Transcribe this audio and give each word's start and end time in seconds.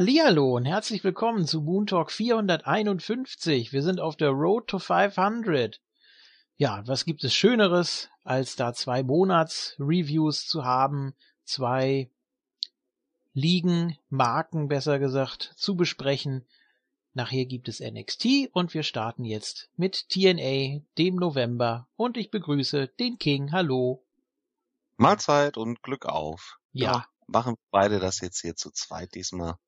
Hallihallo 0.00 0.56
und 0.56 0.64
herzlich 0.64 1.04
willkommen 1.04 1.46
zu 1.46 1.60
Moon 1.60 1.86
Talk 1.86 2.10
451. 2.10 3.70
Wir 3.70 3.82
sind 3.82 4.00
auf 4.00 4.16
der 4.16 4.30
Road 4.30 4.66
to 4.66 4.78
500. 4.78 5.78
Ja, 6.56 6.82
was 6.86 7.04
gibt 7.04 7.22
es 7.22 7.34
Schöneres, 7.34 8.08
als 8.24 8.56
da 8.56 8.72
zwei 8.72 9.02
Monats-Reviews 9.02 10.46
zu 10.46 10.64
haben, 10.64 11.12
zwei 11.44 12.10
Ligen, 13.34 13.98
Marken 14.08 14.68
besser 14.68 14.98
gesagt, 14.98 15.52
zu 15.56 15.76
besprechen. 15.76 16.46
Nachher 17.12 17.44
gibt 17.44 17.68
es 17.68 17.80
NXT 17.80 18.48
und 18.54 18.72
wir 18.72 18.84
starten 18.84 19.26
jetzt 19.26 19.68
mit 19.76 20.08
TNA, 20.08 20.80
dem 20.96 21.16
November. 21.16 21.88
Und 21.96 22.16
ich 22.16 22.30
begrüße 22.30 22.88
den 22.98 23.18
King. 23.18 23.52
Hallo. 23.52 24.02
Mahlzeit 24.96 25.58
und 25.58 25.82
Glück 25.82 26.06
auf. 26.06 26.58
Ja. 26.72 27.04
machen 27.26 27.56
beide 27.70 27.98
das 27.98 28.22
jetzt 28.22 28.40
hier 28.40 28.56
zu 28.56 28.70
zweit 28.70 29.14
diesmal. 29.14 29.58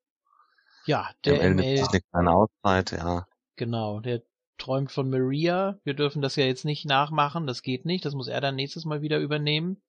Ja, 0.86 1.10
der 1.24 1.34
ML 1.34 1.54
nimmt 1.54 1.60
ML, 1.60 1.76
sich 1.76 1.88
eine 1.88 2.00
kleine 2.00 2.32
Auszeit, 2.32 2.92
ja. 2.92 3.26
genau, 3.56 4.00
der 4.00 4.22
träumt 4.58 4.92
von 4.92 5.10
Maria. 5.10 5.78
Wir 5.84 5.94
dürfen 5.94 6.22
das 6.22 6.36
ja 6.36 6.44
jetzt 6.44 6.64
nicht 6.64 6.84
nachmachen, 6.84 7.46
das 7.46 7.62
geht 7.62 7.84
nicht, 7.84 8.04
das 8.04 8.14
muss 8.14 8.28
er 8.28 8.40
dann 8.40 8.56
nächstes 8.56 8.84
Mal 8.84 9.02
wieder 9.02 9.18
übernehmen. 9.18 9.82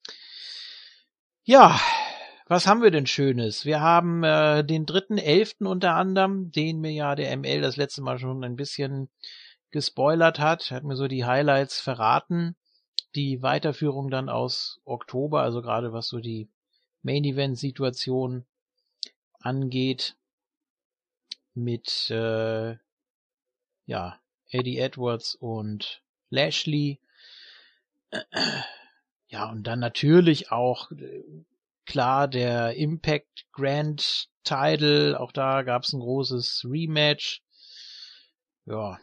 Ja, 1.43 1.79
was 2.47 2.67
haben 2.67 2.81
wir 2.81 2.91
denn 2.91 3.07
Schönes? 3.07 3.65
Wir 3.65 3.81
haben 3.81 4.23
äh, 4.23 4.63
den 4.63 4.85
dritten 4.85 5.17
Elften 5.17 5.65
unter 5.65 5.95
anderem, 5.95 6.51
den 6.51 6.81
mir 6.81 6.91
ja 6.91 7.15
der 7.15 7.35
ML 7.37 7.61
das 7.61 7.77
letzte 7.77 8.01
Mal 8.01 8.19
schon 8.19 8.43
ein 8.43 8.55
bisschen 8.55 9.09
gespoilert 9.71 10.39
hat, 10.39 10.71
hat 10.71 10.83
mir 10.83 10.95
so 10.95 11.07
die 11.07 11.25
Highlights 11.25 11.79
verraten. 11.79 12.55
Die 13.15 13.41
Weiterführung 13.41 14.09
dann 14.09 14.29
aus 14.29 14.79
Oktober, 14.85 15.41
also 15.41 15.61
gerade 15.61 15.93
was 15.93 16.07
so 16.07 16.19
die 16.19 16.49
Main 17.01 17.23
Event 17.23 17.57
Situation 17.57 18.45
angeht, 19.39 20.15
mit 21.53 22.09
äh, 22.09 22.75
ja 23.85 24.19
Eddie 24.49 24.77
Edwards 24.79 25.35
und 25.35 26.01
Lashley. 26.29 26.99
Ja, 29.27 29.49
und 29.49 29.63
dann 29.63 29.79
natürlich 29.79 30.51
auch 30.51 30.91
äh, 30.91 31.23
klar 31.85 32.27
der 32.27 32.75
Impact 32.75 33.45
Grand 33.51 34.29
Title, 34.43 35.19
auch 35.19 35.31
da 35.31 35.63
gab 35.63 35.83
es 35.83 35.93
ein 35.93 35.99
großes 35.99 36.67
Rematch. 36.69 37.41
Ja, 38.65 38.99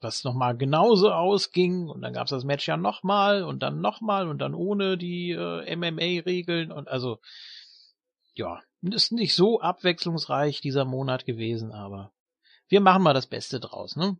was 0.00 0.24
nochmal 0.24 0.56
genauso 0.56 1.12
ausging 1.12 1.88
und 1.88 2.02
dann 2.02 2.12
gab 2.12 2.24
es 2.24 2.30
das 2.30 2.44
Match 2.44 2.66
ja 2.66 2.76
nochmal 2.76 3.42
und 3.42 3.62
dann 3.62 3.80
nochmal 3.80 4.28
und 4.28 4.38
dann 4.38 4.54
ohne 4.54 4.96
die 4.96 5.32
äh, 5.32 5.76
MMA-Regeln 5.76 6.72
und 6.72 6.88
also 6.88 7.20
ja, 8.34 8.62
ist 8.82 9.12
nicht 9.12 9.34
so 9.34 9.60
abwechslungsreich 9.60 10.60
dieser 10.60 10.84
Monat 10.84 11.24
gewesen, 11.24 11.72
aber 11.72 12.12
wir 12.68 12.80
machen 12.80 13.02
mal 13.02 13.14
das 13.14 13.26
Beste 13.26 13.60
draus, 13.60 13.96
ne? 13.96 14.16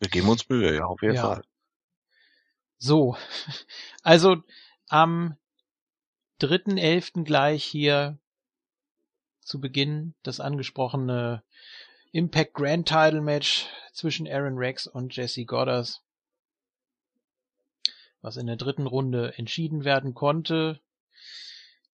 Wir 0.00 0.08
geben 0.08 0.28
uns 0.28 0.48
Mühe, 0.48 0.74
ja, 0.74 0.84
auf 0.84 1.02
jeden 1.02 1.14
Ja. 1.14 1.22
Fall. 1.22 1.44
So, 2.78 3.16
also 4.02 4.42
am 4.88 5.36
3.11. 6.40 7.24
gleich 7.24 7.64
hier 7.64 8.18
zu 9.40 9.60
Beginn 9.60 10.14
das 10.22 10.40
angesprochene 10.40 11.42
Impact 12.12 12.54
Grand 12.54 12.88
Title 12.88 13.20
Match 13.20 13.66
zwischen 13.92 14.26
Aaron 14.26 14.56
Rex 14.56 14.86
und 14.86 15.14
Jesse 15.14 15.44
Goddard, 15.44 16.00
was 18.22 18.36
in 18.36 18.46
der 18.46 18.56
dritten 18.56 18.86
Runde 18.86 19.36
entschieden 19.36 19.84
werden 19.84 20.14
konnte. 20.14 20.80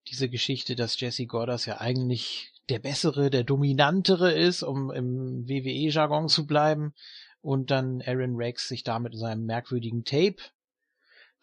Diese 0.09 0.29
Geschichte, 0.29 0.77
dass 0.77 0.99
Jesse 1.01 1.27
Goddard 1.27 1.67
ja 1.67 1.81
eigentlich 1.81 2.53
der 2.69 2.79
bessere, 2.79 3.31
der 3.31 3.45
dominantere 3.45 4.33
ist, 4.33 4.63
um 4.63 4.91
im 4.91 5.49
WWE-Jargon 5.49 6.29
zu 6.29 6.47
bleiben, 6.47 6.95
und 7.41 7.71
dann 7.71 8.03
Aaron 8.03 8.35
Rex 8.37 8.67
sich 8.69 8.83
damit 8.83 9.13
in 9.13 9.21
seinem 9.21 9.45
merkwürdigen 9.47 10.05
Tape 10.05 10.37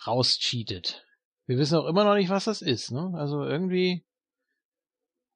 rauscheatet. 0.05 1.05
Wir 1.45 1.57
wissen 1.57 1.77
auch 1.77 1.85
immer 1.85 2.03
noch 2.03 2.15
nicht, 2.15 2.29
was 2.29 2.45
das 2.45 2.61
ist, 2.61 2.91
ne? 2.91 3.13
Also 3.15 3.43
irgendwie 3.43 4.03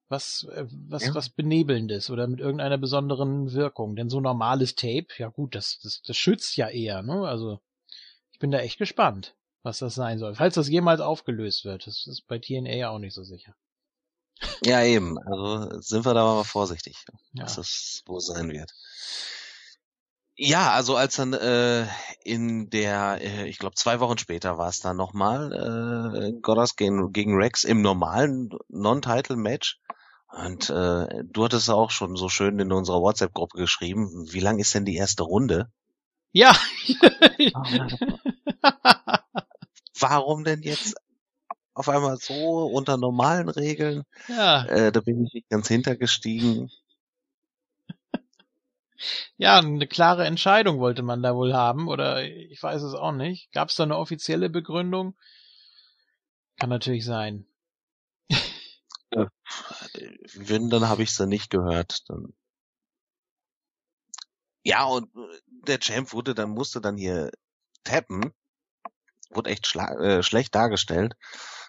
was, 0.08 0.46
äh, 0.54 0.66
was, 0.70 1.06
Ja. 1.06 1.14
was 1.14 1.30
Benebelndes 1.30 2.10
oder 2.10 2.26
mit 2.26 2.40
irgendeiner 2.40 2.78
besonderen 2.78 3.52
Wirkung. 3.52 3.96
Denn 3.96 4.08
so 4.08 4.20
normales 4.20 4.74
Tape, 4.74 5.06
ja 5.18 5.28
gut, 5.28 5.54
das, 5.54 5.80
das, 5.82 6.02
das 6.02 6.16
schützt 6.16 6.56
ja 6.56 6.68
eher, 6.68 7.02
ne? 7.02 7.26
Also 7.26 7.60
ich 8.32 8.38
bin 8.38 8.50
da 8.50 8.58
echt 8.58 8.78
gespannt, 8.78 9.34
was 9.68 9.78
das 9.78 9.94
sein 9.94 10.18
soll. 10.18 10.34
Falls 10.34 10.54
das 10.54 10.68
jemals 10.68 11.00
aufgelöst 11.00 11.64
wird. 11.66 11.86
Das 11.86 12.06
ist 12.06 12.26
bei 12.26 12.38
TNA 12.38 12.74
ja 12.74 12.88
auch 12.88 12.98
nicht 12.98 13.14
so 13.14 13.22
sicher. 13.22 13.54
Ja, 14.64 14.82
eben. 14.82 15.18
Also 15.18 15.78
sind 15.80 16.06
wir 16.06 16.14
da 16.14 16.24
mal 16.24 16.44
vorsichtig, 16.44 17.04
Ja. 17.32 17.44
was 17.44 17.56
das 17.56 18.02
wohl 18.06 18.20
sein 18.20 18.50
wird. 18.50 18.72
Ja, 20.36 20.70
also 20.70 20.96
als 20.96 21.16
dann 21.16 21.32
äh, 21.34 21.86
in 22.24 22.70
der, 22.70 23.18
äh, 23.20 23.48
ich 23.48 23.58
glaube 23.58 23.74
zwei 23.74 24.00
Wochen 24.00 24.18
später 24.18 24.56
war 24.56 24.68
es 24.68 24.80
dann 24.80 24.96
nochmal, 24.96 25.52
äh, 25.52 26.32
Goddard 26.40 26.76
gegen, 26.76 27.12
gegen 27.12 27.36
Rex 27.36 27.64
im 27.64 27.82
normalen 27.82 28.50
Non-Title-Match. 28.68 29.80
Und 30.30 30.70
äh, 30.70 31.24
du 31.24 31.44
hattest 31.44 31.68
auch 31.70 31.90
schon 31.90 32.14
so 32.16 32.28
schön 32.28 32.58
in 32.60 32.72
unserer 32.72 33.00
WhatsApp-Gruppe 33.00 33.58
geschrieben, 33.58 34.28
wie 34.30 34.40
lang 34.40 34.58
ist 34.60 34.74
denn 34.74 34.84
die 34.84 34.96
erste 34.96 35.24
Runde? 35.24 35.70
Ja. 36.32 36.56
Warum 39.98 40.44
denn 40.44 40.62
jetzt 40.62 40.96
auf 41.74 41.88
einmal 41.88 42.16
so 42.18 42.66
unter 42.66 42.96
normalen 42.96 43.48
Regeln? 43.48 44.04
ja. 44.28 44.64
Äh, 44.66 44.92
da 44.92 45.00
bin 45.00 45.24
ich 45.24 45.32
nicht 45.32 45.48
ganz 45.48 45.68
hintergestiegen. 45.68 46.70
Ja, 49.36 49.58
eine 49.58 49.86
klare 49.86 50.26
Entscheidung 50.26 50.80
wollte 50.80 51.02
man 51.02 51.22
da 51.22 51.36
wohl 51.36 51.54
haben, 51.54 51.86
oder 51.86 52.24
ich 52.24 52.60
weiß 52.60 52.82
es 52.82 52.94
auch 52.94 53.12
nicht. 53.12 53.52
Gab 53.52 53.68
es 53.68 53.76
da 53.76 53.84
eine 53.84 53.96
offizielle 53.96 54.50
Begründung? 54.50 55.16
Kann 56.58 56.70
natürlich 56.70 57.04
sein. 57.04 57.46
Wenn, 60.34 60.68
dann 60.68 60.88
habe 60.88 61.04
ich 61.04 61.14
sie 61.14 61.26
nicht 61.26 61.50
gehört. 61.50 62.08
Dann 62.10 62.34
ja, 64.64 64.84
und 64.84 65.04
äh, 65.16 65.40
der 65.66 65.78
Champ 65.80 66.12
wurde 66.12 66.34
dann, 66.34 66.50
musste 66.50 66.80
dann 66.80 66.96
hier 66.96 67.30
tappen. 67.84 68.34
Wurde 69.30 69.50
echt 69.50 69.66
schla 69.66 69.92
äh, 70.00 70.22
schlecht 70.22 70.54
dargestellt. 70.54 71.14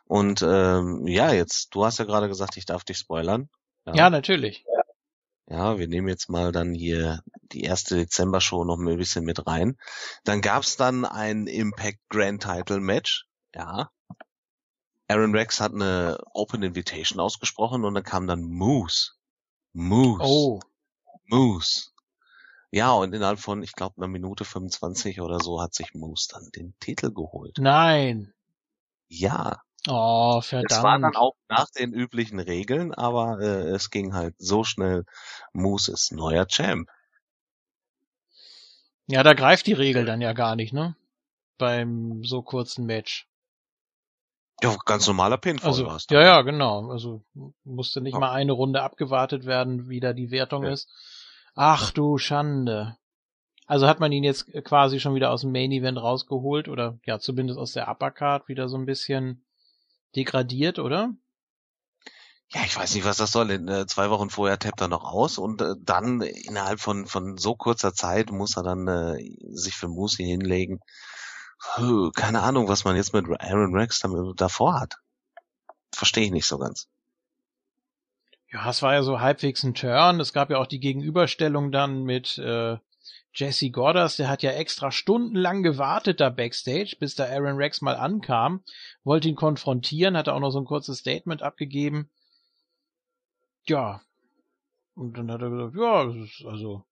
Und 0.06 0.42
ähm, 0.42 1.06
ja, 1.08 1.32
jetzt, 1.32 1.76
du 1.76 1.86
hast 1.86 2.00
ja 2.00 2.06
gerade 2.06 2.28
gesagt, 2.28 2.58
ich 2.58 2.66
darf 2.66 2.84
dich 2.84 2.98
spoilern. 2.98 3.50
Ja, 3.86 4.10
natürlich. 4.10 4.66
Ja, 5.48 5.80
wir 5.80 5.88
nehmen 5.88 6.08
jetzt 6.08 6.30
mal 6.30 6.52
dann 6.52 6.74
hier 6.74 7.22
die 7.52 7.64
erste 7.64 7.96
Dezember-Show 7.96 8.66
noch 8.66 8.78
ein 8.78 8.98
bisschen 8.98 9.26
mit 9.26 9.48
rein. 9.48 9.78
Dann 10.24 10.42
gab's 10.42 10.78
dann 10.78 11.06
ein 11.06 11.48
Impact 11.48 12.00
Grand 12.10 12.44
Title 12.44 12.80
Match. 12.80 13.26
Ja. 13.56 13.90
Aaron 15.08 15.36
Rex 15.36 15.60
hat 15.60 15.74
eine 15.74 16.20
Open 16.34 16.62
Invitation 16.62 17.20
ausgesprochen 17.20 17.84
und 17.84 17.96
dann 17.96 18.04
kam 18.04 18.28
dann 18.28 18.44
Moose. 18.44 19.14
Moose. 19.74 20.24
Oh, 20.24 20.60
Moose. 21.26 21.89
Ja, 22.72 22.94
und 22.94 23.14
innerhalb 23.14 23.40
von, 23.40 23.62
ich 23.62 23.74
glaube, 23.74 23.98
einer 23.98 24.08
Minute 24.08 24.44
25 24.44 25.22
oder 25.22 25.40
so 25.40 25.62
hat 25.62 25.76
sich 25.76 25.94
Moose 25.94 26.30
dann 26.32 26.50
den 26.56 26.74
Titel 26.80 27.12
geholt. 27.14 27.60
nein. 27.60 28.34
Ja, 29.10 29.62
Oh, 29.88 30.42
es 30.60 30.82
war 30.84 30.98
dann 31.02 31.02
verdammt. 31.02 31.18
auch 31.18 31.36
nach 31.50 31.70
den 31.70 31.92
üblichen 31.94 32.40
Regeln, 32.40 32.94
aber 32.94 33.40
äh, 33.42 33.72
es 33.72 33.90
ging 33.90 34.14
halt 34.14 34.36
so 34.38 34.64
schnell. 34.64 35.04
Moose 35.52 35.92
ist 35.92 36.14
neuer 36.14 36.48
Champ. 36.48 36.90
Ja, 39.08 39.24
da 39.24 39.34
greift 39.34 39.68
die 39.68 39.74
Regel 39.74 40.06
dann 40.06 40.22
ja 40.22 40.32
gar 40.32 40.56
nicht, 40.56 40.72
ne? 40.72 40.96
Beim 41.58 42.24
so 42.24 42.42
kurzen 42.42 42.86
Match. 42.86 43.28
Ja, 44.62 44.76
ganz 44.86 45.08
normaler 45.08 45.38
Pinfall 45.38 45.70
Also, 45.70 45.86
war's 45.86 46.06
ja, 46.10 46.22
ja, 46.22 46.42
genau. 46.42 46.90
Also 46.92 47.24
musste 47.64 48.02
nicht 48.02 48.14
Ja. 48.14 48.20
mal 48.20 48.32
eine 48.32 48.52
Runde 48.52 48.82
abgewartet 48.82 49.46
werden, 49.46 49.90
wie 49.90 50.00
da 50.00 50.14
die 50.14 50.32
Wertung 50.32 50.64
Ja. 50.64 50.72
ist. 50.72 50.90
Ach 51.62 51.92
du 51.92 52.18
Schande. 52.18 52.96
Also 53.68 53.86
hat 53.86 54.00
man 54.00 54.14
ihn 54.14 54.24
jetzt 54.24 54.46
quasi 54.64 55.02
schon 55.02 55.14
wieder 55.14 55.30
aus 55.30 55.42
dem 55.42 55.52
Main 55.52 55.74
Event 55.74 55.98
rausgeholt 55.98 56.70
oder 56.70 56.98
ja, 57.04 57.20
zumindest 57.20 57.60
aus 57.60 57.74
der 57.74 57.90
Uppercard 57.90 58.48
wieder 58.48 58.70
so 58.70 58.78
ein 58.78 58.86
bisschen 58.86 59.46
degradiert, 60.16 60.80
oder? 60.80 61.14
Ja, 62.48 62.62
ich 62.64 62.78
weiß 62.78 62.96
nicht, 62.96 63.04
was 63.04 63.18
das 63.18 63.34
soll. 63.34 63.52
Äh, 63.52 63.88
zwei 63.88 64.10
Wochen 64.10 64.30
vorher 64.30 64.58
tappt 64.58 64.80
er 64.80 64.88
noch 64.88 65.04
aus 65.04 65.38
und 65.38 65.62
äh, 65.62 65.76
dann 65.82 66.22
innerhalb 66.22 66.80
von 66.80 67.08
von 67.08 67.38
so 67.38 67.56
kurzer 67.56 67.94
Zeit 67.94 68.32
muss 68.32 68.56
er 68.56 68.64
dann 68.64 68.88
äh, 68.88 69.18
sich 69.52 69.76
für 69.76 69.90
Moose 69.90 70.24
hinlegen. 70.24 70.80
Keine 72.16 72.42
Ahnung, 72.42 72.70
was 72.70 72.86
man 72.86 72.96
jetzt 72.96 73.14
mit 73.14 73.26
Aaron 73.38 73.76
Rex 73.76 74.02
davor 74.38 74.80
hat. 74.80 74.96
Verstehe 75.94 76.24
ich 76.24 76.32
nicht 76.32 76.48
so 76.48 76.58
ganz. 76.58 76.88
Ja, 78.52 78.70
es 78.70 78.82
war 78.82 78.94
ja 78.94 79.04
so 79.04 79.20
halbwegs 79.20 79.64
ein 79.64 79.76
Turn. 79.76 80.20
Es 80.20 80.34
gab 80.34 80.50
ja 80.50 80.58
auch 80.58 80.68
die 80.68 80.80
Gegenüberstellung 80.80 81.72
dann 81.72 82.04
mit 82.04 82.38
äh, 82.40 82.78
Jesse 83.34 83.70
Goddard, 83.70 84.18
der 84.18 84.28
hat 84.28 84.42
ja 84.42 84.52
extra 84.52 84.92
stundenlang 84.92 85.62
gewartet 85.62 86.20
da 86.20 86.30
backstage, 86.30 86.98
bis 87.00 87.16
da 87.16 87.26
Aaron 87.26 87.58
Rex 87.58 87.82
mal 87.82 87.96
ankam, 87.96 88.64
wollte 89.04 89.30
ihn 89.30 89.36
konfrontieren, 89.36 90.18
hat 90.18 90.28
auch 90.30 90.40
noch 90.40 90.52
so 90.52 90.60
ein 90.60 90.66
kurzes 90.66 91.00
Statement 91.00 91.42
abgegeben. 91.44 92.10
ja. 93.66 94.02
Und 94.96 95.18
dann 95.18 95.32
hat 95.32 95.42
er 95.42 95.50
gesagt, 95.50 95.76
ja, 95.78 96.50
also, 96.50 96.84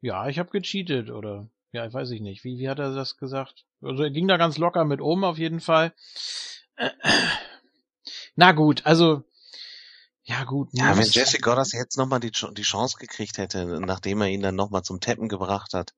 ja, 0.00 0.28
ich 0.28 0.38
habe 0.38 0.50
gecheatet 0.50 1.10
oder 1.10 1.50
ja, 1.72 1.86
ich 1.86 1.92
weiß 1.92 2.10
ich 2.10 2.22
nicht. 2.22 2.42
Wie, 2.42 2.58
wie 2.58 2.70
hat 2.70 2.78
er 2.78 2.94
das 2.94 3.18
gesagt? 3.18 3.66
Also 3.82 4.02
er 4.04 4.10
ging 4.10 4.26
da 4.26 4.38
ganz 4.38 4.56
locker 4.56 4.86
mit 4.86 5.02
um, 5.02 5.24
auf 5.24 5.36
jeden 5.36 5.60
Fall. 5.60 5.92
Na 8.34 8.52
gut, 8.52 8.86
also 8.86 9.24
ja 10.30 10.44
gut. 10.44 10.68
Ja, 10.72 10.96
wenn 10.96 11.08
Jesse 11.08 11.38
Goddard 11.38 11.72
jetzt 11.72 11.98
nochmal 11.98 12.20
die, 12.20 12.30
die 12.30 12.62
Chance 12.62 12.96
gekriegt 12.98 13.36
hätte, 13.36 13.80
nachdem 13.80 14.20
er 14.20 14.28
ihn 14.28 14.42
dann 14.42 14.54
nochmal 14.54 14.84
zum 14.84 15.00
Tappen 15.00 15.28
gebracht 15.28 15.74
hat, 15.74 15.92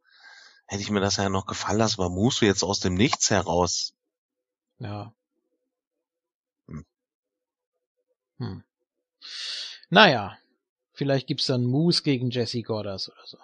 hätte 0.67 0.83
ich 0.83 0.89
mir 0.89 1.01
das 1.01 1.17
ja 1.17 1.29
noch 1.29 1.45
gefallen 1.45 1.79
lassen, 1.79 2.01
aber 2.01 2.09
Musu 2.09 2.47
jetzt 2.47 2.63
aus 2.63 2.81
dem 2.81 2.95
Nichts 2.95 3.29
heraus. 3.29 3.93
Ja. 4.79 5.13
Hm. 6.67 6.87
Hm. 8.39 8.65
Naja, 9.91 10.39
vielleicht 10.95 11.27
gibt's 11.27 11.47
dann 11.47 11.67
Moose 11.67 12.03
gegen 12.03 12.31
Jesse 12.31 12.63
Goddard 12.63 13.07
oder 13.09 13.27
so. 13.27 13.39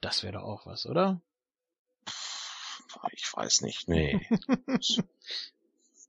Das 0.00 0.22
wäre 0.22 0.32
doch 0.32 0.44
auch 0.44 0.64
was, 0.64 0.86
oder? 0.86 1.20
Ich 3.12 3.30
weiß 3.34 3.60
nicht, 3.60 3.86
nee. 3.86 4.26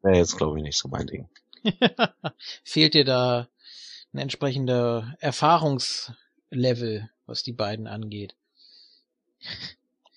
wäre 0.02 0.18
jetzt, 0.18 0.38
glaube 0.38 0.58
ich, 0.58 0.64
nicht 0.64 0.78
so 0.78 0.88
mein 0.88 1.08
Ding. 1.08 1.30
Fehlt 2.64 2.94
dir 2.94 3.06
da 3.06 3.48
ein 4.14 4.18
entsprechender 4.18 5.16
Erfahrungslevel, 5.20 7.10
was 7.26 7.44
die 7.44 7.54
beiden 7.54 7.88
angeht? 7.88 8.36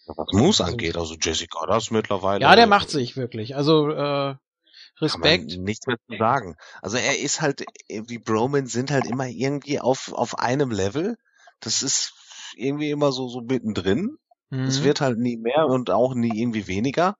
Was 0.06 0.32
Moose 0.32 0.62
also, 0.62 0.72
angeht, 0.72 0.96
also 0.96 1.14
Jessica, 1.20 1.66
das 1.66 1.90
mittlerweile. 1.90 2.42
Ja, 2.42 2.56
der 2.56 2.66
macht 2.66 2.90
sich 2.90 3.16
wirklich. 3.16 3.56
Also 3.56 3.88
äh, 3.90 4.34
Respekt. 5.00 5.48
Kann 5.50 5.58
man 5.58 5.64
nichts 5.64 5.86
mehr 5.86 5.96
zu 6.08 6.16
sagen. 6.18 6.56
Also 6.82 6.96
er 6.98 7.18
ist 7.18 7.40
halt, 7.40 7.64
die 7.88 8.18
Broman 8.18 8.66
sind 8.66 8.90
halt 8.90 9.06
immer 9.06 9.26
irgendwie 9.26 9.80
auf 9.80 10.12
auf 10.12 10.38
einem 10.38 10.70
Level. 10.70 11.16
Das 11.60 11.82
ist 11.82 12.12
irgendwie 12.56 12.90
immer 12.90 13.12
so 13.12 13.28
so 13.28 13.40
mittendrin. 13.40 14.18
Mhm. 14.50 14.64
Es 14.64 14.84
wird 14.84 15.00
halt 15.00 15.18
nie 15.18 15.36
mehr 15.36 15.66
und 15.66 15.90
auch 15.90 16.14
nie 16.14 16.38
irgendwie 16.38 16.66
weniger. 16.66 17.16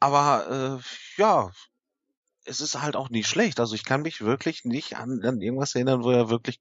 Aber 0.00 0.80
äh, 0.80 1.20
ja, 1.20 1.50
es 2.44 2.60
ist 2.60 2.80
halt 2.80 2.96
auch 2.96 3.10
nicht 3.10 3.28
schlecht. 3.28 3.60
Also 3.60 3.74
ich 3.74 3.84
kann 3.84 4.02
mich 4.02 4.20
wirklich 4.20 4.64
nicht 4.64 4.96
an, 4.96 5.22
an 5.24 5.40
irgendwas 5.40 5.74
erinnern, 5.74 6.04
wo 6.04 6.10
er 6.10 6.30
wirklich 6.30 6.60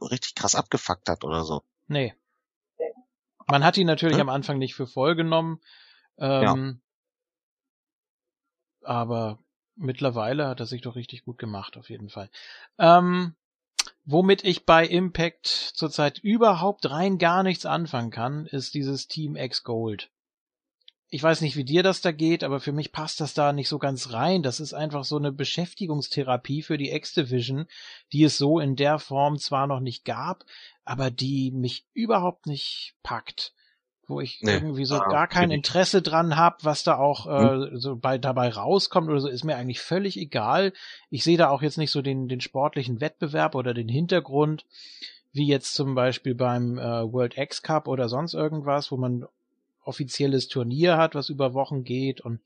richtig 0.00 0.34
krass 0.34 0.54
abgefuckt 0.54 1.08
hat 1.08 1.24
oder 1.24 1.44
so. 1.44 1.62
Nee. 1.86 2.14
Man 3.46 3.64
hat 3.64 3.76
ihn 3.76 3.86
natürlich 3.86 4.16
hm? 4.16 4.28
am 4.28 4.34
Anfang 4.34 4.58
nicht 4.58 4.74
für 4.74 4.86
voll 4.86 5.16
genommen. 5.16 5.60
Ähm, 6.18 6.80
ja. 8.82 8.88
Aber 8.88 9.38
mittlerweile 9.76 10.48
hat 10.48 10.60
er 10.60 10.66
sich 10.66 10.82
doch 10.82 10.96
richtig 10.96 11.24
gut 11.24 11.38
gemacht, 11.38 11.76
auf 11.76 11.90
jeden 11.90 12.08
Fall. 12.08 12.30
Ähm, 12.78 13.34
womit 14.04 14.44
ich 14.44 14.64
bei 14.64 14.86
Impact 14.86 15.46
zurzeit 15.46 16.18
überhaupt 16.18 16.88
rein 16.88 17.18
gar 17.18 17.42
nichts 17.42 17.66
anfangen 17.66 18.10
kann, 18.10 18.46
ist 18.46 18.74
dieses 18.74 19.08
Team 19.08 19.36
X 19.36 19.62
Gold 19.62 20.10
ich 21.14 21.22
weiß 21.22 21.42
nicht, 21.42 21.54
wie 21.54 21.62
dir 21.62 21.84
das 21.84 22.00
da 22.00 22.10
geht, 22.10 22.42
aber 22.42 22.58
für 22.58 22.72
mich 22.72 22.90
passt 22.90 23.20
das 23.20 23.34
da 23.34 23.52
nicht 23.52 23.68
so 23.68 23.78
ganz 23.78 24.12
rein. 24.12 24.42
Das 24.42 24.58
ist 24.58 24.74
einfach 24.74 25.04
so 25.04 25.16
eine 25.16 25.30
Beschäftigungstherapie 25.30 26.62
für 26.62 26.76
die 26.76 26.90
X-Division, 26.90 27.66
die 28.12 28.24
es 28.24 28.36
so 28.36 28.58
in 28.58 28.74
der 28.74 28.98
Form 28.98 29.38
zwar 29.38 29.68
noch 29.68 29.78
nicht 29.78 30.04
gab, 30.04 30.44
aber 30.84 31.12
die 31.12 31.52
mich 31.52 31.86
überhaupt 31.92 32.48
nicht 32.48 32.96
packt. 33.04 33.54
Wo 34.08 34.20
ich 34.20 34.40
nee, 34.42 34.54
irgendwie 34.54 34.86
so 34.86 34.96
ah, 34.96 35.08
gar 35.08 35.28
kein 35.28 35.52
Interesse 35.52 36.02
dran 36.02 36.34
habe, 36.34 36.56
was 36.62 36.82
da 36.82 36.98
auch 36.98 37.28
äh, 37.28 37.68
hm. 37.68 37.78
so 37.78 37.94
bei, 37.94 38.18
dabei 38.18 38.48
rauskommt 38.48 39.08
oder 39.08 39.20
so, 39.20 39.28
ist 39.28 39.44
mir 39.44 39.54
eigentlich 39.54 39.82
völlig 39.82 40.16
egal. 40.16 40.72
Ich 41.10 41.22
sehe 41.22 41.38
da 41.38 41.48
auch 41.48 41.62
jetzt 41.62 41.78
nicht 41.78 41.92
so 41.92 42.02
den, 42.02 42.26
den 42.26 42.40
sportlichen 42.40 43.00
Wettbewerb 43.00 43.54
oder 43.54 43.72
den 43.72 43.88
Hintergrund, 43.88 44.66
wie 45.30 45.46
jetzt 45.46 45.76
zum 45.76 45.94
Beispiel 45.94 46.34
beim 46.34 46.76
äh, 46.76 47.12
World 47.12 47.38
X 47.38 47.62
Cup 47.62 47.86
oder 47.86 48.08
sonst 48.08 48.34
irgendwas, 48.34 48.90
wo 48.90 48.96
man 48.96 49.26
offizielles 49.86 50.48
Turnier 50.48 50.96
hat, 50.96 51.14
was 51.14 51.28
über 51.28 51.54
Wochen 51.54 51.84
geht 51.84 52.20
und 52.20 52.40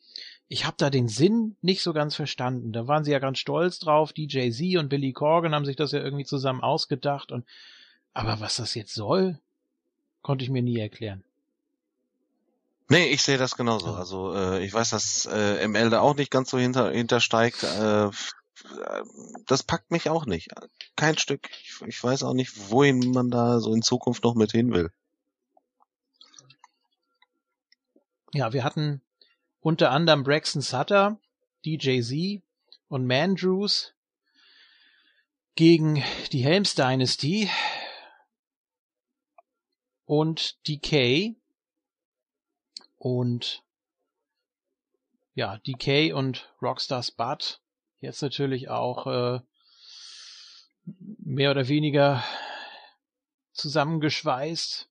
ich 0.48 0.64
habe 0.64 0.76
da 0.78 0.88
den 0.88 1.08
Sinn 1.08 1.56
nicht 1.60 1.82
so 1.82 1.92
ganz 1.92 2.16
verstanden. 2.16 2.72
Da 2.72 2.86
waren 2.88 3.04
sie 3.04 3.12
ja 3.12 3.18
ganz 3.18 3.38
stolz 3.38 3.78
drauf, 3.78 4.12
DJ 4.12 4.50
Z 4.50 4.76
und 4.78 4.88
Billy 4.88 5.12
Corgan 5.12 5.54
haben 5.54 5.66
sich 5.66 5.76
das 5.76 5.92
ja 5.92 6.00
irgendwie 6.00 6.24
zusammen 6.24 6.62
ausgedacht 6.62 7.32
und 7.32 7.44
aber 8.14 8.40
was 8.40 8.56
das 8.56 8.74
jetzt 8.74 8.94
soll, 8.94 9.38
konnte 10.22 10.44
ich 10.44 10.50
mir 10.50 10.62
nie 10.62 10.78
erklären. 10.78 11.22
Nee, 12.88 13.08
ich 13.08 13.22
sehe 13.22 13.36
das 13.36 13.56
genauso. 13.56 13.92
Also 13.92 14.34
äh, 14.34 14.64
ich 14.64 14.72
weiß, 14.72 14.90
dass 14.90 15.26
äh, 15.30 15.68
ML 15.68 15.90
da 15.90 16.00
auch 16.00 16.16
nicht 16.16 16.30
ganz 16.30 16.50
so 16.50 16.58
hinter, 16.58 16.90
hintersteigt. 16.90 17.62
Äh, 17.62 18.08
das 19.46 19.62
packt 19.62 19.90
mich 19.90 20.08
auch 20.08 20.26
nicht. 20.26 20.48
Kein 20.96 21.18
Stück. 21.18 21.48
Ich, 21.50 21.82
ich 21.86 22.02
weiß 22.02 22.22
auch 22.22 22.32
nicht, 22.32 22.70
wohin 22.70 23.12
man 23.12 23.30
da 23.30 23.60
so 23.60 23.72
in 23.74 23.82
Zukunft 23.82 24.24
noch 24.24 24.34
mit 24.34 24.52
hin 24.52 24.72
will. 24.72 24.90
Ja, 28.34 28.52
wir 28.52 28.62
hatten 28.62 29.00
unter 29.60 29.90
anderem 29.90 30.22
Braxton 30.22 30.60
Sutter, 30.60 31.18
DJ 31.64 32.02
Z 32.02 32.42
und 32.88 33.06
Mandrews 33.06 33.94
gegen 35.54 36.02
die 36.32 36.44
Helms 36.44 36.74
Dynasty 36.74 37.50
und 40.04 40.58
DK 40.68 41.36
und 42.98 43.62
ja, 45.34 45.56
DK 45.58 46.12
und 46.14 46.52
Rockstar 46.60 47.02
Spud. 47.02 47.60
Jetzt 48.00 48.20
natürlich 48.20 48.68
auch 48.68 49.06
äh, 49.06 49.40
mehr 50.84 51.50
oder 51.50 51.68
weniger 51.68 52.22
zusammengeschweißt 53.52 54.87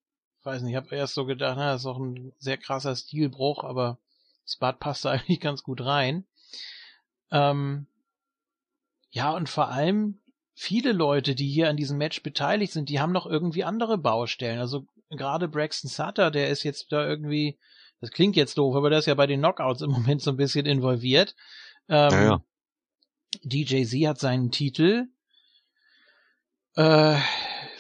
weiß 0.48 0.62
nicht, 0.62 0.72
ich 0.72 0.78
habe 0.78 0.96
erst 0.96 1.14
so 1.14 1.26
gedacht, 1.26 1.58
na, 1.58 1.74
das 1.74 1.82
ist 1.82 1.86
doch 1.86 2.00
ein 2.00 2.32
sehr 2.40 2.58
krasser 2.58 2.96
Stilbruch, 2.96 3.64
aber 3.64 4.00
Spud 4.48 4.80
passt 4.80 5.06
da 5.06 5.12
eigentlich 5.12 5.42
ganz 5.42 5.62
gut 5.62 5.82
rein. 5.82 6.26
Ähm, 7.32 7.86
ja, 9.12 9.32
und 9.32 9.50
vor 9.50 9.70
allem 9.70 10.20
viele 10.54 10.94
Leute, 10.94 11.36
die 11.36 11.48
hier 11.48 11.70
an 11.70 11.78
diesem 11.78 11.98
Match 11.98 12.24
beteiligt 12.24 12.74
sind, 12.74 12.90
die 12.90 13.00
haben 13.00 13.12
noch 13.12 13.26
irgendwie 13.26 13.64
andere 13.64 13.98
Baustellen. 13.98 14.60
Also 14.60 14.88
gerade 15.10 15.48
Braxton 15.48 15.90
Sutter, 15.90 16.32
der 16.32 16.50
ist 16.50 16.64
jetzt 16.64 16.92
da 16.92 17.06
irgendwie, 17.06 17.60
das 18.00 18.12
klingt 18.12 18.36
jetzt 18.36 18.58
doof, 18.58 18.76
aber 18.76 18.90
der 18.90 19.00
ist 19.00 19.06
ja 19.06 19.16
bei 19.16 19.28
den 19.28 19.42
Knockouts 19.42 19.82
im 19.82 19.92
Moment 19.92 20.22
so 20.22 20.32
ein 20.32 20.38
bisschen 20.38 20.66
involviert. 20.66 21.36
Ähm, 21.90 22.12
ja, 22.12 22.24
ja. 22.24 22.42
DJ 23.44 23.84
Z 23.84 24.08
hat 24.08 24.20
seinen 24.20 24.52
Titel. 24.52 25.08
Äh, 26.76 27.18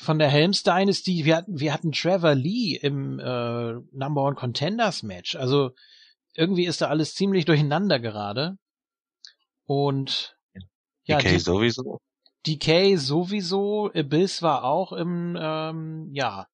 von 0.08 0.20
der 0.20 0.30
Helms 0.30 0.64
Dynasty, 0.64 1.26
wir 1.26 1.36
hatten, 1.36 1.60
wir 1.60 1.74
hatten 1.74 1.92
Trevor 1.92 2.34
Lee 2.34 2.80
im 2.82 3.20
äh, 3.20 3.74
Number 3.92 4.24
One 4.24 4.38
Contenders 4.38 5.04
Match. 5.04 5.36
Also 5.36 5.72
irgendwie 6.34 6.66
ist 6.66 6.80
da 6.80 6.88
alles 6.88 7.14
ziemlich 7.14 7.44
durcheinander 7.44 8.00
gerade. 8.00 8.58
Und 9.66 10.38
ja, 11.04 11.18
DK 11.18 11.30
die, 11.30 11.40
sowieso. 11.40 12.00
DK 12.48 12.98
sowieso. 12.98 13.92
Abyss 13.94 14.42
war 14.42 14.64
auch 14.64 14.94
im, 14.94 15.38
ähm, 15.38 16.10
ja, 16.14 16.48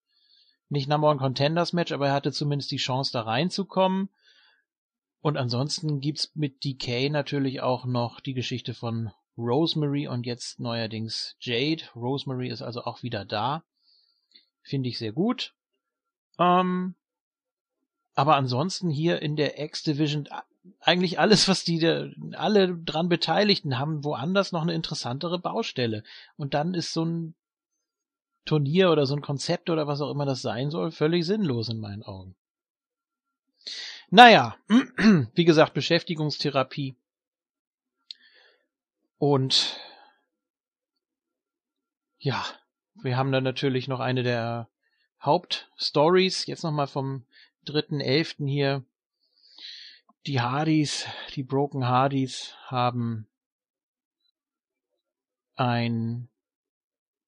nicht 0.69 0.89
Number 0.89 1.11
One 1.11 1.19
Contenders 1.19 1.73
Match, 1.73 1.91
aber 1.91 2.07
er 2.07 2.13
hatte 2.13 2.31
zumindest 2.31 2.71
die 2.71 2.77
Chance 2.77 3.11
da 3.13 3.21
reinzukommen. 3.21 4.09
Und 5.21 5.37
ansonsten 5.37 5.99
gibt's 5.99 6.31
mit 6.33 6.63
DK 6.63 7.11
natürlich 7.11 7.61
auch 7.61 7.85
noch 7.85 8.19
die 8.19 8.33
Geschichte 8.33 8.73
von 8.73 9.11
Rosemary 9.37 10.07
und 10.07 10.25
jetzt 10.25 10.59
neuerdings 10.59 11.35
Jade. 11.39 11.83
Rosemary 11.95 12.49
ist 12.49 12.61
also 12.61 12.83
auch 12.83 13.03
wieder 13.03 13.25
da. 13.25 13.63
Finde 14.61 14.89
ich 14.89 14.97
sehr 14.97 15.11
gut. 15.11 15.53
Ähm, 16.39 16.95
aber 18.15 18.35
ansonsten 18.35 18.89
hier 18.89 19.21
in 19.21 19.35
der 19.35 19.59
X-Division 19.59 20.29
eigentlich 20.79 21.19
alles, 21.19 21.47
was 21.47 21.63
die 21.63 21.83
alle 22.33 22.77
dran 22.77 23.09
Beteiligten 23.09 23.77
haben, 23.77 24.03
woanders 24.03 24.51
noch 24.51 24.61
eine 24.61 24.73
interessantere 24.73 25.39
Baustelle. 25.39 26.03
Und 26.37 26.53
dann 26.53 26.73
ist 26.73 26.93
so 26.93 27.03
ein 27.03 27.35
Turnier 28.45 28.91
oder 28.91 29.05
so 29.05 29.15
ein 29.15 29.21
Konzept 29.21 29.69
oder 29.69 29.87
was 29.87 30.01
auch 30.01 30.11
immer 30.11 30.25
das 30.25 30.41
sein 30.41 30.69
soll, 30.69 30.91
völlig 30.91 31.25
sinnlos 31.25 31.69
in 31.69 31.79
meinen 31.79 32.03
Augen. 32.03 32.35
Naja, 34.09 34.57
wie 35.33 35.45
gesagt, 35.45 35.73
Beschäftigungstherapie 35.73 36.95
und 39.23 39.79
ja, 42.17 42.45
wir 42.95 43.15
haben 43.15 43.31
dann 43.31 43.45
natürlich 43.45 43.87
noch 43.87 44.01
eine 44.01 44.21
der 44.21 44.69
Hauptstories, 45.21 46.45
jetzt 46.45 46.63
nochmal 46.63 46.87
vom 46.87 47.25
3.11. 47.65 48.49
hier. 48.49 48.83
Die 50.27 50.41
Hardys, 50.41 51.05
die 51.35 51.43
Broken 51.43 51.87
Hardys 51.87 52.53
haben 52.65 53.29
ein, 55.55 56.27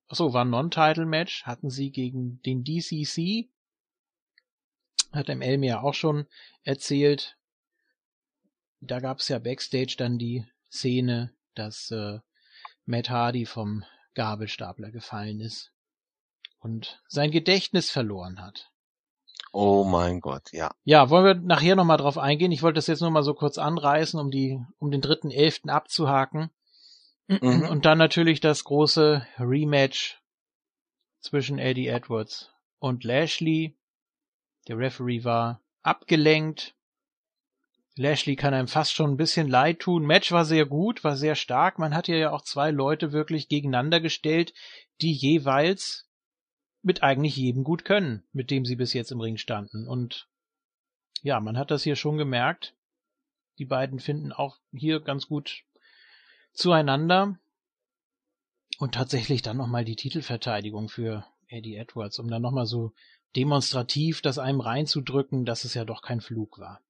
achso, 0.09 0.33
war 0.33 0.43
ein 0.43 0.49
Non-Title-Match, 0.49 1.45
hatten 1.45 1.69
sie 1.69 1.91
gegen 1.91 2.41
den 2.41 2.65
DCC, 2.65 3.49
hat 5.13 5.29
ML 5.29 5.59
mir 5.59 5.69
ja 5.69 5.81
auch 5.81 5.93
schon 5.93 6.27
erzählt. 6.63 7.37
Da 8.81 8.99
gab 8.99 9.19
es 9.19 9.29
ja 9.29 9.39
Backstage 9.39 9.95
dann 9.97 10.17
die 10.17 10.45
Szene, 10.69 11.33
dass 11.55 11.91
äh, 11.91 12.19
Matt 12.85 13.09
Hardy 13.09 13.45
vom 13.45 13.83
Gabelstapler 14.13 14.91
gefallen 14.91 15.39
ist 15.41 15.71
und 16.59 17.01
sein 17.07 17.31
Gedächtnis 17.31 17.91
verloren 17.91 18.41
hat. 18.41 18.71
Oh 19.51 19.85
mein 19.85 20.19
Gott, 20.19 20.51
ja. 20.51 20.71
Ja, 20.83 21.09
wollen 21.09 21.25
wir 21.25 21.35
nachher 21.35 21.75
nochmal 21.75 21.97
drauf 21.97 22.17
eingehen? 22.17 22.51
Ich 22.51 22.61
wollte 22.61 22.75
das 22.75 22.87
jetzt 22.87 23.01
nur 23.01 23.09
mal 23.09 23.23
so 23.23 23.33
kurz 23.33 23.57
anreißen, 23.57 24.19
um 24.19 24.29
die, 24.29 24.59
um 24.79 24.91
den 24.91 25.01
dritten 25.01 25.31
Elften 25.31 25.69
abzuhaken. 25.69 26.49
Mhm. 27.27 27.67
Und 27.69 27.85
dann 27.85 27.97
natürlich 27.97 28.41
das 28.41 28.63
große 28.65 29.25
Rematch 29.39 30.21
zwischen 31.21 31.57
Eddie 31.57 31.87
Edwards 31.87 32.51
und 32.79 33.03
Lashley. 33.03 33.77
Der 34.67 34.77
Referee 34.77 35.23
war 35.23 35.61
abgelenkt. 35.81 36.74
Lashley 37.97 38.35
kann 38.35 38.53
einem 38.53 38.67
fast 38.67 38.93
schon 38.93 39.11
ein 39.11 39.17
bisschen 39.17 39.47
leid 39.47 39.79
tun. 39.79 40.05
Match 40.05 40.31
war 40.31 40.43
sehr 40.43 40.65
gut, 40.65 41.03
war 41.03 41.15
sehr 41.15 41.35
stark. 41.35 41.79
Man 41.79 41.95
hat 41.95 42.07
hier 42.07 42.17
ja 42.17 42.31
auch 42.31 42.41
zwei 42.41 42.71
Leute 42.71 43.13
wirklich 43.13 43.47
gegeneinander 43.47 44.01
gestellt, 44.01 44.53
die 45.01 45.13
jeweils 45.13 46.05
mit 46.81 47.03
eigentlich 47.03 47.37
jedem 47.37 47.63
gut 47.63 47.85
können, 47.85 48.23
mit 48.33 48.51
dem 48.51 48.65
sie 48.65 48.75
bis 48.75 48.93
jetzt 48.93 49.11
im 49.11 49.21
Ring 49.21 49.37
standen. 49.37 49.87
Und 49.87 50.27
ja, 51.21 51.39
man 51.39 51.57
hat 51.57 51.71
das 51.71 51.83
hier 51.83 51.95
schon 51.95 52.17
gemerkt. 52.17 52.75
Die 53.57 53.65
beiden 53.65 53.99
finden 53.99 54.33
auch 54.33 54.59
hier 54.73 54.99
ganz 54.99 55.27
gut 55.27 55.63
zueinander. 56.53 57.39
Und 58.77 58.93
tatsächlich 58.93 59.41
dann 59.41 59.55
nochmal 59.55 59.85
die 59.85 59.95
Titelverteidigung 59.95 60.89
für 60.89 61.25
Eddie 61.47 61.77
Edwards, 61.77 62.19
um 62.19 62.29
dann 62.29 62.41
nochmal 62.41 62.65
so 62.65 62.91
demonstrativ 63.37 64.21
das 64.21 64.37
einem 64.37 64.59
reinzudrücken, 64.59 65.45
dass 65.45 65.63
es 65.63 65.73
ja 65.73 65.85
doch 65.85 66.01
kein 66.01 66.19
Flug 66.19 66.59
war. 66.59 66.81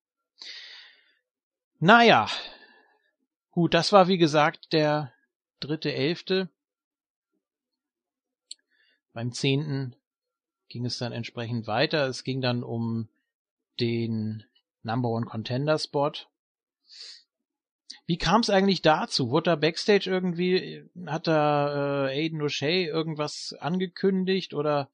Naja, 1.79 2.27
gut, 3.51 3.73
das 3.73 3.91
war 3.91 4.07
wie 4.07 4.17
gesagt 4.17 4.71
der 4.71 5.11
dritte 5.59 5.93
Elfte. 5.93 6.49
Beim 9.13 9.33
zehnten 9.33 9.95
ging 10.69 10.85
es 10.85 10.97
dann 10.97 11.11
entsprechend 11.11 11.67
weiter. 11.67 12.07
Es 12.07 12.23
ging 12.23 12.41
dann 12.41 12.63
um 12.63 13.09
den 13.79 14.43
Number 14.83 15.09
One 15.09 15.25
Contender 15.25 15.77
Spot. 15.77 16.13
Wie 18.05 18.17
kam 18.17 18.41
es 18.41 18.49
eigentlich 18.49 18.81
dazu? 18.81 19.29
Wurde 19.29 19.51
da 19.51 19.55
Backstage 19.55 20.09
irgendwie, 20.09 20.89
hat 21.07 21.27
da 21.27 22.07
äh, 22.07 22.25
Aiden 22.25 22.41
O'Shea 22.41 22.85
irgendwas 22.87 23.55
angekündigt 23.59 24.53
oder 24.53 24.89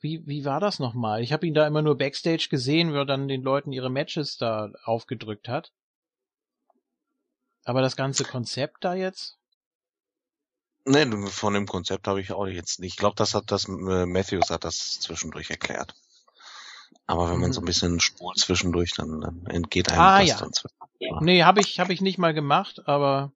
wie, 0.00 0.26
wie 0.26 0.44
war 0.44 0.60
das 0.60 0.78
nochmal? 0.78 1.22
Ich 1.22 1.32
habe 1.32 1.46
ihn 1.46 1.54
da 1.54 1.66
immer 1.66 1.82
nur 1.82 1.98
Backstage 1.98 2.48
gesehen, 2.50 2.92
wie 2.92 2.96
er 2.96 3.04
dann 3.04 3.28
den 3.28 3.42
Leuten 3.42 3.72
ihre 3.72 3.90
Matches 3.90 4.38
da 4.38 4.72
aufgedrückt 4.84 5.48
hat. 5.48 5.72
Aber 7.64 7.82
das 7.82 7.96
ganze 7.96 8.24
Konzept 8.24 8.84
da 8.84 8.94
jetzt? 8.94 9.36
Nee, 10.86 11.06
von 11.28 11.54
dem 11.54 11.66
Konzept 11.66 12.08
habe 12.08 12.20
ich 12.20 12.32
auch 12.32 12.46
jetzt 12.46 12.80
nicht. 12.80 12.92
Ich 12.92 12.96
glaube, 12.96 13.16
das 13.16 13.34
hat 13.34 13.50
das 13.50 13.68
äh, 13.68 14.06
Matthews 14.06 14.50
hat 14.50 14.64
das 14.64 14.98
zwischendurch 15.00 15.50
erklärt. 15.50 15.94
Aber 17.06 17.30
wenn 17.30 17.40
man 17.40 17.52
so 17.52 17.60
ein 17.60 17.64
mhm. 17.64 17.66
bisschen 17.66 18.00
spult 18.00 18.38
zwischendurch, 18.38 18.92
dann, 18.96 19.20
dann 19.20 19.46
entgeht 19.46 19.90
einem 19.90 20.00
ah, 20.00 20.20
das 20.20 20.28
ja. 20.28 20.38
dann 20.38 20.50
ja. 21.00 21.20
Nee, 21.20 21.42
habe 21.42 21.60
ich, 21.60 21.80
hab 21.80 21.90
ich 21.90 22.00
nicht 22.00 22.18
mal 22.18 22.32
gemacht, 22.32 22.86
aber 22.86 23.32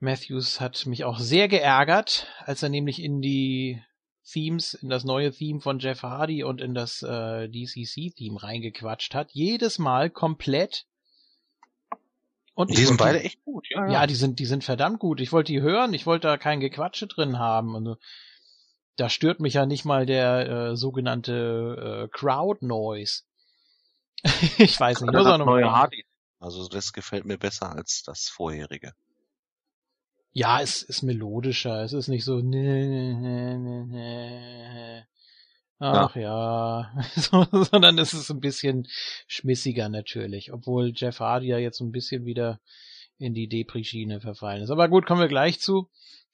Matthews 0.00 0.60
hat 0.60 0.86
mich 0.86 1.04
auch 1.04 1.18
sehr 1.18 1.46
geärgert, 1.48 2.26
als 2.40 2.62
er 2.62 2.68
nämlich 2.68 3.02
in 3.02 3.20
die 3.20 3.82
Themes, 4.24 4.74
in 4.74 4.88
das 4.88 5.04
neue 5.04 5.30
Theme 5.30 5.60
von 5.60 5.78
Jeff 5.78 6.02
Hardy 6.02 6.42
und 6.42 6.60
in 6.60 6.74
das 6.74 7.02
äh, 7.02 7.48
DCC-Theme 7.48 8.42
reingequatscht 8.42 9.14
hat. 9.14 9.30
Jedes 9.32 9.78
Mal 9.78 10.10
komplett. 10.10 10.86
Und 12.54 12.70
die 12.70 12.84
sind 12.84 12.98
beide 12.98 13.22
echt 13.22 13.42
gut, 13.44 13.66
ja, 13.70 13.86
ja. 13.86 13.92
Ja, 13.92 14.06
die 14.06 14.14
sind, 14.14 14.38
die 14.38 14.46
sind 14.46 14.62
verdammt 14.62 14.98
gut. 14.98 15.20
Ich 15.20 15.32
wollte 15.32 15.52
die 15.52 15.62
hören, 15.62 15.94
ich 15.94 16.04
wollte 16.06 16.28
da 16.28 16.36
kein 16.36 16.60
Gequatsche 16.60 17.06
drin 17.06 17.38
haben. 17.38 17.74
Also, 17.74 17.96
da 18.96 19.08
stört 19.08 19.40
mich 19.40 19.54
ja 19.54 19.64
nicht 19.64 19.84
mal 19.84 20.04
der 20.04 20.48
äh, 20.48 20.76
sogenannte 20.76 22.04
äh, 22.04 22.16
Crowd 22.16 22.64
Noise. 22.64 23.22
ich 24.58 24.78
weiß 24.78 25.00
nicht. 25.00 25.14
So 25.14 25.36
neue 25.38 25.70
Hardy. 25.70 26.04
Also 26.38 26.68
das 26.68 26.92
gefällt 26.92 27.24
mir 27.24 27.38
besser 27.38 27.72
als 27.72 28.02
das 28.04 28.28
vorherige. 28.28 28.92
Ja, 30.32 30.60
es 30.60 30.82
ist 30.82 31.02
melodischer. 31.02 31.82
Es 31.84 31.92
ist 31.92 32.08
nicht 32.08 32.24
so. 32.24 32.38
Ach 35.84 36.14
ja, 36.14 36.92
ja. 36.94 37.02
so, 37.16 37.44
sondern 37.64 37.98
es 37.98 38.14
ist 38.14 38.30
ein 38.30 38.38
bisschen 38.38 38.86
schmissiger 39.26 39.88
natürlich, 39.88 40.52
obwohl 40.52 40.92
Jeff 40.94 41.18
Hardy 41.18 41.48
ja 41.48 41.58
jetzt 41.58 41.78
so 41.78 41.84
ein 41.84 41.90
bisschen 41.90 42.24
wieder 42.24 42.60
in 43.18 43.34
die 43.34 43.48
Depri-Schiene 43.48 44.20
verfallen 44.20 44.62
ist. 44.62 44.70
Aber 44.70 44.88
gut, 44.88 45.06
kommen 45.06 45.20
wir 45.20 45.28
gleich 45.28 45.60
zu. 45.60 45.90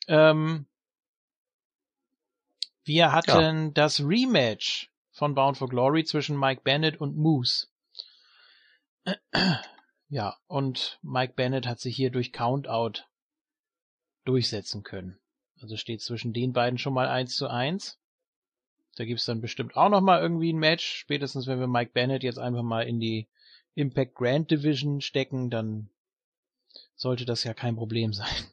Ähm, 0.06 0.66
wir 2.84 3.12
hatten 3.12 3.66
ja. 3.66 3.70
das 3.72 4.00
Rematch 4.00 4.90
von 5.12 5.34
Bound 5.34 5.56
for 5.56 5.68
Glory 5.68 6.04
zwischen 6.04 6.38
Mike 6.38 6.60
Bennett 6.62 7.00
und 7.00 7.16
Moose. 7.16 7.68
Ja, 10.10 10.38
und 10.46 10.98
Mike 11.02 11.34
Bennett 11.36 11.66
hat 11.66 11.80
sich 11.80 11.94
hier 11.94 12.10
durch 12.10 12.32
Countout 12.32 13.02
durchsetzen 14.24 14.82
können. 14.82 15.18
Also 15.60 15.76
steht 15.76 16.00
zwischen 16.00 16.32
den 16.32 16.54
beiden 16.54 16.78
schon 16.78 16.94
mal 16.94 17.08
eins 17.08 17.36
zu 17.36 17.46
eins. 17.46 17.98
Da 18.98 19.04
gibt's 19.04 19.26
dann 19.26 19.40
bestimmt 19.40 19.76
auch 19.76 19.90
noch 19.90 20.00
mal 20.00 20.20
irgendwie 20.20 20.52
ein 20.52 20.58
Match. 20.58 20.84
Spätestens 20.84 21.46
wenn 21.46 21.60
wir 21.60 21.68
Mike 21.68 21.92
Bennett 21.94 22.24
jetzt 22.24 22.40
einfach 22.40 22.64
mal 22.64 22.82
in 22.82 22.98
die 22.98 23.28
Impact 23.76 24.16
Grand 24.16 24.50
Division 24.50 25.00
stecken, 25.00 25.50
dann 25.50 25.88
sollte 26.96 27.24
das 27.24 27.44
ja 27.44 27.54
kein 27.54 27.76
Problem 27.76 28.12
sein. 28.12 28.44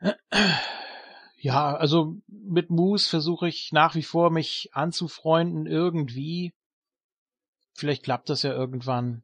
Ja, 1.36 1.76
also 1.76 2.16
mit 2.26 2.70
Moose 2.70 3.06
versuche 3.06 3.46
ich 3.46 3.70
nach 3.70 3.94
wie 3.94 4.02
vor 4.02 4.30
mich 4.30 4.70
anzufreunden 4.72 5.66
irgendwie. 5.66 6.54
Vielleicht 7.74 8.02
klappt 8.02 8.30
das 8.30 8.44
ja 8.44 8.54
irgendwann. 8.54 9.22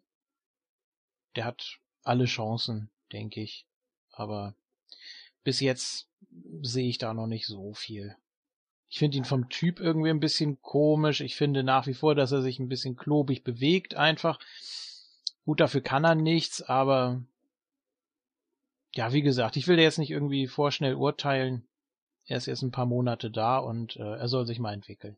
Der 1.35 1.47
hat 1.47 1.79
alle 2.03 2.27
Chancen, 2.27 2.91
denke 3.11 3.41
ich. 3.41 3.65
Aber 4.13 4.55
bis 5.45 5.61
jetzt 5.61 6.11
sehe 6.61 6.91
ich 6.91 6.99
da 6.99 7.15
noch 7.15 7.27
nicht 7.27 7.47
so 7.47 7.73
viel. 7.73 8.15
Ich 8.91 8.99
finde 8.99 9.17
ihn 9.17 9.25
vom 9.25 9.49
Typ 9.49 9.79
irgendwie 9.79 10.11
ein 10.11 10.19
bisschen 10.19 10.61
komisch. 10.63 11.21
Ich 11.21 11.37
finde 11.37 11.63
nach 11.63 11.87
wie 11.87 11.95
vor, 11.95 12.17
dass 12.17 12.33
er 12.33 12.43
sich 12.43 12.59
ein 12.59 12.69
bisschen 12.69 12.97
klobig 12.97 13.45
bewegt 13.45 13.95
einfach. 13.95 14.41
Gut, 15.45 15.61
dafür 15.61 15.81
kann 15.81 16.05
er 16.05 16.17
nichts, 16.17 16.61
aber 16.61 17.23
ja, 18.95 19.13
wie 19.13 19.23
gesagt, 19.23 19.57
ich 19.57 19.69
will 19.69 19.79
jetzt 19.79 19.99
nicht 19.99 20.11
irgendwie 20.11 20.49
vorschnell 20.49 20.95
urteilen. 20.95 21.65
Er 22.27 22.37
ist 22.37 22.47
jetzt 22.47 22.63
ein 22.63 22.73
paar 22.73 22.87
Monate 22.87 23.31
da 23.31 23.59
und 23.59 23.97
äh, 23.97 24.17
er 24.17 24.29
soll 24.29 24.45
sich 24.45 24.59
mal 24.59 24.75
entwickeln. 24.75 25.17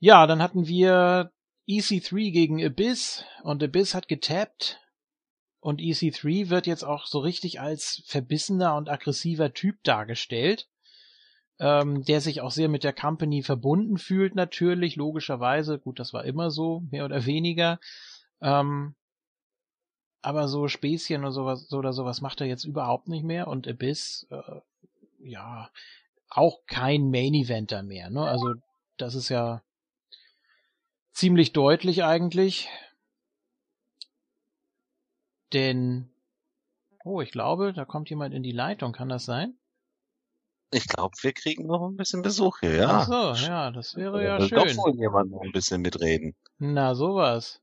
Ja, 0.00 0.26
dann 0.26 0.42
hatten 0.42 0.66
wir 0.66 1.30
EC3 1.68 2.32
gegen 2.32 2.64
Abyss 2.64 3.24
und 3.42 3.62
Abyss 3.62 3.94
hat 3.94 4.08
getappt 4.08 4.81
und 5.62 5.80
EC3 5.80 6.50
wird 6.50 6.66
jetzt 6.66 6.82
auch 6.82 7.06
so 7.06 7.20
richtig 7.20 7.60
als 7.60 8.02
verbissener 8.04 8.74
und 8.74 8.90
aggressiver 8.90 9.54
Typ 9.54 9.80
dargestellt, 9.84 10.66
ähm, 11.60 12.04
der 12.04 12.20
sich 12.20 12.40
auch 12.40 12.50
sehr 12.50 12.68
mit 12.68 12.82
der 12.82 12.92
Company 12.92 13.44
verbunden 13.44 13.96
fühlt 13.96 14.34
natürlich, 14.34 14.96
logischerweise. 14.96 15.78
Gut, 15.78 16.00
das 16.00 16.12
war 16.12 16.24
immer 16.24 16.50
so, 16.50 16.82
mehr 16.90 17.04
oder 17.04 17.26
weniger. 17.26 17.78
Ähm, 18.40 18.96
aber 20.20 20.48
so 20.48 20.66
Späßchen 20.66 21.20
oder 21.20 21.30
sowas, 21.30 21.72
oder 21.72 21.92
sowas 21.92 22.20
macht 22.20 22.40
er 22.40 22.48
jetzt 22.48 22.64
überhaupt 22.64 23.06
nicht 23.06 23.22
mehr 23.24 23.46
und 23.46 23.68
Abyss, 23.68 24.26
äh, 24.30 24.60
ja, 25.20 25.70
auch 26.28 26.58
kein 26.66 27.10
Main 27.12 27.34
Eventer 27.34 27.84
mehr, 27.84 28.10
ne? 28.10 28.22
Also, 28.22 28.54
das 28.96 29.14
ist 29.14 29.28
ja 29.28 29.62
ziemlich 31.12 31.52
deutlich 31.52 32.02
eigentlich. 32.02 32.68
Denn, 35.52 36.08
oh, 37.04 37.20
ich 37.20 37.30
glaube, 37.30 37.72
da 37.72 37.84
kommt 37.84 38.10
jemand 38.10 38.34
in 38.34 38.42
die 38.42 38.52
Leitung, 38.52 38.92
kann 38.92 39.08
das 39.08 39.24
sein? 39.24 39.54
Ich 40.70 40.86
glaube, 40.88 41.14
wir 41.20 41.32
kriegen 41.34 41.66
noch 41.66 41.86
ein 41.86 41.96
bisschen 41.96 42.22
Besuch 42.22 42.60
hier, 42.60 42.76
ja. 42.76 42.88
Ach 42.90 43.06
so, 43.06 43.46
ja, 43.46 43.70
das 43.70 43.94
wäre 43.94 44.24
ja, 44.24 44.38
ja 44.38 44.48
schön. 44.48 44.58
Doch 44.58 44.76
wohl 44.78 44.94
jemand 44.94 45.30
noch 45.30 45.42
ein 45.42 45.52
bisschen 45.52 45.82
mitreden. 45.82 46.34
Na, 46.58 46.94
sowas. 46.94 47.60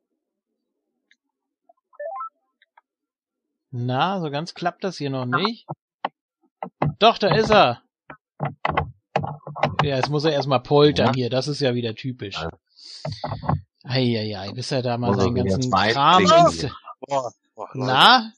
Na, 3.72 4.20
so 4.20 4.30
ganz 4.30 4.54
klappt 4.54 4.84
das 4.84 4.98
hier 4.98 5.10
noch 5.10 5.26
nicht. 5.26 5.66
Doch, 7.00 7.18
da 7.18 7.34
ist 7.34 7.50
er. 7.50 7.82
Ja, 9.82 9.96
jetzt 9.96 10.10
muss 10.10 10.26
er 10.26 10.34
erstmal 10.34 10.62
poltern 10.62 11.14
hier. 11.14 11.30
Das 11.30 11.48
ist 11.48 11.62
ja 11.62 11.74
wieder 11.74 11.96
typisch. 11.96 12.46
Eieiei, 13.84 14.52
bis 14.52 14.72
er 14.72 14.82
da 14.84 14.98
mal 14.98 15.16
seinen 15.16 15.36
ganzen 15.36 15.72
Kram. 15.72 16.26
Boah, 17.08 17.32
boah, 17.60 17.70
Na? 17.74 18.32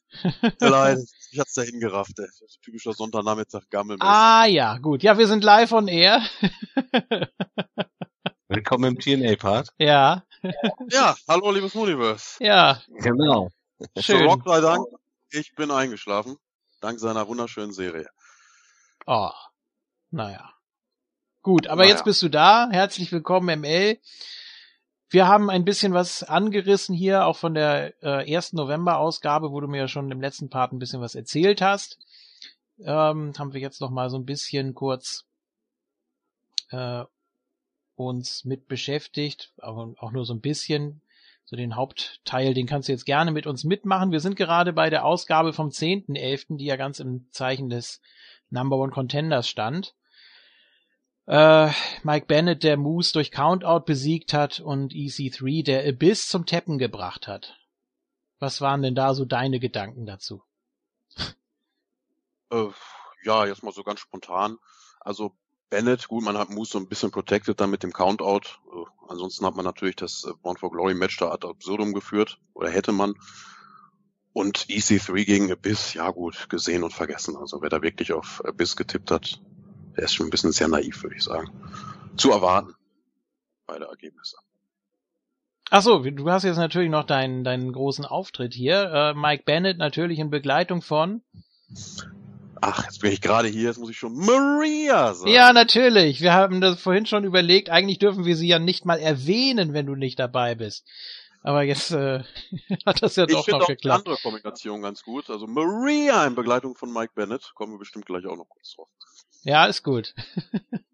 Leid, 0.59 0.97
ich 1.31 1.39
hab's 1.39 1.53
da 1.53 1.61
hingerafft, 1.61 2.17
ey. 2.17 2.27
Typischer 2.63 2.93
Sonntagnachmittag 2.93 3.69
Gammel. 3.69 3.97
Ah 3.99 4.45
ja, 4.45 4.77
gut. 4.77 5.03
Ja, 5.03 5.17
wir 5.17 5.27
sind 5.27 5.43
live 5.43 5.71
on 5.73 5.87
air. 5.87 6.21
Willkommen 8.47 8.95
im 8.95 8.99
TNA-Part. 8.99 9.69
Ja. 9.77 10.23
ja, 10.89 11.15
hallo 11.27 11.51
liebes 11.51 11.75
Universe. 11.75 12.43
Ja. 12.43 12.81
Genau. 12.87 13.49
Schön. 13.97 14.25
Rock 14.25 14.41
sei 14.45 14.59
Dank 14.59 14.85
Ich 15.29 15.53
bin 15.55 15.71
eingeschlafen. 15.71 16.37
Dank 16.81 16.99
seiner 16.99 17.27
wunderschönen 17.27 17.71
Serie. 17.73 18.07
Oh, 19.05 19.29
naja. 20.09 20.51
Gut, 21.43 21.67
aber 21.67 21.83
Naja. 21.83 21.91
jetzt 21.91 22.03
bist 22.03 22.21
du 22.23 22.29
da. 22.29 22.69
Herzlich 22.71 23.11
willkommen, 23.11 23.61
ML. 23.61 23.99
Wir 25.11 25.27
haben 25.27 25.49
ein 25.49 25.65
bisschen 25.65 25.93
was 25.93 26.23
angerissen 26.23 26.95
hier, 26.95 27.25
auch 27.25 27.35
von 27.35 27.53
der 27.53 28.01
äh, 28.01 28.31
ersten 28.31 28.55
November-Ausgabe, 28.55 29.51
wo 29.51 29.59
du 29.59 29.67
mir 29.67 29.79
ja 29.79 29.87
schon 29.89 30.09
im 30.09 30.21
letzten 30.21 30.49
Part 30.49 30.71
ein 30.71 30.79
bisschen 30.79 31.01
was 31.01 31.15
erzählt 31.15 31.61
hast. 31.61 31.99
Ähm, 32.79 33.33
haben 33.37 33.51
wir 33.51 33.59
jetzt 33.59 33.81
noch 33.81 33.89
mal 33.89 34.09
so 34.09 34.17
ein 34.17 34.25
bisschen 34.25 34.73
kurz 34.73 35.25
äh, 36.69 37.03
uns 37.95 38.45
mit 38.45 38.69
beschäftigt, 38.69 39.51
aber 39.57 39.93
auch 39.97 40.13
nur 40.13 40.23
so 40.23 40.33
ein 40.33 40.39
bisschen. 40.39 41.01
So 41.43 41.57
den 41.57 41.75
Hauptteil, 41.75 42.53
den 42.53 42.65
kannst 42.65 42.87
du 42.87 42.93
jetzt 42.93 43.05
gerne 43.05 43.31
mit 43.31 43.47
uns 43.47 43.65
mitmachen. 43.65 44.13
Wir 44.13 44.21
sind 44.21 44.37
gerade 44.37 44.71
bei 44.71 44.89
der 44.89 45.03
Ausgabe 45.03 45.51
vom 45.51 45.67
10.11., 45.67 46.55
die 46.55 46.65
ja 46.65 46.77
ganz 46.77 47.01
im 47.01 47.27
Zeichen 47.31 47.67
des 47.67 47.99
Number 48.49 48.77
One 48.77 48.93
Contenders 48.93 49.49
stand. 49.49 49.93
Äh, 51.27 51.69
Mike 52.03 52.25
Bennett, 52.25 52.63
der 52.63 52.77
Moose 52.77 53.13
durch 53.13 53.31
Countout 53.31 53.85
besiegt 53.85 54.33
hat 54.33 54.59
und 54.59 54.93
EC3, 54.93 55.63
der 55.63 55.87
Abyss 55.87 56.27
zum 56.27 56.45
Tappen 56.45 56.77
gebracht 56.77 57.27
hat. 57.27 57.57
Was 58.39 58.59
waren 58.59 58.81
denn 58.81 58.95
da 58.95 59.13
so 59.13 59.25
deine 59.25 59.59
Gedanken 59.59 60.05
dazu? 60.05 60.43
Äh, 62.51 62.67
ja, 63.23 63.45
jetzt 63.45 63.63
mal 63.63 63.71
so 63.71 63.83
ganz 63.83 63.99
spontan. 63.99 64.57
Also 64.99 65.33
Bennett, 65.69 66.07
gut, 66.07 66.23
man 66.23 66.37
hat 66.37 66.49
Moose 66.49 66.71
so 66.71 66.79
ein 66.79 66.87
bisschen 66.87 67.11
protected 67.11 67.61
dann 67.61 67.69
mit 67.69 67.83
dem 67.83 67.93
Countout. 67.93 68.59
Äh, 68.73 68.85
ansonsten 69.07 69.45
hat 69.45 69.55
man 69.55 69.63
natürlich 69.63 69.95
das 69.95 70.25
äh, 70.25 70.33
Born 70.41 70.57
for 70.57 70.71
Glory 70.71 70.95
Match 70.95 71.17
da 71.17 71.31
ad 71.31 71.47
absurdum 71.47 71.93
geführt. 71.93 72.39
Oder 72.53 72.69
hätte 72.69 72.91
man. 72.91 73.13
Und 74.33 74.65
EC3 74.67 75.25
gegen 75.25 75.51
Abyss, 75.51 75.93
ja 75.93 76.09
gut, 76.09 76.49
gesehen 76.49 76.83
und 76.83 76.93
vergessen. 76.93 77.37
Also 77.37 77.61
wer 77.61 77.69
da 77.69 77.81
wirklich 77.81 78.11
auf 78.11 78.43
Abyss 78.43 78.75
getippt 78.75 79.11
hat, 79.11 79.41
der 80.01 80.05
ist 80.05 80.15
schon 80.15 80.25
ein 80.27 80.31
bisschen 80.31 80.51
sehr 80.51 80.67
naiv, 80.67 81.03
würde 81.03 81.15
ich 81.15 81.23
sagen. 81.23 81.51
Zu 82.17 82.31
erwarten. 82.31 82.73
Beide 83.67 83.85
Ergebnisse. 83.85 84.35
Ach 85.69 85.83
so, 85.83 85.99
du 85.99 86.27
hast 86.27 86.41
jetzt 86.43 86.57
natürlich 86.57 86.89
noch 86.89 87.05
deinen, 87.05 87.43
deinen 87.43 87.71
großen 87.71 88.03
Auftritt 88.03 88.55
hier. 88.55 88.91
Äh, 88.91 89.13
Mike 89.13 89.43
Bennett 89.45 89.77
natürlich 89.77 90.17
in 90.17 90.31
Begleitung 90.31 90.81
von. 90.81 91.21
Ach, 92.61 92.83
jetzt 92.83 92.99
bin 93.01 93.11
ich 93.11 93.21
gerade 93.21 93.47
hier, 93.47 93.69
jetzt 93.69 93.77
muss 93.77 93.91
ich 93.91 93.97
schon 93.99 94.15
Maria 94.15 95.13
sagen. 95.13 95.31
Ja, 95.31 95.53
natürlich. 95.53 96.19
Wir 96.19 96.33
haben 96.33 96.61
das 96.61 96.81
vorhin 96.81 97.05
schon 97.05 97.23
überlegt. 97.23 97.69
Eigentlich 97.69 97.99
dürfen 97.99 98.25
wir 98.25 98.35
sie 98.35 98.47
ja 98.47 98.57
nicht 98.57 98.85
mal 98.85 98.97
erwähnen, 98.99 99.73
wenn 99.73 99.85
du 99.85 99.93
nicht 99.93 100.17
dabei 100.17 100.55
bist. 100.55 100.87
Aber 101.43 101.61
jetzt 101.61 101.91
äh, 101.91 102.23
hat 102.87 103.03
das 103.03 103.17
ja 103.17 103.25
Ich 103.25 103.33
doch 103.33 103.45
finde 103.45 103.59
noch 103.59 103.65
auch 103.65 103.69
geklappt. 103.69 104.07
andere 104.07 104.21
Kombination 104.23 104.81
ganz 104.81 105.03
gut. 105.03 105.29
Also 105.29 105.45
Maria 105.45 106.25
in 106.25 106.33
Begleitung 106.33 106.73
von 106.75 106.91
Mike 106.91 107.13
Bennett. 107.13 107.51
Kommen 107.53 107.73
wir 107.73 107.79
bestimmt 107.79 108.07
gleich 108.07 108.25
auch 108.25 108.35
noch 108.35 108.49
kurz 108.49 108.73
drauf. 108.75 108.89
Ja, 109.43 109.65
ist 109.65 109.83
gut. 109.83 110.13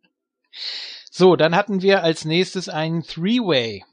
so, 1.12 1.36
dann 1.36 1.56
hatten 1.56 1.82
wir 1.82 2.04
als 2.04 2.26
nächstes 2.26 2.70
einen 2.70 3.04
Three-Way 3.04 3.84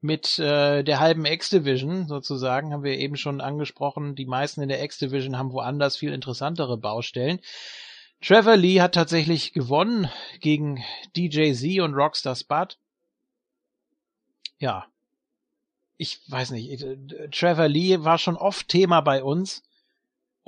mit 0.00 0.38
äh, 0.38 0.82
der 0.82 1.00
halben 1.00 1.26
X-Division 1.26 2.06
sozusagen, 2.06 2.72
haben 2.72 2.84
wir 2.84 2.98
eben 2.98 3.16
schon 3.16 3.40
angesprochen. 3.40 4.14
Die 4.14 4.26
meisten 4.26 4.62
in 4.62 4.68
der 4.68 4.82
X-Division 4.82 5.36
haben 5.36 5.52
woanders 5.52 5.96
viel 5.96 6.12
interessantere 6.12 6.78
Baustellen. 6.78 7.40
Trevor 8.22 8.56
Lee 8.56 8.80
hat 8.80 8.94
tatsächlich 8.94 9.52
gewonnen 9.52 10.10
gegen 10.40 10.82
DJ 11.16 11.52
Z 11.52 11.80
und 11.80 11.94
Rockstar 11.94 12.36
Spud. 12.36 12.78
Ja. 14.58 14.86
Ich 15.96 16.20
weiß 16.28 16.50
nicht. 16.52 16.82
äh, 16.82 17.28
Trevor 17.30 17.68
Lee 17.68 18.04
war 18.04 18.18
schon 18.18 18.36
oft 18.36 18.68
Thema 18.68 19.00
bei 19.00 19.22
uns. 19.22 19.62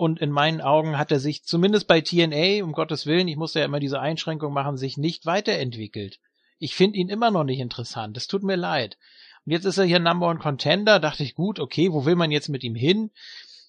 Und 0.03 0.19
in 0.19 0.33
meinen 0.33 0.61
Augen 0.61 0.99
hat 0.99 1.12
er 1.12 1.21
sich, 1.21 1.45
zumindest 1.45 1.87
bei 1.87 2.01
TNA, 2.01 2.65
um 2.65 2.73
Gottes 2.73 3.07
Willen, 3.07 3.29
ich 3.29 3.37
musste 3.37 3.61
ja 3.61 3.65
immer 3.65 3.79
diese 3.79 4.01
Einschränkung 4.01 4.53
machen, 4.53 4.77
sich 4.77 4.97
nicht 4.97 5.27
weiterentwickelt. 5.27 6.19
Ich 6.59 6.75
finde 6.75 6.99
ihn 6.99 7.09
immer 7.09 7.31
noch 7.31 7.45
nicht 7.45 7.61
interessant. 7.61 8.17
Es 8.17 8.27
tut 8.27 8.43
mir 8.43 8.57
leid. 8.57 8.99
Und 9.47 9.53
jetzt 9.53 9.65
ist 9.65 9.79
er 9.79 9.85
hier 9.85 10.01
Number 10.01 10.27
One 10.27 10.41
Contender. 10.41 10.99
Dachte 10.99 11.23
ich, 11.23 11.37
gut, 11.37 11.61
okay, 11.61 11.93
wo 11.93 12.05
will 12.05 12.17
man 12.17 12.33
jetzt 12.33 12.49
mit 12.49 12.65
ihm 12.65 12.75
hin? 12.75 13.12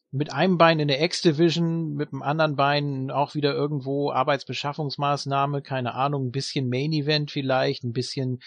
Mit 0.10 0.34
einem 0.34 0.58
Bein 0.58 0.80
in 0.80 0.88
der 0.88 1.04
X-Division, 1.04 1.94
mit 1.94 2.14
dem 2.14 2.24
anderen 2.24 2.56
Bein 2.56 3.12
auch 3.12 3.36
wieder 3.36 3.54
irgendwo 3.54 4.12
Arbeitsbeschaffungsmaßnahme, 4.12 5.62
keine 5.62 5.94
Ahnung, 5.94 6.30
ein 6.30 6.32
bisschen 6.32 6.68
Main 6.68 6.94
Event 6.94 7.30
vielleicht, 7.30 7.84
ein 7.84 7.94
bisschen, 7.94 8.42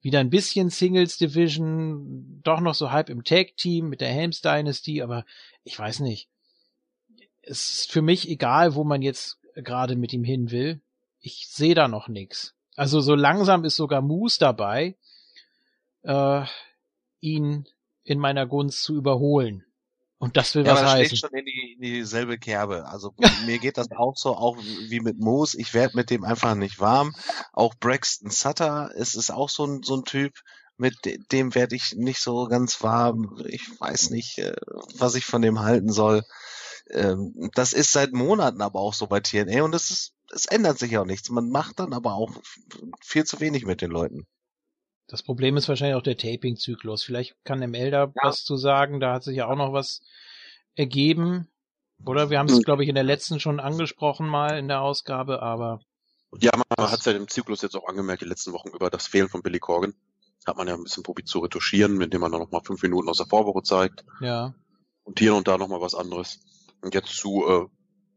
wieder 0.00 0.20
ein 0.20 0.30
bisschen 0.30 0.70
Singles 0.70 1.18
Division, 1.18 2.42
doch 2.44 2.60
noch 2.60 2.76
so 2.76 2.92
halb 2.92 3.10
im 3.10 3.24
Tag 3.24 3.56
Team 3.56 3.88
mit 3.88 4.00
der 4.00 4.10
Helms 4.10 4.40
Dynasty, 4.40 5.02
aber 5.02 5.24
ich 5.64 5.76
weiß 5.76 5.98
nicht 5.98 6.28
es 7.48 7.70
ist 7.70 7.92
für 7.92 8.02
mich 8.02 8.28
egal, 8.28 8.74
wo 8.74 8.84
man 8.84 9.02
jetzt 9.02 9.38
gerade 9.54 9.96
mit 9.96 10.12
ihm 10.12 10.24
hin 10.24 10.50
will. 10.50 10.80
Ich 11.20 11.48
sehe 11.48 11.74
da 11.74 11.88
noch 11.88 12.08
nix. 12.08 12.54
Also 12.76 13.00
so 13.00 13.14
langsam 13.14 13.64
ist 13.64 13.76
sogar 13.76 14.02
Moose 14.02 14.38
dabei, 14.38 14.96
äh, 16.02 16.44
ihn 17.20 17.66
in 18.04 18.18
meiner 18.18 18.46
Gunst 18.46 18.82
zu 18.82 18.94
überholen. 18.96 19.64
Und 20.18 20.36
das 20.36 20.54
will 20.54 20.64
Ja, 20.66 20.72
was 20.72 20.78
aber 20.80 20.86
das 20.86 20.94
heißen. 21.00 21.16
schlägt 21.16 21.20
schon 21.32 21.38
in, 21.38 21.44
die, 21.44 21.72
in 21.74 21.80
dieselbe 21.80 22.38
Kerbe. 22.38 22.86
Also 22.88 23.14
mir 23.46 23.58
geht 23.58 23.78
das 23.78 23.90
auch 23.92 24.16
so, 24.16 24.34
auch 24.36 24.56
wie 24.88 25.00
mit 25.00 25.18
Moose. 25.18 25.58
Ich 25.60 25.74
werde 25.74 25.96
mit 25.96 26.10
dem 26.10 26.24
einfach 26.24 26.54
nicht 26.54 26.80
warm. 26.80 27.14
Auch 27.52 27.74
Braxton 27.74 28.30
Sutter 28.30 28.90
ist, 28.94 29.14
ist 29.14 29.30
auch 29.30 29.48
so 29.48 29.64
ein, 29.64 29.82
so 29.82 29.96
ein 29.96 30.04
Typ, 30.04 30.32
mit 30.76 31.04
de- 31.04 31.18
dem 31.32 31.54
werde 31.54 31.76
ich 31.76 31.94
nicht 31.96 32.20
so 32.20 32.46
ganz 32.46 32.82
warm. 32.82 33.40
Ich 33.46 33.68
weiß 33.80 34.10
nicht, 34.10 34.38
äh, 34.38 34.56
was 34.96 35.14
ich 35.14 35.24
von 35.24 35.42
dem 35.42 35.60
halten 35.60 35.92
soll. 35.92 36.22
Ähm, 36.90 37.50
Das 37.54 37.72
ist 37.72 37.92
seit 37.92 38.12
Monaten 38.12 38.60
aber 38.62 38.80
auch 38.80 38.94
so 38.94 39.06
bei 39.06 39.20
TNA 39.20 39.62
und 39.62 39.74
es 39.74 39.90
ist, 39.90 40.12
es 40.32 40.46
ändert 40.46 40.78
sich 40.78 40.96
auch 40.98 41.04
nichts. 41.04 41.30
Man 41.30 41.50
macht 41.50 41.80
dann 41.80 41.92
aber 41.92 42.14
auch 42.14 42.30
viel 43.02 43.24
zu 43.24 43.40
wenig 43.40 43.64
mit 43.64 43.80
den 43.82 43.90
Leuten. 43.90 44.26
Das 45.06 45.22
Problem 45.22 45.56
ist 45.56 45.68
wahrscheinlich 45.68 45.96
auch 45.96 46.02
der 46.02 46.18
Taping-Zyklus. 46.18 47.02
Vielleicht 47.02 47.34
kann 47.44 47.62
ML 47.62 47.90
da 47.90 48.04
Ja. 48.04 48.12
was 48.22 48.44
zu 48.44 48.56
sagen. 48.56 49.00
Da 49.00 49.14
hat 49.14 49.24
sich 49.24 49.36
ja 49.36 49.46
auch 49.48 49.56
noch 49.56 49.72
was 49.72 50.00
ergeben. 50.74 51.48
Oder 52.04 52.30
wir 52.30 52.38
haben 52.38 52.48
es, 52.48 52.58
Mhm. 52.58 52.62
glaube 52.62 52.82
ich, 52.82 52.88
in 52.88 52.94
der 52.94 53.04
letzten 53.04 53.40
schon 53.40 53.58
angesprochen 53.58 54.26
mal 54.28 54.58
in 54.58 54.68
der 54.68 54.82
Ausgabe, 54.82 55.42
aber 55.42 55.80
Ja, 56.40 56.50
man 56.54 56.90
hat 56.90 56.98
es 57.00 57.06
ja 57.06 57.12
im 57.12 57.26
Zyklus 57.26 57.62
jetzt 57.62 57.74
auch 57.74 57.88
angemerkt, 57.88 58.20
die 58.20 58.26
letzten 58.26 58.52
Wochen 58.52 58.68
über 58.68 58.90
das 58.90 59.06
Fehlen 59.06 59.30
von 59.30 59.42
Billy 59.42 59.58
Corgan. 59.58 59.94
Hat 60.46 60.56
man 60.58 60.68
ja 60.68 60.74
ein 60.74 60.82
bisschen 60.84 61.02
probiert 61.02 61.26
zu 61.26 61.38
retuschieren, 61.40 62.00
indem 62.02 62.20
man 62.20 62.30
dann 62.30 62.40
noch 62.42 62.50
mal 62.50 62.60
fünf 62.62 62.82
Minuten 62.82 63.08
aus 63.08 63.16
der 63.16 63.26
Vorwoche 63.26 63.62
zeigt. 63.62 64.04
ja. 64.20 64.54
Und 65.04 65.18
hier 65.18 65.34
und 65.34 65.48
da 65.48 65.56
noch 65.56 65.68
mal 65.68 65.80
was 65.80 65.94
anderes. 65.94 66.38
Und 66.80 66.94
jetzt 66.94 67.16
zu 67.16 67.70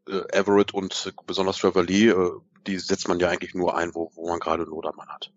äh, 0.07 0.11
äh, 0.11 0.23
Everett 0.31 0.73
und 0.73 1.07
äh, 1.07 1.11
besonders 1.25 1.57
Trevor 1.57 1.83
Lee, 1.83 2.09
äh, 2.09 2.31
die 2.67 2.77
setzt 2.77 3.07
man 3.07 3.19
ja 3.19 3.29
eigentlich 3.29 3.55
nur 3.55 3.75
ein, 3.75 3.93
wo, 3.95 4.11
wo 4.15 4.27
man 4.29 4.39
gerade 4.39 4.63
Not 4.63 4.85
am 4.85 4.95
Mann 4.95 5.09
hat. 5.09 5.31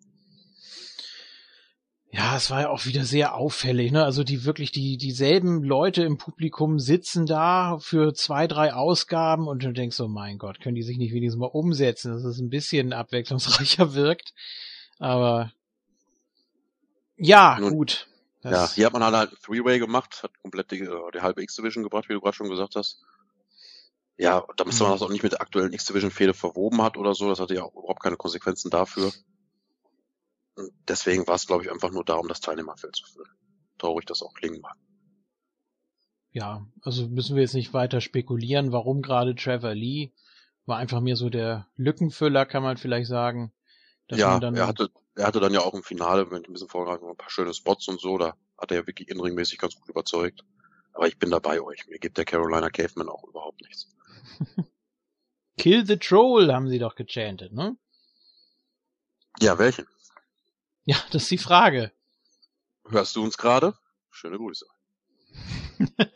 Ja, 2.10 2.36
es 2.36 2.48
war 2.50 2.60
ja 2.60 2.68
auch 2.68 2.86
wieder 2.86 3.04
sehr 3.04 3.34
auffällig, 3.34 3.90
ne? 3.90 4.04
Also 4.04 4.22
die 4.22 4.44
wirklich 4.44 4.70
die 4.70 4.98
dieselben 4.98 5.64
Leute 5.64 6.04
im 6.04 6.16
Publikum 6.16 6.78
sitzen 6.78 7.26
da 7.26 7.78
für 7.80 8.14
zwei, 8.14 8.46
drei 8.46 8.72
Ausgaben 8.72 9.48
und 9.48 9.64
du 9.64 9.72
denkst 9.72 9.96
so, 9.96 10.06
mein 10.06 10.38
Gott, 10.38 10.60
können 10.60 10.76
die 10.76 10.84
sich 10.84 10.96
nicht 10.96 11.12
wenigstens 11.12 11.40
mal 11.40 11.46
umsetzen, 11.46 12.12
dass 12.12 12.22
es 12.22 12.38
ein 12.38 12.50
bisschen 12.50 12.92
abwechslungsreicher 12.92 13.94
wirkt. 13.94 14.32
Aber 15.00 15.50
ja, 17.16 17.58
Nun, 17.58 17.70
gut. 17.72 18.06
ja, 18.44 18.70
hier 18.72 18.86
hat 18.86 18.92
man 18.92 19.02
halt 19.02 19.16
halt 19.16 19.42
Three-Way 19.42 19.80
gemacht, 19.80 20.22
hat 20.22 20.40
komplett 20.40 20.70
die, 20.70 20.82
äh, 20.82 21.10
die 21.12 21.20
halbe 21.20 21.42
X-Division 21.42 21.82
gebracht, 21.82 22.08
wie 22.08 22.12
du 22.12 22.20
gerade 22.20 22.36
schon 22.36 22.48
gesagt 22.48 22.76
hast. 22.76 23.02
Ja, 24.16 24.44
da 24.56 24.64
müsste 24.64 24.84
man 24.84 24.92
Mhm. 24.92 24.94
das 24.94 25.02
auch 25.02 25.10
nicht 25.10 25.22
mit 25.22 25.32
der 25.32 25.40
aktuellen 25.40 25.72
X-Division-Fehde 25.72 26.34
verwoben 26.34 26.82
hat 26.82 26.96
oder 26.96 27.14
so. 27.14 27.28
Das 27.28 27.40
hatte 27.40 27.54
ja 27.54 27.64
auch 27.64 27.72
überhaupt 27.74 28.02
keine 28.02 28.16
Konsequenzen 28.16 28.70
dafür. 28.70 29.12
Und 30.56 30.70
deswegen 30.88 31.26
war 31.26 31.34
es, 31.34 31.46
glaube 31.46 31.64
ich, 31.64 31.70
einfach 31.72 31.90
nur 31.90 32.04
darum, 32.04 32.28
das 32.28 32.40
Teilnehmerfeld 32.40 32.94
zu 32.94 33.06
füllen. 33.06 33.30
Traurig 33.78 34.06
das 34.06 34.22
auch 34.22 34.34
klingen 34.34 34.60
mag. 34.60 34.76
ja, 36.30 36.66
also 36.82 37.08
müssen 37.08 37.36
wir 37.36 37.42
jetzt 37.42 37.54
nicht 37.54 37.72
weiter 37.74 38.00
spekulieren, 38.00 38.72
warum 38.72 39.02
gerade 39.02 39.34
Trevor 39.34 39.74
Lee 39.74 40.12
war 40.66 40.78
einfach 40.78 41.00
mir 41.00 41.16
so 41.16 41.28
der 41.30 41.68
Lückenfüller, 41.76 42.46
kann 42.46 42.62
man 42.62 42.76
vielleicht 42.76 43.08
sagen. 43.08 43.52
Ja, 44.10 44.38
er 44.38 44.66
hatte, 44.66 44.90
er 45.14 45.26
hatte 45.26 45.40
dann 45.40 45.52
ja 45.54 45.60
auch 45.60 45.74
im 45.74 45.82
Finale, 45.82 46.30
wenn 46.30 46.42
ich 46.42 46.48
ein 46.48 46.52
bisschen 46.52 46.68
vorgreifen, 46.68 47.08
ein 47.08 47.16
paar 47.16 47.30
schöne 47.30 47.54
Spots 47.54 47.88
und 47.88 48.00
so, 48.00 48.18
da 48.18 48.34
hat 48.58 48.70
er 48.70 48.78
ja 48.80 48.86
wirklich 48.86 49.08
inringmäßig 49.08 49.58
ganz 49.58 49.74
gut 49.74 49.88
überzeugt. 49.88 50.44
Aber 50.92 51.06
ich 51.06 51.18
bin 51.18 51.30
da 51.30 51.38
bei 51.38 51.60
euch. 51.60 51.86
Mir 51.88 51.98
gibt 51.98 52.18
der 52.18 52.24
Carolina 52.24 52.70
Caveman 52.70 53.08
auch 53.08 53.24
überhaupt 53.24 53.60
nichts. 53.62 53.93
Kill 55.58 55.86
the 55.86 55.96
Troll 55.98 56.52
haben 56.52 56.68
sie 56.68 56.78
doch 56.78 56.94
gechantet, 56.96 57.52
ne? 57.52 57.76
Ja, 59.40 59.58
welchen? 59.58 59.86
Ja, 60.84 60.96
das 61.10 61.22
ist 61.22 61.30
die 61.30 61.38
Frage. 61.38 61.92
Hörst 62.88 63.16
du 63.16 63.22
uns 63.22 63.38
gerade? 63.38 63.76
Schöne 64.10 64.36
Grüße. 64.36 64.66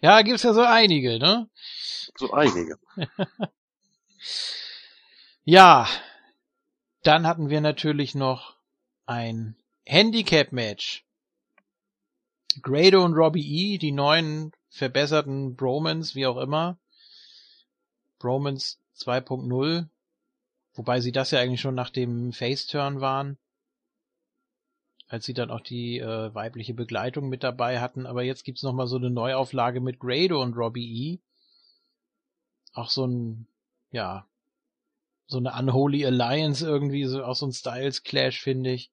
ja, 0.00 0.22
gibt's 0.22 0.42
ja 0.42 0.54
so 0.54 0.62
einige, 0.62 1.18
ne? 1.18 1.50
So 2.16 2.32
einige. 2.32 2.78
Ja, 5.44 5.88
dann 7.02 7.26
hatten 7.26 7.50
wir 7.50 7.60
natürlich 7.60 8.14
noch 8.14 8.56
ein 9.06 9.56
Handicap-Match. 9.86 11.04
Grado 12.62 13.04
und 13.04 13.14
Robbie 13.14 13.74
E., 13.74 13.78
die 13.78 13.90
neuen 13.90 14.52
verbesserten 14.72 15.54
Bromans, 15.54 16.14
wie 16.14 16.26
auch 16.26 16.38
immer. 16.38 16.78
Bromans 18.18 18.80
2.0. 18.96 19.86
Wobei 20.74 21.00
sie 21.00 21.12
das 21.12 21.30
ja 21.30 21.40
eigentlich 21.40 21.60
schon 21.60 21.74
nach 21.74 21.90
dem 21.90 22.32
Face-Turn 22.32 23.00
waren. 23.00 23.36
Als 25.08 25.26
sie 25.26 25.34
dann 25.34 25.50
auch 25.50 25.60
die 25.60 25.98
äh, 25.98 26.34
weibliche 26.34 26.72
Begleitung 26.72 27.28
mit 27.28 27.42
dabei 27.42 27.80
hatten. 27.80 28.06
Aber 28.06 28.22
jetzt 28.22 28.44
gibt's 28.44 28.62
noch 28.62 28.72
mal 28.72 28.86
so 28.86 28.96
eine 28.96 29.10
Neuauflage 29.10 29.80
mit 29.80 30.00
Grado 30.00 30.40
und 30.40 30.56
Robbie 30.56 31.12
E. 31.12 31.18
Auch 32.72 32.88
so 32.88 33.06
ein, 33.06 33.46
ja, 33.90 34.26
so 35.26 35.36
eine 35.36 35.52
Unholy 35.52 36.06
Alliance 36.06 36.66
irgendwie, 36.66 37.04
so 37.04 37.22
auch 37.22 37.36
so 37.36 37.46
ein 37.46 37.52
Styles 37.52 38.04
Clash, 38.04 38.40
finde 38.40 38.72
ich. 38.72 38.90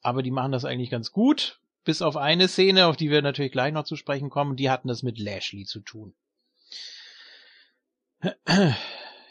Aber 0.00 0.22
die 0.22 0.30
machen 0.30 0.52
das 0.52 0.64
eigentlich 0.64 0.90
ganz 0.90 1.10
gut. 1.10 1.60
Bis 1.86 2.02
auf 2.02 2.16
eine 2.16 2.48
Szene, 2.48 2.88
auf 2.88 2.96
die 2.96 3.10
wir 3.10 3.22
natürlich 3.22 3.52
gleich 3.52 3.72
noch 3.72 3.84
zu 3.84 3.94
sprechen 3.94 4.28
kommen, 4.28 4.56
die 4.56 4.68
hatten 4.70 4.88
das 4.88 5.04
mit 5.04 5.20
Lashley 5.20 5.64
zu 5.64 5.80
tun. 5.80 6.14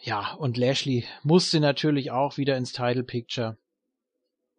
Ja, 0.01 0.33
und 0.33 0.55
Lashley 0.55 1.03
musste 1.23 1.59
natürlich 1.59 2.11
auch 2.11 2.37
wieder 2.37 2.55
ins 2.57 2.73
Title 2.73 3.01
Picture. 3.03 3.57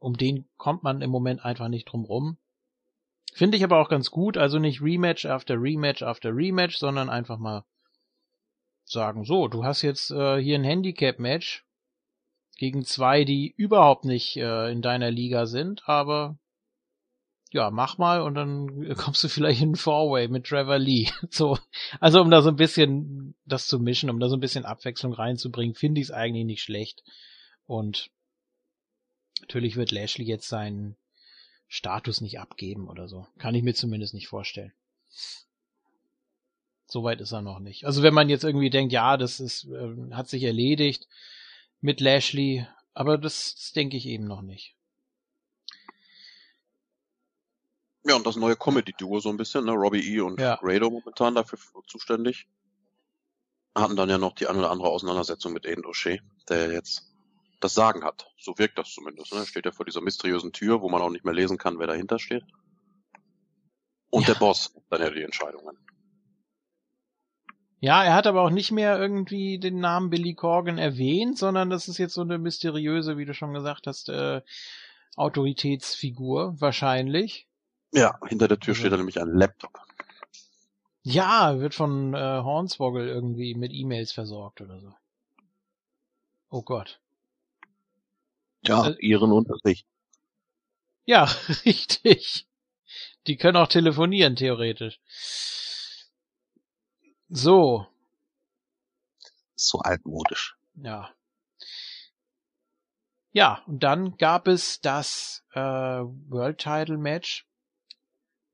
Um 0.00 0.16
den 0.16 0.48
kommt 0.56 0.82
man 0.82 1.02
im 1.02 1.11
Moment 1.11 1.44
einfach 1.44 1.68
nicht 1.68 1.85
drum 1.85 2.04
rum. 2.04 2.37
Finde 3.32 3.56
ich 3.56 3.62
aber 3.62 3.80
auch 3.80 3.88
ganz 3.88 4.11
gut, 4.11 4.37
also 4.37 4.59
nicht 4.59 4.82
Rematch 4.82 5.24
after 5.24 5.54
Rematch 5.54 6.02
after 6.02 6.35
Rematch, 6.35 6.78
sondern 6.78 7.09
einfach 7.09 7.38
mal 7.38 7.64
sagen, 8.82 9.24
so, 9.24 9.46
du 9.46 9.62
hast 9.62 9.82
jetzt 9.82 10.11
äh, 10.11 10.42
hier 10.42 10.56
ein 10.56 10.64
Handicap-Match 10.64 11.64
gegen 12.56 12.85
zwei, 12.85 13.22
die 13.22 13.54
überhaupt 13.56 14.04
nicht 14.04 14.37
äh, 14.37 14.72
in 14.72 14.82
deiner 14.82 15.12
Liga 15.12 15.46
sind, 15.46 15.88
aber 15.88 16.40
ja, 17.56 17.70
mach 17.70 17.98
mal 17.98 18.20
und 18.20 18.34
dann 18.34 18.94
kommst 18.96 19.24
du 19.24 19.28
vielleicht 19.28 19.62
in 19.62 19.74
Four-Way 19.74 20.28
mit 20.28 20.46
Trevor 20.46 20.78
Lee. 20.78 21.08
So, 21.30 21.58
also 22.00 22.20
um 22.20 22.30
da 22.30 22.42
so 22.42 22.50
ein 22.50 22.56
bisschen 22.56 23.34
das 23.46 23.66
zu 23.66 23.80
mischen, 23.80 24.10
um 24.10 24.20
da 24.20 24.28
so 24.28 24.36
ein 24.36 24.40
bisschen 24.40 24.64
Abwechslung 24.64 25.12
reinzubringen, 25.12 25.74
finde 25.74 26.00
ich 26.00 26.08
es 26.08 26.12
eigentlich 26.12 26.44
nicht 26.44 26.62
schlecht. 26.62 27.02
Und 27.66 28.10
natürlich 29.40 29.76
wird 29.76 29.90
Lashley 29.90 30.24
jetzt 30.24 30.48
seinen 30.48 30.96
Status 31.66 32.20
nicht 32.20 32.38
abgeben 32.38 32.88
oder 32.88 33.08
so. 33.08 33.26
Kann 33.38 33.54
ich 33.54 33.62
mir 33.62 33.74
zumindest 33.74 34.14
nicht 34.14 34.28
vorstellen. 34.28 34.72
Soweit 36.86 37.20
ist 37.20 37.32
er 37.32 37.42
noch 37.42 37.58
nicht. 37.58 37.84
Also 37.84 38.02
wenn 38.02 38.14
man 38.14 38.28
jetzt 38.28 38.44
irgendwie 38.44 38.70
denkt, 38.70 38.92
ja, 38.92 39.16
das 39.16 39.40
ist, 39.40 39.64
äh, 39.64 40.12
hat 40.12 40.28
sich 40.28 40.44
erledigt 40.44 41.08
mit 41.80 42.00
Lashley, 42.00 42.66
aber 42.94 43.18
das, 43.18 43.54
das 43.56 43.72
denke 43.72 43.96
ich 43.96 44.06
eben 44.06 44.24
noch 44.24 44.42
nicht. 44.42 44.75
Ja, 48.08 48.14
und 48.16 48.26
das 48.26 48.36
neue 48.36 48.56
Comedy-Duo 48.56 49.20
so 49.20 49.30
ein 49.30 49.36
bisschen, 49.36 49.64
ne? 49.64 49.72
Robbie 49.72 50.14
E. 50.14 50.20
und 50.20 50.40
Ja. 50.40 50.56
Grado 50.56 50.90
momentan 50.90 51.34
dafür 51.34 51.58
zuständig. 51.88 52.46
Hatten 53.74 53.96
dann 53.96 54.08
ja 54.08 54.16
noch 54.18 54.34
die 54.34 54.46
eine 54.46 54.60
oder 54.60 54.70
andere 54.70 54.88
Auseinandersetzung 54.88 55.52
mit 55.52 55.66
Aiden 55.66 55.84
O'Shea, 55.84 56.20
der 56.48 56.72
jetzt 56.72 57.12
das 57.60 57.74
Sagen 57.74 58.04
hat. 58.04 58.28
So 58.38 58.56
wirkt 58.58 58.78
das 58.78 58.92
zumindest. 58.92 59.34
Ne? 59.34 59.44
Steht 59.44 59.66
ja 59.66 59.72
vor 59.72 59.84
dieser 59.84 60.00
mysteriösen 60.02 60.52
Tür, 60.52 60.82
wo 60.82 60.88
man 60.88 61.02
auch 61.02 61.10
nicht 61.10 61.24
mehr 61.24 61.34
lesen 61.34 61.58
kann, 61.58 61.78
wer 61.78 61.86
dahinter 61.86 62.18
steht. 62.18 62.44
Und 64.10 64.26
Ja. 64.28 64.34
der 64.34 64.40
Boss, 64.40 64.72
dann 64.88 65.02
ja 65.02 65.10
die 65.10 65.22
Entscheidungen. 65.22 65.76
Ja, 67.80 68.02
er 68.04 68.14
hat 68.14 68.26
aber 68.26 68.42
auch 68.42 68.50
nicht 68.50 68.72
mehr 68.72 68.98
irgendwie 68.98 69.58
den 69.58 69.80
Namen 69.80 70.10
Billy 70.10 70.34
Corgan 70.34 70.78
erwähnt, 70.78 71.36
sondern 71.38 71.70
das 71.70 71.88
ist 71.88 71.98
jetzt 71.98 72.14
so 72.14 72.22
eine 72.22 72.38
mysteriöse, 72.38 73.18
wie 73.18 73.26
du 73.26 73.34
schon 73.34 73.52
gesagt 73.52 73.86
hast, 73.86 74.08
äh, 74.08 74.40
Autoritätsfigur, 75.16 76.60
wahrscheinlich. 76.60 77.45
Ja, 77.92 78.18
hinter 78.27 78.49
der 78.49 78.59
Tür 78.59 78.72
Also- 78.72 78.81
steht 78.81 78.92
da 78.92 78.96
nämlich 78.96 79.20
ein 79.20 79.37
Laptop. 79.37 79.79
Ja, 81.03 81.61
wird 81.61 81.75
von 81.75 82.14
äh, 82.14 82.18
Hornswoggle 82.18 83.07
irgendwie 83.09 83.55
mit 83.55 83.72
E-Mails 83.72 84.11
versorgt 84.12 84.61
oder 84.61 84.81
so. 84.81 84.92
Oh 86.51 86.62
Gott. 86.62 87.01
Ja, 88.62 88.88
Äh, 88.88 88.96
ihren 89.01 89.31
unter 89.31 89.55
sich. 89.62 89.87
Ja, 91.05 91.25
richtig. 91.64 92.49
Die 93.29 93.37
können 93.37 93.57
auch 93.57 93.68
telefonieren, 93.68 94.35
theoretisch. 94.35 95.01
So, 97.29 97.87
So 99.55 99.79
altmodisch. 99.79 100.57
ja. 100.75 101.12
Ja, 103.33 103.62
und 103.66 103.81
dann 103.81 104.16
gab 104.16 104.49
es 104.49 104.81
das 104.81 105.44
äh, 105.53 105.61
World 105.61 106.59
Title 106.59 106.96
Match. 106.96 107.46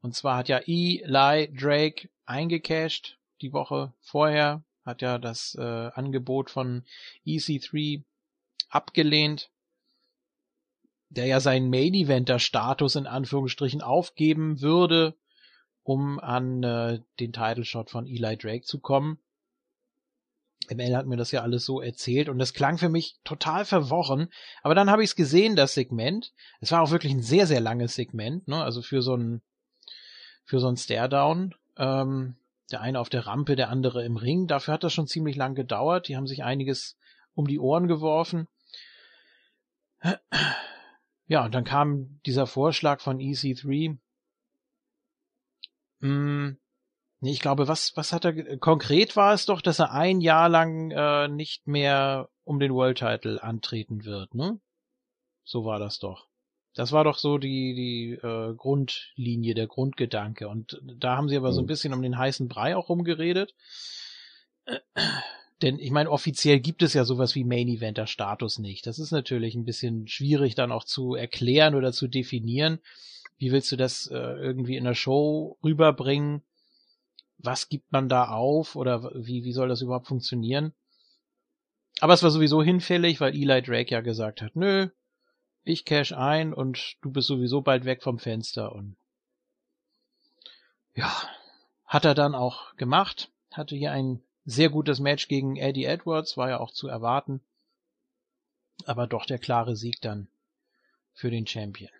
Und 0.02 0.14
zwar 0.14 0.36
hat 0.36 0.48
ja 0.48 0.58
Eli 0.66 1.50
Drake 1.54 2.08
eingecashed 2.26 3.18
die 3.40 3.52
Woche 3.52 3.92
vorher, 4.00 4.64
hat 4.84 5.00
ja 5.00 5.18
das 5.18 5.54
äh, 5.54 5.62
Angebot 5.94 6.50
von 6.50 6.84
EC3 7.24 8.02
abgelehnt, 8.68 9.50
der 11.08 11.26
ja 11.26 11.40
seinen 11.40 11.70
Main 11.70 11.94
Eventer 11.94 12.40
Status 12.40 12.96
in 12.96 13.06
Anführungsstrichen 13.06 13.80
aufgeben 13.80 14.60
würde, 14.60 15.14
um 15.84 16.18
an 16.18 16.62
äh, 16.64 17.00
den 17.20 17.32
Title 17.32 17.64
Shot 17.64 17.90
von 17.90 18.06
Eli 18.06 18.36
Drake 18.36 18.64
zu 18.64 18.80
kommen. 18.80 19.18
ML 20.68 20.96
hat 20.96 21.06
mir 21.06 21.16
das 21.16 21.32
ja 21.32 21.42
alles 21.42 21.64
so 21.64 21.80
erzählt 21.80 22.28
und 22.28 22.38
das 22.38 22.54
klang 22.54 22.78
für 22.78 22.88
mich 22.88 23.18
total 23.24 23.64
verworren. 23.64 24.28
Aber 24.62 24.74
dann 24.74 24.90
habe 24.90 25.02
ich 25.02 25.10
es 25.10 25.16
gesehen, 25.16 25.54
das 25.54 25.74
Segment. 25.74 26.32
Es 26.60 26.72
war 26.72 26.82
auch 26.82 26.90
wirklich 26.90 27.12
ein 27.12 27.22
sehr, 27.22 27.46
sehr 27.46 27.60
langes 27.60 27.94
Segment, 27.94 28.46
ne? 28.48 28.62
Also 28.62 28.80
für 28.80 29.02
so 29.02 29.16
ein 29.16 29.42
für 30.44 30.60
so 30.60 30.68
ein 30.68 30.76
Stare-Down. 30.76 31.54
Ähm, 31.76 32.36
der 32.70 32.80
eine 32.80 33.00
auf 33.00 33.10
der 33.10 33.26
Rampe, 33.26 33.54
der 33.54 33.68
andere 33.68 34.04
im 34.04 34.16
Ring. 34.16 34.46
Dafür 34.46 34.74
hat 34.74 34.84
das 34.84 34.92
schon 34.92 35.06
ziemlich 35.06 35.36
lang 35.36 35.54
gedauert. 35.54 36.08
Die 36.08 36.16
haben 36.16 36.26
sich 36.26 36.42
einiges 36.42 36.96
um 37.34 37.46
die 37.46 37.58
Ohren 37.58 37.86
geworfen. 37.86 38.48
Ja, 41.26 41.44
und 41.44 41.54
dann 41.54 41.64
kam 41.64 42.20
dieser 42.26 42.46
Vorschlag 42.46 43.00
von 43.00 43.18
EC3. 43.18 43.98
Hm, 46.00 46.58
ich 47.20 47.40
glaube, 47.40 47.68
was, 47.68 47.96
was 47.96 48.12
hat 48.12 48.24
er, 48.24 48.58
konkret 48.58 49.14
war 49.16 49.32
es 49.32 49.46
doch, 49.46 49.60
dass 49.60 49.78
er 49.78 49.92
ein 49.92 50.20
Jahr 50.20 50.48
lang 50.48 50.90
äh, 50.90 51.28
nicht 51.28 51.66
mehr 51.66 52.28
um 52.44 52.58
den 52.58 52.74
World 52.74 52.98
Title 52.98 53.42
antreten 53.42 54.04
wird, 54.04 54.34
ne? 54.34 54.60
So 55.44 55.64
war 55.64 55.78
das 55.78 55.98
doch. 56.00 56.26
Das 56.74 56.92
war 56.92 57.04
doch 57.04 57.18
so 57.18 57.38
die, 57.38 57.74
die 57.74 58.12
äh, 58.26 58.54
Grundlinie, 58.54 59.54
der 59.54 59.66
Grundgedanke. 59.66 60.48
Und 60.48 60.80
da 60.82 61.16
haben 61.16 61.28
sie 61.28 61.36
aber 61.36 61.52
so 61.52 61.60
ein 61.60 61.64
Mhm. 61.64 61.68
bisschen 61.68 61.92
um 61.92 62.02
den 62.02 62.16
heißen 62.16 62.48
Brei 62.48 62.76
auch 62.76 62.88
rumgeredet. 62.88 63.54
Denn 65.62 65.78
ich 65.78 65.90
meine, 65.90 66.10
offiziell 66.10 66.58
gibt 66.60 66.82
es 66.82 66.92
ja 66.94 67.04
sowas 67.04 67.34
wie 67.34 67.44
Main 67.44 67.68
Eventer 67.68 68.06
Status 68.06 68.58
nicht. 68.58 68.86
Das 68.86 68.98
ist 68.98 69.12
natürlich 69.12 69.54
ein 69.54 69.64
bisschen 69.64 70.08
schwierig 70.08 70.54
dann 70.54 70.72
auch 70.72 70.84
zu 70.84 71.14
erklären 71.14 71.74
oder 71.74 71.92
zu 71.92 72.08
definieren. 72.08 72.80
Wie 73.38 73.52
willst 73.52 73.70
du 73.70 73.76
das 73.76 74.06
äh, 74.08 74.16
irgendwie 74.16 74.76
in 74.76 74.84
der 74.84 74.94
Show 74.94 75.58
rüberbringen? 75.62 76.42
Was 77.38 77.68
gibt 77.68 77.92
man 77.92 78.08
da 78.08 78.28
auf 78.28 78.76
oder 78.76 79.12
wie, 79.14 79.44
wie 79.44 79.52
soll 79.52 79.68
das 79.68 79.82
überhaupt 79.82 80.08
funktionieren? 80.08 80.72
Aber 82.00 82.14
es 82.14 82.22
war 82.22 82.30
sowieso 82.30 82.62
hinfällig, 82.62 83.20
weil 83.20 83.34
Eli 83.34 83.62
Drake 83.62 83.92
ja 83.92 84.00
gesagt 84.00 84.42
hat, 84.42 84.56
nö, 84.56 84.88
ich 85.64 85.84
cash 85.84 86.12
ein 86.12 86.52
und 86.52 86.96
du 87.02 87.10
bist 87.10 87.28
sowieso 87.28 87.60
bald 87.60 87.84
weg 87.84 88.02
vom 88.02 88.18
Fenster 88.18 88.72
und 88.74 88.96
ja, 90.94 91.10
hat 91.86 92.04
er 92.04 92.14
dann 92.14 92.34
auch 92.34 92.76
gemacht, 92.76 93.30
hatte 93.50 93.76
hier 93.76 93.92
ein 93.92 94.22
sehr 94.44 94.70
gutes 94.70 95.00
Match 95.00 95.28
gegen 95.28 95.56
Eddie 95.56 95.84
Edwards, 95.84 96.36
war 96.36 96.50
ja 96.50 96.60
auch 96.60 96.70
zu 96.70 96.88
erwarten, 96.88 97.40
aber 98.86 99.06
doch 99.06 99.24
der 99.24 99.38
klare 99.38 99.76
Sieg 99.76 100.00
dann 100.00 100.28
für 101.14 101.30
den 101.30 101.46
Champion. 101.46 101.90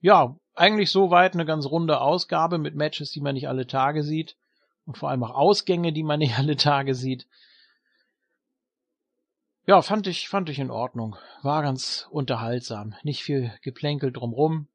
Ja, 0.00 0.36
eigentlich 0.54 0.90
soweit 0.90 1.34
eine 1.34 1.44
ganz 1.44 1.66
runde 1.66 2.00
Ausgabe 2.00 2.58
mit 2.58 2.74
Matches, 2.74 3.10
die 3.10 3.20
man 3.20 3.34
nicht 3.34 3.48
alle 3.48 3.66
Tage 3.66 4.02
sieht 4.02 4.36
und 4.86 4.96
vor 4.96 5.10
allem 5.10 5.22
auch 5.22 5.34
Ausgänge, 5.34 5.92
die 5.92 6.02
man 6.02 6.18
nicht 6.18 6.38
alle 6.38 6.56
Tage 6.56 6.94
sieht. 6.94 7.26
Ja, 9.68 9.82
fand 9.82 10.06
ich, 10.06 10.30
fand 10.30 10.48
ich 10.48 10.60
in 10.60 10.70
Ordnung. 10.70 11.16
War 11.42 11.60
ganz 11.60 12.08
unterhaltsam. 12.10 12.94
Nicht 13.02 13.22
viel 13.22 13.52
Geplänkel 13.60 14.10
drumrum. 14.12 14.66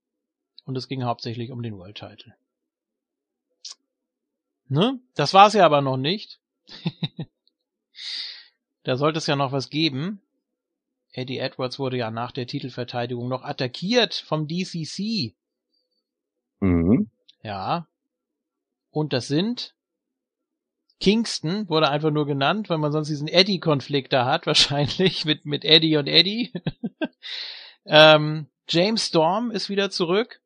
Und 0.65 0.77
es 0.77 0.87
ging 0.87 1.01
hauptsächlich 1.01 1.49
um 1.49 1.63
den 1.63 1.79
World 1.79 1.97
Title. 1.97 2.35
Ne? 4.67 4.99
Das 5.15 5.33
war's 5.33 5.53
ja 5.53 5.65
aber 5.65 5.81
noch 5.81 5.97
nicht. 5.97 6.39
da 8.83 8.95
sollte 8.95 9.17
es 9.17 9.25
ja 9.25 9.35
noch 9.35 9.51
was 9.51 9.71
geben. 9.71 10.21
Eddie 11.11 11.39
Edwards 11.39 11.79
wurde 11.79 11.97
ja 11.97 12.11
nach 12.11 12.31
der 12.31 12.45
Titelverteidigung 12.45 13.27
noch 13.27 13.41
attackiert 13.41 14.13
vom 14.13 14.47
DCC. 14.47 15.33
Mhm. 16.59 17.09
Ja. 17.41 17.87
Und 18.91 19.11
das 19.11 19.25
sind 19.25 19.73
Kingston, 20.99 21.67
wurde 21.69 21.89
einfach 21.89 22.11
nur 22.11 22.25
genannt, 22.25 22.69
weil 22.69 22.77
man 22.77 22.91
sonst 22.91 23.09
diesen 23.09 23.27
Eddie-Konflikt 23.27 24.13
da 24.13 24.25
hat, 24.25 24.45
wahrscheinlich, 24.47 25.25
mit, 25.25 25.45
mit 25.45 25.65
Eddie 25.65 25.97
und 25.97 26.07
Eddie. 26.07 26.53
ähm, 27.85 28.47
James 28.69 29.07
Storm 29.07 29.51
ist 29.51 29.69
wieder 29.69 29.89
zurück. 29.89 30.41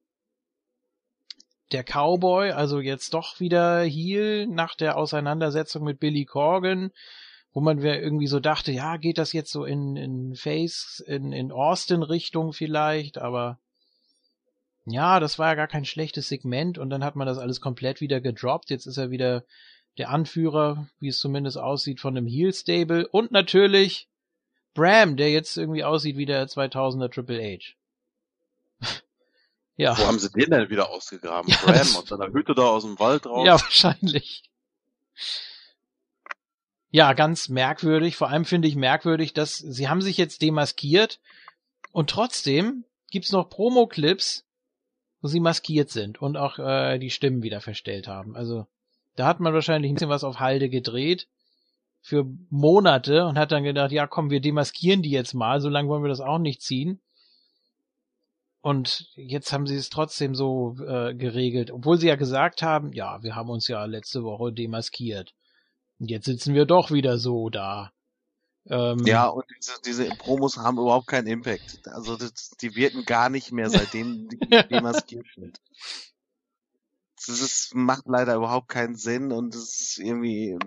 der 1.72 1.84
Cowboy, 1.84 2.52
also 2.52 2.80
jetzt 2.80 3.14
doch 3.14 3.40
wieder 3.40 3.84
Heel 3.84 4.48
nach 4.48 4.76
der 4.76 4.98
Auseinandersetzung 4.98 5.84
mit 5.84 6.00
Billy 6.00 6.26
Corgan, 6.26 6.92
wo 7.52 7.60
man 7.60 7.80
irgendwie 7.80 8.28
so 8.28 8.40
dachte, 8.40 8.72
ja, 8.72 8.98
geht 8.98 9.18
das 9.18 9.34
jetzt 9.34 9.52
so 9.52 9.66
in, 9.66 9.96
in 9.98 10.36
Face, 10.36 11.04
in, 11.06 11.34
in 11.34 11.52
Austin 11.52 12.04
Richtung 12.04 12.54
vielleicht, 12.54 13.18
aber 13.18 13.60
ja, 14.90 15.20
das 15.20 15.38
war 15.38 15.50
ja 15.50 15.56
gar 15.56 15.68
kein 15.68 15.84
schlechtes 15.84 16.30
Segment 16.30 16.78
und 16.78 16.90
dann 16.90 17.04
hat 17.04 17.18
man 17.18 17.28
das 17.28 17.38
alles 17.38 17.60
komplett 17.60 18.00
wieder 18.00 18.22
gedroppt. 18.22 18.70
Jetzt 18.70 18.86
ist 18.86 18.98
er 18.98 19.12
wieder 19.12 19.44
der 19.98 20.10
Anführer, 20.10 20.88
wie 21.00 21.10
es 21.10 21.20
zumindest 21.20 21.58
aussieht, 21.58 22.00
von 22.00 22.16
einem 22.16 22.28
Heel 22.28 22.54
Stable 22.54 23.08
und 23.08 23.32
natürlich 23.32 24.08
Bram, 24.74 25.18
der 25.18 25.32
jetzt 25.32 25.58
irgendwie 25.58 25.84
aussieht 25.84 26.18
wie 26.18 26.26
der 26.26 26.48
2000er 26.48 27.12
Triple 27.12 27.42
H. 27.42 27.74
ja. 29.76 29.98
Wo 29.98 30.06
haben 30.06 30.20
sie 30.20 30.30
den 30.30 30.52
denn 30.52 30.70
wieder 30.70 30.90
ausgegraben? 30.90 31.52
Ja, 31.52 31.58
Bram 31.66 31.96
und 31.96 32.08
seiner 32.08 32.32
Hütte 32.32 32.54
da 32.54 32.64
aus 32.64 32.84
dem 32.84 33.00
Wald 33.00 33.26
raus? 33.26 33.46
Ja, 33.46 33.60
wahrscheinlich. 33.60 34.44
Ja, 36.90 37.14
ganz 37.14 37.50
merkwürdig. 37.50 38.16
Vor 38.16 38.30
allem 38.30 38.46
finde 38.46 38.68
ich 38.68 38.76
merkwürdig, 38.76 39.34
dass 39.34 39.58
sie 39.58 39.90
haben 39.90 40.02
sich 40.02 40.18
jetzt 40.18 40.42
demaskiert 40.42 41.20
und 41.92 42.10
trotzdem 42.10 42.86
gibt's 43.10 43.32
noch 43.32 43.50
Promo-Clips, 43.50 44.46
wo 45.22 45.28
sie 45.28 45.40
maskiert 45.40 45.90
sind 45.90 46.22
und 46.22 46.38
auch 46.38 46.60
äh, 46.60 47.00
die 47.00 47.10
Stimmen 47.10 47.42
wieder 47.42 47.62
verstellt 47.62 48.08
haben. 48.08 48.36
Also 48.36 48.68
da 49.18 49.26
hat 49.28 49.40
man 49.40 49.54
wahrscheinlich 49.54 49.92
ein 49.92 49.96
bisschen 49.96 50.10
was 50.10 50.24
auf 50.24 50.40
Halde 50.40 50.70
gedreht 50.70 51.28
für 52.02 52.26
Monate 52.50 53.26
und 53.26 53.38
hat 53.38 53.52
dann 53.52 53.64
gedacht, 53.64 53.92
ja 53.92 54.08
komm, 54.08 54.30
wir 54.30 54.40
demaskieren 54.40 55.02
die 55.02 55.10
jetzt 55.10 55.34
mal, 55.34 55.60
so 55.60 55.70
lange 55.70 55.90
wollen 55.90 56.04
wir 56.04 56.10
das 56.10 56.22
auch 56.22 56.38
nicht 56.38 56.62
ziehen. 56.62 57.02
Und 58.62 59.10
jetzt 59.16 59.52
haben 59.52 59.66
sie 59.66 59.76
es 59.76 59.90
trotzdem 59.90 60.36
so 60.36 60.76
äh, 60.86 61.16
geregelt, 61.16 61.72
obwohl 61.72 61.98
sie 61.98 62.08
ja 62.08 62.16
gesagt 62.16 62.62
haben, 62.62 62.94
ja, 62.94 63.22
wir 63.24 63.36
haben 63.36 63.50
uns 63.50 63.68
ja 63.68 63.84
letzte 63.86 64.24
Woche 64.24 64.52
demaskiert. 64.52 65.34
Und 66.00 66.12
jetzt 66.12 66.26
sitzen 66.26 66.54
wir 66.54 66.66
doch 66.66 66.92
wieder 66.92 67.18
so 67.18 67.50
da. 67.50 67.92
Ähm, 68.70 69.00
ja, 69.06 69.28
und 69.28 69.46
diese, 69.58 69.74
diese 69.86 70.10
Promos 70.10 70.58
haben 70.58 70.78
überhaupt 70.78 71.08
keinen 71.08 71.28
Impact. 71.28 71.88
Also 71.88 72.18
das, 72.18 72.52
die 72.62 72.76
wirken 72.76 73.06
gar 73.06 73.30
nicht 73.30 73.52
mehr, 73.52 73.70
seitdem 73.70 74.28
die 74.28 74.38
demaskiert 74.70 75.26
sind 75.36 75.60
das 77.26 77.42
ist, 77.42 77.76
macht 77.76 78.04
leider 78.06 78.36
überhaupt 78.36 78.70
keinen 78.70 78.96
Sinn 78.96 79.32
und 79.32 79.56
es 79.56 79.80
ist 79.80 80.00
irgendwie, 80.00 80.58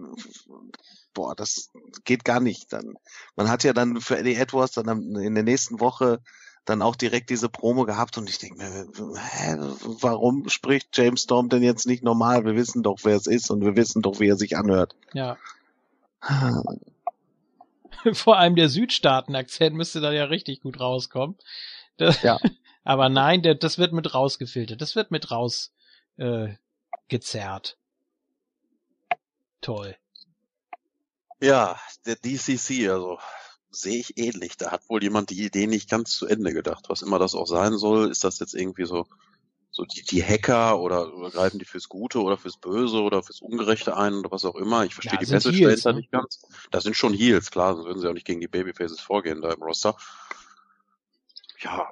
boah, 1.14 1.34
das 1.34 1.70
geht 2.04 2.24
gar 2.24 2.40
nicht. 2.40 2.72
Dann, 2.72 2.94
man 3.36 3.48
hat 3.48 3.62
ja 3.64 3.72
dann 3.72 4.00
für 4.00 4.18
Eddie 4.18 4.34
Edwards 4.34 4.72
dann 4.72 5.14
in 5.16 5.34
der 5.34 5.44
nächsten 5.44 5.80
Woche 5.80 6.20
dann 6.64 6.82
auch 6.82 6.96
direkt 6.96 7.30
diese 7.30 7.48
Promo 7.48 7.84
gehabt 7.84 8.18
und 8.18 8.28
ich 8.28 8.38
denke 8.38 8.58
mir, 8.58 8.86
hä, 9.16 9.56
warum 10.00 10.48
spricht 10.48 10.96
James 10.96 11.22
Storm 11.22 11.48
denn 11.48 11.62
jetzt 11.62 11.86
nicht 11.86 12.02
normal? 12.04 12.44
Wir 12.44 12.54
wissen 12.54 12.82
doch, 12.82 12.98
wer 13.02 13.16
es 13.16 13.26
ist 13.26 13.50
und 13.50 13.64
wir 13.64 13.76
wissen 13.76 14.02
doch, 14.02 14.20
wie 14.20 14.28
er 14.28 14.36
sich 14.36 14.56
anhört. 14.56 14.94
Ja. 15.14 15.38
Vor 18.12 18.38
allem 18.38 18.56
der 18.56 18.68
Südstaaten-Akzent 18.68 19.74
müsste 19.74 20.00
da 20.00 20.12
ja 20.12 20.24
richtig 20.24 20.60
gut 20.62 20.80
rauskommen. 20.80 21.36
Das, 21.96 22.22
ja. 22.22 22.38
Aber 22.84 23.08
nein, 23.08 23.42
das 23.42 23.78
wird 23.78 23.92
mit 23.92 24.14
rausgefiltert. 24.14 24.80
Das 24.80 24.96
wird 24.96 25.10
mit 25.10 25.30
raus 25.30 25.72
äh, 26.20 26.54
gezerrt. 27.08 27.76
Toll. 29.60 29.96
Ja, 31.40 31.78
der 32.06 32.16
DCC, 32.16 32.88
also 32.90 33.18
sehe 33.70 33.98
ich 33.98 34.18
ähnlich. 34.18 34.56
Da 34.56 34.70
hat 34.70 34.88
wohl 34.88 35.02
jemand 35.02 35.30
die 35.30 35.44
Idee 35.44 35.66
nicht 35.66 35.88
ganz 35.88 36.10
zu 36.10 36.26
Ende 36.26 36.52
gedacht. 36.52 36.88
Was 36.88 37.02
immer 37.02 37.18
das 37.18 37.34
auch 37.34 37.46
sein 37.46 37.78
soll, 37.78 38.10
ist 38.10 38.24
das 38.24 38.38
jetzt 38.38 38.54
irgendwie 38.54 38.84
so, 38.84 39.06
so 39.70 39.84
die, 39.84 40.02
die 40.02 40.22
Hacker 40.22 40.78
oder, 40.80 41.14
oder 41.14 41.30
greifen 41.30 41.58
die 41.58 41.64
fürs 41.64 41.88
Gute 41.88 42.20
oder 42.20 42.36
fürs 42.36 42.58
Böse 42.58 43.00
oder 43.00 43.22
fürs 43.22 43.40
Ungerechte 43.40 43.96
ein 43.96 44.14
oder 44.14 44.30
was 44.30 44.44
auch 44.44 44.56
immer. 44.56 44.84
Ich 44.84 44.94
verstehe 44.94 45.18
ja, 45.18 45.24
die 45.24 45.32
Message 45.32 45.60
dahinter 45.60 45.92
ne? 45.92 45.98
nicht 46.00 46.10
ganz. 46.10 46.42
Das 46.70 46.84
sind 46.84 46.96
schon 46.96 47.14
Heels, 47.14 47.50
klar, 47.50 47.74
sonst 47.74 47.86
würden 47.86 48.00
sie 48.00 48.08
auch 48.08 48.14
nicht 48.14 48.26
gegen 48.26 48.40
die 48.40 48.48
Babyfaces 48.48 49.00
vorgehen 49.00 49.40
da 49.40 49.52
im 49.52 49.62
Roster 49.62 49.96
ja, 51.62 51.86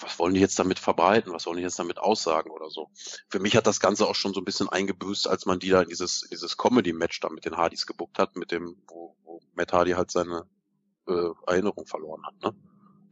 was 0.00 0.18
wollen 0.18 0.34
die 0.34 0.40
jetzt 0.40 0.58
damit 0.58 0.78
verbreiten? 0.78 1.32
Was 1.32 1.46
wollen 1.46 1.58
die 1.58 1.62
jetzt 1.62 1.78
damit 1.78 1.98
aussagen 1.98 2.50
oder 2.50 2.70
so? 2.70 2.88
Für 3.28 3.38
mich 3.38 3.54
hat 3.56 3.66
das 3.66 3.80
Ganze 3.80 4.06
auch 4.06 4.14
schon 4.14 4.32
so 4.32 4.40
ein 4.40 4.44
bisschen 4.44 4.68
eingebüßt, 4.68 5.28
als 5.28 5.46
man 5.46 5.58
die 5.58 5.68
da 5.68 5.82
in 5.82 5.88
dieses, 5.88 6.26
dieses 6.30 6.56
Comedy-Match 6.56 7.20
da 7.20 7.28
mit 7.28 7.44
den 7.44 7.56
Hardys 7.56 7.86
gebuckt 7.86 8.18
hat, 8.18 8.36
mit 8.36 8.50
dem, 8.50 8.76
wo, 8.88 9.16
wo 9.24 9.40
Matt 9.54 9.72
Hardy 9.72 9.92
halt 9.92 10.10
seine 10.10 10.44
äh, 11.06 11.28
Erinnerung 11.46 11.86
verloren 11.86 12.24
hat. 12.24 12.42
Ne? 12.42 12.54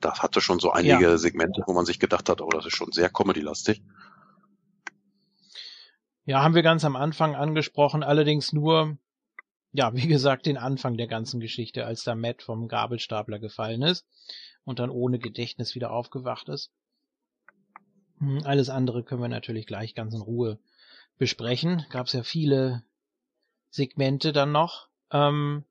Das 0.00 0.22
hatte 0.22 0.40
schon 0.40 0.60
so 0.60 0.70
einige 0.70 1.02
ja. 1.02 1.18
Segmente, 1.18 1.62
wo 1.66 1.74
man 1.74 1.84
sich 1.84 1.98
gedacht 1.98 2.28
hat, 2.28 2.40
oh, 2.40 2.48
das 2.48 2.64
ist 2.64 2.76
schon 2.76 2.92
sehr 2.92 3.10
Comedy-lastig. 3.10 3.82
Ja, 6.24 6.42
haben 6.42 6.54
wir 6.54 6.62
ganz 6.62 6.84
am 6.84 6.96
Anfang 6.96 7.34
angesprochen, 7.34 8.02
allerdings 8.02 8.52
nur, 8.52 8.96
ja, 9.72 9.94
wie 9.94 10.06
gesagt, 10.06 10.46
den 10.46 10.56
Anfang 10.56 10.96
der 10.96 11.06
ganzen 11.06 11.40
Geschichte, 11.40 11.84
als 11.84 12.04
da 12.04 12.14
Matt 12.14 12.42
vom 12.42 12.68
Gabelstapler 12.68 13.38
gefallen 13.38 13.82
ist 13.82 14.06
und 14.68 14.80
dann 14.80 14.90
ohne 14.90 15.18
Gedächtnis 15.18 15.74
wieder 15.74 15.90
aufgewacht 15.90 16.50
ist. 16.50 16.70
Hm, 18.18 18.42
alles 18.44 18.68
andere 18.68 19.02
können 19.02 19.22
wir 19.22 19.28
natürlich 19.28 19.66
gleich 19.66 19.94
ganz 19.94 20.12
in 20.14 20.20
Ruhe 20.20 20.58
besprechen. 21.16 21.86
Gab 21.88 22.06
es 22.06 22.12
ja 22.12 22.22
viele 22.22 22.84
Segmente 23.70 24.32
dann 24.32 24.52
noch. 24.52 24.88
Ähm, 25.10 25.64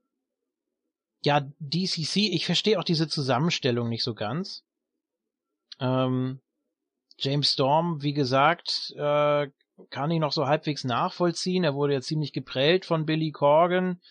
ja, 1.24 1.48
DCC, 1.60 2.34
ich 2.34 2.48
verstehe 2.48 2.80
auch 2.80 2.84
diese 2.84 3.08
Zusammenstellung 3.08 3.88
nicht 3.88 4.04
so 4.04 4.16
ganz. 4.16 4.64
Ähm, 5.80 6.42
James 7.20 7.52
Storm, 7.52 8.02
wie 8.02 8.14
gesagt, 8.14 8.96
äh, 8.98 9.48
kann 9.92 10.10
ich 10.10 10.20
noch 10.20 10.32
so 10.32 10.48
halbwegs 10.48 10.84
nachvollziehen. 10.84 11.64
Er 11.64 11.76
wurde 11.76 11.94
ja 11.94 12.02
ziemlich 12.02 12.34
geprellt 12.34 12.86
von 12.86 13.06
Billy 13.06 13.32
Corgan 13.32 14.02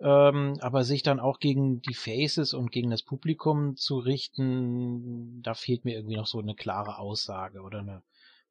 ähm, 0.00 0.56
aber 0.60 0.84
sich 0.84 1.02
dann 1.02 1.20
auch 1.20 1.38
gegen 1.38 1.82
die 1.82 1.94
Faces 1.94 2.54
und 2.54 2.72
gegen 2.72 2.90
das 2.90 3.02
Publikum 3.02 3.76
zu 3.76 3.98
richten, 3.98 5.42
da 5.42 5.54
fehlt 5.54 5.84
mir 5.84 5.94
irgendwie 5.94 6.16
noch 6.16 6.26
so 6.26 6.38
eine 6.38 6.54
klare 6.54 6.98
Aussage 6.98 7.60
oder 7.60 7.80
eine, 7.80 8.02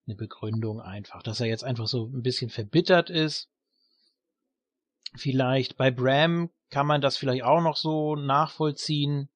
eine 0.06 0.16
Begründung 0.16 0.80
einfach, 0.80 1.24
dass 1.24 1.40
er 1.40 1.48
jetzt 1.48 1.64
einfach 1.64 1.88
so 1.88 2.06
ein 2.06 2.22
bisschen 2.22 2.52
verbittert 2.52 3.10
ist. 3.10 3.50
Vielleicht 5.16 5.76
bei 5.76 5.90
Bram 5.90 6.52
kann 6.70 6.86
man 6.86 7.02
das 7.02 7.18
vielleicht 7.18 7.44
auch 7.44 7.62
noch 7.62 7.78
so 7.78 8.16
nachvollziehen. 8.16 9.30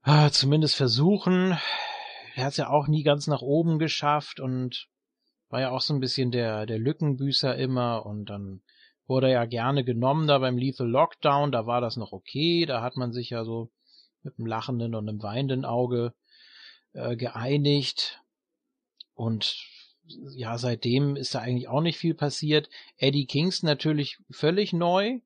Ah, 0.00 0.30
zumindest 0.30 0.74
versuchen. 0.74 1.58
Er 2.34 2.44
hat 2.44 2.52
es 2.52 2.56
ja 2.56 2.70
auch 2.70 2.86
nie 2.86 3.02
ganz 3.02 3.26
nach 3.26 3.42
oben 3.42 3.78
geschafft 3.78 4.40
und 4.40 4.88
war 5.50 5.60
ja 5.60 5.70
auch 5.70 5.82
so 5.82 5.92
ein 5.92 6.00
bisschen 6.00 6.30
der, 6.30 6.64
der 6.64 6.78
Lückenbüßer 6.78 7.56
immer 7.56 8.06
und 8.06 8.26
dann 8.26 8.62
wurde 9.06 9.30
ja 9.30 9.44
gerne 9.44 9.84
genommen 9.84 10.26
da 10.26 10.38
beim 10.38 10.58
Lethal 10.58 10.88
Lockdown, 10.88 11.52
da 11.52 11.66
war 11.66 11.80
das 11.80 11.96
noch 11.96 12.12
okay, 12.12 12.66
da 12.66 12.82
hat 12.82 12.96
man 12.96 13.12
sich 13.12 13.30
ja 13.30 13.44
so 13.44 13.70
mit 14.22 14.38
einem 14.38 14.46
lachenden 14.46 14.94
und 14.94 15.08
einem 15.08 15.22
weinenden 15.22 15.64
Auge 15.64 16.12
äh, 16.92 17.16
geeinigt 17.16 18.20
und 19.14 19.56
ja, 20.34 20.56
seitdem 20.58 21.16
ist 21.16 21.34
da 21.34 21.40
eigentlich 21.40 21.68
auch 21.68 21.80
nicht 21.80 21.98
viel 21.98 22.14
passiert. 22.14 22.68
Eddie 22.96 23.26
Kingston 23.26 23.68
natürlich 23.68 24.18
völlig 24.30 24.72
neu, 24.72 25.20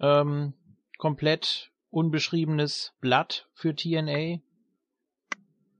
ähm, 0.00 0.54
komplett 0.98 1.70
unbeschriebenes 1.90 2.94
Blatt 3.00 3.48
für 3.52 3.74
TNA. 3.74 4.40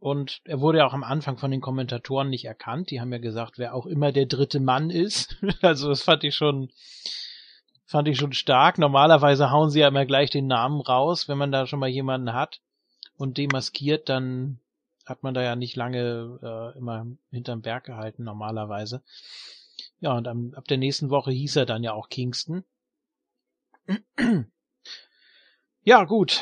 Und 0.06 0.40
er 0.44 0.60
wurde 0.60 0.78
ja 0.78 0.86
auch 0.86 0.92
am 0.92 1.02
Anfang 1.02 1.36
von 1.36 1.50
den 1.50 1.60
Kommentatoren 1.60 2.30
nicht 2.30 2.44
erkannt. 2.44 2.92
Die 2.92 3.00
haben 3.00 3.10
ja 3.10 3.18
gesagt, 3.18 3.58
wer 3.58 3.74
auch 3.74 3.86
immer 3.86 4.12
der 4.12 4.26
dritte 4.26 4.60
Mann 4.60 4.88
ist. 4.88 5.36
also 5.62 5.88
das 5.88 6.04
fand 6.04 6.22
ich 6.22 6.36
schon, 6.36 6.70
fand 7.86 8.06
ich 8.06 8.16
schon 8.16 8.32
stark. 8.32 8.78
Normalerweise 8.78 9.50
hauen 9.50 9.68
sie 9.68 9.80
ja 9.80 9.88
immer 9.88 10.06
gleich 10.06 10.30
den 10.30 10.46
Namen 10.46 10.80
raus, 10.80 11.26
wenn 11.26 11.38
man 11.38 11.50
da 11.50 11.66
schon 11.66 11.80
mal 11.80 11.88
jemanden 11.88 12.34
hat 12.34 12.60
und 13.16 13.36
demaskiert, 13.36 14.08
dann 14.08 14.60
hat 15.04 15.24
man 15.24 15.34
da 15.34 15.42
ja 15.42 15.56
nicht 15.56 15.74
lange 15.74 16.38
äh, 16.40 16.78
immer 16.78 17.04
hinterm 17.32 17.62
Berg 17.62 17.82
gehalten, 17.82 18.22
normalerweise. 18.22 19.02
Ja, 19.98 20.16
und 20.16 20.28
am, 20.28 20.54
ab 20.54 20.66
der 20.68 20.78
nächsten 20.78 21.10
Woche 21.10 21.32
hieß 21.32 21.56
er 21.56 21.66
dann 21.66 21.82
ja 21.82 21.94
auch 21.94 22.10
Kingston. 22.10 22.62
ja, 25.82 26.04
gut 26.04 26.40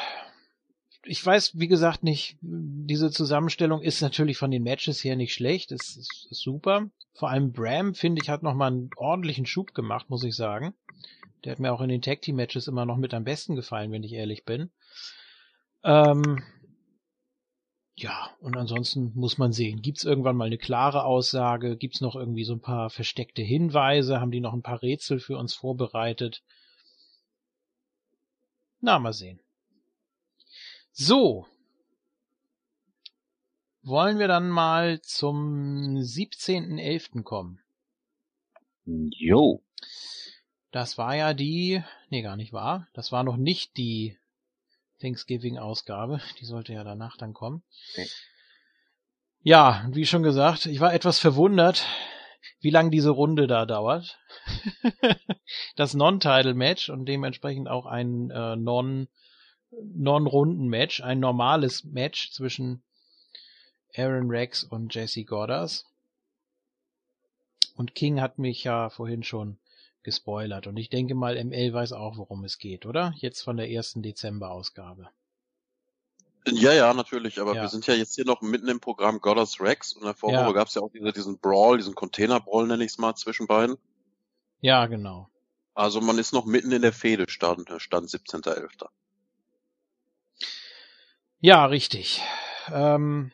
ich 1.04 1.24
weiß, 1.24 1.58
wie 1.58 1.68
gesagt, 1.68 2.02
nicht, 2.02 2.38
diese 2.40 3.10
Zusammenstellung 3.10 3.82
ist 3.82 4.00
natürlich 4.00 4.38
von 4.38 4.50
den 4.50 4.62
Matches 4.62 5.02
her 5.04 5.16
nicht 5.16 5.34
schlecht, 5.34 5.72
ist, 5.72 5.96
ist, 5.96 6.28
ist 6.30 6.40
super. 6.40 6.88
Vor 7.14 7.30
allem 7.30 7.52
Bram, 7.52 7.94
finde 7.94 8.22
ich, 8.22 8.28
hat 8.28 8.42
nochmal 8.42 8.72
einen 8.72 8.90
ordentlichen 8.96 9.46
Schub 9.46 9.74
gemacht, 9.74 10.10
muss 10.10 10.24
ich 10.24 10.34
sagen. 10.34 10.74
Der 11.44 11.52
hat 11.52 11.60
mir 11.60 11.72
auch 11.72 11.80
in 11.80 11.90
den 11.90 12.02
Tag 12.02 12.22
Team 12.22 12.36
Matches 12.36 12.68
immer 12.68 12.86
noch 12.86 12.96
mit 12.96 13.12
am 13.14 13.24
besten 13.24 13.54
gefallen, 13.54 13.92
wenn 13.92 14.02
ich 14.02 14.12
ehrlich 14.12 14.44
bin. 14.44 14.70
Ähm, 15.82 16.42
ja, 17.96 18.30
und 18.40 18.56
ansonsten 18.56 19.12
muss 19.14 19.38
man 19.38 19.52
sehen. 19.52 19.82
Gibt's 19.82 20.04
irgendwann 20.04 20.36
mal 20.36 20.46
eine 20.46 20.58
klare 20.58 21.04
Aussage? 21.04 21.76
Gibt's 21.76 22.00
noch 22.00 22.16
irgendwie 22.16 22.44
so 22.44 22.54
ein 22.54 22.60
paar 22.60 22.90
versteckte 22.90 23.42
Hinweise? 23.42 24.20
Haben 24.20 24.32
die 24.32 24.40
noch 24.40 24.54
ein 24.54 24.62
paar 24.62 24.82
Rätsel 24.82 25.20
für 25.20 25.36
uns 25.36 25.54
vorbereitet? 25.54 26.42
Na, 28.80 28.98
mal 28.98 29.12
sehen. 29.12 29.38
So. 30.96 31.44
wollen 33.82 34.20
wir 34.20 34.28
dann 34.28 34.48
mal 34.48 35.02
zum 35.02 35.96
17.11. 35.96 37.24
kommen. 37.24 37.60
Jo. 38.86 39.60
Das 40.70 40.96
war 40.96 41.16
ja 41.16 41.34
die, 41.34 41.82
nee, 42.10 42.22
gar 42.22 42.36
nicht 42.36 42.52
wahr. 42.52 42.86
Das 42.94 43.10
war 43.10 43.24
noch 43.24 43.36
nicht 43.36 43.76
die 43.76 44.16
Thanksgiving-Ausgabe. 45.00 46.20
Die 46.40 46.44
sollte 46.44 46.72
ja 46.72 46.84
danach 46.84 47.16
dann 47.16 47.34
kommen. 47.34 47.64
Okay. 47.92 48.06
Ja, 49.42 49.86
wie 49.90 50.06
schon 50.06 50.22
gesagt, 50.22 50.66
ich 50.66 50.78
war 50.78 50.94
etwas 50.94 51.18
verwundert, 51.18 51.84
wie 52.60 52.70
lang 52.70 52.92
diese 52.92 53.10
Runde 53.10 53.48
da 53.48 53.66
dauert. 53.66 54.18
das 55.76 55.94
Non-Title-Match 55.94 56.88
und 56.88 57.06
dementsprechend 57.06 57.68
auch 57.68 57.84
ein 57.84 58.30
äh, 58.30 58.54
Non- 58.54 59.08
Non-Runden-Match, 59.82 61.02
ein 61.02 61.20
normales 61.20 61.84
Match 61.84 62.32
zwischen 62.32 62.82
Aaron 63.96 64.30
Rex 64.30 64.64
und 64.64 64.94
Jesse 64.94 65.24
Goddard. 65.24 65.84
Und 67.76 67.94
King 67.94 68.20
hat 68.20 68.38
mich 68.38 68.64
ja 68.64 68.90
vorhin 68.90 69.22
schon 69.22 69.58
gespoilert. 70.02 70.66
Und 70.66 70.76
ich 70.76 70.90
denke 70.90 71.14
mal, 71.14 71.42
ML 71.42 71.72
weiß 71.72 71.92
auch, 71.92 72.16
worum 72.16 72.44
es 72.44 72.58
geht, 72.58 72.86
oder? 72.86 73.14
Jetzt 73.16 73.42
von 73.42 73.56
der 73.56 73.70
ersten 73.70 74.02
Dezember-Ausgabe. 74.02 75.08
Ja, 76.46 76.72
ja, 76.72 76.92
natürlich, 76.92 77.40
aber 77.40 77.54
Ja. 77.54 77.62
wir 77.62 77.68
sind 77.68 77.86
ja 77.86 77.94
jetzt 77.94 78.14
hier 78.14 78.26
noch 78.26 78.42
mitten 78.42 78.68
im 78.68 78.78
Programm 78.78 79.20
Goddard's 79.20 79.60
Rex 79.60 79.94
und 79.94 80.02
in 80.02 80.06
der 80.08 80.14
Vorwoche 80.14 80.40
Ja. 80.42 80.52
gab 80.52 80.68
es 80.68 80.74
ja 80.74 80.82
auch 80.82 80.90
diese, 80.90 81.10
diesen 81.10 81.38
Brawl, 81.38 81.78
diesen 81.78 81.94
Container-Brawl 81.94 82.66
nenne 82.66 82.84
ich 82.84 82.92
es 82.92 82.98
mal, 82.98 83.14
zwischen 83.14 83.46
beiden. 83.46 83.76
Ja, 84.60 84.86
genau. 84.86 85.30
Also 85.72 86.00
man 86.00 86.18
ist 86.18 86.32
noch 86.32 86.44
mitten 86.44 86.70
in 86.70 86.82
der 86.82 86.92
Fehde, 86.92 87.24
Stand, 87.28 87.70
Stand 87.78 88.08
17.11. 88.10 88.86
Ja, 91.40 91.66
richtig. 91.66 92.22
Ähm, 92.72 93.32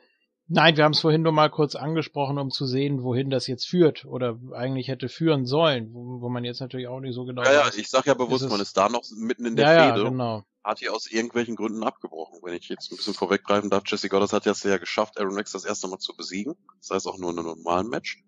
nein, 0.49 0.77
wir 0.77 0.85
haben 0.85 0.93
es 0.93 1.01
vorhin 1.01 1.23
nur 1.23 1.33
mal 1.33 1.51
kurz 1.51 1.75
angesprochen, 1.77 2.39
um 2.39 2.51
zu 2.51 2.67
sehen, 2.67 3.03
wohin 3.03 3.31
das 3.31 3.47
jetzt 3.47 3.67
führt 3.67 4.05
oder 4.05 4.39
eigentlich 4.53 4.89
hätte 4.89 5.09
führen 5.09 5.47
sollen, 5.47 5.93
wo, 5.95 6.21
wo 6.21 6.29
man 6.29 6.45
jetzt 6.45 6.61
natürlich 6.61 6.89
auch 6.89 7.01
nicht 7.01 7.15
so 7.15 7.25
genau 7.25 7.43
Ja, 7.45 7.53
ja, 7.53 7.67
weiß. 7.67 7.77
ich 7.77 7.89
sag 7.89 8.07
ja 8.07 8.15
bewusst, 8.15 8.45
Ist 8.45 8.51
man 8.51 8.61
ist 8.61 8.77
da 8.77 8.89
noch 8.89 9.05
mitten 9.17 9.47
in 9.47 9.57
der 9.57 9.67
ja, 9.67 9.75
ja, 9.87 9.95
Fehde, 9.95 10.05
genau. 10.11 10.45
hat 10.65 10.81
die 10.81 10.89
aus 10.89 11.07
irgendwelchen 11.07 11.55
Gründen 11.55 11.85
abgebrochen. 11.85 12.41
Wenn 12.43 12.55
ich 12.55 12.69
jetzt 12.69 12.91
ein 12.91 12.97
bisschen 12.97 13.15
vorweggreifen 13.15 13.71
darf, 13.71 13.85
Jesse 13.87 14.09
Goddard 14.09 14.33
hat 14.33 14.47
es 14.47 14.63
ja 14.65 14.79
geschafft, 14.79 15.19
Aaron 15.21 15.35
Rex 15.37 15.53
das 15.53 15.65
erste 15.65 15.87
Mal 15.87 15.99
zu 15.99 16.17
besiegen. 16.17 16.57
Das 16.79 16.91
heißt 16.91 17.07
auch 17.07 17.19
nur 17.19 17.31
in 17.31 17.39
einem 17.39 17.47
normalen 17.47 17.89
Match. 17.89 18.25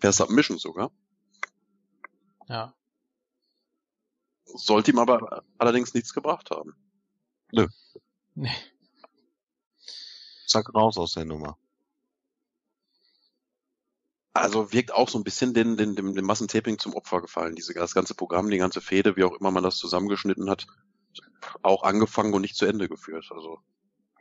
Per 0.00 0.12
Submission 0.12 0.58
sogar. 0.58 0.90
Ja. 2.48 2.74
Sollte 4.44 4.90
ihm 4.90 4.98
aber 4.98 5.42
allerdings 5.56 5.94
nichts 5.94 6.12
gebracht 6.12 6.50
haben. 6.50 6.74
Nee. 7.52 7.68
Zack, 10.46 10.74
raus 10.74 10.98
aus 10.98 11.14
der 11.14 11.24
Nummer. 11.24 11.56
Also 14.32 14.72
wirkt 14.72 14.92
auch 14.92 15.08
so 15.08 15.16
ein 15.18 15.24
bisschen 15.24 15.54
den, 15.54 15.76
den, 15.76 15.94
dem, 15.94 16.14
dem 16.14 16.24
Massentaping 16.24 16.78
zum 16.78 16.94
Opfer 16.94 17.20
gefallen. 17.20 17.54
Diese, 17.54 17.72
das 17.72 17.94
ganze 17.94 18.14
Programm, 18.14 18.50
die 18.50 18.58
ganze 18.58 18.80
Fehde, 18.80 19.16
wie 19.16 19.24
auch 19.24 19.38
immer 19.38 19.52
man 19.52 19.62
das 19.62 19.76
zusammengeschnitten 19.76 20.50
hat, 20.50 20.66
auch 21.62 21.84
angefangen 21.84 22.34
und 22.34 22.42
nicht 22.42 22.56
zu 22.56 22.66
Ende 22.66 22.88
geführt. 22.88 23.30
Also, 23.30 23.60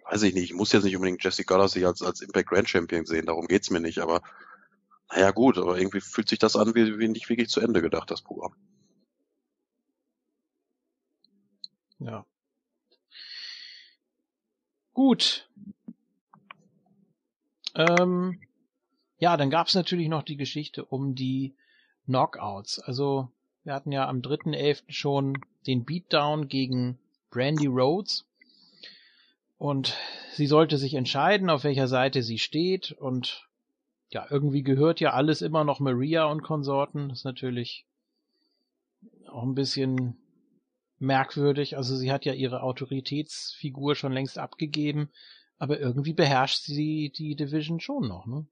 weiß 0.06 0.22
ich 0.24 0.36
nicht, 0.36 0.46
ich 0.46 0.54
muss 0.54 0.72
jetzt 0.72 0.84
nicht 0.84 0.96
unbedingt 0.96 1.24
Jesse 1.24 1.44
sich 1.68 1.86
als, 1.86 2.02
als 2.04 2.22
Impact 2.22 2.50
Grand 2.50 2.70
Champion 2.70 3.06
sehen, 3.06 3.26
darum 3.26 3.48
geht's 3.48 3.72
mir 3.72 3.80
nicht, 3.80 4.00
aber 4.00 4.22
naja 5.12 5.32
gut, 5.32 5.58
aber 5.58 5.78
irgendwie 5.78 6.02
fühlt 6.02 6.30
sich 6.30 6.40
das 6.40 6.56
an 6.56 6.76
wie, 6.76 7.00
wie 7.00 7.08
nicht 7.08 7.30
wirklich 7.30 7.50
zu 7.50 7.60
Ende 7.62 7.82
gedacht, 7.82 8.12
das 8.12 8.22
Programm. 8.22 8.56
Ja. 12.00 12.26
Gut. 14.94 15.50
Ähm, 17.76 18.40
ja, 19.18 19.38
dann 19.38 19.50
gab's 19.50 19.76
natürlich 19.76 20.10
noch 20.10 20.24
die 20.24 20.38
Geschichte 20.38 20.86
um 20.86 21.16
die 21.16 21.56
Knockouts. 22.06 22.80
Also 22.80 23.30
wir 23.64 23.74
hatten 23.74 23.92
ja 23.92 24.08
am 24.08 24.20
3.11. 24.20 24.84
schon 24.90 25.38
den 25.66 25.86
Beatdown 25.86 26.48
gegen 26.48 27.00
Brandy 27.30 27.68
Rhodes. 27.68 28.26
Und 29.58 29.96
sie 30.34 30.48
sollte 30.48 30.78
sich 30.78 30.94
entscheiden, 30.94 31.50
auf 31.50 31.64
welcher 31.64 31.88
Seite 31.88 32.22
sie 32.22 32.38
steht. 32.38 32.92
Und 32.92 33.48
ja, 34.10 34.28
irgendwie 34.30 34.64
gehört 34.64 35.00
ja 35.00 35.14
alles 35.14 35.42
immer 35.42 35.64
noch 35.64 35.80
Maria 35.80 36.26
und 36.26 36.44
Konsorten. 36.44 37.10
Das 37.10 37.20
ist 37.20 37.26
natürlich 37.26 37.86
auch 39.28 39.44
ein 39.44 39.56
bisschen 39.56 40.18
merkwürdig. 41.00 41.78
Also 41.78 41.96
sie 41.96 42.12
hat 42.12 42.26
ja 42.26 42.34
ihre 42.34 42.62
Autoritätsfigur 42.62 43.96
schon 43.96 44.12
längst 44.12 44.38
abgegeben, 44.38 45.10
aber 45.60 45.80
irgendwie 45.80 46.14
beherrscht 46.14 46.64
sie 46.64 47.12
die 47.16 47.36
Division 47.36 47.80
schon 47.80 48.08
noch, 48.08 48.26
ne? 48.26 48.46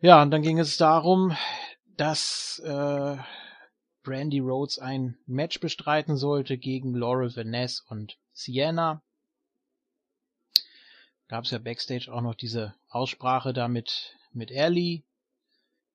Ja, 0.00 0.22
und 0.22 0.30
dann 0.30 0.42
ging 0.42 0.58
es 0.58 0.76
darum, 0.76 1.36
dass 1.96 2.60
äh, 2.64 3.16
Brandy 4.02 4.38
Rhodes 4.40 4.78
ein 4.78 5.18
Match 5.26 5.58
bestreiten 5.58 6.16
sollte 6.16 6.58
gegen 6.58 6.94
Laurel 6.94 7.34
Vaness 7.34 7.80
und 7.80 8.18
Sienna. 8.32 9.02
Gab 11.28 11.44
es 11.44 11.50
ja 11.50 11.58
backstage 11.58 12.12
auch 12.12 12.20
noch 12.20 12.34
diese 12.34 12.74
Aussprache 12.88 13.52
da 13.52 13.66
mit, 13.66 14.16
mit 14.32 14.52
Ellie, 14.52 15.02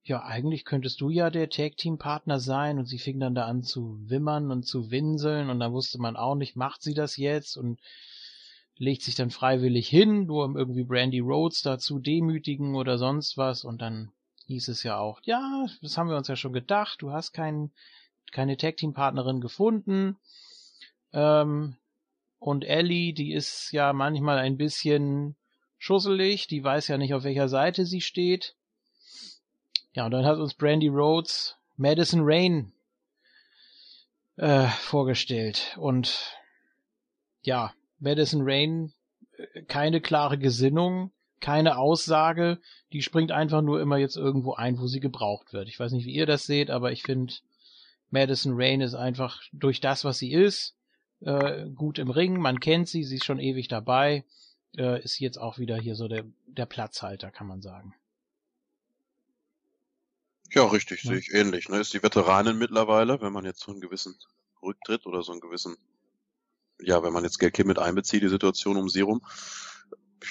ja, 0.04 0.24
eigentlich 0.24 0.66
könntest 0.66 1.00
du 1.02 1.10
ja 1.10 1.30
der 1.30 1.50
Tag-Team-Partner 1.50 2.40
sein 2.40 2.80
und 2.80 2.86
sie 2.86 2.98
fing 2.98 3.20
dann 3.20 3.36
da 3.36 3.46
an 3.46 3.62
zu 3.62 4.00
wimmern 4.10 4.52
und 4.52 4.64
zu 4.64 4.90
winseln 4.90 5.50
und 5.50 5.60
dann 5.60 5.74
wusste 5.74 6.00
man 6.00 6.16
auch 6.16 6.36
nicht, 6.36 6.56
macht 6.56 6.82
sie 6.82 6.96
das 6.96 7.18
jetzt 7.18 7.56
und 7.56 7.80
legt 8.78 9.04
sich 9.04 9.14
dann 9.14 9.30
freiwillig 9.30 9.88
hin, 9.88 10.26
nur 10.26 10.46
um 10.46 10.58
irgendwie 10.58 10.84
Brandy 10.84 11.20
Rhodes 11.20 11.62
da 11.62 11.78
zu 11.78 12.00
demütigen 12.00 12.76
oder 12.76 12.98
sonst 12.98 13.38
was 13.38 13.64
und 13.64 13.82
dann 13.82 14.12
hieß 14.48 14.70
es 14.70 14.82
ja 14.82 14.98
auch, 14.98 15.22
ja, 15.24 15.68
das 15.82 15.98
haben 15.98 16.10
wir 16.10 16.18
uns 16.18 16.28
ja 16.28 16.36
schon 16.36 16.54
gedacht, 16.54 17.02
du 17.02 17.12
hast 17.12 17.32
kein, 17.32 17.72
keine 18.32 18.58
Tag-Team-Partnerin 18.58 19.40
gefunden 19.40 20.18
ähm, 21.14 21.76
und 22.40 22.66
Ellie, 22.66 23.14
die 23.14 23.34
ist 23.34 23.72
ja 23.72 23.94
manchmal 23.94 24.40
ein 24.40 24.58
bisschen 24.58 25.36
schusselig, 25.78 26.48
die 26.48 26.64
weiß 26.64 26.88
ja 26.88 26.98
nicht, 26.98 27.14
auf 27.14 27.24
welcher 27.24 27.50
Seite 27.50 27.86
sie 27.86 28.02
steht. 28.02 28.56
Ja, 29.94 30.06
und 30.06 30.12
dann 30.12 30.26
hat 30.26 30.38
uns 30.38 30.54
Brandy 30.54 30.88
Rhodes 30.88 31.58
Madison 31.76 32.22
Rain 32.24 32.72
äh, 34.38 34.68
vorgestellt. 34.68 35.76
Und 35.80 36.38
ja, 37.42 37.74
Madison 38.00 38.42
Rain, 38.44 38.94
äh, 39.38 39.64
keine 39.64 40.00
klare 40.00 40.38
Gesinnung, 40.38 41.12
keine 41.40 41.78
Aussage, 41.78 42.60
die 42.94 43.02
springt 43.02 43.32
einfach 43.32 43.62
nur 43.62 43.82
immer 43.82 43.98
jetzt 43.98 44.16
irgendwo 44.16 44.54
ein, 44.54 44.80
wo 44.80 44.88
sie 44.88 45.00
gebraucht 45.00 45.54
wird. 45.54 45.68
Ich 45.68 45.80
weiß 45.80 45.92
nicht, 45.92 46.06
wie 46.06 46.14
ihr 46.14 46.26
das 46.26 46.46
seht, 46.46 46.70
aber 46.70 46.92
ich 46.92 47.04
finde, 47.04 47.34
Madison 48.10 48.54
Rain 48.56 48.82
ist 48.82 48.96
einfach 48.96 49.42
durch 49.52 49.82
das, 49.82 50.06
was 50.06 50.20
sie 50.20 50.32
ist, 50.32 50.76
äh, 51.22 51.68
gut 51.70 52.00
im 52.00 52.10
Ring, 52.10 52.40
man 52.40 52.60
kennt 52.60 52.88
sie, 52.88 53.04
sie 53.04 53.16
ist 53.16 53.26
schon 53.26 53.40
ewig 53.40 53.68
dabei, 53.68 54.24
äh, 54.78 55.02
ist 55.02 55.20
jetzt 55.20 55.38
auch 55.38 55.58
wieder 55.58 55.78
hier 55.78 55.96
so 55.96 56.08
der, 56.08 56.26
der 56.48 56.66
Platzhalter, 56.66 57.32
kann 57.32 57.48
man 57.48 57.62
sagen. 57.62 57.96
Ja, 60.54 60.66
richtig, 60.66 61.04
Ja. 61.04 61.12
sehe 61.12 61.20
ich 61.20 61.34
ähnlich. 61.34 61.70
Ne? 61.70 61.80
Ist 61.80 61.94
die 61.94 62.04
Veteranin 62.04 62.58
mittlerweile, 62.58 63.22
wenn 63.22 63.34
man 63.34 63.46
jetzt 63.46 63.62
so 63.62 63.72
einen 63.72 63.82
gewissen 63.82 64.18
Rücktritt 64.62 65.06
oder 65.06 65.24
so 65.24 65.32
einen 65.32 65.42
gewissen, 65.42 65.78
ja, 66.80 67.04
wenn 67.04 67.14
man 67.14 67.24
jetzt 67.24 67.40
Geld 67.40 67.58
mit 67.66 67.80
einbezieht, 67.80 68.24
die 68.24 68.28
Situation 68.28 68.78
um 68.78 68.90
sie 68.90 69.02
rum, 69.02 69.22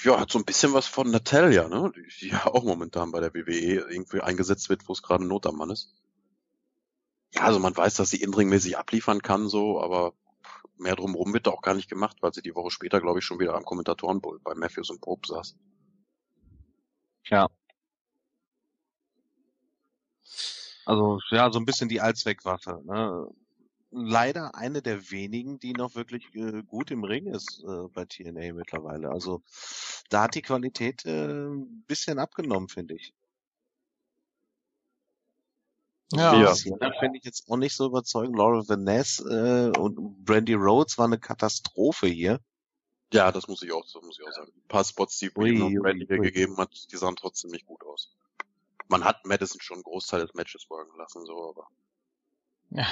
ja, 0.03 0.19
hat 0.19 0.31
so 0.31 0.39
ein 0.39 0.45
bisschen 0.45 0.73
was 0.73 0.87
von 0.87 1.09
Natalia, 1.11 1.67
ne? 1.67 1.91
Die, 2.21 2.29
ja 2.29 2.45
auch 2.47 2.63
momentan 2.63 3.11
bei 3.11 3.19
der 3.19 3.33
WWE 3.33 3.89
irgendwie 3.89 4.21
eingesetzt 4.21 4.69
wird, 4.69 4.87
wo 4.87 4.93
es 4.93 5.01
gerade 5.01 5.25
Not 5.25 5.45
am 5.47 5.57
Mann 5.57 5.69
ist. 5.69 5.93
Ja, 7.33 7.41
also 7.43 7.59
man 7.59 7.75
weiß, 7.75 7.95
dass 7.95 8.09
sie 8.09 8.21
inringmäßig 8.21 8.77
abliefern 8.77 9.21
kann, 9.21 9.49
so, 9.49 9.81
aber 9.81 10.13
mehr 10.77 10.95
drumherum 10.95 11.33
wird 11.33 11.47
da 11.47 11.51
auch 11.51 11.61
gar 11.61 11.73
nicht 11.75 11.89
gemacht, 11.89 12.17
weil 12.21 12.33
sie 12.33 12.41
die 12.41 12.55
Woche 12.55 12.71
später, 12.71 13.01
glaube 13.01 13.19
ich, 13.19 13.25
schon 13.25 13.39
wieder 13.39 13.55
am 13.55 13.63
Kommentatorenpult 13.65 14.43
bei 14.43 14.53
Matthews 14.55 14.89
und 14.89 15.01
Pope 15.01 15.27
saß. 15.27 15.55
Ja. 17.25 17.49
Also, 20.85 21.19
ja, 21.29 21.51
so 21.51 21.59
ein 21.59 21.65
bisschen 21.65 21.89
die 21.89 22.01
Allzweckwaffe. 22.01 22.81
Ne? 22.85 23.27
Leider 23.91 24.55
eine 24.55 24.81
der 24.81 25.11
wenigen, 25.11 25.59
die 25.59 25.73
noch 25.73 25.95
wirklich 25.95 26.33
äh, 26.33 26.63
gut 26.63 26.91
im 26.91 27.03
Ring 27.03 27.27
ist 27.27 27.63
äh, 27.67 27.87
bei 27.93 28.05
TNA 28.05 28.53
mittlerweile. 28.53 29.09
Also, 29.09 29.43
da 30.09 30.23
hat 30.23 30.35
die 30.35 30.41
Qualität 30.41 31.05
äh, 31.05 31.27
ein 31.27 31.83
bisschen 31.87 32.19
abgenommen, 32.19 32.69
finde 32.69 32.95
ich. 32.95 33.13
Ja. 36.13 36.35
Ja. 36.39 36.53
Sienna 36.53 36.91
finde 36.99 37.17
ich 37.17 37.23
jetzt 37.23 37.49
auch 37.49 37.57
nicht 37.57 37.75
so 37.75 37.85
überzeugend. 37.85 38.37
Laurel 38.37 38.67
Vaness 38.67 39.19
äh, 39.19 39.71
und 39.77 40.25
Brandy 40.25 40.53
Rhodes 40.53 40.97
war 40.97 41.05
eine 41.05 41.19
Katastrophe 41.19 42.07
hier. 42.07 42.39
Ja, 43.13 43.31
das 43.31 43.47
muss 43.47 43.61
ich 43.61 43.71
auch, 43.71 43.83
das 43.83 44.01
muss 44.01 44.17
ich 44.19 44.25
auch 44.25 44.31
sagen. 44.31 44.51
Ein 44.55 44.67
paar 44.67 44.83
Spots, 44.83 45.19
die 45.19 45.29
Brandy 45.29 46.05
gegeben 46.05 46.57
hat, 46.57 46.71
die 46.91 46.97
sahen 46.97 47.15
trotzdem 47.15 47.51
nicht 47.51 47.65
gut 47.65 47.83
aus. 47.83 48.13
Man 48.91 49.05
hat 49.05 49.25
Madison 49.25 49.61
schon 49.61 49.75
einen 49.75 49.83
Großteil 49.83 50.19
des 50.19 50.33
Matches 50.33 50.65
folgen 50.65 50.91
lassen, 50.97 51.25
so, 51.25 51.49
aber. 51.49 51.67
Ja. 52.71 52.87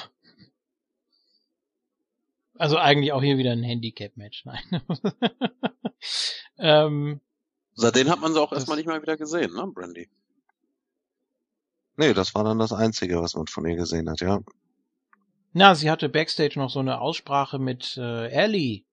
Also 2.57 2.77
eigentlich 2.77 3.11
auch 3.11 3.21
hier 3.21 3.37
wieder 3.37 3.51
ein 3.51 3.63
Handicap-Match, 3.63 4.45
nein. 4.45 4.81
ähm, 6.57 7.19
Seitdem 7.73 8.09
hat 8.09 8.21
man 8.21 8.33
sie 8.33 8.41
auch 8.41 8.53
erstmal 8.53 8.77
nicht 8.77 8.85
mal 8.85 9.01
wieder 9.01 9.17
gesehen, 9.17 9.53
ne, 9.53 9.67
Brandy? 9.67 10.09
Nee, 11.97 12.13
das 12.13 12.33
war 12.33 12.45
dann 12.45 12.59
das 12.59 12.71
Einzige, 12.71 13.21
was 13.21 13.35
man 13.35 13.47
von 13.47 13.65
ihr 13.65 13.75
gesehen 13.75 14.09
hat, 14.09 14.21
ja. 14.21 14.39
na, 15.51 15.75
sie 15.75 15.91
hatte 15.91 16.07
backstage 16.07 16.57
noch 16.57 16.69
so 16.69 16.79
eine 16.79 17.01
Aussprache 17.01 17.59
mit 17.59 17.97
äh, 17.97 18.29
Ellie. 18.29 18.85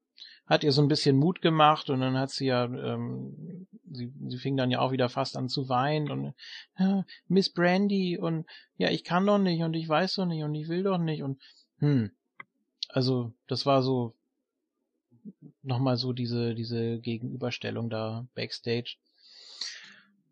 Hat 0.46 0.64
ihr 0.64 0.72
so 0.72 0.82
ein 0.82 0.88
bisschen 0.88 1.16
Mut 1.16 1.42
gemacht 1.42 1.90
und 1.90 2.00
dann 2.00 2.16
hat 2.16 2.30
sie 2.30 2.46
ja, 2.46 2.64
ähm, 2.64 3.66
sie, 3.90 4.12
sie 4.28 4.38
fing 4.38 4.56
dann 4.56 4.70
ja 4.70 4.80
auch 4.80 4.92
wieder 4.92 5.08
fast 5.08 5.36
an 5.36 5.48
zu 5.48 5.68
weinen 5.68 6.10
und 6.10 6.34
äh, 6.76 7.02
Miss 7.28 7.52
Brandy 7.52 8.18
und 8.18 8.46
ja, 8.78 8.90
ich 8.90 9.04
kann 9.04 9.26
doch 9.26 9.38
nicht 9.38 9.62
und 9.62 9.74
ich 9.74 9.88
weiß 9.88 10.14
doch 10.14 10.26
nicht 10.26 10.44
und 10.44 10.54
ich 10.54 10.68
will 10.68 10.82
doch 10.82 10.98
nicht 10.98 11.22
und 11.22 11.40
hm. 11.78 12.10
Also, 12.88 13.32
das 13.46 13.66
war 13.66 13.82
so 13.82 14.14
nochmal 15.62 15.96
so 15.96 16.12
diese, 16.12 16.54
diese 16.54 16.98
Gegenüberstellung 16.98 17.90
da 17.90 18.26
backstage. 18.34 18.96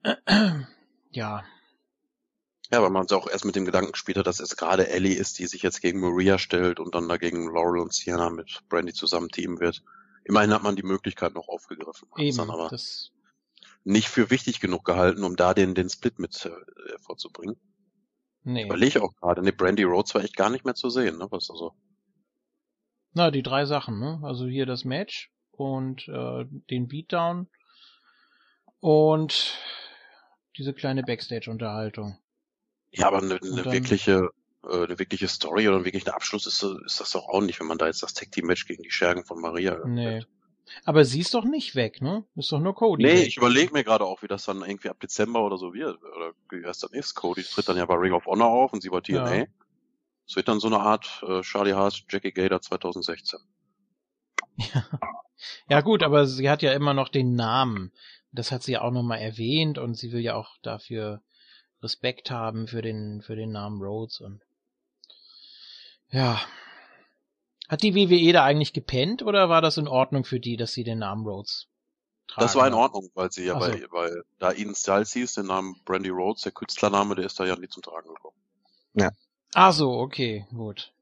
ja, 1.11 1.45
Ja, 2.71 2.83
weil 2.83 2.91
man 2.91 3.05
es 3.07 3.13
auch 3.13 3.29
erst 3.29 3.45
mit 3.45 3.57
dem 3.57 3.65
Gedanken 3.65 3.93
gespielt 3.93 4.27
dass 4.27 4.41
es 4.41 4.57
gerade 4.57 4.89
Ellie 4.89 5.15
ist, 5.15 5.39
die 5.39 5.47
sich 5.47 5.63
jetzt 5.63 5.81
gegen 5.81 6.01
Maria 6.01 6.39
stellt 6.39 6.81
und 6.81 6.95
dann 6.95 7.09
dagegen 7.09 7.53
Laurel 7.53 7.81
und 7.81 7.93
Sienna 7.93 8.31
mit 8.31 8.63
Brandy 8.69 8.93
zusammen 8.93 9.29
teamen 9.29 9.61
wird. 9.61 9.83
Immerhin 10.25 10.53
hat 10.53 10.63
man 10.63 10.77
die 10.77 10.83
Möglichkeit 10.83 11.35
noch 11.35 11.49
aufgegriffen. 11.49 12.09
Eben, 12.17 12.37
dann 12.37 12.51
aber 12.51 12.69
das, 12.69 13.11
nicht 13.85 14.09
für 14.09 14.31
wichtig 14.31 14.61
genug 14.61 14.85
gehalten, 14.85 15.25
um 15.25 15.37
da 15.37 15.55
den, 15.55 15.75
den 15.75 15.91
Split 15.91 16.19
mit 16.19 16.45
äh, 16.47 16.51
hervorzubringen. 16.91 17.57
nee. 18.43 18.65
Überlege 18.65 19.03
auch 19.03 19.15
gerade, 19.17 19.43
ne, 19.43 19.53
Brandy 19.53 19.83
Rhodes 19.83 20.15
war 20.15 20.23
echt 20.25 20.37
gar 20.37 20.51
nicht 20.51 20.65
mehr 20.65 20.75
zu 20.75 20.89
sehen, 20.91 21.19
ne? 21.19 21.27
Was 21.31 21.51
also. 21.51 21.73
Na, 23.13 23.31
die 23.31 23.43
drei 23.43 23.67
Sachen, 23.67 24.01
ne? 24.01 24.21
Also 24.23 24.47
hier 24.47 24.67
das 24.67 24.85
Match 24.85 25.31
und 25.53 26.09
äh, 26.09 26.47
den 26.71 26.89
Beatdown 26.89 27.49
und 28.81 29.59
diese 30.57 30.73
kleine 30.73 31.03
Backstage-Unterhaltung. 31.03 32.19
Ja, 32.91 33.09
aber 33.09 33.19
eine, 33.19 33.39
dann- 33.41 33.65
wirkliche, 33.65 34.31
eine 34.69 34.99
wirkliche 34.99 35.29
Story 35.29 35.69
oder 35.69 35.79
ein 35.79 35.85
wirklicher 35.85 36.15
Abschluss 36.15 36.47
ist, 36.47 36.63
ist 36.63 37.01
das 37.01 37.11
doch 37.11 37.29
auch 37.29 37.41
nicht, 37.41 37.61
wenn 37.61 37.67
man 37.67 37.79
da 37.79 37.87
jetzt 37.87 38.03
das 38.03 38.15
Tag 38.15 38.33
Team 38.33 38.47
Match 38.47 38.67
gegen 38.67 38.83
die 38.83 38.91
Schergen 38.91 39.25
von 39.25 39.41
Maria. 39.41 39.79
Nee. 39.87 40.05
eröffnet. 40.05 40.29
Aber 40.85 41.05
sie 41.05 41.21
ist 41.21 41.35
doch 41.35 41.45
nicht 41.45 41.75
weg, 41.75 42.01
ne? 42.01 42.25
Ist 42.37 42.51
doch 42.51 42.59
nur 42.59 42.75
Cody. 42.75 43.05
Nee, 43.05 43.21
weg. 43.21 43.27
ich 43.27 43.37
überlege 43.37 43.73
mir 43.73 43.85
gerade 43.85 44.05
auch, 44.05 44.23
wie 44.23 44.29
das 44.29 44.45
dann 44.45 44.63
irgendwie 44.63 44.89
ab 44.89 44.99
Dezember 44.99 45.45
oder 45.45 45.59
so 45.59 45.75
wird, 45.75 46.03
oder 46.03 46.33
wie 46.51 46.63
das 46.63 46.79
dann 46.79 46.93
ist. 46.93 47.15
Cody 47.15 47.43
tritt 47.43 47.69
dann 47.69 47.77
ja 47.77 47.87
bei 47.87 47.95
Ring 47.95 48.13
of 48.13 48.27
Honor 48.27 48.49
auf 48.49 48.73
und 48.73 48.83
sie 48.83 48.89
bei 48.89 49.01
TNA. 49.01 49.35
Ja. 49.35 49.45
Es 50.27 50.37
wird 50.37 50.49
dann 50.49 50.61
so 50.61 50.69
eine 50.69 50.81
Art 50.81 51.23
äh, 51.29 51.43
Charlie 51.43 51.75
Haas, 51.75 52.03
Jackie 52.09 52.33
Gator 52.33 52.61
2016. 52.61 53.41
Ja 55.69 55.81
gut, 55.81 56.03
aber 56.03 56.27
sie 56.27 56.49
hat 56.49 56.63
ja 56.63 56.73
immer 56.73 56.95
noch 56.95 57.09
den 57.09 57.35
Namen. 57.35 57.93
Das 58.33 58.51
hat 58.51 58.63
sie 58.63 58.73
ja 58.73 58.83
auch 58.83 58.93
nochmal 58.93 59.19
erwähnt 59.19 59.79
und 59.79 59.95
sie 59.95 60.13
will 60.13 60.21
ja 60.21 60.35
auch 60.35 60.57
dafür 60.63 61.23
Respekt 61.83 62.31
haben 62.31 62.67
für 62.67 62.83
den, 62.83 63.21
für 63.21 63.37
den 63.37 63.53
Namen 63.53 63.83
Rhodes 63.83 64.21
und 64.21 64.41
ja. 66.15 66.41
Hat 67.69 67.83
die 67.83 67.95
WWE 67.95 68.33
da 68.33 68.45
eigentlich 68.45 68.73
gepennt 68.73 69.23
oder 69.23 69.49
war 69.49 69.63
das 69.63 69.79
in 69.79 69.89
Ordnung 69.89 70.25
für 70.25 70.39
die, 70.39 70.57
dass 70.57 70.73
sie 70.73 70.85
den 70.85 70.99
Namen 70.99 71.27
Rhodes 71.27 71.67
tragen? 72.27 72.45
Das 72.45 72.55
war 72.55 72.67
in? 72.67 72.75
Ordnung, 72.75 73.11
weil 73.15 73.33
sie 73.33 73.47
ja 73.47 73.59
so. 73.61 73.73
weil 73.91 74.23
da 74.39 74.53
Ian 74.53 74.75
Styles 74.75 75.13
hieß, 75.13 75.35
der 75.35 75.45
Name 75.45 75.75
Brandy 75.85 76.11
Rhodes, 76.11 76.43
der 76.43 76.53
Künstlername, 76.53 77.15
der 77.15 77.27
ist 77.27 77.41
da 77.41 77.47
ja 77.47 77.57
nie 77.57 77.69
zum 77.69 77.83
Tragen 77.83 78.09
gekommen. 78.09 78.37
Ah 79.55 79.73
so, 79.73 79.93
okay, 79.93 80.47
gut. 80.53 80.93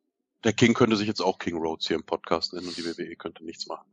Der 0.45 0.53
King 0.53 0.75
könnte 0.75 0.97
sich 0.97 1.07
jetzt 1.07 1.23
auch 1.23 1.39
King 1.39 1.57
Rhodes 1.57 1.87
hier 1.89 1.97
im 1.97 2.05
Podcast 2.05 2.53
nennen 2.53 2.69
und 2.69 2.77
die 2.77 2.85
WWE 2.85 3.17
könnte 3.17 3.45
nichts 3.45 3.67
machen. 3.67 3.87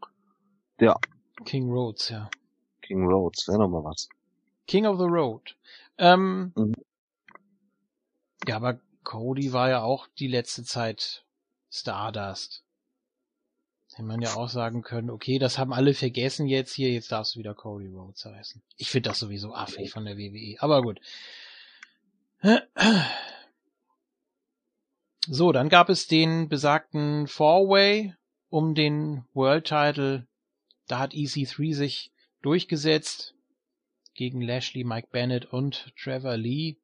King 1.46 1.72
Rhodes, 1.72 2.10
ja. 2.10 2.30
King 2.82 3.06
Rhodes, 3.06 3.48
wäre 3.48 3.60
noch 3.60 3.70
mal 3.70 3.84
was. 3.84 4.10
King 4.68 4.86
of 4.86 4.98
the 5.00 5.06
Road. 5.06 5.56
Ähm, 5.98 6.52
Mhm. 6.56 6.74
Ja, 8.48 8.56
aber 8.58 8.80
Cody 9.10 9.54
war 9.54 9.70
ja 9.70 9.82
auch 9.82 10.06
die 10.20 10.28
letzte 10.28 10.64
Zeit 10.64 11.26
Stardust. 11.72 12.64
Hätte 13.94 14.04
man 14.04 14.22
ja 14.22 14.36
auch 14.36 14.50
sagen 14.50 14.84
können, 14.84 15.10
okay, 15.10 15.40
das 15.40 15.58
haben 15.58 15.74
alle 15.74 15.96
vergessen 15.96 16.46
jetzt 16.46 16.76
hier, 16.76 16.92
jetzt 16.92 17.12
darfst 17.12 17.34
du 17.34 17.40
wieder 17.40 17.56
Cody 17.56 17.88
Rhodes 17.88 18.24
heißen. 18.24 18.62
Ich 18.78 18.92
finde 18.92 19.10
das 19.10 19.18
sowieso 19.18 19.56
affig 19.56 19.90
von 19.90 20.06
der 20.06 20.16
WWE, 20.16 20.62
aber 20.62 20.84
gut. 20.84 21.02
So, 25.28 25.52
dann 25.54 25.70
gab 25.70 25.90
es 25.90 26.06
den 26.06 26.48
besagten 26.48 27.28
Four-Way 27.28 28.14
um 28.50 28.76
den 28.76 29.26
World 29.34 29.66
Title. 29.66 30.28
Da 30.88 31.00
hat 31.00 31.14
EC3 31.14 31.74
sich 31.74 32.12
durchgesetzt 32.44 33.34
gegen 34.14 34.40
Lashley, 34.40 34.84
Mike 34.84 35.08
Bennett 35.12 35.46
und 35.48 35.96
Trevor 35.98 36.38
Lee. 36.38 36.78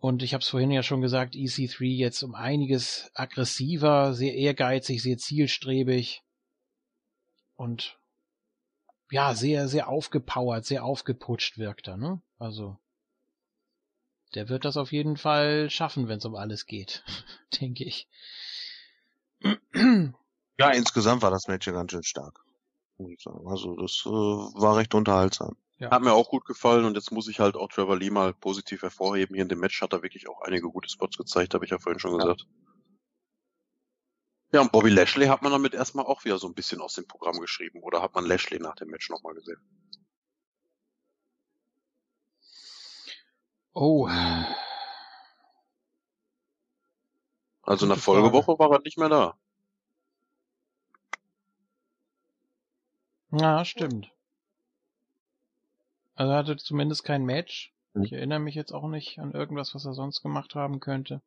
Und 0.00 0.22
ich 0.22 0.32
habe 0.32 0.40
es 0.40 0.48
vorhin 0.48 0.70
ja 0.70 0.82
schon 0.82 1.02
gesagt, 1.02 1.34
EC3 1.34 1.84
jetzt 1.84 2.22
um 2.22 2.34
einiges 2.34 3.10
aggressiver, 3.14 4.14
sehr 4.14 4.34
ehrgeizig, 4.34 5.02
sehr 5.02 5.18
zielstrebig 5.18 6.22
und 7.54 7.98
ja, 9.10 9.34
sehr, 9.34 9.68
sehr 9.68 9.88
aufgepowert, 9.88 10.64
sehr 10.64 10.84
aufgeputscht 10.84 11.58
wirkt 11.58 11.88
er, 11.88 11.98
ne? 11.98 12.22
Also, 12.38 12.78
der 14.34 14.48
wird 14.48 14.64
das 14.64 14.78
auf 14.78 14.90
jeden 14.92 15.18
Fall 15.18 15.68
schaffen, 15.68 16.08
wenn 16.08 16.18
es 16.18 16.24
um 16.24 16.34
alles 16.34 16.64
geht, 16.64 17.04
denke 17.60 17.84
ich. 17.84 18.08
Ja, 20.58 20.72
insgesamt 20.72 21.22
war 21.22 21.30
das 21.30 21.48
Match 21.48 21.66
ja 21.66 21.72
ganz 21.72 21.90
schön 21.90 22.02
stark. 22.02 22.44
Also 23.46 23.76
das 23.76 24.02
äh, 24.04 24.10
war 24.10 24.76
recht 24.76 24.94
unterhaltsam. 24.94 25.56
Ja. 25.80 25.90
Hat 25.90 26.02
mir 26.02 26.12
auch 26.12 26.28
gut 26.28 26.44
gefallen 26.44 26.84
und 26.84 26.94
jetzt 26.94 27.10
muss 27.10 27.26
ich 27.26 27.40
halt 27.40 27.56
auch 27.56 27.68
Trevor 27.68 27.96
Lee 27.96 28.10
mal 28.10 28.34
positiv 28.34 28.82
hervorheben. 28.82 29.34
Hier 29.34 29.42
in 29.42 29.48
dem 29.48 29.60
Match 29.60 29.80
hat 29.80 29.94
er 29.94 30.02
wirklich 30.02 30.28
auch 30.28 30.42
einige 30.42 30.68
gute 30.68 30.90
Spots 30.90 31.16
gezeigt, 31.16 31.54
habe 31.54 31.64
ich 31.64 31.70
ja 31.70 31.78
vorhin 31.78 31.98
schon 31.98 32.12
Ja. 32.12 32.18
gesagt. 32.18 32.46
Ja, 34.52 34.60
und 34.60 34.72
Bobby 34.72 34.90
Lashley 34.90 35.26
hat 35.28 35.40
man 35.40 35.52
damit 35.52 35.72
erstmal 35.72 36.04
auch 36.04 36.24
wieder 36.24 36.36
so 36.36 36.48
ein 36.48 36.54
bisschen 36.54 36.82
aus 36.82 36.94
dem 36.94 37.06
Programm 37.06 37.38
geschrieben. 37.40 37.82
Oder 37.82 38.02
hat 38.02 38.14
man 38.14 38.26
Lashley 38.26 38.58
nach 38.58 38.74
dem 38.74 38.88
Match 38.88 39.08
nochmal 39.08 39.32
gesehen? 39.34 39.58
Oh, 43.72 44.06
Also 47.62 47.86
in 47.86 47.90
der. 47.90 47.98
Folgewoche 47.98 48.58
war 48.58 48.70
er 48.72 48.80
nicht 48.80 48.98
mehr 48.98 49.08
da. 49.08 49.38
ja, 53.32 53.64
stimmt. 53.64 54.12
Also 56.20 56.32
er 56.32 56.38
hatte 56.38 56.56
zumindest 56.58 57.02
kein 57.02 57.24
Match. 57.24 57.72
Mhm. 57.94 58.02
Ich 58.02 58.12
erinnere 58.12 58.40
mich 58.40 58.54
jetzt 58.54 58.72
auch 58.72 58.86
nicht 58.86 59.18
an 59.18 59.32
irgendwas, 59.32 59.74
was 59.74 59.86
er 59.86 59.94
sonst 59.94 60.20
gemacht 60.20 60.54
haben 60.54 60.78
könnte. 60.78 61.22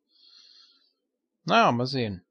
Naja, 1.44 1.72
mal 1.72 1.86
sehen. 1.86 2.24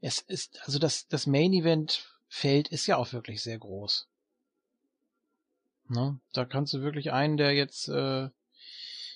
Es 0.00 0.18
ist, 0.18 0.60
also 0.64 0.80
das, 0.80 1.06
das 1.06 1.28
Main 1.28 1.52
Event 1.52 2.12
Feld 2.26 2.66
ist 2.66 2.88
ja 2.88 2.96
auch 2.96 3.12
wirklich 3.12 3.40
sehr 3.40 3.56
groß. 3.56 4.08
Ne? 5.90 6.18
Da 6.32 6.44
kannst 6.44 6.74
du 6.74 6.80
wirklich 6.80 7.12
einen, 7.12 7.36
der 7.36 7.52
jetzt 7.52 7.86
äh, 7.88 8.30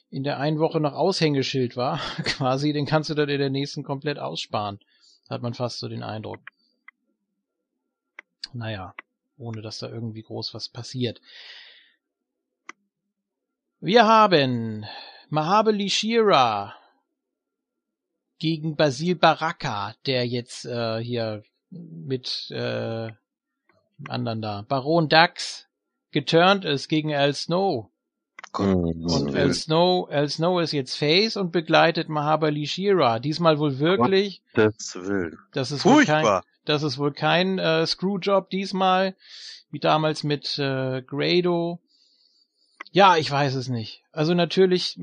in 0.08 0.22
der 0.22 0.38
einen 0.38 0.60
Woche 0.60 0.78
noch 0.78 0.92
Aushängeschild 0.92 1.76
war, 1.76 1.98
quasi, 2.22 2.72
den 2.72 2.86
kannst 2.86 3.10
du 3.10 3.14
dann 3.14 3.28
in 3.28 3.40
der 3.40 3.50
nächsten 3.50 3.82
komplett 3.82 4.20
aussparen. 4.20 4.78
Hat 5.28 5.42
man 5.42 5.54
fast 5.54 5.80
so 5.80 5.88
den 5.88 6.04
Eindruck. 6.04 6.38
Naja, 8.52 8.94
ohne 9.38 9.60
dass 9.60 9.80
da 9.80 9.88
irgendwie 9.88 10.22
groß 10.22 10.54
was 10.54 10.68
passiert. 10.68 11.20
Wir 13.80 14.06
haben 14.06 14.86
Mahabali 15.28 15.90
Shira 15.90 16.74
gegen 18.38 18.74
Basil 18.74 19.16
Baraka, 19.16 19.94
der 20.06 20.26
jetzt 20.26 20.64
äh, 20.64 20.98
hier 20.98 21.42
mit 21.70 22.50
äh, 22.50 23.08
dem 23.08 24.08
anderen 24.10 24.40
da, 24.40 24.64
Baron 24.66 25.10
Dax, 25.10 25.66
geturnt 26.10 26.64
ist 26.64 26.88
gegen 26.88 27.14
Al 27.14 27.34
Snow. 27.34 27.90
Mhm. 28.58 29.04
Und 29.04 29.36
Al 29.36 29.52
Snow, 29.52 30.08
Al 30.10 30.30
Snow 30.30 30.62
ist 30.62 30.72
jetzt 30.72 30.96
Face 30.96 31.36
und 31.36 31.52
begleitet 31.52 32.08
Mahabali 32.08 32.66
Shira. 32.66 33.18
Diesmal 33.18 33.58
wohl 33.58 33.78
wirklich. 33.78 34.42
Das 34.54 34.94
Willen. 34.94 35.38
Das 35.52 35.70
ist 35.70 35.84
wohl 35.84 36.06
kein, 36.06 36.24
Furchtbar. 36.24 36.44
das 36.64 36.82
ist 36.82 36.96
wohl 36.96 37.12
kein 37.12 37.58
äh, 37.58 37.86
Screwjob 37.86 38.48
diesmal, 38.48 39.16
wie 39.70 39.80
damals 39.80 40.24
mit 40.24 40.58
äh, 40.58 41.02
Grado. 41.02 41.82
Ja, 42.92 43.16
ich 43.16 43.30
weiß 43.30 43.54
es 43.54 43.68
nicht. 43.68 44.02
Also 44.12 44.34
natürlich, 44.34 44.98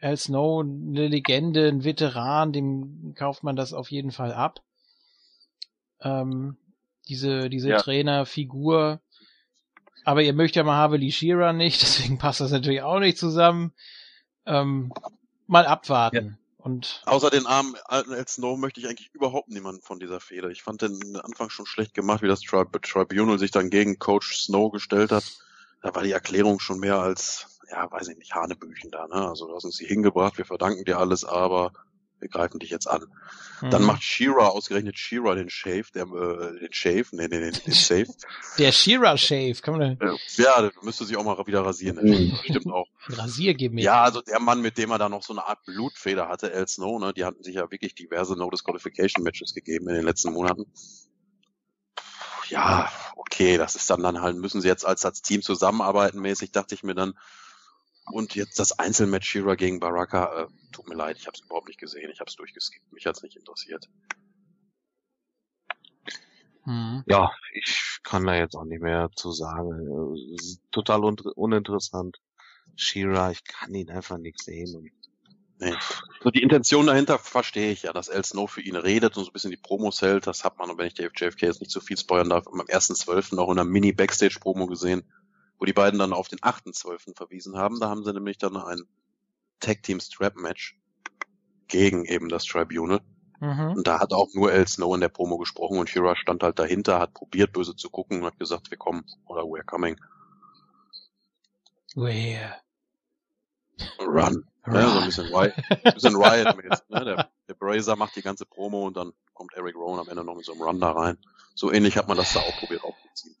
Al 0.00 0.16
Snow, 0.16 0.62
eine 0.62 1.08
Legende, 1.08 1.68
ein 1.68 1.84
Veteran, 1.84 2.52
dem 2.52 3.14
kauft 3.14 3.42
man 3.42 3.56
das 3.56 3.72
auf 3.72 3.90
jeden 3.90 4.10
Fall 4.10 4.32
ab. 4.32 4.60
Ähm, 6.00 6.56
diese 7.08 7.48
diese 7.50 7.70
Ja. 7.70 7.78
Trainerfigur. 7.78 9.00
Aber 10.04 10.22
ihr 10.22 10.32
mögt 10.32 10.56
ja 10.56 10.64
Mahavali 10.64 11.12
Shira 11.12 11.52
nicht, 11.52 11.82
deswegen 11.82 12.18
passt 12.18 12.40
das 12.40 12.50
natürlich 12.50 12.82
auch 12.82 12.98
nicht 12.98 13.18
zusammen. 13.18 13.72
Ähm, 14.46 14.92
mal 15.46 15.66
abwarten. 15.66 16.38
Und 16.58 17.02
Außer 17.06 17.30
den 17.30 17.46
armen 17.46 17.74
alten 17.86 18.12
Ed 18.12 18.28
Snow 18.28 18.56
möchte 18.56 18.80
ich 18.80 18.86
eigentlich 18.86 19.10
überhaupt 19.12 19.48
niemanden 19.48 19.82
von 19.82 19.98
dieser 19.98 20.20
Feder. 20.20 20.48
Ich 20.50 20.62
fand 20.62 20.82
den 20.82 21.16
Anfang 21.16 21.50
schon 21.50 21.66
schlecht 21.66 21.92
gemacht, 21.92 22.22
wie 22.22 22.28
das 22.28 22.40
Tri 22.40 22.64
Tribunal 22.80 23.38
sich 23.40 23.50
dann 23.50 23.68
gegen 23.68 23.98
Coach 23.98 24.36
Snow 24.36 24.70
gestellt 24.70 25.10
hat. 25.10 25.24
Da 25.82 25.94
war 25.94 26.02
die 26.02 26.12
Erklärung 26.12 26.60
schon 26.60 26.78
mehr 26.78 26.98
als, 26.98 27.58
ja, 27.70 27.90
weiß 27.90 28.08
ich 28.08 28.18
nicht, 28.18 28.34
Hanebüchen 28.34 28.90
da, 28.90 29.06
ne? 29.08 29.28
Also 29.28 29.46
du 29.48 29.54
hast 29.54 29.64
uns 29.64 29.78
hier 29.78 29.88
hingebracht, 29.88 30.38
wir 30.38 30.44
verdanken 30.44 30.84
dir 30.84 30.98
alles, 30.98 31.24
aber 31.24 31.72
wir 32.20 32.28
greifen 32.28 32.60
dich 32.60 32.70
jetzt 32.70 32.86
an. 32.86 33.04
Dann 33.62 33.82
Mhm. 33.82 33.88
macht 33.88 34.02
Shira, 34.02 34.48
ausgerechnet 34.48 34.96
Shira 34.96 35.34
den 35.34 35.50
Shave, 35.50 35.84
der, 35.94 36.04
äh, 36.04 36.60
den 36.60 36.72
Shave, 36.72 37.04
nee, 37.12 37.26
nee, 37.28 37.40
den, 37.40 37.52
den 37.52 37.72
Save. 37.74 38.06
der 38.58 38.70
Shira 38.72 39.16
Shave, 39.16 39.54
kann 39.60 39.76
man 39.76 39.98
Äh, 40.00 40.16
ja, 40.36 40.62
der 40.62 40.72
müsste 40.82 41.04
sich 41.04 41.16
auch 41.16 41.24
mal 41.24 41.36
wieder 41.46 41.64
rasieren. 41.64 41.98
Mhm. 42.00 42.36
Stimmt 42.44 42.68
auch. 42.68 42.86
da 43.08 43.22
Rasiergimmick. 43.22 43.84
Ja, 43.84 44.02
also 44.02 44.20
der 44.20 44.40
Mann, 44.40 44.62
mit 44.62 44.78
dem 44.78 44.90
er 44.92 44.98
da 44.98 45.08
noch 45.08 45.22
so 45.24 45.32
eine 45.32 45.46
Art 45.46 45.64
Blutfeder 45.64 46.28
hatte, 46.28 46.52
El 46.52 46.66
Snow, 46.68 47.00
ne, 47.00 47.12
die 47.12 47.24
hatten 47.24 47.42
sich 47.42 47.56
ja 47.56 47.68
wirklich 47.70 47.94
diverse 47.96 48.36
No 48.36 48.50
Disqualification 48.50 49.24
Matches 49.24 49.52
gegeben 49.54 49.88
in 49.88 49.96
den 49.96 50.04
letzten 50.04 50.32
Monaten. 50.32 50.64
Ja, 52.52 52.92
okay, 53.16 53.56
das 53.56 53.76
ist 53.76 53.88
dann 53.88 54.02
dann 54.02 54.20
halt, 54.20 54.36
müssen 54.36 54.60
sie 54.60 54.68
jetzt 54.68 54.84
als, 54.84 55.06
als 55.06 55.22
Team 55.22 55.40
zusammenarbeiten 55.40 56.20
mäßig, 56.20 56.52
dachte 56.52 56.74
ich 56.74 56.82
mir 56.82 56.94
dann. 56.94 57.14
Und 58.10 58.34
jetzt 58.34 58.58
das 58.58 58.78
Einzelmatch 58.78 59.26
Shira 59.26 59.54
gegen 59.54 59.80
Baraka, 59.80 60.42
äh, 60.42 60.46
tut 60.70 60.86
mir 60.86 60.94
leid, 60.94 61.16
ich 61.18 61.26
habe 61.26 61.34
es 61.34 61.42
überhaupt 61.42 61.68
nicht 61.68 61.80
gesehen, 61.80 62.10
ich 62.12 62.20
habe 62.20 62.28
es 62.28 62.36
durchgeskippt, 62.36 62.92
mich 62.92 63.06
hat's 63.06 63.22
nicht 63.22 63.36
interessiert. 63.36 63.88
Mhm. 66.66 67.04
Ja, 67.06 67.32
ich 67.54 68.00
kann 68.02 68.26
da 68.26 68.34
jetzt 68.34 68.54
auch 68.54 68.64
nicht 68.64 68.82
mehr 68.82 69.08
zu 69.16 69.32
sagen. 69.32 70.34
Es 70.34 70.44
ist 70.44 70.60
total 70.70 71.04
un 71.04 71.18
uninteressant. 71.34 72.20
Shira, 72.76 73.30
ich 73.30 73.44
kann 73.44 73.74
ihn 73.74 73.90
einfach 73.90 74.18
nicht 74.18 74.42
sehen. 74.42 74.76
Und 74.76 74.90
Nee. 75.62 75.76
So 76.24 76.30
die 76.30 76.42
Intention 76.42 76.88
dahinter 76.88 77.20
verstehe 77.20 77.70
ich 77.70 77.84
ja, 77.84 77.92
dass 77.92 78.08
El 78.08 78.24
Snow 78.24 78.50
für 78.50 78.62
ihn 78.62 78.74
redet 78.74 79.16
und 79.16 79.22
so 79.22 79.30
ein 79.30 79.32
bisschen 79.32 79.52
die 79.52 79.56
Promos 79.56 80.02
hält. 80.02 80.26
Das 80.26 80.42
hat 80.42 80.58
man, 80.58 80.68
und 80.70 80.78
wenn 80.78 80.88
ich 80.88 80.94
der 80.94 81.10
JFK 81.14 81.42
jetzt 81.42 81.60
nicht 81.60 81.70
zu 81.70 81.80
viel 81.80 81.96
spoilern 81.96 82.30
darf, 82.30 82.48
am 82.48 82.60
1.12. 82.60 83.36
noch 83.36 83.46
in 83.48 83.60
einer 83.60 83.64
Mini-Backstage-Promo 83.64 84.66
gesehen, 84.66 85.04
wo 85.60 85.64
die 85.64 85.72
beiden 85.72 86.00
dann 86.00 86.12
auf 86.12 86.26
den 86.26 86.40
8.12. 86.40 87.16
verwiesen 87.16 87.56
haben. 87.56 87.78
Da 87.78 87.88
haben 87.88 88.02
sie 88.02 88.12
nämlich 88.12 88.38
dann 88.38 88.56
ein 88.56 88.82
Tag-Team-Strap-Match 89.60 90.80
gegen 91.68 92.06
eben 92.06 92.28
das 92.28 92.44
Tribunal. 92.44 93.00
Mhm. 93.38 93.74
Und 93.76 93.86
da 93.86 94.00
hat 94.00 94.12
auch 94.12 94.34
nur 94.34 94.52
El 94.52 94.66
Snow 94.66 94.96
in 94.96 95.00
der 95.00 95.10
Promo 95.10 95.38
gesprochen 95.38 95.78
und 95.78 95.88
Shira 95.88 96.16
stand 96.16 96.42
halt 96.42 96.58
dahinter, 96.58 96.98
hat 96.98 97.14
probiert 97.14 97.52
böse 97.52 97.76
zu 97.76 97.88
gucken 97.88 98.18
und 98.18 98.26
hat 98.26 98.38
gesagt, 98.40 98.70
wir 98.72 98.78
kommen 98.78 99.04
oder 99.26 99.42
we're 99.42 99.64
coming. 99.64 99.96
Where? 101.94 102.56
Run. 104.00 104.44
Ja, 104.66 104.88
so 104.90 104.98
ein 105.00 105.06
bisschen 105.06 105.34
Riot, 105.34 105.54
ein 105.70 105.94
bisschen 105.94 106.16
Riot 106.22 106.56
mäßig, 106.56 106.88
ne? 106.88 107.04
Der, 107.04 107.30
der 107.48 107.54
Brazer 107.54 107.96
macht 107.96 108.14
die 108.14 108.22
ganze 108.22 108.46
Promo 108.46 108.86
und 108.86 108.96
dann 108.96 109.12
kommt 109.34 109.52
Eric 109.54 109.74
Rowan 109.74 109.98
am 109.98 110.08
Ende 110.08 110.24
noch 110.24 110.36
mit 110.36 110.44
so 110.44 110.52
einem 110.52 110.62
Run 110.62 110.80
da 110.80 110.92
rein. 110.92 111.18
So 111.54 111.72
ähnlich 111.72 111.96
hat 111.96 112.08
man 112.08 112.16
das 112.16 112.32
da 112.32 112.40
auch 112.40 112.56
probiert 112.58 112.84
aufzuziehen. 112.84 113.36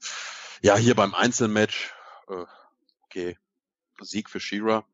Ja, 0.62 0.76
hier 0.76 0.94
beim 0.94 1.14
Einzelmatch, 1.14 1.92
äh, 2.28 2.44
okay, 3.04 3.38
Sieg 4.00 4.30
für 4.30 4.40
Shira. 4.40 4.84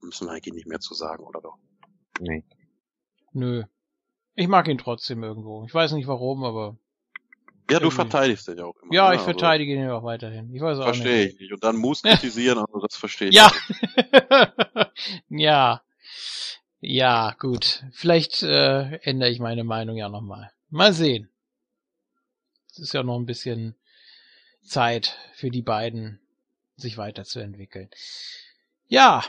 Müssen 0.00 0.26
wir 0.26 0.32
eigentlich 0.32 0.54
nicht 0.54 0.66
mehr 0.66 0.80
zu 0.80 0.94
sagen, 0.94 1.24
oder 1.24 1.40
doch? 1.40 1.58
nee. 2.20 2.44
Nö. 3.32 3.64
Ich 4.34 4.48
mag 4.48 4.68
ihn 4.68 4.78
trotzdem 4.78 5.22
irgendwo. 5.22 5.64
Ich 5.64 5.74
weiß 5.74 5.92
nicht 5.92 6.06
warum, 6.06 6.44
aber 6.44 6.76
Ja, 7.72 7.78
du 7.80 7.86
Irgendwie. 7.86 7.96
verteidigst 7.96 8.48
den 8.48 8.58
ja 8.58 8.64
auch 8.64 8.76
immer. 8.82 8.92
ja, 8.94 9.08
ne? 9.10 9.16
ich 9.16 9.20
verteidige 9.22 9.72
ihn 9.74 9.80
ja 9.82 9.94
auch 9.96 10.04
weiterhin. 10.04 10.54
Ich 10.54 10.60
weiß 10.60 10.78
auch 10.78 10.86
Also, 10.86 11.02
verstehe 11.02 11.26
ich 11.28 11.38
nicht. 11.40 11.52
Und 11.52 11.62
dann 11.64 11.76
Moose 11.76 12.02
kritisieren, 12.08 12.58
also 12.58 12.80
das 12.80 12.96
verstehe 12.96 13.28
ich 13.28 13.34
Ja. 13.34 13.50
nicht. 13.50 14.90
ja. 15.28 15.82
Ja, 16.80 17.36
gut. 17.38 17.84
Vielleicht 17.92 18.42
äh, 18.42 18.96
ändere 19.02 19.30
ich 19.30 19.38
meine 19.38 19.64
Meinung 19.64 19.96
ja 19.96 20.08
nochmal. 20.08 20.50
Mal 20.70 20.92
sehen. 20.92 21.28
Es 22.70 22.78
ist 22.78 22.92
ja 22.94 23.02
noch 23.02 23.16
ein 23.18 23.26
bisschen 23.26 23.76
Zeit 24.64 25.16
für 25.34 25.50
die 25.50 25.62
beiden, 25.62 26.20
sich 26.76 26.96
weiterzuentwickeln. 26.96 27.90
Ja. 28.88 29.22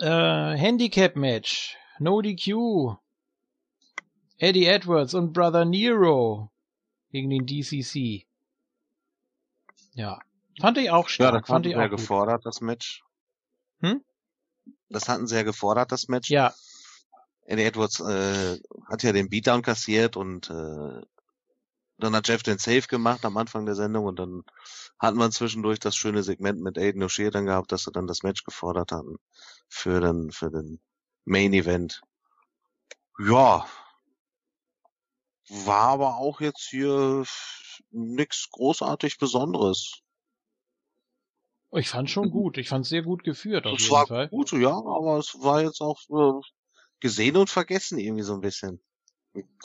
Äh, 0.00 0.56
Handicap-Match. 0.56 1.76
No 1.98 2.20
DQ. 2.22 2.96
Eddie 4.42 4.66
Edwards 4.66 5.14
und 5.14 5.32
Brother 5.32 5.64
Nero 5.64 6.50
gegen 7.10 7.30
den 7.30 7.46
DCC. 7.46 8.26
Ja. 9.94 10.18
Fand 10.60 10.78
ich 10.78 10.90
auch 10.90 11.04
Ja, 11.08 11.08
stark. 11.08 11.42
das 11.42 11.46
fand 11.46 11.64
hatten 11.64 11.70
ich 11.70 11.76
ja 11.76 11.84
auch 11.86 11.90
gut. 11.90 11.98
gefordert, 12.00 12.44
das 12.44 12.60
Match. 12.60 13.04
Hm? 13.80 14.02
Das 14.88 15.08
hatten 15.08 15.28
sie 15.28 15.36
ja 15.36 15.44
gefordert, 15.44 15.92
das 15.92 16.08
Match. 16.08 16.28
Ja, 16.28 16.52
Eddie 17.44 17.62
Edwards 17.62 18.00
äh, 18.00 18.58
hat 18.88 19.02
ja 19.04 19.12
den 19.12 19.28
Beatdown 19.28 19.62
kassiert 19.62 20.16
und 20.16 20.50
äh, 20.50 21.02
dann 21.98 22.16
hat 22.16 22.26
Jeff 22.26 22.42
den 22.42 22.58
Save 22.58 22.82
gemacht 22.82 23.24
am 23.24 23.36
Anfang 23.36 23.64
der 23.64 23.74
Sendung 23.76 24.06
und 24.06 24.18
dann 24.18 24.42
hatten 24.98 25.18
wir 25.18 25.30
zwischendurch 25.30 25.78
das 25.78 25.94
schöne 25.94 26.22
Segment 26.24 26.60
mit 26.60 26.78
Aiden 26.78 27.02
O'Shea 27.02 27.30
dann 27.30 27.46
gehabt, 27.46 27.70
dass 27.70 27.82
sie 27.84 27.92
dann 27.92 28.06
das 28.08 28.22
Match 28.24 28.42
gefordert 28.44 28.90
hatten 28.90 29.16
für 29.68 30.00
den, 30.00 30.32
für 30.32 30.50
den 30.50 30.80
Main 31.24 31.52
Event. 31.52 32.00
Ja. 33.18 33.66
War 35.48 35.88
aber 35.88 36.16
auch 36.16 36.40
jetzt 36.40 36.68
hier 36.68 37.24
nix 37.90 38.48
großartig 38.50 39.18
Besonderes. 39.18 40.02
ich 41.74 41.88
fand 41.88 42.10
schon 42.10 42.30
gut. 42.30 42.58
Ich 42.58 42.68
fand 42.68 42.86
sehr 42.86 43.02
gut 43.02 43.24
geführt 43.24 43.66
auf 43.66 43.78
Es 43.78 43.82
jeden 43.82 43.92
war 43.92 44.06
Fall. 44.06 44.28
gut, 44.28 44.52
ja, 44.52 44.70
aber 44.72 45.18
es 45.18 45.34
war 45.40 45.62
jetzt 45.62 45.80
auch 45.80 46.00
äh, 46.10 46.40
gesehen 47.00 47.36
und 47.36 47.50
vergessen 47.50 47.98
irgendwie 47.98 48.22
so 48.22 48.34
ein 48.34 48.40
bisschen. 48.40 48.80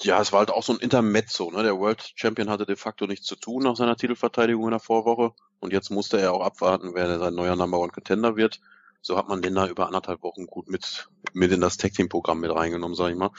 Ja, 0.01 0.21
es 0.21 0.31
war 0.31 0.39
halt 0.39 0.49
auch 0.51 0.63
so 0.63 0.73
ein 0.73 0.79
Intermezzo, 0.79 1.51
ne? 1.51 1.61
Der 1.63 1.77
World 1.77 2.13
Champion 2.15 2.49
hatte 2.49 2.65
de 2.65 2.75
facto 2.75 3.05
nichts 3.05 3.25
zu 3.27 3.35
tun 3.35 3.63
nach 3.63 3.75
seiner 3.75 3.95
Titelverteidigung 3.97 4.63
in 4.65 4.71
der 4.71 4.79
Vorwoche. 4.79 5.33
Und 5.59 5.73
jetzt 5.73 5.89
musste 5.89 6.19
er 6.19 6.33
auch 6.33 6.41
abwarten, 6.41 6.93
wer 6.93 7.19
sein 7.19 7.33
neuer 7.33 7.55
Number 7.55 7.79
One 7.79 7.91
Contender 7.91 8.35
wird. 8.35 8.61
So 9.07 9.15
hat 9.15 9.29
man 9.29 9.41
den 9.41 9.55
da 9.55 9.69
über 9.69 9.87
anderthalb 9.87 10.21
Wochen 10.21 10.47
gut 10.47 10.67
mit, 10.67 11.07
mit 11.31 11.49
in 11.53 11.61
das 11.61 11.77
Tag 11.77 11.93
Team 11.93 12.09
Programm 12.09 12.41
mit 12.41 12.53
reingenommen, 12.53 12.93
sag 12.93 13.09
ich 13.09 13.15
mal. 13.15 13.31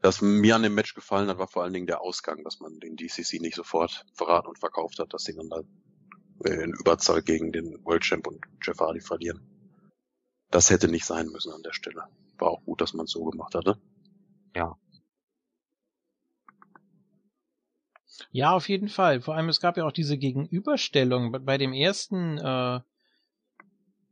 Was 0.00 0.22
mir 0.22 0.54
an 0.54 0.62
dem 0.62 0.76
Match 0.76 0.94
gefallen 0.94 1.26
hat, 1.28 1.38
war 1.38 1.48
vor 1.48 1.64
allen 1.64 1.72
Dingen 1.72 1.88
der 1.88 2.00
Ausgang, 2.00 2.44
dass 2.44 2.60
man 2.60 2.78
den 2.78 2.94
DCC 2.94 3.40
nicht 3.40 3.56
sofort 3.56 4.06
verraten 4.14 4.46
und 4.46 4.60
verkauft 4.60 5.00
hat, 5.00 5.12
dass 5.12 5.24
sie 5.24 5.34
dann 5.34 5.48
da 5.48 5.62
äh, 6.44 6.62
in 6.62 6.74
Überzahl 6.74 7.22
gegen 7.22 7.50
den 7.50 7.84
World 7.84 8.04
Champ 8.04 8.28
und 8.28 8.38
Jeff 8.62 8.78
Hardy 8.78 9.00
verlieren. 9.00 9.40
Das 10.52 10.70
hätte 10.70 10.86
nicht 10.86 11.06
sein 11.06 11.26
müssen 11.26 11.52
an 11.52 11.64
der 11.64 11.72
Stelle. 11.72 12.04
War 12.38 12.50
auch 12.50 12.62
gut, 12.64 12.80
dass 12.80 12.94
man 12.94 13.06
es 13.06 13.10
so 13.10 13.24
gemacht 13.24 13.56
hatte. 13.56 13.80
Ja, 18.30 18.52
auf 18.52 18.68
jeden 18.68 18.88
Fall. 18.88 19.20
Vor 19.20 19.34
allem, 19.34 19.48
es 19.48 19.60
gab 19.60 19.76
ja 19.76 19.84
auch 19.86 19.92
diese 19.92 20.16
Gegenüberstellung 20.18 21.32
bei- 21.32 21.40
bei 21.40 21.58
dem 21.58 21.72
ersten, 21.72 22.38
äh, 22.38 22.80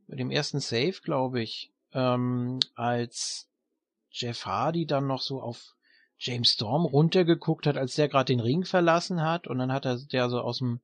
bei 0.07 0.15
dem 0.15 0.31
ersten 0.31 0.59
Save, 0.59 0.95
glaube 1.03 1.41
ich, 1.41 1.71
ähm, 1.93 2.59
als 2.75 3.49
Jeff 4.11 4.45
Hardy 4.45 4.85
dann 4.85 5.07
noch 5.07 5.21
so 5.21 5.41
auf 5.41 5.75
James 6.17 6.51
Storm 6.51 6.85
runtergeguckt 6.85 7.67
hat, 7.67 7.77
als 7.77 7.95
der 7.95 8.07
gerade 8.07 8.33
den 8.33 8.39
Ring 8.39 8.63
verlassen 8.63 9.21
hat 9.21 9.47
und 9.47 9.57
dann 9.57 9.71
hat 9.71 9.85
er 9.85 9.97
der 9.97 10.29
so 10.29 10.39
aus 10.39 10.59
dem 10.59 10.79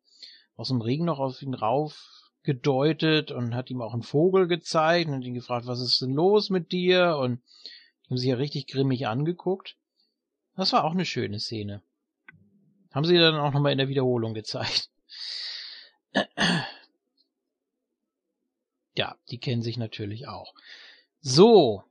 aus 0.55 0.67
dem 0.67 0.81
Ring 0.81 1.05
noch 1.05 1.19
auf 1.19 1.41
ihn 1.41 1.53
rauf 1.53 2.31
gedeutet 2.43 3.31
und 3.31 3.55
hat 3.55 3.69
ihm 3.69 3.81
auch 3.81 3.93
einen 3.93 4.03
Vogel 4.03 4.47
gezeigt 4.47 5.09
und 5.09 5.21
ihn 5.21 5.33
gefragt, 5.33 5.65
was 5.65 5.79
ist 5.79 6.01
denn 6.01 6.11
los 6.11 6.49
mit 6.49 6.71
dir 6.71 7.17
und 7.17 7.41
haben 8.09 8.17
sich 8.17 8.29
ja 8.29 8.35
richtig 8.35 8.67
grimmig 8.67 9.07
angeguckt. 9.07 9.77
Das 10.55 10.73
war 10.73 10.83
auch 10.83 10.91
eine 10.91 11.05
schöne 11.05 11.39
Szene. 11.39 11.81
Haben 12.91 13.05
sie 13.05 13.17
dann 13.17 13.35
auch 13.35 13.53
nochmal 13.53 13.71
in 13.71 13.77
der 13.77 13.87
Wiederholung 13.87 14.33
gezeigt. 14.33 14.89
Ja, 18.95 19.15
die 19.29 19.39
kennen 19.39 19.61
sich 19.61 19.77
natürlich 19.77 20.27
auch. 20.27 20.53
So. 21.21 21.83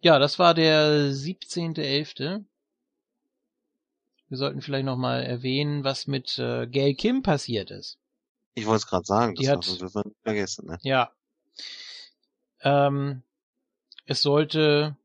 Ja, 0.00 0.18
das 0.18 0.38
war 0.38 0.54
der 0.54 1.12
17.11. 1.12 2.44
Wir 4.28 4.38
sollten 4.38 4.62
vielleicht 4.62 4.86
nochmal 4.86 5.22
erwähnen, 5.24 5.84
was 5.84 6.06
mit 6.06 6.38
äh, 6.38 6.66
Gail 6.66 6.94
Kim 6.94 7.22
passiert 7.22 7.70
ist. 7.70 7.98
Ich 8.54 8.66
wollte 8.66 8.78
es 8.78 8.86
gerade 8.86 9.04
sagen, 9.04 9.34
Die 9.34 9.44
das 9.46 9.52
hat- 9.52 10.04
nicht 10.04 10.16
vergessen. 10.22 10.66
Ne? 10.66 10.78
Ja. 10.82 11.12
Ähm, 12.62 13.22
es 14.06 14.22
sollte, 14.22 14.96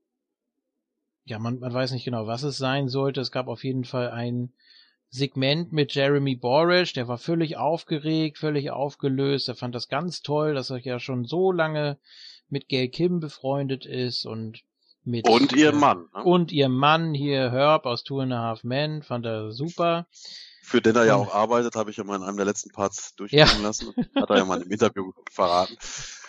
ja, 1.26 1.40
man, 1.40 1.60
man 1.60 1.74
weiß 1.74 1.92
nicht 1.92 2.06
genau, 2.06 2.26
was 2.26 2.44
es 2.44 2.58
sein 2.58 2.88
sollte. 2.88 3.22
Es 3.22 3.32
gab 3.32 3.48
auf 3.48 3.64
jeden 3.64 3.84
Fall 3.86 4.10
ein 4.12 4.52
Segment 5.10 5.72
mit 5.72 5.94
Jeremy 5.96 6.36
Borish, 6.36 6.94
der 6.94 7.08
war 7.08 7.18
völlig 7.18 7.58
aufgeregt, 7.58 8.38
völlig 8.38 8.72
aufgelöst. 8.72 9.48
Er 9.48 9.56
fand 9.56 9.74
das 9.74 9.88
ganz 9.88 10.22
toll, 10.22 10.54
dass 10.54 10.70
er 10.70 10.80
ja 10.80 11.00
schon 11.00 11.26
so 11.26 11.52
lange 11.52 11.98
mit 12.50 12.68
Gail 12.70 12.90
Kim 12.90 13.20
befreundet 13.20 13.86
ist 13.86 14.26
und 14.26 14.64
mit 15.04 15.28
Und 15.28 15.54
ihr 15.54 15.70
äh, 15.70 15.76
Mann, 15.76 16.08
ne? 16.14 16.24
und 16.24 16.52
ihr 16.52 16.70
Mann 16.70 17.14
hier 17.14 17.52
Herb 17.52 17.86
aus 17.86 18.04
Two 18.04 18.20
and 18.20 18.34
a 18.34 18.40
Half 18.40 18.64
Men 18.64 19.02
fand 19.02 19.26
er 19.26 19.52
super. 19.52 20.08
für 20.62 20.82
den 20.82 20.98
er 20.98 21.06
ja 21.06 21.16
auch 21.16 21.34
arbeitet, 21.34 21.76
habe 21.76 21.92
ich 21.92 21.98
ja 21.98 22.04
mal 22.04 22.18
in 22.18 22.24
einem 22.24 22.36
der 22.38 22.46
letzten 22.46 22.72
Parts 22.72 23.16
durchgehen 23.16 23.64
lassen. 23.64 23.94
Hat 24.16 24.30
er 24.30 24.38
ja 24.38 24.46
mal 24.46 24.62
im 24.62 24.70
Interview 24.70 25.14
verraten. 25.32 25.78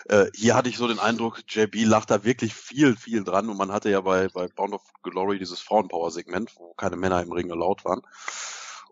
Äh, 0.09 0.27
hier 0.35 0.55
hatte 0.55 0.69
ich 0.69 0.77
so 0.77 0.87
den 0.87 1.01
Eindruck, 1.01 1.43
JB 1.49 1.85
lacht 1.85 2.11
da 2.11 2.25
wirklich 2.25 2.55
viel, 2.55 2.97
viel 2.97 3.25
dran 3.25 3.49
und 3.49 3.59
man 3.59 3.73
hatte 3.73 3.91
ja 3.91 4.01
bei, 4.01 4.29
bei 4.29 4.47
Bound 4.47 4.73
of 4.75 4.83
Glory 5.03 5.39
dieses 5.39 5.61
Frauenpower-Segment, 5.61 6.57
wo 6.57 6.73
keine 6.75 6.97
Männer 6.97 7.21
im 7.21 7.33
Ring 7.33 7.51
erlaubt 7.51 7.85
waren. 7.85 8.01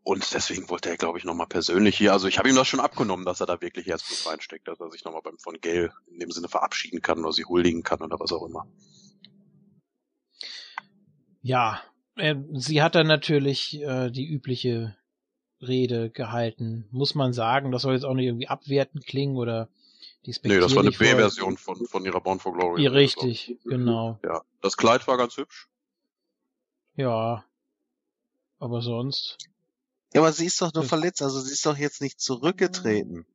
Und 0.07 0.33
deswegen 0.35 0.71
wollte 0.71 0.89
er, 0.89 0.97
glaube 0.97 1.19
ich, 1.19 1.25
nochmal 1.25 1.49
persönlich 1.49 1.99
hier, 1.99 2.13
also 2.13 2.29
ich 2.29 2.39
habe 2.39 2.49
ihm 2.49 2.55
das 2.55 2.69
schon 2.69 2.79
abgenommen, 2.79 3.27
dass 3.27 3.41
er 3.41 3.47
da 3.47 3.61
wirklich 3.61 3.89
Herzblut 3.89 4.33
reinsteckt, 4.33 4.69
dass 4.69 4.79
er 4.79 4.89
sich 4.89 5.05
nochmal 5.05 5.21
beim 5.21 5.37
von 5.37 5.61
Gail 5.61 5.93
in 6.07 6.21
dem 6.21 6.31
Sinne 6.31 6.47
verabschieden 6.47 7.03
kann 7.03 7.19
oder 7.19 7.33
sie 7.33 7.45
huldigen 7.45 7.83
kann 7.83 8.01
oder 8.01 8.21
was 8.21 8.31
auch 8.31 8.47
immer. 8.47 8.69
Ja, 11.43 11.83
äh, 12.15 12.37
sie 12.53 12.83
hat 12.83 12.95
dann 12.95 13.09
natürlich 13.09 13.81
äh, 13.81 14.13
die 14.13 14.29
übliche 14.29 14.97
Rede 15.61 16.11
gehalten, 16.11 16.87
muss 16.93 17.17
man 17.17 17.33
sagen. 17.33 17.73
Das 17.73 17.83
soll 17.83 17.95
jetzt 17.95 18.05
auch 18.05 18.15
nicht 18.15 18.27
irgendwie 18.27 18.47
abwertend 18.47 19.07
klingen 19.07 19.37
oder 19.37 19.69
Nee, 20.45 20.61
das 20.61 20.75
war 20.77 20.83
eine 20.83 20.93
B-Version 20.93 21.57
von, 21.57 21.85
von 21.87 22.05
ihrer 22.05 22.21
Born 22.21 22.39
for 22.39 22.53
Glory. 22.53 22.85
Ja, 22.85 22.91
richtig, 22.93 23.57
genau. 23.65 24.21
Ja, 24.23 24.43
das 24.61 24.77
Kleid 24.77 25.07
war 25.09 25.17
ganz 25.17 25.37
hübsch. 25.37 25.69
Ja, 26.95 27.45
aber 28.61 28.83
sonst. 28.83 29.39
Ja, 30.17 30.23
aber 30.23 30.33
sie 30.33 30.47
ist 30.47 30.63
doch 30.63 30.73
nur 30.73 30.85
verletzt, 30.85 31.21
also 31.21 31.43
sie 31.43 31.53
ist 31.53 31.67
doch 31.67 31.77
jetzt 31.77 32.01
nicht 32.01 32.23
zurückgetreten. 32.23 33.27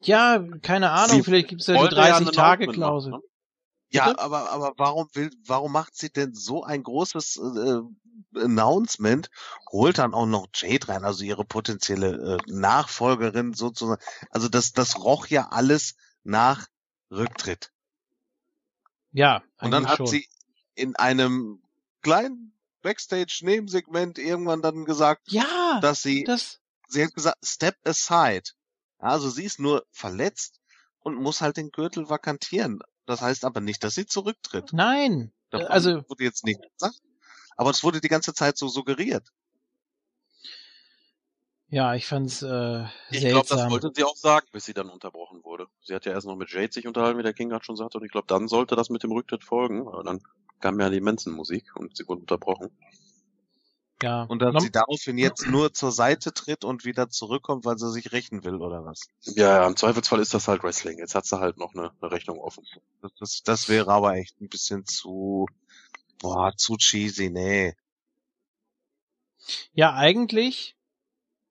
Ja, 0.00 0.44
keine 0.60 0.90
Ahnung, 0.90 1.18
sie 1.18 1.22
vielleicht 1.22 1.46
gibt 1.46 1.60
es 1.60 1.68
ja 1.68 1.74
die 1.74 1.94
30-Tage-Klausel. 1.94 3.12
Ne? 3.12 3.20
Ja, 3.90 4.18
aber, 4.18 4.50
aber 4.50 4.72
warum 4.76 5.08
will, 5.12 5.30
warum 5.46 5.70
macht 5.70 5.94
sie 5.94 6.10
denn 6.10 6.34
so 6.34 6.64
ein 6.64 6.82
großes 6.82 7.36
äh, 7.36 7.80
Announcement, 8.34 9.30
holt 9.70 9.98
dann 9.98 10.14
auch 10.14 10.26
noch 10.26 10.48
Jade 10.52 10.88
rein, 10.88 11.04
also 11.04 11.22
ihre 11.22 11.44
potenzielle 11.44 12.38
äh, 12.38 12.50
Nachfolgerin 12.50 13.54
sozusagen. 13.54 14.02
Also 14.30 14.48
das, 14.48 14.72
das 14.72 14.98
roch 14.98 15.28
ja 15.28 15.50
alles 15.50 15.94
nach 16.24 16.66
Rücktritt. 17.12 17.70
Ja. 19.12 19.44
Und 19.60 19.70
dann 19.70 19.86
hat 19.86 19.98
schon. 19.98 20.06
sie 20.08 20.26
in 20.74 20.96
einem 20.96 21.62
kleinen 22.02 22.53
Backstage-Nebensegment 22.84 24.18
irgendwann 24.18 24.62
dann 24.62 24.84
gesagt, 24.84 25.22
ja, 25.32 25.80
dass 25.80 26.02
sie, 26.02 26.22
das... 26.24 26.60
sie 26.86 27.02
hat 27.02 27.14
gesagt, 27.14 27.38
step 27.44 27.76
aside. 27.84 28.44
Also 28.98 29.30
sie 29.30 29.44
ist 29.44 29.58
nur 29.58 29.84
verletzt 29.90 30.60
und 31.00 31.16
muss 31.16 31.40
halt 31.40 31.56
den 31.56 31.70
Gürtel 31.70 32.08
vakantieren. 32.08 32.80
Das 33.06 33.20
heißt 33.20 33.44
aber 33.44 33.60
nicht, 33.60 33.82
dass 33.82 33.94
sie 33.94 34.06
zurücktritt. 34.06 34.72
Nein. 34.72 35.32
Davon 35.50 35.66
also 35.66 36.08
wurde 36.08 36.24
jetzt 36.24 36.44
nicht 36.44 36.60
gesagt. 36.60 37.00
Aber 37.56 37.70
es 37.70 37.82
wurde 37.82 38.00
die 38.00 38.08
ganze 38.08 38.34
Zeit 38.34 38.58
so 38.58 38.68
suggeriert. 38.68 39.28
Ja, 41.68 41.94
ich 41.94 42.06
fand's 42.06 42.42
äh, 42.42 42.84
Ich 43.10 43.20
glaube, 43.20 43.48
das 43.48 43.70
wollte 43.70 43.90
sie 43.94 44.04
auch 44.04 44.16
sagen, 44.16 44.46
bis 44.52 44.64
sie 44.64 44.74
dann 44.74 44.90
unterbrochen 44.90 45.42
wurde. 45.42 45.66
Sie 45.82 45.94
hat 45.94 46.04
ja 46.04 46.12
erst 46.12 46.26
noch 46.26 46.36
mit 46.36 46.50
Jade 46.50 46.72
sich 46.72 46.86
unterhalten, 46.86 47.18
wie 47.18 47.22
der 47.22 47.34
King 47.34 47.48
gerade 47.48 47.64
schon 47.64 47.76
sagte, 47.76 47.98
und 47.98 48.04
ich 48.04 48.12
glaube, 48.12 48.26
dann 48.28 48.46
sollte 48.46 48.76
das 48.76 48.90
mit 48.90 49.02
dem 49.02 49.12
Rücktritt 49.12 49.42
folgen. 49.42 49.88
Aber 49.88 50.04
dann 50.04 50.20
kam 50.60 50.80
ja 50.80 50.90
die 50.90 51.00
Menschenmusik 51.00 51.76
und 51.76 51.96
sie 51.96 52.06
wurde 52.08 52.22
unterbrochen. 52.22 52.70
Ja. 54.02 54.24
Und 54.24 54.42
dass 54.42 54.62
sie 54.62 54.70
daraufhin 54.70 55.18
jetzt 55.18 55.46
nur 55.46 55.72
zur 55.72 55.92
Seite 55.92 56.34
tritt 56.34 56.64
und 56.64 56.84
wieder 56.84 57.08
zurückkommt, 57.08 57.64
weil 57.64 57.78
sie 57.78 57.90
sich 57.90 58.12
rächen 58.12 58.44
will, 58.44 58.56
oder 58.56 58.84
was? 58.84 59.08
Ja, 59.22 59.60
ja, 59.60 59.66
im 59.66 59.76
Zweifelsfall 59.76 60.20
ist 60.20 60.34
das 60.34 60.48
halt 60.48 60.62
Wrestling. 60.62 60.98
Jetzt 60.98 61.14
hat 61.14 61.24
sie 61.24 61.38
halt 61.38 61.56
noch 61.56 61.74
eine, 61.74 61.90
eine 62.00 62.10
Rechnung 62.10 62.38
offen. 62.38 62.64
Das, 63.00 63.12
das, 63.18 63.42
das 63.44 63.68
wäre 63.68 63.90
aber 63.90 64.14
echt 64.16 64.40
ein 64.40 64.48
bisschen 64.48 64.84
zu, 64.84 65.46
boah, 66.18 66.52
zu 66.56 66.76
cheesy, 66.76 67.30
nee. 67.30 67.74
Ja, 69.72 69.94
eigentlich. 69.94 70.76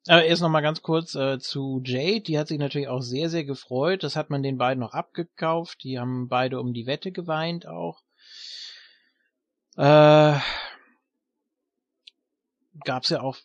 Aber 0.08 0.26
erst 0.26 0.42
noch 0.42 0.50
mal 0.50 0.62
ganz 0.62 0.82
kurz 0.82 1.16
äh, 1.16 1.40
zu 1.40 1.82
Jade. 1.84 2.22
Die 2.22 2.38
hat 2.38 2.50
sich 2.50 2.60
natürlich 2.60 2.90
auch 2.90 3.02
sehr, 3.02 3.30
sehr 3.30 3.46
gefreut. 3.46 4.04
Das 4.04 4.16
hat 4.16 4.30
man 4.30 4.44
den 4.44 4.58
beiden 4.58 4.82
noch 4.82 4.94
abgekauft. 4.94 5.84
Die 5.84 5.98
haben 5.98 6.28
beide 6.28 6.60
um 6.60 6.74
die 6.74 6.86
Wette 6.86 7.12
geweint 7.12 7.68
auch. 7.68 8.04
Äh, 9.76 10.38
gab's 12.84 13.10
ja 13.10 13.22
auch 13.22 13.38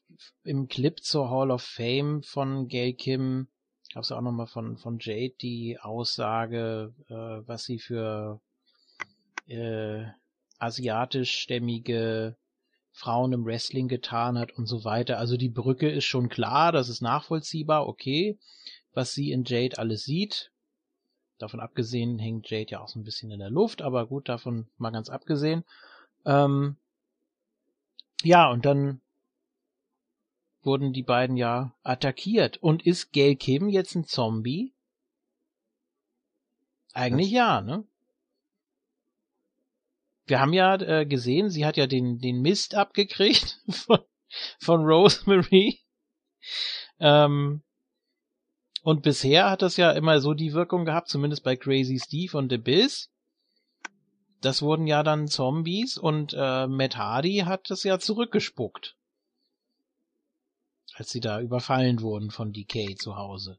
im 0.44 0.68
Clip 0.68 1.02
zur 1.02 1.30
Hall 1.30 1.50
of 1.50 1.62
Fame 1.62 2.22
von 2.22 2.68
Gail 2.68 2.92
Kim, 2.92 3.48
gab's 3.94 4.10
ja 4.10 4.18
auch 4.18 4.22
nochmal 4.22 4.46
von, 4.46 4.76
von 4.76 4.98
Jade 5.00 5.34
die 5.40 5.78
Aussage, 5.80 6.94
äh, 7.08 7.48
was 7.48 7.64
sie 7.64 7.78
für 7.78 8.40
äh, 9.46 10.04
asiatischstämmige 10.58 12.36
Frauen 12.92 13.32
im 13.32 13.46
Wrestling 13.46 13.88
getan 13.88 14.38
hat 14.38 14.52
und 14.52 14.66
so 14.66 14.84
weiter. 14.84 15.18
Also 15.18 15.36
die 15.36 15.48
Brücke 15.48 15.88
ist 15.88 16.04
schon 16.04 16.28
klar, 16.28 16.72
das 16.72 16.90
ist 16.90 17.00
nachvollziehbar, 17.00 17.86
okay, 17.86 18.38
was 18.92 19.12
sie 19.12 19.30
in 19.30 19.44
Jade 19.44 19.78
alles 19.78 20.04
sieht. 20.04 20.52
Davon 21.38 21.60
abgesehen 21.60 22.18
hängt 22.18 22.50
Jade 22.50 22.72
ja 22.72 22.80
auch 22.80 22.88
so 22.88 22.98
ein 22.98 23.04
bisschen 23.04 23.30
in 23.30 23.38
der 23.38 23.50
Luft, 23.50 23.80
aber 23.80 24.06
gut, 24.06 24.28
davon 24.28 24.68
mal 24.76 24.90
ganz 24.90 25.08
abgesehen. 25.08 25.64
Ähm, 26.28 26.76
ja, 28.22 28.50
und 28.50 28.66
dann 28.66 29.00
wurden 30.62 30.92
die 30.92 31.02
beiden 31.02 31.38
ja 31.38 31.74
attackiert. 31.82 32.58
Und 32.58 32.84
ist 32.84 33.12
Gail 33.12 33.34
Kim 33.34 33.70
jetzt 33.70 33.94
ein 33.94 34.04
Zombie? 34.04 34.74
Eigentlich 36.92 37.30
ja, 37.30 37.62
ne? 37.62 37.84
Wir 40.26 40.40
haben 40.40 40.52
ja 40.52 40.74
äh, 40.74 41.06
gesehen, 41.06 41.48
sie 41.48 41.64
hat 41.64 41.78
ja 41.78 41.86
den, 41.86 42.18
den 42.18 42.42
Mist 42.42 42.74
abgekriegt 42.74 43.62
von, 43.70 44.00
von 44.60 44.84
Rosemary. 44.84 45.80
Ähm, 47.00 47.62
und 48.82 49.02
bisher 49.02 49.48
hat 49.48 49.62
das 49.62 49.78
ja 49.78 49.92
immer 49.92 50.20
so 50.20 50.34
die 50.34 50.52
Wirkung 50.52 50.84
gehabt, 50.84 51.08
zumindest 51.08 51.42
bei 51.42 51.56
Crazy 51.56 51.98
Steve 51.98 52.36
und 52.36 52.50
The 52.50 52.58
Biz. 52.58 53.10
Das 54.40 54.62
wurden 54.62 54.86
ja 54.86 55.02
dann 55.02 55.28
Zombies 55.28 55.98
und 55.98 56.34
äh, 56.36 56.66
Matt 56.66 56.96
Hardy 56.96 57.38
hat 57.46 57.70
das 57.70 57.82
ja 57.82 57.98
zurückgespuckt 57.98 58.96
als 60.98 61.10
sie 61.10 61.20
da 61.20 61.40
überfallen 61.40 62.00
wurden 62.00 62.30
von 62.30 62.52
DK 62.52 62.98
zu 62.98 63.16
Hause. 63.16 63.58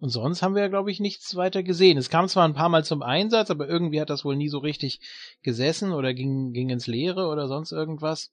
Und 0.00 0.08
sonst 0.10 0.42
haben 0.42 0.54
wir 0.54 0.62
ja, 0.62 0.68
glaube 0.68 0.90
ich, 0.90 1.00
nichts 1.00 1.36
weiter 1.36 1.62
gesehen. 1.62 1.98
Es 1.98 2.10
kam 2.10 2.28
zwar 2.28 2.46
ein 2.46 2.54
paar 2.54 2.68
Mal 2.68 2.84
zum 2.84 3.02
Einsatz, 3.02 3.50
aber 3.50 3.68
irgendwie 3.68 4.00
hat 4.00 4.10
das 4.10 4.24
wohl 4.24 4.36
nie 4.36 4.48
so 4.48 4.58
richtig 4.58 5.00
gesessen 5.42 5.92
oder 5.92 6.14
ging, 6.14 6.52
ging 6.52 6.70
ins 6.70 6.86
Leere 6.86 7.28
oder 7.28 7.48
sonst 7.48 7.72
irgendwas. 7.72 8.30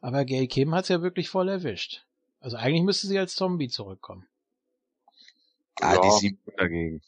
Aber 0.00 0.24
Gail 0.24 0.48
Kim 0.48 0.74
hat's 0.74 0.88
ja 0.88 1.02
wirklich 1.02 1.28
voll 1.28 1.48
erwischt. 1.48 2.04
Also 2.40 2.56
eigentlich 2.56 2.82
müsste 2.82 3.06
sie 3.06 3.18
als 3.18 3.34
Zombie 3.34 3.68
zurückkommen. 3.68 4.26
Ah, 5.80 5.94
ja, 5.94 6.00
die 6.00 6.10
sieben 6.18 6.38
dagegen. 6.56 7.02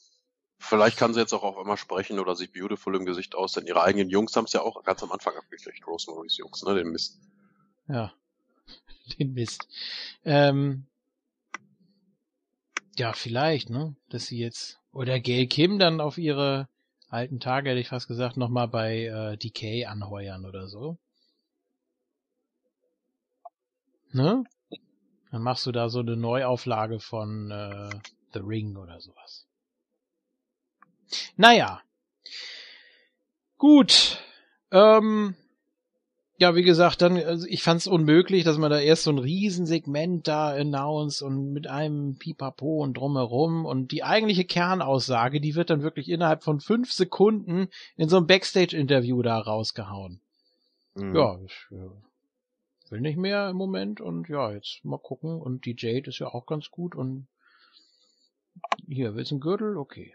Vielleicht 0.66 0.96
kann 0.96 1.12
sie 1.12 1.20
jetzt 1.20 1.34
auch 1.34 1.42
auf 1.42 1.58
einmal 1.58 1.76
sprechen 1.76 2.18
oder 2.18 2.34
sich 2.34 2.50
beautiful 2.50 2.96
im 2.96 3.04
Gesicht 3.04 3.34
aus, 3.34 3.52
denn 3.52 3.66
ihre 3.66 3.82
eigenen 3.82 4.08
Jungs 4.08 4.34
haben 4.34 4.46
es 4.46 4.54
ja 4.54 4.62
auch 4.62 4.82
ganz 4.82 5.02
am 5.02 5.12
Anfang 5.12 5.36
abgekriegt, 5.36 5.86
Rosemarys 5.86 6.38
Jungs, 6.38 6.62
ne, 6.62 6.74
den 6.74 6.88
Mist. 6.88 7.20
Ja. 7.86 8.14
den 9.18 9.34
Mist. 9.34 9.68
Ähm, 10.24 10.86
ja, 12.96 13.12
vielleicht, 13.12 13.68
ne? 13.68 13.94
Dass 14.08 14.26
sie 14.26 14.38
jetzt, 14.38 14.80
oder 14.90 15.20
Gail 15.20 15.48
Kim 15.48 15.78
dann 15.78 16.00
auf 16.00 16.16
ihre 16.16 16.68
alten 17.08 17.40
Tage, 17.40 17.70
hätte 17.70 17.80
ich 17.80 17.88
fast 17.88 18.08
gesagt, 18.08 18.38
nochmal 18.38 18.68
bei 18.68 19.04
äh, 19.04 19.36
Decay 19.36 19.84
anheuern 19.84 20.46
oder 20.46 20.66
so. 20.66 20.96
Ne? 24.12 24.44
Dann 25.30 25.42
machst 25.42 25.66
du 25.66 25.72
da 25.72 25.90
so 25.90 26.00
eine 26.00 26.16
Neuauflage 26.16 27.00
von 27.00 27.50
äh, 27.50 27.90
The 28.32 28.38
Ring 28.38 28.76
oder 28.76 29.00
sowas. 29.00 29.43
Naja. 31.36 31.82
Gut. 33.59 34.18
Ähm, 34.70 35.36
ja, 36.36 36.57
wie 36.57 36.62
gesagt, 36.62 37.00
dann, 37.00 37.16
also 37.16 37.46
ich 37.48 37.62
fand 37.62 37.80
es 37.80 37.86
unmöglich, 37.86 38.42
dass 38.42 38.59
man 38.59 38.70
da 38.70 38.80
erst 38.80 39.05
so 39.05 39.11
ein 39.11 39.18
Riesensegment 39.18 40.26
da 40.26 40.50
announce 40.50 41.24
und 41.24 41.52
mit 41.52 41.68
einem 41.68 42.16
Pipapo 42.18 42.82
und 42.82 42.94
drumherum 42.94 43.64
und 43.64 43.92
die 43.92 44.02
eigentliche 44.02 44.44
Kernaussage, 44.44 45.40
die 45.40 45.55
wird 45.55 45.70
dann 45.70 45.82
wirklich 45.82 46.09
innerhalb 46.09 46.42
von 46.42 46.59
fünf 46.61 46.92
Sekunden 46.92 47.68
in 47.96 48.09
so 48.09 48.16
einem 48.16 48.26
Backstage-Interview 48.26 49.22
da 49.22 49.38
rausgehauen. 49.38 50.20
Mhm. 50.94 51.14
Ja, 51.14 51.38
ich 51.44 51.66
äh, 51.70 52.90
will 52.90 53.00
nicht 53.00 53.16
mehr 53.16 53.48
im 53.48 53.57
Moment 53.57 54.00
und 54.00 54.28
ja, 54.28 54.50
jetzt 54.50 54.84
mal 54.84 54.98
gucken 54.98 55.40
und 55.40 55.66
die 55.66 55.76
Jade 55.78 56.09
ist 56.09 56.18
ja 56.18 56.26
auch 56.26 56.46
ganz 56.46 56.70
gut 56.70 56.96
und 56.96 57.28
hier, 58.88 59.14
willst 59.14 59.30
du 59.30 59.36
einen 59.36 59.40
Gürtel? 59.40 59.76
Okay. 59.76 60.14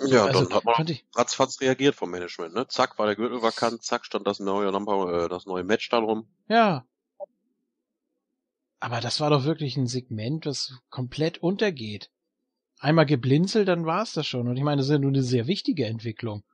Ja, 0.00 0.26
also, 0.26 0.44
dann 0.44 0.54
hat 0.54 0.64
man 0.64 0.88
ich... 0.88 1.04
ratzfatz 1.14 1.60
reagiert 1.60 1.94
vom 1.94 2.10
Management, 2.10 2.54
ne? 2.54 2.66
Zack, 2.68 2.98
war 2.98 3.06
der 3.06 3.16
Gürtel 3.16 3.42
vakant, 3.42 3.82
zack, 3.82 4.04
stand 4.04 4.26
das 4.26 4.40
neue 4.40 4.70
Number, 4.70 5.24
äh, 5.24 5.28
das 5.28 5.46
neue 5.46 5.64
Match 5.64 5.88
da 5.88 5.98
rum. 5.98 6.28
Ja. 6.48 6.86
Aber 8.78 9.00
das 9.00 9.20
war 9.20 9.30
doch 9.30 9.44
wirklich 9.44 9.76
ein 9.76 9.86
Segment, 9.86 10.44
das 10.44 10.74
komplett 10.90 11.38
untergeht. 11.38 12.10
Einmal 12.78 13.06
geblinzelt, 13.06 13.68
dann 13.68 13.86
war's 13.86 14.12
das 14.12 14.26
schon. 14.26 14.48
Und 14.48 14.56
ich 14.58 14.62
meine, 14.62 14.76
das 14.76 14.86
ist 14.86 14.92
ja 14.92 14.98
nur 14.98 15.10
eine 15.10 15.22
sehr 15.22 15.46
wichtige 15.46 15.86
Entwicklung. 15.86 16.44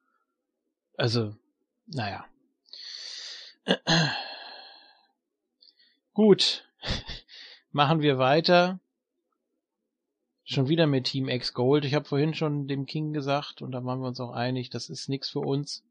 Also, 0.97 1.35
naja. 1.87 2.25
Gut. 6.15 6.65
Machen 7.73 8.03
wir 8.03 8.19
weiter. 8.19 8.79
Schon 10.53 10.69
wieder 10.69 10.87
mit 10.87 11.05
Team 11.05 11.29
X 11.29 11.55
Gold. 11.55 11.85
Ich 11.85 11.95
habe 11.95 12.05
vorhin 12.05 12.35
schon 12.35 12.67
dem 12.67 12.85
King 12.85 13.13
gesagt 13.13 13.63
und 13.63 13.73
da 13.73 13.85
waren 13.85 14.01
wir 14.01 14.09
uns 14.09 14.21
auch 14.21 14.33
einig, 14.33 14.71
das 14.71 14.91
ist 14.91 15.09
nix 15.09 15.31
für 15.31 15.41
uns. 15.41 15.83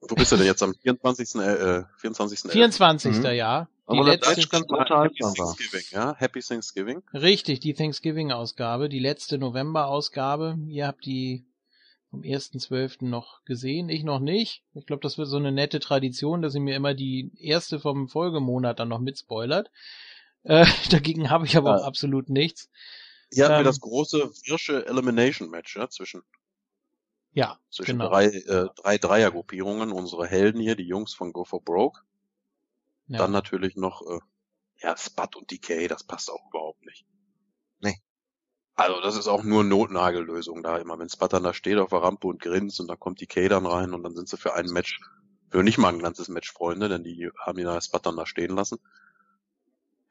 Wo 0.00 0.14
bist 0.14 0.30
du 0.30 0.36
denn 0.36 0.46
jetzt 0.46 0.62
am 0.62 0.74
24. 0.74 1.34
Äh, 1.36 1.84
24. 1.96 2.52
24. 2.52 3.16
Mhm. 3.16 3.24
ja. 3.32 3.68
Die 3.90 3.98
letzte 3.98 4.30
Happy 4.32 4.46
Thanksgiving, 4.46 5.84
ja? 5.92 6.14
Happy 6.16 6.40
Thanksgiving. 6.40 7.02
Richtig, 7.14 7.60
die 7.60 7.72
Thanksgiving-Ausgabe, 7.72 8.90
die 8.90 8.98
letzte 8.98 9.38
November-Ausgabe. 9.38 10.58
Ihr 10.68 10.86
habt 10.86 11.06
die 11.06 11.46
vom 12.10 12.20
1.12. 12.20 13.06
noch 13.06 13.42
gesehen, 13.44 13.88
ich 13.88 14.04
noch 14.04 14.20
nicht. 14.20 14.62
Ich 14.74 14.84
glaube, 14.84 15.00
das 15.00 15.16
wird 15.16 15.28
so 15.28 15.38
eine 15.38 15.52
nette 15.52 15.80
Tradition, 15.80 16.42
dass 16.42 16.54
ihr 16.54 16.60
mir 16.60 16.76
immer 16.76 16.92
die 16.92 17.32
erste 17.38 17.80
vom 17.80 18.08
Folgemonat 18.08 18.78
dann 18.78 18.88
noch 18.88 19.00
mitspoilert. 19.00 19.70
Äh, 20.42 20.66
dagegen 20.90 21.30
habe 21.30 21.46
ich 21.46 21.56
aber 21.56 21.70
ja. 21.70 21.76
auch 21.78 21.86
absolut 21.86 22.28
nichts. 22.28 22.68
Hier 23.32 23.44
hatten 23.44 23.54
ähm, 23.54 23.60
wir 23.60 23.64
das 23.64 23.80
große 23.80 24.18
Wirsche 24.46 24.86
Elimination 24.86 25.50
Match 25.50 25.76
ja, 25.76 25.88
zwischen 25.88 26.22
ja, 27.32 27.58
zwischen 27.70 27.98
genau. 27.98 28.08
drei, 28.08 28.26
äh, 28.26 28.68
drei 28.74 28.98
Dreiergruppierungen, 28.98 29.92
unsere 29.92 30.26
Helden 30.26 30.60
hier, 30.60 30.76
die 30.76 30.86
Jungs 30.86 31.14
von 31.14 31.32
Go 31.32 31.44
for 31.44 31.62
Broke. 31.62 32.00
Ja. 33.06 33.18
Dann 33.18 33.32
natürlich 33.32 33.76
noch 33.76 34.02
äh, 34.02 34.18
ja, 34.80 34.96
Spud 34.96 35.36
und 35.36 35.50
Decay, 35.50 35.88
das 35.88 36.04
passt 36.04 36.30
auch 36.30 36.48
überhaupt 36.50 36.84
nicht. 36.84 37.06
Nee. 37.80 37.96
Also 38.74 39.00
das 39.00 39.16
ist 39.16 39.28
auch 39.28 39.42
nur 39.42 39.64
Notnagellösung 39.64 40.62
da 40.62 40.78
immer. 40.78 40.98
Wenn 40.98 41.08
Spud 41.08 41.32
dann 41.32 41.42
da 41.42 41.52
steht 41.52 41.78
auf 41.78 41.90
der 41.90 42.02
Rampe 42.02 42.28
und 42.28 42.40
grinst 42.40 42.80
und 42.80 42.88
dann 42.88 42.98
kommt 42.98 43.20
Decay 43.20 43.48
dann 43.48 43.66
rein 43.66 43.92
und 43.92 44.02
dann 44.02 44.14
sind 44.14 44.28
sie 44.28 44.36
für 44.36 44.54
ein 44.54 44.66
Match, 44.66 45.00
für 45.50 45.62
nicht 45.62 45.78
mal 45.78 45.92
ein 45.92 45.98
ganzes 45.98 46.28
Match 46.28 46.52
Freunde, 46.52 46.88
denn 46.88 47.02
die 47.02 47.30
haben 47.38 47.58
ihn 47.58 47.66
da 47.66 47.80
Spud 47.80 48.06
dann 48.06 48.16
da 48.16 48.26
stehen 48.26 48.54
lassen. 48.54 48.78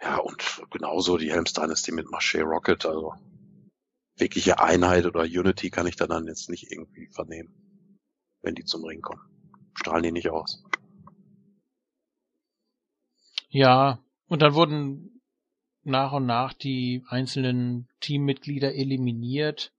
Ja, 0.01 0.17
und 0.17 0.61
genauso 0.69 1.17
die 1.17 1.31
Helms 1.31 1.53
Dynasty 1.53 1.91
mit 1.91 2.07
Marché 2.07 2.43
Rocket, 2.43 2.85
also 2.85 3.13
wirkliche 4.15 4.59
Einheit 4.59 5.05
oder 5.05 5.21
Unity 5.21 5.69
kann 5.69 5.87
ich 5.87 5.95
da 5.95 6.07
dann 6.07 6.27
jetzt 6.27 6.49
nicht 6.49 6.71
irgendwie 6.71 7.07
vernehmen, 7.07 7.53
wenn 8.41 8.55
die 8.55 8.65
zum 8.65 8.83
Ring 8.83 9.01
kommen. 9.01 9.21
Strahlen 9.73 10.03
die 10.03 10.11
nicht 10.11 10.29
aus. 10.29 10.63
Ja, 13.49 13.99
und 14.27 14.41
dann 14.41 14.53
wurden 14.53 15.21
nach 15.83 16.11
und 16.11 16.25
nach 16.25 16.53
die 16.53 17.03
einzelnen 17.07 17.87
Teammitglieder 18.01 18.75
eliminiert. 18.75 19.73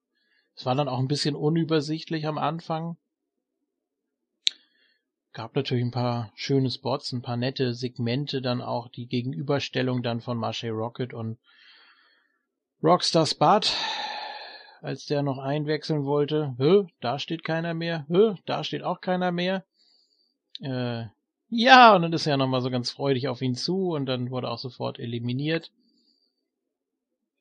Es 0.54 0.64
war 0.64 0.74
dann 0.74 0.88
auch 0.88 0.98
ein 0.98 1.08
bisschen 1.08 1.36
unübersichtlich 1.36 2.26
am 2.26 2.38
Anfang 2.38 2.96
gab 5.38 5.54
natürlich 5.54 5.84
ein 5.84 5.92
paar 5.92 6.32
schöne 6.34 6.68
Spots, 6.68 7.12
ein 7.12 7.22
paar 7.22 7.36
nette 7.36 7.72
Segmente, 7.72 8.42
dann 8.42 8.60
auch 8.60 8.88
die 8.88 9.06
Gegenüberstellung 9.06 10.02
dann 10.02 10.20
von 10.20 10.36
Marche 10.36 10.70
Rocket 10.70 11.14
und 11.14 11.38
Rockstar 12.82 13.24
Spud, 13.24 13.72
als 14.80 15.06
der 15.06 15.22
noch 15.22 15.38
einwechseln 15.38 16.04
wollte. 16.04 16.56
Hö, 16.58 16.86
da 17.00 17.20
steht 17.20 17.44
keiner 17.44 17.72
mehr. 17.72 18.04
Hö, 18.08 18.34
da 18.46 18.64
steht 18.64 18.82
auch 18.82 19.00
keiner 19.00 19.30
mehr. 19.30 19.64
Äh, 20.60 21.04
ja, 21.50 21.94
und 21.94 22.02
dann 22.02 22.12
ist 22.12 22.26
er 22.26 22.36
nochmal 22.36 22.60
so 22.60 22.70
ganz 22.70 22.90
freudig 22.90 23.28
auf 23.28 23.40
ihn 23.40 23.54
zu 23.54 23.90
und 23.90 24.06
dann 24.06 24.32
wurde 24.32 24.50
auch 24.50 24.58
sofort 24.58 24.98
eliminiert. 24.98 25.70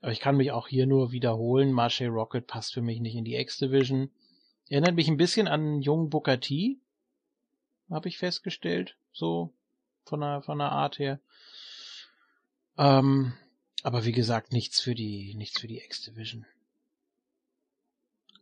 Aber 0.02 0.12
ich 0.12 0.20
kann 0.20 0.38
mich 0.38 0.52
auch 0.52 0.68
hier 0.68 0.86
nur 0.86 1.12
wiederholen. 1.12 1.72
Marche 1.72 2.10
Rocket 2.10 2.46
passt 2.46 2.76
für 2.76 2.84
mich 2.84 3.00
nicht 3.00 3.16
in 3.16 3.26
die 3.26 3.38
X-Division. 3.38 4.12
Erinnert 4.70 4.94
mich 4.94 5.08
ein 5.08 5.18
bisschen 5.18 5.48
an 5.48 5.82
jungen 5.82 6.12
Booker 6.12 6.40
T, 6.40 6.78
habe 7.90 8.10
ich 8.10 8.18
festgestellt, 8.18 8.98
so 9.12 9.54
von 10.06 10.22
der 10.22 10.42
von 10.42 10.58
der 10.58 10.72
Art 10.72 11.00
her. 11.00 11.20
Ähm, 12.78 13.34
aber 13.84 14.06
wie 14.06 14.12
gesagt, 14.12 14.52
nichts 14.52 14.80
für 14.80 14.96
die 14.96 15.34
nichts 15.36 15.60
für 15.60 15.68
die 15.68 15.80
X-Division. 15.80 16.46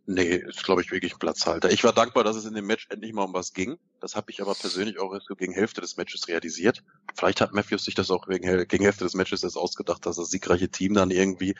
Nee, 0.08 0.36
ist 0.36 0.62
glaube 0.62 0.82
ich 0.82 0.92
wirklich 0.92 1.14
ein 1.14 1.18
Platzhalter. 1.18 1.70
Ich 1.72 1.82
war 1.82 1.92
dankbar, 1.92 2.22
dass 2.22 2.36
es 2.36 2.44
in 2.44 2.54
dem 2.54 2.66
Match 2.66 2.86
endlich 2.90 3.12
mal 3.12 3.24
um 3.24 3.34
was 3.34 3.52
ging. 3.52 3.76
Das 4.00 4.14
habe 4.14 4.30
ich 4.30 4.40
aber 4.40 4.54
persönlich 4.54 5.00
auch 5.00 5.12
erst 5.12 5.28
gegen 5.36 5.52
Hälfte 5.52 5.80
des 5.80 5.96
Matches 5.96 6.28
realisiert. 6.28 6.84
Vielleicht 7.14 7.40
hat 7.40 7.52
Matthews 7.52 7.84
sich 7.84 7.96
das 7.96 8.10
auch 8.10 8.28
wegen, 8.28 8.68
gegen 8.68 8.84
Hälfte 8.84 9.02
des 9.02 9.14
Matches 9.14 9.42
erst 9.42 9.56
ausgedacht, 9.56 10.06
dass 10.06 10.16
das 10.16 10.30
siegreiche 10.30 10.68
Team 10.68 10.94
dann 10.94 11.10
irgendwie 11.10 11.56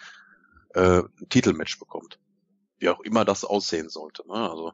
äh, 0.75 1.01
ein 1.01 1.29
Titelmatch 1.29 1.79
bekommt. 1.81 2.21
Wie 2.79 2.89
auch 2.89 3.01
immer 3.01 3.25
das 3.25 3.45
aussehen 3.45 3.89
sollte. 3.89 4.23
Ne? 4.29 4.35
Also 4.35 4.73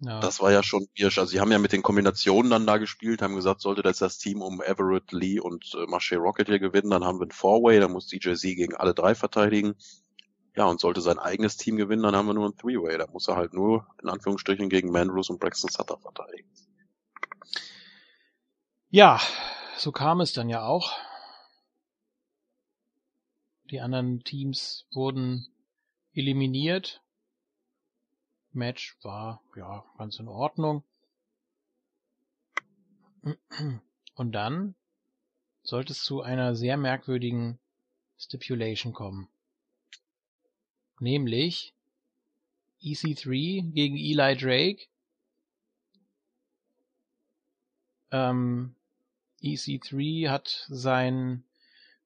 ja. 0.00 0.20
Das 0.20 0.40
war 0.40 0.52
ja 0.52 0.62
schon 0.62 0.86
irsch. 0.94 1.18
Also 1.18 1.32
sie 1.32 1.40
haben 1.40 1.50
ja 1.50 1.58
mit 1.58 1.72
den 1.72 1.82
Kombinationen 1.82 2.50
dann 2.50 2.66
da 2.66 2.76
gespielt, 2.76 3.20
haben 3.20 3.34
gesagt, 3.34 3.60
sollte 3.60 3.82
das 3.82 3.98
das 3.98 4.18
Team 4.18 4.42
um 4.42 4.62
Everett, 4.62 5.10
Lee 5.10 5.40
und 5.40 5.74
äh, 5.74 5.86
Marche 5.86 6.16
Rocket 6.16 6.46
hier 6.46 6.60
gewinnen, 6.60 6.90
dann 6.90 7.04
haben 7.04 7.18
wir 7.18 7.26
ein 7.26 7.32
Four-Way, 7.32 7.80
dann 7.80 7.92
muss 7.92 8.06
DJZ 8.06 8.40
gegen 8.42 8.76
alle 8.76 8.94
drei 8.94 9.14
verteidigen. 9.14 9.74
Ja, 10.56 10.66
und 10.66 10.80
sollte 10.80 11.00
sein 11.00 11.18
eigenes 11.18 11.56
Team 11.56 11.76
gewinnen, 11.76 12.02
dann 12.02 12.16
haben 12.16 12.26
wir 12.26 12.34
nur 12.34 12.48
ein 12.48 12.56
Three-Way. 12.56 12.98
Da 12.98 13.06
muss 13.06 13.28
er 13.28 13.36
halt 13.36 13.54
nur, 13.54 13.86
in 14.02 14.08
Anführungsstrichen, 14.08 14.68
gegen 14.68 14.90
Mandrews 14.90 15.30
und 15.30 15.40
Braxton 15.40 15.70
Sutter 15.70 15.98
verteidigen. 15.98 16.48
Ja, 18.90 19.20
so 19.76 19.92
kam 19.92 20.20
es 20.20 20.32
dann 20.32 20.48
ja 20.48 20.64
auch. 20.64 20.92
Die 23.70 23.80
anderen 23.80 24.24
Teams 24.24 24.86
wurden 24.92 25.46
eliminiert. 26.12 27.02
Match 28.58 28.96
war 29.02 29.40
ja 29.56 29.84
ganz 29.96 30.18
in 30.18 30.28
Ordnung. 30.28 30.82
Und 34.14 34.32
dann 34.32 34.74
sollte 35.62 35.92
es 35.92 36.02
zu 36.02 36.22
einer 36.22 36.54
sehr 36.54 36.76
merkwürdigen 36.76 37.58
Stipulation 38.18 38.92
kommen. 38.92 39.28
Nämlich 41.00 41.74
EC3 42.82 43.72
gegen 43.72 43.96
Eli 43.96 44.36
Drake. 44.36 44.86
Ähm, 48.10 48.74
EC3 49.42 50.30
hat 50.30 50.66
seinen 50.68 51.44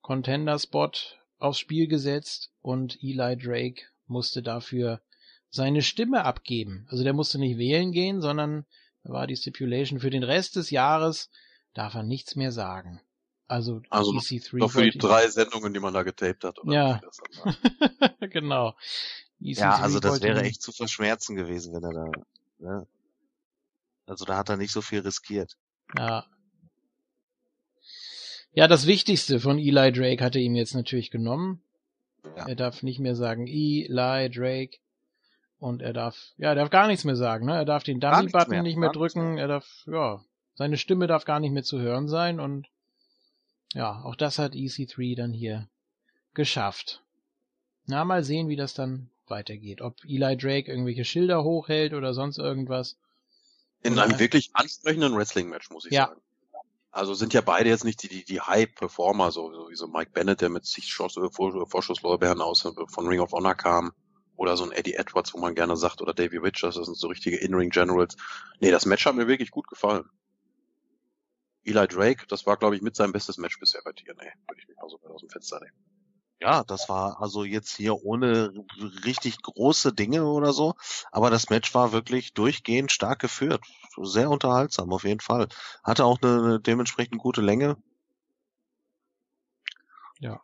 Contender-Spot 0.03 0.93
aufs 1.39 1.59
Spiel 1.59 1.87
gesetzt 1.87 2.51
und 2.61 3.03
Eli 3.03 3.37
Drake 3.37 3.85
musste 4.07 4.43
dafür 4.43 5.01
seine 5.53 5.83
Stimme 5.83 6.25
abgeben. 6.25 6.87
Also 6.91 7.05
der 7.05 7.13
musste 7.13 7.39
nicht 7.39 7.59
wählen 7.59 7.93
gehen, 7.93 8.21
sondern 8.21 8.65
da 9.05 9.13
war 9.13 9.27
die 9.27 9.37
Stipulation 9.37 10.01
für 10.01 10.11
den 10.11 10.23
Rest 10.23 10.57
des 10.57 10.71
Jahres 10.71 11.31
darf 11.75 11.95
er 11.95 12.03
nichts 12.03 12.37
mehr 12.37 12.53
sagen. 12.53 13.01
Also, 13.49 13.83
also 13.91 14.13
EC3 14.13 14.59
doch 14.59 14.71
für 14.71 14.91
die 14.91 14.99
drei 14.99 15.29
Sendungen, 15.29 15.75
die 15.75 15.81
man 15.81 15.93
da 15.93 16.03
getaped 16.03 16.45
hat. 16.45 16.59
Oder 16.59 16.73
ja, 16.73 17.01
genau. 18.21 18.75
EC3 19.43 19.61
ja, 19.61 19.77
also 19.77 20.01
das 20.01 20.23
wäre 20.23 20.43
echt 20.43 20.63
zu 20.63 20.73
verschmerzen 20.73 21.37
gewesen, 21.37 21.75
wenn 21.75 21.85
er 21.85 21.93
da. 21.93 22.11
Ne? 22.59 22.87
Also 24.07 24.25
da 24.25 24.37
hat 24.37 24.49
er 24.49 24.57
nicht 24.57 24.73
so 24.73 24.81
viel 24.81 25.01
riskiert. 25.01 25.57
Ja. 25.97 26.27
Ja, 28.55 28.69
das 28.69 28.87
Wichtigste 28.87 29.41
von 29.41 29.59
Eli 29.59 29.93
Drake 29.93 30.23
hat 30.23 30.35
er 30.35 30.43
ihm 30.43 30.55
jetzt 30.55 30.75
natürlich 30.75 31.11
genommen. 31.11 31.63
Ja. 32.37 32.49
Er 32.49 32.55
darf 32.55 32.83
nicht 32.83 33.01
mehr 33.01 33.17
sagen 33.17 33.47
Eli 33.47 34.31
Drake. 34.31 34.79
Und 35.63 35.81
er 35.81 35.93
darf, 35.93 36.33
ja, 36.39 36.49
er 36.49 36.55
darf 36.57 36.71
gar 36.71 36.89
nichts 36.89 37.05
mehr 37.05 37.15
sagen, 37.15 37.47
ne? 37.47 37.55
Er 37.55 37.65
darf 37.65 37.85
den 37.85 38.01
Dummy-Button 38.01 38.65
nicht 38.65 38.77
mehr 38.77 38.91
drücken, 38.91 39.39
er 39.39 39.47
darf, 39.47 39.85
ja, 39.87 40.21
seine 40.57 40.77
Stimme 40.77 41.07
darf 41.07 41.25
gar 41.25 41.39
nicht 41.39 41.53
mehr 41.53 41.63
zu 41.63 41.79
hören 41.79 42.09
sein 42.09 42.41
und 42.41 42.67
ja, 43.73 44.03
auch 44.03 44.17
das 44.17 44.41
hat 44.41 44.55
EC3 44.55 45.17
dann 45.17 45.33
hier 45.33 45.69
geschafft. 46.35 47.05
Na, 47.87 48.05
mal 48.05 48.25
sehen, 48.25 48.49
wie 48.49 48.57
das 48.57 48.75
dann 48.75 49.11
weitergeht. 49.29 49.83
Ob 49.83 50.05
Eli 50.05 50.37
Drake 50.37 50.69
irgendwelche 50.69 51.05
Schilder 51.05 51.45
hochhält 51.45 51.95
oder 51.95 52.13
sonst 52.13 52.39
irgendwas. 52.39 52.99
In 53.85 53.97
einem 54.01 54.19
wirklich 54.19 54.51
ansprechenden 54.55 55.15
Wrestling-Match, 55.15 55.71
muss 55.71 55.85
ich 55.85 55.93
ja. 55.93 56.09
sagen. 56.09 56.21
Also 56.91 57.15
sind 57.15 57.35
ja 57.35 57.41
beide 57.41 57.69
jetzt 57.69 57.85
nicht 57.85 58.03
die, 58.03 58.09
die, 58.09 58.25
die 58.25 58.41
High-Performer, 58.41 59.31
so, 59.31 59.53
so 59.53 59.71
wie 59.71 59.77
so 59.77 59.87
Mike 59.87 60.11
Bennett, 60.11 60.41
der 60.41 60.49
mit 60.49 60.67
sich 60.67 60.93
äh, 60.99 61.31
Vorschusslorbeeren 61.31 62.41
aus 62.41 62.65
äh, 62.65 62.73
von 62.89 63.07
Ring 63.07 63.21
of 63.21 63.31
Honor 63.31 63.55
kam 63.55 63.93
oder 64.43 64.57
so 64.57 64.65
ein 64.65 64.73
Eddie 64.73 64.95
Edwards, 64.95 65.33
wo 65.35 65.39
man 65.39 65.55
gerne 65.55 65.77
sagt, 65.77 66.03
oder 66.03 66.13
Davey 66.13 66.39
Richards, 66.39 66.75
das 66.75 66.87
sind 66.87 66.99
so 66.99 67.07
richtige 67.07 67.37
In-Ring 67.37 67.71
Generals. 67.71 68.17
Nee, 68.59 68.73
das 68.73 68.87
Match 68.87 69.07
hat 69.07 69.15
mir 69.15 69.29
wirklich 69.29 69.53
gut 69.53 69.69
gefallen. 69.69 70.05
Eli 71.63 71.87
Drake, 71.87 72.27
das 72.27 72.45
war, 72.45 72.57
glaube 72.57 72.75
ich, 72.75 72.83
mit 72.83 72.97
seinem 72.97 73.13
bestes 73.13 73.39
Match 73.39 73.61
bisher 73.61 73.83
bei 73.85 73.93
TNA. 73.93 74.17
Würde 74.17 74.61
ich 74.61 74.67
mich 74.67 74.77
mal 74.77 74.89
so 74.89 74.99
aus 75.09 75.21
dem 75.21 75.31
Fenster 75.31 75.61
nehmen. 75.61 75.77
Ja, 76.41 76.65
das 76.65 76.89
war 76.89 77.23
also 77.23 77.45
jetzt 77.45 77.77
hier 77.77 78.03
ohne 78.03 78.53
richtig 79.05 79.41
große 79.43 79.93
Dinge 79.93 80.27
oder 80.27 80.53
so, 80.53 80.75
aber 81.13 81.31
das 81.31 81.51
Match 81.51 81.73
war 81.73 81.93
wirklich 81.93 82.35
durchgehend 82.35 82.91
stark 82.91 83.21
geführt. 83.21 83.65
Sehr 83.97 84.29
unterhaltsam 84.29 84.93
auf 84.93 85.05
jeden 85.05 85.21
Fall. 85.21 85.47
Hatte 85.85 86.05
auch 86.05 86.21
eine, 86.21 86.43
eine 86.43 86.61
dementsprechend 86.61 87.19
gute 87.19 87.43
Länge. 87.43 87.77
Ja, 90.19 90.41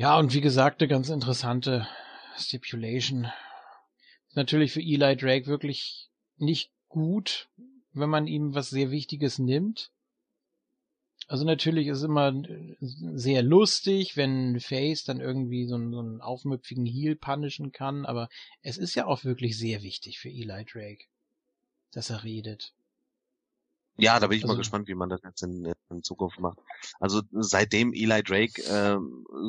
ja, 0.00 0.18
und 0.18 0.32
wie 0.32 0.40
gesagt, 0.40 0.80
eine 0.80 0.88
ganz 0.88 1.10
interessante 1.10 1.86
Stipulation. 2.34 3.30
Ist 4.28 4.36
natürlich 4.36 4.72
für 4.72 4.80
Eli 4.80 5.14
Drake 5.14 5.46
wirklich 5.46 6.08
nicht 6.38 6.72
gut, 6.88 7.50
wenn 7.92 8.08
man 8.08 8.26
ihm 8.26 8.54
was 8.54 8.70
sehr 8.70 8.90
Wichtiges 8.90 9.38
nimmt. 9.38 9.90
Also 11.28 11.44
natürlich 11.44 11.88
ist 11.88 12.02
immer 12.02 12.32
sehr 12.80 13.42
lustig, 13.42 14.16
wenn 14.16 14.58
Face 14.58 15.04
dann 15.04 15.20
irgendwie 15.20 15.66
so 15.66 15.74
einen, 15.74 15.92
so 15.92 16.00
einen 16.00 16.22
aufmüpfigen 16.22 16.86
Heel 16.86 17.14
punishen 17.14 17.70
kann, 17.70 18.06
aber 18.06 18.30
es 18.62 18.78
ist 18.78 18.94
ja 18.94 19.04
auch 19.04 19.24
wirklich 19.24 19.58
sehr 19.58 19.82
wichtig 19.82 20.18
für 20.18 20.30
Eli 20.30 20.64
Drake, 20.64 21.04
dass 21.92 22.08
er 22.08 22.24
redet. 22.24 22.72
Ja, 24.00 24.18
da 24.18 24.28
bin 24.28 24.38
ich 24.38 24.44
also, 24.44 24.54
mal 24.54 24.58
gespannt, 24.58 24.88
wie 24.88 24.94
man 24.94 25.08
das 25.08 25.20
jetzt 25.22 25.42
in, 25.42 25.72
in, 25.90 26.02
Zukunft 26.02 26.40
macht. 26.40 26.58
Also 26.98 27.22
seitdem 27.32 27.92
Eli 27.92 28.22
Drake 28.22 28.62
äh, 28.62 28.98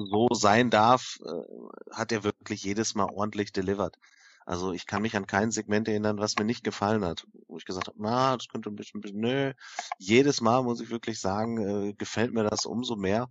so 0.10 0.28
sein 0.34 0.70
darf, 0.70 1.20
äh, 1.24 1.96
hat 1.96 2.12
er 2.12 2.24
wirklich 2.24 2.64
jedes 2.64 2.94
Mal 2.94 3.08
ordentlich 3.14 3.54
delivered. 3.54 3.98
Also 4.46 4.74
ich 4.74 4.88
kann 4.88 5.04
mich 5.04 5.16
an 5.16 5.28
kein 5.28 5.52
Segment 5.52 5.88
erinnern, 5.88 6.18
was 6.18 6.38
mir 6.38 6.46
nicht 6.46 6.64
gefallen 6.64 7.06
hat, 7.06 7.26
wo 7.48 7.58
ich 7.58 7.66
gesagt 7.66 7.88
habe, 7.88 7.98
na, 8.02 8.36
das 8.36 8.48
könnte 8.50 8.70
ein 8.70 8.76
bisschen, 8.76 8.98
ein 8.98 9.02
bisschen 9.02 9.22
nö. 9.22 9.54
Jedes 9.98 10.42
Mal 10.42 10.64
muss 10.64 10.82
ich 10.82 10.90
wirklich 10.90 11.20
sagen, 11.20 11.90
äh, 11.90 11.94
gefällt 11.94 12.34
mir 12.34 12.44
das 12.44 12.66
umso 12.66 12.96
mehr. 12.96 13.30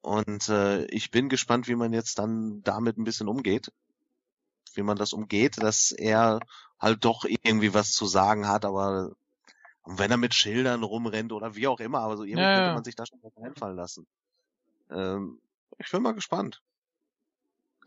Und 0.00 0.48
äh, 0.48 0.84
ich 0.86 1.10
bin 1.10 1.28
gespannt, 1.28 1.68
wie 1.68 1.76
man 1.76 1.92
jetzt 1.92 2.18
dann 2.18 2.62
damit 2.62 2.98
ein 2.98 3.04
bisschen 3.04 3.28
umgeht. 3.28 3.72
Wie 4.74 4.82
man 4.82 4.96
das 4.96 5.12
umgeht, 5.12 5.62
dass 5.62 5.92
er 5.92 6.40
halt 6.78 7.04
doch 7.04 7.24
irgendwie 7.24 7.74
was 7.74 7.92
zu 7.92 8.06
sagen 8.06 8.48
hat, 8.48 8.64
aber 8.64 9.12
wenn 9.84 10.10
er 10.10 10.16
mit 10.16 10.34
Schildern 10.34 10.82
rumrennt 10.82 11.32
oder 11.32 11.54
wie 11.54 11.66
auch 11.66 11.80
immer, 11.80 12.00
aber 12.00 12.16
so 12.16 12.24
irgendwie 12.24 12.42
ja, 12.42 12.54
könnte 12.54 12.74
man 12.74 12.84
sich 12.84 12.94
da 12.94 13.06
schon 13.06 13.20
was 13.22 13.36
einfallen 13.36 13.76
lassen. 13.76 14.06
Ähm, 14.90 15.40
ich 15.78 15.90
bin 15.90 16.02
mal 16.02 16.14
gespannt. 16.14 16.62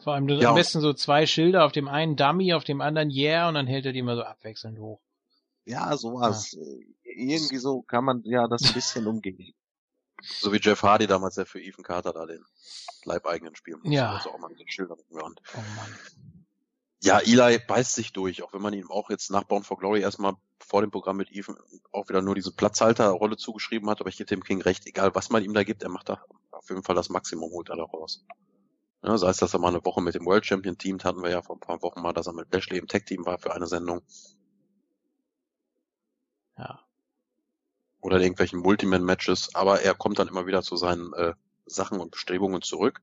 Vor 0.02 0.14
allem 0.14 0.28
ja. 0.28 0.50
am 0.50 0.56
besten 0.56 0.82
so 0.82 0.94
zwei 0.94 1.26
Schilder, 1.26 1.66
auf 1.66 1.72
dem 1.72 1.88
einen 1.88 2.16
Dummy, 2.16 2.54
auf 2.54 2.64
dem 2.64 2.82
anderen 2.82 3.10
Yeah 3.10 3.48
und 3.48 3.56
dann 3.56 3.68
hält 3.68 3.86
er 3.86 3.94
die 3.94 4.00
immer 4.00 4.16
so 4.16 4.24
abwechselnd 4.24 4.78
hoch. 4.80 5.00
Ja, 5.64 5.96
sowas. 5.98 6.52
Ja. 6.52 6.62
Irgendwie 7.04 7.58
so 7.58 7.82
kann 7.82 8.04
man 8.04 8.22
ja 8.24 8.48
das 8.48 8.64
ein 8.64 8.74
bisschen 8.74 9.08
umgehen. 9.08 9.54
So 10.22 10.52
wie 10.54 10.60
Jeff 10.60 10.82
Hardy 10.82 11.08
damals, 11.08 11.36
der 11.36 11.46
für 11.46 11.62
Ethan 11.62 11.84
Carter 11.84 12.14
da 12.14 12.26
den 12.26 12.44
Leibeigenen 13.04 13.54
spielen 13.54 13.80
musste. 13.80 13.94
Ja. 13.94 14.14
Also 14.14 14.32
auch 14.32 14.40
mal 14.40 14.50
mit 14.50 14.60
den 14.60 14.70
Schildern 14.70 14.98
Oh 15.12 15.18
Mann. 15.18 15.36
Ja, 17.04 17.20
Eli 17.20 17.60
beißt 17.60 17.94
sich 17.94 18.14
durch, 18.14 18.42
auch 18.44 18.54
wenn 18.54 18.62
man 18.62 18.74
ihm 18.74 18.90
auch 18.90 19.10
jetzt 19.10 19.30
nach 19.30 19.44
Bound 19.44 19.66
for 19.66 19.78
Glory 19.78 20.02
erstmal 20.02 20.34
vor 20.60 20.82
dem 20.82 20.92
Programm 20.92 21.18
mit 21.18 21.32
Ethan 21.32 21.58
auch 21.92 22.10
wieder 22.10 22.22
nur 22.22 22.36
diese 22.36 22.52
Platzhalterrolle 22.52 23.38
zugeschrieben 23.38 23.90
hat, 23.90 24.02
aber 24.02 24.10
ich 24.10 24.18
gebe 24.18 24.28
dem 24.28 24.44
King 24.44 24.62
recht, 24.62 24.88
egal 24.88 25.14
was 25.14 25.30
man 25.30 25.44
ihm 25.44 25.54
da 25.54 25.64
gibt, 25.64 25.84
er 25.84 25.90
macht 25.90 26.10
da 26.10 26.24
auf 26.52 26.70
jeden 26.70 26.84
Fall 26.84 26.96
das 26.96 27.10
Maximum, 27.10 27.52
holt 27.52 27.70
er 27.70 27.76
da 27.76 27.84
raus. 27.84 28.26
Ja, 29.04 29.18
sei 29.18 29.30
es, 29.30 29.38
dass 29.38 29.54
er 29.54 29.60
mal 29.60 29.68
eine 29.68 29.86
Woche 29.86 30.02
mit 30.02 30.16
dem 30.16 30.26
World 30.26 30.46
Champion 30.46 30.80
teamt, 30.80 31.06
hatten 31.06 31.22
wir 31.22 31.30
ja 31.30 31.44
vor 31.44 31.58
ein 31.58 31.60
paar 31.60 31.82
Wochen 31.84 32.02
mal, 32.02 32.14
dass 32.14 32.26
er 32.26 32.34
mit 32.34 32.52
Lashley 32.52 32.80
im 32.80 32.88
Tag 32.88 33.06
Team 33.06 33.26
war 33.26 33.38
für 33.38 33.54
eine 33.54 33.68
Sendung. 33.68 34.02
Ja. 36.58 36.80
Oder 38.02 38.18
in 38.18 38.24
irgendwelchen 38.24 38.60
Multiman-Matches, 38.60 39.54
aber 39.54 39.82
er 39.82 39.94
kommt 39.94 40.18
dann 40.18 40.28
immer 40.28 40.48
wieder 40.48 40.64
zu 40.64 40.76
seinen 40.76 41.14
äh, 41.14 41.34
Sachen 41.68 42.00
und 42.00 42.12
Bestrebungen 42.12 42.64
zurück. 42.64 43.02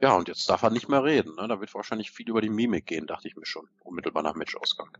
Ja, 0.00 0.14
und 0.14 0.28
jetzt 0.28 0.48
darf 0.48 0.62
er 0.62 0.70
nicht 0.70 0.88
mehr 0.88 1.02
reden. 1.02 1.34
Ne? 1.34 1.48
Da 1.48 1.60
wird 1.60 1.74
wahrscheinlich 1.74 2.12
viel 2.12 2.28
über 2.28 2.40
die 2.40 2.50
Mimik 2.50 2.86
gehen, 2.86 3.06
dachte 3.06 3.26
ich 3.26 3.36
mir 3.36 3.46
schon, 3.46 3.68
unmittelbar 3.82 4.22
nach 4.22 4.34
Matchausgang. 4.34 4.96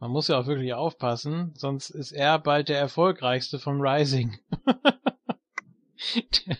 Man 0.00 0.10
muss 0.10 0.28
ja 0.28 0.40
auch 0.40 0.46
wirklich 0.46 0.72
aufpassen, 0.72 1.52
sonst 1.56 1.90
ist 1.90 2.12
er 2.12 2.38
bald 2.38 2.68
der 2.68 2.78
erfolgreichste 2.78 3.58
vom 3.58 3.80
Rising. 3.80 4.38
der, 6.46 6.56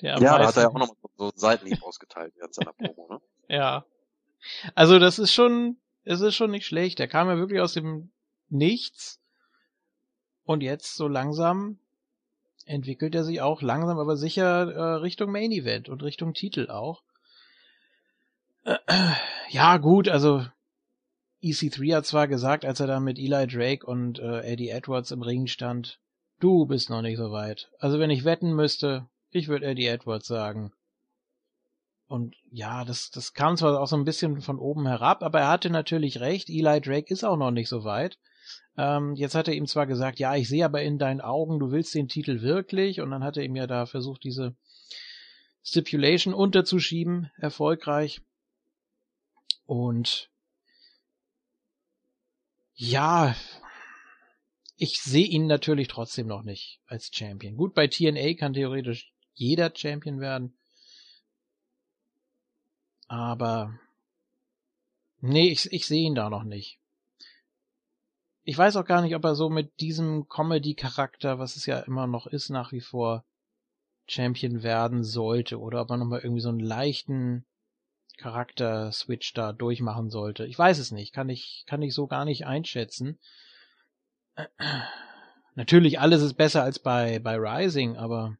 der 0.00 0.18
ja, 0.18 0.38
da 0.38 0.46
hat 0.46 0.56
er 0.56 0.62
ja 0.62 0.68
auch 0.68 0.74
noch 0.74 0.96
so 1.16 1.24
einen 1.24 1.36
Seitenhieb 1.36 1.82
ausgeteilt 1.82 2.32
während 2.36 2.54
seiner 2.54 2.72
Promo, 2.72 3.08
ne? 3.10 3.20
Ja. 3.54 3.84
Also 4.74 4.98
das 4.98 5.18
ist 5.18 5.32
schon, 5.32 5.78
es 6.04 6.20
ist 6.20 6.36
schon 6.36 6.50
nicht 6.50 6.66
schlecht. 6.66 6.98
Der 6.98 7.08
kam 7.08 7.28
ja 7.28 7.36
wirklich 7.36 7.60
aus 7.60 7.74
dem 7.74 8.12
Nichts. 8.48 9.20
Und 10.44 10.62
jetzt 10.62 10.96
so 10.96 11.08
langsam 11.08 11.78
entwickelt 12.68 13.14
er 13.14 13.24
sich 13.24 13.40
auch 13.40 13.62
langsam, 13.62 13.98
aber 13.98 14.16
sicher 14.16 14.70
äh, 14.70 14.94
Richtung 14.96 15.32
Main 15.32 15.50
Event 15.52 15.88
und 15.88 16.02
Richtung 16.02 16.34
Titel 16.34 16.70
auch. 16.70 17.02
Äh, 18.64 18.76
ja, 19.50 19.78
gut, 19.78 20.08
also 20.08 20.44
EC3 21.42 21.96
hat 21.96 22.06
zwar 22.06 22.28
gesagt, 22.28 22.64
als 22.64 22.80
er 22.80 22.86
da 22.86 23.00
mit 23.00 23.18
Eli 23.18 23.46
Drake 23.46 23.86
und 23.86 24.18
äh, 24.18 24.40
Eddie 24.40 24.70
Edwards 24.70 25.10
im 25.10 25.22
Ring 25.22 25.46
stand, 25.46 25.98
du 26.40 26.66
bist 26.66 26.90
noch 26.90 27.02
nicht 27.02 27.16
so 27.16 27.30
weit. 27.30 27.70
Also 27.78 27.98
wenn 27.98 28.10
ich 28.10 28.24
wetten 28.24 28.54
müsste, 28.54 29.08
ich 29.30 29.48
würde 29.48 29.66
Eddie 29.66 29.86
Edwards 29.86 30.26
sagen. 30.26 30.72
Und 32.06 32.36
ja, 32.50 32.84
das, 32.84 33.10
das 33.10 33.34
kam 33.34 33.56
zwar 33.56 33.78
auch 33.80 33.86
so 33.86 33.96
ein 33.96 34.04
bisschen 34.04 34.40
von 34.40 34.58
oben 34.58 34.86
herab, 34.86 35.22
aber 35.22 35.40
er 35.40 35.48
hatte 35.48 35.70
natürlich 35.70 36.20
recht, 36.20 36.48
Eli 36.48 36.80
Drake 36.80 37.12
ist 37.12 37.24
auch 37.24 37.36
noch 37.36 37.50
nicht 37.50 37.68
so 37.68 37.84
weit. 37.84 38.18
Ähm, 38.78 39.16
jetzt 39.16 39.34
hat 39.34 39.48
er 39.48 39.54
ihm 39.54 39.66
zwar 39.66 39.88
gesagt, 39.88 40.20
ja, 40.20 40.36
ich 40.36 40.48
sehe 40.48 40.64
aber 40.64 40.82
in 40.82 40.98
deinen 40.98 41.20
Augen, 41.20 41.58
du 41.58 41.72
willst 41.72 41.96
den 41.96 42.06
Titel 42.06 42.42
wirklich, 42.42 43.00
und 43.00 43.10
dann 43.10 43.24
hat 43.24 43.36
er 43.36 43.42
ihm 43.42 43.56
ja 43.56 43.66
da 43.66 43.86
versucht, 43.86 44.22
diese 44.22 44.54
Stipulation 45.64 46.32
unterzuschieben, 46.32 47.28
erfolgreich. 47.38 48.20
Und 49.66 50.30
ja, 52.74 53.34
ich 54.76 55.02
sehe 55.02 55.26
ihn 55.26 55.48
natürlich 55.48 55.88
trotzdem 55.88 56.28
noch 56.28 56.44
nicht 56.44 56.80
als 56.86 57.10
Champion. 57.12 57.56
Gut, 57.56 57.74
bei 57.74 57.88
TNA 57.88 58.34
kann 58.34 58.54
theoretisch 58.54 59.12
jeder 59.34 59.72
Champion 59.74 60.20
werden. 60.20 60.56
Aber 63.08 63.76
nee, 65.20 65.50
ich, 65.50 65.72
ich 65.72 65.84
sehe 65.84 66.06
ihn 66.06 66.14
da 66.14 66.30
noch 66.30 66.44
nicht. 66.44 66.77
Ich 68.48 68.56
weiß 68.56 68.76
auch 68.76 68.86
gar 68.86 69.02
nicht, 69.02 69.14
ob 69.14 69.22
er 69.24 69.34
so 69.34 69.50
mit 69.50 69.78
diesem 69.78 70.26
Comedy-Charakter, 70.26 71.38
was 71.38 71.56
es 71.56 71.66
ja 71.66 71.80
immer 71.80 72.06
noch 72.06 72.26
ist, 72.26 72.48
nach 72.48 72.72
wie 72.72 72.80
vor 72.80 73.26
Champion 74.06 74.62
werden 74.62 75.04
sollte 75.04 75.60
oder 75.60 75.82
ob 75.82 75.90
er 75.90 75.98
nochmal 75.98 76.20
irgendwie 76.20 76.40
so 76.40 76.48
einen 76.48 76.58
leichten 76.58 77.44
Charakter-Switch 78.16 79.34
da 79.34 79.52
durchmachen 79.52 80.08
sollte. 80.08 80.46
Ich 80.46 80.58
weiß 80.58 80.78
es 80.78 80.92
nicht, 80.92 81.12
kann 81.12 81.28
ich, 81.28 81.64
kann 81.66 81.82
ich 81.82 81.92
so 81.92 82.06
gar 82.06 82.24
nicht 82.24 82.46
einschätzen. 82.46 83.18
Natürlich, 85.54 86.00
alles 86.00 86.22
ist 86.22 86.38
besser 86.38 86.62
als 86.62 86.78
bei, 86.78 87.18
bei 87.18 87.36
Rising, 87.36 87.98
aber 87.98 88.38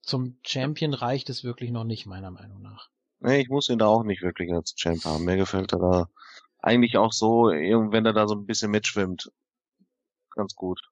zum 0.00 0.38
Champion 0.42 0.94
reicht 0.94 1.28
es 1.28 1.44
wirklich 1.44 1.70
noch 1.70 1.84
nicht, 1.84 2.06
meiner 2.06 2.30
Meinung 2.30 2.62
nach. 2.62 2.88
Nee, 3.20 3.42
ich 3.42 3.50
muss 3.50 3.68
ihn 3.68 3.78
da 3.78 3.88
auch 3.88 4.04
nicht 4.04 4.22
wirklich 4.22 4.50
als 4.54 4.74
Champ 4.74 5.04
haben. 5.04 5.26
Mir 5.26 5.36
gefällt 5.36 5.74
er 5.74 5.80
da 5.80 6.08
eigentlich 6.66 6.98
auch 6.98 7.12
so, 7.12 7.44
wenn 7.44 8.04
er 8.04 8.12
da 8.12 8.26
so 8.26 8.34
ein 8.34 8.44
bisschen 8.44 8.70
mitschwimmt. 8.70 9.30
Ganz 10.30 10.54
gut. 10.54 10.82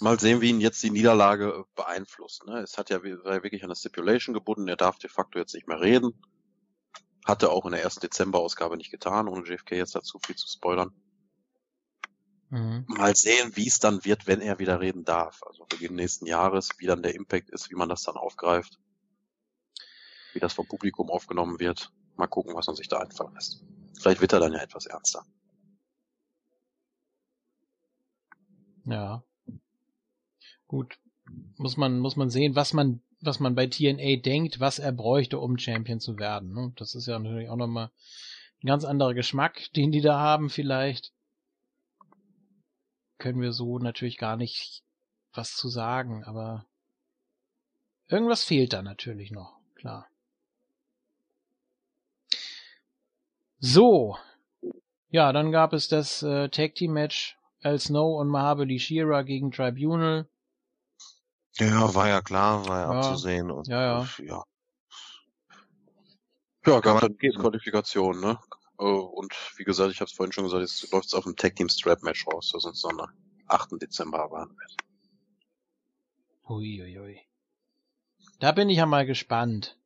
Mal 0.00 0.20
sehen, 0.20 0.40
wie 0.40 0.50
ihn 0.50 0.60
jetzt 0.60 0.82
die 0.82 0.90
Niederlage 0.90 1.64
beeinflusst. 1.74 2.44
Ne? 2.46 2.58
Es 2.58 2.76
hat 2.76 2.90
ja 2.90 3.02
wirklich 3.02 3.62
an 3.62 3.68
der 3.68 3.76
Stipulation 3.76 4.34
gebunden, 4.34 4.68
er 4.68 4.76
darf 4.76 4.98
de 4.98 5.08
facto 5.08 5.38
jetzt 5.38 5.54
nicht 5.54 5.68
mehr 5.68 5.80
reden. 5.80 6.12
Hatte 7.24 7.50
auch 7.50 7.64
in 7.66 7.72
der 7.72 7.82
ersten 7.82 8.00
Dezember-Ausgabe 8.00 8.76
nicht 8.76 8.90
getan, 8.90 9.28
ohne 9.28 9.46
JFK 9.46 9.76
jetzt 9.76 9.94
dazu 9.94 10.18
viel 10.24 10.36
zu 10.36 10.48
spoilern. 10.48 10.92
Mhm. 12.50 12.84
Mal 12.88 13.14
sehen, 13.16 13.52
wie 13.54 13.68
es 13.68 13.78
dann 13.78 14.04
wird, 14.04 14.26
wenn 14.26 14.40
er 14.40 14.58
wieder 14.58 14.80
reden 14.80 15.04
darf. 15.04 15.42
Also 15.44 15.64
Beginn 15.66 15.94
nächsten 15.94 16.26
Jahres, 16.26 16.70
wie 16.78 16.86
dann 16.86 17.02
der 17.02 17.14
Impact 17.14 17.48
ist, 17.50 17.70
wie 17.70 17.76
man 17.76 17.88
das 17.88 18.02
dann 18.02 18.16
aufgreift. 18.16 18.78
Wie 20.34 20.40
das 20.40 20.52
vom 20.52 20.66
Publikum 20.66 21.10
aufgenommen 21.10 21.60
wird. 21.60 21.92
Mal 22.16 22.26
gucken, 22.26 22.54
was 22.54 22.66
man 22.66 22.76
sich 22.76 22.88
da 22.88 22.98
einfallen 22.98 23.34
lässt. 23.34 23.64
Vielleicht 24.00 24.20
wird 24.20 24.32
er 24.32 24.40
dann 24.40 24.52
ja 24.52 24.60
etwas 24.60 24.86
ernster. 24.86 25.24
Ja. 28.84 29.22
Gut. 30.66 30.98
Muss 31.56 31.76
man, 31.76 32.00
muss 32.00 32.16
man 32.16 32.30
sehen, 32.30 32.56
was 32.56 32.72
man, 32.72 33.00
was 33.20 33.38
man 33.38 33.54
bei 33.54 33.66
TNA 33.66 34.16
denkt, 34.22 34.58
was 34.58 34.78
er 34.78 34.92
bräuchte, 34.92 35.38
um 35.38 35.56
Champion 35.56 36.00
zu 36.00 36.18
werden. 36.18 36.52
Ne? 36.52 36.72
Das 36.76 36.94
ist 36.94 37.06
ja 37.06 37.18
natürlich 37.18 37.48
auch 37.48 37.56
nochmal 37.56 37.90
ein 38.62 38.66
ganz 38.66 38.84
anderer 38.84 39.14
Geschmack, 39.14 39.70
den 39.76 39.92
die 39.92 40.00
da 40.00 40.18
haben 40.18 40.50
vielleicht 40.50 41.12
können 43.22 43.40
wir 43.40 43.52
so 43.52 43.78
natürlich 43.78 44.18
gar 44.18 44.36
nicht 44.36 44.82
was 45.32 45.54
zu 45.54 45.68
sagen, 45.68 46.24
aber 46.24 46.66
irgendwas 48.08 48.42
fehlt 48.42 48.72
da 48.72 48.82
natürlich 48.82 49.30
noch, 49.30 49.60
klar. 49.76 50.08
So. 53.62 54.18
Ja, 55.10 55.32
dann 55.32 55.52
gab 55.52 55.72
es 55.72 55.86
das 55.88 56.22
äh, 56.24 56.48
Tag 56.48 56.74
Team 56.74 56.94
Match 56.94 57.38
Al 57.62 57.78
Snow 57.78 58.18
und 58.18 58.28
Mahabali 58.28 58.80
Shira 58.80 59.22
gegen 59.22 59.52
Tribunal. 59.52 60.28
Ja, 61.58 61.94
war 61.94 62.08
ja 62.08 62.20
klar, 62.22 62.66
war 62.66 62.80
ja, 62.80 62.92
ja 62.92 62.98
abzusehen. 62.98 63.52
Und, 63.52 63.68
ja, 63.68 64.00
ja. 64.00 64.08
Ja, 64.18 64.44
ja 66.66 66.80
gab 66.80 67.00
dann 67.02 67.16
Qualifikation, 67.16 68.20
ne? 68.20 68.40
Oh, 68.78 69.12
und 69.14 69.32
wie 69.56 69.64
gesagt, 69.64 69.92
ich 69.92 70.00
habe 70.00 70.08
es 70.08 70.16
vorhin 70.16 70.32
schon 70.32 70.44
gesagt, 70.44 70.62
jetzt 70.62 70.90
läuft 70.90 71.06
es 71.06 71.14
auf 71.14 71.22
dem 71.22 71.36
Tag 71.36 71.54
Team 71.54 71.68
Strap 71.68 72.02
Match 72.02 72.26
raus, 72.26 72.50
das 72.52 72.64
uns 72.64 72.82
dann 72.82 72.98
am 72.98 73.12
8. 73.46 73.80
Dezember 73.80 74.28
wird. 74.28 74.76
Hui, 76.48 76.96
hui. 76.98 77.20
Da 78.40 78.50
bin 78.50 78.68
ich 78.70 78.78
ja 78.78 78.86
mal 78.86 79.06
gespannt. 79.06 79.78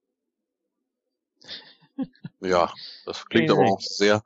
Ja, 2.40 2.72
das 3.04 3.24
klingt 3.26 3.50
aber 3.50 3.64
auch 3.64 3.80
sehr, 3.80 4.22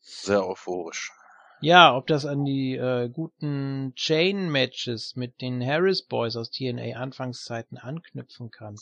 sehr 0.00 0.46
euphorisch. 0.46 1.12
Ja, 1.60 1.96
ob 1.96 2.08
das 2.08 2.26
an 2.26 2.44
die 2.44 2.74
äh, 2.74 3.08
guten 3.08 3.92
Chain-Matches 3.94 5.14
mit 5.14 5.40
den 5.40 5.64
Harris 5.64 6.02
Boys 6.02 6.34
aus 6.34 6.50
TNA 6.50 6.96
Anfangszeiten 6.96 7.78
anknüpfen 7.78 8.50
kann. 8.50 8.76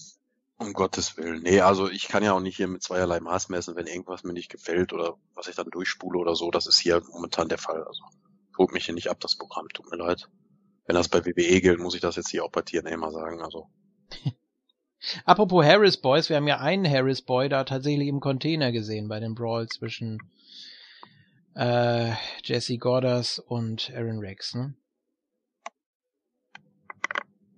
Um 0.57 0.73
Gottes 0.73 1.19
Willen. 1.19 1.43
Nee, 1.43 1.61
also 1.61 1.91
ich 1.91 2.09
kann 2.09 2.23
ja 2.23 2.33
auch 2.33 2.41
nicht 2.41 2.57
hier 2.57 2.69
mit 2.69 2.83
zweierlei 2.83 3.21
Maß 3.21 3.51
messen, 3.51 3.77
wenn 3.77 3.87
irgendwas 3.87 4.25
mir 4.25 4.33
nicht 4.33 4.51
gefällt 4.51 4.95
oder 4.95 5.19
was 5.35 5.49
ich 5.49 5.57
dann 5.57 5.71
durchspule 5.71 6.19
oder 6.19 6.35
so. 6.35 6.51
Das 6.51 6.67
ist 6.67 6.79
hier 6.79 7.03
momentan 7.13 7.51
der 7.51 7.59
Fall. 7.59 7.85
Also 7.85 8.03
holt 8.57 8.73
mich 8.73 8.87
hier 8.87 8.95
nicht 8.95 9.11
ab, 9.11 9.21
das 9.21 9.37
Programm. 9.37 9.69
Tut 9.69 9.91
mir 9.91 9.99
leid. 9.99 10.29
Wenn 10.87 10.97
das 10.97 11.09
bei 11.09 11.25
WWE 11.25 11.61
gilt, 11.61 11.81
muss 11.81 11.95
ich 11.95 12.01
das 12.01 12.17
jetzt 12.17 12.31
hier 12.31 12.45
auch 12.45 12.51
bei 12.51 12.63
TNA 12.63 12.97
mal 12.97 13.13
sagen. 13.13 13.43
Also. 13.43 13.69
Apropos 15.25 15.65
Harris 15.65 15.97
Boys, 15.97 16.29
wir 16.29 16.37
haben 16.37 16.49
ja 16.49 16.59
einen 16.59 16.89
Harris 16.91 17.23
Boy 17.23 17.49
da 17.49 17.65
tatsächlich 17.65 18.09
im 18.09 18.21
Container 18.21 18.71
gesehen 18.73 19.09
bei 19.09 19.21
dem 19.21 19.35
Brawl 19.35 19.67
zwischen 19.69 20.19
äh, 21.55 22.13
Jesse 22.45 22.79
Gordas 22.79 23.39
und 23.39 23.91
Aaron 23.95 24.19
Rex, 24.19 24.55
ne? 24.55 24.75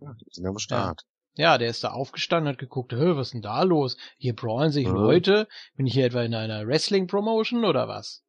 Ja, 0.01 0.15
die 0.15 0.27
sind 0.31 0.47
am 0.47 0.59
Start. 0.59 1.03
Ja, 1.35 1.57
der 1.57 1.69
ist 1.71 1.83
da 1.83 1.91
aufgestanden, 1.93 2.53
hat 2.53 2.59
geguckt, 2.59 2.93
was 2.93 3.29
ist 3.29 3.33
denn 3.35 3.43
da 3.43 3.63
los? 3.63 3.97
Hier 4.19 4.35
brawlen 4.37 4.71
sich 4.71 4.85
Ja. 4.87 4.93
Leute. 4.93 5.49
Bin 5.77 5.87
ich 5.87 5.95
hier 5.95 6.07
etwa 6.07 6.23
in 6.23 6.35
einer 6.35 6.67
Wrestling-Promotion 6.67 7.65
oder 7.65 7.89
was? 7.89 8.23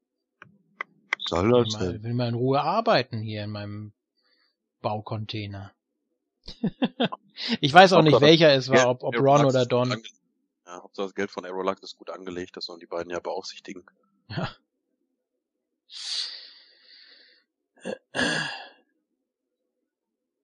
Soll 1.27 1.51
Will 1.51 1.63
das 1.65 1.73
mal, 1.73 1.93
denn? 1.93 2.03
will 2.03 2.13
mal 2.13 2.29
in 2.29 2.35
Ruhe 2.35 2.61
arbeiten 2.61 3.19
hier 3.19 3.43
in 3.43 3.49
meinem 3.51 3.93
Baucontainer. 4.81 5.73
ich 7.61 7.73
weiß 7.73 7.93
auch 7.93 8.01
nicht, 8.01 8.19
welcher 8.21 8.53
es 8.53 8.69
war, 8.69 8.77
Ja, 8.77 8.89
ob, 8.89 9.03
ob 9.03 9.15
Ron 9.15 9.45
oder 9.45 9.65
Don. 9.65 9.89
Ja, 10.65 10.81
Hauptsache 10.81 11.07
das 11.07 11.15
Geld 11.15 11.31
von 11.31 11.45
Aerolux 11.45 11.81
ist 11.83 11.97
gut 11.97 12.09
angelegt, 12.09 12.57
das 12.57 12.65
sollen 12.65 12.79
die 12.79 12.85
beiden 12.85 13.11
ja 13.11 13.19
beaufsichtigen. 13.19 13.83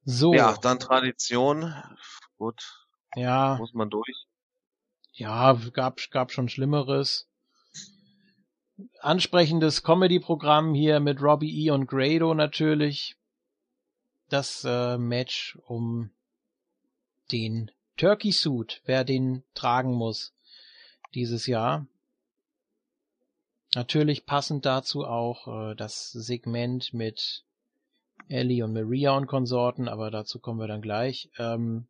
So, 0.05 0.33
Ja, 0.33 0.57
dann 0.57 0.79
Tradition. 0.79 1.73
Gut, 2.37 2.87
ja, 3.15 3.57
muss 3.59 3.73
man 3.73 3.89
durch. 3.89 4.25
ja, 5.13 5.53
gab, 5.73 5.99
gab 6.11 6.31
schon 6.31 6.49
Schlimmeres. 6.49 7.27
Ansprechendes 9.01 9.83
Comedy-Programm 9.83 10.73
hier 10.73 10.99
mit 10.99 11.21
Robbie 11.21 11.65
E. 11.65 11.71
und 11.71 11.85
Grado 11.87 12.33
natürlich. 12.33 13.17
Das 14.29 14.63
äh, 14.63 14.97
Match 14.97 15.57
um 15.65 16.11
den 17.31 17.71
Turkey 17.97 18.31
Suit, 18.31 18.81
wer 18.85 19.03
den 19.03 19.43
tragen 19.53 19.93
muss 19.93 20.33
dieses 21.13 21.47
Jahr. 21.47 21.87
Natürlich 23.75 24.25
passend 24.25 24.65
dazu 24.65 25.05
auch 25.05 25.71
äh, 25.71 25.75
das 25.75 26.11
Segment 26.11 26.93
mit 26.93 27.43
Ellie 28.27 28.63
und 28.63 28.73
Maria 28.73 29.17
und 29.17 29.27
Konsorten, 29.27 29.87
aber 29.87 30.11
dazu 30.11 30.39
kommen 30.39 30.59
wir 30.59 30.67
dann 30.67 30.81
gleich. 30.81 31.29
Ähm, 31.37 31.87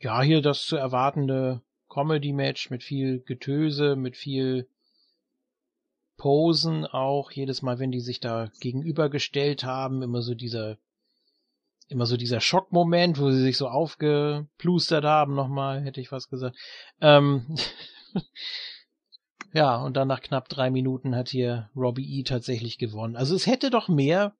ja, 0.00 0.22
hier 0.22 0.42
das 0.42 0.62
zu 0.62 0.76
erwartende 0.76 1.62
Comedy-Match 1.88 2.70
mit 2.70 2.82
viel 2.82 3.20
Getöse, 3.20 3.96
mit 3.96 4.16
viel 4.16 4.68
Posen 6.16 6.86
auch. 6.86 7.30
Jedes 7.30 7.62
Mal, 7.62 7.78
wenn 7.78 7.92
die 7.92 8.00
sich 8.00 8.20
da 8.20 8.50
gegenübergestellt 8.60 9.64
haben, 9.64 10.02
immer 10.02 10.22
so 10.22 10.34
dieser, 10.34 10.78
immer 11.88 12.06
so 12.06 12.16
dieser 12.16 12.40
Schockmoment, 12.40 13.18
wo 13.18 13.30
sie 13.30 13.42
sich 13.42 13.56
so 13.56 13.68
aufgeplustert 13.68 15.04
haben 15.04 15.34
nochmal, 15.34 15.82
hätte 15.82 16.00
ich 16.00 16.12
was 16.12 16.28
gesagt. 16.28 16.56
Ähm, 17.00 17.56
ja, 19.52 19.76
und 19.76 19.96
dann 19.96 20.08
nach 20.08 20.20
knapp 20.20 20.48
drei 20.48 20.70
Minuten 20.70 21.14
hat 21.14 21.28
hier 21.28 21.70
Robbie 21.76 22.20
E 22.20 22.22
tatsächlich 22.22 22.78
gewonnen. 22.78 23.16
Also 23.16 23.34
es 23.34 23.46
hätte 23.46 23.70
doch 23.70 23.88
mehr 23.88 24.34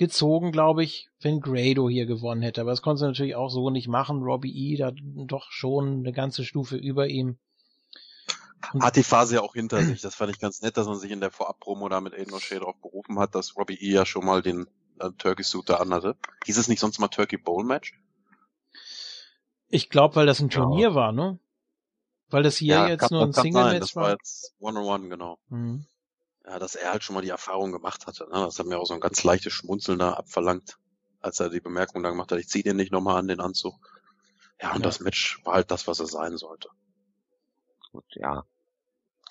gezogen, 0.00 0.50
glaube 0.50 0.82
ich, 0.82 1.10
wenn 1.20 1.40
Grado 1.40 1.88
hier 1.88 2.06
gewonnen 2.06 2.40
hätte. 2.40 2.62
Aber 2.62 2.70
das 2.70 2.80
konnte 2.80 3.00
sie 3.00 3.06
natürlich 3.06 3.36
auch 3.36 3.50
so 3.50 3.68
nicht 3.68 3.86
machen. 3.86 4.22
Robbie 4.22 4.72
E. 4.72 4.76
da 4.76 4.92
doch 4.94 5.50
schon 5.50 5.98
eine 5.98 6.12
ganze 6.12 6.44
Stufe 6.44 6.76
über 6.76 7.08
ihm. 7.08 7.38
Hat 8.80 8.96
die 8.96 9.02
Phase 9.02 9.36
ja 9.36 9.40
auch 9.42 9.54
hinter 9.54 9.82
sich. 9.82 10.00
Das 10.02 10.14
fand 10.14 10.30
ich 10.32 10.38
ganz 10.38 10.60
nett, 10.62 10.76
dass 10.76 10.86
man 10.86 10.98
sich 10.98 11.10
in 11.10 11.20
der 11.20 11.30
Vorab-Promo 11.30 11.88
da 11.88 12.00
mit 12.00 12.12
Aiden 12.14 12.32
O'Shea 12.34 12.58
drauf 12.58 12.76
berufen 12.80 13.18
hat, 13.18 13.34
dass 13.34 13.56
Robbie 13.56 13.74
E. 13.80 13.90
ja 13.92 14.04
schon 14.06 14.24
mal 14.24 14.42
den 14.42 14.66
äh, 15.00 15.10
Turkey 15.18 15.42
Suit 15.44 15.68
da 15.68 15.76
anhatte. 15.76 16.16
Hieß 16.44 16.58
es 16.58 16.68
nicht 16.68 16.80
sonst 16.80 16.98
mal 16.98 17.08
Turkey 17.08 17.38
Bowl 17.38 17.64
Match? 17.64 17.94
Ich 19.68 19.88
glaube, 19.88 20.16
weil 20.16 20.26
das 20.26 20.40
ein 20.40 20.48
Ja. 20.48 20.60
Turnier 20.60 20.94
war, 20.94 21.12
ne? 21.12 21.38
Weil 22.28 22.42
das 22.42 22.56
hier 22.56 22.88
jetzt 22.88 23.00
kann- 23.00 23.08
nur 23.12 23.22
ein. 23.22 23.32
Single-Match 23.32 23.80
Das 23.80 23.96
war 23.96 24.04
war. 24.04 24.10
jetzt 24.12 24.54
One-on-One, 24.60 25.08
genau. 25.08 25.38
Mhm. 25.48 25.86
Ja, 26.44 26.58
dass 26.58 26.74
er 26.74 26.90
halt 26.92 27.02
schon 27.04 27.14
mal 27.14 27.22
die 27.22 27.28
Erfahrung 27.28 27.70
gemacht 27.72 28.06
hatte. 28.06 28.24
Ne? 28.24 28.40
Das 28.44 28.58
hat 28.58 28.66
mir 28.66 28.78
auch 28.78 28.86
so 28.86 28.94
ein 28.94 29.00
ganz 29.00 29.22
leichtes 29.24 29.52
Schmunzeln 29.52 29.98
da 29.98 30.14
abverlangt, 30.14 30.78
als 31.20 31.38
er 31.40 31.50
die 31.50 31.60
Bemerkung 31.60 32.02
dann 32.02 32.12
gemacht 32.12 32.32
hat, 32.32 32.38
ich 32.38 32.48
zieh 32.48 32.62
den 32.62 32.76
nicht 32.76 32.92
nochmal 32.92 33.16
an, 33.16 33.28
den 33.28 33.40
Anzug. 33.40 33.74
Ja, 34.60 34.70
und 34.70 34.78
Ja. 34.78 34.82
das 34.84 35.00
Match 35.00 35.40
war 35.44 35.54
halt 35.54 35.70
das, 35.70 35.86
was 35.86 36.00
es 36.00 36.10
sein 36.10 36.36
sollte. 36.36 36.68
Gut, 37.92 38.04
ja. 38.16 38.44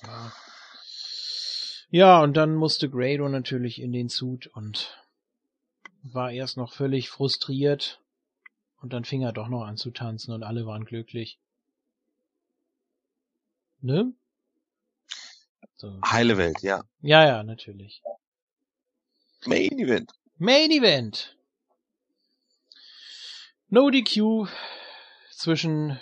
Ja. 0.03 0.33
Ja, 1.91 2.21
und 2.21 2.37
dann 2.37 2.55
musste 2.55 2.89
Grado 2.89 3.27
natürlich 3.29 3.81
in 3.81 3.91
den 3.91 4.09
Suit 4.09 4.47
und 4.47 4.95
war 6.03 6.31
erst 6.31 6.55
noch 6.55 6.73
völlig 6.73 7.09
frustriert 7.09 7.99
und 8.81 8.93
dann 8.93 9.05
fing 9.05 9.23
er 9.23 9.33
doch 9.33 9.47
noch 9.47 9.63
an 9.63 9.75
zu 9.75 9.89
tanzen 9.91 10.31
und 10.31 10.43
alle 10.43 10.65
waren 10.65 10.85
glücklich. 10.85 11.39
Ne? 13.81 14.13
So. 15.77 15.99
Heile 16.05 16.37
Welt, 16.37 16.61
ja. 16.61 16.83
Ja, 17.01 17.25
ja, 17.25 17.43
natürlich. 17.43 18.01
Main 19.45 19.79
Event. 19.79 20.11
Main 20.37 20.71
Event. 20.71 21.37
No 23.69 23.89
DQ 23.89 24.47
zwischen 25.31 25.99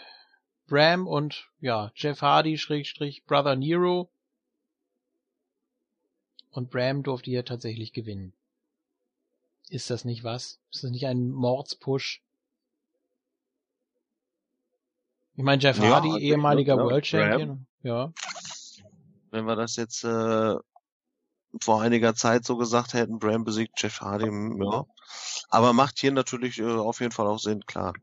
Bram 0.68 1.08
und 1.08 1.50
ja, 1.60 1.92
Jeff 1.96 2.22
Hardy 2.22 2.58
Schrägstrich 2.58 3.26
Brother 3.26 3.56
Nero. 3.56 4.10
Und 6.52 6.70
Bram 6.70 7.04
durfte 7.04 7.30
hier 7.30 7.46
tatsächlich 7.46 7.94
gewinnen. 7.94 8.34
Ist 9.70 9.90
das 9.90 10.06
nicht 10.06 10.24
was? 10.24 10.60
Ist 10.72 10.84
das 10.84 10.92
nicht 10.92 11.08
ein 11.08 11.32
Mordspush? 11.32 12.22
Ich 15.36 15.44
meine, 15.44 15.62
Jeff 15.62 15.78
Ja, 15.78 15.96
Hardy, 15.96 16.18
ehemaliger 16.20 16.76
glaub, 16.76 16.90
World 16.90 17.06
Champion. 17.06 17.68
Ja. 17.84 18.12
Wenn 19.30 19.46
wir 19.46 19.56
das 19.56 19.76
jetzt 19.76 20.04
äh, 20.04 20.56
vor 21.62 21.82
einiger 21.82 22.16
Zeit 22.16 22.46
so 22.46 22.58
gesagt 22.58 22.94
hätten, 22.94 23.20
Bram 23.20 23.44
besiegt 23.44 23.82
Jeff 23.82 24.02
Hardy, 24.02 24.26
ja. 24.64 24.86
Aber 25.50 25.74
macht 25.74 26.00
hier 26.00 26.12
natürlich 26.12 26.60
äh, 26.60 26.66
auf 26.66 27.00
jeden 27.02 27.12
Fall 27.12 27.28
auch 27.28 27.40
Sinn, 27.40 27.66
klar. 27.66 27.94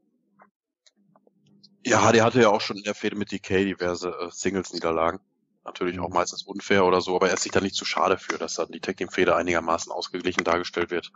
Ja, 1.84 2.02
Hardy 2.02 2.18
hatte 2.18 2.40
ja 2.40 2.48
auch 2.48 2.60
schon 2.60 2.78
in 2.78 2.84
der 2.84 2.94
Fehde 2.94 3.16
mit 3.16 3.30
DK 3.30 3.64
diverse 3.64 4.08
äh, 4.10 4.30
Singles-Niederlagen. 4.30 5.20
Natürlich 5.64 5.98
auch 5.98 6.08
Mhm. 6.08 6.14
meistens 6.14 6.42
unfair 6.42 6.84
oder 6.84 7.00
so, 7.00 7.16
aber 7.16 7.28
er 7.28 7.34
ist 7.34 7.42
sich 7.42 7.52
da 7.52 7.60
nicht 7.60 7.74
zu 7.74 7.84
schade 7.84 8.18
für, 8.18 8.38
dass 8.38 8.54
dann 8.54 8.68
die 8.70 8.80
Tag 8.80 8.96
Team 8.98 9.08
Fehde 9.08 9.34
einigermaßen 9.34 9.90
ausgeglichen 9.92 10.44
dargestellt 10.44 10.90
wird, 10.90 11.10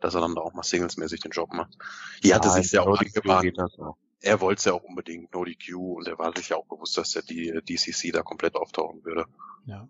dass 0.00 0.14
er 0.14 0.20
dann 0.20 0.36
auch 0.38 0.52
mal 0.54 0.64
singlesmäßig 0.64 1.20
den 1.20 1.30
Job 1.30 1.52
macht. 1.52 1.76
Hier 2.20 2.34
hatte 2.34 2.50
sich 2.50 2.72
ja 2.72 2.82
auch 2.82 2.98
die 2.98 3.20
auch. 3.58 3.96
Er 4.20 4.40
wollte 4.40 4.58
es 4.60 4.64
ja 4.64 4.72
auch 4.72 4.84
unbedingt, 4.84 5.32
no 5.34 5.44
DQ, 5.44 5.74
und 5.76 6.06
er 6.06 6.18
war 6.18 6.32
sich 6.36 6.50
ja 6.50 6.56
auch 6.56 6.66
bewusst, 6.66 6.96
dass 6.96 7.14
er 7.16 7.22
die 7.22 7.60
DCC 7.62 8.12
da 8.12 8.22
komplett 8.22 8.54
auftauchen 8.54 9.04
würde. 9.04 9.26
Ja. 9.66 9.88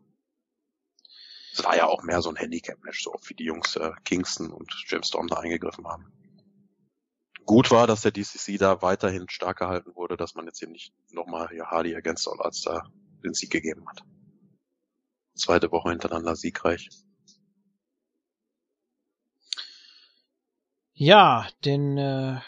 Es 1.52 1.62
war 1.64 1.76
ja 1.76 1.86
auch 1.86 2.02
mehr 2.02 2.22
so 2.22 2.30
ein 2.30 2.36
Handicap-Match, 2.36 3.02
so 3.02 3.12
oft 3.12 3.28
wie 3.28 3.34
die 3.34 3.44
Jungs 3.44 3.76
äh, 3.76 3.90
Kingston 4.04 4.50
und 4.50 4.72
James 4.86 5.08
Storm 5.08 5.28
da 5.28 5.36
eingegriffen 5.36 5.86
haben. 5.86 6.10
Gut 7.44 7.70
war, 7.70 7.86
dass 7.86 8.02
der 8.02 8.12
DCC 8.12 8.58
da 8.58 8.82
weiterhin 8.82 9.28
stark 9.28 9.58
gehalten 9.58 9.94
wurde, 9.94 10.16
dass 10.16 10.34
man 10.34 10.46
jetzt 10.46 10.58
hier 10.58 10.68
nicht 10.68 10.92
nochmal 11.10 11.48
hier 11.50 11.66
Hardy 11.66 11.94
against 11.94 12.28
All 12.28 12.40
Odds 12.40 12.62
da 12.62 12.84
den 13.24 13.34
Sieg 13.34 13.50
gegeben 13.50 13.88
hat. 13.88 14.04
Zweite 15.34 15.70
Woche 15.72 15.90
hintereinander 15.90 16.36
siegreich. 16.36 16.88
Ja, 20.94 21.48
denn 21.64 21.98
äh, 21.98 22.40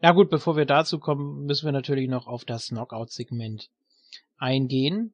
ja 0.00 0.12
gut, 0.12 0.30
bevor 0.30 0.56
wir 0.56 0.64
dazu 0.64 0.98
kommen, 0.98 1.44
müssen 1.44 1.66
wir 1.66 1.72
natürlich 1.72 2.08
noch 2.08 2.26
auf 2.26 2.44
das 2.44 2.68
Knockout-Segment 2.68 3.70
eingehen. 4.38 5.12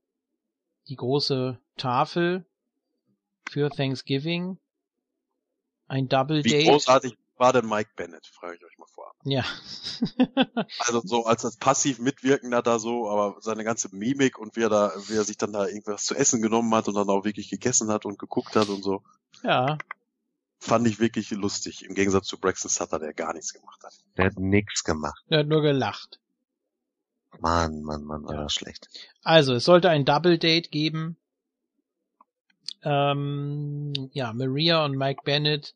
Die 0.88 0.96
große 0.96 1.58
Tafel 1.76 2.44
für 3.48 3.70
Thanksgiving. 3.70 4.58
Ein 5.86 6.08
Double 6.08 6.44
Wie 6.44 6.50
Date. 6.50 6.68
großartig 6.68 7.16
war 7.44 7.52
denn 7.52 7.68
Mike 7.68 7.90
Bennett, 7.94 8.26
frage 8.26 8.56
ich 8.56 8.64
euch 8.64 8.78
mal 8.78 8.86
vorab. 8.88 9.14
Ja. 9.24 9.44
Also 10.78 11.02
so 11.04 11.26
als 11.26 11.42
das 11.42 11.56
passiv 11.58 11.98
Mitwirkender 11.98 12.62
da 12.62 12.78
so, 12.78 13.10
aber 13.10 13.40
seine 13.40 13.64
ganze 13.64 13.94
Mimik 13.94 14.38
und 14.38 14.56
wie 14.56 14.62
er 14.62 14.68
da, 14.70 14.92
wie 15.08 15.14
er 15.16 15.24
sich 15.24 15.36
dann 15.36 15.52
da 15.52 15.66
irgendwas 15.66 16.04
zu 16.04 16.14
essen 16.14 16.40
genommen 16.40 16.74
hat 16.74 16.88
und 16.88 16.94
dann 16.94 17.08
auch 17.10 17.24
wirklich 17.24 17.50
gegessen 17.50 17.90
hat 17.90 18.06
und 18.06 18.18
geguckt 18.18 18.56
hat 18.56 18.68
und 18.68 18.82
so, 18.82 19.02
ja. 19.42 19.76
fand 20.58 20.86
ich 20.88 20.98
wirklich 21.00 21.30
lustig. 21.32 21.84
Im 21.84 21.94
Gegensatz 21.94 22.26
zu 22.26 22.38
Braxton 22.38 22.70
Sutter, 22.70 22.98
der 22.98 23.12
gar 23.14 23.34
nichts 23.34 23.52
gemacht 23.52 23.82
hat. 23.84 23.92
Der 24.16 24.26
hat 24.26 24.38
nix 24.38 24.82
gemacht. 24.84 25.22
Er 25.28 25.40
hat 25.40 25.46
nur 25.48 25.60
gelacht. 25.62 26.18
Mann, 27.40 27.82
Mann, 27.82 28.04
Mann, 28.04 28.24
war 28.24 28.34
Ja. 28.34 28.42
das 28.44 28.54
schlecht. 28.54 28.88
Also, 29.22 29.54
es 29.54 29.64
sollte 29.64 29.90
ein 29.90 30.04
Double 30.06 30.38
Date 30.38 30.70
geben. 30.70 31.16
ähm, 32.82 33.92
ja, 34.12 34.32
Maria 34.32 34.84
und 34.84 34.96
Mike 34.96 35.22
Bennett, 35.24 35.74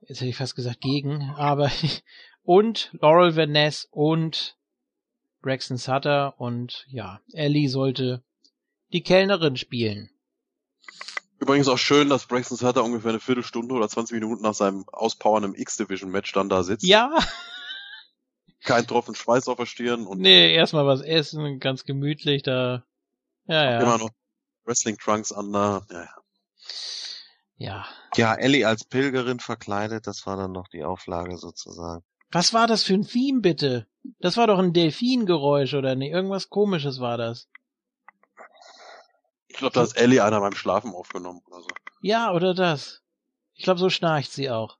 jetzt 0.00 0.20
hätte 0.20 0.30
ich 0.30 0.36
fast 0.36 0.56
gesagt 0.56 0.80
gegen, 0.80 1.30
aber 1.36 1.70
und 2.42 2.90
Laurel 3.00 3.36
Van 3.36 3.52
Ness 3.52 3.86
und 3.90 4.56
Braxton 5.40 5.76
Sutter 5.76 6.40
und 6.40 6.86
ja, 6.88 7.20
Ellie 7.32 7.68
sollte 7.68 8.22
die 8.92 9.02
Kellnerin 9.02 9.56
spielen. 9.56 10.10
Übrigens 11.40 11.68
auch 11.68 11.78
schön, 11.78 12.08
dass 12.08 12.26
Braxton 12.26 12.56
Sutter 12.56 12.82
ungefähr 12.82 13.10
eine 13.10 13.20
Viertelstunde 13.20 13.74
oder 13.74 13.88
20 13.88 14.14
Minuten 14.14 14.42
nach 14.42 14.54
seinem 14.54 14.88
Auspowern 14.88 15.44
im 15.44 15.54
X-Division-Match 15.54 16.32
dann 16.32 16.48
da 16.48 16.64
sitzt. 16.64 16.84
Ja. 16.84 17.16
Kein 18.64 18.86
Tropfen 18.86 19.14
Schweiß 19.14 19.46
auf 19.46 19.56
der 19.56 19.66
Stirn 19.66 20.06
und 20.06 20.20
Nee, 20.20 20.52
erstmal 20.52 20.84
was 20.84 21.00
essen, 21.00 21.60
ganz 21.60 21.84
gemütlich 21.84 22.42
da. 22.42 22.84
Ja, 23.46 23.64
ja. 23.64 23.80
immer 23.80 23.98
noch 23.98 24.10
Wrestling 24.64 24.98
Trunks 24.98 25.32
an 25.32 25.52
da. 25.52 25.86
Ja, 25.90 26.00
ja. 26.00 26.14
Ja. 27.56 27.86
Ja, 28.16 28.34
Ellie 28.34 28.66
als 28.66 28.84
Pilgerin 28.84 29.40
verkleidet, 29.40 30.06
das 30.06 30.26
war 30.26 30.36
dann 30.36 30.52
noch 30.52 30.68
die 30.68 30.84
Auflage 30.84 31.36
sozusagen. 31.36 32.04
Was 32.30 32.52
war 32.52 32.66
das 32.66 32.82
für 32.82 32.94
ein 32.94 33.06
Theme, 33.06 33.40
bitte? 33.40 33.86
Das 34.20 34.36
war 34.36 34.46
doch 34.46 34.58
ein 34.58 34.72
Delfingeräusch, 34.72 35.74
oder 35.74 35.94
nicht? 35.94 36.12
Irgendwas 36.12 36.50
komisches 36.50 37.00
war 37.00 37.16
das. 37.16 37.48
Ich 39.48 39.56
glaube, 39.56 39.74
da 39.74 39.82
ist 39.82 39.96
Ellie 39.96 40.22
einer 40.22 40.40
beim 40.40 40.54
Schlafen 40.54 40.92
aufgenommen 40.92 41.40
oder 41.46 41.62
so. 41.62 41.68
Ja, 42.00 42.32
oder 42.32 42.54
das. 42.54 43.02
Ich 43.54 43.64
glaube, 43.64 43.80
so 43.80 43.90
schnarcht 43.90 44.30
sie 44.30 44.50
auch. 44.50 44.78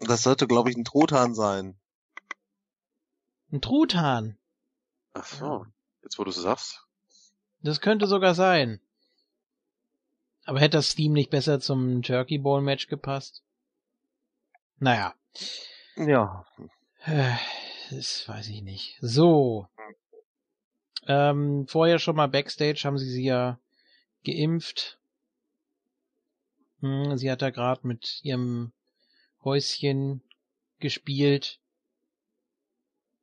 Das 0.00 0.22
sollte, 0.22 0.46
glaube 0.46 0.70
ich, 0.70 0.76
ein 0.76 0.84
Truthahn 0.84 1.34
sein. 1.34 1.78
Ein 3.50 3.60
Truthahn. 3.60 4.38
Ach 5.14 5.24
so. 5.24 5.66
Jetzt 6.02 6.18
wo 6.18 6.24
du 6.24 6.30
es 6.30 6.36
sagst. 6.36 6.86
Das 7.62 7.80
könnte 7.80 8.06
sogar 8.06 8.34
sein. 8.34 8.80
Aber 10.48 10.60
hätte 10.60 10.78
das 10.78 10.94
Theme 10.94 11.12
nicht 11.12 11.28
besser 11.28 11.60
zum 11.60 12.00
Turkey 12.00 12.38
Bowl 12.38 12.62
Match 12.62 12.86
gepasst? 12.86 13.42
Naja. 14.78 15.14
Ja. 15.94 16.46
Äh, 17.04 17.34
Das 17.90 18.26
weiß 18.26 18.48
ich 18.48 18.62
nicht. 18.62 18.96
So. 19.02 19.68
Ähm, 21.06 21.66
vorher 21.68 21.98
schon 21.98 22.16
mal 22.16 22.28
Backstage 22.28 22.80
haben 22.84 22.96
sie 22.96 23.10
sie 23.10 23.24
ja 23.24 23.60
geimpft. 24.24 24.98
Hm, 26.80 27.18
sie 27.18 27.30
hat 27.30 27.42
da 27.42 27.50
gerade 27.50 27.86
mit 27.86 28.20
ihrem 28.22 28.72
Häuschen 29.44 30.22
gespielt. 30.78 31.60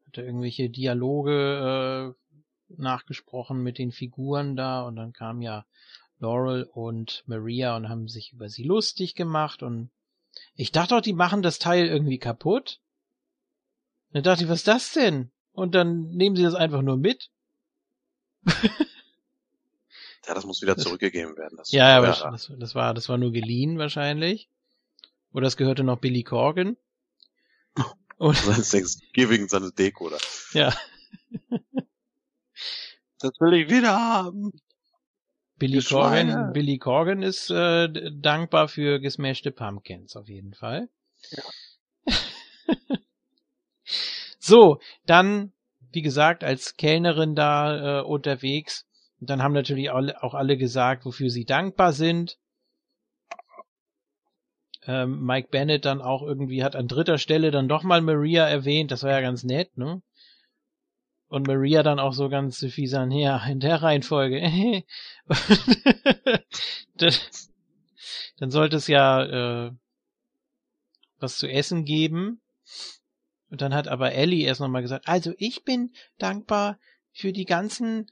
Hat 0.06 0.20
da 0.20 0.22
irgendwelche 0.22 0.70
Dialoge 0.70 2.14
äh, 2.70 2.76
nachgesprochen 2.80 3.64
mit 3.64 3.80
den 3.80 3.92
Figuren 3.92 4.56
da 4.56 4.84
und 4.84 4.96
dann 4.96 5.12
kam 5.12 5.42
ja 5.42 5.66
Laurel 6.20 6.64
und 6.64 7.24
Maria 7.28 7.76
und 7.76 7.90
haben 7.90 8.08
sich 8.08 8.34
über 8.34 8.50
sie 8.50 8.64
lustig 8.64 9.16
gemacht 9.16 9.64
und 9.64 9.90
ich 10.56 10.72
dachte 10.72 10.96
auch, 10.96 11.02
die 11.02 11.14
machen 11.14 11.42
das 11.42 11.60
Teil 11.60 11.88
irgendwie 11.88 12.18
kaputt. 12.18 12.80
Dann 14.12 14.24
dachte 14.24 14.44
ich, 14.44 14.50
was 14.50 14.60
ist 14.60 14.68
das 14.68 14.94
denn? 14.94 15.32
Und 15.54 15.76
dann 15.76 16.10
nehmen 16.12 16.36
sie 16.36 16.44
das 16.44 16.56
einfach 16.56 16.82
nur 16.82 16.98
mit. 16.98 17.30
Ja, 20.28 20.34
das 20.34 20.46
muss 20.46 20.62
wieder 20.62 20.78
zurückgegeben 20.78 21.38
werden. 21.38 21.58
Das 21.58 21.72
Ja, 21.72 21.98
aber 21.98 22.08
das, 22.08 22.52
das 22.58 22.76
war, 22.76 22.94
das 22.94 23.10
war 23.10 23.18
nur 23.18 23.32
geliehen 23.32 23.78
wahrscheinlich. 23.78 24.50
Oder 25.34 25.48
es 25.48 25.58
gehörte 25.58 25.84
noch 25.84 26.00
Billy 26.00 26.24
Corgan. 26.24 26.78
Und, 28.18 28.36
Thanksgiving, 28.36 29.48
seine 29.50 29.72
Deko 29.72 30.10
da. 30.10 30.18
ja, 30.54 30.74
Das 33.20 33.40
will 33.40 33.54
ich 33.54 33.70
wieder 33.70 33.98
haben. 33.98 34.54
Billy. 35.58 35.82
Corgan, 35.82 36.54
Billy 36.54 36.78
Corgan 36.78 37.22
ist 37.22 37.50
äh, 37.50 37.90
dankbar 38.12 38.68
für 38.68 39.00
gesmashte 39.00 39.52
Pumpkins 39.52 40.16
auf 40.16 40.28
jeden 40.28 40.54
Fall. 40.54 40.90
so, 44.40 44.80
dann, 45.06 45.54
wie 45.92 46.02
gesagt, 46.02 46.44
als 46.44 46.76
Kellnerin 46.76 47.36
da 47.36 48.00
äh, 48.00 48.04
unterwegs. 48.04 48.86
Und 49.22 49.30
dann 49.30 49.42
haben 49.42 49.54
natürlich 49.54 49.90
auch 49.92 50.34
alle 50.34 50.58
gesagt, 50.58 51.06
wofür 51.06 51.30
sie 51.30 51.46
dankbar 51.46 51.94
sind. 51.94 52.38
Ähm, 54.88 55.26
Mike 55.26 55.48
Bennett 55.50 55.86
dann 55.86 56.02
auch 56.02 56.22
irgendwie 56.22 56.64
hat 56.64 56.76
an 56.76 56.88
dritter 56.88 57.18
Stelle 57.18 57.50
dann 57.50 57.68
doch 57.68 57.84
mal 57.84 58.02
Maria 58.02 58.46
erwähnt. 58.48 58.92
Das 58.92 59.04
war 59.04 59.12
ja 59.12 59.22
ganz 59.22 59.44
nett, 59.44 59.78
ne? 59.78 60.02
Und 61.28 61.48
Maria 61.48 61.82
dann 61.84 62.00
auch 62.00 62.14
so 62.14 62.30
ganz 62.30 62.60
fies 62.60 62.94
an, 62.94 63.12
ja, 63.12 63.44
in 63.48 63.60
der 63.60 63.82
Reihenfolge. 63.82 64.84
das, 66.96 67.52
dann 68.38 68.52
sollte 68.52 68.78
es 68.78 68.88
ja 68.88 69.68
äh, 69.68 69.72
was 71.20 71.38
zu 71.38 71.48
essen 71.48 71.86
geben. 71.86 72.42
Und 73.50 73.62
dann 73.62 73.74
hat 73.74 73.88
aber 73.88 74.14
Ellie 74.14 74.46
erst 74.46 74.62
nochmal 74.62 74.82
gesagt, 74.82 75.08
also 75.08 75.34
ich 75.38 75.64
bin 75.64 75.94
dankbar 76.18 76.78
für 77.12 77.32
die 77.32 77.46
ganzen 77.46 78.08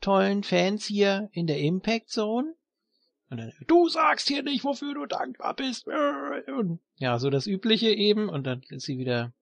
tollen 0.00 0.42
Fans 0.42 0.84
hier 0.84 1.28
in 1.32 1.46
der 1.46 1.58
Impact 1.58 2.08
Zone. 2.08 2.54
Und 3.28 3.38
dann, 3.38 3.52
du 3.66 3.88
sagst 3.88 4.28
hier 4.28 4.42
nicht, 4.42 4.64
wofür 4.64 4.94
du 4.94 5.06
dankbar 5.06 5.54
bist. 5.54 5.86
Und 5.86 6.80
ja, 6.96 7.18
so 7.18 7.30
das 7.30 7.46
Übliche 7.46 7.90
eben. 7.90 8.28
Und 8.28 8.44
dann 8.44 8.62
ist 8.70 8.86
sie 8.86 8.98
wieder 8.98 9.32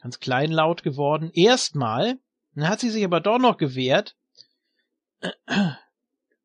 ganz 0.00 0.20
kleinlaut 0.20 0.82
geworden. 0.82 1.30
Erstmal. 1.32 2.18
Dann 2.56 2.68
hat 2.68 2.80
sie 2.80 2.90
sich 2.90 3.04
aber 3.04 3.20
doch 3.20 3.38
noch 3.38 3.58
gewehrt. 3.58 4.16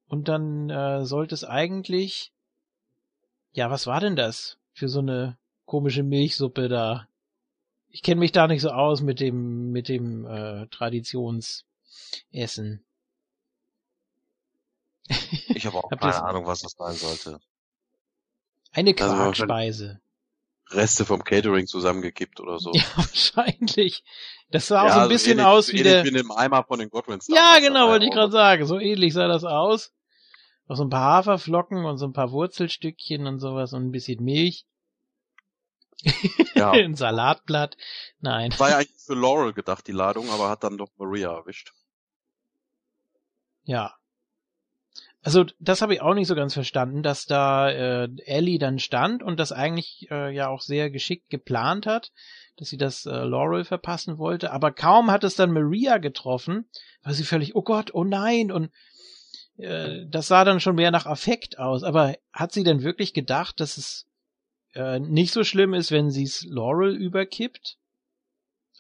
Und 0.08 0.28
dann 0.28 0.70
äh, 0.70 1.06
sollte 1.06 1.34
es 1.34 1.44
eigentlich, 1.44 2.32
ja, 3.54 3.70
was 3.72 3.88
war 3.88 4.00
denn 4.02 4.16
das 4.16 4.58
für 4.74 4.90
so 4.90 5.00
eine 5.00 5.38
komische 5.66 6.04
Milchsuppe 6.04 6.68
da? 6.68 7.08
Ich 7.88 8.04
kenne 8.04 8.20
mich 8.20 8.32
da 8.34 8.48
nicht 8.48 8.62
so 8.62 8.70
aus 8.72 9.02
mit 9.02 9.20
dem 9.20 9.72
mit 9.72 9.88
dem 9.90 10.26
äh, 10.26 10.68
Traditionsessen. 10.68 11.66
Ich 15.54 15.66
habe 15.66 15.78
auch 15.78 15.92
ihr's- 15.92 16.00
keine 16.00 16.24
Ahnung, 16.24 16.46
was 16.46 16.62
das 16.62 16.74
sein 16.74 16.96
sollte. 16.96 17.40
Eine 18.74 18.92
Also 18.92 19.16
Quarkspeise. 19.16 20.02
Reste 20.74 21.06
vom 21.06 21.24
Catering 21.24 21.68
zusammengekippt 21.68 22.40
oder 22.40 22.60
so. 22.60 22.72
Ja, 22.76 22.84
wahrscheinlich. 22.96 24.04
Das 24.50 24.68
sah 24.68 24.82
auch 24.82 24.86
Ja, 24.86 24.90
so 24.92 24.96
ein 24.96 25.02
also 25.04 25.14
bisschen 25.14 25.32
ähnlich, 25.34 25.46
aus 25.46 25.68
wie 25.70 25.78
ähnlich 25.78 25.94
der. 25.94 26.04
wie 26.04 26.08
in 26.10 26.14
dem 26.16 26.32
Eimer 26.32 26.64
von 26.64 26.80
den 26.80 26.90
Godwins. 26.90 27.28
Ja, 27.28 27.60
genau, 27.60 27.88
wollte 27.90 28.06
ich 28.06 28.12
auch 28.12 28.16
gerade 28.16 28.32
sagen. 28.32 28.66
So 28.66 28.80
ähnlich 28.80 29.14
sah 29.14 29.28
das 29.28 29.44
aus. 29.44 29.94
Auch 30.68 30.76
so 30.76 30.84
ein 30.84 30.90
paar 30.90 31.18
Haferflocken 31.18 31.86
und 31.86 31.98
so 31.98 32.06
ein 32.06 32.14
paar 32.14 32.32
Wurzelstückchen 32.32 33.28
und 33.28 33.40
sowas 33.40 33.74
und 33.74 33.88
ein 33.88 33.92
bisschen 33.92 34.24
Milch. 34.24 34.66
Ja. 36.56 36.72
ein 36.72 36.96
Salatblatt. 36.96 37.78
Nein. 38.20 38.54
War 38.58 38.70
ja 38.70 38.78
eigentlich 38.80 39.02
für 39.06 39.16
Laurel 39.16 39.54
gedacht, 39.54 39.88
die 39.88 39.92
Ladung, 39.92 40.30
aber 40.30 40.50
hat 40.50 40.64
dann 40.64 40.78
doch 40.78 40.90
Maria 40.98 41.32
erwischt. 41.34 41.74
Ja. 43.64 43.96
Also 45.24 45.46
das 45.60 45.82
habe 45.82 45.94
ich 45.94 46.02
auch 46.02 46.16
nicht 46.16 46.28
so 46.28 46.36
ganz 46.36 46.54
verstanden, 46.54 47.04
dass 47.04 47.26
da 47.26 47.70
äh, 47.70 48.10
Ellie 48.26 48.58
dann 48.58 48.80
stand 48.80 49.22
und 49.22 49.40
das 49.40 49.52
eigentlich 49.52 50.08
äh, 50.10 50.34
ja 50.34 50.48
auch 50.48 50.62
sehr 50.62 50.90
geschickt 50.90 51.30
geplant 51.30 51.86
hat, 51.86 52.12
dass 52.58 52.70
sie 52.70 52.78
das 52.78 53.06
äh, 53.06 53.12
Laurel 53.12 53.64
verpassen 53.64 54.18
wollte. 54.18 54.52
Aber 54.52 54.72
kaum 54.72 55.12
hat 55.12 55.24
es 55.24 55.36
dann 55.36 55.52
Maria 55.52 56.00
getroffen, 56.00 56.66
war 57.04 57.14
sie 57.14 57.24
völlig, 57.24 57.56
oh 57.56 57.62
Gott, 57.62 57.94
oh 57.94 58.04
nein. 58.04 58.52
Und 58.52 58.72
äh, 59.58 60.06
das 60.08 60.28
sah 60.28 60.44
dann 60.44 60.60
schon 60.60 60.76
mehr 60.76 60.92
nach 60.92 61.06
Affekt 61.06 61.60
aus. 61.60 61.84
Aber 61.84 62.16
hat 62.34 62.52
sie 62.52 62.64
denn 62.64 62.82
wirklich 62.82 63.14
gedacht, 63.14 63.60
dass 63.60 63.78
es 63.78 64.08
äh, 64.74 65.00
nicht 65.00 65.34
so 65.34 65.44
schlimm 65.44 65.76
ist, 65.76 65.92
wenn 65.92 66.10
sie 66.10 66.24
es 66.24 66.44
Laurel 66.50 66.96
überkippt? 66.96 67.78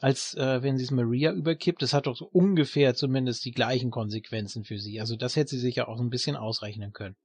Als 0.01 0.33
äh, 0.33 0.63
wenn 0.63 0.77
sie 0.77 0.83
es 0.83 0.91
Maria 0.91 1.31
überkippt. 1.31 1.81
Das 1.81 1.93
hat 1.93 2.07
doch 2.07 2.17
so 2.17 2.25
ungefähr 2.25 2.95
zumindest 2.95 3.45
die 3.45 3.51
gleichen 3.51 3.91
Konsequenzen 3.91 4.63
für 4.63 4.79
sie. 4.79 4.99
Also 4.99 5.15
das 5.15 5.35
hätte 5.35 5.51
sie 5.51 5.59
sich 5.59 5.75
ja 5.75 5.87
auch 5.87 5.97
so 5.97 6.03
ein 6.03 6.09
bisschen 6.09 6.35
ausrechnen 6.35 6.91
können. 6.91 7.15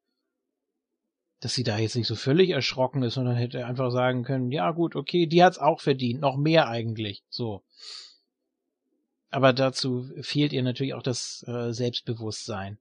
Dass 1.40 1.54
sie 1.54 1.64
da 1.64 1.78
jetzt 1.78 1.96
nicht 1.96 2.06
so 2.06 2.14
völlig 2.14 2.50
erschrocken 2.50 3.02
ist, 3.02 3.14
sondern 3.14 3.34
hätte 3.34 3.64
einfach 3.64 3.90
sagen 3.90 4.24
können, 4.24 4.52
ja 4.52 4.70
gut, 4.72 4.94
okay, 4.94 5.26
die 5.26 5.42
hat's 5.42 5.58
auch 5.58 5.80
verdient, 5.80 6.20
noch 6.20 6.36
mehr 6.36 6.68
eigentlich. 6.68 7.22
So. 7.30 7.62
Aber 9.30 9.54
dazu 9.54 10.10
fehlt 10.20 10.52
ihr 10.52 10.62
natürlich 10.62 10.94
auch 10.94 11.02
das 11.02 11.44
äh, 11.48 11.72
Selbstbewusstsein. 11.72 12.78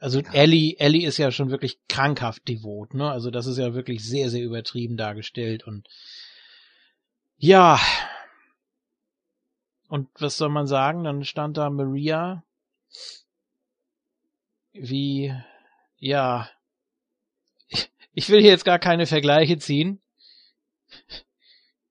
Also 0.00 0.22
Ellie, 0.32 0.76
Ellie 0.78 1.06
ist 1.06 1.18
ja 1.18 1.30
schon 1.30 1.50
wirklich 1.50 1.78
krankhaft 1.88 2.48
devot, 2.48 2.94
ne? 2.94 3.10
Also 3.10 3.30
das 3.30 3.46
ist 3.46 3.58
ja 3.58 3.74
wirklich 3.74 4.02
sehr, 4.02 4.30
sehr 4.30 4.42
übertrieben 4.42 4.96
dargestellt 4.96 5.66
und 5.66 5.88
ja, 7.36 7.78
und 9.90 10.08
was 10.20 10.36
soll 10.36 10.50
man 10.50 10.68
sagen? 10.68 11.02
Dann 11.02 11.24
stand 11.24 11.56
da 11.56 11.68
Maria 11.68 12.44
wie, 14.72 15.34
ja, 15.98 16.48
ich 18.12 18.28
will 18.28 18.40
hier 18.40 18.50
jetzt 18.50 18.64
gar 18.64 18.78
keine 18.78 19.06
Vergleiche 19.06 19.58
ziehen. 19.58 20.00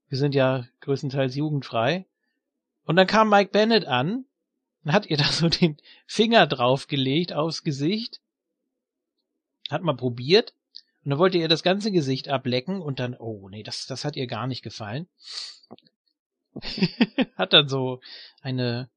Wir 0.07 0.17
sind 0.17 0.33
ja 0.33 0.65
größtenteils 0.79 1.35
jugendfrei. 1.35 2.05
Und 2.85 2.95
dann 2.95 3.05
kam 3.05 3.29
Mike 3.29 3.51
Bennett 3.51 3.85
an 3.85 4.25
und 4.85 4.93
hat 4.93 5.07
ihr 5.07 5.17
da 5.17 5.25
so 5.25 5.49
den 5.49 5.75
Finger 6.07 6.47
draufgelegt 6.47 7.33
aufs 7.33 7.63
Gesicht. 7.63 8.21
Hat 9.69 9.83
mal 9.83 9.97
probiert 9.97 10.53
und 11.03 11.09
dann 11.09 11.19
wollte 11.19 11.37
ihr 11.37 11.49
das 11.49 11.63
ganze 11.63 11.91
Gesicht 11.91 12.29
ablecken 12.29 12.81
und 12.81 12.99
dann, 12.99 13.13
oh 13.13 13.49
nee, 13.49 13.61
das, 13.61 13.87
das 13.87 14.05
hat 14.05 14.15
ihr 14.15 14.25
gar 14.25 14.47
nicht 14.47 14.61
gefallen. 14.61 15.09
hat 17.35 17.53
dann 17.53 17.69
so 17.69 18.01
eine 18.41 18.89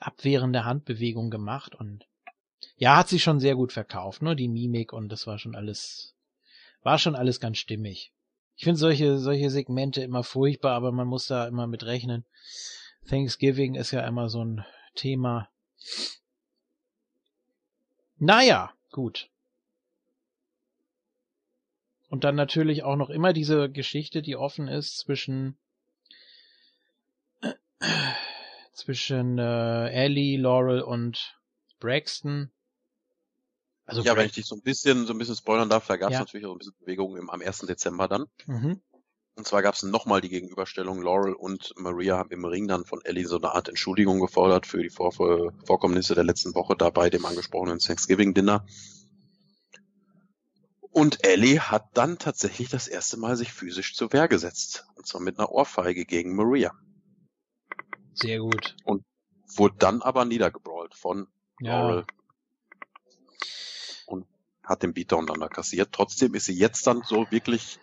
abwehrende 0.00 0.64
Handbewegung 0.64 1.30
gemacht 1.30 1.74
und 1.74 2.06
ja, 2.76 2.96
hat 2.96 3.08
sich 3.08 3.22
schon 3.22 3.40
sehr 3.40 3.54
gut 3.54 3.72
verkauft, 3.72 4.22
ne, 4.22 4.34
die 4.34 4.48
Mimik 4.48 4.92
und 4.92 5.10
das 5.10 5.26
war 5.26 5.38
schon 5.38 5.54
alles, 5.54 6.14
war 6.82 6.98
schon 6.98 7.14
alles 7.14 7.40
ganz 7.40 7.58
stimmig. 7.58 8.12
Ich 8.56 8.64
finde 8.64 8.78
solche, 8.78 9.18
solche 9.18 9.50
Segmente 9.50 10.02
immer 10.02 10.22
furchtbar, 10.22 10.74
aber 10.74 10.92
man 10.92 11.08
muss 11.08 11.26
da 11.26 11.46
immer 11.46 11.66
mit 11.66 11.84
rechnen. 11.84 12.24
Thanksgiving 13.08 13.74
ist 13.74 13.90
ja 13.90 14.06
immer 14.06 14.28
so 14.28 14.44
ein 14.44 14.64
Thema. 14.94 15.48
Naja, 18.18 18.72
gut. 18.90 19.30
Und 22.08 22.24
dann 22.24 22.36
natürlich 22.36 22.82
auch 22.82 22.96
noch 22.96 23.10
immer 23.10 23.32
diese 23.32 23.70
Geschichte, 23.70 24.22
die 24.22 24.36
offen 24.36 24.68
ist 24.68 24.98
zwischen 24.98 25.56
zwischen 28.72 29.38
äh, 29.38 29.88
Ellie, 29.90 30.38
Laurel 30.38 30.82
und 30.82 31.38
Braxton. 31.78 32.50
Also 33.84 34.02
ja, 34.02 34.16
wenn 34.16 34.26
ich 34.26 34.32
dich 34.32 34.46
so 34.46 34.54
ein 34.54 34.62
bisschen 34.62 35.06
so 35.06 35.12
ein 35.12 35.18
bisschen 35.18 35.36
spoilern 35.36 35.68
darf, 35.68 35.86
da 35.86 35.96
gab 35.96 36.10
es 36.10 36.14
ja. 36.14 36.20
natürlich 36.20 36.46
auch 36.46 36.52
ein 36.52 36.58
bisschen 36.58 36.76
Bewegung 36.78 37.16
im, 37.16 37.30
am 37.30 37.40
1. 37.40 37.60
Dezember 37.60 38.08
dann. 38.08 38.26
Mhm. 38.46 38.80
Und 39.34 39.46
zwar 39.46 39.62
gab 39.62 39.74
es 39.74 39.82
nochmal 39.82 40.20
die 40.20 40.28
Gegenüberstellung. 40.28 41.02
Laurel 41.02 41.32
und 41.32 41.72
Maria 41.76 42.18
haben 42.18 42.30
im 42.30 42.44
Ring 42.44 42.68
dann 42.68 42.84
von 42.84 43.00
Ellie 43.02 43.26
so 43.26 43.36
eine 43.36 43.54
Art 43.54 43.68
Entschuldigung 43.68 44.20
gefordert 44.20 44.66
für 44.66 44.82
die 44.82 44.90
Vor 44.90 45.12
Vorkommnisse 45.12 46.14
der 46.14 46.24
letzten 46.24 46.54
Woche 46.54 46.76
da 46.76 46.90
bei 46.90 47.08
dem 47.08 47.24
angesprochenen 47.24 47.78
Thanksgiving-Dinner. 47.78 48.66
Und 50.90 51.24
Ellie 51.24 51.60
hat 51.60 51.86
dann 51.94 52.18
tatsächlich 52.18 52.68
das 52.68 52.86
erste 52.86 53.16
Mal 53.16 53.36
sich 53.36 53.52
physisch 53.52 53.96
zur 53.96 54.12
Wehr 54.12 54.28
gesetzt. 54.28 54.86
Und 54.94 55.06
zwar 55.06 55.22
mit 55.22 55.38
einer 55.38 55.50
Ohrfeige 55.50 56.04
gegen 56.04 56.36
Maria. 56.36 56.72
Sehr 58.14 58.38
gut. 58.38 58.76
Und 58.84 59.04
wurde 59.56 59.76
dann 59.78 60.02
aber 60.02 60.24
niedergebrawlt 60.24 60.94
von 60.94 61.28
ja. 61.60 61.80
Laurel. 61.80 62.04
Und 64.06 64.26
hat 64.64 64.82
den 64.82 64.94
Beatdown 64.94 65.26
dann 65.26 65.40
da 65.40 65.48
kassiert. 65.48 65.90
Trotzdem 65.92 66.34
ist 66.34 66.46
sie 66.46 66.56
jetzt 66.56 66.86
dann 66.86 67.02
so 67.02 67.30
wirklich 67.30 67.78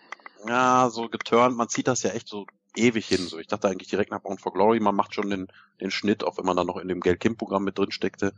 ja, 0.46 0.88
so 0.90 1.08
geturnt. 1.08 1.56
Man 1.56 1.68
zieht 1.68 1.88
das 1.88 2.02
ja 2.02 2.10
echt 2.10 2.28
so 2.28 2.46
ewig 2.76 3.06
hin. 3.06 3.26
So, 3.26 3.38
ich 3.38 3.46
dachte 3.46 3.68
eigentlich 3.68 3.88
direkt 3.88 4.10
nach 4.10 4.20
Bound 4.20 4.40
for 4.40 4.52
Glory, 4.52 4.80
man 4.80 4.94
macht 4.94 5.14
schon 5.14 5.30
den, 5.30 5.48
den 5.80 5.90
Schnitt, 5.90 6.24
auch 6.24 6.38
wenn 6.38 6.46
man 6.46 6.56
dann 6.56 6.66
noch 6.66 6.76
in 6.76 6.88
dem 6.88 7.00
Gail 7.00 7.16
Kim 7.16 7.36
Programm 7.36 7.64
mit 7.64 7.78
drin 7.78 7.90
steckte. 7.90 8.32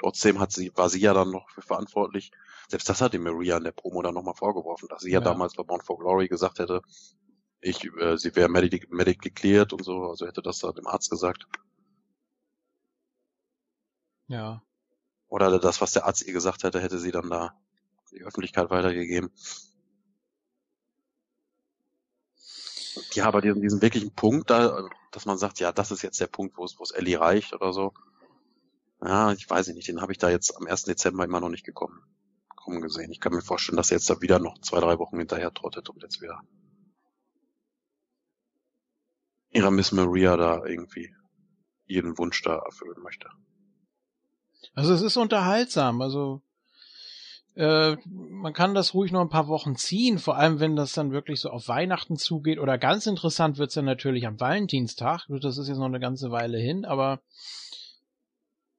Trotzdem 0.00 0.38
hat 0.38 0.52
sie, 0.52 0.72
war 0.76 0.88
sie 0.88 1.00
ja 1.00 1.12
dann 1.12 1.30
noch 1.30 1.50
für 1.50 1.62
verantwortlich. 1.62 2.30
Selbst 2.68 2.88
das 2.88 3.00
hat 3.00 3.14
die 3.14 3.18
Maria 3.18 3.56
in 3.56 3.64
der 3.64 3.72
Promo 3.72 4.02
dann 4.02 4.14
nochmal 4.14 4.34
vorgeworfen, 4.34 4.88
dass 4.88 5.02
sie 5.02 5.10
ja, 5.10 5.18
ja 5.18 5.24
damals 5.24 5.54
bei 5.54 5.62
Bound 5.62 5.82
for 5.82 5.98
Glory 5.98 6.28
gesagt 6.28 6.58
hätte, 6.58 6.82
ich, 7.60 7.84
äh, 7.96 8.16
sie 8.16 8.34
wäre 8.36 8.48
medic 8.48 8.90
medically 8.92 9.30
cleared 9.30 9.72
und 9.72 9.84
so, 9.84 10.04
also 10.04 10.26
hätte 10.26 10.42
das 10.42 10.58
da 10.60 10.72
dem 10.72 10.86
Arzt 10.86 11.10
gesagt. 11.10 11.46
Ja. 14.28 14.62
Oder 15.28 15.58
das, 15.58 15.80
was 15.80 15.92
der 15.92 16.06
Arzt 16.06 16.26
ihr 16.26 16.32
gesagt 16.32 16.64
hätte, 16.64 16.80
hätte 16.80 16.98
sie 16.98 17.10
dann 17.10 17.30
da 17.30 17.54
die 18.12 18.22
Öffentlichkeit 18.22 18.70
weitergegeben. 18.70 19.30
Ja, 23.12 23.26
aber 23.26 23.40
diesen, 23.40 23.60
diesen 23.60 23.82
wirklichen 23.82 24.14
Punkt 24.14 24.50
da, 24.50 24.88
dass 25.12 25.26
man 25.26 25.38
sagt, 25.38 25.60
ja, 25.60 25.72
das 25.72 25.90
ist 25.90 26.02
jetzt 26.02 26.20
der 26.20 26.26
Punkt, 26.26 26.56
wo 26.56 26.64
es, 26.64 26.78
wo 26.78 26.82
es 26.82 26.90
Ellie 26.90 27.20
reicht 27.20 27.52
oder 27.52 27.72
so. 27.72 27.92
Ja, 29.02 29.32
ich 29.32 29.48
weiß 29.48 29.68
nicht, 29.68 29.88
den 29.88 30.00
habe 30.00 30.12
ich 30.12 30.18
da 30.18 30.30
jetzt 30.30 30.56
am 30.56 30.66
1. 30.66 30.84
Dezember 30.84 31.24
immer 31.24 31.40
noch 31.40 31.48
nicht 31.48 31.64
gekommen, 31.64 32.02
kommen 32.56 32.80
gesehen. 32.80 33.12
Ich 33.12 33.20
kann 33.20 33.32
mir 33.32 33.42
vorstellen, 33.42 33.76
dass 33.76 33.90
er 33.90 33.98
jetzt 33.98 34.10
da 34.10 34.20
wieder 34.20 34.38
noch 34.38 34.58
zwei, 34.60 34.80
drei 34.80 34.98
Wochen 34.98 35.18
hinterher 35.18 35.52
trottet 35.54 35.88
und 35.90 36.02
jetzt 36.02 36.20
wieder 36.20 36.42
ihrer 39.58 39.70
Miss 39.72 39.90
Maria 39.92 40.36
da 40.36 40.64
irgendwie 40.64 41.12
jeden 41.86 42.16
Wunsch 42.16 42.40
da 42.42 42.56
erfüllen 42.56 43.02
möchte. 43.02 43.28
Also 44.74 44.94
es 44.94 45.02
ist 45.02 45.16
unterhaltsam, 45.16 46.00
also 46.00 46.42
äh, 47.56 47.96
man 48.06 48.52
kann 48.52 48.74
das 48.74 48.94
ruhig 48.94 49.10
noch 49.10 49.20
ein 49.20 49.28
paar 49.28 49.48
Wochen 49.48 49.74
ziehen, 49.74 50.20
vor 50.20 50.36
allem 50.36 50.60
wenn 50.60 50.76
das 50.76 50.92
dann 50.92 51.10
wirklich 51.10 51.40
so 51.40 51.50
auf 51.50 51.66
Weihnachten 51.66 52.16
zugeht. 52.16 52.60
Oder 52.60 52.78
ganz 52.78 53.08
interessant 53.08 53.58
wird's 53.58 53.74
dann 53.74 53.84
natürlich 53.84 54.28
am 54.28 54.38
Valentinstag. 54.38 55.26
Das 55.28 55.58
ist 55.58 55.66
jetzt 55.66 55.78
noch 55.78 55.86
eine 55.86 55.98
ganze 55.98 56.30
Weile 56.30 56.58
hin, 56.58 56.84
aber 56.84 57.20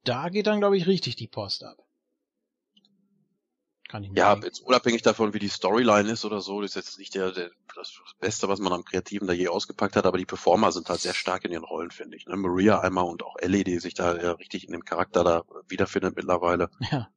da 0.05 0.29
geht 0.29 0.47
dann, 0.47 0.61
glaube 0.61 0.77
ich, 0.77 0.87
richtig 0.87 1.17
die 1.17 1.27
Post 1.27 1.65
ab. 1.65 1.75
Kann 3.89 4.03
ich 4.03 4.11
ja, 4.13 4.35
jetzt 4.35 4.61
unabhängig 4.61 5.01
davon, 5.01 5.33
wie 5.33 5.39
die 5.39 5.49
Storyline 5.49 6.11
ist 6.11 6.23
oder 6.23 6.41
so, 6.41 6.61
das 6.61 6.71
ist 6.71 6.75
jetzt 6.75 6.99
nicht 6.99 7.15
der, 7.15 7.31
der, 7.31 7.49
das 7.75 7.91
Beste, 8.19 8.47
was 8.47 8.59
man 8.59 8.71
am 8.71 8.85
Kreativen 8.85 9.27
da 9.27 9.33
je 9.33 9.47
ausgepackt 9.47 9.95
hat, 9.95 10.05
aber 10.05 10.19
die 10.19 10.27
Performer 10.27 10.71
sind 10.71 10.87
halt 10.89 10.99
sehr 10.99 11.15
stark 11.15 11.43
in 11.43 11.51
ihren 11.51 11.63
Rollen, 11.63 11.89
finde 11.89 12.15
ich. 12.15 12.27
Ne? 12.27 12.37
Maria 12.37 12.81
einmal 12.81 13.05
und 13.05 13.23
auch 13.23 13.35
Ellie, 13.39 13.63
die 13.63 13.79
sich 13.79 13.95
da 13.95 14.15
ja 14.15 14.33
richtig 14.33 14.65
in 14.65 14.73
dem 14.73 14.85
Charakter 14.85 15.23
da 15.23 15.43
wiederfindet 15.67 16.15
mittlerweile. 16.15 16.69
Ja. 16.91 17.09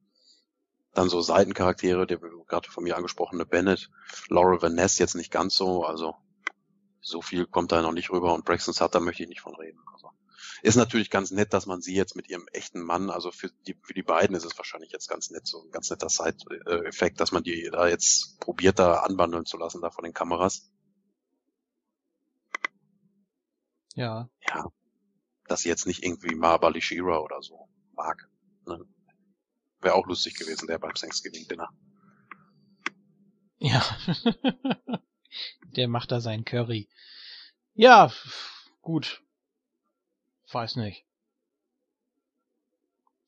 Dann 0.95 1.09
so 1.09 1.21
Seitencharaktere, 1.21 2.07
der 2.07 2.17
gerade 2.17 2.69
von 2.69 2.83
mir 2.83 2.97
angesprochene 2.97 3.45
Bennett, 3.45 3.91
Laura 4.29 4.59
Van 4.59 4.73
Ness 4.73 4.97
jetzt 4.97 5.15
nicht 5.15 5.31
ganz 5.31 5.53
so, 5.55 5.85
also 5.85 6.15
so 7.01 7.21
viel 7.21 7.45
kommt 7.45 7.71
da 7.71 7.83
noch 7.83 7.91
nicht 7.91 8.09
rüber 8.09 8.33
und 8.33 8.45
Braxton 8.45 8.73
Sutter 8.73 8.99
möchte 8.99 9.21
ich 9.21 9.29
nicht 9.29 9.41
von 9.41 9.55
reden. 9.55 9.79
Also 9.93 10.09
ist 10.63 10.77
natürlich 10.77 11.09
ganz 11.09 11.31
nett, 11.31 11.53
dass 11.53 11.65
man 11.65 11.81
sie 11.81 11.93
jetzt 11.93 12.15
mit 12.15 12.29
ihrem 12.29 12.47
echten 12.53 12.81
Mann, 12.81 13.09
also 13.09 13.31
für 13.31 13.49
die, 13.67 13.75
für 13.83 13.93
die 13.93 14.01
beiden 14.01 14.33
ist 14.33 14.45
es 14.45 14.57
wahrscheinlich 14.57 14.93
jetzt 14.93 15.09
ganz 15.09 15.29
nett, 15.29 15.45
so 15.45 15.61
ein 15.61 15.71
ganz 15.71 15.89
netter 15.89 16.07
Side-Effekt, 16.07 17.19
dass 17.19 17.33
man 17.33 17.43
die 17.43 17.69
da 17.69 17.89
jetzt 17.89 18.39
probiert, 18.39 18.79
da 18.79 19.01
anbandeln 19.01 19.45
zu 19.45 19.57
lassen, 19.57 19.81
da 19.81 19.91
von 19.91 20.05
den 20.05 20.13
Kameras. 20.13 20.71
Ja. 23.95 24.29
Ja. 24.47 24.71
Dass 25.49 25.63
sie 25.63 25.69
jetzt 25.69 25.85
nicht 25.85 26.01
irgendwie 26.01 26.33
Marbali 26.33 26.81
Shira 26.81 27.17
oder 27.19 27.41
so 27.41 27.67
mag. 27.91 28.29
Ne? 28.65 28.79
Wäre 29.81 29.95
auch 29.95 30.07
lustig 30.07 30.35
gewesen, 30.35 30.67
der 30.67 30.79
beim 30.79 30.93
Thanksgiving 30.93 31.45
Dinner. 31.45 31.67
Ja. 33.57 33.83
der 35.75 35.89
macht 35.89 36.13
da 36.13 36.21
sein 36.21 36.45
Curry. 36.45 36.87
Ja, 37.73 38.13
gut. 38.81 39.21
Weiß 40.53 40.75
nicht. 40.75 41.03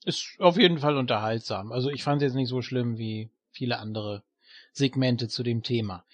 Ist 0.04 0.36
auf 0.40 0.58
jeden 0.58 0.80
Fall 0.80 0.98
unterhaltsam. 0.98 1.72
Also 1.72 1.90
ich 1.90 2.04
fand 2.04 2.22
es 2.22 2.28
jetzt 2.28 2.36
nicht 2.36 2.50
so 2.50 2.62
schlimm 2.62 2.98
wie 2.98 3.30
viele 3.52 3.80
andere 3.80 4.24
Segmente 4.72 5.28
zu 5.28 5.42
dem 5.42 5.64
Thema. 5.64 6.06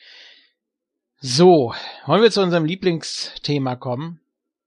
So, 1.20 1.76
wollen 2.06 2.24
wir 2.24 2.32
zu 2.32 2.42
unserem 2.42 2.66
Lieblingsthema 2.66 3.76
kommen? 3.76 4.22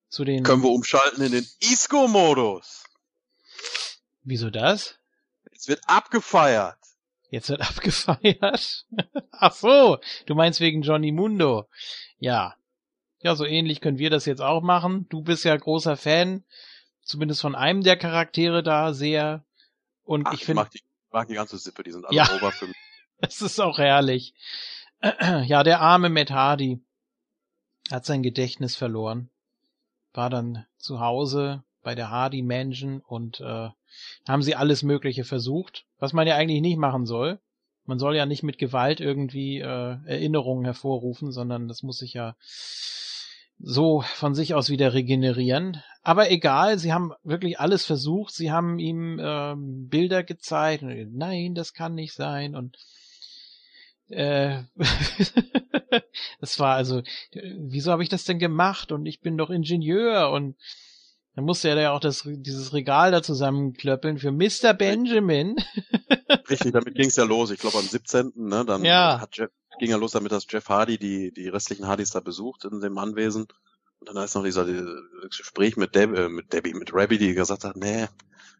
Zu 0.09 0.25
den. 0.25 0.45
Können 0.45 0.62
wir 0.62 0.71
umschalten 0.71 1.23
in 1.23 1.33
den 1.33 1.47
Isco-Modus? 1.61 2.85
Wieso 4.23 4.51
das? 4.51 4.97
Jetzt 5.51 5.69
wird 5.69 5.81
abgefeiert. 5.87 6.79
Jetzt 7.31 7.49
wird 7.49 7.61
abgefeiert. 7.69 8.87
Ach 9.33 9.53
so, 9.53 9.99
du 10.27 10.35
meinst 10.35 10.61
wegen 10.61 10.83
Johnny 10.83 11.11
Mundo. 11.11 11.69
Ja. 12.19 12.57
Ja, 13.25 13.35
so 13.37 13.47
ähnlich 13.47 13.81
können 13.81 13.97
wir 13.97 14.11
das 14.11 14.27
jetzt 14.27 14.43
auch 14.43 14.63
machen. 14.63 15.07
Du 15.09 15.23
bist 15.23 15.47
ja 15.47 15.57
großer 15.57 15.97
Fan, 15.97 16.45
zumindest 17.01 17.41
von 17.41 17.55
einem 17.55 17.83
der 17.83 17.97
Charaktere 17.97 18.63
da 18.63 18.93
sehr. 18.93 19.47
Und 20.03 20.27
Ach, 20.27 20.35
ich 20.35 20.45
finde. 20.45 20.61
Mag 20.61 20.71
die, 20.71 20.83
mag 21.11 21.29
die 21.29 21.35
ganze 21.35 21.57
Sippe, 21.57 21.83
die 21.83 21.93
sind 21.93 22.05
alle 22.05 22.15
ja, 22.15 22.31
over 22.37 22.53
für 22.53 22.67
mich. 22.67 22.77
Das 23.21 23.41
ist 23.41 23.61
auch 23.61 23.79
herrlich. 23.79 24.35
Ja, 25.47 25.63
der 25.63 25.81
arme 25.81 26.11
Matt 26.11 26.31
Hardy 26.31 26.81
hat 27.91 28.05
sein 28.05 28.23
Gedächtnis 28.23 28.77
verloren. 28.77 29.31
War 30.13 30.29
dann 30.29 30.67
zu 30.77 31.01
Hause 31.01 31.63
bei 31.83 31.95
der 31.95 32.11
Hardy 32.11 32.43
Mansion 32.43 33.01
und 33.01 33.41
äh, 33.41 33.71
haben 34.29 34.43
sie 34.43 34.55
alles 34.55 34.83
Mögliche 34.83 35.25
versucht, 35.25 35.87
was 35.99 36.13
man 36.13 36.27
ja 36.27 36.37
eigentlich 36.37 36.61
nicht 36.61 36.79
machen 36.79 37.07
soll. 37.07 37.39
Man 37.87 37.99
soll 37.99 38.17
ja 38.17 38.27
nicht 38.27 38.43
mit 38.43 38.59
Gewalt 38.59 39.01
irgendwie 39.01 39.61
äh, 39.61 39.97
Erinnerungen 40.07 40.65
hervorrufen, 40.65 41.33
sondern 41.33 41.69
das 41.69 41.83
muss 41.83 41.99
sich 41.99 42.15
ja 42.15 42.35
so 43.59 44.02
von 44.02 44.35
sich 44.35 44.55
aus 44.55 44.70
wieder 44.70 44.94
regenerieren. 44.94 45.82
Aber 46.02 46.31
egal, 46.31 46.78
sie 46.78 46.93
haben 46.93 47.12
wirklich 47.22 47.59
alles 47.59 47.86
versucht. 47.86 48.35
Sie 48.35 48.52
haben 48.52 48.78
ihm 48.78 49.18
äh, 49.18 49.55
Bilder 49.56 50.22
gezeigt. 50.22 50.82
Und, 50.82 51.16
Nein, 51.16 51.55
das 51.55 51.72
kann 51.72 51.94
nicht 51.94 52.14
sein. 52.14 52.55
Und 52.55 52.76
äh, 54.09 54.62
das 56.40 56.59
war 56.59 56.74
also, 56.74 57.02
wieso 57.32 57.90
habe 57.90 58.02
ich 58.02 58.09
das 58.09 58.24
denn 58.24 58.39
gemacht? 58.39 58.93
Und 58.93 59.06
ich 59.06 59.20
bin 59.20 59.39
doch 59.39 59.51
Ingenieur 59.51 60.31
und 60.31 60.56
dann 61.35 61.47
musste 61.47 61.68
er 61.70 61.81
ja 61.81 61.93
auch 61.93 62.01
das, 62.01 62.22
dieses 62.24 62.72
Regal 62.72 63.10
da 63.10 63.22
zusammenklöppeln 63.22 64.18
für 64.18 64.31
Mr. 64.31 64.72
Benjamin. 64.72 65.56
Richtig, 66.48 66.72
damit 66.72 66.94
ging 66.94 67.09
es 67.09 67.16
ja 67.16 67.24
los. 67.24 67.51
Ich 67.51 67.59
glaube 67.59 67.78
am 67.78 67.85
17. 67.85 68.32
Ne, 68.36 68.64
dann 68.64 68.85
ja. 68.85 69.20
hat 69.20 69.36
Jeff, 69.36 69.51
ging 69.79 69.91
ja 69.91 69.97
los 69.97 70.13
damit, 70.13 70.33
dass 70.33 70.47
Jeff 70.49 70.69
Hardy 70.69 70.99
die, 70.99 71.33
die 71.33 71.49
restlichen 71.49 71.87
Hardys 71.87 72.11
da 72.11 72.21
besucht 72.21 72.65
in 72.65 72.81
dem 72.81 72.99
Anwesen. 72.99 73.47
Und 74.01 74.09
dann 74.09 74.25
ist 74.25 74.35
noch 74.35 74.45
dieser, 74.45 74.65
dieser 74.65 75.03
Gespräch 75.29 75.77
mit, 75.77 75.95
Deb, 75.95 76.15
äh, 76.17 76.29
mit 76.29 76.53
Debbie, 76.53 76.75
mit 76.75 76.93
Rabbi, 76.93 77.19
die 77.19 77.35
gesagt 77.35 77.65
hat, 77.65 77.77
nee, 77.77 78.03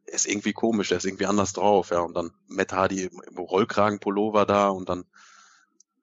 er 0.07 0.15
ist 0.15 0.27
irgendwie 0.27 0.53
komisch, 0.53 0.89
der 0.89 0.99
ist 0.99 1.07
irgendwie 1.07 1.27
anders 1.27 1.53
drauf, 1.53 1.91
ja. 1.91 2.01
Und 2.01 2.15
dann 2.15 2.32
Matt 2.47 2.73
Hardy 2.73 3.05
im, 3.05 3.23
im 3.28 3.39
Rollkragenpullover 3.39 4.47
da 4.47 4.69
und 4.69 4.89
dann 4.89 5.05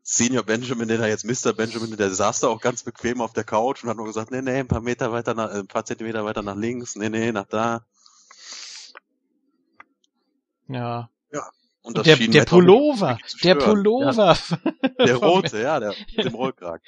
Senior 0.03 0.43
Benjamin, 0.43 0.87
der 0.87 0.97
da 0.97 1.07
jetzt 1.07 1.25
Mr. 1.25 1.53
Benjamin, 1.53 1.95
der 1.95 2.09
saß 2.09 2.39
da 2.39 2.47
auch 2.47 2.59
ganz 2.59 2.83
bequem 2.83 3.21
auf 3.21 3.33
der 3.33 3.43
Couch 3.43 3.83
und 3.83 3.89
hat 3.89 3.97
nur 3.97 4.07
gesagt, 4.07 4.31
nee, 4.31 4.41
nee, 4.41 4.59
ein 4.59 4.67
paar 4.67 4.81
Meter 4.81 5.11
weiter 5.11 5.35
nach, 5.35 5.51
ein 5.51 5.67
paar 5.67 5.85
Zentimeter 5.85 6.25
weiter 6.25 6.41
nach 6.41 6.55
links, 6.55 6.95
nee, 6.95 7.09
nee, 7.09 7.31
nach 7.31 7.45
da. 7.45 7.85
Ja. 10.67 11.10
Und 11.81 11.97
Und 11.97 12.05
der, 12.05 12.15
schien 12.15 12.31
der 12.31 12.45
Pullover, 12.45 13.17
der. 13.43 13.55
Pullover. 13.55 14.37
Ja, 14.99 15.05
der 15.05 15.15
rote, 15.15 15.61
ja, 15.61 15.79
der 15.79 15.95
mit 16.15 16.25
dem 16.25 16.35
Rollkragen. 16.35 16.81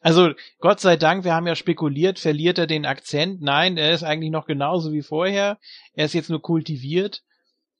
Also 0.00 0.32
Gott 0.60 0.80
sei 0.80 0.96
Dank, 0.96 1.24
wir 1.24 1.34
haben 1.34 1.46
ja 1.46 1.56
spekuliert, 1.56 2.18
verliert 2.18 2.58
er 2.58 2.66
den 2.66 2.86
Akzent? 2.86 3.42
Nein, 3.42 3.76
er 3.76 3.92
ist 3.92 4.04
eigentlich 4.04 4.30
noch 4.30 4.46
genauso 4.46 4.92
wie 4.92 5.02
vorher. 5.02 5.58
Er 5.94 6.06
ist 6.06 6.14
jetzt 6.14 6.30
nur 6.30 6.40
kultiviert 6.40 7.22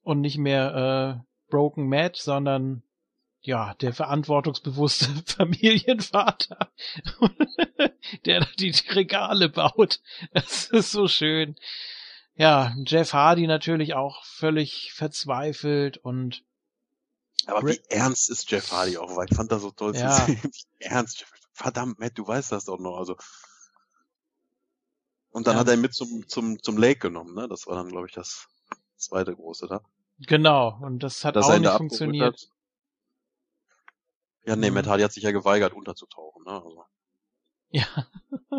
und 0.02 0.20
nicht 0.20 0.38
mehr 0.38 1.22
äh, 1.22 1.50
Broken 1.50 1.88
Matt, 1.88 2.16
sondern 2.16 2.82
ja, 3.40 3.74
der 3.74 3.92
verantwortungsbewusste 3.92 5.06
Familienvater, 5.26 6.70
der 8.26 8.46
die 8.58 8.74
Regale 8.90 9.48
baut. 9.48 10.00
Das 10.32 10.66
ist 10.66 10.90
so 10.90 11.06
schön. 11.06 11.56
Ja, 12.36 12.74
Jeff 12.86 13.12
Hardy 13.14 13.46
natürlich 13.46 13.94
auch 13.94 14.24
völlig 14.24 14.92
verzweifelt 14.92 15.96
und 15.98 16.44
Aber 17.46 17.66
wie 17.66 17.80
ernst 17.88 18.28
ist 18.30 18.50
Jeff 18.50 18.70
Hardy 18.72 18.98
auch, 18.98 19.16
weil 19.16 19.26
ich 19.30 19.36
fand 19.36 19.50
das 19.52 19.62
so 19.62 19.70
toll 19.70 19.94
Ja. 19.96 20.10
zu 20.16 20.24
sehen. 20.26 20.42
Wie 20.78 20.84
ernst. 20.84 21.24
Verdammt, 21.52 21.98
Matt, 21.98 22.18
du 22.18 22.26
weißt 22.26 22.52
das 22.52 22.66
doch 22.66 22.78
noch. 22.78 22.98
Also. 22.98 23.16
Und 25.30 25.46
dann 25.46 25.54
Ja. 25.54 25.60
hat 25.60 25.68
er 25.68 25.74
ihn 25.74 25.80
mit 25.80 25.94
zum, 25.94 26.28
zum, 26.28 26.62
zum 26.62 26.76
Lake 26.76 26.98
genommen, 27.00 27.34
ne? 27.34 27.48
Das 27.48 27.66
war 27.66 27.76
dann, 27.76 27.88
glaube 27.88 28.06
ich, 28.06 28.12
das 28.12 28.46
zweite 28.96 29.34
große 29.34 29.66
da. 29.66 29.80
genau, 30.18 30.78
und 30.82 31.02
das 31.02 31.24
hat 31.24 31.36
Dass 31.36 31.46
auch 31.46 31.58
nicht 31.58 31.70
funktioniert. 31.72 32.50
Ja, 34.44 34.56
nee. 34.56 34.70
Matt 34.70 34.86
Hardy 34.86 35.02
hat 35.02 35.12
sich 35.12 35.24
ja 35.24 35.32
geweigert, 35.32 35.72
unterzutauchen, 35.72 36.44
ne? 36.44 36.52
Also. 36.52 36.84
Ja. 37.76 38.06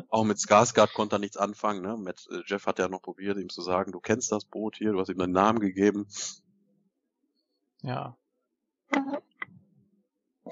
Auch 0.09 0.23
mit 0.25 0.37
Skarsgård 0.37 0.93
konnte 0.93 1.15
er 1.15 1.19
nichts 1.19 1.37
anfangen, 1.37 1.81
ne? 1.81 1.97
Matt, 1.97 2.27
äh, 2.29 2.41
Jeff 2.45 2.65
hat 2.67 2.77
ja 2.79 2.87
noch 2.87 3.01
probiert, 3.01 3.37
ihm 3.37 3.49
zu 3.49 3.61
sagen, 3.61 3.91
du 3.91 3.99
kennst 3.99 4.31
das 4.31 4.45
Boot 4.45 4.75
hier, 4.77 4.91
du 4.91 4.99
hast 4.99 5.09
ihm 5.09 5.19
einen 5.21 5.33
Namen 5.33 5.59
gegeben. 5.59 6.07
Ja. 7.81 8.15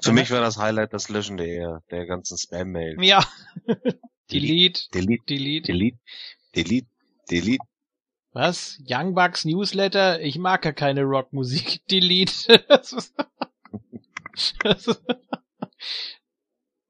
Für 0.02 0.12
mich 0.12 0.30
war 0.30 0.40
das 0.40 0.58
Highlight 0.58 0.92
das 0.92 1.08
Löschen 1.08 1.36
der, 1.36 1.82
der 1.90 2.06
ganzen 2.06 2.36
Spam-Mail. 2.36 2.96
Ja. 3.02 3.24
Delete, 4.32 4.90
Delete, 4.92 5.24
delete. 5.26 5.72
delete, 5.72 5.98
delete, 6.56 6.88
delete. 7.30 7.64
Was? 8.32 8.78
Young 8.86 9.14
Bucks 9.14 9.44
Newsletter? 9.44 10.20
Ich 10.20 10.36
mag 10.38 10.64
ja 10.64 10.72
keine 10.72 11.02
Rockmusik. 11.04 11.86
Delete. 11.90 12.64
Das 12.68 12.92
ist- 12.92 13.14
das 14.62 14.86
ist- 14.88 15.02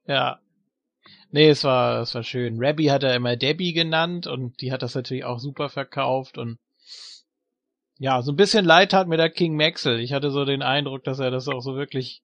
ja. 0.06 0.40
Nee, 1.36 1.50
es 1.50 1.64
war, 1.64 2.00
es 2.00 2.14
war 2.14 2.22
schön. 2.22 2.56
Rabbi 2.64 2.86
hat 2.86 3.02
er 3.02 3.14
immer 3.14 3.36
Debbie 3.36 3.74
genannt 3.74 4.26
und 4.26 4.58
die 4.62 4.72
hat 4.72 4.80
das 4.80 4.94
natürlich 4.94 5.26
auch 5.26 5.38
super 5.38 5.68
verkauft 5.68 6.38
und 6.38 6.58
ja, 7.98 8.22
so 8.22 8.32
ein 8.32 8.36
bisschen 8.36 8.64
leid 8.64 8.94
hat 8.94 9.06
mir 9.06 9.18
der 9.18 9.28
King 9.28 9.54
Maxwell. 9.54 10.00
Ich 10.00 10.14
hatte 10.14 10.30
so 10.30 10.46
den 10.46 10.62
Eindruck, 10.62 11.04
dass 11.04 11.18
er 11.18 11.30
das 11.30 11.46
auch 11.48 11.60
so 11.60 11.76
wirklich 11.76 12.22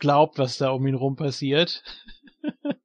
glaubt, 0.00 0.38
was 0.38 0.58
da 0.58 0.70
um 0.70 0.84
ihn 0.88 0.96
rum 0.96 1.14
passiert. 1.14 1.84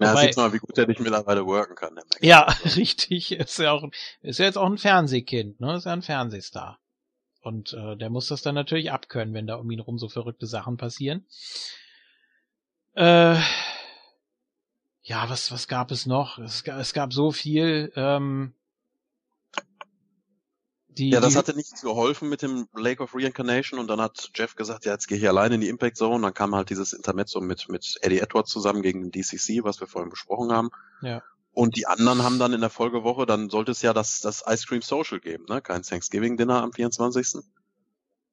Ja, 0.00 0.16
sieht 0.16 0.36
mal, 0.36 0.52
wie 0.52 0.58
gut 0.58 0.78
er 0.78 0.86
dich 0.86 1.00
mittlerweile 1.00 1.44
worken 1.44 1.74
kann. 1.74 1.98
Ja, 2.20 2.42
richtig. 2.76 3.32
Ist 3.32 3.58
ja 3.58 3.72
auch, 3.72 3.88
ist 4.20 4.38
ja 4.38 4.44
jetzt 4.44 4.58
auch 4.58 4.66
ein 4.66 4.78
Fernsehkind, 4.78 5.58
ne? 5.58 5.76
Ist 5.76 5.86
ja 5.86 5.92
ein 5.92 6.02
Fernsehstar. 6.02 6.78
Und 7.40 7.72
äh, 7.72 7.96
der 7.96 8.10
muss 8.10 8.28
das 8.28 8.42
dann 8.42 8.54
natürlich 8.54 8.92
abkönnen, 8.92 9.34
wenn 9.34 9.48
da 9.48 9.56
um 9.56 9.70
ihn 9.70 9.80
rum 9.80 9.98
so 9.98 10.08
verrückte 10.08 10.46
Sachen 10.46 10.76
passieren. 10.76 11.26
Äh, 12.94 13.40
ja, 15.02 15.28
was, 15.28 15.50
was 15.50 15.66
gab 15.68 15.90
es 15.90 16.06
noch? 16.06 16.38
Es, 16.38 16.62
es 16.62 16.92
gab 16.92 17.12
so 17.12 17.32
viel. 17.32 17.92
Ähm, 17.96 18.54
die, 20.88 21.10
Ja, 21.10 21.20
das 21.20 21.32
die, 21.32 21.38
hatte 21.38 21.56
nichts 21.56 21.80
geholfen 21.80 22.28
mit 22.28 22.42
dem 22.42 22.68
Lake 22.74 23.02
of 23.02 23.14
Reincarnation 23.14 23.80
und 23.80 23.88
dann 23.88 24.00
hat 24.00 24.30
Jeff 24.34 24.54
gesagt, 24.54 24.84
ja, 24.84 24.92
jetzt 24.92 25.08
gehe 25.08 25.18
ich 25.18 25.26
alleine 25.26 25.54
in 25.54 25.60
die 25.60 25.68
Impact 25.68 25.96
Zone. 25.96 26.22
Dann 26.22 26.34
kam 26.34 26.54
halt 26.54 26.70
dieses 26.70 26.92
Intermezzo 26.92 27.40
mit, 27.40 27.68
mit 27.68 27.98
Eddie 28.02 28.20
Edwards 28.20 28.50
zusammen 28.50 28.82
gegen 28.82 29.00
den 29.00 29.10
DCC, 29.10 29.64
was 29.64 29.80
wir 29.80 29.86
vorhin 29.86 30.10
besprochen 30.10 30.52
haben. 30.52 30.70
Ja. 31.00 31.22
Und 31.54 31.76
die 31.76 31.86
anderen 31.86 32.22
haben 32.22 32.38
dann 32.38 32.52
in 32.52 32.60
der 32.60 32.70
Folgewoche, 32.70 33.26
dann 33.26 33.50
sollte 33.50 33.72
es 33.72 33.82
ja 33.82 33.92
das, 33.92 34.20
das 34.20 34.42
Ice 34.46 34.66
Cream 34.66 34.80
Social 34.80 35.20
geben, 35.20 35.44
ne? 35.48 35.60
Kein 35.60 35.82
Thanksgiving 35.82 36.36
Dinner 36.36 36.62
am 36.62 36.72
24. 36.72 37.42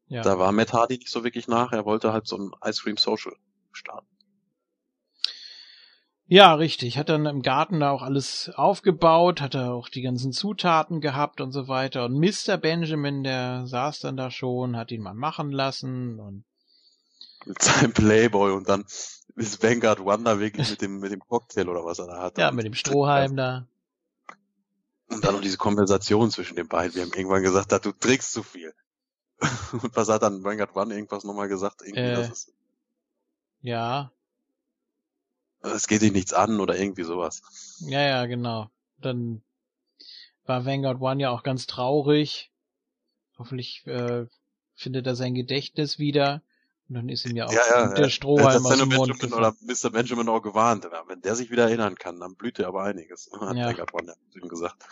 ja. 0.08 0.22
Da 0.22 0.40
war 0.40 0.52
Matt 0.52 0.72
Hardy 0.72 0.98
nicht 0.98 1.10
so 1.10 1.24
wirklich 1.24 1.48
nach. 1.48 1.74
Er 1.74 1.86
wollte 1.86 2.14
halt 2.14 2.28
so 2.28 2.38
ein 2.38 2.52
Ice 2.64 2.82
Cream 2.82 2.98
Social 2.98 3.34
starten. 3.74 4.08
Ja, 6.32 6.54
richtig. 6.54 7.00
Hat 7.00 7.10
dann 7.10 7.26
im 7.26 7.42
Garten 7.42 7.80
da 7.80 7.90
auch 7.90 8.04
alles 8.04 8.52
aufgebaut, 8.54 9.42
hat 9.42 9.56
er 9.56 9.74
auch 9.74 9.90
die 9.90 10.04
ganzen 10.04 10.32
Zutaten 10.32 11.02
gehabt 11.02 11.42
und 11.42 11.52
so 11.52 11.68
weiter. 11.68 12.06
Und 12.06 12.20
Mr. 12.20 12.58
Benjamin, 12.58 13.24
der 13.24 13.66
saß 13.66 14.00
dann 14.02 14.16
da 14.16 14.30
schon, 14.30 14.78
hat 14.78 14.92
ihn 14.92 15.02
mal 15.02 15.16
machen 15.16 15.52
lassen 15.52 16.20
und 16.20 16.44
Mit 17.48 17.60
seinem 17.60 17.94
Playboy 17.94 18.52
und 18.52 18.70
dann 18.70 18.86
ist 19.38 19.64
Vanguard 19.64 20.02
Wonder 20.06 20.40
wirklich 20.40 20.70
mit 20.70 20.82
dem, 20.84 21.00
mit 21.00 21.12
dem 21.12 21.20
Cocktail 21.22 21.68
oder 21.68 21.84
was 21.84 21.98
er 21.98 22.06
da 22.06 22.22
hat. 22.22 22.38
ja, 22.38 22.52
mit 22.52 22.66
dem 22.66 22.76
Strohhalm 22.76 23.36
da. 23.36 23.66
Und 25.10 25.26
dann 25.26 25.34
noch 25.34 25.42
diese 25.42 25.58
Konversation 25.58 26.30
zwischen 26.30 26.56
den 26.56 26.68
beiden. 26.68 26.94
Wir 26.94 27.02
haben 27.02 27.14
irgendwann 27.14 27.42
gesagt, 27.42 27.72
du 27.84 27.92
trinkst 27.92 28.32
zu 28.32 28.44
viel. 28.44 28.72
Und 29.72 29.96
was 29.96 30.10
hat 30.10 30.22
dann 30.22 30.44
Vanguard 30.44 30.76
One 30.76 30.94
irgendwas 30.94 31.24
nochmal 31.24 31.48
gesagt? 31.48 31.82
Irgendwie, 31.82 32.02
Äh. 32.02 32.14
das 32.14 32.30
ist, 32.30 32.54
Ja, 33.62 34.12
es 35.62 35.88
geht 35.88 36.02
dich 36.02 36.12
nichts 36.12 36.34
an 36.34 36.60
oder 36.60 36.78
irgendwie 36.78 37.04
sowas. 37.04 37.42
ja, 37.82 38.02
ja, 38.02 38.26
genau. 38.26 38.70
Dann 39.02 39.42
war 40.46 40.66
Vanguard 40.66 41.02
One 41.02 41.22
ja 41.22 41.30
auch 41.30 41.44
ganz 41.44 41.68
traurig. 41.68 42.52
Hoffentlich 43.38 43.86
äh, 43.88 44.26
findet 44.76 45.08
er 45.08 45.16
sein 45.16 45.36
Gedächtnis 45.36 46.00
wieder. 46.00 46.42
Und 46.90 46.96
dann 46.96 47.10
ist 47.10 47.26
ihm 47.26 47.36
ja 47.36 47.46
auch 47.46 47.54
ja, 47.54 47.62
ja, 47.70 47.94
der 47.94 48.06
ja. 48.06 48.10
Strohhalm 48.10 48.66
aus 48.66 48.78
dem 48.78 48.90
Mund 48.90 49.20
Benjamin 49.20 49.34
oder 49.34 49.56
Mr. 49.62 49.92
Benjamin 49.92 50.28
auch 50.28 50.42
gewarnt. 50.42 50.90
Wenn 51.08 51.22
der 51.22 51.36
sich 51.36 51.52
wieder 51.52 51.66
erinnern 51.66 51.96
kann, 51.96 52.20
dann 52.20 52.36
blüht 52.36 52.58
er 52.58 52.68
aber 52.68 52.84
einiges. 52.84 53.30
Hat 53.40 53.56
Ja. 53.56 53.68
Vanguard 53.68 53.94
One 53.94 54.16
ja 54.34 54.48
gesagt. 54.48 54.84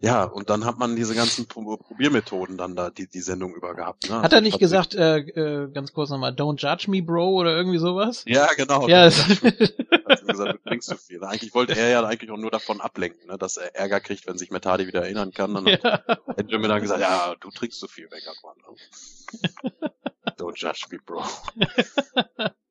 Ja, 0.00 0.22
und 0.22 0.48
dann 0.48 0.64
hat 0.64 0.78
man 0.78 0.94
diese 0.94 1.14
ganzen 1.16 1.48
Pro- 1.48 1.76
Probiermethoden 1.76 2.56
dann 2.56 2.76
da 2.76 2.88
die, 2.90 3.08
die 3.08 3.20
Sendung 3.20 3.54
über 3.54 3.74
gehabt. 3.74 4.08
Ne? 4.08 4.16
Hat 4.22 4.32
er 4.32 4.36
Also 4.36 4.40
nicht 4.40 4.54
ich 4.54 4.60
gesagt, 4.60 4.94
äh, 4.94 5.18
äh, 5.18 5.70
ganz 5.72 5.92
kurz 5.92 6.10
nochmal, 6.10 6.32
don't 6.32 6.60
judge 6.60 6.88
me, 6.88 7.02
bro, 7.02 7.34
oder 7.34 7.56
irgendwie 7.56 7.78
sowas? 7.78 8.22
Ja, 8.26 8.46
genau. 8.56 8.86
Ja, 8.86 9.04
hat 9.10 9.12
sie 9.12 10.26
gesagt, 10.26 10.54
du 10.54 10.58
trinkst 10.68 10.88
zu 10.88 10.96
viel. 10.96 11.24
Eigentlich 11.24 11.52
wollte 11.52 11.76
er 11.76 11.88
ja 11.88 12.04
eigentlich 12.04 12.30
auch 12.30 12.36
nur 12.36 12.52
davon 12.52 12.80
ablenken, 12.80 13.26
ne, 13.26 13.38
dass 13.38 13.56
er 13.56 13.74
Ärger 13.74 13.98
kriegt, 13.98 14.28
wenn 14.28 14.38
sich 14.38 14.52
Metadi 14.52 14.86
wieder 14.86 15.02
erinnern 15.02 15.32
kann. 15.32 15.54
Dann 15.54 15.66
hat 15.66 15.82
ja. 15.82 16.16
Benjamin 16.36 16.68
dann 16.68 16.80
gesagt, 16.80 17.00
ja, 17.00 17.34
du 17.40 17.50
trinkst 17.50 17.80
zu 17.80 17.88
viel, 17.88 18.08
One. 18.42 18.54
Ne? 18.62 19.90
Don't 20.38 20.56
judge 20.56 20.86
me, 20.92 20.98
bro. 21.04 21.24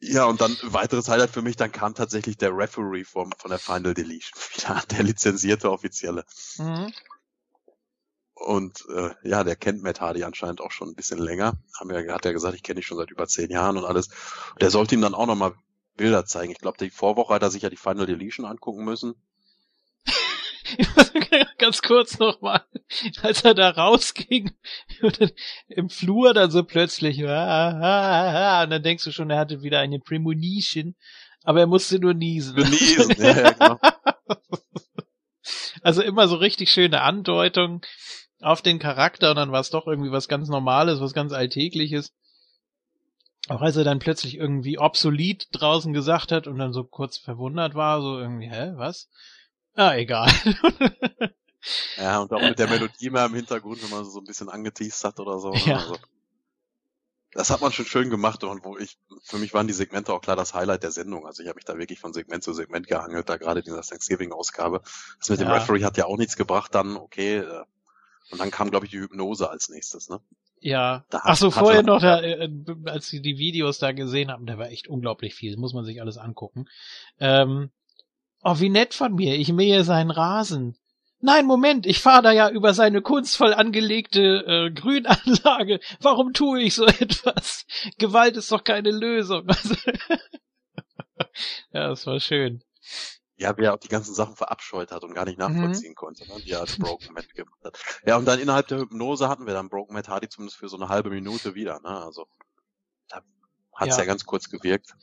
Ja, 0.00 0.26
und 0.26 0.40
dann 0.40 0.56
weiteres 0.62 1.08
Highlight 1.08 1.30
für 1.30 1.42
mich, 1.42 1.56
dann 1.56 1.72
kam 1.72 1.94
tatsächlich 1.94 2.36
der 2.36 2.56
Referee 2.56 3.04
vom, 3.04 3.32
von 3.36 3.50
der 3.50 3.58
Final 3.58 3.94
Deletion 3.94 4.40
wieder, 4.54 4.82
der 4.90 5.02
lizenzierte 5.02 5.70
Offizielle. 5.70 6.24
Mhm. 6.58 6.92
Und 8.34 8.84
äh, 8.94 9.10
ja, 9.24 9.42
der 9.42 9.56
kennt 9.56 9.82
Matt 9.82 10.00
Hardy 10.00 10.22
anscheinend 10.22 10.60
auch 10.60 10.70
schon 10.70 10.88
ein 10.88 10.94
bisschen 10.94 11.18
länger. 11.18 11.54
Haben 11.78 11.90
ja, 11.90 12.14
hat 12.14 12.24
er 12.24 12.32
gesagt, 12.32 12.54
ich 12.54 12.62
kenne 12.62 12.76
dich 12.76 12.86
schon 12.86 12.96
seit 12.96 13.10
über 13.10 13.26
zehn 13.26 13.50
Jahren 13.50 13.76
und 13.76 13.84
alles. 13.84 14.10
Der 14.60 14.70
sollte 14.70 14.94
ihm 14.94 15.00
dann 15.00 15.14
auch 15.14 15.26
nochmal 15.26 15.54
Bilder 15.96 16.24
zeigen. 16.24 16.52
Ich 16.52 16.58
glaube, 16.58 16.78
die 16.78 16.90
Vorwoche 16.90 17.34
hat 17.34 17.42
er 17.42 17.50
sich 17.50 17.62
ja 17.62 17.70
die 17.70 17.76
Final 17.76 18.06
Deletion 18.06 18.46
angucken 18.46 18.84
müssen. 18.84 19.16
Ganz 21.58 21.82
kurz 21.82 22.18
nochmal, 22.20 22.64
als 23.22 23.42
er 23.42 23.54
da 23.54 23.70
rausging 23.70 24.52
und 25.02 25.20
dann 25.20 25.32
im 25.68 25.90
Flur 25.90 26.32
dann 26.32 26.50
so 26.50 26.62
plötzlich, 26.62 27.24
ah, 27.26 27.70
ah, 27.70 28.60
ah, 28.60 28.64
und 28.64 28.70
dann 28.70 28.82
denkst 28.82 29.04
du 29.04 29.10
schon, 29.10 29.30
er 29.30 29.38
hatte 29.38 29.62
wieder 29.62 29.80
eine 29.80 29.98
Premonition, 29.98 30.94
aber 31.42 31.60
er 31.60 31.66
musste 31.66 31.98
nur 31.98 32.14
niesen. 32.14 32.54
Genießen. 32.54 33.10
ja, 33.18 33.36
ja, 33.36 33.50
genau. 33.52 33.78
Also 35.82 36.02
immer 36.02 36.28
so 36.28 36.36
richtig 36.36 36.70
schöne 36.70 37.02
Andeutung 37.02 37.82
auf 38.40 38.62
den 38.62 38.78
Charakter 38.78 39.30
und 39.30 39.36
dann 39.36 39.52
war 39.52 39.60
es 39.60 39.70
doch 39.70 39.86
irgendwie 39.86 40.12
was 40.12 40.28
ganz 40.28 40.48
Normales, 40.48 41.00
was 41.00 41.12
ganz 41.12 41.32
Alltägliches. 41.32 42.14
Auch 43.48 43.62
als 43.62 43.76
er 43.76 43.84
dann 43.84 43.98
plötzlich 43.98 44.36
irgendwie 44.36 44.78
obsolet 44.78 45.48
draußen 45.52 45.92
gesagt 45.92 46.32
hat 46.32 46.46
und 46.46 46.58
dann 46.58 46.72
so 46.72 46.84
kurz 46.84 47.16
verwundert 47.18 47.74
war, 47.74 48.00
so 48.02 48.18
irgendwie, 48.18 48.50
hä, 48.50 48.72
was? 48.76 49.08
Ah, 49.74 49.94
egal. 49.96 50.28
Ja, 51.96 52.20
und 52.20 52.32
auch 52.32 52.40
mit 52.40 52.58
der 52.58 52.68
Melodie 52.68 53.10
mal 53.10 53.26
im 53.26 53.34
Hintergrund, 53.34 53.82
wenn 53.82 53.90
man 53.90 54.04
so 54.04 54.20
ein 54.20 54.24
bisschen 54.24 54.48
angeteased 54.48 55.04
hat 55.04 55.18
oder 55.20 55.38
so. 55.40 55.52
Ja. 55.54 55.78
Also, 55.78 55.96
Das 57.32 57.50
hat 57.50 57.60
man 57.60 57.72
schon 57.72 57.84
schön 57.84 58.10
gemacht 58.10 58.42
und 58.44 58.64
wo 58.64 58.78
ich, 58.78 58.96
für 59.22 59.38
mich 59.38 59.52
waren 59.54 59.66
die 59.66 59.74
Segmente 59.74 60.12
auch 60.14 60.20
klar 60.22 60.36
das 60.36 60.54
Highlight 60.54 60.82
der 60.82 60.90
Sendung. 60.92 61.26
Also 61.26 61.42
ich 61.42 61.48
habe 61.48 61.56
mich 61.56 61.64
da 61.64 61.76
wirklich 61.76 62.00
von 62.00 62.12
Segment 62.14 62.42
zu 62.42 62.52
Segment 62.54 62.86
gehangelt, 62.86 63.28
da 63.28 63.36
gerade 63.36 63.60
in 63.60 63.64
dieser 63.64 63.82
Thanksgiving-Ausgabe. 63.82 64.80
Das 65.18 65.28
mit 65.28 65.40
dem 65.40 65.48
Ja. 65.48 65.54
Referee 65.54 65.84
hat 65.84 65.96
ja 65.98 66.06
auch 66.06 66.16
nichts 66.16 66.36
gebracht, 66.36 66.74
dann 66.74 66.96
okay. 66.96 67.38
äh, 67.38 67.64
Und 68.30 68.40
dann 68.40 68.50
kam, 68.50 68.70
glaube 68.70 68.86
ich, 68.86 68.92
die 68.92 69.00
Hypnose 69.00 69.50
als 69.50 69.68
nächstes, 69.68 70.08
ne? 70.08 70.20
Ja. 70.60 71.04
Da 71.10 71.20
Ach 71.24 71.36
so, 71.36 71.50
vorher 71.50 71.80
er- 71.80 71.82
noch, 71.86 72.00
da, 72.00 72.20
äh, 72.22 72.48
als 72.86 73.08
sie 73.08 73.20
die 73.20 73.36
Videos 73.38 73.78
da 73.78 73.92
gesehen 73.92 74.30
haben, 74.30 74.46
da 74.46 74.58
war 74.58 74.70
echt 74.70 74.88
unglaublich 74.88 75.34
viel. 75.34 75.50
Das 75.52 75.60
muss 75.60 75.74
man 75.74 75.84
sich 75.84 76.00
alles 76.00 76.16
angucken. 76.18 76.66
Ähm, 77.20 77.70
oh, 78.42 78.58
wie 78.58 78.68
nett 78.70 78.94
von 78.94 79.14
mir. 79.14 79.36
Ich 79.36 79.52
mähe 79.52 79.84
seinen 79.84 80.10
Rasen. 80.10 80.76
Nein, 81.20 81.46
Moment, 81.46 81.84
ich 81.86 82.00
fahre 82.00 82.22
da 82.22 82.32
ja 82.32 82.48
über 82.48 82.74
seine 82.74 83.02
kunstvoll 83.02 83.52
angelegte 83.52 84.44
äh, 84.46 84.70
Grünanlage. 84.70 85.80
Warum 86.00 86.32
tue 86.32 86.62
ich 86.62 86.74
so 86.74 86.86
etwas? 86.86 87.66
Gewalt 87.98 88.36
ist 88.36 88.52
doch 88.52 88.62
keine 88.62 88.92
Lösung. 88.92 89.48
ja, 91.72 91.88
das 91.88 92.06
war 92.06 92.20
schön. 92.20 92.62
Ja, 93.36 93.56
wer 93.56 93.74
auch 93.74 93.78
die 93.78 93.88
ganzen 93.88 94.14
Sachen 94.14 94.36
verabscheut 94.36 94.90
hat 94.90 95.04
und 95.04 95.14
gar 95.14 95.24
nicht 95.24 95.38
Mhm. 95.38 95.44
nachvollziehen 95.54 95.94
konnte, 95.94 96.26
ne? 96.26 96.40
die 96.44 96.54
als 96.54 96.76
Broken 96.78 97.12
Matt 97.14 97.32
gemacht 97.34 97.60
hat. 97.64 97.78
Ja, 98.04 98.16
und 98.16 98.24
dann 98.24 98.40
innerhalb 98.40 98.66
der 98.68 98.78
Hypnose 98.78 99.28
hatten 99.28 99.46
wir 99.46 99.54
dann 99.54 99.68
Broken 99.68 99.94
Matt 99.94 100.08
Hardy 100.08 100.28
zumindest 100.28 100.58
für 100.58 100.68
so 100.68 100.76
eine 100.76 100.88
halbe 100.88 101.10
Minute 101.10 101.54
wieder, 101.54 101.80
ne? 101.80 101.88
Also 102.04 102.26
da 103.08 103.22
hat's 103.74 103.96
Ja. 103.96 104.02
ja. 104.02 104.06
ganz 104.06 104.24
kurz 104.24 104.48
gewirkt. 104.50 104.94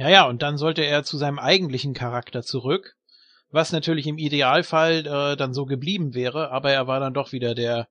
Ja, 0.00 0.08
ja, 0.08 0.26
und 0.26 0.40
dann 0.40 0.56
sollte 0.56 0.82
er 0.82 1.04
zu 1.04 1.18
seinem 1.18 1.38
eigentlichen 1.38 1.92
Charakter 1.92 2.42
zurück, 2.42 2.96
was 3.50 3.70
natürlich 3.70 4.06
im 4.06 4.16
Idealfall 4.16 5.06
äh, 5.06 5.36
dann 5.36 5.52
so 5.52 5.66
geblieben 5.66 6.14
wäre, 6.14 6.50
aber 6.52 6.72
er 6.72 6.86
war 6.86 7.00
dann 7.00 7.12
doch 7.12 7.32
wieder 7.32 7.54
der 7.54 7.86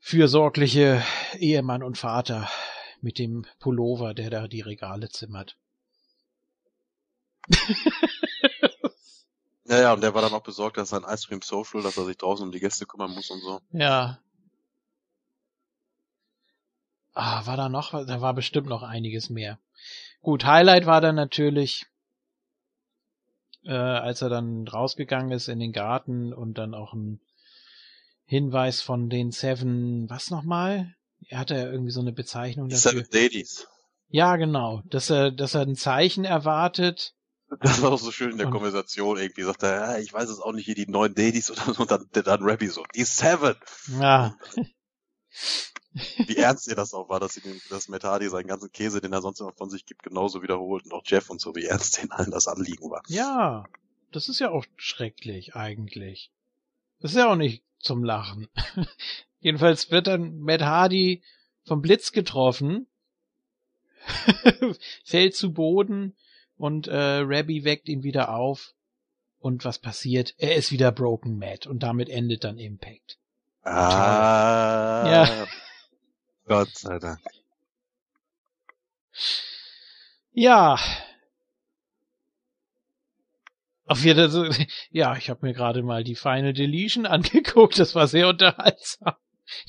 fürsorgliche 0.00 1.04
Ehemann 1.36 1.82
und 1.82 1.98
Vater 1.98 2.48
mit 3.02 3.18
dem 3.18 3.44
Pullover, 3.58 4.14
der 4.14 4.30
da 4.30 4.48
die 4.48 4.62
Regale 4.62 5.10
zimmert. 5.10 5.58
Ja, 9.66 9.80
ja, 9.80 9.92
und 9.94 10.02
der 10.02 10.12
war 10.12 10.20
dann 10.20 10.32
auch 10.34 10.42
besorgt, 10.42 10.76
dass 10.76 10.90
sein 10.90 11.04
Ice 11.08 11.26
Cream 11.26 11.40
Social, 11.40 11.82
dass 11.82 11.96
er 11.96 12.04
sich 12.04 12.18
draußen 12.18 12.44
um 12.44 12.52
die 12.52 12.60
Gäste 12.60 12.84
kümmern 12.84 13.12
muss 13.12 13.30
und 13.30 13.40
so. 13.40 13.60
Ja. 13.72 14.18
Ah, 17.14 17.46
war 17.46 17.56
da 17.56 17.70
noch, 17.70 17.94
was? 17.94 18.06
da 18.06 18.20
war 18.20 18.34
bestimmt 18.34 18.68
noch 18.68 18.82
einiges 18.82 19.30
mehr. 19.30 19.58
Gut, 20.24 20.46
Highlight 20.46 20.86
war 20.86 21.02
dann 21.02 21.16
natürlich, 21.16 21.84
äh, 23.64 23.72
als 23.72 24.22
er 24.22 24.30
dann 24.30 24.66
rausgegangen 24.66 25.30
ist 25.32 25.48
in 25.48 25.58
den 25.60 25.70
Garten 25.72 26.32
und 26.32 26.54
dann 26.56 26.74
auch 26.74 26.94
ein 26.94 27.20
Hinweis 28.24 28.80
von 28.80 29.10
den 29.10 29.32
Seven, 29.32 30.08
was 30.08 30.30
nochmal? 30.30 30.94
Er 31.28 31.38
hatte 31.40 31.56
ja 31.56 31.70
irgendwie 31.70 31.90
so 31.90 32.00
eine 32.00 32.12
Bezeichnung 32.12 32.70
dafür. 32.70 32.92
Seven 32.92 33.06
Ladies. 33.12 33.68
Ja, 34.08 34.36
genau, 34.36 34.80
dass 34.86 35.10
er, 35.10 35.30
dass 35.30 35.54
er 35.54 35.60
ein 35.62 35.76
Zeichen 35.76 36.24
erwartet. 36.24 37.12
Das 37.60 37.82
war 37.82 37.90
doch 37.90 38.00
so 38.00 38.10
schön 38.10 38.32
in 38.32 38.38
der 38.38 38.46
Und- 38.46 38.54
Konversation 38.54 39.18
irgendwie. 39.18 39.42
Sagt 39.42 39.62
er, 39.62 39.74
ja, 39.74 39.98
ich 39.98 40.10
weiß 40.12 40.30
es 40.30 40.40
auch 40.40 40.52
nicht, 40.52 40.66
wie 40.66 40.74
die 40.74 40.86
neun 40.90 41.14
Ladies 41.14 41.50
oder 41.50 41.60
so. 41.74 41.82
Und 41.82 41.90
dann, 41.90 42.08
dann 42.12 42.42
Rabbi 42.42 42.66
so, 42.68 42.82
die 42.94 43.04
Seven. 43.04 43.54
Ja, 44.00 44.34
Wie 46.26 46.36
ernst 46.36 46.66
ihr 46.66 46.74
das 46.74 46.92
auch 46.92 47.08
war, 47.08 47.20
dass, 47.20 47.34
sie 47.34 47.40
den, 47.40 47.60
dass 47.70 47.88
Matt 47.88 48.04
Hardy 48.04 48.28
seinen 48.28 48.48
ganzen 48.48 48.72
Käse, 48.72 49.00
den 49.00 49.12
er 49.12 49.22
sonst 49.22 49.40
immer 49.40 49.52
von 49.52 49.70
sich 49.70 49.86
gibt, 49.86 50.02
genauso 50.02 50.42
wiederholt. 50.42 50.84
Und 50.84 50.92
auch 50.92 51.04
Jeff 51.04 51.30
und 51.30 51.40
so, 51.40 51.54
wie 51.54 51.64
ernst 51.64 51.98
denen 51.98 52.10
allen 52.10 52.30
das 52.30 52.48
Anliegen 52.48 52.90
war. 52.90 53.02
ja, 53.06 53.64
das 54.10 54.28
ist 54.28 54.38
ja 54.38 54.50
auch 54.50 54.64
schrecklich 54.76 55.56
eigentlich. 55.56 56.30
Das 57.00 57.10
ist 57.10 57.16
ja 57.16 57.30
auch 57.30 57.36
nicht 57.36 57.64
zum 57.80 58.04
Lachen. 58.04 58.48
Jedenfalls 59.40 59.90
wird 59.90 60.06
dann 60.06 60.38
Matt 60.38 60.62
Hardy 60.62 61.22
vom 61.64 61.82
Blitz 61.82 62.12
getroffen, 62.12 62.86
fällt 65.04 65.34
zu 65.34 65.52
Boden 65.52 66.16
und 66.56 66.86
äh, 66.86 67.20
Rabbi 67.22 67.64
weckt 67.64 67.88
ihn 67.88 68.02
wieder 68.02 68.34
auf. 68.34 68.74
Und 69.38 69.64
was 69.64 69.78
passiert? 69.78 70.34
Er 70.38 70.56
ist 70.56 70.72
wieder 70.72 70.90
Broken 70.90 71.38
Matt 71.38 71.66
und 71.66 71.82
damit 71.82 72.08
endet 72.08 72.44
dann 72.44 72.56
Impact. 72.56 73.18
Ah. 73.62 75.04
Ja. 75.06 75.46
Gott 76.46 76.76
sei 76.76 76.98
Dank. 76.98 77.20
Ja. 80.32 80.76
Auf 83.86 84.04
jeden 84.04 84.30
Fall, 84.30 84.50
ja, 84.90 85.16
ich 85.16 85.30
habe 85.30 85.46
mir 85.46 85.54
gerade 85.54 85.82
mal 85.82 86.04
die 86.04 86.16
Final 86.16 86.52
Deletion 86.52 87.06
angeguckt, 87.06 87.78
das 87.78 87.94
war 87.94 88.08
sehr 88.08 88.28
unterhaltsam. 88.28 89.14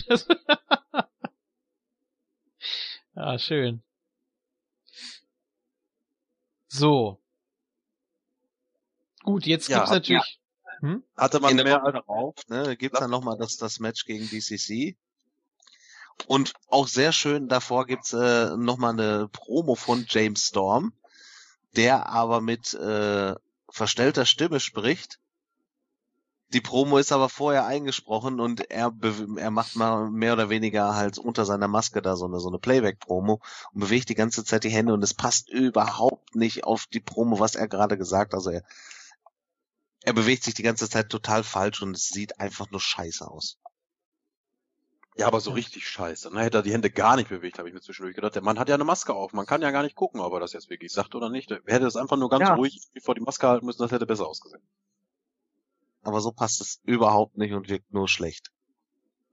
Das 0.07 0.27
ah, 3.15 3.37
schön. 3.37 3.83
So. 6.67 7.21
Gut, 9.23 9.45
jetzt 9.45 9.69
Ja, 9.69 9.79
gibt's 9.79 9.91
natürlich. 9.91 10.39
Hm? 10.81 11.03
Hatte 11.15 11.39
man 11.39 11.55
mehr 11.55 11.79
darauf, 11.79 12.35
ne, 12.47 12.75
gibt's 12.77 12.99
dann 12.99 13.09
nochmal 13.09 13.37
das, 13.37 13.57
das 13.57 13.79
Match 13.79 14.05
gegen 14.05 14.29
DCC. 14.29 14.97
Und 16.27 16.53
auch 16.69 16.87
sehr 16.87 17.11
schön, 17.11 17.47
davor 17.47 17.85
gibt's 17.85 18.13
äh, 18.13 18.55
nochmal 18.57 18.93
eine 18.93 19.27
Promo 19.27 19.75
von 19.75 20.05
James 20.07 20.47
Storm, 20.47 20.93
der 21.75 22.09
aber 22.09 22.41
mit 22.41 22.73
äh, 22.73 23.35
verstellter 23.69 24.25
Stimme 24.25 24.59
spricht. 24.59 25.19
Die 26.49 26.61
Promo 26.61 26.97
ist 26.97 27.11
aber 27.11 27.27
vorher 27.27 27.65
eingesprochen 27.65 28.39
und 28.39 28.71
er, 28.71 28.93
er 29.37 29.51
macht 29.51 29.75
mal 29.75 30.09
mehr 30.09 30.33
oder 30.33 30.49
weniger 30.49 30.95
halt 30.95 31.17
unter 31.17 31.43
seiner 31.43 31.67
Maske 31.67 32.01
da 32.01 32.15
so 32.15 32.25
eine, 32.25 32.39
so 32.39 32.47
eine 32.47 32.59
Playback-Promo 32.59 33.41
und 33.73 33.79
bewegt 33.79 34.09
die 34.09 34.15
ganze 34.15 34.45
Zeit 34.45 34.63
die 34.63 34.69
Hände 34.69 34.93
und 34.93 35.03
es 35.03 35.13
passt 35.13 35.49
überhaupt 35.49 36.35
nicht 36.35 36.63
auf 36.63 36.85
die 36.85 36.99
Promo, 37.01 37.39
was 37.39 37.55
er 37.55 37.67
gerade 37.67 37.97
gesagt 37.97 38.31
hat. 38.31 38.37
Also 38.37 38.51
er, 38.51 38.63
er 40.03 40.13
bewegt 40.13 40.43
sich 40.43 40.53
die 40.53 40.63
ganze 40.63 40.89
Zeit 40.89 41.09
total 41.09 41.43
falsch 41.43 41.81
und 41.81 41.95
es 41.95 42.07
sieht 42.07 42.39
einfach 42.39 42.69
nur 42.71 42.79
scheiße 42.79 43.27
aus. 43.27 43.57
Ja, 45.17 45.27
aber 45.27 45.39
so 45.39 45.51
richtig 45.51 45.87
scheiße. 45.87 46.29
Dann 46.29 46.39
hätte 46.39 46.57
er 46.57 46.63
die 46.63 46.73
Hände 46.73 46.89
gar 46.89 47.15
nicht 47.15 47.29
bewegt, 47.29 47.57
habe 47.57 47.69
ich 47.69 47.73
mir 47.73 47.79
zwischendurch 47.79 48.15
gedacht. 48.15 48.35
Der 48.35 48.41
Mann 48.41 48.59
hat 48.59 48.67
ja 48.67 48.75
eine 48.75 48.83
Maske 48.83 49.13
auf. 49.13 49.31
Man 49.31 49.45
kann 49.45 49.61
ja 49.61 49.71
gar 49.71 49.83
nicht 49.83 49.95
gucken, 49.95 50.19
ob 50.19 50.33
er 50.33 50.41
das 50.41 50.51
jetzt 50.51 50.69
wirklich 50.69 50.91
sagt 50.91 51.15
oder 51.15 51.29
nicht. 51.29 51.49
Er 51.51 51.61
hätte 51.67 51.85
es 51.87 51.95
einfach 51.95 52.17
nur 52.17 52.29
ganz 52.29 52.49
Ja. 52.49 52.55
ruhig 52.55 52.81
vor 53.01 53.15
die 53.15 53.21
Maske 53.21 53.47
halten 53.47 53.65
müssen, 53.65 53.81
das 53.81 53.91
hätte 53.91 54.05
besser 54.05 54.27
ausgesehen. 54.27 54.61
Aber 56.03 56.19
so 56.19 56.31
passt 56.31 56.59
es 56.59 56.81
überhaupt 56.83 57.37
nicht 57.37 57.53
und 57.53 57.69
wirkt 57.69 57.93
nur 57.93 58.07
schlecht. 58.09 58.51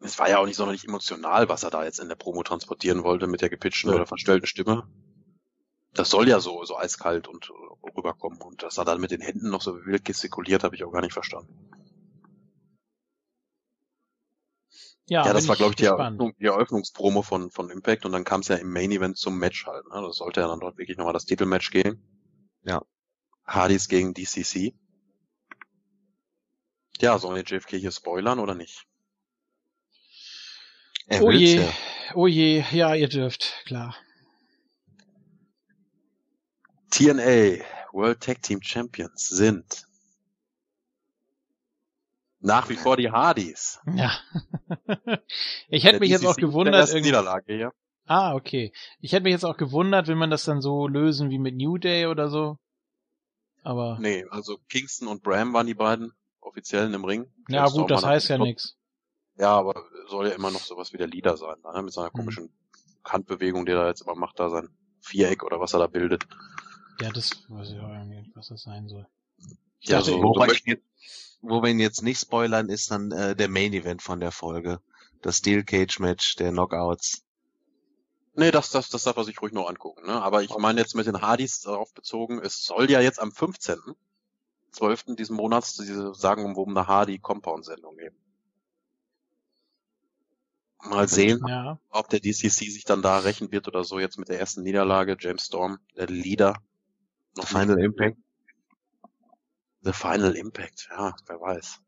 Es 0.01 0.19
war 0.19 0.29
ja 0.29 0.39
auch 0.39 0.47
nicht 0.47 0.57
sonderlich 0.57 0.85
emotional, 0.87 1.49
was 1.49 1.65
er 1.65 1.71
da 1.71 1.85
jetzt 1.85 1.99
in 2.01 2.09
der 2.09 2.17
Promo 2.17 2.43
transportieren 2.43 3.03
wollte 3.03 3.27
mit 3.27 3.41
der 3.41 3.51
gepitchten 3.51 3.91
Ja. 3.91 3.97
oder 3.97 4.07
verstellten 4.07 4.47
Stimme. 4.47 4.89
Das 5.95 6.11
soll 6.11 6.29
ja 6.29 6.41
so, 6.41 6.65
so 6.65 6.79
eiskalt 6.79 7.29
und 7.29 7.51
rüberkommen. 7.97 8.41
Und 8.41 8.63
dass 8.63 8.79
er 8.79 8.85
dann 8.85 9.01
mit 9.01 9.11
den 9.11 9.21
Händen 9.21 9.51
noch 9.51 9.61
so 9.63 9.85
wild 9.85 10.05
gestikuliert, 10.05 10.65
habe 10.65 10.75
ich 10.77 10.85
auch 10.85 10.93
gar 10.93 11.03
nicht 11.03 11.13
verstanden. 11.13 11.53
Ja, 15.09 15.27
Ja, 15.27 15.33
das 15.33 15.49
war, 15.49 15.57
glaube 15.57 15.73
ich, 15.73 15.77
die. 15.77 15.85
Eröffnung, 15.85 16.35
die 16.39 16.47
Eröffnungspromo 16.47 17.23
von, 17.23 17.51
von 17.51 17.71
Impact 17.71 18.07
und 18.07 18.13
dann 18.13 18.25
kam 18.25 18.41
es 18.41 18.49
ja 18.49 18.57
im 18.57 18.73
Main 18.73 18.93
Event 18.93 19.19
zum 19.19 19.39
Match 19.39 19.67
halt. 19.67 19.85
Ne? 19.93 20.03
Das 20.03 20.17
sollte 20.17 20.41
ja 20.41 20.49
dann 20.49 20.61
dort 20.61 20.79
wirklich 20.79 20.97
nochmal 20.97 21.13
das 21.13 21.25
Titelmatch 21.25 21.71
gehen. 21.71 22.03
Ja. 22.63 22.83
Hardys 23.45 23.89
gegen 23.89 24.15
DCC. 24.15 24.75
Ja, 27.01 27.19
sollen 27.19 27.35
wir 27.35 27.43
JFK 27.43 27.79
hier 27.79 27.91
spoilern 27.91 28.39
oder 28.39 28.55
nicht? 28.55 28.85
Er 31.07 31.23
Oh 31.23 31.31
je, 31.31 31.57
ja. 31.57 31.73
oh 32.15 32.27
je, 32.29 32.65
ja, 32.71 32.95
ihr 32.95 33.09
dürft, 33.09 33.63
klar. 33.67 33.97
TNA 36.91 37.65
World 37.93 38.21
Tag 38.21 38.43
Team 38.43 38.63
Champions 38.63 39.29
sind 39.29 39.87
nach 42.43 42.69
wie 42.69 42.77
vor 42.77 42.97
die 42.97 43.11
Hardys. 43.11 43.81
Ja. 43.95 44.13
ich 45.69 45.85
hätte 45.85 45.93
Der 45.93 46.01
mich 46.01 46.11
jetzt 46.11 46.27
auch 46.27 46.37
gewundert, 46.37 46.89
irgendwie. 46.89 47.07
Niederlage 47.07 47.55
hier. 47.55 47.73
Ah, 48.07 48.35
okay. 48.35 48.73
Ich 49.01 49.13
hätte 49.13 49.23
mich 49.25 49.33
jetzt 49.33 49.45
auch 49.45 49.57
gewundert, 49.57 50.09
will 50.09 50.17
man 50.17 50.31
das 50.31 50.45
dann 50.45 50.61
so 50.61 50.89
lösen 50.89 51.31
wie 51.31 51.39
mit 51.39 51.55
New 51.57 51.79
Day 51.79 52.07
oder 52.07 52.29
so. 52.29 52.59
Aber 53.63 53.99
Nee, 54.01 54.25
also 54.31 54.59
Kingston 54.69 55.07
und 55.09 55.23
Bram 55.23 55.53
waren 55.55 55.67
die 55.69 55.75
beiden 55.75 56.13
offiziellen 56.41 56.93
im 56.95 57.05
Ring. 57.05 57.33
ja 57.49 57.59
James 57.59 57.73
gut, 57.75 57.91
das 57.91 58.05
heißt 58.05 58.29
ja 58.29 58.39
nichts. 58.39 58.77
Ja, 59.39 59.51
aber 59.57 59.85
soll 60.09 60.27
ja 60.29 60.35
immer 60.35 60.51
noch 60.51 60.61
sowas 60.61 60.93
wie 60.93 60.99
der 60.99 61.07
Leader 61.07 61.37
sein, 61.37 61.57
ne? 61.63 61.83
mit 61.83 61.93
seiner 61.93 62.09
Mhm. 62.09 62.13
komischen 62.19 62.53
Handbewegung, 63.05 63.65
die 63.65 63.73
er 63.73 63.83
da 63.83 63.89
jetzt 63.89 64.03
immer 64.03 64.15
macht, 64.17 64.39
da 64.41 64.51
sein 64.51 64.69
Viereck 65.01 65.43
oder 65.45 65.61
was 65.61 65.73
er 65.73 65.79
da 65.79 65.87
bildet. 65.87 66.27
Ja, 67.01 67.11
das 67.11 67.31
weiß 67.49 67.71
ich 67.71 67.79
auch 67.81 67.89
irgendwie, 67.89 68.31
was 68.35 68.49
das 68.49 68.63
sein 68.63 68.89
soll. 68.89 69.07
Ich 69.81 69.89
Ja, 69.89 69.99
dachte, 69.99 70.11
so- 70.11 70.23
Wobei 70.23 70.49
so 70.49 70.53
ich 70.55 70.63
jetzt, 70.67 71.32
wo 71.43 71.63
wir 71.63 71.71
ihn 71.71 71.81
jetzt 71.81 72.03
nicht 72.03 72.21
spoilern, 72.21 72.69
ist 72.69 72.91
dann 72.91 73.11
äh, 73.13 73.37
der 73.37 73.49
Main 73.49 73.73
Event 73.73 74.01
von 74.03 74.21
der 74.21 74.33
Folge. 74.33 74.81
Das 75.21 75.39
Steel 75.39 75.63
Cage 75.65 75.99
Match 76.01 76.37
der 76.37 76.51
Knockouts. 76.51 77.23
Nee, 78.35 78.51
das, 78.51 78.71
das, 78.71 78.89
das 78.89 79.03
darf 79.05 79.17
er 79.19 79.25
sich 79.25 79.41
ruhig 79.43 79.53
noch 79.53 79.69
angucken. 79.69 80.07
Ne? 80.07 80.13
Aber 80.23 80.43
ich 80.43 80.57
meine 80.57 80.81
jetzt 80.81 80.95
mit 80.95 81.07
den 81.07 81.21
Hardys 81.21 81.61
darauf 81.61 81.93
bezogen, 81.93 82.41
es 82.41 82.65
soll 82.65 82.91
ja 82.91 83.01
jetzt 83.01 83.21
am 83.21 83.29
15.12. 83.29 85.17
diesen 85.17 85.37
Monats 85.37 85.75
diese 85.77 86.15
sagenumwobene 86.15 86.87
Hardy 86.87 87.19
Compound 87.19 87.65
Sendung 87.67 87.97
geben. 87.99 88.17
Mal 90.85 91.09
sehen, 91.09 91.41
Ja. 91.47 91.79
ob 91.91 92.09
der 92.09 92.19
DCC 92.21 92.69
sich 92.71 92.85
dann 92.85 93.03
da 93.03 93.19
rächen 93.19 93.53
wird 93.53 93.69
oder 93.69 93.85
so 93.85 94.01
jetzt 94.01 94.19
mit 94.19 94.29
der 94.29 94.41
ersten 94.41 94.63
Niederlage. 94.63 95.17
James 95.21 95.45
Storm, 95.47 95.79
der 95.97 96.07
Leader. 96.09 96.57
Noch 97.37 97.47
Final 97.47 97.77
nicht- 97.77 97.85
Impact. 97.85 98.17
The 99.83 99.93
Final 99.93 100.37
Impact, 100.37 100.89
ja, 100.91 101.15
wer 101.27 101.41
weiß. 101.41 101.81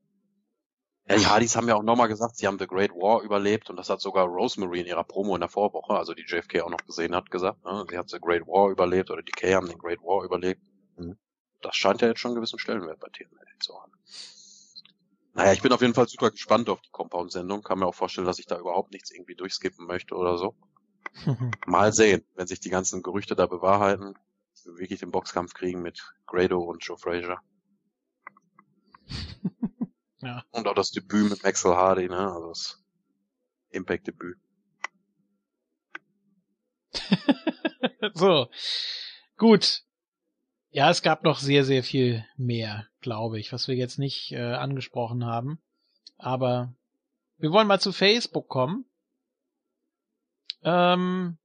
Ja, 1.06 1.16
die 1.16 1.26
Hardys 1.26 1.54
haben 1.54 1.68
ja 1.68 1.74
auch 1.74 1.82
nochmal 1.82 2.08
gesagt, 2.08 2.36
sie 2.36 2.46
haben 2.46 2.58
The 2.58 2.66
Great 2.66 2.90
War 2.92 3.22
überlebt 3.22 3.68
und 3.68 3.76
das 3.76 3.90
hat 3.90 4.00
sogar 4.00 4.26
Rosemary 4.26 4.80
in 4.80 4.86
ihrer 4.86 5.04
Promo 5.04 5.34
in 5.34 5.40
der 5.40 5.50
Vorwoche, 5.50 5.94
also 5.94 6.14
die 6.14 6.24
JFK 6.26 6.62
auch 6.62 6.70
noch 6.70 6.84
gesehen 6.86 7.14
hat, 7.14 7.30
gesagt. 7.30 7.62
Ne? 7.64 7.84
Sie 7.88 7.98
hat 7.98 8.08
The 8.08 8.18
Great 8.20 8.46
War 8.46 8.70
überlebt 8.70 9.10
oder 9.10 9.22
die 9.22 9.32
Kay 9.32 9.52
haben 9.52 9.68
den 9.68 9.78
Great 9.78 10.00
War 10.00 10.24
überlebt. 10.24 10.62
Mhm. 10.96 11.18
Das 11.60 11.76
scheint 11.76 12.00
ja 12.00 12.08
jetzt 12.08 12.20
schon 12.20 12.30
einen 12.30 12.36
gewissen 12.36 12.58
Stellenwert 12.58 13.00
bei 13.00 13.08
TNA 13.08 13.40
zu 13.60 13.80
haben. 13.80 13.92
Naja, 15.34 15.52
ich 15.52 15.62
bin 15.62 15.72
auf 15.72 15.80
jeden 15.80 15.94
Fall 15.94 16.08
super 16.08 16.30
gespannt 16.30 16.68
auf 16.68 16.80
die 16.80 16.90
Compound-Sendung. 16.90 17.62
Kann 17.62 17.80
mir 17.80 17.86
auch 17.86 17.94
vorstellen, 17.94 18.26
dass 18.26 18.38
ich 18.38 18.46
da 18.46 18.58
überhaupt 18.58 18.92
nichts 18.92 19.10
irgendwie 19.10 19.34
durchskippen 19.34 19.86
möchte 19.86 20.14
oder 20.14 20.38
so. 20.38 20.54
Mal 21.66 21.92
sehen, 21.92 22.24
wenn 22.34 22.46
sich 22.46 22.60
die 22.60 22.70
ganzen 22.70 23.02
Gerüchte 23.02 23.34
da 23.34 23.46
bewahrheiten, 23.46 24.14
wir 24.64 24.78
wirklich 24.78 25.00
den 25.00 25.10
Boxkampf 25.10 25.54
kriegen 25.54 25.82
mit 25.82 26.14
Grado 26.26 26.60
und 26.60 26.84
Joe 26.84 26.96
Frazier. 26.96 27.38
Ja. 30.24 30.42
Und 30.52 30.66
auch 30.66 30.74
das 30.74 30.90
Debüt 30.90 31.28
mit 31.28 31.42
Maxwell 31.42 31.74
Hardy, 31.74 32.08
ne? 32.08 32.32
Also 32.32 32.48
das 32.48 32.82
Impact-Debüt. 33.70 34.38
so. 38.14 38.48
Gut. 39.36 39.82
Ja, 40.70 40.90
es 40.90 41.02
gab 41.02 41.24
noch 41.24 41.38
sehr, 41.38 41.64
sehr 41.64 41.84
viel 41.84 42.24
mehr, 42.36 42.86
glaube 43.00 43.38
ich, 43.38 43.52
was 43.52 43.68
wir 43.68 43.74
jetzt 43.74 43.98
nicht 43.98 44.32
äh, 44.32 44.54
angesprochen 44.54 45.26
haben. 45.26 45.58
Aber 46.16 46.74
wir 47.36 47.52
wollen 47.52 47.68
mal 47.68 47.80
zu 47.80 47.92
Facebook 47.92 48.48
kommen. 48.48 48.86
Ähm, 50.62 51.36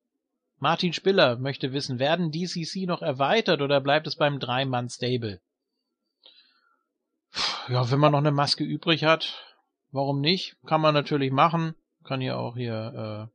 Martin 0.57 0.93
Spiller 0.93 1.37
möchte 1.37 1.73
wissen, 1.73 1.99
werden 1.99 2.31
DCC 2.31 2.85
noch 2.85 3.01
erweitert 3.01 3.61
oder 3.61 3.81
bleibt 3.81 4.07
es 4.07 4.15
beim 4.15 4.39
Drei-Mann-Stable? 4.39 5.41
Ja, 7.67 7.89
wenn 7.91 7.99
man 7.99 8.11
noch 8.11 8.19
eine 8.19 8.31
Maske 8.31 8.63
übrig 8.63 9.03
hat, 9.03 9.43
warum 9.91 10.21
nicht? 10.21 10.57
Kann 10.65 10.81
man 10.81 10.93
natürlich 10.93 11.31
machen. 11.31 11.75
Kann 12.03 12.21
ja 12.21 12.35
auch 12.37 12.55
hier, 12.55 13.29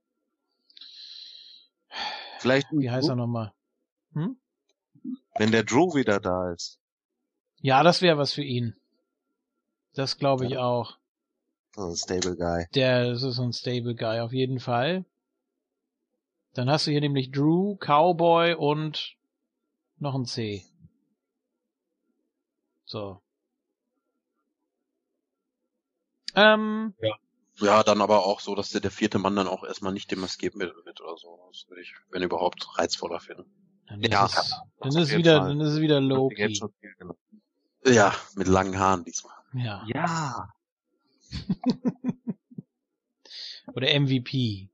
Vielleicht, 2.38 2.72
äh, 2.72 2.78
wie 2.78 2.90
heißt 2.90 3.08
er 3.08 3.16
nochmal? 3.16 3.52
Hm? 4.12 4.36
wenn 5.36 5.50
der 5.50 5.64
Drew 5.64 5.94
wieder 5.94 6.20
da 6.20 6.52
ist. 6.52 6.78
Ja, 7.60 7.82
das 7.82 8.02
wäre 8.02 8.18
was 8.18 8.32
für 8.32 8.42
ihn. 8.44 8.76
Das 9.94 10.16
glaube 10.18 10.44
ich 10.46 10.52
Ja. 10.52 10.60
auch. 10.64 10.98
So 11.74 11.82
ein 11.88 11.96
Stable 11.96 12.36
Guy. 12.36 12.66
Der 12.74 13.10
das 13.10 13.22
ist 13.22 13.36
so 13.36 13.42
ein 13.42 13.52
Stable 13.52 13.94
Guy 13.94 14.20
auf 14.20 14.32
jeden 14.32 14.60
Fall. 14.60 15.04
Dann 16.54 16.70
hast 16.70 16.86
du 16.86 16.92
hier 16.92 17.00
nämlich 17.00 17.32
Drew, 17.32 17.76
Cowboy 17.76 18.54
und 18.54 19.16
noch 19.98 20.14
ein 20.14 20.24
C. 20.24 20.64
So. 22.84 23.20
Ähm, 26.35 26.94
Ja, 27.61 27.82
dann 27.85 28.01
aber 28.02 28.24
auch 28.27 28.40
so, 28.40 28.55
dass 28.55 28.70
der, 28.70 28.81
der 28.81 28.90
vierte 28.90 29.19
Mann 29.19 29.36
dann 29.36 29.47
auch 29.47 29.62
erstmal 29.65 29.93
nicht 29.93 30.11
demaskiert 30.11 30.55
wird 30.56 30.74
wird 30.85 31.01
oder 31.01 31.16
so. 31.16 31.39
Das 31.52 31.69
würde 31.69 31.82
ich, 31.82 31.94
wenn 32.11 32.23
überhaupt, 32.23 32.66
reizvoller 32.78 33.20
finden. 33.20 33.44
dann 33.86 34.02
Ja, 34.02 34.27
ist 34.27 34.36
es, 34.39 34.51
dann 34.81 34.89
ist 34.89 34.97
es 34.97 35.16
wieder, 35.16 35.39
Fall. 35.39 35.48
dann 35.48 35.61
ist 35.61 35.73
es 35.74 35.81
wieder 35.81 36.01
Loki. 36.01 36.40
jetzt 36.40 36.59
schon 36.59 36.73
viel 36.81 36.94
genommen. 36.97 37.19
Ja, 37.86 38.15
mit 38.35 38.48
langen 38.48 38.78
Haaren 38.78 39.05
diesmal. 39.05 39.35
Ja. 39.52 39.85
Ja. 39.94 40.48
Oder 43.74 43.89
MVP. 44.01 44.69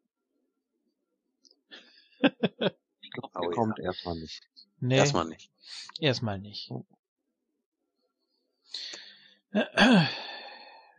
Ich 2.23 3.11
glaube, 3.13 3.31
der 3.35 3.43
Oh, 3.43 3.51
ja. 3.51 3.51
kommt 3.51 3.79
erstmal 3.79 4.15
nicht. 4.17 4.43
Nee, 4.81 4.97
Erstmal 4.97 5.25
nicht. 5.27 5.51
erstmal 5.99 6.39
nicht. 6.39 6.71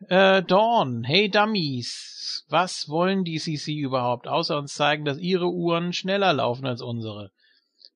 Äh, 0.09 0.41
Dawn, 0.43 1.03
hey 1.03 1.29
Dummies, 1.29 2.45
was 2.49 2.89
wollen 2.89 3.23
die 3.23 3.39
CC 3.39 3.77
überhaupt, 3.77 4.27
außer 4.27 4.57
uns 4.57 4.73
zeigen, 4.73 5.05
dass 5.05 5.19
ihre 5.19 5.49
Uhren 5.49 5.93
schneller 5.93 6.33
laufen 6.33 6.65
als 6.65 6.81
unsere? 6.81 7.31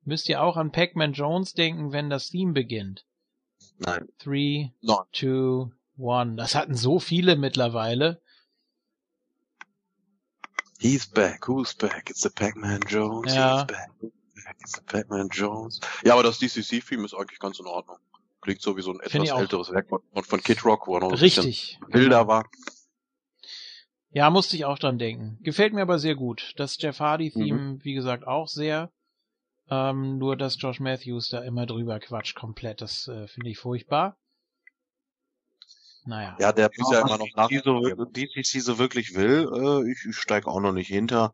Müsst 0.04 0.30
ihr 0.30 0.42
auch 0.42 0.56
an 0.56 0.72
Pac-Man 0.72 1.14
Jones 1.14 1.54
denken, 1.54 1.92
wenn 1.92 2.12
das 2.12 2.30
Theme 2.30 2.54
beginnt? 2.54 3.06
Nein. 3.80 4.08
Three, 4.20 4.70
Nein. 4.82 4.98
two, 5.12 5.72
one. 5.98 6.36
Das 6.36 6.54
hatten 6.54 6.76
so 6.76 7.00
viele 7.00 7.36
mittlerweile. 7.36 8.22
He's 10.80 11.08
back, 11.08 11.48
who's 11.48 11.74
back? 11.74 12.10
It's 12.12 12.22
the 12.22 12.30
Pac-Man 12.30 12.82
Jones. 12.88 13.34
Ja. 13.34 13.58
He's 13.58 13.66
back, 13.66 13.90
who's 14.00 14.12
back? 14.44 14.56
It's 14.60 14.76
the 14.76 14.82
Pac-Man 14.86 15.30
Jones. 15.30 15.80
Ja, 16.04 16.14
aber 16.14 16.24
das 16.24 16.38
DCC-Theme 16.38 17.06
ist 17.06 17.16
eigentlich 17.16 17.40
ganz 17.40 17.60
in 17.60 17.66
Ordnung. 17.66 17.98
Klingt 18.46 18.62
so 18.62 18.78
wie 18.78 18.84
so 18.84 18.92
ein 18.92 19.00
etwas 19.00 19.32
älteres 19.32 19.72
Werk 19.72 19.90
von, 19.90 20.02
von- 20.24 20.40
Kid 20.44 20.64
Rock, 20.64 20.86
wo 20.86 20.98
er 20.98 21.00
noch 21.00 21.12
ein 21.12 21.18
bisschen 21.20 21.46
Richtig. 21.46 21.80
wilder 21.88 22.28
war. 22.28 22.48
Ja, 24.12 24.30
musste 24.30 24.56
ich 24.56 24.66
auch 24.66 24.78
dran 24.78 25.00
denken. 25.00 25.40
Gefällt 25.42 25.74
mir 25.74 25.82
aber 25.82 25.98
sehr 25.98 26.14
gut. 26.14 26.54
Das 26.58 26.80
Jeff 26.80 27.00
Hardy-Theme, 27.00 27.60
Mhm. 27.60 27.84
wie 27.84 27.96
gesagt, 27.96 28.28
auch 28.28 28.48
sehr. 28.48 28.92
Ähm, 29.72 30.20
nur, 30.20 30.38
dass 30.38 30.62
Josh 30.62 30.80
Matthews 30.80 31.30
da 31.30 31.42
immer 31.42 31.66
drüber 31.66 32.00
quatscht 32.00 32.36
komplett. 32.38 32.82
Das 32.82 33.08
äh, 33.08 33.28
finde 33.28 33.50
ich 33.50 33.58
furchtbar. 33.58 34.16
Naja. 36.06 36.38
Ja, 36.40 36.52
der 36.54 36.70
muss 36.78 36.92
ja 36.92 37.02
immer 37.02 37.18
noch 37.18 37.28
nach. 37.36 37.48
DCC 37.50 38.60
so, 38.62 38.78
wirklich 38.78 39.16
will, 39.16 39.50
äh, 39.52 39.92
ich, 39.92 40.06
ich 40.08 40.16
steig 40.16 40.46
auch 40.46 40.60
noch 40.60 40.72
nicht 40.72 40.90
hinter. 40.90 41.34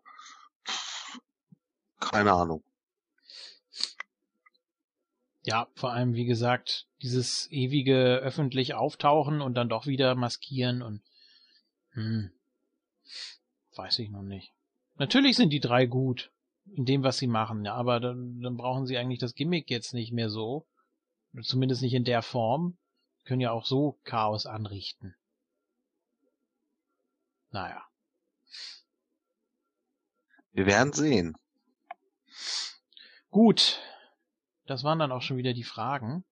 Keine 1.99 2.31
Ahnung. 2.31 2.63
Ja, 5.43 5.67
vor 5.75 5.91
allem, 5.91 6.13
wie 6.13 6.25
gesagt, 6.25 6.87
dieses 7.01 7.51
ewige 7.51 8.17
öffentlich 8.17 8.75
auftauchen 8.75 9.41
und 9.41 9.55
dann 9.55 9.69
doch 9.69 9.87
wieder 9.87 10.13
maskieren 10.15 10.81
und 10.81 11.01
hm, 11.93 12.31
weiß 13.75 13.99
ich 13.99 14.09
noch 14.09 14.21
nicht. 14.21 14.53
Natürlich 14.95 15.35
sind 15.35 15.49
die 15.49 15.59
drei 15.59 15.87
gut 15.87 16.31
in 16.75 16.85
dem, 16.85 17.03
was 17.03 17.17
sie 17.17 17.27
machen, 17.27 17.65
ja, 17.65 17.73
aber 17.73 17.99
dann, 17.99 18.39
dann 18.41 18.55
brauchen 18.55 18.85
sie 18.85 18.97
eigentlich 18.97 19.19
das 19.19 19.33
Gimmick 19.33 19.69
jetzt 19.69 19.93
nicht 19.93 20.13
mehr 20.13 20.29
so. 20.29 20.67
Zumindest 21.41 21.81
nicht 21.81 21.93
in 21.93 22.03
der 22.03 22.21
Form. 22.21 22.77
Können 23.23 23.41
ja 23.41 23.51
auch 23.51 23.65
so 23.65 23.99
Chaos 24.03 24.45
anrichten. 24.45 25.15
Naja. 27.51 27.83
Wir 30.51 30.65
werden 30.65 30.93
sehen. 30.93 31.37
Gut. 33.29 33.79
Das 34.65 34.83
waren 34.83 34.99
dann 34.99 35.11
auch 35.11 35.21
schon 35.21 35.37
wieder 35.37 35.53
die 35.53 35.63
Fragen 35.63 36.23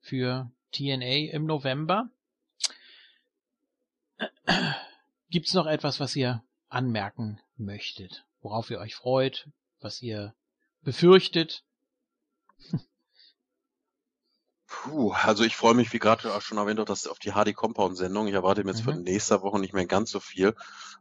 für 0.00 0.50
TNA 0.72 1.32
im 1.32 1.46
November. 1.46 2.08
Gibt's 5.30 5.54
noch 5.54 5.66
etwas, 5.66 6.00
was 6.00 6.14
ihr 6.16 6.42
anmerken 6.68 7.40
möchtet? 7.56 8.24
Worauf 8.40 8.70
ihr 8.70 8.78
euch 8.78 8.94
freut? 8.94 9.48
Was 9.80 10.02
ihr 10.02 10.34
befürchtet? 10.82 11.64
Puh, 14.66 15.12
also 15.12 15.42
ich 15.44 15.56
freue 15.56 15.74
mich, 15.74 15.92
wie 15.92 15.98
gerade 15.98 16.32
auch 16.32 16.40
schon 16.42 16.58
erwähnt, 16.58 16.78
auch 16.80 16.84
das 16.84 17.06
auf 17.06 17.18
die 17.18 17.32
Hardy 17.32 17.52
Compound 17.52 17.96
Sendung. 17.96 18.28
Ich 18.28 18.34
erwarte 18.34 18.62
mir 18.64 18.70
jetzt 18.70 18.82
für 18.82 18.94
Mhm. 18.94 19.02
nächste 19.02 19.42
Woche 19.42 19.58
nicht 19.58 19.74
mehr 19.74 19.86
ganz 19.86 20.10
so 20.10 20.20
viel, 20.20 20.54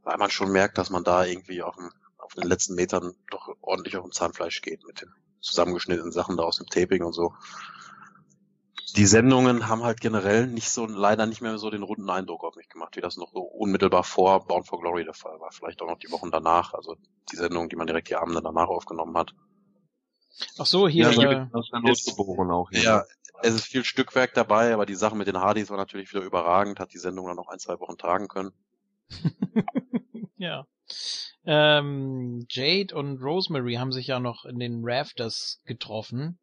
weil 0.03 0.17
man 0.17 0.31
schon 0.31 0.51
merkt, 0.51 0.77
dass 0.77 0.89
man 0.89 1.03
da 1.03 1.23
irgendwie 1.23 1.61
auf, 1.61 1.75
dem, 1.75 1.91
auf 2.17 2.33
den 2.33 2.47
letzten 2.47 2.75
Metern 2.75 3.13
doch 3.29 3.55
ordentlich 3.61 3.95
auf 3.97 4.03
dem 4.03 4.11
Zahnfleisch 4.11 4.61
geht 4.61 4.83
mit 4.85 5.01
den 5.01 5.13
zusammengeschnittenen 5.41 6.11
Sachen 6.11 6.37
da 6.37 6.43
aus 6.43 6.57
dem 6.57 6.67
Taping 6.67 7.03
und 7.03 7.13
so. 7.13 7.33
Die 8.95 9.05
Sendungen 9.05 9.67
haben 9.67 9.83
halt 9.83 10.01
generell 10.01 10.47
nicht 10.47 10.71
so, 10.71 10.85
leider 10.87 11.25
nicht 11.25 11.41
mehr 11.41 11.57
so 11.59 11.69
den 11.69 11.83
runden 11.83 12.09
Eindruck 12.09 12.43
auf 12.43 12.55
mich 12.55 12.69
gemacht, 12.69 12.95
wie 12.95 13.01
das 13.01 13.17
noch 13.17 13.31
so 13.31 13.41
unmittelbar 13.41 14.03
vor 14.03 14.45
Bound 14.47 14.67
for 14.67 14.79
Glory 14.79 15.03
der 15.03 15.13
Fall 15.13 15.39
war. 15.39 15.51
Vielleicht 15.51 15.81
auch 15.81 15.87
noch 15.87 15.99
die 15.99 16.11
Wochen 16.11 16.31
danach, 16.31 16.73
also 16.73 16.95
die 17.31 17.35
Sendung, 17.35 17.69
die 17.69 17.75
man 17.75 17.85
direkt 17.85 18.09
die 18.09 18.15
Abende 18.15 18.41
danach 18.41 18.67
aufgenommen 18.67 19.15
hat. 19.15 19.35
Ach 20.57 20.65
so, 20.65 20.87
hier, 20.87 21.11
ja, 21.11 21.31
äh, 21.31 21.47
aus 21.51 21.69
der 21.69 21.81
Not 21.81 22.03
geboren 22.05 22.49
auch. 22.51 22.69
hier. 22.71 22.81
Ja, 22.81 23.03
es 23.41 23.53
ist 23.53 23.65
viel 23.65 23.83
Stückwerk 23.83 24.33
dabei, 24.33 24.73
aber 24.73 24.85
die 24.85 24.95
Sache 24.95 25.15
mit 25.15 25.27
den 25.27 25.37
Hardys 25.37 25.69
war 25.69 25.77
natürlich 25.77 26.11
wieder 26.11 26.23
überragend, 26.23 26.79
hat 26.79 26.93
die 26.93 26.97
Sendung 26.97 27.27
dann 27.27 27.35
noch 27.35 27.49
ein, 27.49 27.59
zwei 27.59 27.79
Wochen 27.79 27.97
tragen 27.97 28.27
können. 28.27 28.51
ja. 30.39 30.65
Ähm, 31.45 32.45
Jade 32.49 32.95
und 32.95 33.21
Rosemary 33.21 33.75
haben 33.75 33.91
sich 33.91 34.07
ja 34.07 34.19
noch 34.19 34.45
in 34.45 34.59
den 34.59 34.81
Rafters 34.83 35.61
getroffen. 35.65 36.39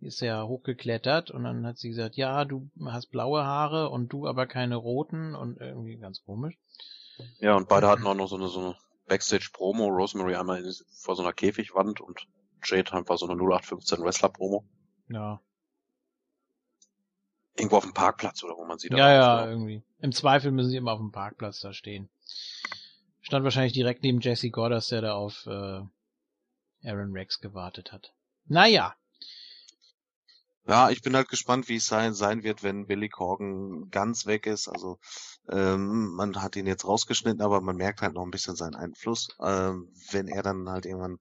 Die 0.00 0.06
ist 0.06 0.20
ja 0.20 0.44
hochgeklettert 0.44 1.30
und 1.30 1.44
dann 1.44 1.66
hat 1.66 1.78
sie 1.78 1.88
gesagt, 1.88 2.16
ja, 2.16 2.44
du 2.44 2.70
hast 2.86 3.10
blaue 3.10 3.44
Haare 3.44 3.90
und 3.90 4.12
du 4.12 4.26
aber 4.26 4.46
keine 4.46 4.76
roten 4.76 5.34
und 5.34 5.60
irgendwie 5.60 5.96
ganz 5.96 6.22
komisch. 6.24 6.56
Ja, 7.40 7.56
und 7.56 7.68
beide 7.68 7.88
hatten 7.88 8.06
auch 8.06 8.14
noch 8.14 8.28
so 8.28 8.36
eine, 8.36 8.48
so 8.48 8.60
eine 8.60 8.76
Backstage-Promo, 9.08 9.88
Rosemary 9.88 10.36
einmal 10.36 10.64
in, 10.64 10.72
vor 11.02 11.16
so 11.16 11.22
einer 11.22 11.32
Käfigwand 11.32 12.00
und 12.00 12.26
Jade 12.64 12.92
einfach 12.92 13.18
so 13.18 13.26
eine 13.26 13.34
0815 13.34 14.04
Wrestler-Promo. 14.04 14.64
Ja. 15.08 15.40
Irgendwo 17.56 17.76
auf 17.76 17.84
dem 17.84 17.94
Parkplatz 17.94 18.44
oder 18.44 18.56
wo 18.56 18.64
man 18.64 18.78
sie 18.78 18.88
da 18.88 18.96
Ja, 18.96 19.12
ja, 19.12 19.50
irgendwie. 19.50 19.82
Im 20.00 20.12
Zweifel 20.12 20.52
müssen 20.52 20.70
sie 20.70 20.76
immer 20.76 20.92
auf 20.92 21.00
dem 21.00 21.10
Parkplatz 21.10 21.58
da 21.60 21.72
stehen. 21.72 22.08
Stand 23.28 23.44
wahrscheinlich 23.44 23.74
direkt 23.74 24.02
neben 24.02 24.20
Jesse 24.20 24.48
Goddard, 24.48 24.90
der 24.90 25.02
da 25.02 25.12
auf 25.12 25.44
äh, 25.44 25.82
Aaron 26.82 27.12
Rex 27.12 27.40
gewartet 27.40 27.92
hat. 27.92 28.14
Naja. 28.46 28.96
Ja, 30.66 30.88
ich 30.88 31.02
bin 31.02 31.14
halt 31.14 31.28
gespannt, 31.28 31.68
wie 31.68 31.76
es 31.76 31.86
sein, 31.86 32.14
sein 32.14 32.42
wird, 32.42 32.62
wenn 32.62 32.86
Billy 32.86 33.10
Corgan 33.10 33.90
ganz 33.90 34.24
weg 34.24 34.46
ist. 34.46 34.66
Also 34.66 34.98
ähm, 35.50 36.14
man 36.14 36.40
hat 36.40 36.56
ihn 36.56 36.66
jetzt 36.66 36.86
rausgeschnitten, 36.86 37.42
aber 37.42 37.60
man 37.60 37.76
merkt 37.76 38.00
halt 38.00 38.14
noch 38.14 38.24
ein 38.24 38.30
bisschen 38.30 38.56
seinen 38.56 38.76
Einfluss. 38.76 39.28
Ähm, 39.42 39.92
wenn 40.10 40.28
er 40.28 40.42
dann 40.42 40.66
halt 40.70 40.86
irgendwann 40.86 41.18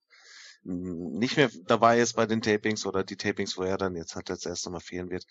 nicht 0.64 1.36
mehr 1.36 1.52
dabei 1.66 2.00
ist 2.00 2.14
bei 2.14 2.26
den 2.26 2.42
Tapings 2.42 2.86
oder 2.86 3.04
die 3.04 3.18
Tapings, 3.18 3.58
wo 3.58 3.64
er 3.64 3.78
dann 3.78 3.98
jetzt 3.98 4.16
halt 4.16 4.30
das 4.30 4.46
erste 4.46 4.70
Mal 4.70 4.80
fehlen 4.80 5.10
wird. 5.10 5.26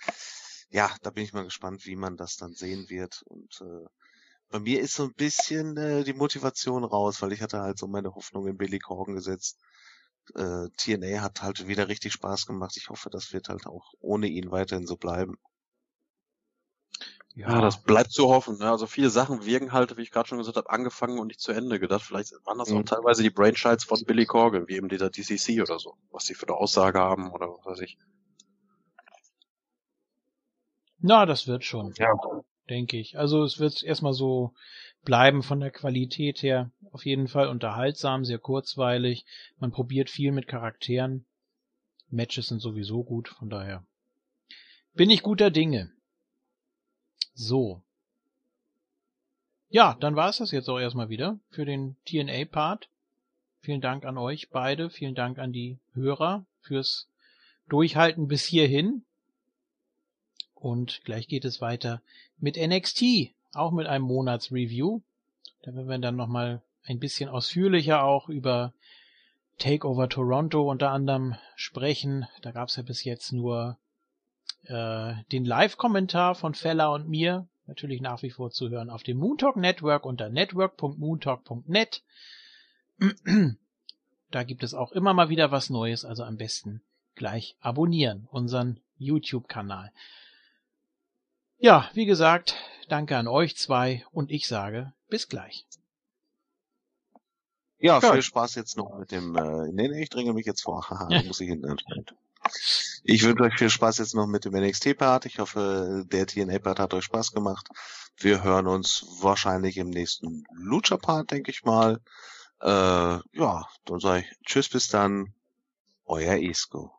Ja, 0.69 0.95
da 1.01 1.09
bin 1.09 1.25
ich 1.25 1.33
mal 1.33 1.45
gespannt, 1.45 1.87
wie 1.87 1.97
man 1.97 2.19
das 2.19 2.37
dann 2.37 2.53
sehen 2.53 2.91
wird. 2.91 3.23
Und 3.23 3.63
äh, 3.63 3.87
bei 4.51 4.61
mir 4.61 4.81
ist 4.81 4.95
so 4.95 5.05
ein 5.05 5.15
bisschen 5.15 5.77
äh, 5.77 6.05
die 6.05 6.13
Motivation 6.13 6.85
raus, 6.85 7.21
weil 7.23 7.33
ich 7.33 7.43
hatte 7.43 7.61
halt 7.61 7.79
so 7.79 7.87
meine 7.87 8.15
Hoffnung 8.15 8.47
in 8.47 8.57
Billy 8.57 8.79
Corgan 8.79 9.15
gesetzt. 9.15 9.59
Äh, 10.35 10.69
TNA 10.77 11.23
hat 11.23 11.43
halt 11.43 11.69
wieder 11.69 11.89
richtig 11.89 12.13
Spaß 12.13 12.47
gemacht. 12.47 12.77
Ich 12.77 12.89
hoffe, 12.89 13.11
das 13.11 13.33
wird 13.33 13.49
halt 13.49 13.67
auch 13.67 13.93
ohne 14.01 14.27
ihn 14.29 14.51
weiterhin 14.51 14.87
so 14.87 14.97
bleiben. 14.97 15.37
Ja, 17.35 17.61
das 17.61 17.83
bleibt 17.83 18.13
zu 18.13 18.29
hoffen. 18.29 18.57
Ne? 18.59 18.71
Also 18.71 18.87
viele 18.87 19.11
Sachen 19.11 19.45
wirken 19.45 19.73
halt, 19.73 19.95
wie 19.99 20.03
ich 20.03 20.11
gerade 20.11 20.27
schon 20.27 20.39
gesagt 20.39 20.57
habe, 20.57 20.71
angefangen 20.71 21.19
und 21.19 21.27
nicht 21.27 21.41
zu 21.41 21.53
Ende 21.53 21.79
gedacht. 21.79 22.03
Vielleicht 22.03 22.33
waren 22.47 22.57
das 22.57 22.71
mhm. 22.71 22.79
auch 22.79 22.85
teilweise 22.85 23.23
die 23.23 23.31
Brainchilds 23.31 23.85
von 23.85 24.03
Billy 24.07 24.25
Corgan, 24.25 24.67
wie 24.69 24.77
eben 24.77 24.89
dieser 24.89 25.11
DCC 25.11 25.61
oder 25.61 25.79
so, 25.79 25.97
was 26.11 26.25
sie 26.25 26.35
für 26.35 26.49
eine 26.49 26.57
Aussage 26.57 26.99
haben 26.99 27.31
oder 27.31 27.51
was 27.51 27.67
weiß 27.67 27.81
ich. 27.81 27.99
Na, 30.99 31.27
das 31.27 31.47
wird 31.47 31.63
schon. 31.63 31.93
Ja. 31.99 32.15
Denke 32.69 32.99
ich. 32.99 33.19
Also 33.19 33.45
es 33.45 33.59
wird 33.59 33.83
erstmal 33.83 34.13
so 34.13 34.53
bleiben 35.05 35.43
von 35.43 35.61
der 35.61 35.71
Qualität 35.71 36.43
her. 36.43 36.71
Auf 36.91 37.07
jeden 37.07 37.29
Fall 37.29 37.49
unterhaltsam, 37.49 38.25
sehr 38.25 38.39
kurzweilig. 38.39 39.25
Man 39.59 39.71
probiert 39.71 40.11
viel 40.11 40.33
mit 40.33 40.49
Charakteren. 40.49 41.27
Matches 42.09 42.49
sind 42.49 42.61
sowieso 42.61 43.05
gut, 43.05 43.29
von 43.29 43.49
daher 43.51 43.85
bin 44.97 45.11
ich 45.11 45.23
guter 45.23 45.51
Dinge. 45.51 45.93
So. 47.35 47.83
Ja, 49.69 49.97
dann 50.01 50.17
war 50.17 50.31
es 50.31 50.39
das 50.39 50.53
jetzt 50.53 50.69
auch 50.69 50.79
erstmal 50.79 51.11
wieder 51.11 51.39
für 51.51 51.67
den 51.67 51.97
TNA-Part. 52.07 52.89
Vielen 53.61 53.83
Dank 53.83 54.05
an 54.07 54.17
euch 54.17 54.49
beide, 54.49 54.91
vielen 54.91 55.15
Dank 55.15 55.39
an 55.39 55.53
die 55.53 55.79
Hörer 55.93 56.47
fürs 56.61 57.09
Durchhalten 57.69 58.27
bis 58.27 58.45
hierhin. 58.45 59.05
Und 60.67 61.05
gleich 61.05 61.29
geht 61.29 61.45
es 61.45 61.61
weiter 61.61 62.03
mit 62.41 62.57
NXT, 62.57 63.31
auch 63.53 63.71
mit 63.71 63.87
einem 63.87 64.05
Monatsreview. 64.05 65.01
Da 65.63 65.73
werden 65.73 65.87
wir 65.87 65.99
dann 65.99 66.17
nochmal 66.17 66.61
ein 66.83 66.99
bisschen 66.99 67.29
ausführlicher 67.29 68.03
auch 68.03 68.29
über 68.29 68.73
Takeover 69.59 70.09
Toronto 70.09 70.69
unter 70.69 70.91
anderem 70.91 71.37
sprechen. 71.55 72.27
Da 72.43 72.51
gab 72.51 72.69
es 72.69 72.75
ja 72.75 72.83
bis 72.83 73.05
jetzt 73.05 73.33
nur 73.33 73.79
äh, 74.65 75.15
den 75.31 75.45
Live-Kommentar 75.45 76.35
von 76.35 76.53
Fella 76.53 76.89
und 76.89 77.09
mir, 77.09 77.47
natürlich 77.69 78.01
nach 78.01 78.23
wie 78.23 78.31
vor 78.31 78.51
zu 78.51 78.69
hören 78.69 78.91
auf 78.91 79.05
dem 79.05 79.19
Moontalk 79.19 79.55
Network 79.55 80.05
unter 80.05 80.31
network.moontalk.net. 80.31 82.03
da 84.33 84.43
gibt 84.43 84.65
es 84.65 84.75
auch 84.75 84.91
immer 84.91 85.15
mal 85.15 85.29
wieder 85.29 85.53
was 85.53 85.71
Neues, 85.71 86.05
also 86.05 86.25
am 86.25 86.37
besten 86.37 86.83
gleich 87.15 87.55
abonnieren, 87.61 88.27
unseren 88.33 88.81
YouTube-Kanal. 88.99 89.93
Ja, 91.59 91.91
wie 91.95 92.07
gesagt, 92.07 92.55
danke 92.89 93.17
an 93.17 93.29
euch 93.29 93.57
zwei 93.57 94.05
und 94.13 94.31
ich 94.31 94.47
sage 94.47 94.93
bis 95.09 95.29
gleich. 95.29 95.67
Ja, 97.79 98.01
viel 98.01 98.23
Spaß 98.23 98.55
jetzt 98.55 98.77
noch 98.77 98.99
mit 98.99 99.11
dem, 99.11 99.37
äh, 99.37 99.69
nee, 99.73 99.89
nee, 99.89 100.03
ich 100.03 100.09
dringe 100.09 100.33
mich 100.33 100.47
jetzt 100.47 100.63
vor, 100.63 100.87
haha, 100.91 101.23
muss 101.25 101.41
ich 101.41 101.49
hinten 101.49 101.71
anschneiden. 101.71 102.07
Ich 103.03 103.23
wünsche 103.25 103.43
euch 103.43 103.55
viel 103.55 103.71
Spaß 103.71 103.99
jetzt 103.99 104.15
noch 104.15 104.27
mit 104.27 104.45
dem 104.45 104.55
NXT-Part. 104.55 105.27
Ich 105.27 105.39
hoffe, 105.39 106.05
der 106.07 106.27
TNA-Part 106.27 106.79
hat 106.79 106.95
euch 106.95 107.05
Spaß 107.05 107.33
gemacht. 107.33 107.69
Wir 108.17 108.43
hören 108.43 108.67
uns 108.67 109.05
wahrscheinlich 109.21 109.77
im 109.79 109.91
nächsten 109.91 110.45
Lucha-Part, 110.53 111.31
denke 111.31 111.51
ich 111.51 111.65
mal. 111.65 112.01
Äh, 112.61 112.69
ja, 112.69 113.67
dann 113.85 114.01
sage 114.01 114.21
ich 114.21 114.37
Tschüss, 114.45 114.69
bis 114.69 114.89
dann. 114.89 115.35
Euer 116.07 116.37
Isco. 116.37 116.93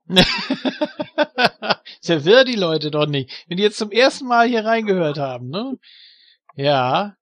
Verwirr 2.02 2.44
die 2.46 2.56
Leute 2.56 2.92
doch 2.92 3.08
nicht. 3.08 3.32
Wenn 3.48 3.58
die 3.58 3.64
jetzt 3.64 3.78
zum 3.78 3.92
ersten 3.92 4.28
Mal 4.28 4.48
hier 4.48 4.66
reingehört 4.66 5.18
haben, 5.18 5.50
ne? 5.50 5.80
Ja. 6.56 7.16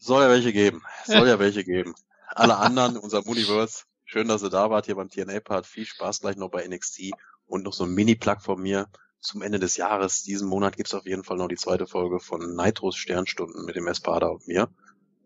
Soll 0.00 0.24
ja 0.24 0.28
welche 0.28 0.52
geben. 0.52 0.82
Soll 1.04 1.28
ja 1.28 1.38
welche 1.38 1.64
geben. 1.64 1.94
Alle 2.26 2.56
anderen, 2.56 2.96
unser 2.96 3.24
Universe, 3.26 3.84
schön, 4.04 4.26
dass 4.26 4.42
ihr 4.42 4.50
da 4.50 4.70
wart 4.70 4.86
hier 4.86 4.96
beim 4.96 5.10
TNA-Part. 5.10 5.66
Viel 5.66 5.86
Spaß 5.86 6.20
gleich 6.20 6.36
noch 6.36 6.50
bei 6.50 6.66
NXT 6.66 7.12
und 7.46 7.62
noch 7.62 7.72
so 7.72 7.84
ein 7.84 7.94
Mini-Plug 7.94 8.40
von 8.40 8.60
mir. 8.60 8.88
Zum 9.20 9.42
Ende 9.42 9.60
des 9.60 9.76
Jahres, 9.76 10.24
diesen 10.24 10.48
Monat 10.48 10.76
gibt's 10.76 10.94
auf 10.94 11.06
jeden 11.06 11.22
Fall 11.22 11.36
noch 11.36 11.46
die 11.46 11.56
zweite 11.56 11.86
Folge 11.86 12.18
von 12.18 12.56
Nitros 12.56 12.96
Sternstunden 12.96 13.64
mit 13.64 13.76
dem 13.76 13.86
Espada 13.86 14.26
und 14.26 14.48
mir. 14.48 14.68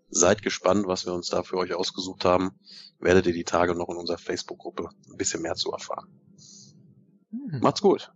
Seid 0.09 0.43
gespannt, 0.43 0.87
was 0.87 1.07
wir 1.07 1.13
uns 1.13 1.29
da 1.29 1.43
für 1.43 1.57
euch 1.57 1.75
ausgesucht 1.75 2.25
haben. 2.25 2.59
Werdet 2.99 3.27
ihr 3.27 3.33
die 3.33 3.45
Tage 3.45 3.75
noch 3.75 3.89
in 3.89 3.97
unserer 3.97 4.19
Facebook-Gruppe 4.19 4.89
ein 5.11 5.17
bisschen 5.17 5.43
mehr 5.43 5.55
zu 5.55 5.73
erfahren. 5.73 6.09
Hm. 7.31 7.61
Macht's 7.61 7.83
gut. 7.83 8.13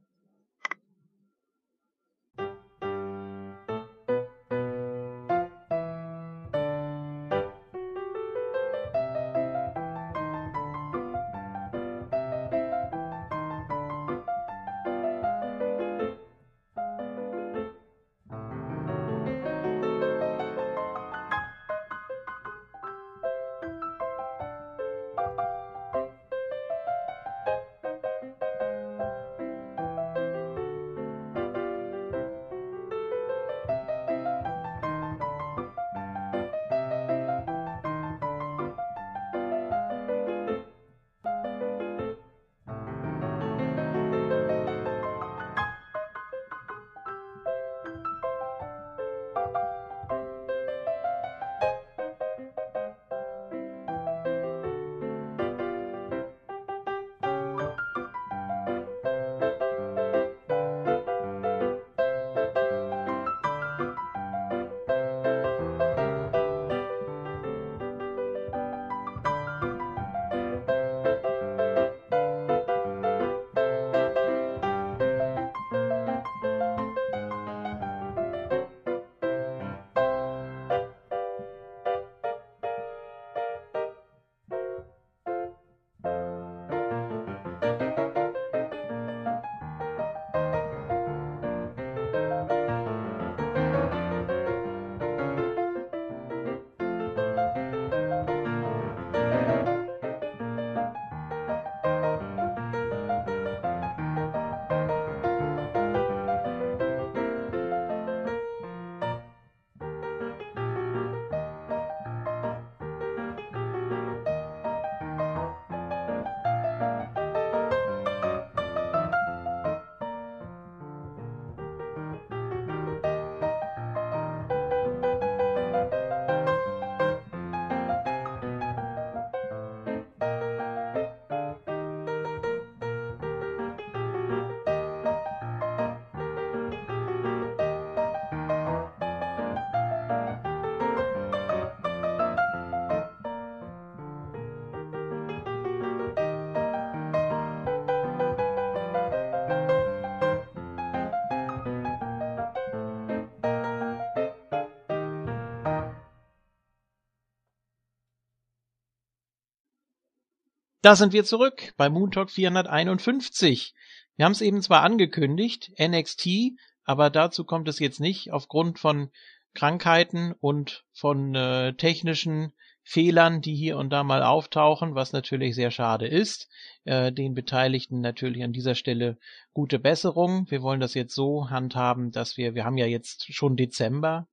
Da 160.82 160.96
sind 160.96 161.12
wir 161.12 161.24
zurück 161.24 161.74
bei 161.76 161.90
Moon 161.90 162.10
Talk 162.10 162.30
451. 162.30 163.74
Wir 164.16 164.24
haben 164.24 164.32
es 164.32 164.40
eben 164.40 164.62
zwar 164.62 164.80
angekündigt, 164.82 165.72
NXT, 165.78 166.52
aber 166.84 167.10
dazu 167.10 167.44
kommt 167.44 167.68
es 167.68 167.78
jetzt 167.80 168.00
nicht 168.00 168.32
aufgrund 168.32 168.78
von 168.78 169.10
Krankheiten 169.52 170.32
und 170.40 170.86
von 170.94 171.34
äh, 171.34 171.74
technischen 171.74 172.54
Fehlern, 172.82 173.42
die 173.42 173.54
hier 173.54 173.76
und 173.76 173.90
da 173.90 174.04
mal 174.04 174.22
auftauchen, 174.22 174.94
was 174.94 175.12
natürlich 175.12 175.54
sehr 175.54 175.70
schade 175.70 176.08
ist. 176.08 176.48
Äh, 176.84 177.12
den 177.12 177.34
Beteiligten 177.34 178.00
natürlich 178.00 178.42
an 178.42 178.54
dieser 178.54 178.74
Stelle 178.74 179.18
gute 179.52 179.78
Besserung. 179.78 180.50
Wir 180.50 180.62
wollen 180.62 180.80
das 180.80 180.94
jetzt 180.94 181.14
so 181.14 181.50
handhaben, 181.50 182.10
dass 182.10 182.38
wir, 182.38 182.54
wir 182.54 182.64
haben 182.64 182.78
ja 182.78 182.86
jetzt 182.86 183.34
schon 183.34 183.54
Dezember, 183.54 184.28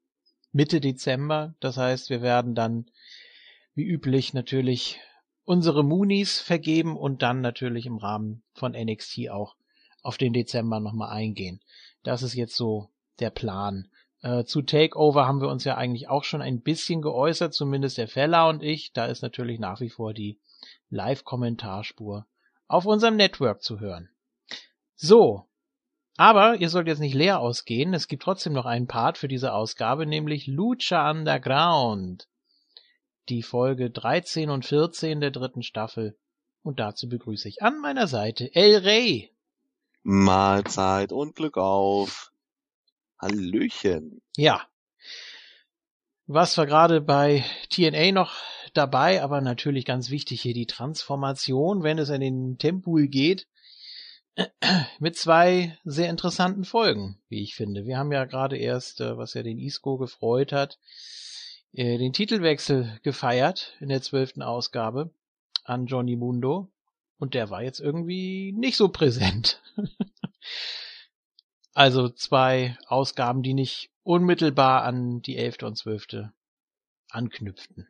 Mitte 0.54 0.80
Dezember, 0.80 1.56
das 1.60 1.76
heißt, 1.76 2.10
wir 2.10 2.22
werden 2.22 2.56
dann 2.56 2.86
wie 3.76 3.84
üblich 3.84 4.34
natürlich 4.34 5.02
unsere 5.48 5.82
Moonies 5.82 6.42
vergeben 6.42 6.98
und 6.98 7.22
dann 7.22 7.40
natürlich 7.40 7.86
im 7.86 7.96
Rahmen 7.96 8.44
von 8.54 8.74
NXT 8.74 9.30
auch 9.30 9.56
auf 10.04 10.18
den 10.18 10.34
Dezember 10.34 10.82
nochmal 10.82 11.10
eingehen. 11.10 11.62
Das 12.04 12.22
ist 12.22 12.34
jetzt 12.34 12.58
so 12.58 12.90
der 13.20 13.30
Plan. 13.30 13.88
Äh, 14.22 14.44
zu 14.44 14.62
Takeover 14.62 15.26
haben 15.26 15.40
wir 15.40 15.48
uns 15.48 15.64
ja 15.64 15.78
eigentlich 15.78 16.10
auch 16.10 16.26
schon 16.26 16.42
ein 16.42 16.60
bisschen 16.60 17.02
geäußert, 17.02 17.54
zumindest 17.54 17.98
der 17.98 18.10
Feller 18.10 18.50
und 18.50 18.62
ich. 18.62 18.92
Da 18.92 19.06
ist 19.06 19.22
natürlich 19.22 19.58
nach 19.58 19.80
wie 19.80 19.90
vor 19.90 20.14
die 20.14 20.38
Live-Kommentarspur 20.90 22.26
auf 22.68 22.86
unserem 22.86 23.16
Network 23.16 23.62
zu 23.62 23.80
hören. 23.80 24.10
So. 24.96 25.46
Aber 26.18 26.56
ihr 26.56 26.68
sollt 26.68 26.88
jetzt 26.88 27.00
nicht 27.00 27.16
leer 27.16 27.40
ausgehen. 27.40 27.94
Es 27.94 28.10
gibt 28.10 28.24
trotzdem 28.24 28.52
noch 28.52 28.66
einen 28.66 28.88
Part 28.88 29.18
für 29.18 29.30
diese 29.30 29.54
Ausgabe, 29.54 30.06
nämlich 30.06 30.46
Lucha 30.46 31.10
Underground. 31.10 32.28
Die 33.30 33.44
Folge 33.44 33.90
13 33.90 34.50
und 34.50 34.66
14 34.66 35.20
der 35.20 35.32
dritten 35.32 35.64
Staffel. 35.64 36.18
Und 36.64 36.80
dazu 36.80 37.10
begrüße 37.10 37.48
ich 37.48 37.62
an 37.62 37.80
meiner 37.80 38.08
Seite 38.08 38.54
El 38.54 38.78
Rey. 38.78 39.32
Mahlzeit 40.04 41.12
und 41.12 41.36
Glück 41.36 41.58
auf. 41.58 42.32
Hallöchen. 43.20 44.22
Ja. 44.38 44.68
Was 46.26 46.58
war 46.58 46.66
gerade 46.66 47.02
bei 47.02 47.44
TNA 47.70 48.12
noch 48.12 48.34
dabei, 48.74 49.22
aber 49.22 49.42
natürlich 49.42 49.86
ganz 49.86 50.10
wichtig 50.10 50.42
hier 50.42 50.54
die 50.54 50.66
Transformation, 50.66 51.84
wenn 51.84 51.98
es 51.98 52.10
in 52.10 52.22
den 52.22 52.58
Tempul 52.58 53.08
geht, 53.08 53.48
mit 55.00 55.18
zwei 55.18 55.78
sehr 55.84 56.10
interessanten 56.10 56.64
Folgen, 56.64 57.20
wie 57.28 57.44
ich 57.44 57.56
finde. 57.56 57.86
Wir 57.86 57.98
haben 57.98 58.12
ja 58.12 58.26
gerade 58.26 58.58
erst, 58.58 59.02
äh, 59.02 59.18
was 59.18 59.34
ja 59.34 59.44
den 59.44 59.58
Isco 59.58 59.98
gefreut 59.98 60.52
hat, 60.52 60.80
den 61.84 62.14
Titelwechsel 62.14 63.00
gefeiert 63.04 63.76
in 63.80 63.90
der 63.90 64.02
zwölften 64.02 64.42
Ausgabe 64.42 65.12
an 65.64 65.86
Johnny 65.86 66.16
Mundo 66.16 66.70
und 67.20 67.34
der 67.34 67.50
war 67.50 67.64
jetzt 67.64 67.80
irgendwie 67.80 68.52
nicht 68.54 68.78
so 68.78 68.90
präsent. 68.90 69.62
Also 71.78 72.10
zwei 72.10 72.76
Ausgaben, 72.88 73.44
die 73.44 73.54
nicht 73.54 73.92
unmittelbar 74.02 74.82
an 74.82 75.22
die 75.22 75.38
elfte 75.38 75.68
und 75.68 75.78
zwölfte 75.78 76.34
anknüpften. 77.12 77.88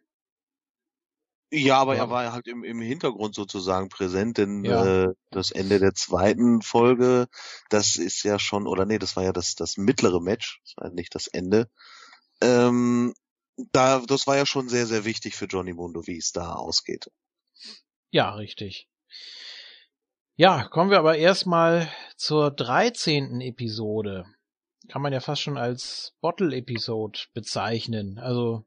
Ja, 1.52 1.78
aber 1.78 1.96
ja. 1.96 2.04
er 2.04 2.10
war 2.10 2.34
halt 2.34 2.48
im, 2.48 2.66
im 2.66 2.82
Hintergrund 2.82 3.34
sozusagen 3.34 3.88
präsent, 3.88 4.40
denn 4.40 4.66
ja. 4.66 5.06
äh, 5.06 5.14
das 5.32 5.52
Ende 5.52 5.80
der 5.80 5.94
zweiten 5.94 6.62
Folge, 6.62 7.30
das 7.70 7.96
ist 7.96 8.24
ja 8.24 8.40
schon, 8.40 8.68
oder 8.68 8.86
nee, 8.86 9.00
das 9.00 9.16
war 9.16 9.24
ja 9.24 9.32
das, 9.32 9.56
das 9.56 9.78
mittlere 9.78 10.20
Match, 10.20 10.60
das 10.66 10.74
war 10.76 10.90
nicht 10.90 11.16
das 11.16 11.28
Ende. 11.28 11.70
Ähm, 12.42 13.14
da, 13.72 14.00
das 14.00 14.28
war 14.28 14.38
ja 14.38 14.46
schon 14.46 14.70
sehr, 14.70 14.86
sehr 14.86 15.06
wichtig 15.06 15.36
für 15.36 15.46
Johnny 15.46 15.74
Mundo, 15.74 16.06
wie 16.08 16.18
es 16.18 16.32
da 16.32 16.54
ausgeht. 16.54 17.12
Ja, 18.12 18.34
richtig. 18.36 18.88
Ja, 20.36 20.66
kommen 20.66 20.92
wir 20.92 21.00
aber 21.00 21.18
erstmal 21.18 21.92
zur 22.16 22.52
13. 22.52 23.42
Episode. 23.42 24.26
Kann 24.88 25.02
man 25.02 25.12
ja 25.12 25.20
fast 25.20 25.42
schon 25.42 25.58
als 25.58 26.14
Bottle-Episode 26.22 27.20
bezeichnen. 27.34 28.20
Also, 28.20 28.64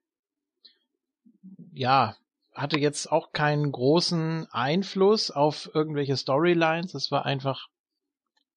ja, 1.73 2.17
hatte 2.53 2.79
jetzt 2.79 3.11
auch 3.11 3.33
keinen 3.33 3.71
großen 3.71 4.49
Einfluss 4.51 5.31
auf 5.31 5.71
irgendwelche 5.73 6.17
Storylines. 6.17 6.95
Es 6.95 7.11
war 7.13 7.25
einfach, 7.25 7.69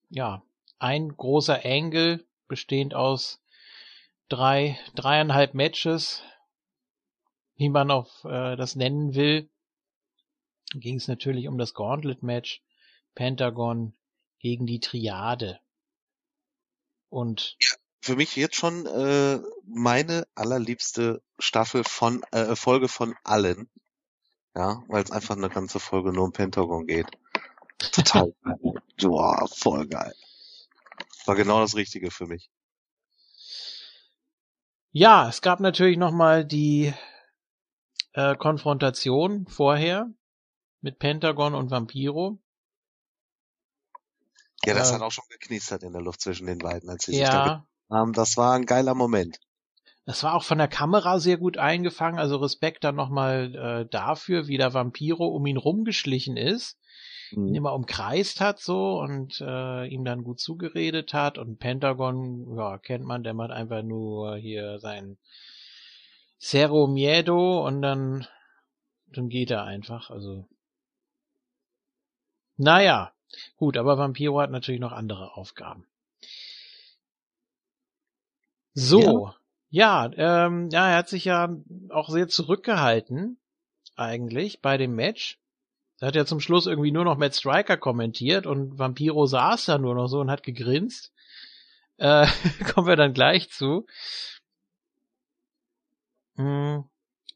ja, 0.09 0.43
ein 0.79 1.09
großer 1.15 1.63
Angle, 1.63 2.25
bestehend 2.47 2.95
aus 2.95 3.42
drei, 4.29 4.79
dreieinhalb 4.95 5.53
Matches, 5.53 6.23
wie 7.55 7.69
man 7.69 7.91
auch 7.91 8.25
äh, 8.25 8.55
das 8.55 8.75
nennen 8.75 9.15
will. 9.15 9.49
Ging 10.73 10.95
es 10.95 11.07
natürlich 11.07 11.47
um 11.47 11.57
das 11.57 11.73
Gauntlet-Match 11.73 12.61
Pentagon 13.15 13.93
gegen 14.39 14.65
die 14.65 14.79
Triade. 14.79 15.59
Und 17.09 17.57
für 18.01 18.15
mich 18.15 18.35
jetzt 18.35 18.55
schon 18.55 18.85
äh, 18.85 19.39
meine 19.65 20.27
allerliebste 20.35 21.21
Staffel 21.39 21.83
von 21.83 22.23
äh, 22.31 22.55
Folge 22.55 22.87
von 22.87 23.15
allen. 23.23 23.69
Ja, 24.55 24.83
weil 24.87 25.03
es 25.03 25.11
einfach 25.11 25.35
eine 25.35 25.49
ganze 25.49 25.79
Folge 25.79 26.11
nur 26.11 26.25
um 26.25 26.31
Pentagon 26.31 26.85
geht. 26.85 27.07
Total 27.77 28.33
geil. 28.43 28.73
Boah, 28.97 29.47
voll 29.47 29.87
geil. 29.87 30.13
War 31.25 31.35
genau 31.35 31.61
das 31.61 31.75
Richtige 31.75 32.11
für 32.11 32.27
mich. 32.27 32.49
Ja, 34.95 35.27
es 35.27 35.41
gab 35.41 35.59
natürlich 35.59 35.97
nochmal 35.97 36.45
die 36.45 36.93
äh, 38.13 38.35
Konfrontation 38.35 39.47
vorher 39.47 40.07
mit 40.81 40.99
Pentagon 40.99 41.55
und 41.55 41.71
Vampiro. 41.71 42.37
Ja, 44.63 44.75
das 44.75 44.91
äh, 44.91 44.93
hat 44.93 45.01
auch 45.01 45.11
schon 45.11 45.25
geknistert 45.29 45.81
in 45.81 45.93
der 45.93 46.01
Luft 46.03 46.21
zwischen 46.21 46.45
den 46.45 46.59
beiden, 46.59 46.91
als 46.91 47.05
sie 47.05 47.17
ja, 47.17 47.25
sich 47.25 47.33
da 47.33 47.67
haben. 47.89 48.13
Das 48.13 48.37
war 48.37 48.53
ein 48.53 48.67
geiler 48.67 48.93
Moment. 48.93 49.39
Das 50.05 50.21
war 50.21 50.35
auch 50.35 50.43
von 50.43 50.59
der 50.59 50.67
Kamera 50.67 51.19
sehr 51.19 51.37
gut 51.37 51.57
eingefangen, 51.57 52.19
also 52.19 52.37
Respekt 52.37 52.83
dann 52.83 52.95
nochmal 52.95 53.55
äh, 53.55 53.89
dafür, 53.89 54.45
wie 54.47 54.57
der 54.57 54.75
Vampiro 54.75 55.25
um 55.25 55.47
ihn 55.47 55.57
rumgeschlichen 55.57 56.37
ist. 56.37 56.77
Ihn 57.33 57.55
immer 57.55 57.73
umkreist 57.73 58.41
hat 58.41 58.59
so 58.59 58.99
und 58.99 59.41
äh, 59.41 59.87
ihm 59.87 60.05
dann 60.05 60.23
gut 60.23 60.39
zugeredet 60.39 61.13
hat 61.13 61.37
und 61.37 61.59
Pentagon, 61.59 62.55
ja, 62.57 62.77
kennt 62.77 63.05
man, 63.05 63.23
der 63.23 63.33
macht 63.33 63.51
einfach 63.51 63.83
nur 63.83 64.37
hier 64.37 64.79
sein 64.79 65.17
Cero 66.39 66.87
Miedo 66.87 67.65
und 67.65 67.81
dann, 67.81 68.27
dann 69.07 69.29
geht 69.29 69.51
er 69.51 69.63
einfach, 69.63 70.09
also. 70.09 70.47
Naja, 72.57 73.13
Gut, 73.57 73.77
aber 73.77 73.97
Vampiro 73.97 74.39
hat 74.41 74.51
natürlich 74.51 74.81
noch 74.81 74.91
andere 74.91 75.35
Aufgaben. 75.35 75.85
So, 78.73 79.31
ja, 79.69 80.07
ja, 80.07 80.45
ähm, 80.45 80.69
ja, 80.71 80.89
er 80.89 80.97
hat 80.97 81.09
sich 81.09 81.25
ja 81.25 81.55
auch 81.89 82.09
sehr 82.09 82.27
zurückgehalten, 82.27 83.39
eigentlich, 83.95 84.61
bei 84.61 84.77
dem 84.77 84.95
Match. 84.95 85.39
Er 86.03 86.07
hat 86.07 86.15
ja 86.15 86.25
zum 86.25 86.41
Schluss 86.41 86.65
irgendwie 86.65 86.91
nur 86.91 87.05
noch 87.05 87.17
Matt 87.17 87.33
Striker 87.33 87.77
kommentiert 87.77 88.45
und 88.45 88.77
Vampiro 88.77 89.25
saß 89.25 89.67
da 89.67 89.77
nur 89.77 89.95
noch 89.95 90.07
so 90.07 90.19
und 90.19 90.29
hat 90.29 90.43
gegrinst. 90.43 91.13
Äh, 91.95 92.27
kommen 92.73 92.87
wir 92.87 92.97
dann 92.97 93.13
gleich 93.13 93.49
zu. 93.51 93.85
Hm, 96.35 96.83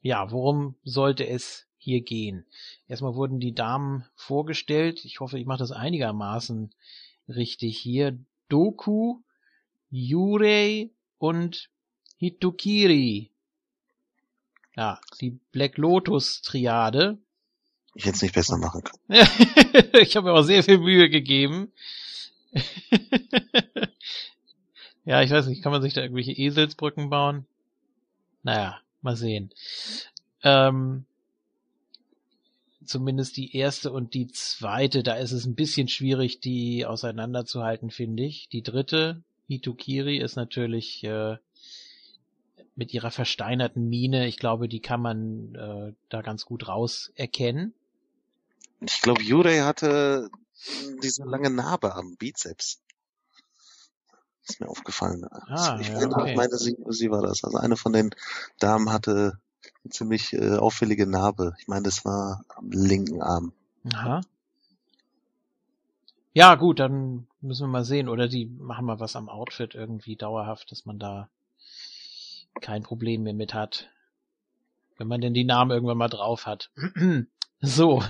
ja, 0.02 0.30
worum 0.30 0.74
sollte 0.84 1.26
es 1.26 1.66
hier 1.78 2.02
gehen. 2.02 2.44
Erstmal 2.88 3.14
wurden 3.14 3.40
die 3.40 3.54
Damen 3.54 4.04
vorgestellt. 4.14 5.02
Ich 5.06 5.20
hoffe, 5.20 5.38
ich 5.38 5.46
mache 5.46 5.60
das 5.60 5.72
einigermaßen 5.72 6.70
richtig 7.26 7.78
hier. 7.78 8.18
Doku, 8.50 9.22
Yurei 9.88 10.90
und 11.16 11.70
Hitukiri. 12.18 13.30
Ja, 14.76 15.00
die 15.22 15.40
Black 15.52 15.78
Lotus 15.78 16.42
Triade. 16.42 17.16
Ich 17.98 18.04
hätte 18.04 18.14
es 18.14 18.22
nicht 18.22 18.34
besser 18.36 18.56
machen 18.58 18.84
können. 18.84 19.26
ich 20.00 20.14
habe 20.14 20.28
mir 20.28 20.32
auch 20.32 20.44
sehr 20.44 20.62
viel 20.62 20.78
Mühe 20.78 21.10
gegeben. 21.10 21.72
ja, 25.04 25.20
ich 25.20 25.32
weiß 25.32 25.48
nicht, 25.48 25.64
kann 25.64 25.72
man 25.72 25.82
sich 25.82 25.94
da 25.94 26.02
irgendwelche 26.02 26.30
Eselsbrücken 26.30 27.10
bauen? 27.10 27.44
Naja, 28.44 28.78
mal 29.02 29.16
sehen. 29.16 29.50
Ähm, 30.44 31.06
zumindest 32.84 33.36
die 33.36 33.56
erste 33.56 33.90
und 33.90 34.14
die 34.14 34.28
zweite, 34.28 35.02
da 35.02 35.14
ist 35.14 35.32
es 35.32 35.44
ein 35.44 35.56
bisschen 35.56 35.88
schwierig, 35.88 36.38
die 36.38 36.86
auseinanderzuhalten, 36.86 37.90
finde 37.90 38.22
ich. 38.22 38.48
Die 38.48 38.62
dritte, 38.62 39.24
Hitukiri, 39.48 40.18
ist 40.18 40.36
natürlich 40.36 41.02
äh, 41.02 41.38
mit 42.76 42.94
ihrer 42.94 43.10
versteinerten 43.10 43.88
Mine, 43.88 44.28
ich 44.28 44.36
glaube, 44.36 44.68
die 44.68 44.78
kann 44.78 45.02
man 45.02 45.56
äh, 45.56 45.94
da 46.10 46.22
ganz 46.22 46.44
gut 46.44 46.68
raus 46.68 47.10
erkennen. 47.16 47.74
Ich 48.80 49.02
glaube, 49.02 49.22
Jurei 49.22 49.60
hatte 49.60 50.30
diese 51.02 51.24
lange 51.24 51.50
Narbe 51.50 51.94
am 51.94 52.16
Bizeps. 52.16 52.80
Ist 54.48 54.60
mir 54.60 54.68
aufgefallen. 54.68 55.26
Ah, 55.30 55.78
ich 55.80 55.88
ja, 55.88 55.94
meine, 55.94 56.16
okay. 56.16 56.36
meine 56.36 56.56
sie, 56.56 56.76
sie 56.88 57.10
war 57.10 57.22
das. 57.22 57.44
Also 57.44 57.58
eine 57.58 57.76
von 57.76 57.92
den 57.92 58.14
Damen 58.58 58.90
hatte 58.90 59.38
ziemlich 59.90 60.32
äh, 60.32 60.56
auffällige 60.56 61.06
Narbe. 61.06 61.54
Ich 61.58 61.68
meine, 61.68 61.82
das 61.82 62.04
war 62.04 62.44
am 62.56 62.70
linken 62.70 63.22
Arm. 63.22 63.52
Aha. 63.92 64.22
Ja, 66.32 66.54
gut, 66.54 66.78
dann 66.78 67.26
müssen 67.40 67.64
wir 67.64 67.68
mal 67.68 67.84
sehen. 67.84 68.08
Oder 68.08 68.28
die 68.28 68.46
machen 68.46 68.86
mal 68.86 69.00
was 69.00 69.16
am 69.16 69.28
Outfit 69.28 69.74
irgendwie 69.74 70.16
dauerhaft, 70.16 70.70
dass 70.70 70.86
man 70.86 70.98
da 70.98 71.28
kein 72.60 72.82
Problem 72.82 73.24
mehr 73.24 73.34
mit 73.34 73.54
hat. 73.54 73.90
Wenn 74.96 75.08
man 75.08 75.20
denn 75.20 75.34
die 75.34 75.44
Namen 75.44 75.70
irgendwann 75.70 75.98
mal 75.98 76.08
drauf 76.08 76.46
hat. 76.46 76.70
so. 77.60 78.02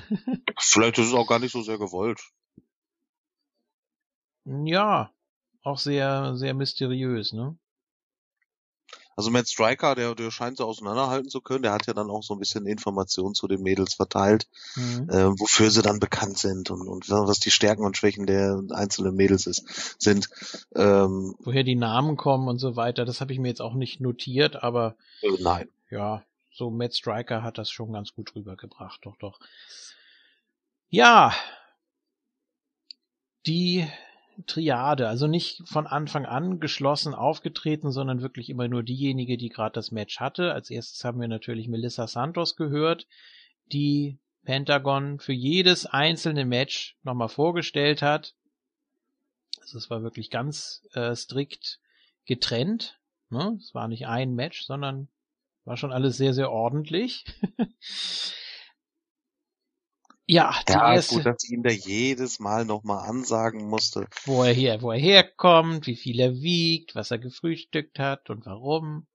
Vielleicht 0.59 0.99
ist 0.99 1.09
es 1.09 1.15
auch 1.15 1.27
gar 1.27 1.39
nicht 1.39 1.53
so 1.53 1.63
sehr 1.63 1.79
gewollt. 1.79 2.21
Ja, 4.45 5.13
auch 5.63 5.79
sehr, 5.79 6.37
sehr 6.37 6.55
mysteriös, 6.55 7.33
ne? 7.33 7.59
Also 9.19 9.33
Matt 9.33 9.49
Striker, 9.49 9.97
der, 9.97 10.15
der 10.15 10.31
scheint 10.31 10.59
sie 10.59 10.65
auseinanderhalten 10.65 11.29
zu 11.29 11.41
können. 11.41 11.65
Der 11.65 11.73
hat 11.73 11.89
ja 11.89 11.93
dann 11.93 12.09
auch 12.09 12.23
so 12.23 12.35
ein 12.35 12.39
bisschen 12.39 12.67
Informationen 12.67 13.35
zu 13.35 13.49
den 13.49 13.63
Mädels 13.63 13.95
verteilt, 13.95 14.47
mhm. 14.77 15.11
äh, 15.11 15.41
wofür 15.41 15.73
sie 15.73 15.83
dann 15.83 15.99
bekannt 15.99 16.39
sind 16.39 16.71
und, 16.71 16.87
und 16.87 17.11
was 17.11 17.41
die 17.41 17.51
Stärken 17.51 17.85
und 17.85 17.97
Schwächen 17.97 18.27
der 18.27 18.63
einzelnen 18.71 19.17
Mädels 19.17 19.49
ist, 19.49 19.97
sind. 20.01 20.31
Ähm, 20.77 21.35
Woher 21.41 21.65
die 21.65 21.75
Namen 21.75 22.17
kommen 22.17 22.47
und 22.47 22.59
so 22.59 22.77
weiter, 22.77 23.05
das 23.05 23.21
habe 23.21 23.33
ich 23.33 23.41
mir 23.41 23.49
jetzt 23.49 23.61
auch 23.61 23.75
nicht 23.75 24.01
notiert, 24.01 24.63
aber 24.63 24.95
äh, 25.23 25.31
nein. 25.41 25.69
Ja, 25.91 26.23
so 26.59 26.71
Matt 26.71 26.95
Striker 26.95 27.43
hat 27.43 27.57
das 27.57 27.71
schon 27.71 27.93
ganz 27.93 28.13
gut 28.13 28.35
rübergebracht, 28.35 29.01
doch, 29.05 29.17
doch. 29.17 29.39
Ja, 30.91 31.35
die 33.47 33.87
Triade, 34.47 35.09
also 35.09 35.27
nicht 35.27 35.63
von 35.67 35.87
Anfang 35.87 36.27
an 36.27 36.61
geschlossen 36.61 37.15
aufgetreten, 37.15 37.93
sondern 37.93 38.23
wirklich 38.23 38.51
immer 38.51 38.69
nur 38.69 38.83
diejenige, 38.83 39.37
die 39.37 39.49
gerade 39.49 39.73
das 39.73 39.91
Match 39.91 40.21
hatte. 40.21 40.53
Als 40.53 40.71
erstes 40.71 41.05
haben 41.05 41.21
wir 41.21 41.29
natürlich 41.29 41.69
Melissa 41.69 42.07
Santos 42.07 42.57
gehört, 42.57 43.07
die 43.67 44.19
Pentagon 44.45 45.19
für 45.19 45.33
jedes 45.33 45.87
einzelne 45.87 46.45
Match 46.45 46.97
nochmal 47.03 47.29
vorgestellt 47.29 48.03
hat. 48.03 48.35
Also 49.61 49.79
es 49.79 49.91
war 49.91 50.03
wirklich 50.03 50.31
ganz 50.31 50.87
äh, 50.95 51.15
strikt 51.15 51.81
getrennt. 52.25 52.99
Ne? 53.31 53.59
Es 53.61 53.75
war 53.75 53.89
nicht 53.89 54.07
ein 54.07 54.35
Match, 54.35 54.65
sondern 54.65 55.09
war 55.69 55.77
schon 55.77 55.93
alles 55.93 56.17
sehr, 56.17 56.35
sehr 56.35 56.51
ordentlich. 56.51 57.25
Ja, 60.31 60.55
die 60.69 60.73
ja, 60.75 60.93
erste, 60.93 61.15
gut, 61.15 61.25
dass 61.25 61.43
ich 61.43 61.53
ihm 61.53 61.63
da 61.63 61.71
jedes 61.71 62.39
Mal 62.39 62.67
nochmal 62.67 63.09
ansagen 63.09 63.67
musste. 63.67 64.07
Wo 64.27 64.43
er 64.43 64.53
hier, 64.53 64.83
wo 64.83 64.93
er 64.93 64.99
herkommt, 64.99 65.87
wie 65.87 65.97
viel 65.97 66.21
er 66.21 66.35
wiegt, 66.43 66.95
was 66.95 67.11
er 67.11 67.17
gefrühstückt 67.17 67.99
hat 67.99 68.29
und 68.29 68.45
warum. 68.45 69.07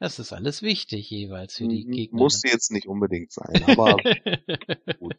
Das 0.00 0.18
ist 0.18 0.34
alles 0.34 0.60
wichtig 0.60 1.08
jeweils 1.08 1.54
für 1.54 1.66
die 1.66 1.86
Gegner. 1.86 2.18
Musste 2.18 2.48
jetzt 2.48 2.72
nicht 2.72 2.86
unbedingt 2.86 3.32
sein, 3.32 3.64
aber 3.68 3.96
gut. 4.98 5.16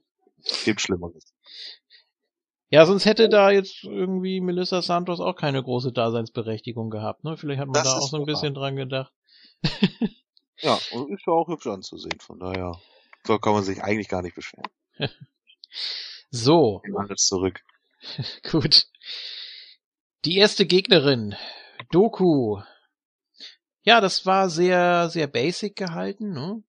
Gibt 0.63 0.79
Schlimmeres. 0.79 1.33
Ja, 2.69 2.85
sonst 2.85 3.05
hätte 3.05 3.27
da 3.27 3.49
jetzt 3.49 3.83
irgendwie 3.83 4.41
Melissa 4.41 4.83
Santos 4.83 5.19
auch 5.19 5.35
keine 5.35 5.63
große 5.63 5.91
Daseinsberechtigung 5.91 6.91
gehabt, 6.91 7.23
ne? 7.23 7.35
Vielleicht 7.35 7.59
hat 7.61 7.67
man 7.67 7.73
das 7.73 7.85
da 7.85 7.97
auch 7.97 8.07
so 8.07 8.17
ein 8.17 8.25
bisschen 8.25 8.53
dran 8.53 8.75
gedacht. 8.75 9.11
ja, 10.61 10.79
und 10.91 11.11
ist 11.11 11.25
ja 11.25 11.33
auch 11.33 11.47
hübsch 11.47 11.67
anzusehen, 11.67 12.19
von 12.19 12.39
daher. 12.39 12.79
So 13.25 13.37
kann 13.37 13.53
man 13.53 13.63
sich 13.63 13.83
eigentlich 13.83 14.09
gar 14.09 14.21
nicht 14.21 14.35
beschweren. 14.35 14.71
so. 16.31 16.81
Alles 16.97 17.25
zurück. 17.27 17.61
Gut. 18.51 18.87
Die 20.25 20.37
erste 20.37 20.65
Gegnerin, 20.65 21.35
Doku. 21.91 22.61
Ja, 23.83 24.01
das 24.01 24.25
war 24.25 24.49
sehr, 24.49 25.09
sehr 25.09 25.27
basic 25.27 25.75
gehalten, 25.75 26.31
ne? 26.31 26.63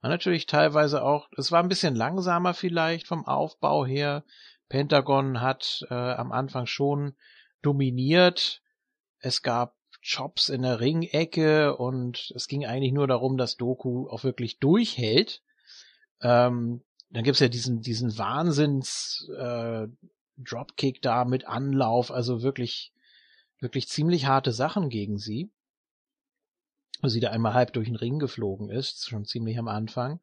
War 0.00 0.10
natürlich 0.10 0.46
teilweise 0.46 1.02
auch, 1.02 1.28
es 1.36 1.52
war 1.52 1.62
ein 1.62 1.68
bisschen 1.68 1.94
langsamer 1.94 2.54
vielleicht 2.54 3.06
vom 3.06 3.26
Aufbau 3.26 3.86
her. 3.86 4.24
Pentagon 4.68 5.40
hat 5.40 5.84
äh, 5.90 5.94
am 5.94 6.32
Anfang 6.32 6.66
schon 6.66 7.16
dominiert. 7.62 8.62
Es 9.20 9.42
gab 9.42 9.76
Chops 10.06 10.48
in 10.48 10.62
der 10.62 10.80
Ringecke 10.80 11.76
und 11.76 12.32
es 12.36 12.46
ging 12.46 12.64
eigentlich 12.64 12.92
nur 12.92 13.06
darum, 13.06 13.36
dass 13.36 13.56
Doku 13.56 14.08
auch 14.08 14.22
wirklich 14.22 14.58
durchhält. 14.58 15.42
Ähm, 16.20 16.82
dann 17.10 17.24
gibt's 17.24 17.40
ja 17.40 17.48
diesen, 17.48 17.80
diesen 17.80 18.16
Wahnsinns 18.16 19.28
äh, 19.36 19.88
Dropkick 20.38 21.02
da 21.02 21.24
mit 21.24 21.46
Anlauf, 21.46 22.10
also 22.10 22.42
wirklich, 22.42 22.92
wirklich 23.58 23.88
ziemlich 23.88 24.26
harte 24.26 24.52
Sachen 24.52 24.90
gegen 24.90 25.18
sie. 25.18 25.50
Wo 27.02 27.08
sie 27.08 27.20
da 27.20 27.30
einmal 27.30 27.54
halb 27.54 27.72
durch 27.72 27.88
den 27.88 27.96
Ring 27.96 28.18
geflogen 28.18 28.70
ist, 28.70 29.08
schon 29.08 29.24
ziemlich 29.24 29.58
am 29.58 29.68
Anfang. 29.68 30.20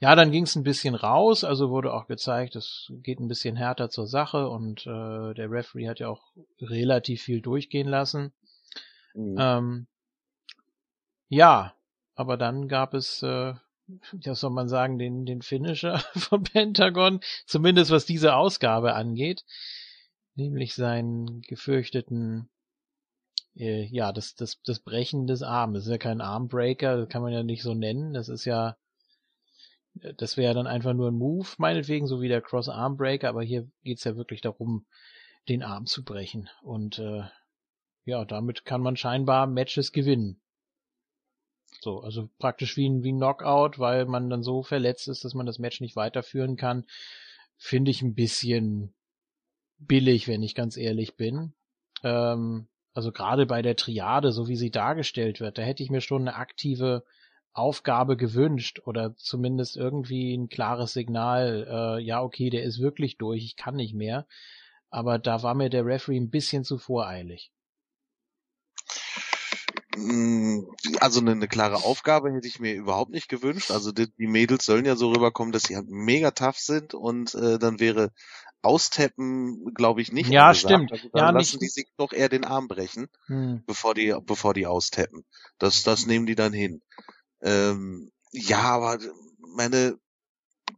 Ja, 0.00 0.14
dann 0.14 0.30
ging's 0.30 0.54
ein 0.54 0.62
bisschen 0.62 0.94
raus, 0.94 1.42
also 1.42 1.70
wurde 1.70 1.92
auch 1.92 2.06
gezeigt, 2.06 2.54
es 2.54 2.92
geht 3.02 3.18
ein 3.18 3.26
bisschen 3.26 3.56
härter 3.56 3.90
zur 3.90 4.06
Sache 4.06 4.48
und 4.48 4.86
äh, 4.86 5.34
der 5.34 5.50
Referee 5.50 5.88
hat 5.88 5.98
ja 5.98 6.08
auch 6.08 6.32
relativ 6.60 7.22
viel 7.22 7.40
durchgehen 7.40 7.88
lassen. 7.88 8.32
Mhm. 9.14 9.36
Ähm, 9.38 9.86
ja, 11.28 11.74
aber 12.14 12.36
dann 12.36 12.68
gab 12.68 12.94
es 12.94 13.22
äh, 13.22 13.54
ja 14.20 14.34
soll 14.34 14.50
man 14.50 14.68
sagen, 14.68 14.98
den, 14.98 15.24
den 15.24 15.42
Finisher 15.42 15.98
von 16.16 16.42
Pentagon, 16.42 17.20
zumindest 17.46 17.90
was 17.90 18.06
diese 18.06 18.34
Ausgabe 18.36 18.94
angeht, 18.94 19.44
nämlich 20.34 20.74
seinen 20.74 21.42
gefürchteten, 21.42 22.48
äh, 23.56 23.84
ja, 23.86 24.12
das, 24.12 24.34
das, 24.34 24.60
das 24.62 24.80
Brechen 24.80 25.26
des 25.26 25.42
Arms. 25.42 25.74
Das 25.74 25.84
ist 25.84 25.90
ja 25.90 25.98
kein 25.98 26.20
Armbreaker, 26.20 26.98
das 26.98 27.08
kann 27.08 27.22
man 27.22 27.32
ja 27.32 27.42
nicht 27.42 27.62
so 27.62 27.74
nennen, 27.74 28.12
das 28.12 28.28
ist 28.28 28.44
ja, 28.44 28.76
das 30.16 30.36
wäre 30.36 30.54
dann 30.54 30.66
einfach 30.66 30.94
nur 30.94 31.10
ein 31.10 31.18
Move, 31.18 31.48
meinetwegen, 31.58 32.06
so 32.06 32.20
wie 32.20 32.28
der 32.28 32.42
Cross 32.42 32.68
Armbreaker, 32.68 33.28
aber 33.28 33.42
hier 33.42 33.68
geht's 33.84 34.04
ja 34.04 34.16
wirklich 34.16 34.40
darum, 34.40 34.86
den 35.48 35.62
Arm 35.62 35.86
zu 35.86 36.04
brechen 36.04 36.48
und, 36.62 36.98
äh, 36.98 37.22
ja, 38.04 38.24
damit 38.24 38.64
kann 38.64 38.80
man 38.80 38.96
scheinbar 38.96 39.46
Matches 39.46 39.92
gewinnen. 39.92 40.40
So, 41.80 42.00
also 42.00 42.28
praktisch 42.38 42.76
wie 42.76 42.88
ein, 42.88 43.02
wie 43.02 43.12
ein 43.12 43.18
Knockout, 43.18 43.78
weil 43.78 44.06
man 44.06 44.30
dann 44.30 44.42
so 44.42 44.62
verletzt 44.62 45.08
ist, 45.08 45.24
dass 45.24 45.34
man 45.34 45.46
das 45.46 45.58
Match 45.58 45.80
nicht 45.80 45.96
weiterführen 45.96 46.56
kann, 46.56 46.84
finde 47.56 47.90
ich 47.90 48.02
ein 48.02 48.14
bisschen 48.14 48.94
billig, 49.78 50.26
wenn 50.26 50.42
ich 50.42 50.54
ganz 50.54 50.76
ehrlich 50.76 51.16
bin. 51.16 51.52
Ähm, 52.02 52.68
also 52.94 53.12
gerade 53.12 53.46
bei 53.46 53.62
der 53.62 53.76
Triade, 53.76 54.32
so 54.32 54.48
wie 54.48 54.56
sie 54.56 54.70
dargestellt 54.70 55.40
wird, 55.40 55.58
da 55.58 55.62
hätte 55.62 55.82
ich 55.82 55.90
mir 55.90 56.00
schon 56.00 56.22
eine 56.22 56.36
aktive 56.36 57.04
Aufgabe 57.52 58.16
gewünscht 58.16 58.80
oder 58.84 59.16
zumindest 59.16 59.76
irgendwie 59.76 60.36
ein 60.36 60.48
klares 60.48 60.92
Signal, 60.92 61.66
äh, 61.98 62.02
ja, 62.02 62.22
okay, 62.22 62.50
der 62.50 62.62
ist 62.62 62.80
wirklich 62.80 63.18
durch, 63.18 63.44
ich 63.44 63.56
kann 63.56 63.76
nicht 63.76 63.94
mehr. 63.94 64.26
Aber 64.90 65.18
da 65.18 65.42
war 65.42 65.54
mir 65.54 65.68
der 65.68 65.84
Referee 65.84 66.18
ein 66.18 66.30
bisschen 66.30 66.64
zu 66.64 66.78
voreilig. 66.78 67.50
Mm, 69.96 70.60
also 71.00 71.20
eine, 71.20 71.32
eine, 71.32 71.48
klare 71.48 71.84
Aufgabe 71.84 72.32
hätte 72.32 72.46
ich 72.46 72.60
mir 72.60 72.74
überhaupt 72.74 73.10
nicht 73.10 73.28
gewünscht. 73.28 73.70
Also 73.70 73.90
die, 73.92 74.06
die 74.16 74.26
Mädels 74.26 74.64
sollen 74.64 74.84
ja 74.84 74.96
so 74.96 75.10
rüberkommen, 75.10 75.52
dass 75.52 75.64
sie 75.64 75.76
halt 75.76 75.88
mega 75.88 76.30
tough 76.30 76.58
sind 76.58 76.94
und 76.94 77.34
äh, 77.34 77.58
dann 77.58 77.80
wäre 77.80 78.12
austappen, 78.62 79.72
glaube 79.74 80.00
ich, 80.00 80.12
nicht. 80.12 80.30
Ja, 80.30 80.48
angesagt. 80.48 80.72
stimmt. 80.72 80.92
Also 80.92 81.08
dann 81.12 81.20
ja, 81.20 81.30
lassen 81.30 81.58
nicht. 81.60 81.62
die 81.76 81.80
sich 81.80 81.88
doch 81.96 82.12
eher 82.12 82.28
den 82.28 82.44
Arm 82.44 82.68
brechen, 82.68 83.08
hm. 83.26 83.62
bevor 83.66 83.94
die, 83.94 84.14
bevor 84.24 84.54
die 84.54 84.66
austappen. 84.66 85.24
Das, 85.58 85.82
das 85.82 86.06
nehmen 86.06 86.26
die 86.26 86.34
dann 86.34 86.52
hin. 86.52 86.82
Ähm, 87.40 88.10
ja, 88.32 88.60
aber 88.60 88.98
meine, 89.38 89.98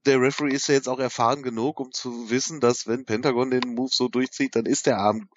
der 0.07 0.20
Referee 0.20 0.55
ist 0.55 0.69
ja 0.69 0.74
jetzt 0.74 0.89
auch 0.89 0.99
erfahren 0.99 1.43
genug, 1.43 1.81
um 1.81 1.93
zu 1.93 2.31
wissen, 2.31 2.61
dass 2.61 2.87
wenn 2.87 3.05
Pentagon 3.05 3.51
den 3.51 3.74
Move 3.74 3.91
so 3.93 4.09
durchzieht, 4.09 4.57
dann 4.57 4.66
ist 4.66 4.87
der 4.87 4.99
Arm 4.99 5.28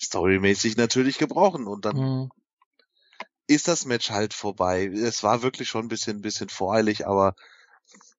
storymäßig 0.00 0.76
natürlich 0.76 1.18
gebrochen 1.18 1.66
und 1.66 1.84
dann 1.84 1.96
hm 1.96 2.30
ist 3.46 3.68
das 3.68 3.84
Match 3.84 4.10
halt 4.10 4.34
vorbei. 4.34 4.86
Es 4.86 5.22
war 5.22 5.42
wirklich 5.42 5.68
schon 5.68 5.84
ein 5.84 5.88
bisschen, 5.88 6.18
ein 6.18 6.22
bisschen 6.22 6.48
voreilig, 6.48 7.06
aber 7.06 7.34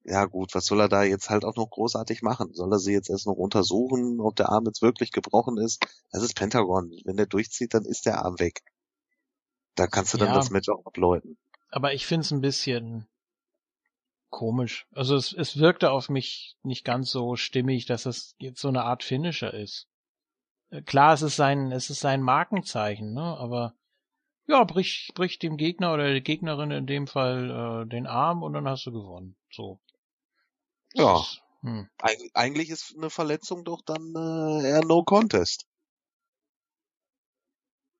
ja 0.03 0.25
gut, 0.25 0.53
was 0.53 0.65
soll 0.65 0.81
er 0.81 0.89
da 0.89 1.03
jetzt 1.03 1.29
halt 1.29 1.45
auch 1.45 1.55
noch 1.55 1.69
großartig 1.69 2.21
machen? 2.21 2.53
Soll 2.53 2.71
er 2.71 2.79
sie 2.79 2.93
jetzt 2.93 3.09
erst 3.09 3.25
noch 3.25 3.33
untersuchen, 3.33 4.19
ob 4.19 4.35
der 4.35 4.49
Arm 4.49 4.65
jetzt 4.65 4.83
wirklich 4.83 5.11
gebrochen 5.11 5.57
ist? 5.57 5.85
Das 6.11 6.21
ist 6.21 6.35
Pentagon. 6.35 6.91
Wenn 7.05 7.17
der 7.17 7.25
durchzieht, 7.25 7.73
dann 7.73 7.85
ist 7.85 8.05
der 8.05 8.23
Arm 8.23 8.39
weg. 8.39 8.61
Da 9.73 9.87
kannst 9.87 10.13
du 10.13 10.17
dann 10.17 10.29
ja, 10.29 10.35
das 10.35 10.51
Match 10.51 10.69
auch 10.69 10.85
abläuten. 10.85 11.37
Aber 11.75 11.93
ich 11.93 12.05
find's 12.05 12.31
ein 12.31 12.39
bisschen 12.39 13.05
komisch. 14.29 14.87
Also 14.93 15.17
es, 15.17 15.33
es 15.33 15.57
wirkte 15.59 15.91
auf 15.91 16.07
mich 16.07 16.55
nicht 16.63 16.85
ganz 16.85 17.11
so 17.11 17.35
stimmig, 17.35 17.85
dass 17.85 18.05
es 18.05 18.33
jetzt 18.37 18.61
so 18.61 18.69
eine 18.69 18.85
Art 18.85 19.03
Finisher 19.03 19.53
ist. 19.53 19.89
Äh, 20.69 20.83
klar, 20.83 21.13
es 21.13 21.21
ist 21.21 21.35
sein, 21.35 21.73
es 21.73 21.89
ist 21.89 21.99
sein 21.99 22.21
Markenzeichen, 22.21 23.13
ne? 23.13 23.37
Aber 23.37 23.75
ja, 24.47 24.63
brich, 24.63 25.11
brich 25.15 25.37
dem 25.37 25.57
Gegner 25.57 25.93
oder 25.93 26.07
der 26.07 26.21
Gegnerin 26.21 26.71
in 26.71 26.87
dem 26.87 27.07
Fall 27.07 27.83
äh, 27.83 27.89
den 27.89 28.07
Arm 28.07 28.41
und 28.41 28.53
dann 28.53 28.69
hast 28.69 28.85
du 28.85 28.93
gewonnen. 28.93 29.35
So. 29.51 29.81
Ja. 30.93 31.19
Ist, 31.19 31.41
hm. 31.59 31.89
Eig 31.97 32.17
eigentlich 32.35 32.69
ist 32.69 32.95
eine 32.95 33.09
Verletzung 33.09 33.65
doch 33.65 33.81
dann 33.81 34.13
äh, 34.15 34.69
eher 34.69 34.85
No 34.85 35.03
Contest. 35.03 35.67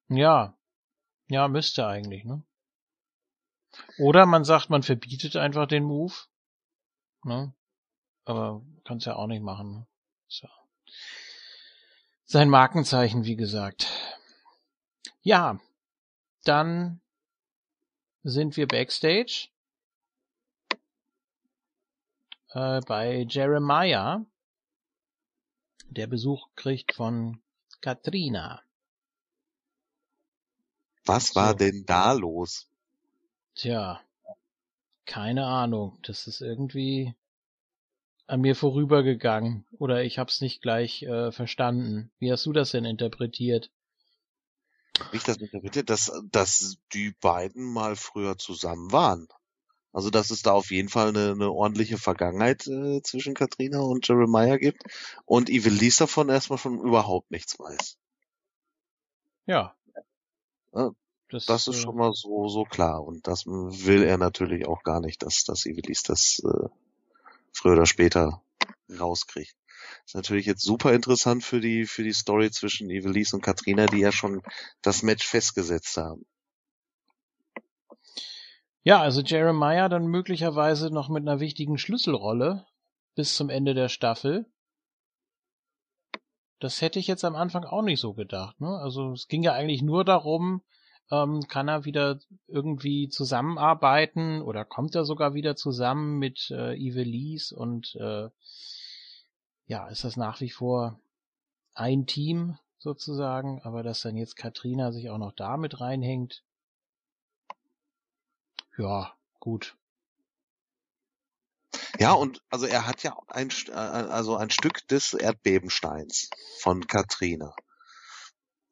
Ja. 0.07 0.57
Ja, 1.27 1.49
müsste 1.49 1.85
eigentlich, 1.88 2.23
ne? 2.23 2.41
Oder 3.97 4.26
man 4.26 4.43
sagt, 4.43 4.69
man 4.69 4.84
verbietet 4.84 5.35
einfach 5.35 5.68
den 5.68 5.84
Move. 5.84 6.14
Ne? 7.23 7.53
Aber 8.26 8.61
kann's 8.84 9.06
ja 9.06 9.15
auch 9.15 9.27
nicht 9.27 9.41
machen. 9.43 9.88
So. 10.27 10.47
Sein 12.26 12.49
Markenzeichen, 12.49 13.26
wie 13.26 13.35
gesagt. 13.35 13.88
Ja, 15.22 15.60
dann 16.43 17.02
sind 18.23 18.57
wir 18.57 18.68
backstage 18.68 19.49
äh, 22.49 22.81
bei 22.81 23.26
Jeremiah, 23.30 24.26
der 25.89 26.07
Besuch 26.07 26.49
kriegt 26.56 26.93
von 26.93 27.41
Katrina. 27.81 28.61
Was 31.06 31.35
war 31.35 31.52
So. 31.52 31.57
denn 31.57 31.85
da 31.85 32.14
los? 32.14 32.68
Tja, 33.56 34.02
keine 35.06 35.45
Ahnung. 35.45 35.98
Das 36.03 36.27
ist 36.27 36.41
irgendwie 36.41 37.15
an 38.27 38.41
mir 38.41 38.56
vorübergegangen 38.56 39.65
oder 39.77 40.03
ich 40.03 40.18
hab's 40.18 40.41
nicht 40.41 40.61
gleich 40.61 41.03
äh, 41.03 41.32
verstanden. 41.32 42.11
Wie 42.19 42.32
hast 42.32 42.45
du 42.45 42.53
das 42.53 42.72
denn 42.72 42.86
interpretiert? 42.86 43.72
Wie 45.11 45.18
ich 45.18 45.23
das 45.23 45.38
interpretiert, 45.38 45.90
dass, 45.90 46.11
dass 46.32 46.77
die 46.94 47.14
beiden 47.22 47.64
mal 47.64 47.95
früher 47.95 48.38
zusammen 48.38 48.91
waren. 48.91 49.27
Also 49.94 50.10
dass 50.10 50.32
es 50.32 50.41
da 50.41 50.52
auf 50.52 50.72
jeden 50.72 50.90
Fall 50.90 51.10
eine, 51.10 51.32
eine 51.32 51.52
ordentliche 51.52 51.98
Vergangenheit 51.98 52.68
äh, 52.68 53.02
zwischen 53.02 53.34
Katrina 53.34 53.80
und 53.80 54.06
Jeremiah 54.06 54.57
gibt 54.57 54.84
und 55.26 55.49
Evelise 55.49 55.99
davon 55.99 56.27
erstmal 56.27 56.60
schon 56.60 56.80
überhaupt 56.80 57.32
nichts 57.32 57.57
weiß. 57.57 57.98
Ja. 59.45 59.76
Das, 61.30 61.45
Das 61.45 61.68
ist 61.68 61.77
äh, 61.77 61.81
schon 61.81 61.95
mal 61.95 62.14
so 62.14 62.47
so 62.47 62.64
klar 62.64 63.03
und 63.03 63.27
das 63.27 63.45
will 63.45 64.03
er 64.03 64.18
natürlich 64.18 64.68
auch 64.68 64.84
gar 64.84 65.02
nicht, 65.02 65.23
dass 65.23 65.43
dass 65.43 65.65
Evelise 65.65 66.03
das 66.07 66.39
äh, 66.43 66.69
früher 67.52 67.73
oder 67.73 67.85
später 67.85 68.41
rauskriegt. 68.99 69.56
Ist 70.06 70.15
natürlich 70.15 70.45
jetzt 70.45 70.64
super 70.64 70.93
interessant 70.93 71.43
für 71.43 71.60
die 71.60 71.85
für 71.85 72.03
die 72.03 72.14
Story 72.14 72.52
zwischen 72.52 72.89
Evelise 72.89 73.35
und 73.35 73.41
Katrina, 73.41 73.88
die 73.88 73.99
ja 73.99 74.11
schon 74.11 74.41
das 74.81 75.03
Match 75.03 75.26
festgesetzt 75.26 75.97
haben. 75.97 76.26
Ja, 78.84 79.02
also 79.02 79.22
Jeremiah 79.22 79.89
dann 79.89 80.06
möglicherweise 80.06 80.91
noch 80.91 81.10
mit 81.10 81.23
einer 81.23 81.39
wichtigen 81.39 81.80
Schlüsselrolle 81.80 82.68
bis 83.15 83.34
zum 83.34 83.49
Ende 83.49 83.73
der 83.73 83.89
Staffel. 83.89 84.45
Das 86.60 86.81
hätte 86.81 86.99
ich 86.99 87.07
jetzt 87.07 87.26
am 87.26 87.35
Anfang 87.35 87.64
auch 87.64 87.81
nicht 87.81 87.99
so 87.99 88.14
gedacht. 88.14 88.61
Ne? 88.61 88.69
Also 88.77 89.14
es 89.14 89.27
ging 89.27 89.41
ja 89.41 89.53
eigentlich 89.53 89.81
nur 89.81 90.06
darum, 90.06 90.61
ähm, 91.11 91.48
kann 91.48 91.68
er 91.68 91.86
wieder 91.86 92.19
irgendwie 92.48 93.10
zusammenarbeiten 93.10 94.41
oder 94.41 94.65
kommt 94.65 94.95
er 94.95 95.06
sogar 95.06 95.34
wieder 95.34 95.56
zusammen 95.56 96.18
mit 96.18 96.49
äh, 96.52 96.76
Evelise 96.76 97.56
und 97.56 97.95
äh, 97.95 98.30
ja, 99.68 99.88
ist 99.88 100.03
das 100.03 100.18
nach 100.18 100.41
wie 100.41 100.49
vor 100.49 100.99
ein 101.73 102.06
Team 102.06 102.57
sozusagen, 102.77 103.61
aber 103.64 103.84
dass 103.84 104.02
dann 104.02 104.15
jetzt 104.15 104.36
Katrina 104.36 104.91
sich 104.91 105.10
auch 105.10 105.18
noch 105.18 105.34
da 105.34 105.57
mit 105.57 105.80
reinhängt, 105.82 106.44
ja, 108.77 109.14
gut. 109.40 109.76
Ja, 111.98 112.11
und 112.11 112.41
also 112.49 112.65
er 112.65 112.86
hat 112.88 113.03
ja 113.03 113.15
ein, 113.27 113.49
äh, 113.68 113.72
also 113.72 114.36
ein 114.36 114.49
Stück 114.49 114.86
des 114.90 115.14
Erdbebensteins 115.14 116.30
von 116.60 116.86
Katrina. 116.88 117.56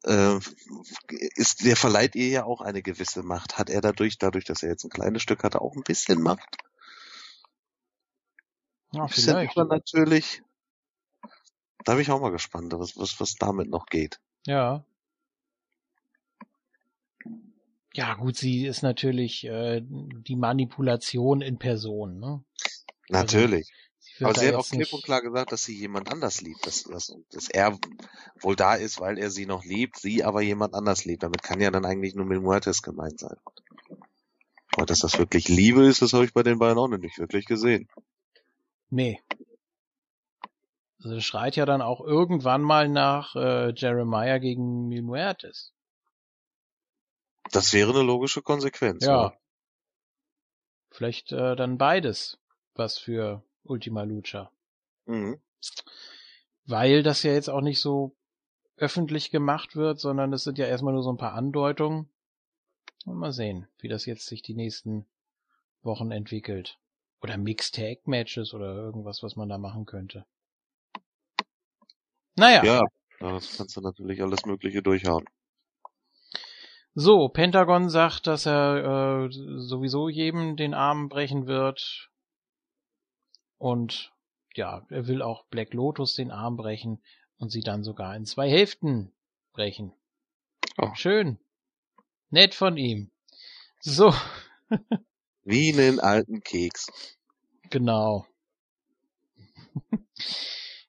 Äh, 0.04 0.38
ist, 1.08 1.64
der 1.64 1.76
verleiht 1.76 2.14
ihr 2.14 2.28
ja 2.28 2.44
auch 2.44 2.60
eine 2.60 2.82
gewisse 2.82 3.22
Macht. 3.22 3.58
Hat 3.58 3.70
er 3.70 3.80
dadurch, 3.80 4.18
dadurch, 4.18 4.44
dass 4.44 4.62
er 4.62 4.70
jetzt 4.70 4.84
ein 4.84 4.90
kleines 4.90 5.22
Stück 5.22 5.42
hatte, 5.42 5.60
auch 5.60 5.74
ein 5.74 5.82
bisschen 5.82 6.22
Macht? 6.22 6.56
Ja, 8.92 9.08
vielleicht. 9.08 9.56
natürlich. 9.56 10.42
Da 11.84 11.92
bin 11.92 12.02
ich 12.02 12.10
auch 12.10 12.20
mal 12.20 12.30
gespannt, 12.30 12.72
was, 12.76 12.96
was, 12.96 13.18
was 13.20 13.34
damit 13.34 13.68
noch 13.68 13.86
geht. 13.86 14.20
Ja. 14.46 14.84
Ja, 17.94 18.14
gut, 18.14 18.36
sie 18.36 18.66
ist 18.66 18.82
natürlich 18.82 19.44
äh, 19.44 19.80
die 19.84 20.36
Manipulation 20.36 21.40
in 21.40 21.58
Person, 21.58 22.18
ne? 22.18 22.44
Natürlich. 23.08 23.66
Sie 23.66 23.72
wird 23.72 23.83
Aber 24.20 24.34
sie 24.34 24.48
hat 24.48 24.54
auch 24.54 24.68
klipp 24.68 24.92
und 24.92 25.02
klar 25.02 25.22
gesagt, 25.22 25.50
dass 25.50 25.64
sie 25.64 25.76
jemand 25.76 26.10
anders 26.10 26.40
liebt, 26.40 26.66
dass, 26.66 26.84
dass, 26.84 27.16
dass 27.30 27.48
er 27.48 27.76
wohl 28.40 28.54
da 28.54 28.74
ist, 28.74 29.00
weil 29.00 29.18
er 29.18 29.30
sie 29.30 29.46
noch 29.46 29.64
liebt, 29.64 29.98
sie 29.98 30.22
aber 30.22 30.40
jemand 30.40 30.74
anders 30.74 31.04
liebt. 31.04 31.22
Damit 31.24 31.42
kann 31.42 31.60
ja 31.60 31.70
dann 31.70 31.84
eigentlich 31.84 32.14
nur 32.14 32.26
mit 32.26 32.40
Muertes 32.40 32.82
gemeint 32.82 33.18
sein. 33.18 33.36
Aber 34.76 34.86
dass 34.86 35.00
das 35.00 35.18
wirklich 35.18 35.48
Liebe 35.48 35.84
ist, 35.86 36.02
das 36.02 36.12
habe 36.12 36.24
ich 36.24 36.32
bei 36.32 36.42
den 36.42 36.58
beiden 36.58 36.78
auch 36.78 36.88
noch 36.88 36.98
nicht 36.98 37.18
wirklich 37.18 37.46
gesehen. 37.46 37.88
Nee. 38.90 39.20
Also 41.02 41.20
schreit 41.20 41.56
ja 41.56 41.66
dann 41.66 41.82
auch 41.82 42.00
irgendwann 42.00 42.62
mal 42.62 42.88
nach 42.88 43.34
äh, 43.34 43.72
Jeremiah 43.74 44.38
gegen 44.38 44.88
Mil 44.88 45.02
Muertes. 45.02 45.72
Das 47.50 47.72
wäre 47.72 47.90
eine 47.90 48.02
logische 48.02 48.42
Konsequenz. 48.42 49.04
Ja. 49.04 49.34
Vielleicht 50.90 51.32
äh, 51.32 51.56
dann 51.56 51.76
beides, 51.76 52.38
was 52.74 52.98
für 52.98 53.44
Ultima 53.64 54.02
Lucha. 54.02 54.50
Mhm. 55.06 55.40
Weil 56.66 57.02
das 57.02 57.22
ja 57.22 57.32
jetzt 57.32 57.48
auch 57.50 57.60
nicht 57.60 57.80
so 57.80 58.14
öffentlich 58.76 59.30
gemacht 59.30 59.76
wird, 59.76 60.00
sondern 60.00 60.32
es 60.32 60.44
sind 60.44 60.58
ja 60.58 60.66
erstmal 60.66 60.94
nur 60.94 61.02
so 61.02 61.10
ein 61.12 61.18
paar 61.18 61.34
Andeutungen. 61.34 62.08
Und 63.04 63.18
mal 63.18 63.32
sehen, 63.32 63.68
wie 63.78 63.88
das 63.88 64.06
jetzt 64.06 64.26
sich 64.26 64.42
die 64.42 64.54
nächsten 64.54 65.06
Wochen 65.82 66.10
entwickelt. 66.10 66.78
Oder 67.20 67.36
Mixed 67.36 67.74
Tag 67.74 68.06
Matches 68.06 68.54
oder 68.54 68.74
irgendwas, 68.74 69.22
was 69.22 69.36
man 69.36 69.48
da 69.48 69.58
machen 69.58 69.86
könnte. 69.86 70.24
Naja, 72.36 72.64
Ja, 72.64 72.82
das 73.20 73.56
kannst 73.56 73.76
du 73.76 73.80
natürlich 73.80 74.22
alles 74.22 74.44
Mögliche 74.44 74.82
durchhauen. 74.82 75.24
so, 76.94 77.28
Pentagon 77.28 77.88
sagt, 77.88 78.26
dass 78.26 78.46
er 78.46 79.26
äh, 79.26 79.28
sowieso 79.30 80.08
jedem 80.08 80.56
den 80.56 80.74
Arm 80.74 81.08
brechen 81.08 81.46
wird. 81.46 82.10
Und 83.64 84.12
ja, 84.56 84.84
er 84.90 85.06
will 85.06 85.22
auch 85.22 85.46
Black 85.46 85.72
Lotus 85.72 86.12
den 86.12 86.30
Arm 86.30 86.58
brechen 86.58 87.02
und 87.38 87.50
sie 87.50 87.62
dann 87.62 87.82
sogar 87.82 88.14
in 88.14 88.26
zwei 88.26 88.50
Hälften 88.50 89.10
brechen. 89.54 89.94
Oh. 90.76 90.90
Schön. 90.92 91.38
Nett 92.28 92.54
von 92.54 92.76
ihm. 92.76 93.10
So, 93.80 94.14
Wie 95.44 95.72
einen 95.72 95.98
alten 95.98 96.42
Keks. 96.42 96.88
genau. 97.70 98.26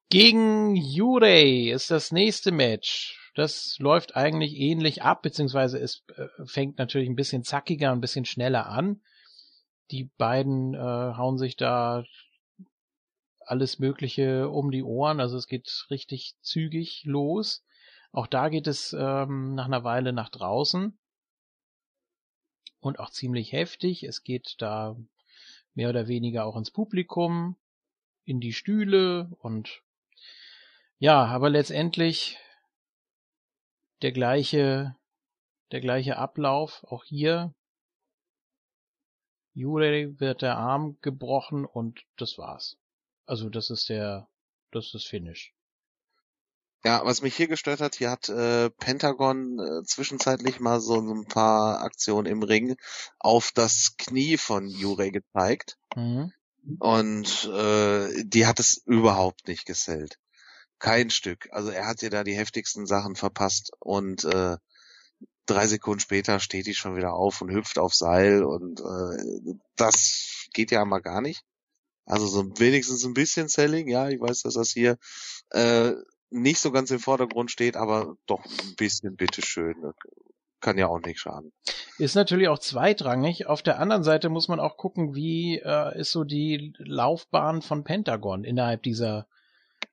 Gegen 0.10 0.76
Yurei 0.76 1.72
ist 1.72 1.92
das 1.92 2.12
nächste 2.12 2.52
Match. 2.52 3.32
Das 3.36 3.78
läuft 3.80 4.18
eigentlich 4.18 4.54
ähnlich 4.58 5.02
ab, 5.02 5.22
beziehungsweise 5.22 5.80
es 5.80 6.04
äh, 6.18 6.28
fängt 6.46 6.78
natürlich 6.78 7.08
ein 7.08 7.16
bisschen 7.16 7.46
zackiger, 7.46 7.94
ein 7.94 8.02
bisschen 8.02 8.26
schneller 8.26 8.66
an. 8.68 9.00
Die 9.92 10.10
beiden 10.18 10.74
äh, 10.74 10.78
hauen 10.78 11.38
sich 11.38 11.56
da 11.56 12.04
alles 13.46 13.80
Mögliche 13.80 14.50
um 14.50 14.72
die 14.72 14.84
Ohren, 14.84 15.20
also 15.20 15.38
es 15.38 15.48
geht 15.48 15.88
richtig 15.90 16.36
zügig 16.42 17.04
los. 17.06 17.64
Auch 18.12 18.28
da 18.28 18.50
geht 18.50 18.68
es 18.68 18.96
ähm, 18.98 19.56
nach 19.56 19.66
einer 19.66 19.84
Weile 19.84 20.14
nach 20.14 20.30
draußen 20.30 20.98
und 22.80 23.00
auch 23.00 23.10
ziemlich 23.10 23.52
heftig. 23.52 24.04
Es 24.04 24.24
geht 24.24 24.56
da 24.60 24.96
mehr 25.74 25.90
oder 25.90 26.08
weniger 26.08 26.46
auch 26.46 26.56
ins 26.56 26.72
Publikum, 26.72 27.58
in 28.24 28.40
die 28.40 28.54
Stühle 28.54 29.30
und 29.40 29.82
ja, 30.98 31.26
aber 31.26 31.50
letztendlich 31.50 32.40
der 34.02 34.12
gleiche, 34.12 34.96
der 35.72 35.82
gleiche 35.82 36.18
Ablauf, 36.18 36.84
auch 36.86 37.04
hier. 37.04 37.54
Jurei 39.54 40.10
wird 40.20 40.42
der 40.42 40.58
Arm 40.58 40.98
gebrochen 41.02 41.66
und 41.66 42.06
das 42.18 42.38
war's. 42.38 42.78
Also 43.26 43.50
das 43.50 43.70
ist 43.70 43.90
der, 43.90 44.28
das 44.72 44.86
ist 44.86 44.94
das 44.94 45.04
Finish. 45.06 45.54
Ja, 46.84 47.04
was 47.04 47.24
mich 47.24 47.36
hier 47.36 47.48
gestört 47.48 47.82
hat, 47.82 47.96
hier 47.96 48.12
hat 48.12 48.30
äh, 48.30 48.70
Pentagon 48.70 49.58
äh, 49.60 49.84
zwischenzeitlich 49.84 50.60
mal 50.60 50.80
so 50.80 51.00
ein 51.00 51.26
paar 51.26 51.82
Aktionen 51.82 52.28
im 52.28 52.44
Ring 52.44 52.76
auf 53.18 53.52
das 53.56 53.96
Knie 53.98 54.38
von 54.38 54.68
Jure 54.68 55.10
gezeigt. 55.10 55.80
Mhm. 55.96 56.32
Und 56.80 57.46
äh, 57.46 58.24
die 58.24 58.46
hat 58.46 58.60
es 58.60 58.84
überhaupt 58.86 59.48
nicht 59.48 59.66
gesellt. 59.66 60.20
Kein 60.78 61.10
Stück. 61.10 61.48
Also 61.52 61.72
er 61.72 61.88
hat 61.88 62.04
ihr 62.04 62.12
da 62.12 62.24
die 62.24 62.36
heftigsten 62.36 62.86
Sachen 62.86 63.16
verpasst 63.16 63.72
und 63.80 64.24
äh, 64.26 64.58
drei 65.48 65.68
Sekunden 65.68 66.02
später 66.02 66.40
steht 66.40 66.68
die 66.68 66.76
schon 66.76 66.96
wieder 66.96 67.14
auf 67.14 67.42
und 67.42 67.52
hüpft 67.52 67.80
auf 67.80 67.96
Seil 67.96 68.44
und 68.44 68.80
äh, 68.82 69.56
das 69.76 70.48
geht 70.54 70.70
ja 70.70 70.86
mal 70.86 71.00
gar 71.00 71.22
nicht. 71.22 71.44
Also 72.06 72.28
so 72.28 72.44
wenigstens 72.60 73.06
ein 73.06 73.14
bisschen 73.14 73.48
Selling, 73.48 73.88
ja, 73.88 74.10
ich 74.10 74.20
weiß, 74.20 74.44
dass 74.44 74.54
das 74.54 74.72
hier 74.72 74.98
äh, 75.52 75.94
nicht 76.30 76.60
so 76.60 76.72
ganz 76.72 76.92
im 76.92 77.00
Vordergrund 77.00 77.52
steht, 77.52 77.78
aber 77.78 78.16
doch 78.26 78.44
ein 78.46 78.76
bisschen 78.76 79.16
bitteschön. 79.16 79.76
kann 80.60 80.78
ja 80.78 80.88
auch 80.88 81.00
nicht 81.00 81.20
schaden. 81.20 81.52
Ist 81.98 82.16
natürlich 82.16 82.48
auch 82.48 82.60
zweitrangig. 82.60 83.48
Auf 83.48 83.62
der 83.62 83.80
anderen 83.80 84.04
Seite 84.04 84.30
muss 84.30 84.48
man 84.48 84.60
auch 84.60 84.78
gucken, 84.78 85.16
wie 85.16 85.60
äh, 85.60 86.00
ist 86.00 86.12
so 86.12 86.24
die 86.24 86.74
Laufbahn 86.78 87.62
von 87.62 87.84
Pentagon 87.84 88.44
innerhalb 88.44 88.84
dieser 88.84 89.28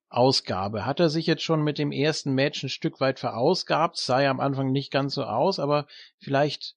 Ausgabe. 0.09 0.85
Hat 0.85 1.01
er 1.01 1.09
sich 1.09 1.27
jetzt 1.27 1.43
schon 1.43 1.63
mit 1.63 1.79
dem 1.79 1.93
ersten 1.93 2.33
Match 2.35 2.63
ein 2.63 2.69
Stück 2.69 3.01
weit 3.01 3.19
verausgabt? 3.19 3.97
Sah 3.97 4.21
ja 4.21 4.31
am 4.31 4.41
Anfang 4.41 4.71
nicht 4.71 4.91
ganz 4.91 5.15
so 5.15 5.25
aus, 5.25 5.59
aber 5.59 5.87
vielleicht 6.19 6.77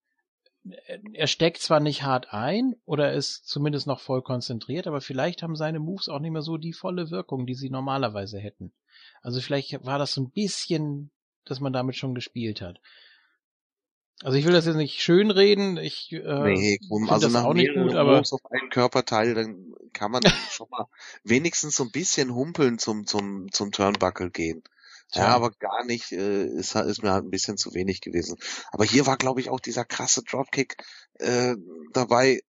er 1.13 1.27
steckt 1.27 1.59
zwar 1.59 1.79
nicht 1.79 2.03
hart 2.03 2.33
ein 2.33 2.75
oder 2.85 3.13
ist 3.13 3.47
zumindest 3.47 3.87
noch 3.87 3.99
voll 3.99 4.21
konzentriert, 4.21 4.87
aber 4.87 5.01
vielleicht 5.01 5.43
haben 5.43 5.55
seine 5.55 5.79
Moves 5.79 6.09
auch 6.09 6.19
nicht 6.19 6.31
mehr 6.31 6.41
so 6.41 6.57
die 6.57 6.73
volle 6.73 7.11
Wirkung, 7.11 7.45
die 7.45 7.53
sie 7.53 7.69
normalerweise 7.69 8.39
hätten. 8.39 8.71
Also 9.21 9.41
vielleicht 9.41 9.85
war 9.85 9.99
das 9.99 10.13
so 10.13 10.21
ein 10.21 10.31
bisschen, 10.31 11.11
dass 11.45 11.59
man 11.59 11.73
damit 11.73 11.95
schon 11.95 12.15
gespielt 12.15 12.61
hat. 12.61 12.79
Also 14.23 14.37
ich 14.37 14.45
will 14.45 14.53
das 14.53 14.65
jetzt 14.65 14.77
nicht 14.77 15.01
schönreden, 15.01 15.77
ich 15.77 16.11
äh, 16.13 16.53
nee, 16.53 16.79
komm, 16.87 17.09
also 17.09 17.27
das 17.27 17.43
auch 17.43 17.53
nicht 17.53 17.73
gut, 17.73 17.95
aber 17.95 18.19
auf 18.19 18.51
einen 18.51 18.69
Körperteil, 18.69 19.33
dann 19.33 19.73
kann 19.91 20.09
man 20.09 20.23
schon 20.51 20.69
mal 20.69 20.87
wenigstens 21.23 21.75
so 21.75 21.83
ein 21.83 21.91
bisschen 21.91 22.33
humpeln 22.33 22.79
zum 22.79 23.05
zum 23.05 23.51
zum 23.51 23.71
Turnbuckle 23.71 24.31
gehen. 24.31 24.63
Ja, 25.13 25.27
aber 25.27 25.51
gar 25.51 25.85
nicht, 25.85 26.11
äh, 26.11 26.45
ist, 26.45 26.75
ist 26.75 27.03
mir 27.03 27.11
halt 27.11 27.23
ein 27.23 27.31
bisschen 27.31 27.57
zu 27.57 27.73
wenig 27.73 28.01
gewesen. 28.01 28.37
Aber 28.71 28.83
hier 28.83 29.05
war, 29.05 29.17
glaube 29.17 29.39
ich, 29.39 29.49
auch 29.49 29.59
dieser 29.59 29.85
krasse 29.85 30.23
Dropkick 30.23 30.77
äh, 31.19 31.55
dabei. 31.93 32.41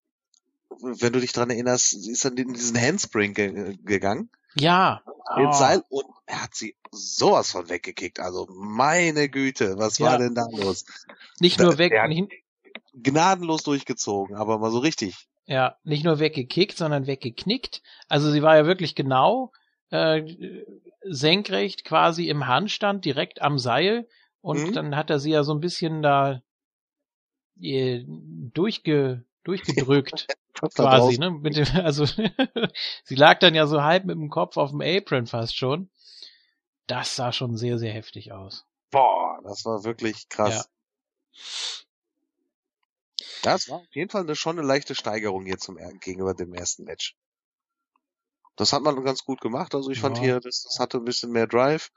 Wenn 0.81 1.13
du 1.13 1.21
dich 1.21 1.33
dran 1.33 1.51
erinnerst, 1.51 1.95
ist 1.95 2.25
er 2.25 2.37
in 2.37 2.53
diesen 2.53 2.81
Handspring 2.81 3.35
ge 3.35 3.77
gegangen. 3.85 4.31
Ja. 4.55 5.03
Oh. 5.37 5.53
Seil 5.53 5.83
und 5.91 6.07
er 6.27 6.43
hat 6.43 6.55
sie 6.55 6.77
sowas 6.91 7.53
von 7.53 7.69
weggekickt. 7.69 8.21
Also 8.21 8.49
meine 8.51 9.29
Güte, 9.29 9.79
was 9.79 9.99
ja. 9.99 10.07
war 10.07 10.19
denn 10.19 10.35
da 10.35 10.47
los? 10.51 10.85
Nicht 11.41 11.61
nur 11.61 11.79
weg, 11.79 11.93
gnadenlos 12.95 13.63
durchgezogen, 13.63 14.37
aber 14.37 14.59
mal 14.59 14.71
so 14.71 14.79
richtig. 14.79 15.29
Ja, 15.47 15.77
nicht 15.85 16.05
nur 16.05 16.19
weggekickt, 16.19 16.77
sondern 16.77 17.07
weggeknickt. 17.07 17.83
Also 18.09 18.33
sie 18.33 18.43
war 18.43 18.57
ja 18.57 18.67
wirklich 18.67 18.95
genau 18.95 19.53
äh, 19.91 20.65
senkrecht 21.03 21.85
quasi 21.85 22.29
im 22.29 22.47
Handstand 22.47 23.05
direkt 23.05 23.43
am 23.43 23.59
Seil 23.59 24.09
und 24.41 24.69
mhm. 24.69 24.73
dann 24.73 24.97
hat 24.97 25.11
er 25.11 25.19
sie 25.19 25.31
ja 25.31 25.43
so 25.43 25.53
ein 25.53 25.61
bisschen 25.61 26.03
da 26.03 26.43
äh, 27.61 28.05
durchge 28.07 29.25
durchgedrückt 29.45 30.27
quasi, 30.75 31.19
ne? 31.19 31.31
Mit 31.31 31.57
dem, 31.57 31.67
also 31.77 32.05
sie 33.05 33.15
lag 33.15 33.39
dann 33.39 33.55
ja 33.55 33.67
so 33.67 33.83
halb 33.83 34.05
mit 34.05 34.17
dem 34.17 34.31
Kopf 34.31 34.57
auf 34.57 34.71
dem 34.71 34.81
Apron 34.81 35.27
fast 35.27 35.57
schon. 35.57 35.89
Das 36.87 37.17
sah 37.17 37.33
schon 37.33 37.57
sehr, 37.57 37.79
sehr 37.79 37.93
heftig 37.93 38.33
aus. 38.33 38.65
Boah, 38.91 39.41
das 39.43 39.65
war 39.65 39.85
wirklich 39.85 40.29
krass. 40.29 40.69
Ja. 41.35 41.87
Das 43.43 43.69
war 43.69 43.79
auf 43.79 43.95
jeden 43.95 44.11
Fall 44.11 44.23
eine, 44.23 44.35
schon 44.35 44.59
eine 44.59 44.67
leichte 44.67 44.95
Steigerung 44.95 45.45
hier 45.45 45.59
zum 45.59 45.77
gegenüber 46.01 46.35
dem 46.35 46.55
ersten 46.55 46.85
Match. 46.85 47.17
Das 48.57 48.73
hat 48.73 48.83
man 48.83 49.05
ganz 49.05 49.25
gut 49.25 49.41
gemacht. 49.41 49.75
Also 49.75 49.91
ich 49.91 49.99
ja. 49.99 50.03
fand 50.03 50.19
hier, 50.19 50.41
das, 50.41 50.63
das 50.63 50.79
hatte 50.81 50.99
ein 50.99 51.05
bisschen 51.05 51.31
mehr 51.31 51.47
Drive. 51.47 51.91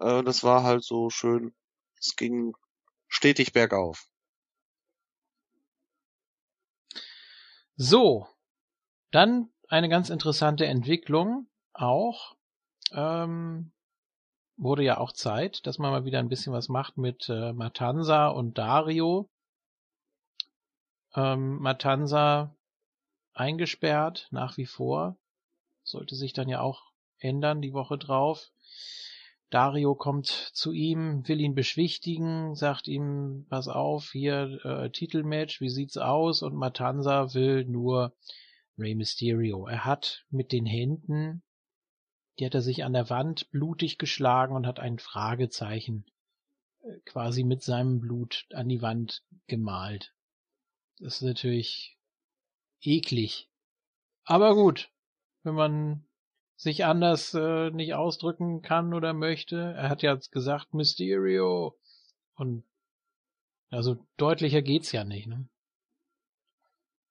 Äh, 0.00 0.22
das 0.22 0.44
war 0.44 0.62
halt 0.62 0.84
so 0.84 1.10
schön. 1.10 1.54
Es 1.98 2.16
ging 2.16 2.54
stetig 3.08 3.52
bergauf. 3.52 4.08
So, 7.76 8.26
dann 9.10 9.50
eine 9.68 9.88
ganz 9.88 10.08
interessante 10.08 10.66
Entwicklung 10.66 11.48
auch. 11.74 12.36
Ähm, 12.92 13.72
wurde 14.56 14.82
ja 14.82 14.98
auch 14.98 15.12
Zeit, 15.12 15.66
dass 15.66 15.78
man 15.78 15.90
mal 15.90 16.04
wieder 16.04 16.18
ein 16.18 16.28
bisschen 16.28 16.52
was 16.52 16.68
macht 16.68 16.96
mit 16.96 17.28
äh, 17.28 17.52
Matanza 17.52 18.28
und 18.28 18.56
Dario. 18.56 19.28
Ähm, 21.14 21.58
Matanza 21.58 22.56
eingesperrt 23.34 24.28
nach 24.30 24.56
wie 24.56 24.66
vor. 24.66 25.18
Sollte 25.86 26.16
sich 26.16 26.32
dann 26.32 26.48
ja 26.48 26.60
auch 26.60 26.82
ändern 27.20 27.62
die 27.62 27.72
Woche 27.72 27.96
drauf. 27.96 28.50
Dario 29.50 29.94
kommt 29.94 30.26
zu 30.26 30.72
ihm, 30.72 31.26
will 31.28 31.40
ihn 31.40 31.54
beschwichtigen, 31.54 32.56
sagt 32.56 32.88
ihm, 32.88 33.46
pass 33.48 33.68
auf, 33.68 34.10
hier 34.10 34.58
äh, 34.64 34.90
Titelmatch, 34.90 35.60
wie 35.60 35.70
sieht's 35.70 35.96
aus? 35.96 36.42
Und 36.42 36.56
Matanza 36.56 37.32
will 37.34 37.64
nur 37.64 38.16
Rey 38.76 38.96
Mysterio. 38.96 39.68
Er 39.68 39.84
hat 39.84 40.26
mit 40.30 40.50
den 40.50 40.66
Händen, 40.66 41.44
die 42.38 42.46
hat 42.46 42.54
er 42.56 42.62
sich 42.62 42.82
an 42.82 42.92
der 42.92 43.08
Wand 43.08 43.48
blutig 43.52 43.96
geschlagen 43.96 44.56
und 44.56 44.66
hat 44.66 44.80
ein 44.80 44.98
Fragezeichen 44.98 46.04
äh, 46.82 46.98
quasi 47.04 47.44
mit 47.44 47.62
seinem 47.62 48.00
Blut 48.00 48.46
an 48.52 48.68
die 48.68 48.82
Wand 48.82 49.22
gemalt. 49.46 50.12
Das 50.98 51.16
ist 51.16 51.22
natürlich 51.22 51.96
eklig. 52.82 53.48
Aber 54.24 54.56
gut, 54.56 54.90
wenn 55.46 55.54
man 55.54 56.04
sich 56.56 56.84
anders 56.84 57.34
äh, 57.34 57.70
nicht 57.70 57.94
ausdrücken 57.94 58.62
kann 58.62 58.92
oder 58.92 59.12
möchte. 59.12 59.74
Er 59.76 59.88
hat 59.88 60.02
ja 60.02 60.18
gesagt 60.30 60.74
Mysterio 60.74 61.78
und 62.34 62.64
also 63.70 63.96
deutlicher 64.16 64.62
geht's 64.62 64.92
ja 64.92 65.04
nicht, 65.04 65.26
ne? 65.26 65.48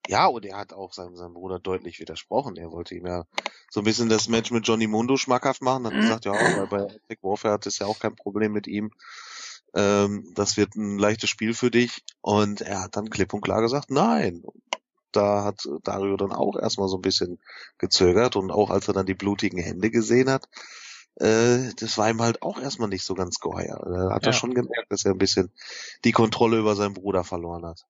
Ja, 0.07 0.27
und 0.27 0.45
er 0.45 0.57
hat 0.57 0.71
auch 0.71 0.93
seinem, 0.93 1.15
seinem 1.15 1.33
Bruder 1.33 1.59
deutlich 1.59 1.99
widersprochen. 1.99 2.57
Er 2.57 2.71
wollte 2.71 2.93
ihm 2.93 3.07
ja 3.07 3.25
so 3.71 3.81
ein 3.81 3.85
bisschen 3.85 4.07
das 4.07 4.27
Match 4.27 4.51
mit 4.51 4.67
Johnny 4.67 4.85
Mundo 4.85 5.17
schmackhaft 5.17 5.63
machen. 5.63 5.87
Hat 5.87 5.93
gesagt, 5.93 6.25
ja, 6.25 6.33
weil 6.57 6.67
bei 6.67 6.93
Epic 6.93 7.23
Warfare 7.23 7.55
hat 7.55 7.65
es 7.65 7.79
ja 7.79 7.87
auch 7.87 7.99
kein 7.99 8.15
Problem 8.15 8.51
mit 8.51 8.67
ihm. 8.67 8.91
Ähm, 9.73 10.31
das 10.35 10.57
wird 10.57 10.75
ein 10.75 10.99
leichtes 10.99 11.29
Spiel 11.31 11.55
für 11.55 11.71
dich. 11.71 12.03
Und 12.21 12.61
er 12.61 12.83
hat 12.83 12.95
dann 12.95 13.09
klipp 13.09 13.33
und 13.33 13.41
klar 13.41 13.61
gesagt, 13.61 13.89
nein 13.89 14.43
da 15.15 15.43
hat 15.43 15.67
Dario 15.83 16.17
dann 16.17 16.31
auch 16.31 16.57
erstmal 16.57 16.87
so 16.87 16.97
ein 16.97 17.01
bisschen 17.01 17.39
gezögert 17.77 18.35
und 18.35 18.51
auch 18.51 18.69
als 18.69 18.87
er 18.87 18.93
dann 18.93 19.05
die 19.05 19.13
blutigen 19.13 19.59
Hände 19.59 19.91
gesehen 19.91 20.29
hat, 20.29 20.47
äh, 21.15 21.73
das 21.79 21.97
war 21.97 22.09
ihm 22.09 22.21
halt 22.21 22.41
auch 22.41 22.59
erstmal 22.59 22.89
nicht 22.89 23.03
so 23.03 23.13
ganz 23.13 23.39
geheuer. 23.39 23.79
Da 23.85 24.13
hat 24.13 24.23
ja. 24.23 24.29
er 24.29 24.33
schon 24.33 24.53
gemerkt, 24.53 24.91
dass 24.91 25.05
er 25.05 25.11
ein 25.11 25.17
bisschen 25.17 25.51
die 26.03 26.11
Kontrolle 26.11 26.57
über 26.57 26.75
seinen 26.75 26.93
Bruder 26.93 27.23
verloren 27.23 27.65
hat. 27.65 27.85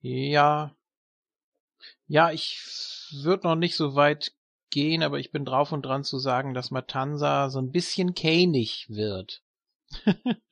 Ja. 0.00 0.74
Ja, 2.06 2.30
ich 2.30 3.10
würde 3.22 3.46
noch 3.46 3.56
nicht 3.56 3.76
so 3.76 3.94
weit 3.94 4.34
gehen, 4.70 5.02
aber 5.02 5.18
ich 5.18 5.30
bin 5.32 5.44
drauf 5.44 5.72
und 5.72 5.82
dran 5.82 6.04
zu 6.04 6.18
sagen, 6.18 6.52
dass 6.54 6.70
Matanza 6.70 7.48
so 7.48 7.58
ein 7.58 7.70
bisschen 7.70 8.14
känig 8.14 8.86
wird. 8.88 9.42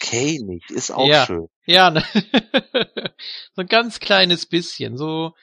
Känig 0.00 0.68
ist 0.70 0.90
auch 0.90 1.06
ja. 1.06 1.26
schön. 1.26 1.48
Ja, 1.66 1.90
ne? 1.90 2.02
so 3.54 3.62
ein 3.62 3.66
ganz 3.66 4.00
kleines 4.00 4.46
bisschen, 4.46 4.96
so 4.96 5.34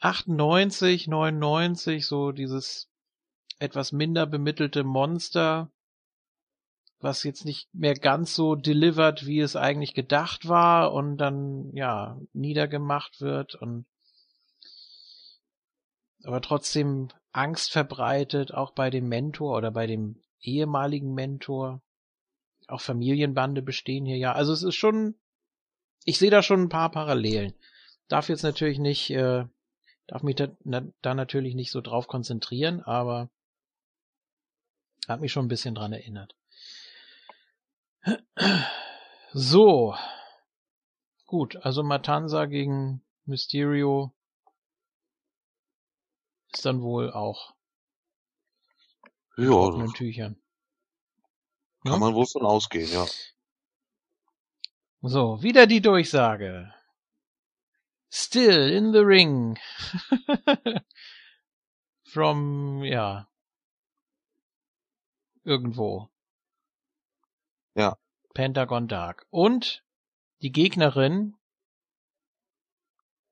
98, 0.00 1.08
99, 1.08 2.06
so 2.06 2.32
dieses 2.32 2.88
etwas 3.58 3.92
minder 3.92 4.26
bemittelte 4.26 4.84
Monster, 4.84 5.70
was 6.98 7.22
jetzt 7.24 7.44
nicht 7.44 7.68
mehr 7.74 7.94
ganz 7.94 8.34
so 8.34 8.54
delivered, 8.54 9.26
wie 9.26 9.40
es 9.40 9.56
eigentlich 9.56 9.94
gedacht 9.94 10.48
war 10.48 10.92
und 10.92 11.18
dann, 11.18 11.70
ja, 11.74 12.18
niedergemacht 12.32 13.20
wird 13.20 13.54
und 13.54 13.86
aber 16.24 16.40
trotzdem 16.42 17.08
Angst 17.32 17.72
verbreitet, 17.72 18.52
auch 18.52 18.72
bei 18.72 18.90
dem 18.90 19.08
Mentor 19.08 19.56
oder 19.56 19.70
bei 19.70 19.86
dem 19.86 20.22
ehemaligen 20.40 21.14
Mentor. 21.14 21.80
Auch 22.70 22.80
Familienbande 22.80 23.62
bestehen 23.62 24.06
hier 24.06 24.16
ja. 24.16 24.32
Also 24.32 24.52
es 24.52 24.62
ist 24.62 24.76
schon 24.76 25.14
ich 26.04 26.18
sehe 26.18 26.30
da 26.30 26.42
schon 26.42 26.62
ein 26.62 26.68
paar 26.68 26.90
Parallelen. 26.90 27.54
Darf 28.08 28.28
jetzt 28.28 28.42
natürlich 28.42 28.78
nicht, 28.78 29.10
äh, 29.10 29.46
darf 30.06 30.22
mich 30.22 30.36
da, 30.36 30.48
na, 30.64 30.82
da 31.02 31.14
natürlich 31.14 31.54
nicht 31.54 31.70
so 31.70 31.80
drauf 31.80 32.08
konzentrieren, 32.08 32.82
aber 32.82 33.30
hat 35.08 35.20
mich 35.20 35.32
schon 35.32 35.46
ein 35.46 35.48
bisschen 35.48 35.74
dran 35.74 35.92
erinnert. 35.92 36.34
So. 39.32 39.94
Gut, 41.26 41.56
also 41.56 41.84
Matanza 41.84 42.46
gegen 42.46 43.04
Mysterio 43.24 44.12
ist 46.52 46.64
dann 46.64 46.82
wohl 46.82 47.12
auch 47.12 47.54
ja, 49.36 49.84
in 49.84 49.92
Tüchern. 49.92 50.42
Kann 51.82 51.92
ja? 51.92 51.98
man 51.98 52.14
wohl 52.14 52.26
von 52.26 52.44
ausgehen, 52.44 52.90
ja. 52.92 53.06
So, 55.02 55.42
wieder 55.42 55.66
die 55.66 55.80
Durchsage. 55.80 56.74
Still 58.10 58.70
in 58.70 58.92
the 58.92 58.98
ring. 58.98 59.58
From, 62.04 62.84
ja. 62.84 63.28
Irgendwo. 65.44 66.10
Ja. 67.74 67.96
Pentagon 68.34 68.88
Dark. 68.88 69.26
Und 69.30 69.84
die 70.42 70.52
Gegnerin 70.52 71.36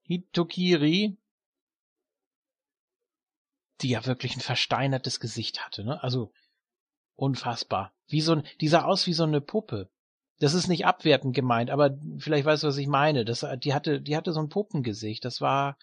Hitokiri, 0.05 1.19
die 3.83 3.91
ja 3.91 4.07
wirklich 4.07 4.37
ein 4.37 4.41
versteinertes 4.41 5.21
Gesicht 5.21 5.65
hatte, 5.67 5.85
ne? 5.85 6.03
Also 6.03 6.33
unfassbar. 7.19 7.93
Wie 8.07 8.21
so 8.21 8.33
ein, 8.33 8.43
die 8.61 8.69
sah 8.69 8.85
aus 8.85 9.07
wie 9.07 9.13
so 9.13 9.25
eine 9.25 9.41
Puppe. 9.41 9.91
das 10.41 10.55
ist 10.55 10.69
nicht 10.69 10.87
abwertend 10.87 11.35
gemeint, 11.35 11.69
aber 11.69 11.99
vielleicht 12.19 12.45
weißt 12.45 12.63
du, 12.63 12.69
was 12.69 12.77
ich 12.77 12.87
meine. 12.87 13.25
Das, 13.25 13.45
die 13.59 13.75
hatte, 13.75 14.01
die 14.01 14.17
hatte 14.17 14.33
so 14.33 14.41
ein 14.41 14.49
Puppengesicht. 14.49 15.25
Das 15.25 15.41
war, 15.41 15.77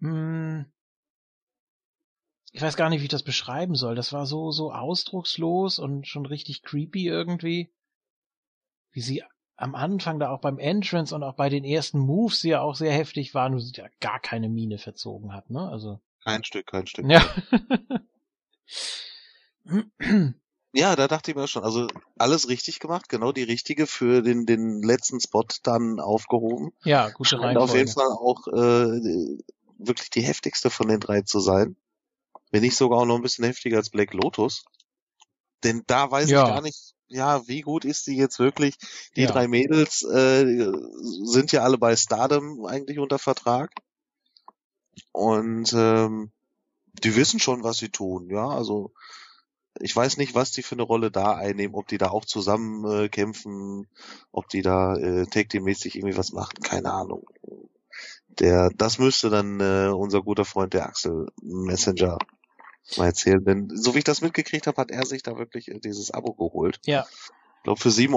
mh, 0.00 0.10
hm, 0.10 0.66
ich 2.52 2.62
weiß 2.62 2.76
gar 2.76 2.88
nicht, 2.88 3.00
wie 3.00 3.04
ich 3.04 3.10
das 3.10 3.22
beschreiben 3.22 3.74
soll. 3.74 3.94
Das 3.94 4.12
war 4.12 4.26
so, 4.26 4.50
so 4.50 4.72
ausdruckslos 4.72 5.78
und 5.78 6.06
schon 6.08 6.26
richtig 6.26 6.62
creepy 6.62 7.06
irgendwie. 7.06 7.70
Wie 8.92 9.02
sie 9.02 9.22
am 9.56 9.74
Anfang 9.74 10.18
da 10.18 10.30
auch 10.30 10.40
beim 10.40 10.58
Entrance 10.58 11.14
und 11.14 11.22
auch 11.22 11.36
bei 11.36 11.48
den 11.48 11.64
ersten 11.64 11.98
Moves, 11.98 12.42
ja 12.42 12.60
auch 12.60 12.74
sehr 12.74 12.92
heftig 12.92 13.34
waren, 13.34 13.54
wo 13.54 13.58
sie 13.58 13.72
ja 13.74 13.86
gar 14.00 14.20
keine 14.20 14.48
Miene 14.48 14.78
verzogen 14.78 15.32
hat, 15.32 15.48
ne? 15.50 15.68
Also. 15.68 16.00
Kein 16.24 16.42
Stück, 16.44 16.66
kein 16.66 16.86
Stück. 16.86 17.06
Ja. 17.08 17.24
Ja, 20.76 20.94
da 20.94 21.08
dachte 21.08 21.30
ich 21.30 21.36
mir 21.36 21.48
schon, 21.48 21.64
also 21.64 21.86
alles 22.18 22.48
richtig 22.48 22.80
gemacht, 22.80 23.08
genau 23.08 23.32
die 23.32 23.44
richtige 23.44 23.86
für 23.86 24.20
den, 24.20 24.44
den 24.44 24.82
letzten 24.82 25.20
Spot 25.20 25.46
dann 25.62 26.00
aufgehoben. 26.00 26.72
Ja, 26.84 27.08
gute 27.08 27.40
Reihenfolge. 27.40 27.60
auf 27.62 27.74
jeden 27.74 27.92
Fall 27.92 28.10
auch 28.10 28.46
äh, 28.48 29.38
wirklich 29.78 30.10
die 30.10 30.20
heftigste 30.20 30.68
von 30.68 30.88
den 30.88 31.00
drei 31.00 31.22
zu 31.22 31.40
sein. 31.40 31.76
Wenn 32.50 32.62
nicht 32.62 32.76
sogar 32.76 33.00
auch 33.00 33.06
noch 33.06 33.16
ein 33.16 33.22
bisschen 33.22 33.46
heftiger 33.46 33.78
als 33.78 33.88
Black 33.88 34.12
Lotus. 34.12 34.64
Denn 35.64 35.82
da 35.86 36.10
weiß 36.10 36.28
Ja. 36.28 36.42
ich 36.42 36.46
gar 36.46 36.60
nicht, 36.60 36.92
ja, 37.08 37.48
wie 37.48 37.62
gut 37.62 37.86
ist 37.86 38.06
die 38.06 38.16
jetzt 38.16 38.38
wirklich? 38.38 38.76
Die 39.16 39.22
Ja. 39.22 39.32
drei 39.32 39.48
Mädels 39.48 40.02
äh, 40.02 40.70
sind 41.24 41.52
ja 41.52 41.62
alle 41.62 41.78
bei 41.78 41.96
Stardom 41.96 42.66
eigentlich 42.66 42.98
unter 42.98 43.18
Vertrag. 43.18 43.70
Und 45.12 45.72
ähm, 45.72 46.32
die 47.02 47.16
wissen 47.16 47.40
schon, 47.40 47.62
was 47.64 47.78
sie 47.78 47.88
tun, 47.88 48.28
ja. 48.30 48.46
Also 48.46 48.92
ich 49.80 49.94
weiß 49.94 50.16
nicht, 50.16 50.34
was 50.34 50.50
die 50.50 50.62
für 50.62 50.74
eine 50.74 50.82
Rolle 50.82 51.10
da 51.10 51.34
einnehmen, 51.34 51.74
ob 51.74 51.88
die 51.88 51.98
da 51.98 52.10
auch 52.10 52.24
zusammen 52.24 52.84
äh, 52.90 53.08
kämpfen, 53.08 53.88
ob 54.32 54.48
die 54.48 54.62
da 54.62 54.96
äh, 54.96 55.26
Tag 55.26 55.52
mäßig 55.54 55.96
irgendwie 55.96 56.16
was 56.16 56.32
machen, 56.32 56.60
keine 56.62 56.92
Ahnung. 56.92 57.28
Der, 58.28 58.70
das 58.76 58.98
müsste 58.98 59.30
dann 59.30 59.60
äh, 59.60 59.88
unser 59.88 60.22
guter 60.22 60.44
Freund 60.44 60.74
der 60.74 60.86
Axel 60.86 61.26
Messenger 61.42 62.18
mal 62.96 63.06
erzählen, 63.06 63.44
denn 63.44 63.68
so 63.74 63.94
wie 63.94 63.98
ich 63.98 64.04
das 64.04 64.20
mitgekriegt 64.20 64.66
habe, 64.66 64.80
hat 64.80 64.90
er 64.90 65.06
sich 65.06 65.22
da 65.22 65.36
wirklich 65.36 65.68
äh, 65.68 65.78
dieses 65.80 66.10
Abo 66.10 66.34
geholt. 66.34 66.78
Ja. 66.84 67.06
Ich 67.08 67.62
glaube, 67.64 67.80
für 67.80 67.88
7,50 67.88 68.14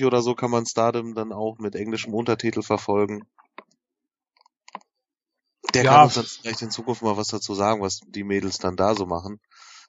Euro 0.00 0.06
oder 0.08 0.22
so 0.22 0.34
kann 0.34 0.50
man 0.50 0.66
Stardom 0.66 1.14
dann 1.14 1.32
auch 1.32 1.58
mit 1.58 1.76
englischem 1.76 2.14
Untertitel 2.14 2.62
verfolgen. 2.62 3.26
Der 5.74 5.84
Ja. 5.84 5.92
kann 5.92 6.04
uns 6.04 6.14
dann 6.14 6.24
vielleicht 6.24 6.62
in 6.62 6.70
Zukunft 6.70 7.02
mal 7.02 7.16
was 7.16 7.28
dazu 7.28 7.54
sagen, 7.54 7.80
was 7.80 8.00
die 8.08 8.24
Mädels 8.24 8.58
dann 8.58 8.76
da 8.76 8.94
so 8.94 9.06
machen. 9.06 9.40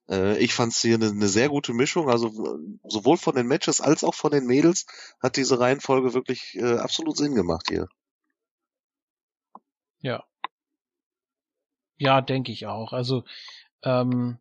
Äh, 0.10 0.38
ich 0.38 0.54
fand 0.54 0.74
es 0.74 0.82
hier 0.82 0.96
eine, 0.96 1.10
eine 1.10 1.28
sehr 1.28 1.50
gute 1.50 1.74
Mischung, 1.74 2.10
also 2.10 2.60
sowohl 2.84 3.18
von 3.18 3.36
den 3.36 3.48
Matches 3.48 3.82
als 3.82 4.04
auch 4.04 4.16
von 4.16 4.32
den 4.32 4.46
Mädels 4.46 4.86
hat 5.22 5.38
diese 5.38 5.60
Reihenfolge 5.60 6.14
wirklich 6.14 6.56
äh, 6.56 6.78
absolut 6.78 7.18
Sinn 7.18 7.36
gemacht 7.36 7.68
hier. 7.70 7.88
Ja. 10.00 10.24
Ja, 11.98 12.22
denke 12.22 12.52
ich 12.52 12.68
auch. 12.68 12.92
Also 12.92 13.24
ähm, 13.84 14.40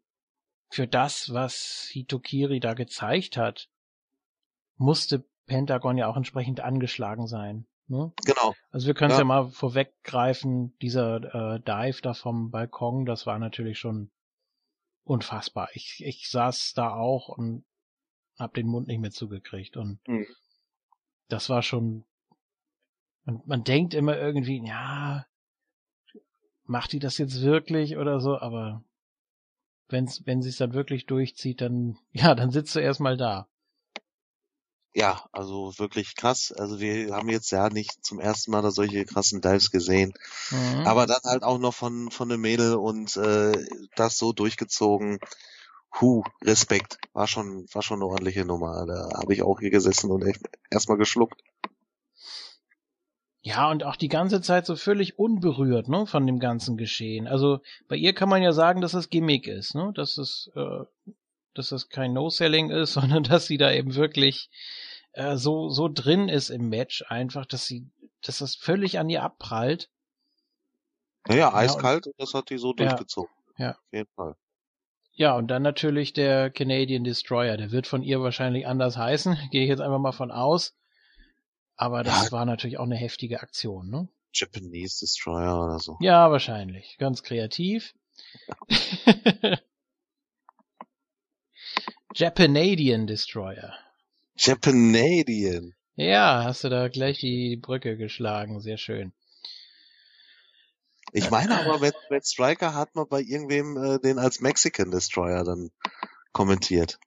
für 0.68 0.88
das, 0.88 1.32
was 1.32 1.88
Hitokiri 1.90 2.58
da 2.58 2.74
gezeigt 2.74 3.36
hat, 3.36 3.68
musste 4.76 5.24
Pentagon 5.46 5.98
ja 5.98 6.08
auch 6.08 6.16
entsprechend 6.16 6.60
angeschlagen 6.60 7.26
sein. 7.26 7.66
Ne? 7.88 8.12
Genau. 8.24 8.54
Also 8.70 8.86
wir 8.86 8.94
können 8.94 9.10
es 9.10 9.18
ja. 9.18 9.22
Ja. 9.22 9.26
mal 9.26 9.50
vorweggreifen, 9.50 10.76
dieser 10.80 11.16
äh, 11.56 11.60
Dive 11.60 12.00
da 12.00 12.14
vom 12.14 12.50
Balkon, 12.50 13.04
das 13.04 13.26
war 13.26 13.38
natürlich 13.38 13.78
schon 13.78 14.10
unfassbar. 15.04 15.68
Ich, 15.74 16.02
ich 16.04 16.28
saß 16.28 16.72
da 16.74 16.94
auch 16.94 17.28
und 17.28 17.64
hab 18.38 18.54
den 18.54 18.66
Mund 18.66 18.88
nicht 18.88 19.00
mehr 19.00 19.10
zugekriegt 19.10 19.76
und 19.76 20.00
Mhm. 20.06 20.26
das 21.28 21.48
war 21.48 21.62
schon 21.62 22.04
man, 23.24 23.40
man 23.46 23.64
denkt 23.64 23.94
immer 23.94 24.18
irgendwie, 24.18 24.64
ja, 24.66 25.26
macht 26.64 26.92
die 26.92 26.98
das 26.98 27.18
jetzt 27.18 27.42
wirklich 27.42 27.96
oder 27.96 28.20
so, 28.20 28.38
aber 28.38 28.82
wenn's, 29.88 30.26
wenn 30.26 30.42
sie 30.42 30.48
es 30.48 30.56
dann 30.56 30.74
wirklich 30.74 31.06
durchzieht, 31.06 31.60
dann, 31.60 31.98
ja, 32.12 32.34
dann 32.34 32.50
sitzt 32.50 32.74
du 32.74 32.80
erstmal 32.80 33.16
da. 33.16 33.48
Ja, 34.94 35.24
also 35.32 35.72
wirklich 35.78 36.16
krass. 36.16 36.52
Also 36.52 36.78
wir 36.78 37.14
haben 37.14 37.30
jetzt 37.30 37.50
ja 37.50 37.70
nicht 37.70 38.04
zum 38.04 38.20
ersten 38.20 38.50
Mal 38.50 38.60
da 38.60 38.70
solche 38.70 39.06
krassen 39.06 39.40
Dives 39.40 39.70
gesehen. 39.70 40.12
Mhm. 40.50 40.86
Aber 40.86 41.06
dann 41.06 41.22
halt 41.24 41.42
auch 41.42 41.58
noch 41.58 41.72
von, 41.72 42.10
von 42.10 42.30
einem 42.30 42.42
Mädel 42.42 42.74
und 42.74 43.16
äh, 43.16 43.52
das 43.96 44.18
so 44.18 44.32
durchgezogen. 44.32 45.18
Huh, 46.00 46.22
Respekt. 46.42 46.98
War 47.14 47.26
schon, 47.26 47.66
war 47.72 47.82
schon 47.82 47.98
eine 47.98 48.06
ordentliche 48.06 48.44
Nummer. 48.44 48.84
Da 48.86 49.08
habe 49.18 49.32
ich 49.32 49.42
auch 49.42 49.60
hier 49.60 49.70
gesessen 49.70 50.10
und 50.10 50.26
echt 50.26 50.42
erstmal 50.70 50.98
geschluckt. 50.98 51.40
Ja, 53.44 53.70
und 53.70 53.82
auch 53.82 53.96
die 53.96 54.08
ganze 54.08 54.40
Zeit 54.40 54.66
so 54.66 54.76
völlig 54.76 55.18
unberührt, 55.18 55.88
ne, 55.88 56.06
von 56.06 56.26
dem 56.26 56.38
ganzen 56.38 56.76
Geschehen. 56.76 57.26
Also 57.26 57.58
bei 57.88 57.96
ihr 57.96 58.12
kann 58.14 58.28
man 58.28 58.40
ja 58.40 58.52
sagen, 58.52 58.80
dass 58.80 58.92
das 58.92 59.10
Gimmick 59.10 59.48
ist, 59.48 59.74
ne, 59.74 59.92
dass 59.96 60.16
es, 60.16 60.50
äh, 60.54 60.84
dass 61.54 61.68
das 61.70 61.88
kein 61.88 62.12
No-Selling 62.12 62.70
ist, 62.70 62.92
sondern 62.94 63.22
dass 63.24 63.46
sie 63.46 63.58
da 63.58 63.72
eben 63.72 63.94
wirklich 63.94 64.50
äh, 65.12 65.36
so 65.36 65.68
so 65.68 65.88
drin 65.88 66.28
ist 66.28 66.50
im 66.50 66.68
Match, 66.68 67.04
einfach, 67.08 67.46
dass 67.46 67.66
sie, 67.66 67.86
dass 68.22 68.38
das 68.38 68.54
völlig 68.54 68.98
an 68.98 69.08
ihr 69.10 69.22
abprallt. 69.22 69.88
Naja, 71.28 71.48
und- 71.48 71.54
eiskalt 71.54 72.06
und 72.06 72.14
das 72.18 72.34
hat 72.34 72.50
die 72.50 72.58
so 72.58 72.70
Ja. 72.70 72.86
durchgezogen. 72.86 73.30
Ja. 73.58 73.70
Auf 73.72 73.92
jeden 73.92 74.10
Fall. 74.14 74.34
Ja, 75.14 75.36
und 75.36 75.48
dann 75.48 75.62
natürlich 75.62 76.14
der 76.14 76.50
Canadian 76.50 77.04
Destroyer. 77.04 77.58
Der 77.58 77.70
wird 77.70 77.86
von 77.86 78.02
ihr 78.02 78.22
wahrscheinlich 78.22 78.66
anders 78.66 78.96
heißen, 78.96 79.36
gehe 79.50 79.62
ich 79.62 79.68
jetzt 79.68 79.80
einfach 79.80 79.98
mal 79.98 80.12
von 80.12 80.30
aus. 80.30 80.74
Aber 81.76 82.02
das 82.02 82.26
Ja. 82.26 82.32
war 82.32 82.44
natürlich 82.46 82.78
auch 82.78 82.84
eine 82.84 82.96
heftige 82.96 83.40
Aktion, 83.42 83.90
ne? 83.90 84.08
Japanese 84.32 85.00
Destroyer 85.00 85.62
oder 85.62 85.78
so. 85.78 85.98
Ja, 86.00 86.30
wahrscheinlich. 86.30 86.96
Ganz 86.98 87.22
kreativ. 87.22 87.94
Japanadian 92.14 93.06
Destroyer. 93.06 93.74
Japanadian. 94.36 95.74
Ja, 95.96 96.44
hast 96.44 96.64
du 96.64 96.68
da 96.68 96.88
gleich 96.88 97.18
die 97.20 97.56
Brücke 97.56 97.96
geschlagen. 97.96 98.60
Sehr 98.60 98.78
schön. 98.78 99.12
Ich 101.12 101.30
meine 101.30 101.60
aber, 101.60 101.78
Matt, 101.78 101.94
Matt 102.08 102.26
Striker 102.26 102.74
hat 102.74 102.94
mal 102.94 103.04
bei 103.04 103.20
irgendwem 103.20 103.76
äh, 103.76 103.98
den 103.98 104.18
als 104.18 104.40
Mexican 104.40 104.90
Destroyer 104.90 105.44
dann 105.44 105.70
kommentiert. 106.32 106.98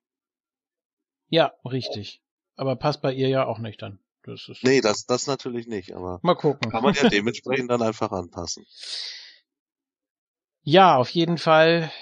Ja, 1.28 1.54
richtig. 1.64 2.22
Aber 2.54 2.76
passt 2.76 3.02
bei 3.02 3.12
ihr 3.12 3.28
ja 3.28 3.44
auch 3.46 3.58
nicht 3.58 3.82
dann. 3.82 3.98
Das 4.22 4.48
ist. 4.48 4.62
Nee, 4.62 4.80
das, 4.80 5.06
das 5.06 5.26
natürlich 5.26 5.66
nicht, 5.66 5.92
aber 5.94 6.20
Mal 6.22 6.34
gucken. 6.36 6.70
kann 6.70 6.82
man 6.82 6.94
ja 6.94 7.08
dementsprechend 7.08 7.70
dann 7.70 7.82
einfach 7.82 8.12
anpassen. 8.12 8.64
Ja, 10.62 10.96
auf 10.96 11.10
jeden 11.10 11.38
Fall 11.38 11.92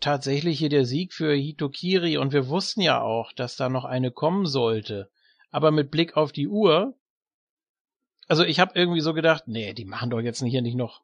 tatsächlich 0.00 0.58
hier 0.58 0.68
der 0.68 0.84
Sieg 0.84 1.12
für 1.12 1.32
Hitokiri 1.32 2.18
und 2.18 2.32
wir 2.32 2.48
wussten 2.48 2.80
ja 2.80 3.00
auch, 3.00 3.32
dass 3.32 3.56
da 3.56 3.68
noch 3.68 3.84
eine 3.84 4.10
kommen 4.10 4.46
sollte. 4.46 5.10
Aber 5.50 5.70
mit 5.70 5.90
Blick 5.90 6.16
auf 6.16 6.32
die 6.32 6.48
Uhr, 6.48 6.94
also 8.26 8.44
ich 8.44 8.60
habe 8.60 8.72
irgendwie 8.74 9.00
so 9.00 9.14
gedacht, 9.14 9.44
nee, 9.46 9.72
die 9.72 9.86
machen 9.86 10.10
doch 10.10 10.20
jetzt 10.20 10.42
hier 10.42 10.62
nicht 10.62 10.76
noch. 10.76 11.02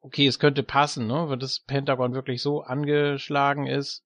Okay, 0.00 0.26
es 0.26 0.38
könnte 0.38 0.62
passen, 0.62 1.06
ne, 1.06 1.28
weil 1.28 1.38
das 1.38 1.60
Pentagon 1.60 2.14
wirklich 2.14 2.42
so 2.42 2.62
angeschlagen 2.62 3.66
ist. 3.66 4.04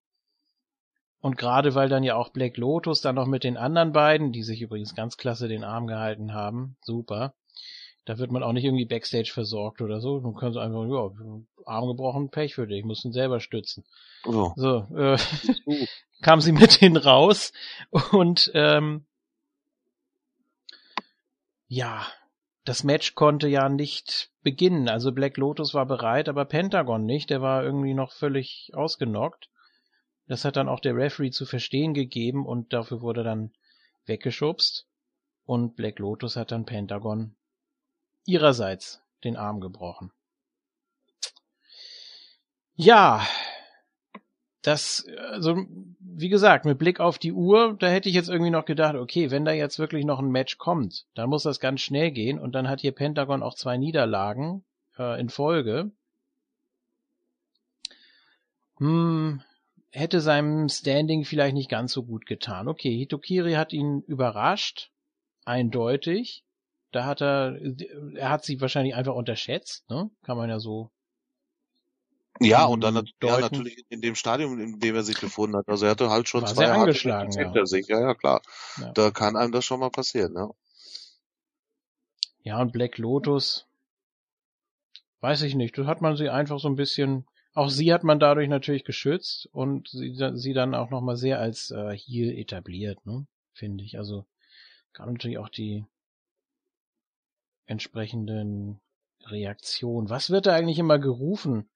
Und 1.21 1.37
gerade 1.37 1.75
weil 1.75 1.89
dann 1.89 2.03
ja 2.03 2.17
auch 2.17 2.31
Black 2.31 2.57
Lotus 2.57 3.03
dann 3.03 3.17
noch 3.17 3.27
mit 3.27 3.45
den 3.45 3.59
anderen 3.59 3.93
beiden, 3.93 4.33
die 4.33 4.43
sich 4.43 4.63
übrigens 4.63 4.95
ganz 4.95 5.17
klasse 5.17 5.49
den 5.49 5.65
Arm 5.65 5.87
gehalten 5.87 6.33
haben, 6.33 6.77
super. 6.81 7.35
Da 8.11 8.19
wird 8.19 8.33
man 8.33 8.43
auch 8.43 8.53
nicht 8.53 8.65
irgendwie 8.65 8.87
Backstage 8.87 9.31
versorgt 9.33 9.81
oder 9.83 10.01
so. 10.01 10.21
Man 10.21 10.35
kann 10.35 10.53
so 10.53 10.59
einfach, 10.59 10.85
ja, 10.85 11.13
Arm 11.65 11.87
gebrochen, 11.87 12.29
Pech 12.29 12.57
für 12.57 12.67
dich, 12.67 12.85
mussten 12.85 13.13
selber 13.13 13.39
stützen. 13.39 13.85
So. 14.25 14.53
So, 14.57 14.79
äh, 14.97 15.17
Uh. 15.67 15.87
kam 16.21 16.41
sie 16.41 16.51
mit 16.51 16.73
hin 16.73 16.97
raus 16.97 17.53
und 18.11 18.51
ähm, 18.53 19.07
ja, 21.69 22.05
das 22.65 22.83
Match 22.83 23.15
konnte 23.15 23.47
ja 23.47 23.69
nicht 23.69 24.33
beginnen. 24.43 24.89
Also 24.89 25.13
Black 25.13 25.37
Lotus 25.37 25.73
war 25.73 25.87
bereit, 25.87 26.29
aber 26.29 26.47
Pentagon 26.47 27.05
nicht. 27.05 27.31
Der 27.31 27.41
war 27.41 27.63
irgendwie 27.63 27.95
noch 27.95 28.11
völlig 28.11 28.73
ausgenockt. 28.75 29.49
Das 30.27 30.45
hat 30.45 30.57
dann 30.57 30.69
auch 30.69 30.81
der 30.81 30.97
Referee 30.97 31.31
zu 31.31 31.47
verstehen 31.47 31.95
gegeben 31.95 32.45
und 32.45 32.73
dafür 32.73 33.03
wurde 33.03 33.23
dann 33.23 33.53
weggeschubst. 34.07 34.89
Und 35.45 35.77
Black 35.77 36.01
Lotus 36.01 36.35
hat 36.35 36.51
dann 36.51 36.65
Pentagon 36.65 37.37
ihrerseits 38.27 39.03
den 39.25 39.37
Arm 39.37 39.61
gebrochen. 39.61 40.13
Ja, 42.75 43.27
das, 44.63 45.07
also, 45.31 45.67
wie 46.01 46.29
gesagt, 46.29 46.65
mit 46.65 46.79
Blick 46.79 47.01
auf 47.01 47.19
die 47.19 47.33
Uhr, 47.33 47.77
da 47.79 47.89
hätte 47.89 48.09
ich 48.09 48.15
jetzt 48.15 48.29
irgendwie 48.29 48.51
noch 48.51 48.65
gedacht, 48.67 48.95
okay, 48.95 49.31
wenn 49.31 49.45
da 49.45 49.53
jetzt 49.53 49.79
wirklich 49.79 50.05
noch 50.05 50.19
ein 50.19 50.31
Match 50.31 50.59
kommt, 50.59 51.07
dann 51.15 51.31
muss 51.31 51.43
das 51.43 51.61
ganz 51.61 51.81
schnell 51.81 52.11
gehen 52.11 52.39
und 52.39 52.53
dann 52.53 52.69
hat 52.69 52.81
hier 52.81 52.93
Pentagon 52.93 53.43
auch 53.43 53.55
zwei 53.55 53.79
Niederlagen 53.79 54.65
äh, 54.99 55.19
in 55.19 55.31
Folge. 55.31 55.91
Hm, 58.79 59.43
hätte 59.91 60.21
seinem 60.21 60.69
Standing 60.69 61.25
vielleicht 61.25 61.55
nicht 61.55 61.71
ganz 61.71 61.93
so 61.93 62.03
gut 62.03 62.27
getan. 62.27 62.69
Okay, 62.69 62.97
Hitokiri 62.97 63.53
hat 63.55 63.73
ihn 63.73 64.03
überrascht, 64.07 64.91
eindeutig. 65.45 66.45
Da 66.93 67.05
hat 67.05 67.23
er, 67.23 67.57
er 68.15 68.31
hat 68.31 68.45
sie 68.45 68.61
wahrscheinlich 68.61 68.95
einfach 68.95 69.15
unterschätzt, 69.15 69.89
ne? 69.89 70.11
Kann 70.23 70.37
man 70.37 70.51
ja 70.51 70.59
so. 70.59 70.91
Ja, 72.41 72.65
und 72.65 72.81
dann 72.81 72.95
deuten. 72.95 73.15
ja, 73.21 73.39
natürlich 73.41 73.85
in 73.91 74.01
dem 74.01 74.15
Stadium, 74.15 74.59
in 74.59 74.81
dem 74.81 74.95
er 74.95 75.03
sich 75.03 75.21
befunden 75.21 75.57
hat. 75.57 75.69
Also 75.69 75.85
er 75.85 75.91
hatte 75.91 76.11
halt 76.11 76.29
schon 76.29 76.43
War 76.43 76.49
zwei 76.49 76.71
angeschlagen, 76.71 77.33
ja. 77.33 77.45
hinter 77.45 77.67
sich. 77.67 77.87
Ja, 77.89 78.01
ja, 78.01 78.15
klar. 78.15 78.41
Ja. 78.81 78.93
Da 78.93 79.11
kann 79.11 79.37
einem 79.37 79.53
das 79.53 79.65
schon 79.65 79.81
mal 79.81 79.91
passieren, 79.91 80.33
ne? 80.33 80.51
Ja, 82.43 82.61
und 82.61 82.73
Black 82.73 82.97
Lotus, 82.97 83.67
weiß 85.21 85.43
ich 85.43 85.55
nicht, 85.55 85.77
da 85.77 85.85
hat 85.85 86.01
man 86.01 86.17
sie 86.17 86.31
einfach 86.31 86.59
so 86.59 86.69
ein 86.69 86.77
bisschen, 86.77 87.27
auch 87.53 87.69
sie 87.69 87.93
hat 87.93 88.05
man 88.05 88.19
dadurch 88.19 88.49
natürlich 88.49 88.85
geschützt 88.85 89.49
und 89.53 89.89
sie, 89.89 90.17
sie 90.35 90.55
dann 90.55 90.75
auch 90.75 90.89
nochmal 90.89 91.17
sehr 91.17 91.39
als 91.39 91.71
äh, 91.71 91.95
Heel 91.95 92.31
etabliert, 92.37 93.05
ne? 93.05 93.27
Finde 93.53 93.85
ich. 93.85 93.99
Also 93.99 94.25
gab 94.95 95.09
natürlich 95.09 95.37
auch 95.37 95.51
die 95.51 95.85
entsprechenden 97.71 98.81
Reaktionen. 99.27 100.11
Was 100.11 100.31
wird 100.31 100.47
da 100.47 100.55
eigentlich 100.55 100.79
immer 100.79 100.99
gerufen? 100.99 101.71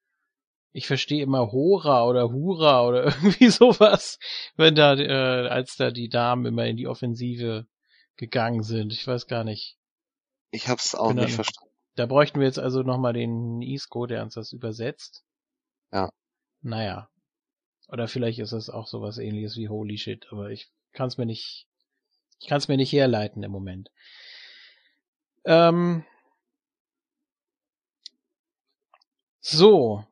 Ich 0.73 0.89
verstehe 0.89 1.23
immer 1.23 1.53
Hora 1.53 2.05
oder 2.05 2.31
Hura 2.31 2.85
oder 2.85 3.05
irgendwie 3.23 3.49
sowas, 3.49 4.19
wenn 4.57 4.75
da, 4.75 4.95
äh, 4.97 5.49
als 5.49 5.77
da 5.77 5.91
die 5.91 6.09
Damen 6.09 6.47
immer 6.47 6.67
in 6.67 6.77
die 6.77 6.89
Offensive 6.89 7.67
gegangen 8.17 8.63
sind. 8.63 8.93
Ich 8.93 9.07
weiß 9.07 9.29
gar 9.29 9.45
nicht. 9.45 9.79
Ich 10.51 10.69
hab's 10.69 10.95
auch 10.95 11.15
da 11.15 11.23
nicht 11.23 11.35
verstanden. 11.35 11.71
Da 11.95 12.07
bräuchten 12.07 12.41
wir 12.41 12.47
jetzt 12.47 12.59
also 12.59 12.83
nochmal 12.83 13.13
den 13.13 13.63
Isco, 13.63 14.07
der 14.07 14.23
uns 14.25 14.35
das 14.35 14.53
übersetzt. 14.53 15.25
Ja. 15.93 16.11
Naja. 16.61 17.09
Oder 17.87 18.09
vielleicht 18.09 18.41
ist 18.41 18.53
es 18.53 18.69
auch 18.69 18.89
sowas 18.89 19.19
ähnliches 19.19 19.57
wie 19.57 19.69
Holy 19.69 19.97
Shit, 19.97 20.27
aber 20.33 20.51
ich 20.51 20.73
kann 20.93 21.07
es 21.07 21.19
mir 21.19 21.27
nicht, 21.27 21.69
ich 22.41 22.49
kann 22.49 22.59
es 22.59 22.67
mir 22.67 22.77
nicht 22.77 22.93
herleiten 22.93 23.45
im 23.45 23.53
Moment. 23.53 23.91
Ähm, 25.45 26.05
so. 29.41 30.05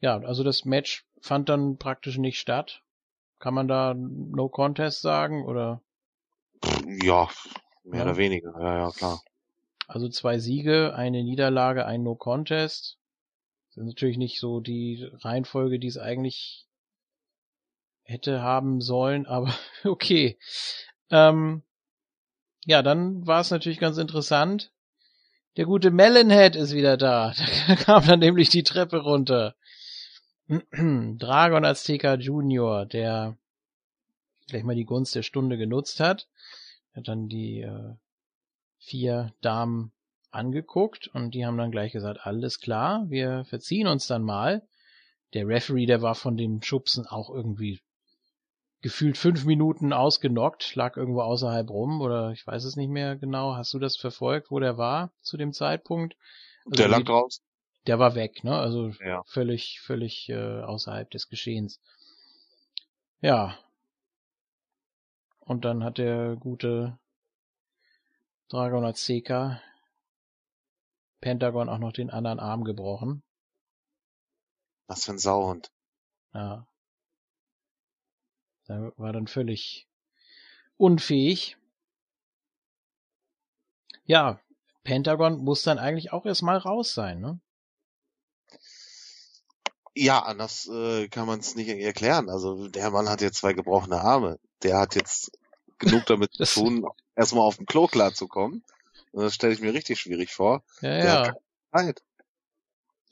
Ja, 0.00 0.18
also 0.18 0.44
das 0.44 0.64
Match 0.64 1.06
fand 1.20 1.48
dann 1.48 1.78
praktisch 1.78 2.18
nicht 2.18 2.38
statt. 2.38 2.82
Kann 3.38 3.54
man 3.54 3.68
da 3.68 3.94
No 3.94 4.48
Contest 4.48 5.00
sagen 5.00 5.44
oder? 5.46 5.80
Ja, 7.02 7.28
mehr 7.82 8.00
Ja. 8.00 8.04
oder 8.04 8.16
weniger. 8.16 8.52
Ja, 8.60 8.78
ja, 8.78 8.90
klar. 8.90 9.22
Also 9.86 10.08
zwei 10.08 10.38
Siege, 10.38 10.94
eine 10.94 11.22
Niederlage, 11.22 11.86
ein 11.86 12.02
No 12.02 12.14
Contest. 12.14 12.98
Das 13.68 13.78
ist 13.78 13.86
natürlich 13.86 14.18
nicht 14.18 14.40
so 14.40 14.60
die 14.60 15.08
Reihenfolge, 15.20 15.78
die 15.78 15.88
es 15.88 15.98
eigentlich 15.98 16.66
hätte 18.02 18.42
haben 18.42 18.80
sollen, 18.80 19.26
aber 19.26 19.52
okay. 19.84 20.38
Ähm, 21.10 21.62
ja, 22.66 22.82
dann 22.82 23.26
war 23.26 23.40
es 23.40 23.50
natürlich 23.50 23.78
ganz 23.78 23.98
interessant. 23.98 24.72
Der 25.56 25.66
gute 25.66 25.90
Melonhead 25.90 26.56
ist 26.56 26.74
wieder 26.74 26.96
da. 26.96 27.34
Da 27.68 27.76
kam 27.76 28.06
dann 28.06 28.20
nämlich 28.20 28.48
die 28.48 28.64
Treppe 28.64 28.98
runter. 28.98 29.54
Dragon 30.48 31.64
Azteca 31.64 32.14
Junior, 32.14 32.86
der 32.86 33.36
gleich 34.48 34.64
mal 34.64 34.74
die 34.74 34.84
Gunst 34.84 35.14
der 35.14 35.22
Stunde 35.22 35.56
genutzt 35.56 36.00
hat, 36.00 36.28
hat 36.94 37.08
dann 37.08 37.28
die 37.28 37.60
äh, 37.60 37.94
vier 38.78 39.32
Damen 39.40 39.92
angeguckt 40.30 41.08
und 41.08 41.34
die 41.34 41.46
haben 41.46 41.56
dann 41.56 41.70
gleich 41.70 41.92
gesagt, 41.92 42.26
alles 42.26 42.60
klar, 42.60 43.08
wir 43.08 43.44
verziehen 43.44 43.86
uns 43.86 44.06
dann 44.06 44.22
mal. 44.22 44.66
Der 45.32 45.46
Referee, 45.48 45.86
der 45.86 46.02
war 46.02 46.14
von 46.14 46.36
dem 46.36 46.60
Schubsen 46.62 47.06
auch 47.06 47.30
irgendwie 47.30 47.80
gefühlt 48.84 49.16
fünf 49.16 49.46
Minuten 49.46 49.94
ausgenockt, 49.94 50.74
lag 50.74 50.98
irgendwo 50.98 51.22
außerhalb 51.22 51.70
rum 51.70 52.02
oder 52.02 52.32
ich 52.32 52.46
weiß 52.46 52.64
es 52.64 52.76
nicht 52.76 52.90
mehr 52.90 53.16
genau. 53.16 53.54
Hast 53.56 53.72
du 53.72 53.78
das 53.78 53.96
verfolgt, 53.96 54.50
wo 54.50 54.60
der 54.60 54.76
war 54.76 55.10
zu 55.22 55.38
dem 55.38 55.54
Zeitpunkt? 55.54 56.16
Also 56.66 56.76
Der 56.76 56.88
lag 56.88 57.02
draußen. 57.02 57.42
der 57.86 57.98
war 57.98 58.14
weg, 58.14 58.44
ne? 58.44 58.54
Also 58.58 58.90
Ja. 59.00 59.22
völlig, 59.24 59.80
völlig 59.80 60.28
äh, 60.28 60.60
außerhalb 60.60 61.10
des 61.10 61.30
Geschehens. 61.30 61.80
Ja. 63.22 63.58
Und 65.40 65.64
dann 65.64 65.82
hat 65.82 65.96
der 65.96 66.36
gute 66.36 66.98
Dragon 68.50 68.84
Azteca 68.84 69.62
Pentagon 71.22 71.70
auch 71.70 71.78
noch 71.78 71.92
den 71.92 72.10
anderen 72.10 72.38
Arm 72.38 72.64
gebrochen. 72.64 73.22
Was 74.88 75.04
für 75.06 75.12
ein 75.12 75.18
Sauhund. 75.18 75.70
Ja. 76.34 76.66
Da 78.66 78.92
war 78.96 79.12
dann 79.12 79.26
völlig 79.26 79.86
unfähig. 80.76 81.56
Ja, 84.06 84.40
Pentagon 84.82 85.38
muss 85.38 85.62
dann 85.62 85.78
eigentlich 85.78 86.12
auch 86.12 86.26
erstmal 86.26 86.58
raus 86.58 86.94
sein, 86.94 87.20
ne? 87.20 87.40
Ja, 89.96 90.20
anders 90.20 90.66
äh, 90.66 91.08
kann 91.08 91.26
man 91.26 91.38
es 91.38 91.54
nicht 91.54 91.68
erklären. 91.68 92.28
Also 92.28 92.68
der 92.68 92.90
Mann 92.90 93.08
hat 93.08 93.20
jetzt 93.20 93.38
zwei 93.38 93.52
gebrochene 93.52 94.00
Arme. 94.00 94.38
Der 94.62 94.78
hat 94.78 94.96
jetzt 94.96 95.30
genug 95.78 96.06
damit 96.06 96.32
zu 96.34 96.44
tun, 96.44 96.86
erstmal 97.14 97.44
auf 97.46 97.56
dem 97.56 97.66
Klo 97.66 97.86
klarzukommen. 97.86 98.64
Und 99.12 99.22
das 99.22 99.34
stelle 99.34 99.52
ich 99.52 99.60
mir 99.60 99.72
richtig 99.72 100.00
schwierig 100.00 100.32
vor. 100.32 100.64
Ja, 100.80 100.88
Der 100.90 101.04
ja. 101.04 101.34
Zeit. 101.72 102.02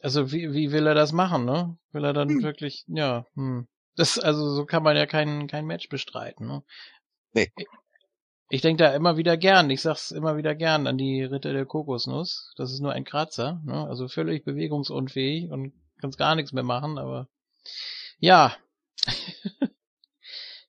Also 0.03 0.33
wie, 0.33 0.53
wie 0.53 0.73
will 0.73 0.87
er 0.89 0.95
das 0.95 1.13
machen, 1.13 1.45
ne? 1.45 1.79
Will 1.93 2.05
er 2.05 2.13
dann 2.13 2.29
Hm. 2.31 2.43
wirklich, 2.43 2.85
ja, 2.89 3.27
hm. 3.35 3.69
Das, 3.97 4.19
also 4.19 4.55
so 4.55 4.65
kann 4.65 4.83
man 4.83 4.97
ja 4.97 5.07
kein, 5.07 5.47
kein 5.49 5.67
Match 5.67 5.89
bestreiten, 5.89 6.47
ne? 6.47 6.63
Nee. 7.33 7.51
Ich, 7.57 7.67
ich 8.49 8.61
denke 8.61 8.83
da 8.85 8.95
immer 8.95 9.17
wieder 9.17 9.37
gern, 9.37 9.71
ich 9.71 9.83
sag's 9.83 10.11
immer 10.11 10.37
wieder 10.37 10.55
gern 10.55 10.87
an 10.87 10.99
die 10.99 11.23
Ritter 11.23 11.53
der 11.53 11.67
Kokosnuss. 11.67 12.53
Das 12.57 12.73
ist 12.73 12.81
nur 12.81 12.93
ein 12.93 13.05
Kratzer, 13.05 13.61
ne? 13.65 13.87
Also 13.87 14.09
völlig 14.09 14.45
bewegungsunfähig 14.45 15.51
und 15.51 15.73
kannst 16.01 16.19
gar 16.19 16.35
nichts 16.35 16.53
mehr 16.53 16.65
machen, 16.65 16.99
aber 16.99 17.29
ja. 18.19 18.57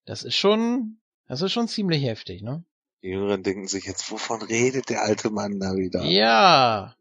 das 0.05 0.23
ist 0.23 0.35
schon, 0.35 0.97
das 1.27 1.41
ist 1.41 1.51
schon 1.51 1.67
ziemlich 1.67 2.03
heftig, 2.03 2.41
ne? 2.41 2.63
Die 3.01 3.09
Jüngeren 3.09 3.43
denken 3.43 3.67
sich 3.67 3.85
jetzt, 3.85 4.09
wovon 4.11 4.41
redet 4.41 4.89
der 4.89 5.01
alte 5.01 5.29
Mann 5.29 5.59
da 5.59 5.75
wieder? 5.75 6.03
Ja. 6.03 6.95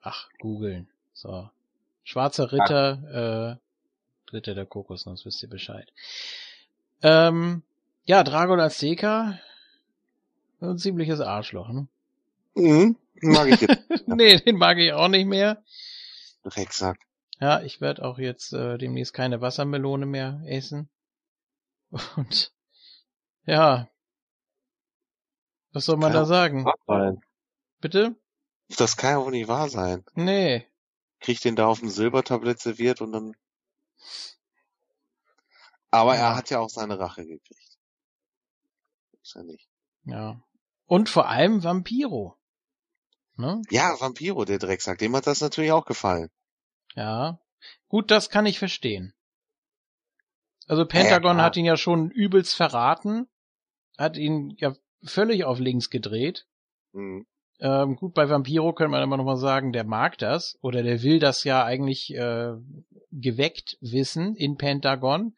Ach, 0.00 0.28
googeln. 0.38 0.88
So. 1.12 1.50
Schwarzer 2.04 2.52
Ritter, 2.52 3.58
äh, 3.58 3.63
Ritter 4.32 4.54
der 4.54 4.66
Kokosnuss, 4.66 5.24
wisst 5.24 5.42
ihr 5.42 5.48
Bescheid. 5.48 5.92
Ähm, 7.02 7.62
ja, 8.04 8.24
Dragon 8.24 8.60
Azteca, 8.60 9.38
ein 10.60 10.78
ziemliches 10.78 11.20
Arschloch, 11.20 11.68
ne? 11.68 11.86
Mhm. 12.54 12.96
Mag 13.22 13.48
ich 13.48 13.60
jetzt. 13.60 13.82
nee, 14.06 14.38
den 14.38 14.56
mag 14.56 14.78
ich 14.78 14.92
auch 14.92 15.08
nicht 15.08 15.26
mehr. 15.26 15.62
Drecksack. 16.42 16.98
Ja, 17.40 17.62
ich 17.62 17.80
werde 17.80 18.04
auch 18.04 18.18
jetzt 18.18 18.52
äh, 18.52 18.78
demnächst 18.78 19.12
keine 19.12 19.40
Wassermelone 19.40 20.06
mehr 20.06 20.40
essen. 20.46 20.88
Und 22.16 22.52
ja, 23.46 23.88
was 25.74 25.86
soll 25.86 25.96
man 25.96 26.12
Kann 26.12 26.16
da 26.16 26.22
auch 26.22 26.26
sagen? 26.26 27.20
Bitte? 27.80 28.14
Das 28.78 28.96
kann 28.96 29.10
ja 29.10 29.24
wohl 29.24 29.32
nicht 29.32 29.48
wahr 29.48 29.68
sein. 29.68 30.04
Nee. 30.14 30.66
Kriegt 31.20 31.44
den 31.44 31.56
da 31.56 31.66
auf 31.66 31.80
dem 31.80 31.90
Silbertablett 31.90 32.60
serviert 32.60 33.00
und 33.00 33.12
dann. 33.12 33.36
Aber 35.90 36.14
Ja. 36.14 36.20
er 36.30 36.36
hat 36.36 36.50
ja 36.50 36.58
auch 36.60 36.70
seine 36.70 36.98
Rache 36.98 37.24
gekriegt. 37.26 37.78
Nicht. 39.44 39.68
Ja. 40.04 40.40
Und 40.86 41.08
vor 41.08 41.28
allem 41.28 41.64
Vampiro. 41.64 42.36
Ne? 43.36 43.62
Ja, 43.70 43.98
Vampiro, 44.00 44.44
der 44.44 44.58
Drecksack, 44.58 44.98
dem 44.98 45.16
hat 45.16 45.26
das 45.26 45.40
natürlich 45.40 45.72
auch 45.72 45.86
gefallen. 45.86 46.30
Ja. 46.94 47.40
Gut, 47.88 48.10
das 48.10 48.28
kann 48.30 48.46
ich 48.46 48.58
verstehen. 48.58 49.14
Also 50.66 50.84
Pentagon 50.86 51.36
klar. 51.36 51.46
hat 51.46 51.56
ihn 51.56 51.64
ja 51.64 51.76
schon 51.76 52.10
übelst 52.10 52.54
verraten, 52.54 53.28
hat 53.98 54.16
ihn 54.16 54.54
ja 54.58 54.74
völlig 55.04 55.44
auf 55.44 55.58
links 55.58 55.90
gedreht. 55.90 56.46
Mhm. 56.92 57.26
Ähm, 57.64 57.96
gut, 57.96 58.12
bei 58.12 58.28
Vampiro 58.28 58.74
könnte 58.74 58.90
man 58.90 59.02
immer 59.02 59.16
noch 59.16 59.24
mal 59.24 59.38
sagen, 59.38 59.72
der 59.72 59.84
mag 59.84 60.18
das 60.18 60.58
oder 60.60 60.82
der 60.82 61.02
will 61.02 61.18
das 61.18 61.44
ja 61.44 61.64
eigentlich 61.64 62.14
äh, 62.14 62.52
geweckt 63.10 63.78
wissen 63.80 64.36
in 64.36 64.58
Pentagon. 64.58 65.34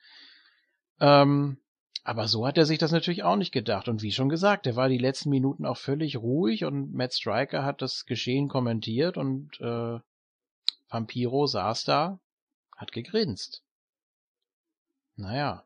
Ähm, 0.98 1.58
aber 2.02 2.26
so 2.26 2.44
hat 2.44 2.58
er 2.58 2.66
sich 2.66 2.78
das 2.78 2.90
natürlich 2.90 3.22
auch 3.22 3.36
nicht 3.36 3.52
gedacht. 3.52 3.86
Und 3.86 4.02
wie 4.02 4.10
schon 4.10 4.28
gesagt, 4.28 4.66
er 4.66 4.74
war 4.74 4.88
die 4.88 4.98
letzten 4.98 5.30
Minuten 5.30 5.64
auch 5.64 5.76
völlig 5.76 6.16
ruhig 6.16 6.64
und 6.64 6.92
Matt 6.92 7.14
Striker 7.14 7.64
hat 7.64 7.80
das 7.80 8.06
Geschehen 8.06 8.48
kommentiert 8.48 9.16
und 9.16 9.60
äh, 9.60 10.00
Vampiro 10.88 11.46
saß 11.46 11.84
da, 11.84 12.18
hat 12.76 12.90
gegrinst. 12.90 13.62
Naja. 15.14 15.64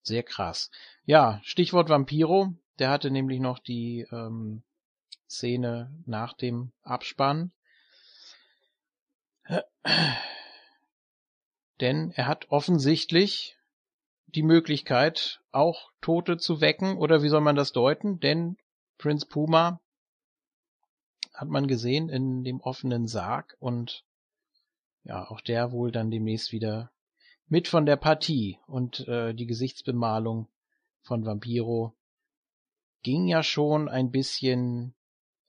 Sehr 0.00 0.22
krass. 0.22 0.70
Ja, 1.04 1.40
Stichwort 1.42 1.90
Vampiro. 1.90 2.54
Der 2.78 2.90
hatte 2.90 3.10
nämlich 3.10 3.40
noch 3.40 3.58
die 3.58 4.06
ähm, 4.12 4.62
Szene 5.28 5.92
nach 6.06 6.32
dem 6.34 6.72
Abspann. 6.82 7.52
Denn 11.80 12.10
er 12.12 12.26
hat 12.26 12.50
offensichtlich 12.50 13.56
die 14.26 14.42
Möglichkeit, 14.42 15.40
auch 15.52 15.90
Tote 16.00 16.36
zu 16.36 16.60
wecken, 16.60 16.98
oder 16.98 17.22
wie 17.22 17.28
soll 17.28 17.40
man 17.40 17.56
das 17.56 17.72
deuten? 17.72 18.20
Denn 18.20 18.58
Prinz 18.98 19.24
Puma 19.24 19.80
hat 21.32 21.48
man 21.48 21.66
gesehen 21.66 22.08
in 22.08 22.44
dem 22.44 22.60
offenen 22.60 23.06
Sarg 23.06 23.56
und 23.60 24.04
ja, 25.04 25.26
auch 25.30 25.40
der 25.40 25.72
wohl 25.72 25.92
dann 25.92 26.10
demnächst 26.10 26.52
wieder 26.52 26.90
mit 27.46 27.68
von 27.68 27.86
der 27.86 27.96
Partie 27.96 28.58
und 28.66 29.06
äh, 29.08 29.32
die 29.34 29.46
Gesichtsbemalung 29.46 30.48
von 31.02 31.24
Vampiro 31.24 31.94
ging 33.02 33.26
ja 33.26 33.42
schon 33.42 33.88
ein 33.88 34.10
bisschen 34.10 34.94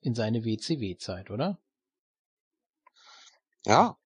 in 0.02 0.16
seine 0.16 0.46
WCW-Zeit, 0.46 1.30
oder? 1.30 1.60
Ja, 3.66 3.98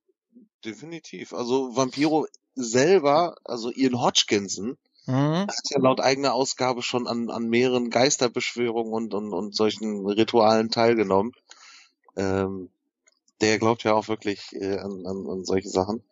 definitiv. 0.66 1.34
Also 1.34 1.76
Vampiro 1.76 2.28
selber, 2.56 3.36
also 3.44 3.72
Ian 3.72 4.00
Hodgkinson, 4.00 4.78
mhm. 5.06 5.48
hat 5.48 5.70
ja 5.70 5.80
laut 5.80 6.00
eigener 6.00 6.34
Ausgabe 6.34 6.82
schon 6.82 7.08
an, 7.08 7.30
an 7.30 7.50
mehreren 7.50 7.90
Geisterbeschwörungen 7.90 8.94
und, 8.94 9.14
und, 9.14 9.34
und 9.34 9.56
solchen 9.56 10.06
Ritualen 10.08 10.70
teilgenommen. 10.70 11.34
Ähm, 12.16 12.70
der 13.42 13.60
glaubt 13.60 13.84
ja 13.84 13.94
auch 13.94 14.08
wirklich 14.08 14.54
äh, 14.54 14.78
an, 14.78 15.06
an, 15.06 15.28
an 15.30 15.46
solche 15.46 15.70
Sachen. 15.70 16.04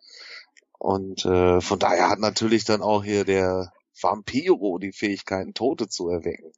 Und 0.78 1.24
äh, 1.24 1.60
von 1.60 1.78
daher 1.78 2.10
hat 2.10 2.18
natürlich 2.18 2.64
dann 2.64 2.82
auch 2.82 3.04
hier 3.04 3.24
der 3.24 3.72
Vampiro 4.00 4.78
die 4.78 4.92
Fähigkeiten, 4.92 5.54
Tote 5.54 5.88
zu 5.88 6.08
erwecken. 6.08 6.52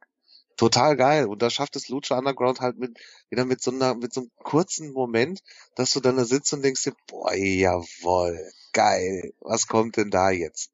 Total 0.56 0.96
geil. 0.96 1.26
Und 1.26 1.42
da 1.42 1.50
schafft 1.50 1.76
es 1.76 1.88
Lucha 1.88 2.18
Underground 2.18 2.60
halt 2.60 2.78
mit, 2.78 2.98
wieder 3.28 3.44
mit 3.44 3.62
so 3.62 3.70
einer, 3.70 3.94
mit 3.94 4.12
so 4.12 4.22
einem 4.22 4.30
kurzen 4.36 4.92
Moment, 4.92 5.42
dass 5.76 5.90
du 5.90 6.00
dann 6.00 6.16
da 6.16 6.24
sitzt 6.24 6.52
und 6.52 6.62
denkst 6.62 6.84
dir, 6.84 6.94
boah, 7.08 7.34
jawoll, 7.34 8.38
geil, 8.72 9.32
was 9.40 9.66
kommt 9.66 9.96
denn 9.96 10.10
da 10.10 10.30
jetzt? 10.30 10.70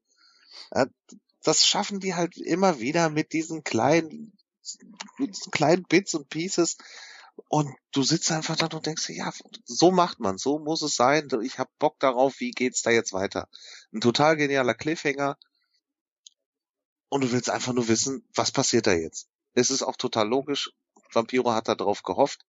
Ja, 0.75 0.87
das 1.43 1.67
schaffen 1.67 2.01
die 2.01 2.15
halt 2.15 2.37
immer 2.37 2.81
wieder 2.81 3.09
mit 3.09 3.33
diesen 3.33 3.65
kleinen, 3.65 4.37
mit 5.19 5.37
diesen 5.37 5.51
kleinen 5.51 5.85
Bits 5.85 6.15
und 6.15 6.29
Pieces. 6.29 6.77
Und 7.49 7.75
du 7.93 8.03
sitzt 8.03 8.31
einfach 8.33 8.57
da 8.57 8.67
und 8.67 8.85
denkst 8.85 9.07
dir, 9.07 9.17
ja, 9.17 9.33
so 9.65 9.91
macht 9.91 10.21
man, 10.21 10.37
so 10.37 10.59
muss 10.59 10.83
es 10.83 10.95
sein. 10.95 11.29
Ich 11.43 11.59
hab 11.59 11.71
Bock 11.79 11.99
darauf, 11.99 12.39
wie 12.39 12.51
geht's 12.51 12.83
da 12.83 12.91
jetzt 12.91 13.15
weiter? 13.15 13.49
Ein 13.93 14.03
total 14.03 14.37
genialer 14.37 14.75
Cliffhanger. 14.75 15.39
Und 17.09 17.23
du 17.23 17.33
willst 17.33 17.49
einfach 17.49 17.73
nur 17.73 17.89
wissen, 17.89 18.29
was 18.35 18.53
passiert 18.53 18.87
da 18.87 18.93
jetzt? 18.93 19.27
Es 19.55 19.71
ist 19.71 19.83
auch 19.83 19.97
total 19.97 20.29
logisch. 20.29 20.71
Vampiro 21.13 21.53
hat 21.53 21.69
da 21.69 21.75
drauf 21.75 22.03
gehofft. 22.03 22.45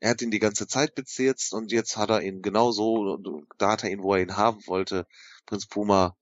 Er 0.00 0.10
hat 0.10 0.22
ihn 0.22 0.30
die 0.30 0.38
ganze 0.38 0.66
Zeit 0.66 0.94
bezirzt 0.94 1.52
und 1.52 1.72
jetzt 1.72 1.96
hat 1.96 2.10
er 2.10 2.22
ihn 2.22 2.40
genauso, 2.40 3.18
da 3.58 3.72
hat 3.72 3.84
er 3.84 3.90
ihn, 3.90 4.02
wo 4.02 4.14
er 4.14 4.22
ihn 4.22 4.36
haben 4.36 4.66
wollte. 4.66 5.06
Prinz 5.44 5.66
Puma, 5.66 6.16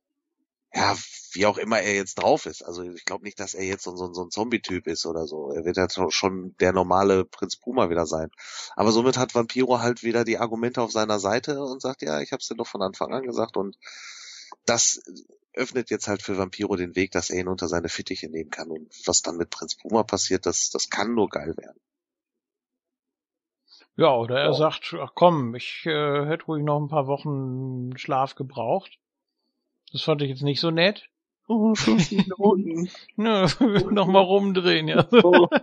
ja, 0.74 0.96
wie 1.32 1.46
auch 1.46 1.58
immer 1.58 1.80
er 1.80 1.94
jetzt 1.94 2.16
drauf 2.16 2.46
ist. 2.46 2.62
Also 2.62 2.82
ich 2.82 3.04
glaube 3.04 3.24
nicht, 3.24 3.38
dass 3.38 3.54
er 3.54 3.64
jetzt 3.64 3.84
so, 3.84 3.96
so, 3.96 4.12
so 4.12 4.24
ein 4.24 4.30
Zombie-Typ 4.30 4.86
ist 4.88 5.06
oder 5.06 5.26
so. 5.26 5.52
Er 5.52 5.64
wird 5.64 5.76
ja 5.76 5.86
schon 6.10 6.56
der 6.58 6.72
normale 6.72 7.24
Prinz 7.24 7.56
Puma 7.56 7.88
wieder 7.88 8.06
sein. 8.06 8.30
Aber 8.74 8.90
somit 8.90 9.16
hat 9.16 9.34
Vampiro 9.34 9.80
halt 9.80 10.02
wieder 10.02 10.24
die 10.24 10.38
Argumente 10.38 10.82
auf 10.82 10.90
seiner 10.90 11.20
Seite 11.20 11.62
und 11.62 11.80
sagt, 11.80 12.02
ja, 12.02 12.20
ich 12.20 12.32
habe 12.32 12.40
es 12.40 12.48
dir 12.48 12.56
doch 12.56 12.66
von 12.66 12.82
Anfang 12.82 13.12
an 13.14 13.22
gesagt 13.22 13.56
und 13.56 13.76
das 14.66 15.00
öffnet 15.58 15.90
jetzt 15.90 16.08
halt 16.08 16.22
für 16.22 16.38
Vampiro 16.38 16.76
den 16.76 16.96
Weg, 16.96 17.12
dass 17.12 17.30
er 17.30 17.40
ihn 17.40 17.48
unter 17.48 17.68
seine 17.68 17.88
Fittiche 17.88 18.28
nehmen 18.28 18.50
kann. 18.50 18.70
Und 18.70 18.88
was 19.06 19.22
dann 19.22 19.36
mit 19.36 19.50
Prinz 19.50 19.76
Puma 19.76 20.04
passiert, 20.04 20.46
das, 20.46 20.70
das 20.70 20.88
kann 20.88 21.14
nur 21.14 21.28
geil 21.28 21.56
werden. 21.56 21.80
Ja, 23.96 24.14
oder 24.14 24.40
er 24.40 24.50
oh. 24.50 24.54
sagt, 24.54 24.94
ach 25.00 25.10
komm, 25.14 25.56
ich 25.56 25.84
äh, 25.84 26.26
hätte 26.26 26.44
ruhig 26.44 26.62
noch 26.62 26.80
ein 26.80 26.88
paar 26.88 27.08
Wochen 27.08 27.98
Schlaf 27.98 28.36
gebraucht. 28.36 28.98
Das 29.92 30.02
fand 30.02 30.22
ich 30.22 30.30
jetzt 30.30 30.42
nicht 30.42 30.60
so 30.60 30.70
nett. 30.70 31.08
Oh, 31.48 31.74
fünf 31.74 32.10
Minuten. 32.12 32.88
Nö, 33.16 33.48
nochmal 33.90 34.22
rumdrehen, 34.22 34.86
ja. 34.86 35.08
Oh. 35.10 35.48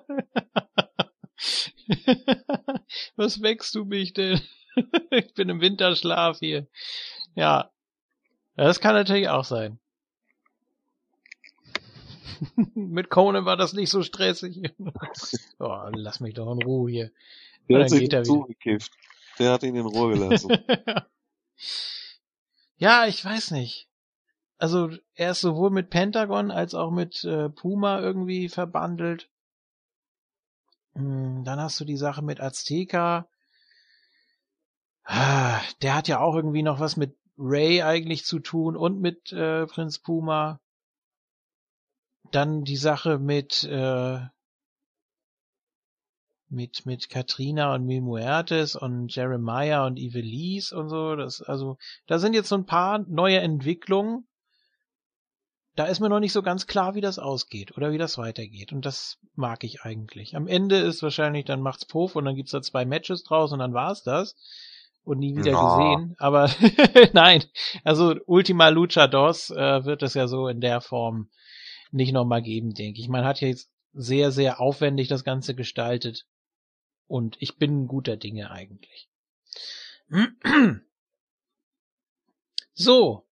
Was 3.16 3.42
wächst 3.42 3.74
du 3.76 3.86
mich 3.86 4.12
denn? 4.14 4.42
ich 5.12 5.34
bin 5.34 5.48
im 5.48 5.62
Winterschlaf 5.62 6.40
hier. 6.40 6.68
Ja. 7.36 7.72
Das 8.58 8.82
kann 8.82 8.96
natürlich 8.96 9.30
auch 9.30 9.46
sein. 9.46 9.80
Mit 12.76 13.10
Conan 13.10 13.46
war 13.46 13.58
das 13.58 13.74
nicht 13.74 13.90
so 13.90 14.04
stressig. 14.04 14.74
oh, 15.60 15.90
lass 15.94 16.20
mich 16.20 16.34
doch 16.34 16.52
in 16.52 16.62
Ruhe 16.62 16.92
hier. 16.92 17.12
Der 17.70 17.82
hat 17.82 17.90
sich 17.90 18.10
zugekifft. 18.24 18.92
Der 19.40 19.52
hat 19.52 19.64
ihn 19.64 19.76
in 19.76 19.86
Ruhe 19.86 20.14
gelassen. 20.14 20.52
ja, 22.78 23.06
ich 23.06 23.24
weiß 23.24 23.52
nicht. 23.52 23.88
Also 24.58 24.90
er 25.16 25.32
ist 25.32 25.42
sowohl 25.42 25.70
mit 25.70 25.90
Pentagon 25.90 26.52
als 26.52 26.74
auch 26.74 26.92
mit 26.92 27.24
äh, 27.26 27.50
Puma 27.50 28.00
irgendwie 28.00 28.48
verbandelt. 28.48 29.30
Hm, 30.94 31.44
dann 31.44 31.60
hast 31.60 31.80
du 31.80 31.86
die 31.86 31.98
Sache 31.98 32.22
mit 32.22 32.40
Azteca. 32.40 33.28
Ah, 35.04 35.60
der 35.82 35.96
hat 35.96 36.08
ja 36.08 36.20
auch 36.20 36.36
irgendwie 36.36 36.64
noch 36.64 36.80
was 36.80 36.98
mit 36.98 37.18
Ray 37.38 37.82
eigentlich 37.82 38.26
zu 38.26 38.40
tun 38.40 38.78
und 38.78 39.02
mit 39.02 39.32
äh, 39.34 39.66
Prinz 39.66 40.00
Puma. 40.00 40.62
Dann 42.36 42.64
die 42.66 42.76
Sache 42.76 43.18
mit 43.18 43.64
äh, 43.64 44.20
mit 46.50 46.86
mit 46.86 47.10
Katrina 47.10 47.74
und 47.74 47.86
Mil 47.86 48.02
Muertes 48.02 48.76
und 48.76 49.16
Jeremiah 49.16 49.86
und 49.86 49.98
Ivelisse 49.98 50.78
und 50.78 50.90
so. 50.90 51.16
Das 51.16 51.42
also 51.42 51.78
da 52.08 52.20
sind 52.20 52.34
jetzt 52.34 52.50
so 52.50 52.56
ein 52.56 52.66
paar 52.66 53.00
neue 53.08 53.40
Entwicklungen. 53.40 54.28
Da 55.76 55.86
ist 55.86 56.02
mir 56.02 56.10
noch 56.10 56.20
nicht 56.20 56.34
so 56.34 56.42
ganz 56.42 56.68
klar, 56.68 56.96
wie 56.96 57.02
das 57.02 57.20
ausgeht 57.20 57.78
oder 57.78 57.94
wie 57.94 57.98
das 57.98 58.18
weitergeht. 58.18 58.74
Und 58.74 58.86
das 58.86 59.18
mag 59.36 59.64
ich 59.64 59.84
eigentlich. 59.84 60.36
Am 60.36 60.48
Ende 60.48 60.78
ist 60.78 61.04
wahrscheinlich, 61.04 61.46
dann 61.46 61.62
macht's 61.62 61.86
Puff 61.86 62.18
und 62.18 62.26
dann 62.26 62.36
gibt's 62.36 62.52
da 62.52 62.62
zwei 62.62 62.84
Matches 62.84 63.24
draus 63.24 63.54
und 63.54 63.60
dann 63.60 63.74
war's 63.74 64.04
das. 64.04 64.36
Und 65.06 65.20
nie 65.20 65.38
wieder 65.38 65.52
no. 65.52 65.78
gesehen. 65.78 66.16
Aber 66.18 66.50
nein, 67.14 67.46
also 67.86 68.16
Ultima 68.26 68.70
Luchadors 68.70 69.52
äh, 69.52 69.86
wird 69.86 70.04
es 70.04 70.16
ja 70.16 70.28
so 70.28 70.50
in 70.50 70.60
der 70.60 70.82
Form 70.82 71.30
nicht 71.96 72.12
nochmal 72.12 72.42
geben, 72.42 72.74
denke 72.74 73.00
ich. 73.02 73.08
Man 73.08 73.26
hat 73.26 73.42
ja 73.42 73.48
jetzt 73.48 73.72
sehr, 73.94 74.32
sehr 74.32 74.60
aufwendig 74.60 75.08
das 75.08 75.24
Ganze 75.24 75.56
gestaltet. 75.56 76.28
Und 77.08 77.38
ich 77.40 77.58
bin 77.58 77.88
guter 77.88 78.18
Dinge 78.18 78.52
eigentlich. 78.52 79.10
So. 82.74 83.26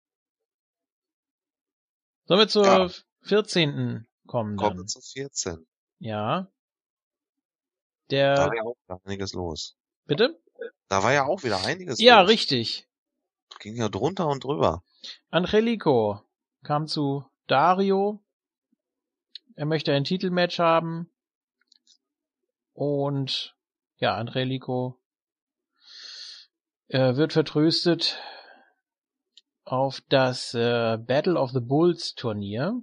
Sollen 2.25 2.39
wir 2.39 2.47
zur 2.47 2.65
ja. 2.65 2.89
14. 3.23 4.07
kommen? 4.25 4.55
Kommen 4.57 4.77
wir 4.77 4.85
zur 4.85 5.01
14. 5.01 5.65
Ja. 5.99 6.47
Der. 8.09 8.35
Da 8.35 8.47
war 8.47 8.55
ja 8.55 8.63
auch 8.63 8.77
einiges 9.03 9.33
los. 9.33 9.75
Bitte? 10.05 10.39
Da 10.87 11.03
war 11.03 11.11
ja 11.13 11.25
auch 11.25 11.43
wieder 11.43 11.63
einiges 11.65 11.99
Ja, 11.99 12.21
los. 12.21 12.29
richtig. 12.29 12.87
Ging 13.59 13.75
ja 13.75 13.89
drunter 13.89 14.27
und 14.27 14.43
drüber. 14.43 14.83
Angelico 15.29 16.21
kam 16.63 16.87
zu 16.87 17.25
Dario 17.47 18.22
er 19.55 19.65
möchte 19.65 19.93
ein 19.93 20.03
Titelmatch 20.03 20.59
haben. 20.59 21.09
Und 22.73 23.55
ja, 23.97 24.15
Angelico 24.15 24.99
äh, 26.87 27.15
wird 27.15 27.33
vertröstet 27.33 28.19
auf 29.65 30.01
das 30.09 30.53
äh, 30.53 30.97
Battle 30.97 31.39
of 31.39 31.51
the 31.51 31.59
Bulls 31.59 32.15
Turnier. 32.15 32.81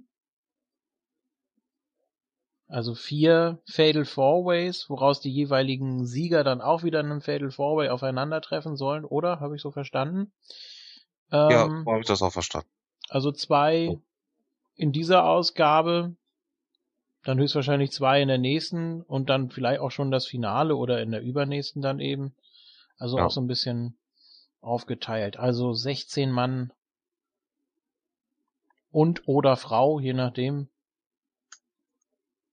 Also 2.67 2.95
vier 2.95 3.61
Fatal 3.65 4.05
Four 4.05 4.45
Ways, 4.45 4.89
woraus 4.89 5.19
die 5.19 5.31
jeweiligen 5.31 6.05
Sieger 6.05 6.45
dann 6.45 6.61
auch 6.61 6.83
wieder 6.83 7.01
in 7.01 7.07
einem 7.07 7.21
Fatal 7.21 7.51
Four 7.51 7.77
Way 7.77 7.89
aufeinandertreffen 7.89 8.77
sollen, 8.77 9.03
oder? 9.03 9.41
Habe 9.41 9.57
ich 9.57 9.61
so 9.61 9.71
verstanden? 9.71 10.31
Ähm, 11.31 11.49
ja, 11.51 11.69
habe 11.85 11.99
ich 11.99 12.07
das 12.07 12.21
auch 12.21 12.31
verstanden. 12.31 12.69
Also 13.09 13.33
zwei 13.33 13.99
in 14.75 14.93
dieser 14.93 15.25
Ausgabe 15.25 16.15
dann 17.23 17.39
höchstwahrscheinlich 17.39 17.91
zwei 17.91 18.21
in 18.21 18.27
der 18.27 18.37
nächsten 18.37 19.01
und 19.01 19.29
dann 19.29 19.49
vielleicht 19.49 19.79
auch 19.79 19.91
schon 19.91 20.11
das 20.11 20.25
Finale 20.25 20.75
oder 20.75 21.01
in 21.01 21.11
der 21.11 21.21
übernächsten 21.21 21.81
dann 21.81 21.99
eben. 21.99 22.33
Also 22.97 23.17
ja. 23.17 23.25
auch 23.25 23.31
so 23.31 23.41
ein 23.41 23.47
bisschen 23.47 23.97
aufgeteilt. 24.61 25.37
Also 25.37 25.73
16 25.73 26.31
Mann 26.31 26.71
und 28.91 29.27
oder 29.27 29.57
Frau, 29.57 29.99
je 29.99 30.13
nachdem. 30.13 30.69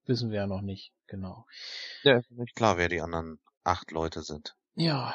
Wissen 0.07 0.31
wir 0.31 0.41
ja 0.41 0.47
noch 0.47 0.63
nicht, 0.63 0.93
genau. 1.07 1.47
Ja, 2.03 2.17
ist 2.17 2.31
nicht 2.31 2.55
klar, 2.55 2.79
wer 2.79 2.89
die 2.89 3.03
anderen 3.03 3.39
acht 3.65 3.91
Leute 3.91 4.23
sind. 4.23 4.57
Ja, 4.75 5.15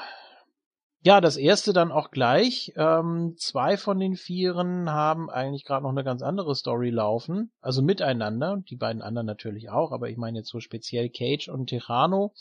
ja, 1.06 1.20
das 1.20 1.36
erste 1.36 1.74
dann 1.74 1.92
auch 1.92 2.12
gleich. 2.12 2.72
Ähm, 2.78 3.36
zwei 3.38 3.76
von 3.76 4.00
den 4.00 4.16
Vieren 4.16 4.90
haben 4.90 5.30
eigentlich 5.30 5.66
gerade 5.66 5.84
noch 5.84 5.90
eine 5.90 6.06
ganz 6.06 6.22
andere 6.22 6.56
Story 6.56 6.92
laufen. 6.92 7.52
Also 7.60 7.82
miteinander. 7.82 8.64
Die 8.70 8.78
beiden 8.78 9.02
anderen 9.02 9.28
natürlich 9.28 9.70
auch, 9.70 9.92
aber 9.92 10.10
ich 10.10 10.16
meine 10.16 10.40
jetzt 10.40 10.50
so 10.50 10.62
speziell 10.62 11.10
Cage 11.10 11.50
und 11.50 11.68
Tirano, 11.68 12.34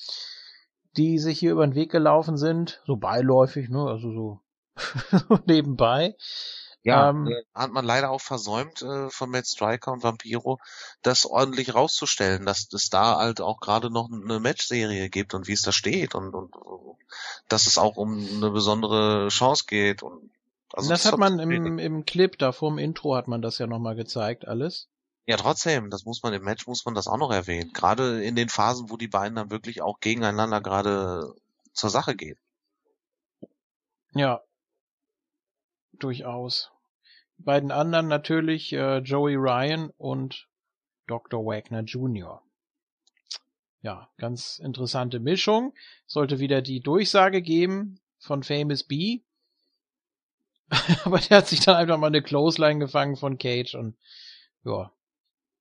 die 0.96 1.18
sich 1.18 1.40
hier 1.40 1.50
über 1.50 1.66
den 1.66 1.74
Weg 1.74 1.90
gelaufen 1.90 2.36
sind. 2.36 2.80
So 2.86 2.96
beiläufig, 2.96 3.68
ne? 3.68 3.84
Also 3.84 4.12
so 4.12 4.40
nebenbei. 5.46 6.14
Ja, 6.84 7.10
Ähm, 7.10 7.28
äh, 7.28 7.42
hat 7.54 7.70
man 7.70 7.84
leider 7.84 8.10
auch 8.10 8.20
versäumt 8.20 8.82
äh, 8.82 9.08
von 9.08 9.30
Matt 9.30 9.46
Striker 9.46 9.92
und 9.92 10.02
Vampiro, 10.02 10.58
das 11.02 11.26
ordentlich 11.26 11.74
rauszustellen, 11.74 12.44
dass 12.44 12.72
es 12.72 12.90
da 12.90 13.18
halt 13.18 13.40
auch 13.40 13.60
gerade 13.60 13.90
noch 13.90 14.10
eine 14.10 14.40
Matchserie 14.40 15.08
gibt 15.08 15.34
und 15.34 15.46
wie 15.46 15.52
es 15.52 15.62
da 15.62 15.70
steht 15.72 16.14
und, 16.14 16.34
und 16.34 16.54
dass 17.48 17.66
es 17.66 17.78
auch 17.78 17.96
um 17.96 18.18
eine 18.18 18.50
besondere 18.50 19.28
Chance 19.28 19.64
geht 19.68 20.02
und 20.02 20.30
also 20.74 20.88
das 20.88 21.04
hat 21.04 21.18
man 21.18 21.38
im, 21.38 21.78
im 21.78 22.06
Clip, 22.06 22.38
da 22.38 22.50
vor 22.50 22.70
dem 22.70 22.78
Intro 22.78 23.14
hat 23.14 23.28
man 23.28 23.42
das 23.42 23.58
ja 23.58 23.66
nochmal 23.66 23.94
gezeigt, 23.94 24.48
alles. 24.48 24.88
Ja, 25.26 25.36
trotzdem, 25.36 25.90
das 25.90 26.04
muss 26.04 26.22
man 26.22 26.32
im 26.32 26.42
Match 26.42 26.66
muss 26.66 26.84
man 26.84 26.94
das 26.94 27.06
auch 27.06 27.18
noch 27.18 27.30
erwähnen. 27.30 27.72
Gerade 27.72 28.24
in 28.24 28.34
den 28.34 28.48
Phasen, 28.48 28.90
wo 28.90 28.96
die 28.96 29.08
beiden 29.08 29.36
dann 29.36 29.50
wirklich 29.50 29.82
auch 29.82 30.00
gegeneinander 30.00 30.60
gerade 30.60 31.34
zur 31.72 31.90
Sache 31.90 32.16
gehen. 32.16 32.38
Ja. 34.14 34.42
Durchaus. 35.92 36.70
Die 37.38 37.42
beiden 37.42 37.70
anderen 37.70 38.08
natürlich 38.08 38.72
äh, 38.72 38.98
Joey 38.98 39.34
Ryan 39.36 39.90
und 39.98 40.48
Dr. 41.06 41.44
Wagner 41.44 41.82
Jr. 41.82 42.42
Ja, 43.82 44.08
ganz 44.16 44.58
interessante 44.58 45.18
Mischung. 45.18 45.74
Sollte 46.06 46.38
wieder 46.38 46.62
die 46.62 46.80
Durchsage 46.80 47.42
geben 47.42 48.00
von 48.18 48.42
Famous 48.42 48.84
B. 48.84 49.22
Aber 51.04 51.18
der 51.18 51.38
hat 51.38 51.48
sich 51.48 51.60
dann 51.60 51.76
einfach 51.76 51.98
mal 51.98 52.06
eine 52.06 52.22
Clothesline 52.22 52.78
gefangen 52.78 53.16
von 53.16 53.38
Cage 53.38 53.74
und 53.74 53.96
ja, 54.64 54.92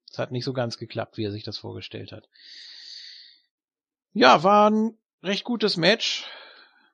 es 0.10 0.20
hat 0.20 0.32
nicht 0.32 0.46
so 0.46 0.54
ganz 0.54 0.78
geklappt, 0.78 1.18
wie 1.18 1.26
er 1.26 1.32
sich 1.32 1.44
das 1.44 1.58
vorgestellt 1.58 2.12
hat. 2.12 2.30
Ja, 4.14 4.44
war 4.44 4.70
ein 4.70 4.98
recht 5.24 5.44
gutes 5.44 5.78
Match. 5.78 6.26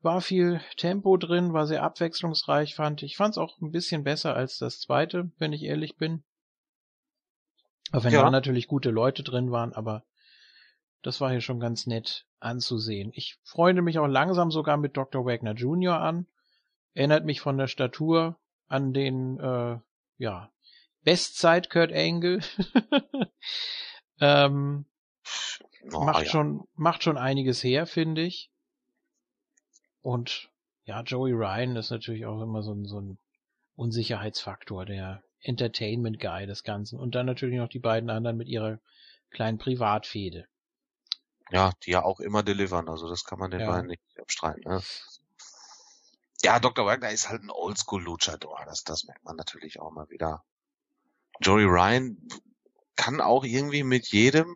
War 0.07 0.21
viel 0.21 0.61
Tempo 0.77 1.17
drin, 1.17 1.51
war 1.51 1.67
sehr 1.67 1.83
abwechslungsreich, 1.83 2.75
fand 2.75 3.03
ich. 3.03 3.17
fand 3.17 3.33
es 3.33 3.37
auch 3.37 3.59
ein 3.59 3.71
bisschen 3.71 4.05
besser 4.05 4.33
als 4.37 4.57
das 4.57 4.79
zweite, 4.79 5.31
wenn 5.37 5.51
ich 5.51 5.63
ehrlich 5.63 5.97
bin. 5.97 6.23
Auch 7.91 8.05
wenn 8.05 8.13
Ja. 8.13 8.21
da 8.21 8.31
natürlich 8.31 8.67
gute 8.69 8.89
Leute 8.89 9.21
drin 9.21 9.51
waren, 9.51 9.73
aber 9.73 10.05
das 11.01 11.19
war 11.19 11.29
hier 11.31 11.41
schon 11.41 11.59
ganz 11.59 11.87
nett 11.87 12.25
anzusehen. 12.39 13.11
Ich 13.15 13.37
freunde 13.43 13.81
mich 13.81 13.99
auch 13.99 14.07
langsam 14.07 14.49
sogar 14.49 14.77
mit 14.77 14.95
Dr. 14.95 15.25
Wagner 15.25 15.55
Jr. 15.55 15.99
an. 15.99 16.25
Erinnert 16.93 17.25
mich 17.25 17.41
von 17.41 17.57
der 17.57 17.67
Statur 17.67 18.39
an 18.69 18.93
den, 18.93 19.37
äh, 19.41 19.77
ja, 20.19 20.53
Bestzeit 21.03 21.69
Kurt 21.69 21.91
Angle. 21.91 22.39
ähm, 24.21 24.85
Oh, 25.91 26.05
macht 26.05 26.23
ja. 26.23 26.29
schon 26.31 26.65
macht 26.75 27.03
schon 27.03 27.17
einiges 27.17 27.61
her, 27.61 27.85
finde 27.87 28.21
ich. 28.21 28.49
Und 30.07 30.49
ja, 30.85 31.01
Joey 31.01 31.33
Ryan 31.33 31.75
ist 31.75 31.89
natürlich 31.89 32.25
auch 32.25 32.41
immer 32.41 32.63
so 32.63 32.73
ein, 32.73 32.85
so 32.85 33.01
ein 33.01 33.17
Unsicherheitsfaktor, 33.75 34.85
der 34.85 35.21
Entertainment 35.41 36.21
Guy 36.21 36.45
des 36.47 36.63
Ganzen. 36.63 36.97
Und 36.97 37.13
dann 37.13 37.25
natürlich 37.25 37.57
noch 37.57 37.67
die 37.67 37.79
beiden 37.79 38.09
anderen 38.09 38.37
mit 38.37 38.47
ihrer 38.47 38.79
kleinen 39.31 39.57
Privatfehde. 39.57 40.47
Ja, 41.51 41.73
die 41.83 41.91
ja 41.91 42.03
auch 42.05 42.21
immer 42.21 42.41
delivern, 42.41 42.87
also 42.87 43.09
das 43.09 43.25
kann 43.25 43.37
man 43.37 43.51
den 43.51 43.59
Ja. 43.59 43.67
beiden 43.67 43.87
nicht 43.87 44.01
abstreiten. 44.17 44.63
Ne? 44.63 44.81
Ja, 46.41 46.61
Dr. 46.61 46.85
Wagner 46.85 47.11
ist 47.11 47.27
halt 47.27 47.43
ein 47.43 47.51
Oldschool-Luchador, 47.51 48.63
das, 48.65 48.85
das 48.85 49.03
merkt 49.03 49.25
man 49.25 49.35
natürlich 49.35 49.81
auch 49.81 49.91
mal 49.91 50.09
wieder. 50.09 50.45
Joey 51.41 51.65
Ryan 51.65 52.17
kann 52.95 53.19
auch 53.19 53.43
irgendwie 53.43 53.83
mit 53.83 54.07
jedem. 54.07 54.55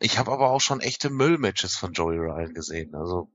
Ich 0.00 0.18
habe 0.18 0.32
aber 0.32 0.50
auch 0.50 0.60
schon 0.60 0.80
echte 0.80 1.08
Müllmatches 1.08 1.76
von 1.76 1.92
Joey 1.92 2.18
Ryan 2.18 2.52
gesehen. 2.52 2.96
Also 2.96 3.30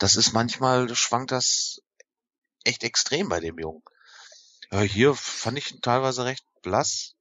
das 0.00 0.16
ist 0.16 0.32
manchmal 0.32 0.92
schwankt 0.94 1.30
das 1.30 1.82
echt 2.64 2.82
extrem 2.84 3.28
bei 3.28 3.38
dem 3.38 3.58
Jungen. 3.58 3.82
Ja, 4.72 4.80
hier 4.80 5.14
fand 5.14 5.58
ich 5.58 5.72
ihn 5.72 5.82
teilweise 5.82 6.24
recht 6.24 6.44
blass. 6.62 7.16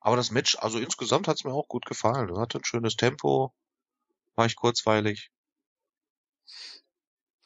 Aber 0.00 0.16
das 0.16 0.30
Match, 0.30 0.56
also 0.58 0.78
insgesamt 0.78 1.28
hat's 1.28 1.44
mir 1.44 1.52
auch 1.52 1.68
gut 1.68 1.86
gefallen. 1.86 2.30
Es 2.30 2.38
hatte 2.38 2.58
ein 2.58 2.64
schönes 2.64 2.96
Tempo, 2.96 3.54
war 4.34 4.46
ich 4.46 4.56
kurzweilig. 4.56 5.30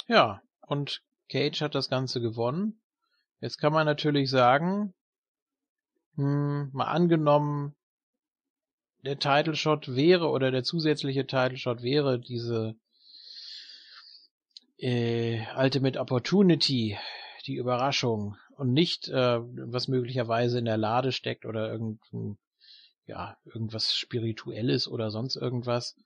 Ja, 0.06 0.43
und 0.62 1.02
Cage 1.28 1.61
hat 1.61 1.74
das 1.74 1.90
Ganze 1.90 2.20
gewonnen. 2.20 2.81
Jetzt 3.40 3.59
kann 3.59 3.73
man 3.73 3.85
natürlich 3.85 4.31
sagen, 4.31 4.94
hm, 6.15 6.70
mal 6.73 6.86
angenommen, 6.86 7.74
der 9.02 9.19
Title 9.19 9.56
Shot 9.56 9.94
wäre 9.94 10.31
oder 10.31 10.51
der 10.51 10.62
zusätzliche 10.62 11.27
Title 11.27 11.59
Shot 11.59 11.82
wäre 11.82 12.19
diese 12.19 12.77
äh, 14.78 15.40
Ultimate 15.56 15.98
Opportunity, 15.98 16.98
die 17.46 17.56
Überraschung 17.56 18.36
und 18.56 18.72
nicht 18.72 19.09
äh, 19.09 19.40
was 19.40 19.88
möglicherweise 19.88 20.59
in 20.59 20.64
der 20.64 20.76
Lade 20.76 21.12
steckt 21.12 21.44
oder 21.44 21.70
irgendein 21.70 22.38
ja, 23.06 23.36
irgendwas 23.44 23.94
spirituelles 23.94 24.88
oder 24.88 25.10
sonst 25.10 25.36
irgendwas, 25.36 25.96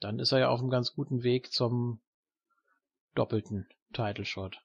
dann 0.00 0.18
ist 0.18 0.32
er 0.32 0.38
ja 0.38 0.48
auf 0.48 0.60
einem 0.60 0.70
ganz 0.70 0.94
guten 0.94 1.22
Weg 1.22 1.52
zum 1.52 2.00
doppelten 3.14 3.68
Title 3.92 4.24
Shot. 4.24 4.60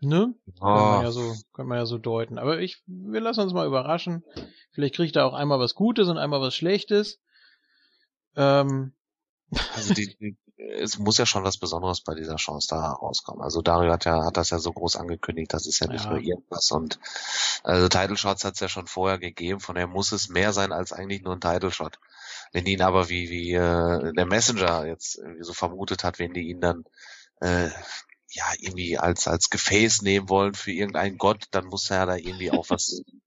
Ne? 0.00 0.34
Könnte 0.44 0.60
man 0.60 1.02
ja 1.02 1.10
so, 1.10 1.34
könnte 1.52 1.68
man 1.68 1.78
ja 1.78 1.86
so 1.86 1.98
deuten. 1.98 2.38
Aber 2.38 2.60
ich, 2.60 2.82
wir 2.86 3.20
lassen 3.20 3.40
uns 3.40 3.54
mal 3.54 3.66
überraschen. 3.66 4.24
Vielleicht 4.72 4.94
kriegt 4.94 5.16
er 5.16 5.26
auch 5.26 5.32
einmal 5.32 5.58
was 5.58 5.74
Gutes 5.74 6.08
und 6.08 6.18
einmal 6.18 6.40
was 6.40 6.54
Schlechtes. 6.54 7.20
Ähm, 8.36 8.92
Also 9.74 9.94
die, 9.94 10.36
es 10.58 10.98
muss 10.98 11.18
ja 11.18 11.26
schon 11.26 11.44
was 11.44 11.58
Besonderes 11.58 12.00
bei 12.00 12.14
dieser 12.14 12.36
Chance 12.36 12.68
da 12.70 12.92
rauskommen. 12.92 13.42
Also 13.42 13.60
Dario 13.62 13.92
hat 13.92 14.04
ja 14.04 14.24
hat 14.24 14.36
das 14.36 14.50
ja 14.50 14.58
so 14.58 14.72
groß 14.72 14.96
angekündigt, 14.96 15.52
das 15.52 15.66
ist 15.66 15.80
ja 15.80 15.86
nicht 15.88 16.04
Ja. 16.04 16.10
nur 16.10 16.20
irgendwas 16.20 16.70
und 16.70 16.98
also 17.62 17.88
Title 17.88 18.16
Shots 18.16 18.44
hat 18.44 18.54
es 18.54 18.60
ja 18.60 18.68
schon 18.68 18.86
vorher 18.86 19.18
gegeben, 19.18 19.60
von 19.60 19.74
daher 19.74 19.88
muss 19.88 20.12
es 20.12 20.28
mehr 20.28 20.52
sein 20.52 20.72
als 20.72 20.92
eigentlich 20.92 21.22
nur 21.22 21.34
ein 21.34 21.40
Title 21.40 21.70
Shot. 21.70 21.98
Wenn 22.52 22.64
die 22.64 22.72
ihn 22.72 22.82
aber 22.82 23.08
wie 23.08 23.28
wie 23.28 23.52
äh, 23.52 24.12
der 24.14 24.26
Messenger 24.26 24.86
jetzt 24.86 25.18
irgendwie 25.18 25.44
so 25.44 25.52
vermutet 25.52 26.04
hat, 26.04 26.18
wenn 26.18 26.32
die 26.32 26.48
ihn 26.48 26.60
dann 26.60 26.84
äh, 27.40 27.68
ja 28.30 28.44
irgendwie 28.58 28.98
als 28.98 29.28
als 29.28 29.50
Gefäß 29.50 30.02
nehmen 30.02 30.28
wollen 30.28 30.54
für 30.54 30.72
irgendeinen 30.72 31.18
Gott, 31.18 31.44
dann 31.50 31.66
muss 31.66 31.88
ja 31.88 32.06
da 32.06 32.16
irgendwie 32.16 32.50
auch 32.50 32.70
was 32.70 33.02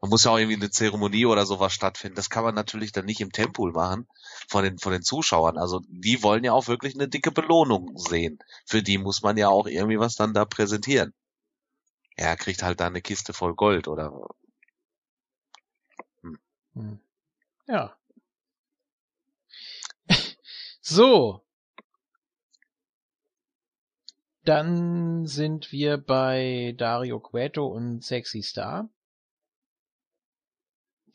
man 0.00 0.10
muss 0.10 0.24
ja 0.24 0.30
auch 0.30 0.38
irgendwie 0.38 0.56
eine 0.56 0.70
Zeremonie 0.70 1.26
oder 1.26 1.44
sowas 1.44 1.72
stattfinden. 1.72 2.16
Das 2.16 2.30
kann 2.30 2.44
man 2.44 2.54
natürlich 2.54 2.92
dann 2.92 3.04
nicht 3.04 3.20
im 3.20 3.32
Tempool 3.32 3.72
machen 3.72 4.08
von 4.48 4.64
den, 4.64 4.78
von 4.78 4.92
den 4.92 5.02
Zuschauern. 5.02 5.58
Also 5.58 5.82
die 5.88 6.22
wollen 6.22 6.44
ja 6.44 6.52
auch 6.52 6.68
wirklich 6.68 6.94
eine 6.94 7.08
dicke 7.08 7.32
Belohnung 7.32 7.96
sehen. 7.98 8.38
Für 8.66 8.82
die 8.82 8.98
muss 8.98 9.22
man 9.22 9.36
ja 9.36 9.48
auch 9.48 9.66
irgendwie 9.66 9.98
was 9.98 10.14
dann 10.14 10.32
da 10.32 10.44
präsentieren. 10.46 11.12
Er 12.16 12.36
kriegt 12.36 12.62
halt 12.62 12.80
da 12.80 12.86
eine 12.86 13.02
Kiste 13.02 13.32
voll 13.32 13.54
Gold 13.54 13.88
oder 13.88 14.12
hm. 16.74 17.00
Ja. 17.66 17.96
so. 20.80 21.42
Dann 24.44 25.26
sind 25.26 25.70
wir 25.72 25.98
bei 25.98 26.74
Dario 26.78 27.20
Cueto 27.20 27.66
und 27.66 28.02
Sexy 28.02 28.42
Star. 28.42 28.88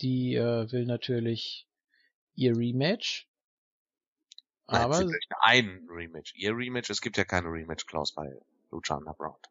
Die 0.02 0.36
äh, 0.36 0.72
will 0.72 0.86
natürlich 0.86 1.68
ihr 2.36 2.56
Rematch. 2.56 3.28
Nein, 4.68 4.82
Aber 4.82 4.96
sie 4.96 5.06
möchte 5.06 5.36
ein 5.42 5.88
Rematch. 5.90 6.34
Ihr 6.36 6.52
Rematch, 6.56 6.90
es 6.90 7.02
gibt 7.02 7.18
ja 7.18 7.24
keine 7.24 7.48
Rematch-Klaus 7.50 8.14
bei 8.14 8.32
Lucha 8.72 8.96
Underground. 8.96 9.46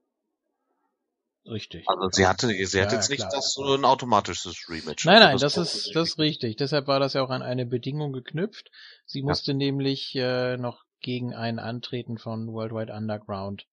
richtig. 1.46 1.84
Also 1.88 2.08
sie 2.10 2.26
hatte, 2.26 2.48
sie 2.48 2.80
hat 2.80 2.90
Ja, 2.90 2.96
jetzt 2.98 3.10
nicht 3.10 3.20
klar. 3.20 3.30
das 3.32 3.52
so 3.52 3.74
ein 3.74 3.84
automatisches 3.84 4.68
Rematch. 4.68 5.04
Nein, 5.04 5.16
Also 5.16 5.26
nein, 5.26 5.38
das 5.38 5.56
war- 5.56 5.62
ist, 5.62 5.94
das 5.94 6.08
ist 6.10 6.18
richtig. 6.18 6.56
Deshalb 6.56 6.86
war 6.86 6.98
das 7.00 7.12
ja 7.12 7.22
auch 7.22 7.30
an 7.30 7.42
eine 7.42 7.66
Bedingung 7.66 8.12
geknüpft. 8.12 8.70
Sie 9.06 9.20
Ja. 9.20 9.26
musste 9.26 9.54
nämlich 9.54 10.14
äh, 10.16 10.56
noch 10.56 10.84
gegen 11.00 11.34
einen 11.34 11.58
antreten 11.58 12.16
von 12.18 12.48
Worldwide 12.48 12.92
Underground, 12.94 13.66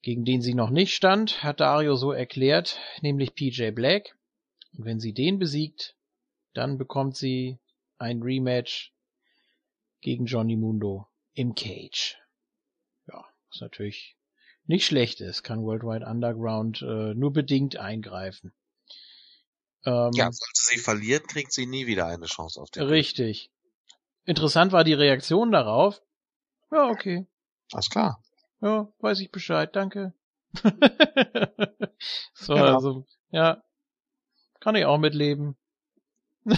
gegen 0.00 0.24
den 0.24 0.42
sie 0.42 0.54
noch 0.54 0.70
nicht 0.70 0.94
stand, 0.94 1.42
hat 1.42 1.58
Dario 1.60 1.96
so 1.96 2.12
erklärt, 2.12 2.78
nämlich 3.02 3.34
PJ 3.34 3.70
Black. 3.72 4.16
Und 4.76 4.84
wenn 4.84 5.00
sie 5.00 5.12
den 5.12 5.38
besiegt, 5.38 5.96
dann 6.52 6.78
bekommt 6.78 7.16
sie 7.16 7.58
ein 7.98 8.22
Rematch 8.22 8.92
gegen 10.00 10.26
Johnny 10.26 10.56
Mundo 10.56 11.08
im 11.32 11.54
Cage. 11.54 12.18
Ja, 13.08 13.24
was 13.50 13.60
natürlich 13.60 14.16
nicht 14.66 14.86
schlecht 14.86 15.20
ist, 15.20 15.42
kann 15.42 15.62
Worldwide 15.62 16.06
Underground 16.06 16.82
äh, 16.82 17.14
nur 17.14 17.32
bedingt 17.32 17.76
eingreifen. 17.76 18.52
Ähm, 19.84 20.10
Ja, 20.14 20.30
sollte 20.32 20.60
sie 20.60 20.78
verlieren, 20.78 21.26
kriegt 21.26 21.52
sie 21.52 21.66
nie 21.66 21.86
wieder 21.86 22.06
eine 22.06 22.26
Chance 22.26 22.60
auf 22.60 22.70
den. 22.70 22.84
Richtig. 22.84 23.50
Interessant 24.24 24.72
war 24.72 24.84
die 24.84 24.94
Reaktion 24.94 25.52
darauf. 25.52 26.02
Ja, 26.72 26.88
okay. 26.88 27.26
Alles 27.72 27.90
klar. 27.90 28.22
Ja, 28.62 28.90
weiß 29.00 29.20
ich 29.20 29.30
Bescheid, 29.30 29.76
danke. 29.76 30.14
so, 32.34 32.54
Ja. 32.54 32.74
also, 32.74 33.06
ja. 33.30 33.62
Kann 34.64 34.76
ich 34.76 34.86
auch 34.86 34.98
mitleben. 34.98 35.56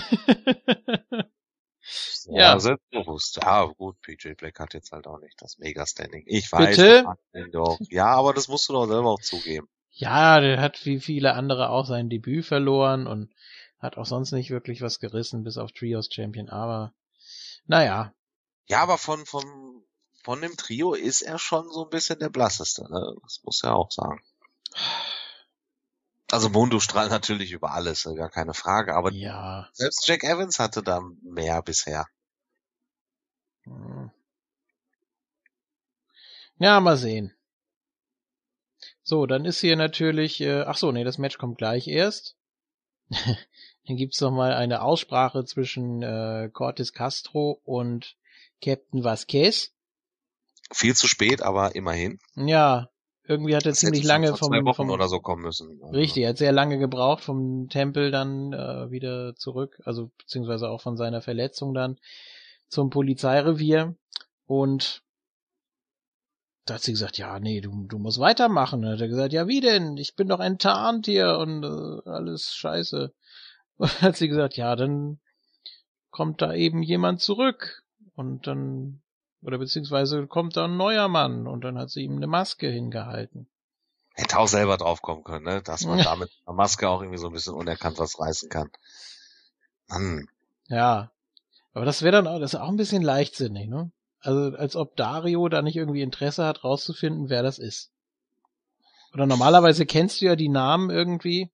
Ja, 2.25 2.55
Ja. 2.55 2.59
selbstbewusst. 2.59 3.37
Ja, 3.37 3.65
gut, 3.65 4.01
PJ 4.01 4.33
Black 4.35 4.59
hat 4.59 4.75
jetzt 4.75 4.91
halt 4.91 5.07
auch 5.07 5.21
nicht 5.21 5.41
das 5.41 5.59
Mega-Standing. 5.59 6.25
Ich 6.27 6.51
weiß, 6.51 6.77
Bitte? 6.77 7.05
Ja, 7.91 8.07
aber 8.07 8.33
das 8.33 8.49
musst 8.49 8.69
du 8.69 8.73
doch 8.73 8.87
selber 8.87 9.11
auch 9.11 9.21
zugeben. 9.21 9.69
Ja, 9.91 10.41
der 10.41 10.61
hat 10.61 10.85
wie 10.85 10.99
viele 11.01 11.35
andere 11.35 11.69
auch 11.71 11.87
sein 11.87 12.09
Debüt 12.11 12.45
verloren 12.45 13.07
und 13.07 13.33
hat 13.79 13.97
auch 13.97 14.07
sonst 14.07 14.33
nicht 14.33 14.51
wirklich 14.51 14.83
was 14.83 14.99
gerissen, 14.99 15.45
bis 15.45 15.59
auf 15.59 15.71
Trios 15.73 16.09
Champion, 16.13 16.49
aber 16.49 16.93
naja, 17.67 18.13
Ja, 18.67 18.83
aber 18.83 18.99
von, 18.99 19.25
von, 19.27 19.85
von 20.25 20.41
dem 20.41 20.57
Trio 20.57 20.95
ist 20.95 21.23
er 21.23 21.39
schon 21.39 21.69
so 21.71 21.85
ein 21.85 21.91
bisschen 21.91 22.19
der 22.19 22.31
blasseste, 22.31 22.83
ne? 22.91 23.15
Das 23.23 23.41
muss 23.45 23.63
er 23.63 23.77
auch 23.77 23.91
sagen. 23.93 24.21
Also 26.31 26.49
Mundo 26.49 26.81
strahlt 26.81 27.11
natürlich 27.11 27.53
über 27.53 27.73
alles, 27.73 28.05
ne? 28.05 28.15
gar 28.17 28.31
keine 28.31 28.55
Frage, 28.55 28.95
aber 28.95 29.13
ja. 29.13 29.69
selbst 29.73 30.07
Jack 30.09 30.25
Evans 30.25 30.59
hatte 30.59 30.83
da 30.83 31.01
mehr 31.23 31.63
bisher. 31.63 32.07
Hm. 33.65 34.11
Ja, 36.59 36.81
mal 36.81 36.97
sehen. 36.97 37.33
So, 39.03 39.27
dann 39.27 39.45
ist 39.45 39.61
hier 39.61 39.77
natürlich, 39.77 40.41
äh, 40.41 40.63
ach 40.63 40.77
so, 40.77 40.91
nee, 40.91 41.05
das 41.05 41.19
Match 41.19 41.39
kommt 41.39 41.59
gleich 41.59 41.87
erst. 41.87 42.37
dann 43.87 43.97
gibt's 43.97 44.21
noch 44.21 44.33
mal 44.33 44.53
eine 44.53 44.83
Aussprache 44.83 45.45
zwischen 45.45 46.03
äh, 46.03 46.51
Cortes 46.53 46.93
Castro 46.93 47.61
und 47.65 48.17
Captain 48.61 49.05
Vasquez. 49.05 49.73
Viel 50.73 50.97
zu 50.97 51.07
spät, 51.07 51.43
aber 51.43 51.77
immerhin. 51.77 52.19
Ja, 52.35 52.91
irgendwie 53.29 53.57
hat 53.57 53.65
er 53.65 53.73
Das 53.73 53.81
ziemlich 53.81 54.05
lange 54.05 54.37
vom, 54.37 54.75
vom 54.75 54.91
oder 54.91 55.09
so 55.09 55.21
kommen 55.21 55.43
müssen. 55.43 55.83
Richtig, 55.93 56.23
er 56.23 56.31
hat 56.31 56.39
sehr 56.39 56.53
lange 56.53 56.79
gebraucht 56.79 57.23
vom 57.23 57.69
Tempel 57.69 58.11
dann 58.11 58.53
äh, 58.53 58.91
wieder 58.91 59.35
zurück, 59.37 59.81
also 59.85 60.11
beziehungsweise 60.19 60.69
auch 60.69 60.81
von 60.81 60.97
seiner 60.97 61.23
Verletzung 61.23 61.75
dann 61.75 61.99
zum 62.69 62.91
Polizeirevier 62.91 63.95
und 64.47 65.03
da 66.67 66.75
hat 66.75 66.83
sie 66.83 66.93
gesagt, 66.93 67.17
ja, 67.17 67.39
nee, 67.39 67.61
du, 67.61 67.87
du 67.87 67.99
musst 67.99 68.19
weitermachen. 68.19 68.83
Dann 68.83 68.93
hat 68.93 69.01
er 69.01 69.09
gesagt, 69.09 69.33
ja, 69.33 69.47
wie 69.47 69.61
denn? 69.61 69.97
Ich 69.97 70.17
bin 70.17 70.27
doch 70.27 70.41
enttarnt 70.41 71.07
hier 71.07 71.39
und 71.39 71.63
äh, 71.63 72.11
alles 72.11 72.55
scheiße. 72.55 73.15
Und 73.77 74.03
hat 74.03 74.17
sie 74.17 74.29
gesagt, 74.29 74.57
ja, 74.57 74.75
dann 74.75 75.21
kommt 76.11 76.43
da 76.43 76.53
eben 76.55 76.83
jemand 76.83 77.21
zurück 77.21 77.85
und 78.17 78.49
dann 78.49 79.01
oder 79.43 79.59
beziehungsweise 79.59 80.27
kommt 80.27 80.57
da 80.57 80.65
ein 80.65 80.77
neuer 80.77 81.09
Mann 81.09 81.47
und 81.47 81.63
dann 81.63 81.79
hat 81.79 81.91
sie 81.91 82.03
ihm 82.03 82.17
eine 82.17 82.27
Maske 82.27 82.69
hingehalten. 82.69 83.49
Hätte 84.15 84.39
auch 84.39 84.49
selber 84.49 84.77
drauf 84.77 85.03
kommen 85.03 85.25
können, 85.25 85.45
ne? 85.45 85.63
dass 85.63 85.85
man 85.85 85.99
da 86.05 86.17
mit 86.17 86.31
einer 86.47 86.57
Maske 86.57 86.89
auch 86.89 87.03
irgendwie 87.03 87.19
so 87.19 87.29
ein 87.29 87.33
bisschen 87.33 87.55
unerkannt 87.55 87.99
was 87.99 88.19
reißen 88.19 88.49
kann. 88.49 88.71
Mann. 89.89 90.29
Ja. 90.69 91.11
Aber 91.75 91.85
das 91.85 92.03
wäre 92.03 92.13
dann 92.13 92.27
auch, 92.27 92.41
das 92.41 92.55
ist 92.55 92.61
auch 92.61 92.69
ein 92.69 92.77
bisschen 92.77 93.03
leichtsinnig, 93.03 93.69
ne? 93.69 93.91
Also 94.21 94.57
als 94.57 94.75
ob 94.77 94.97
Dario 94.97 95.49
da 95.49 95.63
nicht 95.63 95.77
irgendwie 95.77 96.01
Interesse 96.01 96.45
hat, 96.45 96.65
rauszufinden, 96.65 97.29
wer 97.29 97.43
das 97.43 97.59
ist. 97.59 97.93
Oder 99.13 99.27
normalerweise 99.27 99.87
kennst 99.87 100.21
du 100.21 100.27
ja 100.27 100.37
die 100.37 100.49
Namen 100.49 100.91
irgendwie. 100.91 101.51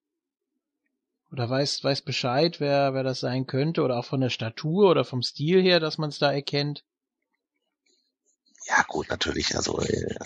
Oder 1.32 1.50
weißt, 1.50 1.82
weißt 1.82 2.04
Bescheid, 2.04 2.60
wer, 2.60 2.94
wer 2.94 3.02
das 3.02 3.20
sein 3.20 3.46
könnte, 3.46 3.82
oder 3.82 3.98
auch 3.98 4.04
von 4.04 4.20
der 4.20 4.30
Statur 4.30 4.90
oder 4.90 5.04
vom 5.04 5.22
Stil 5.22 5.60
her, 5.60 5.80
dass 5.80 5.98
man 5.98 6.10
es 6.10 6.18
da 6.18 6.32
erkennt. 6.32 6.84
Ja 8.74 8.84
gut, 8.88 9.10
natürlich, 9.10 9.54
also 9.56 9.80
äh, 9.80 10.16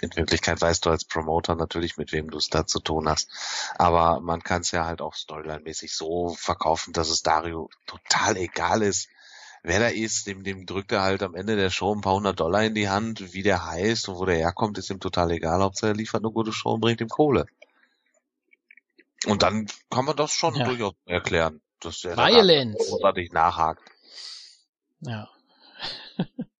in 0.00 0.16
Wirklichkeit 0.16 0.60
weißt 0.60 0.84
du 0.84 0.90
als 0.90 1.04
Promoter 1.04 1.54
natürlich, 1.54 1.96
mit 1.96 2.10
wem 2.10 2.28
du 2.28 2.38
es 2.38 2.48
da 2.48 2.66
zu 2.66 2.80
tun 2.80 3.08
hast. 3.08 3.30
Aber 3.76 4.20
man 4.20 4.42
kann 4.42 4.62
es 4.62 4.72
ja 4.72 4.84
halt 4.84 5.00
auch 5.00 5.14
storyline-mäßig 5.14 5.94
so 5.94 6.30
verkaufen, 6.30 6.92
dass 6.92 7.08
es 7.08 7.22
Dario 7.22 7.70
total 7.86 8.36
egal 8.36 8.82
ist, 8.82 9.08
wer 9.62 9.78
da 9.78 9.86
ist. 9.86 10.26
Dem, 10.26 10.42
dem 10.42 10.66
drückt 10.66 10.90
er 10.90 11.02
halt 11.02 11.22
am 11.22 11.36
Ende 11.36 11.54
der 11.54 11.70
Show 11.70 11.94
ein 11.94 12.00
paar 12.00 12.14
hundert 12.14 12.40
Dollar 12.40 12.64
in 12.64 12.74
die 12.74 12.88
Hand. 12.88 13.32
Wie 13.32 13.44
der 13.44 13.64
heißt 13.64 14.08
und 14.08 14.16
wo 14.16 14.24
der 14.24 14.36
herkommt, 14.36 14.76
ist 14.76 14.90
ihm 14.90 14.98
total 14.98 15.30
egal. 15.30 15.60
Hauptsache 15.62 15.92
er 15.92 15.96
liefert 15.96 16.24
eine 16.24 16.32
gute 16.32 16.52
Show 16.52 16.72
und 16.72 16.80
bringt 16.80 17.00
ihm 17.00 17.08
Kohle. 17.08 17.46
Und 19.26 19.44
dann 19.44 19.68
kann 19.88 20.04
man 20.04 20.16
das 20.16 20.32
schon 20.32 20.56
Ja. 20.56 20.64
durchaus 20.64 20.94
erklären, 21.06 21.60
dass 21.78 22.02
Violence. 22.02 22.88
großartig 22.88 23.30
nachhakt. 23.30 23.82
Ja. 25.00 25.30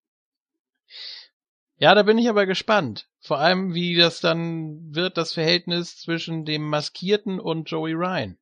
ja, 1.83 1.93
da 1.95 2.03
bin 2.03 2.17
ich 2.17 2.29
aber 2.29 2.45
gespannt. 2.45 3.09
Vor 3.19 3.39
allem, 3.39 3.73
wie 3.73 3.97
das 3.97 4.21
dann 4.21 4.95
wird, 4.95 5.17
das 5.17 5.33
Verhältnis 5.33 5.97
zwischen 5.97 6.45
dem 6.45 6.63
Maskierten 6.69 7.41
und 7.41 7.69
Joey 7.69 7.91
Ryan. 7.91 8.37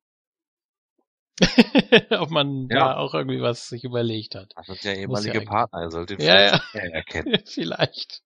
Ob 2.11 2.29
man 2.29 2.67
da 2.67 2.75
Ja. 2.75 2.97
auch 2.97 3.15
irgendwie 3.15 3.41
was 3.41 3.67
sich 3.67 3.83
überlegt 3.83 4.35
hat. 4.35 4.53
Das 4.55 4.67
sind 4.67 4.83
ja 4.83 4.93
ehemalige 4.93 5.39
ja 5.39 5.43
Partner, 5.43 5.81
er 5.81 5.89
sollte 5.89 6.13
ihn 6.13 6.19
Ja, 6.21 6.39
ja. 6.39 6.59
vielleicht 6.71 6.93
erkennen. 6.93 7.41
Vielleicht. 7.47 8.21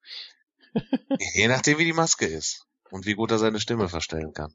Je 1.33 1.47
nachdem, 1.47 1.77
wie 1.77 1.85
die 1.85 1.93
Maske 1.93 2.25
ist 2.25 2.65
und 2.91 3.05
wie 3.05 3.13
gut 3.13 3.31
er 3.31 3.37
seine 3.37 3.61
Stimme 3.61 3.87
verstellen 3.87 4.33
kann. 4.33 4.53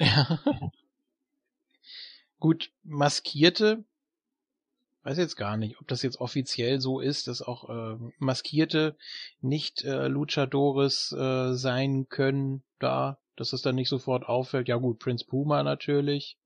Ja. 0.00 0.40
Gut, 2.40 2.72
Maskierte, 2.82 3.84
weiß 5.04 5.18
jetzt 5.18 5.36
gar 5.36 5.56
nicht, 5.56 5.80
ob 5.80 5.88
das 5.88 6.02
jetzt 6.02 6.20
offiziell 6.20 6.80
so 6.80 7.00
ist, 7.00 7.28
dass 7.28 7.42
auch 7.42 7.68
äh, 7.68 7.96
Maskierte 8.18 8.96
nicht 9.40 9.82
äh, 9.84 10.08
Luchadores 10.08 11.12
äh, 11.12 11.54
sein 11.54 12.08
können 12.08 12.62
da, 12.78 13.18
dass 13.36 13.52
es 13.52 13.62
dann 13.62 13.74
nicht 13.74 13.88
sofort 13.88 14.24
auffällt. 14.26 14.68
Ja 14.68 14.76
gut, 14.76 14.98
Prince 14.98 15.24
Puma 15.26 15.62
natürlich. 15.62 16.36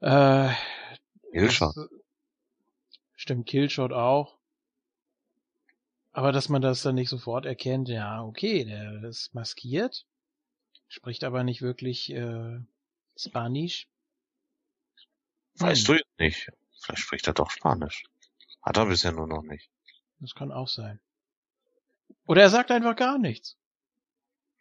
Äh, 0.00 0.50
Killshot. 1.32 1.74
das- 1.74 1.88
Stimmt, 3.16 3.46
Killshot 3.46 3.92
auch. 3.92 4.38
Aber 6.12 6.32
dass 6.32 6.48
man 6.48 6.62
das 6.62 6.82
dann 6.82 6.94
nicht 6.94 7.08
sofort 7.08 7.44
erkennt, 7.44 7.88
ja, 7.88 8.22
okay, 8.22 8.64
der 8.64 9.02
ist 9.04 9.34
maskiert, 9.34 10.06
spricht 10.88 11.24
aber 11.24 11.44
nicht 11.44 11.60
wirklich 11.62 12.10
äh, 12.12 12.60
Spanisch. 13.16 13.88
Weißt 15.58 15.88
Hm, 15.88 15.88
du 15.88 15.92
jetzt 15.94 16.18
nicht. 16.18 16.48
Vielleicht 16.84 17.02
spricht 17.02 17.26
er 17.26 17.32
doch 17.32 17.50
Spanisch. 17.50 18.04
Hat 18.62 18.76
er 18.76 18.86
bisher 18.86 19.12
nur 19.12 19.26
noch 19.26 19.42
nicht. 19.42 19.70
Das 20.20 20.34
kann 20.34 20.52
auch 20.52 20.68
sein. 20.68 21.00
Oder 22.26 22.42
er 22.42 22.50
sagt 22.50 22.70
einfach 22.70 22.96
gar 22.96 23.18
nichts. 23.18 23.56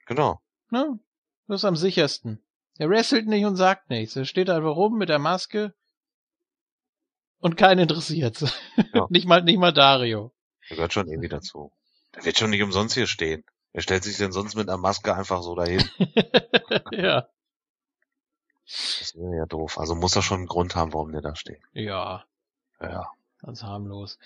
Genau. 0.05 0.41
Ne? 0.69 0.99
Das 1.47 1.61
ist 1.61 1.65
am 1.65 1.75
sichersten. 1.75 2.43
Er 2.77 2.89
wrestelt 2.89 3.27
nicht 3.27 3.45
und 3.45 3.55
sagt 3.55 3.89
nichts. 3.89 4.15
Er 4.15 4.25
steht 4.25 4.49
einfach 4.49 4.75
rum 4.75 4.97
mit 4.97 5.09
der 5.09 5.19
Maske 5.19 5.73
und 7.39 7.57
keinen 7.57 7.79
interessiert's. 7.79 8.53
Ja. 8.93 9.05
nicht 9.09 9.27
mal, 9.27 9.43
nicht 9.43 9.59
mal 9.59 9.73
Dario. 9.73 10.33
Der 10.69 10.77
gehört 10.77 10.93
schon 10.93 11.07
irgendwie 11.07 11.29
dazu. 11.29 11.73
Der 12.15 12.25
wird 12.25 12.37
schon 12.37 12.49
nicht 12.49 12.63
umsonst 12.63 12.95
hier 12.95 13.07
stehen. 13.07 13.43
Wer 13.73 13.81
stellt 13.81 14.03
sich 14.03 14.17
denn 14.17 14.31
sonst 14.31 14.55
mit 14.55 14.69
einer 14.69 14.77
Maske 14.77 15.13
einfach 15.13 15.41
so 15.41 15.55
dahin? 15.55 15.83
ja. 16.91 17.27
Das 18.65 19.13
wäre 19.15 19.37
ja 19.37 19.45
doof. 19.45 19.77
Also 19.77 19.95
muss 19.95 20.15
er 20.15 20.21
schon 20.21 20.39
einen 20.39 20.47
Grund 20.47 20.75
haben, 20.75 20.93
warum 20.93 21.11
der 21.11 21.21
da 21.21 21.35
steht. 21.35 21.61
Ja. 21.73 22.25
Ja. 22.81 23.07
Ganz 23.41 23.63
harmlos. 23.63 24.17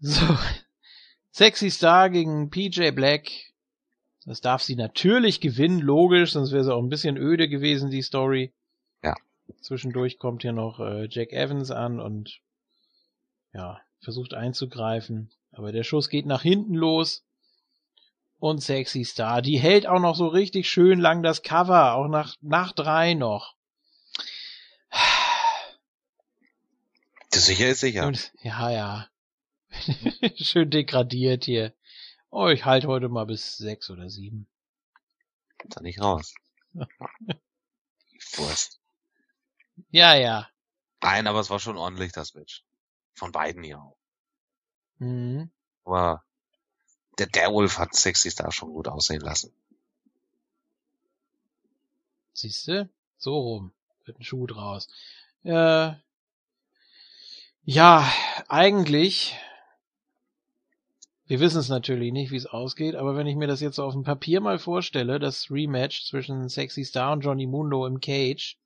So. 0.00 0.38
Sexy 1.32 1.70
Star 1.70 2.10
gegen 2.10 2.50
PJ 2.50 2.90
Black. 2.90 3.30
Das 4.24 4.40
darf 4.40 4.62
sie 4.62 4.76
natürlich 4.76 5.40
gewinnen, 5.40 5.80
logisch, 5.80 6.32
sonst 6.32 6.52
wäre 6.52 6.62
es 6.62 6.68
auch 6.68 6.82
ein 6.82 6.88
bisschen 6.88 7.16
öde 7.16 7.48
gewesen, 7.48 7.90
die 7.90 8.02
Story. 8.02 8.52
Ja. 9.02 9.14
Zwischendurch 9.60 10.18
kommt 10.18 10.42
hier 10.42 10.52
noch 10.52 10.80
äh, 10.80 11.06
Jack 11.10 11.32
Evans 11.32 11.70
an 11.70 12.00
und 12.00 12.40
ja, 13.52 13.80
versucht 14.00 14.34
einzugreifen. 14.34 15.30
Aber 15.52 15.72
der 15.72 15.84
Schuss 15.84 16.08
geht 16.08 16.26
nach 16.26 16.42
hinten 16.42 16.74
los. 16.74 17.24
Und 18.40 18.62
Sexy 18.62 19.04
Star, 19.04 19.42
die 19.42 19.58
hält 19.58 19.86
auch 19.86 20.00
noch 20.00 20.16
so 20.16 20.26
richtig 20.26 20.68
schön 20.68 20.98
lang 20.98 21.22
das 21.22 21.42
Cover, 21.42 21.94
auch 21.94 22.08
nach, 22.08 22.36
nach 22.40 22.72
drei 22.72 23.12
noch. 23.12 23.54
Das 27.30 27.44
sicher 27.44 27.68
ist 27.68 27.80
sicher. 27.80 28.06
Und, 28.06 28.32
ja, 28.42 28.70
ja. 28.70 29.08
Schön 30.36 30.70
degradiert 30.70 31.44
hier. 31.44 31.74
Oh, 32.30 32.48
ich 32.48 32.64
halte 32.64 32.88
heute 32.88 33.08
mal 33.08 33.26
bis 33.26 33.56
sechs 33.56 33.90
oder 33.90 34.08
sieben. 34.08 34.48
Kommt 35.58 35.76
da 35.76 35.80
nicht 35.80 36.00
raus. 36.00 36.34
Die 36.72 36.80
Wurst. 38.36 38.80
Ja, 39.90 40.14
ja. 40.14 40.48
Nein, 41.02 41.26
aber 41.26 41.40
es 41.40 41.50
war 41.50 41.60
schon 41.60 41.76
ordentlich, 41.76 42.12
das 42.12 42.34
Match. 42.34 42.64
Von 43.14 43.32
beiden 43.32 43.62
hier 43.62 43.80
auch. 43.80 43.96
Mhm. 44.98 45.50
Aber 45.84 46.24
der 47.20 47.28
Derwolf 47.28 47.78
hat 47.78 47.94
Sexy 47.94 48.30
Star 48.30 48.50
schon 48.50 48.72
gut 48.72 48.88
aussehen 48.88 49.20
lassen. 49.20 49.52
Siehste? 52.32 52.88
So 53.18 53.38
rum. 53.38 53.72
Wird 54.04 54.18
ein 54.18 54.24
Schuh 54.24 54.46
draus. 54.46 54.88
Äh, 55.44 55.92
ja, 57.64 58.12
eigentlich. 58.48 59.36
Wir 61.26 61.38
wissen 61.38 61.60
es 61.60 61.68
natürlich 61.68 62.12
nicht, 62.12 62.32
wie 62.32 62.36
es 62.36 62.46
ausgeht, 62.46 62.96
aber 62.96 63.14
wenn 63.14 63.28
ich 63.28 63.36
mir 63.36 63.46
das 63.46 63.60
jetzt 63.60 63.76
so 63.76 63.84
auf 63.84 63.92
dem 63.92 64.02
Papier 64.02 64.40
mal 64.40 64.58
vorstelle, 64.58 65.20
das 65.20 65.48
Rematch 65.50 66.06
zwischen 66.06 66.48
Sexy 66.48 66.84
Star 66.84 67.12
und 67.12 67.20
Johnny 67.20 67.46
Mundo 67.46 67.86
im 67.86 68.00
Cage, 68.00 68.58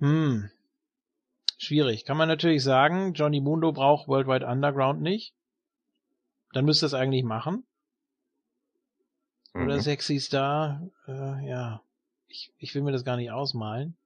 Hm. 0.00 0.50
Schwierig. 1.58 2.06
Kann 2.06 2.16
man 2.16 2.28
natürlich 2.28 2.62
sagen, 2.62 3.12
Johnny 3.12 3.40
Mundo 3.40 3.70
braucht 3.70 4.08
Worldwide 4.08 4.46
Underground 4.46 5.02
nicht. 5.02 5.34
Dann 6.52 6.64
müsste 6.64 6.86
es 6.86 6.94
eigentlich 6.94 7.24
machen. 7.24 7.64
Oder 9.54 9.76
Mhm. 9.76 9.80
Sexy 9.80 10.20
Star, 10.20 10.88
äh, 11.06 11.48
ja. 11.48 11.82
Ich, 12.28 12.52
ich 12.58 12.74
will 12.74 12.82
mir 12.82 12.92
das 12.92 13.04
gar 13.04 13.16
nicht 13.16 13.30
ausmalen. 13.30 13.96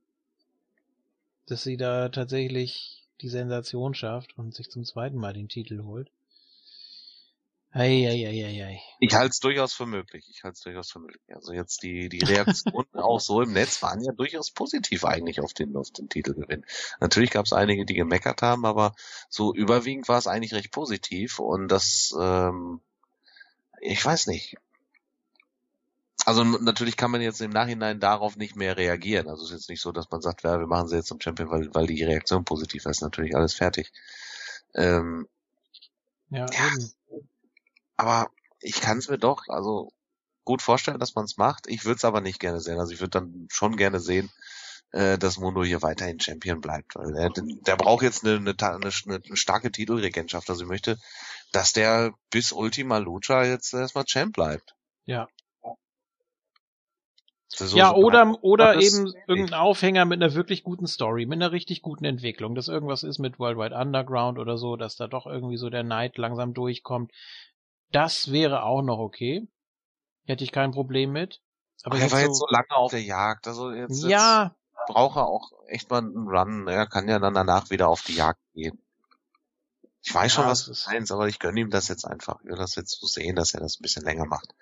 Dass 1.47 1.63
sie 1.63 1.77
da 1.77 2.09
tatsächlich 2.09 3.07
die 3.21 3.29
Sensation 3.29 3.95
schafft 3.95 4.37
und 4.39 4.55
sich 4.55 4.71
zum 4.71 4.85
zweiten 4.85 5.17
Mal 5.17 5.35
den 5.35 5.49
Titel 5.49 5.83
holt. 5.83 6.11
Eieieiei. 7.77 8.81
Ich 9.01 9.15
halte 9.15 9.31
es 9.31 9.41
durchaus 9.41 9.75
für 9.75 9.85
möglich. 9.87 10.29
Ich 10.31 10.45
halte 10.45 10.55
es 10.55 10.61
durchaus 10.61 10.93
für 10.93 11.01
möglich. 11.01 11.21
Also 11.35 11.53
jetzt 11.53 11.83
die, 11.83 12.09
die 12.09 12.21
Reaktionen 12.21 12.87
auch 12.95 13.19
so 13.19 13.43
im 13.43 13.53
Netz 13.53 13.83
waren 13.83 14.01
ja 14.01 14.13
durchaus 14.13 14.53
positiv 14.53 15.05
eigentlich 15.05 15.41
auf 15.41 15.53
den, 15.55 15.77
auf 15.77 15.91
den 15.91 16.09
Titelgewinn. 16.09 16.65
Natürlich 17.01 17.31
gab 17.33 17.47
es 17.47 17.53
einige, 17.53 17.85
die 17.85 17.95
gemeckert 17.95 18.43
haben, 18.43 18.65
aber 18.65 18.95
so 19.29 19.53
überwiegend 19.53 20.09
war 20.09 20.19
es 20.19 20.29
eigentlich 20.29 20.55
recht 20.55 20.71
positiv 20.71 21.41
und 21.41 21.67
das, 21.67 22.15
ähm, 22.19 22.81
ich 23.81 24.05
weiß 24.05 24.29
nicht. 24.29 24.57
Also 26.27 26.45
natürlich 26.45 26.97
kann 26.97 27.11
man 27.11 27.21
jetzt 27.23 27.41
im 27.41 27.51
Nachhinein 27.51 27.99
darauf 27.99 28.37
nicht 28.37 28.55
mehr 28.55 28.77
reagieren. 28.77 29.29
Also 29.29 29.43
es 29.43 29.51
ist 29.51 29.57
jetzt 29.57 29.69
nicht 29.69 29.83
so, 29.83 29.91
dass 29.91 30.09
man 30.11 30.23
sagt, 30.23 30.45
ja, 30.45 30.61
wir 30.61 30.69
machen 30.69 30.87
sie 30.87 30.97
jetzt 30.97 31.09
zum 31.09 31.21
Champion, 31.21 31.51
weil, 31.51 31.75
weil 31.75 31.89
die 31.89 32.05
Reaktion 32.05 32.45
positiv 32.45 32.87
ist. 32.87 33.03
Natürlich 33.03 33.35
alles 33.35 33.53
fertig. 33.53 33.93
Ähm, 34.75 35.27
Ja, 36.31 36.47
Ja. 36.51 36.69
eben. 36.69 36.93
Aber 37.97 38.29
ich 38.61 38.81
kann 38.81 38.99
es 38.99 39.09
mir 39.09 39.19
doch 39.19 39.43
also 39.49 39.93
gut 40.45 40.63
vorstellen, 40.63 40.99
dass 40.99 41.15
man 41.15 41.25
es 41.25 41.37
macht. 41.37 41.67
Ich 41.67 41.85
würde 41.85 41.97
es 41.97 42.05
aber 42.05 42.21
nicht 42.21 42.41
gerne 42.41 42.61
sehen. 42.61 42.79
Also 42.79 42.93
ich 42.93 43.01
würde 43.01 43.21
dann 43.21 43.47
schon 43.51 43.77
gerne 43.77 44.01
sehen, 44.01 44.31
äh, 44.93 45.19
dass 45.19 45.39
Mundo 45.39 45.65
hier 45.65 45.83
weiterhin 45.83 46.21
Champion 46.21 46.61
bleibt, 46.61 46.95
weil 46.95 47.17
er, 47.17 47.31
der 47.31 47.77
braucht 47.77 48.03
jetzt 48.03 48.25
eine, 48.25 48.37
eine, 48.37 48.55
eine, 48.61 48.91
eine 49.07 49.37
starke 49.37 49.71
Titelregentschaft. 49.73 50.49
Also 50.51 50.65
ich 50.65 50.69
möchte, 50.69 50.99
dass 51.53 51.73
der 51.73 52.13
bis 52.31 52.53
Ultima 52.53 52.99
Lucha 52.99 53.45
jetzt 53.45 53.73
erstmal 53.75 54.05
Champ 54.05 54.35
bleibt. 54.35 54.75
Ja. 55.07 55.29
So- 57.57 57.77
ja, 57.77 57.95
oder, 57.95 58.37
oder 58.43 58.81
eben 58.81 59.15
irgendein 59.29 59.55
Aufhänger 59.55 60.05
mit 60.05 60.21
einer 60.21 60.35
wirklich 60.35 60.65
guten 60.65 60.89
Story, 60.89 61.25
mit 61.25 61.37
einer 61.37 61.53
richtig 61.53 61.83
guten 61.83 62.05
Entwicklung, 62.05 62.55
dass 62.57 62.67
irgendwas 62.69 63.05
ist 63.05 63.19
mit 63.21 63.39
Worldwide 63.39 63.77
Underground 63.77 64.39
oder 64.39 64.59
so, 64.59 64.77
dass 64.77 64.97
da 64.97 65.07
doch 65.07 65.27
irgendwie 65.27 65.57
so 65.57 65.71
der 65.71 65.85
Neid 65.85 66.19
langsam 66.19 66.53
durchkommt. 66.53 67.13
Das 67.93 68.31
wäre 68.33 68.63
auch 68.65 68.83
noch 68.83 68.99
okay. 68.99 69.47
Hätte 70.27 70.45
ich 70.45 70.53
kein 70.53 70.73
Problem 70.73 71.13
mit. 71.13 71.41
Aber 71.83 71.97
Aber 71.97 71.99
er 71.99 72.11
war 72.13 72.21
so, 72.21 72.27
jetzt 72.27 72.39
so 72.39 72.47
lange 72.49 72.71
auf 72.73 72.91
der 72.91 73.03
Jagd. 73.03 73.47
Also 73.47 73.71
jetzt, 73.73 74.03
ja, 74.05 74.55
jetzt 74.75 74.87
braucht 74.87 75.17
er 75.17 75.27
auch 75.27 75.53
echt 75.67 75.91
mal 75.91 75.99
einen 75.99 76.29
Run. 76.29 76.69
Er 76.69 76.87
kann 76.87 77.09
ja 77.09 77.19
dann 77.19 77.35
danach 77.35 77.71
wieder 77.71 77.89
auf 77.89 78.03
die 78.03 78.15
Jagd 78.15 78.41
gehen. 78.55 78.79
Ich 80.03 80.15
weiß 80.15 80.33
schon, 80.33 80.45
Ja, 80.45 80.51
was 80.51 80.69
es 80.69 80.85
du 80.85 80.91
meinst, 80.91 81.11
aber 81.13 81.27
ich 81.29 81.39
gönne 81.41 81.61
ihm 81.61 81.71
das 81.71 81.89
jetzt 81.89 82.05
einfach. 82.05 82.41
Ich 82.43 82.47
will 82.51 82.57
das 82.57 82.77
jetzt 82.77 83.01
so 83.01 83.07
sehen, 83.07 83.35
dass 83.37 83.55
er 83.55 83.61
das 83.61 83.79
ein 83.79 83.83
bisschen 83.83 84.05
länger 84.05 84.27
macht. 84.27 84.55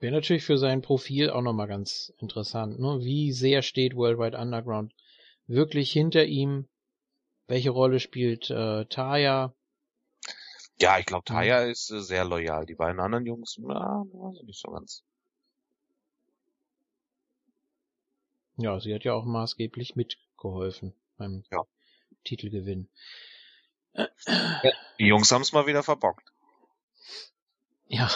wäre 0.00 0.12
natürlich 0.14 0.44
für 0.44 0.58
sein 0.58 0.82
Profil 0.82 1.30
auch 1.30 1.42
nochmal 1.42 1.68
ganz 1.68 2.12
interessant, 2.18 2.80
ne? 2.80 2.98
Wie 3.00 3.30
sehr 3.32 3.62
steht 3.62 3.94
Worldwide 3.94 4.36
Underground 4.36 4.92
wirklich 5.46 5.92
hinter 5.92 6.24
ihm? 6.24 6.66
Welche 7.48 7.70
Rolle 7.70 8.00
spielt 8.00 8.50
äh, 8.50 8.86
Taya? 8.86 9.54
Ja, 10.80 10.98
ich 10.98 11.06
glaube, 11.06 11.24
Mhm. 11.28 11.34
Taya 11.34 11.62
ist 11.64 11.90
äh, 11.90 12.00
sehr 12.00 12.24
loyal. 12.24 12.64
Die 12.66 12.74
beiden 12.74 13.00
anderen 13.00 13.26
Jungs, 13.26 13.56
na, 13.58 14.04
weiß 14.12 14.36
ich 14.40 14.46
nicht 14.46 14.60
so 14.60 14.70
ganz. 14.70 15.04
Ja, 18.56 18.78
sie 18.80 18.94
hat 18.94 19.04
ja 19.04 19.12
auch 19.14 19.24
maßgeblich 19.24 19.94
mitgeholfen 19.96 20.94
beim 21.16 21.44
Ja. 21.50 21.62
Titelgewinn. 22.24 22.88
Die 24.98 25.06
Jungs 25.06 25.30
haben 25.32 25.42
es 25.42 25.52
mal 25.52 25.66
wieder 25.66 25.82
verbockt. 25.82 26.32
Ja, 27.86 28.10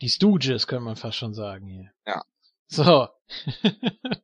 die 0.00 0.08
Stooges, 0.08 0.66
könnte 0.66 0.84
man 0.84 0.96
fast 0.96 1.18
schon 1.18 1.34
sagen 1.34 1.66
hier. 1.66 1.92
Ja. 2.06 2.24
So. 2.68 3.08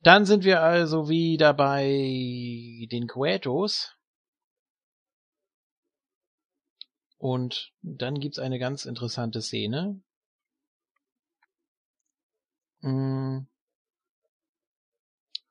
Dann 0.00 0.24
sind 0.26 0.44
wir 0.44 0.62
also 0.62 1.08
wieder 1.08 1.54
bei 1.54 2.86
den 2.90 3.06
Cuetos. 3.08 3.96
Und 7.22 7.72
dann 7.82 8.18
gibt's 8.18 8.40
eine 8.40 8.58
ganz 8.58 8.84
interessante 8.84 9.42
Szene. 9.42 10.02
Mm. 12.80 13.42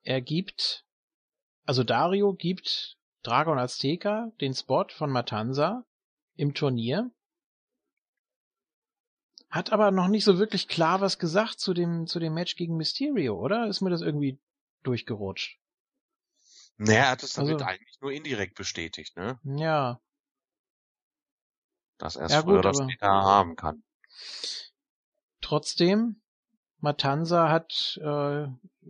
Er 0.02 0.20
gibt, 0.20 0.84
also 1.64 1.82
Dario 1.82 2.34
gibt 2.34 2.98
Dragon 3.22 3.58
Azteca 3.58 4.30
den 4.42 4.52
Spot 4.52 4.84
von 4.90 5.10
Matanza 5.10 5.86
im 6.36 6.52
Turnier. 6.52 7.10
Hat 9.48 9.72
aber 9.72 9.92
noch 9.92 10.08
nicht 10.08 10.24
so 10.24 10.38
wirklich 10.38 10.68
klar 10.68 11.00
was 11.00 11.18
gesagt 11.18 11.58
zu 11.58 11.72
dem, 11.72 12.06
zu 12.06 12.18
dem 12.18 12.34
Match 12.34 12.54
gegen 12.56 12.76
Mysterio, 12.76 13.40
oder? 13.40 13.66
Ist 13.66 13.80
mir 13.80 13.88
das 13.88 14.02
irgendwie 14.02 14.38
durchgerutscht? 14.82 15.58
Naja, 16.76 17.04
er 17.04 17.10
hat 17.12 17.22
es 17.22 17.32
damit 17.32 17.54
Also- 17.54 17.64
eigentlich 17.64 17.98
nur 18.02 18.12
indirekt 18.12 18.56
bestätigt, 18.56 19.16
ne? 19.16 19.40
Ja. 19.44 20.02
Dass 22.02 22.16
er 22.16 22.26
es 22.26 22.32
Ja, 22.32 22.42
früher 22.42 22.58
oder 22.58 22.74
später 22.74 23.06
haben 23.06 23.54
kann. 23.54 23.84
Trotzdem, 25.40 26.20
Matanza 26.80 27.48
hat 27.48 28.00
äh, 28.02 28.48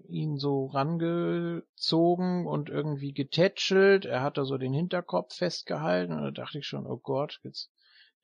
ihn 0.08 0.38
so 0.38 0.66
rangezogen 0.66 2.46
und 2.46 2.70
irgendwie 2.70 3.12
getätschelt. 3.12 4.06
Er 4.06 4.22
hat 4.22 4.38
da 4.38 4.46
so 4.46 4.56
den 4.56 4.72
Hinterkopf 4.72 5.34
festgehalten 5.34 6.14
und 6.14 6.22
da 6.22 6.30
dachte 6.30 6.58
ich 6.58 6.66
schon, 6.66 6.86
oh 6.86 6.96
Gott, 6.96 7.38
jetzt 7.42 7.70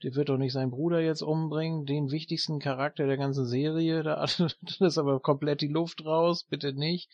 der 0.03 0.15
wird 0.15 0.31
doch 0.31 0.39
nicht 0.39 0.53
seinen 0.53 0.71
Bruder 0.71 1.01
jetzt 1.01 1.23
umbringen, 1.23 1.85
den 1.85 2.11
wichtigsten 2.11 2.61
Charakter 2.61 3.07
der 3.07 3.19
ganzen 3.19 3.45
Serie. 3.45 4.03
Da 4.03 4.25
da 4.79 4.87
ist 4.87 4.97
aber 4.97 5.21
komplett 5.21 5.61
die 5.61 5.69
Luft 5.69 6.03
raus, 6.05 6.45
bitte 6.45 6.73
nicht. 6.73 7.11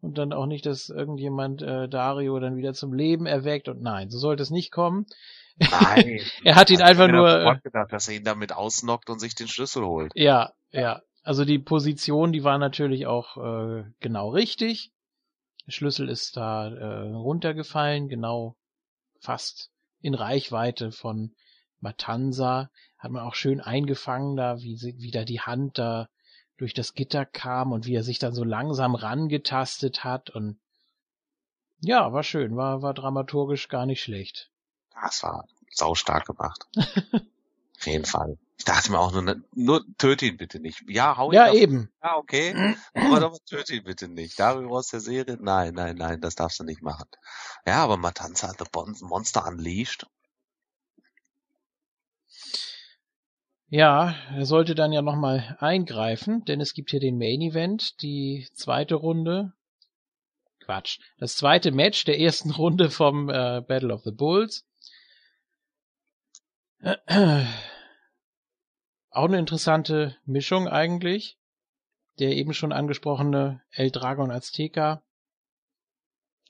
Und 0.00 0.18
dann 0.18 0.32
auch 0.32 0.46
nicht, 0.46 0.66
dass 0.66 0.88
irgendjemand 0.88 1.62
äh, 1.62 1.88
Dario 1.88 2.40
dann 2.40 2.56
wieder 2.56 2.72
zum 2.72 2.92
Leben 2.92 3.26
erweckt. 3.26 3.68
Und 3.68 3.82
nein, 3.82 4.10
so 4.10 4.18
sollte 4.18 4.42
es 4.42 4.50
nicht 4.50 4.72
kommen. 4.72 5.06
Nein. 5.58 6.20
Er 6.44 6.54
hat 6.54 6.70
ihn 6.70 6.80
ich 6.80 6.84
einfach 6.84 7.08
nur. 7.08 7.26
das 7.26 7.58
äh, 7.58 7.60
gedacht, 7.60 7.92
dass 7.92 8.08
er 8.08 8.14
ihn 8.14 8.24
damit 8.24 8.52
ausnockt 8.52 9.10
und 9.10 9.18
sich 9.18 9.34
den 9.34 9.48
Schlüssel 9.48 9.84
holt. 9.84 10.12
Ja, 10.14 10.52
ja. 10.70 11.02
Also 11.22 11.44
die 11.44 11.58
Position, 11.58 12.32
die 12.32 12.44
war 12.44 12.58
natürlich 12.58 13.06
auch 13.06 13.36
äh, 13.36 13.84
genau 14.00 14.30
richtig. 14.30 14.92
Der 15.66 15.72
Schlüssel 15.72 16.08
ist 16.08 16.36
da 16.36 16.68
äh, 16.68 17.10
runtergefallen, 17.10 18.08
genau 18.08 18.56
fast 19.20 19.70
in 20.00 20.14
Reichweite 20.14 20.92
von 20.92 21.34
Matanza. 21.80 22.70
Hat 22.96 23.10
man 23.10 23.22
auch 23.22 23.34
schön 23.34 23.60
eingefangen 23.60 24.36
da, 24.36 24.60
wie, 24.60 24.76
sie, 24.76 24.94
wie 24.98 25.10
da 25.10 25.24
die 25.24 25.40
Hand 25.40 25.78
da 25.78 26.08
durch 26.56 26.74
das 26.74 26.94
Gitter 26.94 27.24
kam 27.24 27.72
und 27.72 27.86
wie 27.86 27.94
er 27.94 28.02
sich 28.02 28.18
dann 28.18 28.34
so 28.34 28.44
langsam 28.44 28.94
rangetastet 28.94 30.04
hat 30.04 30.30
und 30.30 30.58
ja, 31.80 32.12
war 32.12 32.24
schön, 32.24 32.56
war, 32.56 32.82
war 32.82 32.94
dramaturgisch 32.94 33.68
gar 33.68 33.86
nicht 33.86 34.02
schlecht. 34.02 34.50
Das 35.02 35.22
war 35.22 35.46
saustark 35.70 36.26
gemacht. 36.26 36.66
Auf 36.76 37.86
jeden 37.86 38.04
Fall. 38.04 38.38
Ich 38.56 38.64
dachte 38.64 38.90
mir 38.90 38.98
auch 38.98 39.12
nur, 39.12 39.36
nur 39.54 39.84
töte 39.98 40.26
ihn 40.26 40.36
bitte 40.36 40.58
nicht. 40.58 40.82
Ja, 40.88 41.16
hau 41.16 41.30
ihn 41.30 41.36
Ja, 41.36 41.44
ab. 41.46 41.54
eben. 41.54 41.92
Ja, 42.02 42.16
okay. 42.16 42.74
Aber 42.92 43.20
doch 43.20 43.38
töte 43.46 43.76
ihn 43.76 43.84
bitte 43.84 44.08
nicht. 44.08 44.38
Darüber 44.40 44.72
aus 44.78 44.88
der 44.88 44.98
Serie? 44.98 45.38
Nein, 45.40 45.74
nein, 45.74 45.94
nein, 45.96 46.20
das 46.20 46.34
darfst 46.34 46.58
du 46.58 46.64
nicht 46.64 46.82
machen. 46.82 47.06
Ja, 47.64 47.84
aber 47.84 47.96
Matanza 47.96 48.48
hat 48.48 48.58
The 48.58 49.04
Monster 49.04 49.46
unleashed. 49.46 50.06
Ja, 53.70 54.14
er 54.34 54.46
sollte 54.46 54.74
dann 54.74 54.92
ja 54.92 55.02
nochmal 55.02 55.56
eingreifen, 55.60 56.44
denn 56.46 56.60
es 56.60 56.72
gibt 56.74 56.90
hier 56.90 57.00
den 57.00 57.18
Main 57.18 57.42
Event, 57.42 58.00
die 58.02 58.48
zweite 58.54 58.94
Runde. 58.96 59.52
Quatsch. 60.60 60.98
Das 61.18 61.36
zweite 61.36 61.70
Match 61.70 62.04
der 62.06 62.18
ersten 62.18 62.50
Runde 62.58 62.90
vom 62.90 63.28
äh, 63.28 63.60
Battle 63.60 63.94
of 63.94 64.02
the 64.04 64.10
Bulls. 64.10 64.64
Auch 69.10 69.24
eine 69.24 69.38
interessante 69.38 70.16
Mischung 70.24 70.68
eigentlich. 70.68 71.38
Der 72.18 72.32
eben 72.32 72.52
schon 72.52 72.72
angesprochene 72.72 73.62
El 73.70 73.92
Dragon 73.92 74.32
Azteca, 74.32 75.02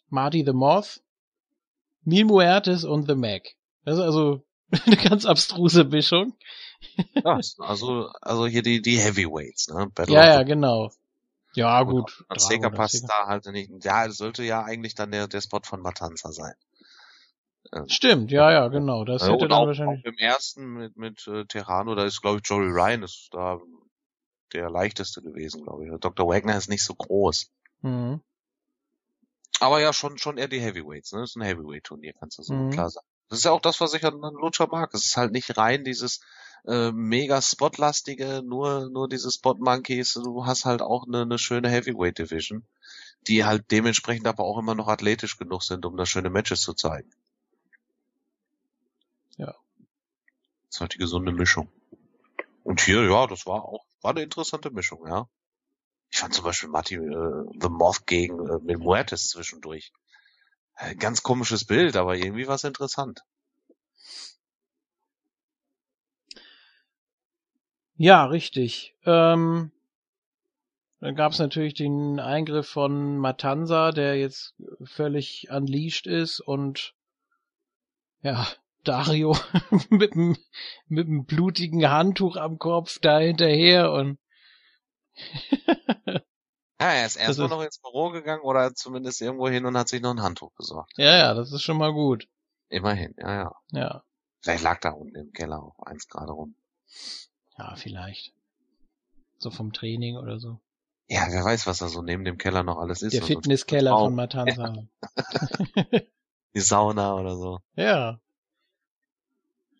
Marty 0.09 0.43
the 0.47 0.53
Moth, 0.53 1.03
Mil 2.03 2.25
Muertes 2.25 2.85
und 2.85 3.07
The 3.07 3.15
Mac. 3.15 3.55
Das 3.85 3.99
ist 3.99 4.05
also 4.05 4.47
eine 4.87 4.97
ganz 4.97 5.27
abstruse 5.27 5.85
Mischung. 5.85 6.39
Ja, 7.13 7.39
also, 7.59 8.11
also 8.21 8.47
hier 8.47 8.63
die, 8.63 8.81
die 8.81 8.99
Heavyweights, 8.99 9.69
ne? 9.69 9.91
Battle 9.95 10.15
Ja, 10.15 10.27
ja, 10.27 10.43
genau. 10.43 10.91
Ja, 11.55 11.83
gut. 11.83 12.25
Azteca 12.29 12.71
passt 12.71 13.09
da 13.09 13.27
halt 13.27 13.47
nicht. 13.47 13.71
Ja, 13.85 14.09
sollte 14.11 14.45
ja 14.45 14.63
eigentlich 14.63 14.95
dann 14.95 15.11
der, 15.11 15.27
der 15.27 15.41
Spot 15.41 15.61
von 15.65 15.81
Matanza 15.81 16.33
sein. 16.33 16.55
Stimmt, 17.89 18.31
ja, 18.31 18.51
ja, 18.51 18.69
genau. 18.69 19.05
Das 19.05 19.23
Ja, 19.23 19.29
hätte 19.29 19.43
und 19.45 19.51
dann 19.51 19.59
auch, 19.59 19.67
wahrscheinlich. 19.67 20.01
auch 20.01 20.09
im 20.09 20.19
ersten 20.19 20.65
mit, 20.75 20.97
mit 20.97 21.27
äh, 21.27 21.45
Terrano, 21.45 21.95
da 21.95 22.05
ist 22.05 22.21
glaube 22.23 22.41
ich 22.43 22.49
Joey 22.49 22.69
Ryan 22.69 23.03
ist 23.03 23.29
da 23.33 23.59
der 24.55 24.71
leichteste 24.71 25.21
gewesen, 25.23 25.63
glaube 25.65 25.85
ich. 25.87 26.01
Dr. 26.01 26.27
Wagner 26.27 26.57
ist 26.57 26.69
nicht 26.69 26.83
so 26.83 26.95
groß. 26.95 27.51
Mhm. 27.83 28.21
Aber 29.61 29.81
ja, 29.81 29.93
schon, 29.93 30.19
schon 30.19 30.39
eher 30.39 30.49
die 30.49 30.61
Heavyweights, 30.61 31.13
ne? 31.13 31.21
Das 31.21 31.31
ist 31.31 31.37
ein 31.37 31.43
Heavyweight-Turnier, 31.43 32.13
kannst 32.19 32.39
du 32.39 32.43
so 32.43 32.55
Mhm. 32.55 32.71
klar 32.71 32.89
sagen. 32.91 33.07
Das 33.29 33.41
ist 33.41 33.45
ja 33.45 33.51
auch 33.51 33.61
das, 33.61 33.81
was 33.81 33.93
ich 33.93 34.05
an, 34.05 34.23
an 34.25 34.35
Lucha 34.35 34.67
mag. 34.67 34.95
Es 34.95 35.05
ist 35.05 35.17
halt 35.17 35.33
nicht 35.33 35.59
rein 35.59 35.85
dieses 35.85 36.21
äh, 36.67 36.93
mega 36.93 37.43
spotlastige, 37.43 38.43
nur, 38.43 38.89
nur 38.89 39.09
diese 39.09 39.31
Spot 39.31 39.55
Monkeys. 39.59 40.15
Du 40.15 40.47
hast 40.47 40.65
halt 40.65 40.81
auch 40.81 41.07
eine, 41.07 41.23
eine 41.23 41.39
schöne 41.39 41.69
Heavyweight 41.69 42.19
Division, 42.19 42.65
die 43.27 43.45
halt 43.45 43.71
dementsprechend 43.71 44.27
aber 44.27 44.45
auch 44.45 44.59
immer 44.59 44.75
noch 44.75 44.89
athletisch 44.89 45.37
genug 45.37 45.63
sind, 45.63 45.85
um 45.85 45.97
da 45.97 46.07
schöne 46.07 46.31
Matches 46.31 46.63
zu 46.63 46.73
zeigen. 46.73 47.11
Ja. 49.37 49.49
Das 49.49 49.57
ist 50.71 50.81
halt 50.81 50.95
die 50.95 50.99
gesunde 50.99 51.33
Mischung. 51.33 51.71
Und 52.65 52.81
hier, 52.81 53.03
ja, 53.05 53.27
das 53.27 53.47
war 53.47 53.65
auch, 53.65 53.85
war 54.03 54.13
eine 54.13 54.23
interessante 54.23 54.71
Mischung, 54.71 55.07
ja. 55.07 55.29
Ich 56.11 56.19
fand 56.19 56.35
zum 56.35 56.45
Beispiel 56.45 56.69
Martin 56.69 57.13
äh, 57.13 57.59
The 57.61 57.69
Moth 57.69 58.07
gegen 58.07 58.47
äh, 58.49 58.59
mit 58.63 58.79
Muertes 58.79 59.29
zwischendurch. 59.29 59.93
Äh, 60.77 60.95
ganz 60.95 61.23
komisches 61.23 61.65
Bild, 61.65 61.97
aber 61.97 62.17
irgendwie 62.17 62.47
war 62.47 62.55
es 62.55 62.65
interessant. 62.65 63.25
Ja, 67.97 68.27
richtig. 68.27 68.95
Ähm, 69.05 69.73
dann 71.01 71.15
gab 71.15 71.33
es 71.33 71.39
natürlich 71.39 71.75
den 71.75 72.21
Eingriff 72.21 72.69
von 72.69 73.19
Matanza, 73.19 73.91
der 73.93 74.17
jetzt 74.17 74.55
völlig 74.85 75.49
unleashed 75.51 76.07
ist 76.07 76.41
und 76.41 76.95
ja, 78.23 78.47
Dario 78.85 79.37
mit 79.91 80.15
dem 80.15 80.37
mit 80.87 81.07
dem 81.09 81.25
blutigen 81.25 81.89
Handtuch 81.91 82.37
am 82.37 82.59
Kopf 82.59 82.99
da 83.01 83.19
hinterher 83.19 83.93
und 83.93 84.19
Ja, 86.81 86.93
er 86.93 87.07
ist 87.07 87.17
erstmal 87.17 87.49
noch 87.49 87.63
ins 87.63 87.79
Büro 87.81 88.11
gegangen 88.11 88.43
oder 88.43 88.73
zumindest 88.73 89.21
irgendwo 89.21 89.49
hin 89.49 89.67
und 89.67 89.77
hat 89.77 89.89
sich 89.89 90.01
noch 90.01 90.13
ein 90.13 90.23
Handtuch 90.23 90.53
besorgt. 90.53 90.93
ja, 90.97 91.17
ja, 91.17 91.35
das 91.35 91.53
ist 91.53 91.63
schon 91.63 91.77
mal 91.77 91.93
gut. 91.93 92.29
Immerhin, 92.69 93.15
ja, 93.19 93.35
ja. 93.35 93.53
Ja, 93.73 94.03
Vielleicht 94.41 94.63
lag 94.63 94.81
da 94.81 94.91
unten 94.91 95.17
im 95.17 95.33
Keller 95.33 95.61
auch 95.61 95.79
eins 95.81 96.07
gerade 96.09 96.31
rum. 96.33 96.55
ja, 97.59 97.75
vielleicht. 97.75 98.33
So 99.39 99.51
vom 99.51 99.73
Training 99.73 100.17
oder 100.17 100.39
so. 100.39 100.61
Ja, 101.09 101.27
wer 101.31 101.45
weiß, 101.45 101.67
was 101.67 101.79
da 101.79 101.89
so 101.89 102.03
neben 102.03 102.25
dem 102.25 102.39
Keller 102.39 102.63
noch 102.63 102.79
alles 102.79 103.03
ist. 103.03 103.13
Der 103.13 103.23
so. 103.23 103.27
Fitnesskeller 103.27 103.91
von 103.91 104.15
Matanza. 104.15 104.85
Die 106.55 106.61
Sauna 106.61 107.15
oder 107.15 107.37
so. 107.37 107.61
Ja. 107.75 108.21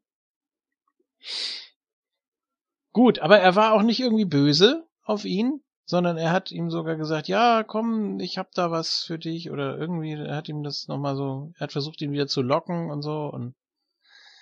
Gut, 2.94 3.20
aber 3.20 3.40
er 3.40 3.56
war 3.56 3.74
auch 3.74 3.84
nicht 3.84 4.00
irgendwie 4.00 4.26
böse 4.26 4.86
auf 5.04 5.24
ihn, 5.26 5.62
sondern 5.86 6.18
er 6.18 6.32
hat 6.32 6.52
ihm 6.52 6.70
sogar 6.70 6.96
gesagt, 6.96 7.28
ja, 7.28 7.64
komm, 7.64 8.20
ich 8.20 8.38
hab 8.38 8.52
da 8.54 8.72
was 8.72 9.04
für 9.04 9.18
dich 9.18 9.50
oder 9.50 9.78
irgendwie, 9.78 10.14
er 10.14 10.36
hat 10.36 10.50
ihm 10.50 10.64
das 10.64 10.88
nochmal 10.88 11.16
so, 11.16 11.52
er 11.56 11.62
hat 11.62 11.72
versucht, 11.72 12.02
ihn 12.02 12.12
wieder 12.12 12.28
zu 12.28 12.42
locken 12.42 12.90
und 12.92 13.02
so 13.02 13.28
und 13.28 13.56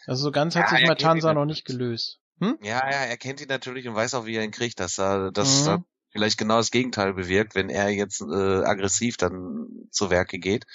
also 0.08 0.24
so 0.24 0.32
ganz 0.32 0.56
hat 0.56 0.64
Ja, 0.64 0.70
sich 0.70 0.80
er 0.80 0.96
kennt 0.96 1.00
Matanza 1.04 1.34
noch 1.34 1.46
nicht 1.46 1.66
gelöst. 1.66 2.20
Hm? 2.40 2.58
Ja, 2.62 2.90
ja, 2.90 3.06
er 3.06 3.18
kennt 3.18 3.42
ihn 3.42 3.48
natürlich 3.48 3.88
und 3.88 3.96
weiß 3.96 4.14
auch, 4.16 4.26
wie 4.26 4.36
er 4.36 4.44
ihn 4.44 4.52
kriegt, 4.52 4.80
dass 4.80 5.00
er, 5.00 5.32
dass 5.32 5.66
Mhm. 5.66 5.68
er 5.68 5.84
vielleicht 6.12 6.38
genau 6.38 6.58
das 6.58 6.72
Gegenteil 6.72 7.14
bewirkt, 7.14 7.56
wenn 7.56 7.70
er 7.70 7.90
jetzt 7.90 8.22
äh, 8.22 8.26
aggressiv 8.64 9.18
dann 9.18 9.68
zu 9.92 10.10
Werke 10.10 10.40
geht 10.40 10.66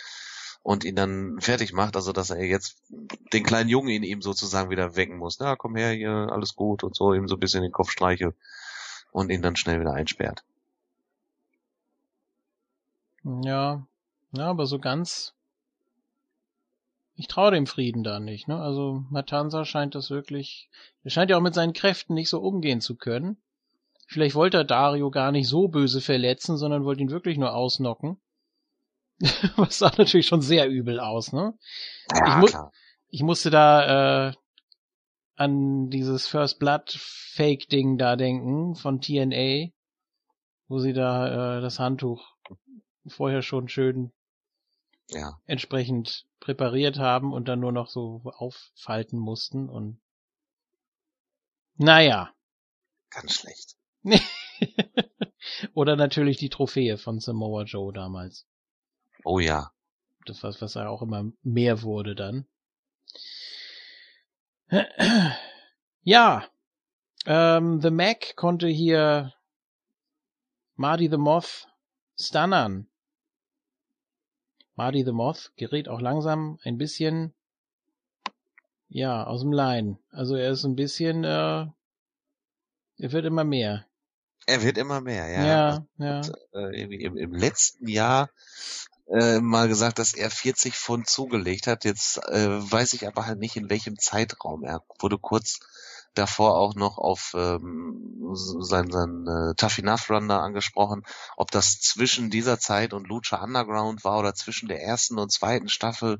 und 0.65 0.83
ihn 0.83 0.97
dann 0.97 1.39
fertig 1.41 1.75
macht, 1.75 1.95
also 1.95 2.13
dass 2.13 2.31
er 2.31 2.43
jetzt 2.43 2.83
den 3.35 3.45
kleinen 3.45 3.69
Jungen 3.69 3.91
in 3.91 4.03
ihm 4.03 4.23
sozusagen 4.23 4.71
wieder 4.71 4.97
wecken 4.97 5.19
muss. 5.19 5.39
Na, 5.39 5.57
komm 5.57 5.77
her, 5.77 5.93
hier, 5.93 6.29
alles 6.33 6.57
gut 6.57 6.83
und 6.83 6.97
so, 6.97 7.13
ihm 7.13 7.29
so 7.29 7.37
ein 7.37 7.41
bisschen 7.41 7.63
den 7.63 7.71
Kopf 7.71 7.91
streichelt 7.91 8.35
und 9.13 9.31
ihn 9.31 9.43
dann 9.43 9.57
schnell 9.57 9.79
wieder 9.79 9.93
einsperrt. 9.93 10.43
Ja, 13.25 13.87
ja, 14.33 14.47
aber 14.47 14.65
so 14.65 14.79
ganz. 14.79 15.35
Ich 17.15 17.29
traue 17.29 17.51
dem 17.51 17.67
Frieden 17.67 18.03
da 18.03 18.19
nicht, 18.19 18.49
ne? 18.49 18.59
Also 18.59 19.05
Matanza 19.11 19.67
scheint 19.67 19.95
das 19.95 20.09
wirklich. 20.09 20.71
Er 21.05 21.11
scheint 21.11 21.31
ja 21.31 21.37
auch 21.37 21.43
mit 21.43 21.55
seinen 21.55 21.75
Kräften 21.75 22.15
nicht 22.15 22.31
so 22.31 22.41
umgehen 22.41 22.81
zu 22.81 22.97
können. 22.97 23.37
Vielleicht 24.07 24.35
wollte 24.35 24.57
er 24.57 24.65
Dario 24.65 25.11
gar 25.11 25.31
nicht 25.31 25.47
so 25.47 25.69
böse 25.69 26.01
verletzen, 26.01 26.57
sondern 26.57 26.85
wollte 26.85 27.03
ihn 27.03 27.11
wirklich 27.11 27.37
nur 27.37 27.55
ausnocken. 27.55 28.17
Was 29.57 29.79
sah 29.79 29.93
natürlich 29.97 30.27
schon 30.27 30.43
sehr 30.43 30.69
übel 30.69 31.01
aus, 31.01 31.33
ne? 31.33 31.55
Ja, 32.15 32.27
Ich 32.29 32.37
mu- 32.37 32.47
klar. 32.47 32.73
Ich 33.09 33.23
musste 33.23 33.51
da 33.51 34.29
äh, 34.29 34.33
an 35.37 35.89
dieses 35.91 36.27
First 36.27 36.59
Blood 36.59 36.91
Fake 36.99 37.69
Ding 37.69 37.97
da 37.99 38.17
denken 38.17 38.75
von 38.75 39.01
TNA, 39.01 39.71
wo 40.69 40.79
sie 40.81 40.93
da 40.93 41.59
äh, 41.59 41.61
das 41.61 41.79
Handtuch 41.79 42.35
vorher 43.07 43.43
schon 43.43 43.69
schön 43.69 44.13
Ja. 45.11 45.39
entsprechend 45.47 46.27
präpariert 46.41 46.99
haben 46.99 47.33
und 47.33 47.47
dann 47.49 47.61
nur 47.61 47.73
noch 47.73 47.89
so 47.89 48.23
auffalten 48.25 49.19
mussten 49.19 49.69
und 49.69 50.01
naja. 51.77 52.33
Ganz 53.11 53.35
schlecht. 53.35 53.77
Oder 55.75 55.97
natürlich 55.97 56.37
die 56.39 56.49
Trophäe 56.49 56.99
von 56.99 57.21
Samoa 57.21 57.65
Joe 57.65 57.93
damals. 57.93 58.47
Oh 59.25 59.39
ja. 59.41 59.73
Das 60.27 60.43
was, 60.43 60.61
was 60.63 60.75
ja 60.75 60.89
auch 60.89 61.03
immer 61.03 61.33
mehr 61.43 61.83
wurde 61.83 62.15
dann. 62.15 62.47
Ja, 66.03 66.49
ähm, 67.27 67.81
The 67.81 67.91
Mac 67.91 68.37
konnte 68.37 68.69
hier 68.69 69.33
Marty 70.77 71.09
the 71.09 71.17
Moth 71.17 71.69
stunnern. 72.19 72.87
Marty 74.75 75.05
the 75.05 75.13
Moth 75.13 75.53
gerät 75.57 75.89
auch 75.89 76.01
langsam 76.01 76.59
ein 76.65 76.79
bisschen, 76.79 77.33
ja, 78.89 79.25
aus 79.25 79.41
dem 79.43 79.53
Line. 79.53 79.99
Also 80.11 80.35
er 80.35 80.51
ist 80.51 80.65
ein 80.65 80.77
bisschen, 80.77 81.25
äh, 81.25 81.67
er 82.99 83.13
wird 83.13 83.25
immer 83.25 83.45
mehr. 83.45 83.87
Er 84.47 84.63
wird 84.63 84.77
immer 84.77 85.01
mehr, 85.01 85.27
ja. 85.29 85.47
Ja, 85.47 85.87
ja. 85.99 86.21
äh, 86.53 86.81
irgendwie 86.81 87.03
im, 87.03 87.17
im 87.17 87.33
letzten 87.33 87.89
Jahr 87.89 88.29
äh, 89.09 89.41
mal 89.41 89.69
gesagt, 89.69 89.99
dass 89.99 90.15
er 90.15 90.31
40 90.31 90.75
Pfund 90.77 91.09
zugelegt 91.09 91.67
hat. 91.67 91.85
Jetzt 91.85 92.19
äh, 92.29 92.49
weiß 92.73 92.95
ich 92.95 93.07
aber 93.07 93.27
halt 93.27 93.39
nicht, 93.39 93.57
in 93.57 93.71
welchem 93.71 93.99
Zeitraum. 93.99 94.65
Er 94.65 94.83
wurde 94.99 95.19
kurz 95.19 95.61
davor 96.15 96.57
auch 96.57 96.75
noch 96.77 96.97
auf 96.99 97.33
ähm, 97.37 98.31
sein, 98.35 98.91
sein 98.91 99.27
äh, 99.27 99.55
Tough 99.57 99.79
Enough 99.79 100.11
Run 100.11 100.29
da 100.29 100.41
angesprochen, 100.41 101.03
ob 101.37 101.51
das 101.51 101.81
zwischen 101.81 102.31
dieser 102.31 102.59
Zeit 102.61 102.93
und 102.95 103.09
Lucha 103.09 103.43
Underground 103.43 104.05
war 104.05 104.21
oder 104.21 104.35
zwischen 104.35 104.69
der 104.69 104.81
ersten 104.83 105.19
und 105.19 105.33
zweiten 105.33 105.69
Staffel. 105.69 106.19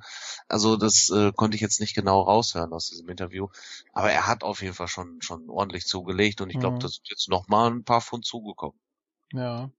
Also 0.49 0.77
das 0.77 1.11
äh, 1.11 1.33
konnte 1.33 1.55
ich 1.55 1.61
jetzt 1.61 1.81
nicht 1.81 1.95
genau 1.95 2.23
raushören 2.23 2.73
aus 2.73 2.89
diesem 2.89 3.09
Interview. 3.09 3.49
Aber 3.93 4.11
er 4.11 4.27
hat 4.27 4.43
auf 4.43 4.63
jeden 4.63 4.75
Fall 4.75 4.89
schon 4.89 5.23
schon 5.23 5.49
ordentlich 5.49 5.87
zugelegt 5.87 6.41
und 6.41 6.51
ich 6.51 6.59
glaube, 6.59 6.77
Mhm. 6.77 6.81
das 6.81 6.95
sind 6.95 7.09
jetzt 7.09 7.29
noch 7.29 7.47
mal 7.49 7.71
ein 7.71 7.85
paar 7.85 8.01
Pfund 8.01 8.25
zugekommen. 8.27 8.79
Ja. 9.33 9.71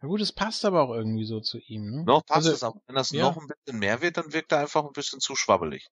Na 0.00 0.08
gut, 0.08 0.20
es 0.20 0.32
passt 0.32 0.64
aber 0.64 0.82
auch 0.82 0.94
irgendwie 0.94 1.24
so 1.24 1.40
zu 1.40 1.58
ihm, 1.58 1.90
ne? 1.90 2.04
Noch 2.06 2.24
passt 2.24 2.46
Also, 2.46 2.52
es, 2.52 2.62
aber 2.62 2.80
wenn 2.86 2.94
das 2.96 3.12
ja. 3.12 3.22
noch 3.22 3.36
ein 3.36 3.46
bisschen 3.48 3.78
mehr 3.78 4.00
wird, 4.00 4.16
dann 4.16 4.32
wirkt 4.32 4.50
er 4.52 4.60
einfach 4.60 4.82
ein 4.84 4.92
bisschen 4.94 5.20
zu 5.20 5.36
schwabbelig. 5.36 5.86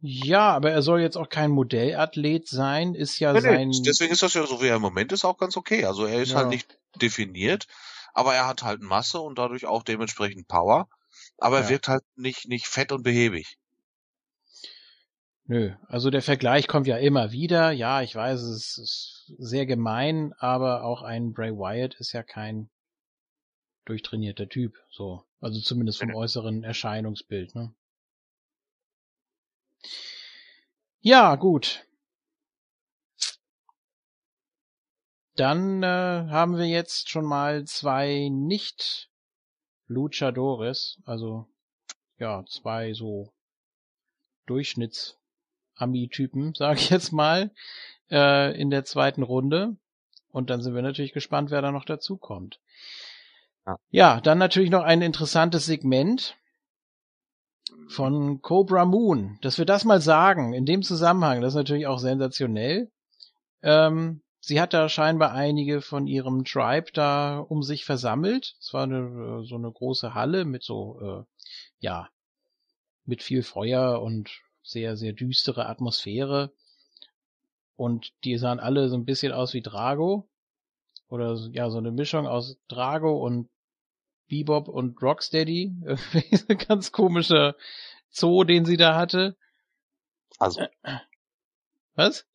Ja, 0.00 0.52
aber 0.52 0.70
er 0.70 0.82
soll 0.82 1.00
jetzt 1.00 1.16
auch 1.16 1.28
kein 1.28 1.50
Modellathlet 1.50 2.46
sein, 2.46 2.94
ist 2.94 3.18
ja 3.18 3.32
Nee, 3.32 3.40
sein. 3.40 3.70
nee, 3.70 3.80
deswegen 3.84 4.12
ist 4.12 4.22
das 4.22 4.32
ja 4.34 4.46
so, 4.46 4.62
wie 4.62 4.68
er 4.68 4.76
im 4.76 4.82
Moment 4.82 5.12
ist, 5.12 5.24
auch 5.24 5.36
ganz 5.38 5.56
okay. 5.58 5.84
Also 5.84 6.06
er 6.06 6.22
ist 6.22 6.30
Ja. 6.30 6.36
halt 6.36 6.50
nicht 6.50 6.78
definiert, 7.02 7.66
aber 8.14 8.34
er 8.34 8.46
hat 8.46 8.62
halt 8.62 8.80
Masse 8.82 9.18
und 9.20 9.36
dadurch 9.38 9.66
auch 9.66 9.82
dementsprechend 9.82 10.46
Power. 10.48 10.88
Aber 11.38 11.58
er 11.58 11.62
Ja. 11.64 11.68
wirkt 11.68 11.88
halt 11.88 12.04
nicht, 12.16 12.48
nicht 12.48 12.66
fett 12.66 12.92
und 12.92 13.02
behäbig. 13.02 13.58
Nö, 15.46 15.72
also 15.88 16.10
der 16.10 16.22
Vergleich 16.22 16.66
kommt 16.68 16.86
ja 16.86 16.96
immer 16.96 17.30
wieder. 17.32 17.70
Ja, 17.70 18.00
ich 18.02 18.14
weiß, 18.14 18.40
es 18.40 18.78
ist 18.78 19.13
sehr 19.38 19.66
gemein, 19.66 20.32
aber 20.34 20.84
auch 20.84 21.02
ein 21.02 21.32
Bray 21.32 21.52
Wyatt 21.52 21.94
ist 21.94 22.12
ja 22.12 22.22
kein 22.22 22.70
durchtrainierter 23.84 24.48
Typ, 24.48 24.76
so. 24.90 25.24
Also 25.40 25.60
zumindest 25.60 25.98
vom 25.98 26.08
Nee. 26.08 26.14
äußeren 26.14 26.64
Erscheinungsbild, 26.64 27.54
ne? 27.54 27.74
Ja, 31.00 31.36
gut. 31.36 31.86
Dann 35.36 35.82
äh, 35.82 35.86
haben 35.86 36.56
wir 36.56 36.66
jetzt 36.66 37.08
schon 37.10 37.24
mal 37.24 37.64
zwei 37.64 38.28
nicht 38.30 39.10
Luchadores, 39.86 41.00
also 41.04 41.46
ja, 42.18 42.44
zwei 42.46 42.94
so 42.94 43.34
Durchschnitts-Ami-Typen, 45.74 46.54
sage 46.56 46.78
ich 46.78 46.90
jetzt 46.90 47.12
mal, 47.12 47.50
äh, 48.10 48.58
in 48.60 48.70
der 48.70 48.84
zweiten 48.84 49.22
Runde. 49.22 49.76
Und 50.30 50.50
dann 50.50 50.60
sind 50.60 50.74
wir 50.74 50.82
natürlich 50.82 51.12
gespannt, 51.12 51.50
wer 51.50 51.62
da 51.62 51.70
noch 51.70 51.84
dazukommt. 51.84 52.60
Ja. 53.66 53.78
Ja, 53.90 54.20
dann 54.20 54.38
natürlich 54.38 54.70
noch 54.70 54.82
ein 54.82 55.02
interessantes 55.02 55.66
Segment. 55.66 56.36
von 57.88 58.40
Cobra 58.42 58.84
Moon. 58.84 59.38
Dass 59.42 59.58
wir 59.58 59.64
das 59.64 59.84
mal 59.84 60.00
sagen, 60.00 60.52
in 60.52 60.66
dem 60.66 60.82
Zusammenhang, 60.82 61.40
das 61.40 61.52
ist 61.54 61.56
natürlich 61.56 61.86
auch 61.86 61.98
sensationell. 61.98 62.90
Ähm, 63.62 64.22
sie 64.40 64.60
hat 64.60 64.72
da 64.74 64.88
scheinbar 64.88 65.32
einige 65.32 65.80
von 65.80 66.06
ihrem 66.06 66.44
Tribe 66.44 66.92
da 66.92 67.38
um 67.38 67.62
sich 67.62 67.84
versammelt. 67.84 68.56
Es 68.60 68.72
war 68.72 68.84
eine, 68.84 69.44
so 69.44 69.56
eine 69.56 69.70
große 69.70 70.14
Halle 70.14 70.44
mit 70.44 70.62
so, 70.62 71.00
äh, 71.00 71.24
ja, 71.78 72.08
mit 73.06 73.22
viel 73.22 73.42
Feuer 73.42 74.00
und 74.02 74.43
sehr, 74.64 74.96
sehr 74.96 75.12
düstere 75.12 75.66
Atmosphäre. 75.66 76.50
Und 77.76 78.12
die 78.24 78.36
sahen 78.38 78.58
alle 78.60 78.88
so 78.88 78.96
ein 78.96 79.04
bisschen 79.04 79.32
aus 79.32 79.54
wie 79.54 79.62
Drago. 79.62 80.28
Oder 81.08 81.36
ja, 81.52 81.70
so 81.70 81.78
eine 81.78 81.92
Mischung 81.92 82.26
aus 82.26 82.56
Drago 82.68 83.24
und 83.24 83.48
Bebop 84.28 84.68
und 84.68 85.00
Rocksteady. 85.02 85.74
Irgendwie 85.84 86.36
so 86.36 86.46
ein 86.48 86.58
ganz 86.58 86.90
komischer 86.92 87.54
Zoo, 88.10 88.44
den 88.44 88.64
sie 88.64 88.76
da 88.76 88.96
hatte. 88.96 89.36
Also. 90.38 90.62
Was? 91.94 92.26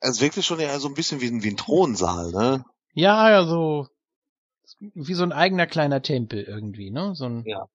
Es 0.00 0.20
wirkte 0.20 0.42
schon 0.42 0.60
ja 0.60 0.78
so 0.78 0.88
ein 0.88 0.94
bisschen 0.94 1.20
wie, 1.20 1.26
ein- 1.26 1.42
wie 1.42 1.50
ein 1.50 1.56
Thronsaal, 1.56 2.30
ne? 2.30 2.64
Ja, 2.94 3.30
ja, 3.30 3.44
so 3.44 3.88
wie 4.80 5.14
so 5.14 5.22
ein 5.24 5.32
eigener 5.32 5.66
kleiner 5.66 6.02
Tempel 6.02 6.42
irgendwie, 6.44 6.90
ne? 6.90 7.14
So 7.14 7.24
ein 7.26 7.44
Ja. 7.46 7.66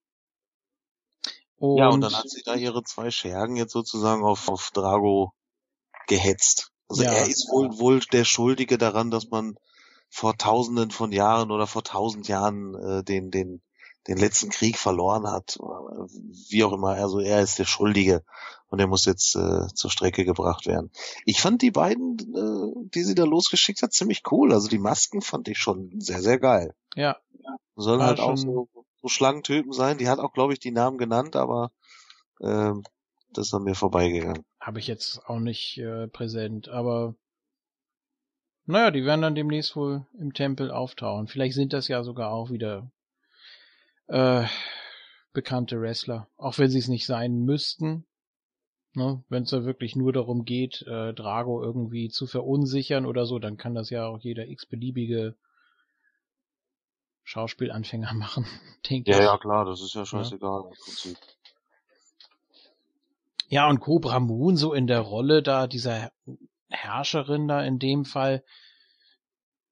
Und, 1.64 1.78
ja, 1.78 1.88
und 1.88 2.02
dann 2.02 2.14
hat 2.14 2.30
sie 2.30 2.42
da 2.44 2.56
ihre 2.56 2.84
zwei 2.84 3.10
Schergen 3.10 3.56
jetzt 3.56 3.72
sozusagen 3.72 4.26
auf, 4.26 4.50
auf 4.50 4.72
Drago 4.72 5.32
gehetzt. 6.08 6.72
Also 6.90 7.04
Ja. 7.04 7.14
er 7.14 7.26
ist 7.26 7.48
wohl, 7.50 7.80
wohl 7.80 8.02
der 8.12 8.26
Schuldige 8.26 8.78
daran, 8.78 9.12
dass 9.12 9.30
man 9.30 9.56
vor 10.10 10.36
tausenden 10.36 10.92
von 10.92 11.14
Jahren 11.14 11.52
oder 11.52 11.66
vor 11.66 11.86
tausend 11.86 12.28
Jahren 12.28 12.76
äh, 12.76 13.04
den, 13.06 13.32
den, 13.32 13.62
den 14.10 14.18
letzten 14.18 14.50
Krieg 14.50 14.78
verloren 14.78 15.26
hat. 15.26 15.56
Oder 15.58 16.06
Wie 16.50 16.66
auch 16.66 16.74
immer. 16.74 16.96
Also 16.96 17.22
er 17.22 17.40
ist 17.40 17.60
der 17.60 17.66
Schuldige 17.66 18.26
und 18.68 18.80
er 18.80 18.88
muss 18.88 19.06
jetzt 19.06 19.34
äh, 19.38 19.68
zur 19.74 19.90
Strecke 19.90 20.26
gebracht 20.26 20.66
werden. 20.66 20.92
Ich 21.24 21.40
fand 21.40 21.62
die 21.62 21.72
beiden, 21.72 22.18
äh, 22.20 22.90
die 22.94 23.04
sie 23.04 23.16
da 23.16 23.24
losgeschickt 23.24 23.84
hat, 23.84 23.94
ziemlich 23.94 24.24
cool. 24.32 24.52
Also 24.52 24.68
die 24.68 24.80
Masken 24.80 25.22
fand 25.22 25.48
ich 25.48 25.60
schon 25.60 26.02
sehr, 26.02 26.22
sehr 26.22 26.40
geil. 26.40 26.76
ja, 27.40 27.56
Sollen 27.78 28.02
War 28.02 28.08
halt 28.08 28.20
auch 28.20 28.36
so, 28.36 28.68
so 29.04 29.10
Schlangentypen 29.10 29.74
sein. 29.74 29.98
Die 29.98 30.08
hat 30.08 30.20
auch, 30.20 30.34
glaube 30.34 30.54
ich, 30.54 30.60
die 30.60 30.72
Namen 30.72 30.98
genannt, 30.98 31.36
aber 31.36 31.72
ähm, 32.42 32.84
das 33.34 33.48
ist 33.48 33.54
an 33.54 33.64
mir 33.64 33.76
vorbeigegangen. 33.76 34.44
habe 34.60 34.80
ich 34.80 34.88
jetzt 34.88 35.26
auch 35.26 35.40
nicht 35.40 35.78
äh, 35.78 36.08
präsent, 36.08 36.70
aber 36.70 37.16
naja, 38.66 38.92
die 38.92 39.04
werden 39.04 39.22
dann 39.22 39.36
demnächst 39.36 39.76
wohl 39.76 40.08
im 40.18 40.34
Tempel 40.34 40.72
auftauchen. 40.72 41.28
Vielleicht 41.28 41.54
sind 41.54 41.74
das 41.74 41.90
ja 41.90 42.02
sogar 42.04 42.32
auch 42.32 42.50
wieder 42.50 42.90
äh, 44.08 44.46
bekannte 45.34 45.82
Wrestler, 45.82 46.30
auch 46.38 46.58
wenn 46.60 46.70
sie 46.70 46.80
es 46.80 46.88
nicht 46.88 47.06
sein 47.06 47.44
müssten. 47.44 48.06
Ne? 48.94 49.22
Wenn 49.28 49.44
es 49.44 49.50
da 49.50 49.66
wirklich 49.66 49.98
nur 49.98 50.14
darum 50.14 50.46
geht, 50.46 50.84
äh, 50.84 51.14
Drago 51.14 51.62
irgendwie 51.62 52.08
zu 52.08 52.26
verunsichern 52.26 53.06
oder 53.06 53.26
so, 53.26 53.38
dann 53.40 53.58
kann 53.58 53.76
das 53.76 53.90
ja 53.90 54.06
auch 54.06 54.20
jeder 54.20 54.48
x-beliebige 54.48 55.36
Schauspielanfänger 57.24 58.14
machen, 58.14 58.46
denke 58.90 59.12
ich. 59.12 59.18
klar, 59.38 59.66
das 59.66 59.82
ist 59.82 59.96
ja 59.96 60.06
scheißegal 60.06 60.64
im 60.64 60.70
Prinzip. 60.70 61.18
Ja, 63.48 63.70
und 63.70 63.80
Cobra 63.80 64.20
Moon 64.20 64.58
so 64.58 64.74
in 64.74 64.88
der 64.88 65.02
Rolle 65.02 65.44
da, 65.44 65.68
dieser 65.68 66.12
Herrscherin 66.70 67.48
da 67.48 67.64
in 67.64 67.78
dem 67.78 68.04
Fall, 68.04 68.44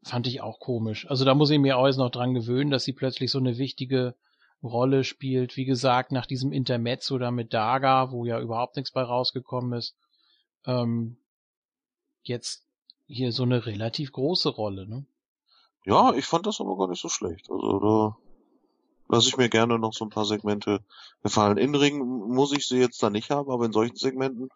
fand 0.03 0.27
ich 0.27 0.41
auch 0.41 0.59
komisch. 0.59 1.09
Also 1.09 1.25
da 1.25 1.33
muss 1.33 1.49
ich 1.49 1.59
mir 1.59 1.77
auch 1.77 1.87
jetzt 1.87 1.97
noch 1.97 2.09
dran 2.09 2.33
gewöhnen, 2.33 2.71
dass 2.71 2.83
sie 2.83 2.93
plötzlich 2.93 3.31
so 3.31 3.39
eine 3.39 3.57
wichtige 3.57 4.15
Rolle 4.63 5.03
spielt. 5.03 5.57
Wie 5.57 5.65
gesagt, 5.65 6.11
nach 6.11 6.25
diesem 6.25 6.51
Intermezzo 6.51 7.17
da 7.17 7.31
mit 7.31 7.53
Daga, 7.53 8.11
wo 8.11 8.25
ja 8.25 8.39
überhaupt 8.39 8.75
nichts 8.75 8.91
bei 8.91 9.01
rausgekommen 9.01 9.73
ist, 9.77 9.95
ähm, 10.65 11.17
jetzt 12.23 12.65
hier 13.07 13.31
so 13.31 13.43
eine 13.43 13.65
relativ 13.65 14.11
große 14.11 14.49
Rolle, 14.49 14.87
ne? 14.87 15.05
Ja, 15.85 16.13
ich 16.13 16.25
fand 16.25 16.45
das 16.45 16.61
aber 16.61 16.77
gar 16.77 16.87
nicht 16.87 17.01
so 17.01 17.09
schlecht. 17.09 17.49
Also 17.49 17.79
da 17.79 18.17
lasse 19.07 19.27
ich 19.27 19.37
mir 19.37 19.49
gerne 19.49 19.79
noch 19.79 19.93
so 19.93 20.05
ein 20.05 20.09
paar 20.09 20.25
Segmente 20.25 20.79
gefallen. 21.23 21.57
In 21.57 21.75
Ring 21.75 21.99
muss 21.99 22.51
ich 22.51 22.67
sie 22.67 22.77
jetzt 22.77 23.01
da 23.01 23.09
nicht 23.09 23.29
haben, 23.29 23.51
aber 23.51 23.65
in 23.65 23.73
solchen 23.73 23.95
Segmenten 23.95 24.49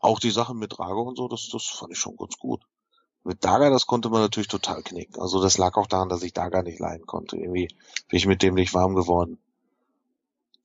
auch 0.00 0.18
die 0.18 0.30
Sachen 0.30 0.58
mit 0.58 0.76
Drago 0.76 1.02
und 1.02 1.16
so, 1.16 1.28
das, 1.28 1.48
das 1.52 1.66
fand 1.66 1.92
ich 1.92 1.98
schon 1.98 2.16
ganz 2.16 2.36
gut. 2.38 2.62
Mit 3.24 3.44
Daga, 3.44 3.70
das 3.70 3.86
konnte 3.86 4.08
man 4.08 4.20
natürlich 4.20 4.48
total 4.48 4.82
knicken. 4.82 5.20
Also 5.20 5.40
das 5.40 5.56
lag 5.56 5.76
auch 5.76 5.86
daran, 5.86 6.08
dass 6.08 6.24
ich 6.24 6.32
Daga 6.32 6.62
nicht 6.62 6.80
leiden 6.80 7.06
konnte. 7.06 7.36
Irgendwie 7.36 7.68
bin 8.08 8.16
ich 8.18 8.26
mit 8.26 8.42
dem 8.42 8.54
nicht 8.54 8.74
warm 8.74 8.96
geworden. 8.96 9.38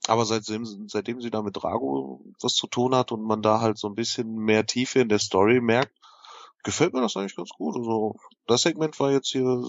Aber 0.08 0.26
seitdem, 0.26 0.66
seitdem 0.88 1.22
sie 1.22 1.30
da 1.30 1.44
mit 1.44 1.56
Drago 1.56 2.22
was 2.42 2.56
zu 2.56 2.66
tun 2.66 2.96
hat 2.96 3.12
und 3.12 3.24
man 3.24 3.44
da 3.44 3.60
halt 3.60 3.78
so 3.78 3.88
ein 3.88 3.96
bisschen 3.96 4.36
mehr 4.38 4.66
Tiefe 4.66 5.00
in 5.00 5.10
der 5.10 5.20
Story 5.20 5.62
merkt, 5.62 5.94
gefällt 6.68 6.94
mir 6.94 7.00
das 7.00 7.16
eigentlich 7.16 7.38
ganz 7.38 7.52
gut. 7.52 7.78
Also 7.78 8.18
das 8.46 8.64
Segment 8.64 9.00
war 9.00 9.10
jetzt 9.10 9.30
hier 9.30 9.64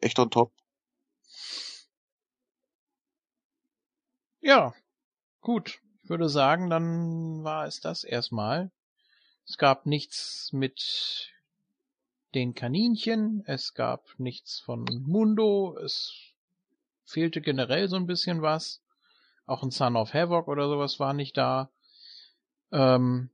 echt 0.00 0.18
on 0.18 0.30
top. 0.30 0.52
Ja, 4.40 4.74
gut. 5.40 5.80
Ich 6.02 6.10
würde 6.10 6.28
sagen, 6.28 6.68
dann 6.68 7.44
war 7.44 7.66
es 7.66 7.80
das 7.80 8.02
erstmal. 8.02 8.72
Es 9.46 9.58
gab 9.58 9.86
nichts 9.86 10.52
mit 10.52 11.30
den 12.34 12.54
Kaninchen, 12.54 13.44
es 13.46 13.74
gab 13.74 14.18
nichts 14.18 14.58
von 14.58 14.84
Mundo, 15.06 15.76
es 15.76 16.32
fehlte 17.04 17.40
generell 17.40 17.88
so 17.88 17.94
ein 17.94 18.06
bisschen 18.06 18.42
was. 18.42 18.82
Auch 19.46 19.62
ein 19.62 19.70
Son 19.70 19.94
of 19.94 20.14
Havoc 20.14 20.48
oder 20.48 20.68
sowas 20.68 20.98
war 20.98 21.12
nicht 21.12 21.36
da. 21.36 21.70
Ähm, 22.72 23.30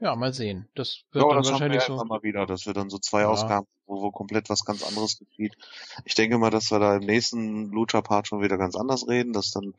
ja, 0.00 0.16
mal 0.16 0.32
sehen. 0.32 0.68
Das 0.74 1.02
wird 1.12 1.24
Ja, 1.24 1.28
dann 1.34 1.42
das 1.42 1.52
haben 1.52 1.60
wir 1.60 1.68
wahrscheinlich 1.68 1.82
so. 1.82 1.92
immer 1.94 2.04
mal 2.04 2.22
wieder, 2.22 2.46
dass 2.46 2.66
wir 2.66 2.72
dann 2.72 2.90
so 2.90 2.98
zwei 2.98 3.22
Ja. 3.22 3.28
Ausgaben, 3.28 3.66
wo, 3.86 4.00
wo 4.02 4.10
komplett 4.10 4.48
was 4.48 4.64
ganz 4.64 4.82
anderes 4.82 5.18
geschieht. 5.18 5.56
Ich 6.04 6.14
denke 6.14 6.38
mal, 6.38 6.50
dass 6.50 6.70
wir 6.70 6.78
da 6.78 6.96
im 6.96 7.04
nächsten 7.04 7.70
Lucha-Part 7.70 8.28
schon 8.28 8.42
wieder 8.42 8.56
ganz 8.58 8.76
anders 8.76 9.06
reden, 9.08 9.32
dass 9.32 9.50
dann 9.50 9.74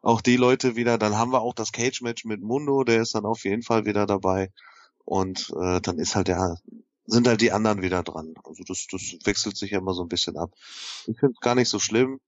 auch 0.00 0.20
die 0.20 0.36
Leute 0.36 0.76
wieder, 0.76 0.96
dann 0.98 1.16
haben 1.18 1.32
wir 1.32 1.42
auch 1.42 1.54
das 1.54 1.72
Cage-Match 1.72 2.24
mit 2.24 2.40
Mundo, 2.40 2.84
der 2.84 3.02
ist 3.02 3.14
dann 3.14 3.26
auf 3.26 3.44
jeden 3.44 3.62
Fall 3.62 3.84
wieder 3.84 4.06
dabei. 4.06 4.52
Und 5.04 5.52
äh, 5.60 5.80
dann 5.80 5.98
ist 5.98 6.14
halt 6.14 6.28
der, 6.28 6.58
sind 7.06 7.26
halt 7.26 7.40
die 7.40 7.52
anderen 7.52 7.82
wieder 7.82 8.02
dran. 8.02 8.34
Also 8.44 8.62
das, 8.64 8.86
das 8.90 9.16
wechselt 9.24 9.56
sich 9.56 9.72
ja 9.72 9.78
immer 9.78 9.94
so 9.94 10.02
ein 10.02 10.08
bisschen 10.08 10.36
ab. 10.36 10.52
Ich 11.06 11.18
finde 11.18 11.34
es 11.34 11.40
gar 11.40 11.54
nicht 11.54 11.68
so 11.68 11.78
schlimm. 11.78 12.20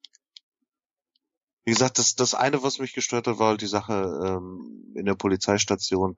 Wie 1.65 1.73
gesagt, 1.73 1.99
das, 1.99 2.15
das 2.17 2.35
eine, 2.35 2.63
was 2.63 2.79
mich 2.79 2.95
gestört 2.95 3.27
hat, 3.27 3.39
war 3.39 3.49
halt 3.51 3.61
die 3.61 3.67
Sache 3.67 3.93
ähm, 4.27 4.93
in 4.95 5.05
der 5.05 5.15
Polizeistation. 5.15 6.17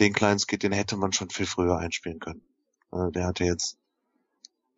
Den 0.00 0.12
kleinen 0.12 0.38
Skit, 0.38 0.62
den 0.62 0.72
hätte 0.72 0.96
man 0.96 1.12
schon 1.12 1.30
viel 1.30 1.46
früher 1.46 1.78
einspielen 1.78 2.18
können. 2.18 2.42
Äh, 2.92 3.10
der 3.12 3.26
hatte 3.26 3.44
jetzt 3.44 3.78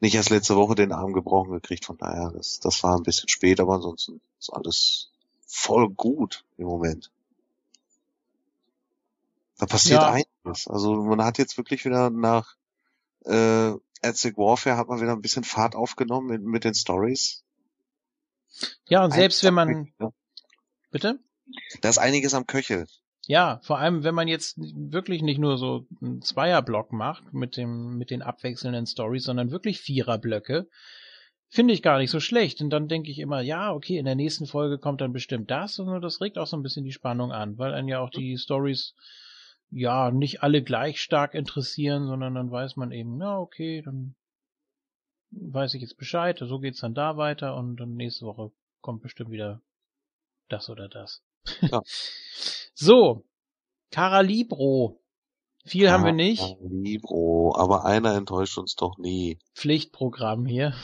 nicht 0.01 0.15
erst 0.15 0.31
letzte 0.31 0.57
Woche 0.57 0.75
den 0.75 0.93
Arm 0.93 1.13
gebrochen 1.13 1.53
gekriegt, 1.53 1.87
von 1.87 1.97
daher, 1.97 2.31
das, 2.33 2.61
das 2.61 2.83
war 2.83 2.97
ein 2.97 3.03
bisschen 3.03 3.29
spät, 3.29 3.61
aber 3.61 3.75
ansonsten 3.77 4.21
ist 4.39 4.53
alles 4.53 5.11
voll 5.47 5.89
gut 5.89 6.45
im 6.59 6.67
Moment. 6.67 7.11
Da 9.59 9.67
passiert 9.67 10.03
Ja. 10.03 10.13
einiges. 10.13 10.69
Also 10.69 10.97
man 10.97 11.25
hat 11.25 11.39
jetzt 11.39 11.57
wirklich 11.57 11.85
wieder 11.87 12.11
nach 12.11 12.57
äh, 13.25 13.73
Aztec 14.03 14.37
Warfare 14.37 14.77
hat 14.77 14.89
man 14.89 15.01
wieder 15.01 15.13
ein 15.13 15.23
bisschen 15.23 15.45
Fahrt 15.45 15.75
aufgenommen 15.75 16.27
mit, 16.29 16.43
mit 16.43 16.65
den 16.65 16.75
Stories. 16.75 17.43
Ja, 18.89 19.05
und 19.05 19.13
selbst 19.13 19.43
wenn 19.43 19.55
man, 19.55 19.93
bitte? 20.91 21.19
Da 21.81 21.89
ist 21.89 21.99
einiges 21.99 22.35
am 22.35 22.47
Köchel. 22.47 22.87
Ja, 23.27 23.59
vor 23.63 23.79
allem, 23.79 24.05
wenn 24.05 24.15
man 24.15 24.29
jetzt 24.29 24.57
wirklich 24.57 25.21
nicht 25.21 25.39
nur 25.39 25.59
so 25.59 25.87
einen 26.01 26.23
Zweierblock 26.23 26.93
macht 26.93 27.33
mit 27.33 27.57
dem, 27.57 27.99
mit 27.99 28.11
den 28.11 28.23
abwechselnden 28.23 28.87
Stories, 28.87 29.25
sondern 29.25 29.51
wirklich 29.51 29.81
Viererblöcke, 29.81 30.69
finde 31.49 31.75
ich 31.75 31.83
gar 31.83 31.99
nicht 31.99 32.11
so 32.11 32.21
schlecht. 32.21 32.61
Und 32.61 32.71
dann 32.71 32.87
denke 32.87 33.11
ich 33.11 33.19
immer, 33.19 33.41
ja, 33.41 33.73
okay, 33.73 33.99
in 33.99 34.05
der 34.05 34.15
nächsten 34.15 34.47
Folge 34.47 34.79
kommt 34.79 35.01
dann 35.01 35.13
bestimmt 35.13 35.51
das 35.51 35.79
und 35.79 36.01
das 36.03 36.21
regt 36.21 36.39
auch 36.39 36.47
so 36.47 36.57
ein 36.57 36.63
bisschen 36.63 36.85
die 36.85 36.93
Spannung 36.93 37.33
an, 37.33 37.59
weil 37.59 37.75
einen 37.75 37.89
ja 37.89 38.01
auch 38.01 38.11
die 38.11 38.39
Stories 38.39 38.95
ja 39.71 40.13
nicht 40.13 40.45
alle 40.45 40.63
gleich 40.63 41.01
stark 41.01 41.35
interessieren, 41.35 42.07
sondern 42.07 42.35
dann 42.35 42.51
weiß 42.51 42.77
man 42.77 42.93
eben, 42.93 43.17
na 43.17 43.39
okay, 43.39 43.83
dann 43.83 44.15
weiß 45.33 45.75
ich 45.75 45.83
jetzt 45.83 45.99
Bescheid, 45.99 46.39
so 46.39 46.61
geht's 46.61 46.81
dann 46.81 46.95
da 46.95 47.17
weiter 47.17 47.57
und 47.57 47.77
dann 47.77 47.95
nächste 47.95 48.25
Woche 48.25 48.53
kommt 48.81 49.03
bestimmt 49.03 49.31
wieder 49.31 49.61
das 50.49 50.71
oder 50.71 50.89
das. 50.89 51.23
Ja. 51.61 51.83
so, 52.77 53.25
Caralibro. 53.91 55.01
Viel 55.65 55.91
haben 55.91 56.05
wir 56.05 56.13
nicht. 56.13 56.57
Libro, 56.61 57.57
aber 57.57 57.87
einer 57.87 58.15
enttäuscht 58.15 58.59
uns 58.59 58.77
doch 58.77 58.99
nie. 58.99 59.39
Pflichtprogramm 59.55 60.47
hier 60.47 60.75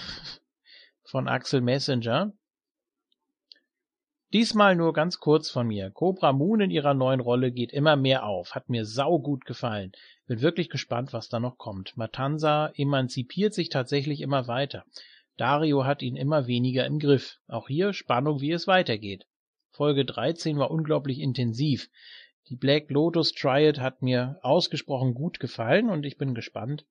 von 1.04 1.28
Axel 1.28 1.60
Messenger. 1.60 2.32
Diesmal 4.32 4.74
nur 4.74 4.94
ganz 4.94 5.18
kurz 5.18 5.50
von 5.50 5.66
mir. 5.66 5.90
Cobra 5.90 6.32
Moon 6.32 6.62
in 6.62 6.70
ihrer 6.70 6.94
neuen 6.94 7.20
Rolle 7.20 7.52
geht 7.52 7.70
immer 7.70 7.96
mehr 7.96 8.24
auf. 8.24 8.54
Hat 8.54 8.70
mir 8.70 8.86
sau 8.86 9.18
gut 9.18 9.44
gefallen. 9.44 9.92
Bin 10.26 10.40
wirklich 10.40 10.70
gespannt, 10.70 11.12
was 11.12 11.28
da 11.28 11.38
noch 11.38 11.58
kommt. 11.58 11.94
Matanza 11.98 12.72
emanzipiert 12.74 13.52
sich 13.52 13.68
tatsächlich 13.68 14.22
immer 14.22 14.48
weiter. 14.48 14.86
Dario 15.36 15.84
hat 15.84 16.00
ihn 16.00 16.16
immer 16.16 16.46
weniger 16.46 16.86
im 16.86 16.98
Griff. 16.98 17.38
Auch 17.46 17.68
hier 17.68 17.92
Spannung, 17.92 18.40
wie 18.40 18.52
es 18.52 18.66
weitergeht. 18.66 19.26
Folge 19.72 20.04
13 20.04 20.58
war 20.58 20.70
unglaublich 20.70 21.18
intensiv. 21.18 21.88
Die 22.48 22.56
Black 22.56 22.90
Lotus 22.90 23.32
Triad 23.32 23.80
hat 23.80 24.02
mir 24.02 24.38
ausgesprochen 24.42 25.14
gut 25.14 25.40
gefallen 25.40 25.88
und 25.88 26.04
ich 26.04 26.18
bin 26.18 26.34
gespannt, 26.34 26.84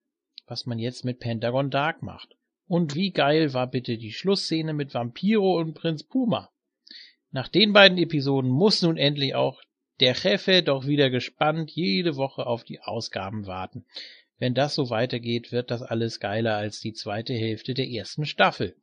was 0.48 0.66
man 0.66 0.80
jetzt 0.80 1.06
mit 1.06 1.20
Pentagon 1.20 1.70
Dark 1.70 2.02
macht. 2.02 2.36
Und 2.68 2.96
wie 2.96 3.12
geil 3.12 3.54
war 3.54 3.68
bitte 3.68 3.98
die 3.98 4.12
Schlussszene 4.12 4.74
mit 4.74 4.94
Vampiro 4.94 5.60
und 5.60 5.76
Prinz 5.76 6.04
Puma. 6.04 6.50
Nach 7.30 7.48
den 7.48 7.72
beiden 7.72 7.98
Episoden 7.98 8.50
muss 8.50 8.82
nun 8.82 8.98
endlich 8.98 9.36
auch 9.36 9.62
der 10.00 10.16
Chefe 10.16 10.64
doch 10.64 10.88
wieder 10.88 11.12
gespannt 11.12 11.70
jede 11.72 12.16
Woche 12.16 12.48
auf 12.48 12.64
die 12.64 12.82
Ausgaben 12.82 13.46
warten. 13.46 13.86
Wenn 14.40 14.56
das 14.56 14.74
so 14.74 14.90
weitergeht, 14.90 15.52
wird 15.52 15.70
das 15.70 15.84
alles 15.84 16.20
geiler 16.20 16.56
als 16.58 16.80
die 16.80 16.94
zweite 16.94 17.34
Hälfte 17.34 17.76
der 17.76 17.88
ersten 17.88 18.26
Staffel. 18.26 18.76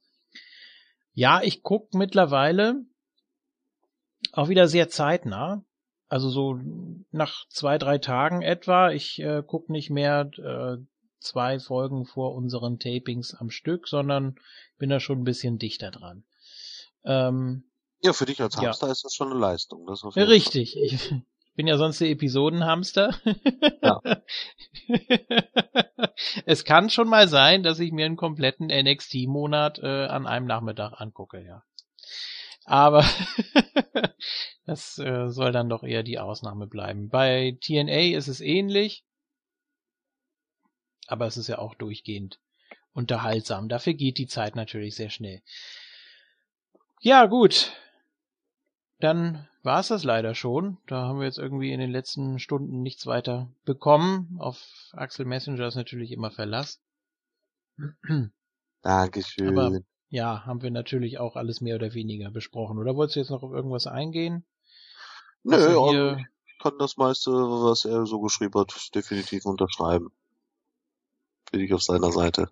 Ja, 1.14 1.42
ich 1.42 1.64
guck 1.64 1.94
mittlerweile 1.94 2.84
auch 4.32 4.48
wieder 4.48 4.68
sehr 4.68 4.88
zeitnah. 4.88 5.64
Also 6.08 6.30
so 6.30 6.58
nach 7.10 7.46
zwei, 7.48 7.78
drei 7.78 7.98
Tagen 7.98 8.42
etwa. 8.42 8.90
Ich 8.90 9.20
äh, 9.20 9.42
guck 9.46 9.68
nicht 9.68 9.90
mehr 9.90 10.30
äh, 10.38 10.82
zwei 11.20 11.58
Folgen 11.58 12.06
vor 12.06 12.34
unseren 12.34 12.78
Tapings 12.78 13.34
am 13.34 13.50
Stück, 13.50 13.88
sondern 13.88 14.36
bin 14.78 14.90
da 14.90 15.00
schon 15.00 15.20
ein 15.20 15.24
bisschen 15.24 15.58
dichter 15.58 15.90
dran. 15.90 16.24
Ähm, 17.04 17.64
ja, 18.02 18.12
für 18.12 18.26
dich 18.26 18.40
als 18.40 18.56
Hamster 18.56 18.86
ja. 18.86 18.92
ist 18.92 19.04
das 19.04 19.14
schon 19.14 19.30
eine 19.30 19.40
Leistung. 19.40 19.86
Das 19.86 20.04
Richtig. 20.16 20.76
Ich, 20.76 21.14
bin 21.56 21.66
ja 21.66 21.76
sonst 21.76 22.00
der 22.00 22.10
Episodenhamster. 22.10 23.14
Ja. 23.82 24.00
es 26.46 26.64
kann 26.64 26.88
schon 26.88 27.08
mal 27.08 27.26
sein, 27.26 27.64
dass 27.64 27.80
ich 27.80 27.90
mir 27.90 28.06
einen 28.06 28.16
kompletten 28.16 28.68
NXT-Monat 28.68 29.80
äh, 29.80 30.06
an 30.06 30.26
einem 30.26 30.46
Nachmittag 30.46 31.00
angucke, 31.00 31.44
ja. 31.44 31.64
Aber 32.64 33.04
das 34.64 34.98
äh, 34.98 35.28
soll 35.28 35.52
dann 35.52 35.68
doch 35.68 35.82
eher 35.82 36.02
die 36.02 36.18
Ausnahme 36.18 36.66
bleiben. 36.66 37.08
Bei 37.08 37.56
TNA 37.60 38.16
ist 38.16 38.28
es 38.28 38.40
ähnlich, 38.40 39.04
aber 41.06 41.26
es 41.26 41.36
ist 41.36 41.48
ja 41.48 41.58
auch 41.58 41.74
durchgehend 41.74 42.38
unterhaltsam. 42.92 43.68
Dafür 43.68 43.94
geht 43.94 44.18
die 44.18 44.26
Zeit 44.26 44.56
natürlich 44.56 44.96
sehr 44.96 45.10
schnell. 45.10 45.42
Ja, 47.00 47.26
gut. 47.26 47.72
Dann 49.00 49.48
war 49.62 49.80
es 49.80 49.88
das 49.88 50.02
leider 50.02 50.34
schon. 50.34 50.78
Da 50.86 51.02
haben 51.02 51.20
wir 51.20 51.26
jetzt 51.26 51.38
irgendwie 51.38 51.72
in 51.72 51.78
den 51.78 51.90
letzten 51.90 52.38
Stunden 52.38 52.82
nichts 52.82 53.06
weiter 53.06 53.48
bekommen. 53.64 54.36
Auf 54.40 54.60
Axel 54.92 55.24
Messenger 55.24 55.68
ist 55.68 55.76
natürlich 55.76 56.10
immer 56.10 56.30
Verlass. 56.30 56.80
Dankeschön. 58.82 59.56
Aber 59.56 59.78
ja, 60.10 60.44
haben 60.46 60.62
wir 60.62 60.70
natürlich 60.70 61.18
auch 61.18 61.36
alles 61.36 61.60
mehr 61.60 61.76
oder 61.76 61.94
weniger 61.94 62.30
besprochen. 62.30 62.78
Oder 62.78 62.96
wolltest 62.96 63.16
du 63.16 63.20
jetzt 63.20 63.30
noch 63.30 63.42
auf 63.42 63.52
irgendwas 63.52 63.86
eingehen? 63.86 64.44
Nö, 65.42 65.90
hier... 65.90 66.26
ich 66.46 66.58
kann 66.58 66.78
das 66.78 66.96
meiste, 66.96 67.30
was 67.30 67.84
er 67.84 68.06
so 68.06 68.20
geschrieben 68.20 68.58
hat, 68.58 68.94
definitiv 68.94 69.44
unterschreiben. 69.44 70.10
Bin 71.50 71.60
ich 71.60 71.72
auf 71.72 71.82
seiner 71.82 72.12
Seite. 72.12 72.50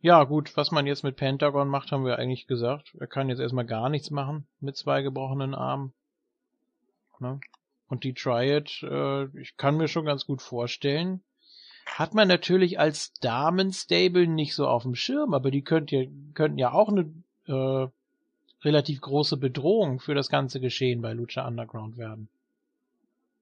Ja, 0.00 0.22
gut, 0.24 0.56
was 0.56 0.70
man 0.70 0.86
jetzt 0.86 1.02
mit 1.02 1.16
Pentagon 1.16 1.68
macht, 1.68 1.90
haben 1.90 2.04
wir 2.04 2.18
eigentlich 2.18 2.46
gesagt. 2.46 2.94
Er 3.00 3.08
kann 3.08 3.28
jetzt 3.28 3.40
erstmal 3.40 3.66
gar 3.66 3.88
nichts 3.88 4.10
machen 4.10 4.46
mit 4.60 4.76
zwei 4.76 5.02
gebrochenen 5.02 5.54
Armen. 5.54 5.92
Ne? 7.18 7.40
Und 7.88 8.04
die 8.04 8.14
Triad, 8.14 8.82
äh, 8.82 9.24
ich 9.40 9.56
kann 9.56 9.76
mir 9.76 9.88
schon 9.88 10.04
ganz 10.04 10.24
gut 10.24 10.40
vorstellen, 10.40 11.22
hat 11.98 12.14
man 12.14 12.28
natürlich 12.28 12.78
als 12.78 13.12
Damen-Stable 13.14 14.28
nicht 14.28 14.54
so 14.54 14.68
auf 14.68 14.84
dem 14.84 14.94
Schirm, 14.94 15.34
aber 15.34 15.50
die 15.50 15.62
könnt 15.62 15.90
ja, 15.90 16.04
könnten 16.32 16.56
ja 16.56 16.70
auch 16.70 16.88
eine 16.88 17.12
äh, 17.46 17.88
relativ 18.64 19.00
große 19.00 19.36
Bedrohung 19.36 19.98
für 19.98 20.14
das 20.14 20.28
ganze 20.28 20.60
Geschehen 20.60 21.02
bei 21.02 21.12
Lucha 21.12 21.44
Underground 21.44 21.96
werden. 21.96 22.28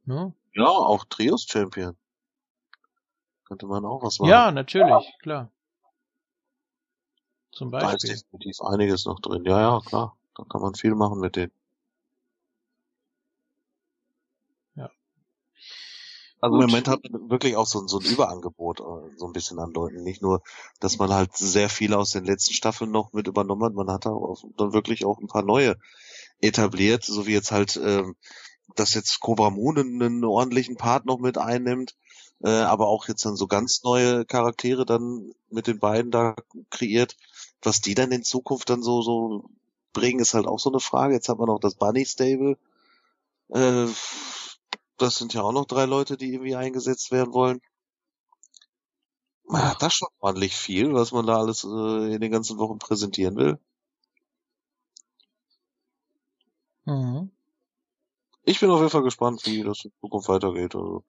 Ne? 0.06 0.32
Ja, 0.54 0.68
auch 0.68 1.04
Trios-Champion. 1.04 1.96
Könnte 3.44 3.66
man 3.66 3.84
auch 3.84 4.02
was 4.02 4.20
machen. 4.20 4.30
Ja, 4.30 4.50
natürlich, 4.50 5.12
klar. 5.20 5.50
Zum 7.52 7.70
Beispiel. 7.70 7.90
Da 7.90 7.94
ist 7.94 8.08
definitiv 8.08 8.62
einiges 8.62 9.04
noch 9.04 9.20
drin. 9.20 9.44
Ja, 9.44 9.60
ja, 9.60 9.80
klar. 9.84 10.16
Da 10.34 10.44
kann 10.44 10.62
man 10.62 10.74
viel 10.74 10.94
machen 10.94 11.20
mit 11.20 11.36
denen. 11.36 11.52
Also 16.46 16.60
im 16.60 16.66
Moment 16.66 16.88
hat 16.88 17.00
man 17.10 17.30
wirklich 17.30 17.56
auch 17.56 17.66
so, 17.66 17.86
so 17.86 17.98
ein 17.98 18.06
Überangebot 18.06 18.80
äh, 18.80 19.16
so 19.16 19.26
ein 19.26 19.32
bisschen 19.32 19.58
an 19.58 19.72
Leuten. 19.72 20.02
Nicht 20.02 20.22
nur, 20.22 20.42
dass 20.80 20.98
man 20.98 21.12
halt 21.12 21.36
sehr 21.36 21.68
viel 21.68 21.94
aus 21.94 22.10
den 22.10 22.24
letzten 22.24 22.54
Staffeln 22.54 22.90
noch 22.90 23.12
mit 23.12 23.26
übernommen 23.26 23.64
hat, 23.64 23.74
man 23.74 23.90
hat 23.90 24.06
auch 24.06 24.42
dann 24.56 24.72
wirklich 24.72 25.04
auch 25.04 25.18
ein 25.18 25.28
paar 25.28 25.42
neue 25.42 25.76
etabliert, 26.40 27.04
so 27.04 27.26
wie 27.26 27.32
jetzt 27.32 27.52
halt, 27.52 27.80
ähm, 27.82 28.16
dass 28.74 28.94
jetzt 28.94 29.20
Cobra 29.20 29.50
Moon 29.50 29.78
einen 29.78 30.24
ordentlichen 30.24 30.76
Part 30.76 31.06
noch 31.06 31.18
mit 31.18 31.38
einnimmt, 31.38 31.96
äh, 32.42 32.50
aber 32.50 32.88
auch 32.88 33.08
jetzt 33.08 33.24
dann 33.24 33.36
so 33.36 33.46
ganz 33.46 33.82
neue 33.84 34.24
Charaktere 34.24 34.84
dann 34.84 35.32
mit 35.50 35.66
den 35.66 35.78
beiden 35.78 36.10
da 36.10 36.34
kreiert 36.70 37.16
was 37.62 37.80
die 37.80 37.94
dann 37.94 38.12
in 38.12 38.22
Zukunft 38.22 38.70
dann 38.70 38.82
so, 38.82 39.02
so 39.02 39.50
bringen, 39.92 40.20
ist 40.20 40.34
halt 40.34 40.46
auch 40.46 40.58
so 40.58 40.70
eine 40.70 40.80
Frage. 40.80 41.14
Jetzt 41.14 41.28
hat 41.28 41.38
man 41.38 41.48
noch 41.48 41.60
das 41.60 41.74
Bunny 41.74 42.04
Stable. 42.04 42.56
Äh, 43.48 43.86
das 44.98 45.16
sind 45.16 45.34
ja 45.34 45.42
auch 45.42 45.52
noch 45.52 45.66
drei 45.66 45.84
Leute, 45.84 46.16
die 46.16 46.32
irgendwie 46.32 46.56
eingesetzt 46.56 47.10
werden 47.10 47.32
wollen. 47.34 47.60
Man 49.44 49.62
hat 49.62 49.80
da 49.82 49.90
schon 49.90 50.08
ordentlich 50.18 50.56
viel, 50.56 50.92
was 50.92 51.12
man 51.12 51.26
da 51.26 51.38
alles 51.38 51.64
äh, 51.64 52.14
in 52.14 52.20
den 52.20 52.32
ganzen 52.32 52.58
Wochen 52.58 52.78
präsentieren 52.78 53.36
will. 53.36 53.58
Mhm. 56.84 57.30
Ich 58.44 58.60
bin 58.60 58.70
auf 58.70 58.78
jeden 58.78 58.90
Fall 58.90 59.02
gespannt, 59.02 59.44
wie 59.44 59.62
das 59.62 59.84
in 59.84 59.92
Zukunft 60.00 60.28
weitergeht. 60.28 60.74
Also, 60.74 61.04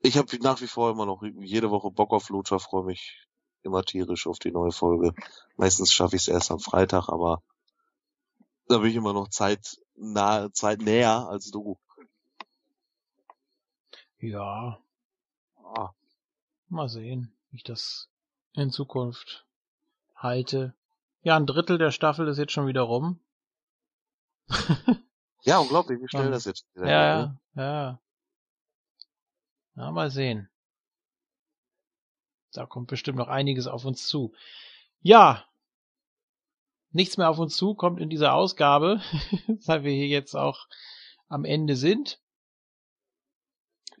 ich 0.00 0.18
habe 0.18 0.36
nach 0.40 0.60
wie 0.60 0.66
vor 0.66 0.90
immer 0.90 1.06
noch 1.06 1.22
jede 1.22 1.70
Woche 1.70 1.90
Bock 1.90 2.12
auf 2.12 2.28
Lucha, 2.28 2.58
freue 2.58 2.84
mich 2.84 3.26
immer 3.62 3.84
tierisch 3.84 4.26
auf 4.26 4.38
die 4.38 4.50
neue 4.50 4.72
Folge. 4.72 5.12
Meistens 5.56 5.92
schaffe 5.92 6.16
ich 6.16 6.22
es 6.22 6.28
erst 6.28 6.50
am 6.50 6.58
Freitag, 6.58 7.08
aber 7.08 7.42
da 8.68 8.78
bin 8.78 8.90
ich 8.90 8.96
immer 8.96 9.12
noch 9.12 9.28
Zeit 9.28 9.76
nah, 9.94 10.52
Zeit 10.52 10.80
näher 10.80 11.28
als 11.28 11.50
du. 11.50 11.78
Ja. 14.22 14.80
Ah. 15.56 15.90
Mal 16.68 16.88
sehen, 16.88 17.36
wie 17.50 17.56
ich 17.56 17.64
das 17.64 18.08
in 18.54 18.70
Zukunft 18.70 19.44
halte. 20.14 20.74
Ja, 21.22 21.36
ein 21.36 21.46
Drittel 21.46 21.76
der 21.76 21.90
Staffel 21.90 22.28
ist 22.28 22.38
jetzt 22.38 22.52
schon 22.52 22.68
wieder 22.68 22.82
rum. 22.82 23.18
ja, 25.42 25.58
unglaublich, 25.58 26.00
wie 26.00 26.08
schnell 26.08 26.30
das 26.30 26.44
jetzt 26.44 26.64
wieder 26.74 26.88
Ja, 26.88 27.04
ja, 27.04 27.38
ja. 27.56 28.00
Na, 29.74 29.90
mal 29.90 30.10
sehen. 30.10 30.48
Da 32.52 32.66
kommt 32.66 32.88
bestimmt 32.88 33.18
noch 33.18 33.28
einiges 33.28 33.66
auf 33.66 33.84
uns 33.84 34.06
zu. 34.06 34.32
Ja, 35.00 35.44
nichts 36.90 37.16
mehr 37.16 37.28
auf 37.28 37.40
uns 37.40 37.56
zu 37.56 37.74
kommt 37.74 38.00
in 38.00 38.08
dieser 38.08 38.34
Ausgabe, 38.34 39.00
weil 39.66 39.82
wir 39.82 39.92
hier 39.92 40.06
jetzt 40.06 40.36
auch 40.36 40.68
am 41.28 41.44
Ende 41.44 41.74
sind. 41.74 42.21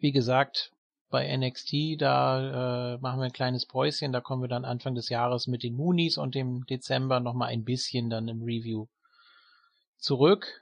Wie 0.02 0.10
gesagt, 0.10 0.72
bei 1.10 1.36
NXT, 1.36 2.00
da 2.00 2.94
äh, 2.94 2.98
machen 2.98 3.20
wir 3.20 3.26
ein 3.26 3.32
kleines 3.32 3.66
Päuschen, 3.66 4.10
da 4.10 4.20
kommen 4.20 4.42
wir 4.42 4.48
dann 4.48 4.64
Anfang 4.64 4.96
des 4.96 5.10
Jahres 5.10 5.46
mit 5.46 5.62
den 5.62 5.76
Moonies 5.76 6.18
und 6.18 6.34
im 6.34 6.66
Dezember 6.66 7.20
nochmal 7.20 7.50
ein 7.50 7.62
bisschen 7.62 8.10
dann 8.10 8.26
im 8.26 8.42
Review 8.42 8.88
zurück. 9.98 10.60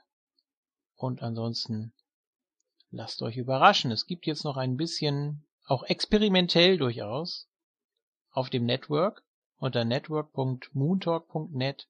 Und 0.94 1.22
ansonsten 1.22 1.94
lasst 2.90 3.22
euch 3.22 3.38
überraschen. 3.38 3.90
Es 3.90 4.04
gibt 4.04 4.26
jetzt 4.26 4.44
noch 4.44 4.58
ein 4.58 4.76
bisschen, 4.76 5.46
auch 5.64 5.84
experimentell 5.84 6.76
durchaus, 6.76 7.48
auf 8.32 8.50
dem 8.50 8.66
Network 8.66 9.24
unter 9.56 9.86
network.moontalk.net. 9.86 11.88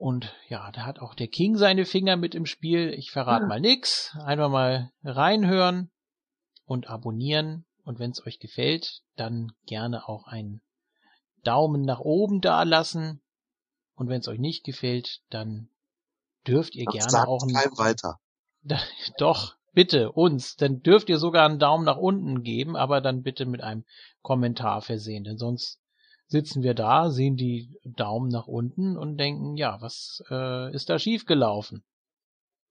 Und 0.00 0.34
ja, 0.48 0.72
da 0.72 0.86
hat 0.86 0.98
auch 1.00 1.14
der 1.14 1.28
King 1.28 1.56
seine 1.56 1.84
Finger 1.84 2.16
mit 2.16 2.34
im 2.34 2.46
Spiel. 2.46 2.94
Ich 2.96 3.10
verrate 3.10 3.44
mal 3.44 3.60
nix. 3.60 4.16
Einfach 4.24 4.48
mal 4.48 4.90
reinhören 5.04 5.90
und 6.64 6.88
abonnieren. 6.88 7.66
Und 7.84 7.98
wenn 7.98 8.10
es 8.10 8.26
euch 8.26 8.38
gefällt, 8.38 9.02
dann 9.16 9.52
gerne 9.66 10.08
auch 10.08 10.26
einen 10.26 10.62
Daumen 11.44 11.82
nach 11.82 12.00
oben 12.00 12.40
da 12.40 12.62
lassen. 12.62 13.20
Und 13.94 14.08
wenn 14.08 14.20
es 14.20 14.28
euch 14.28 14.38
nicht 14.38 14.64
gefällt, 14.64 15.20
dann 15.28 15.68
dürft 16.46 16.76
ihr 16.76 16.86
Ach, 16.88 16.92
gerne 16.92 17.28
auch 17.28 17.42
einen, 17.42 17.54
weiter. 17.76 18.20
Doch, 19.18 19.56
bitte 19.74 20.12
uns, 20.12 20.56
dann 20.56 20.80
dürft 20.80 21.10
ihr 21.10 21.18
sogar 21.18 21.46
einen 21.46 21.58
Daumen 21.58 21.84
nach 21.84 21.98
unten 21.98 22.42
geben, 22.42 22.74
aber 22.74 23.02
dann 23.02 23.22
bitte 23.22 23.44
mit 23.44 23.62
einem 23.62 23.84
Kommentar 24.22 24.80
versehen, 24.80 25.24
denn 25.24 25.36
sonst 25.36 25.78
sitzen 26.30 26.62
wir 26.62 26.74
da, 26.74 27.10
sehen 27.10 27.36
die 27.36 27.76
Daumen 27.84 28.28
nach 28.28 28.46
unten 28.46 28.96
und 28.96 29.18
denken, 29.18 29.56
ja, 29.56 29.80
was 29.80 30.22
äh, 30.30 30.72
ist 30.72 30.88
da 30.88 30.98
schiefgelaufen? 30.98 31.84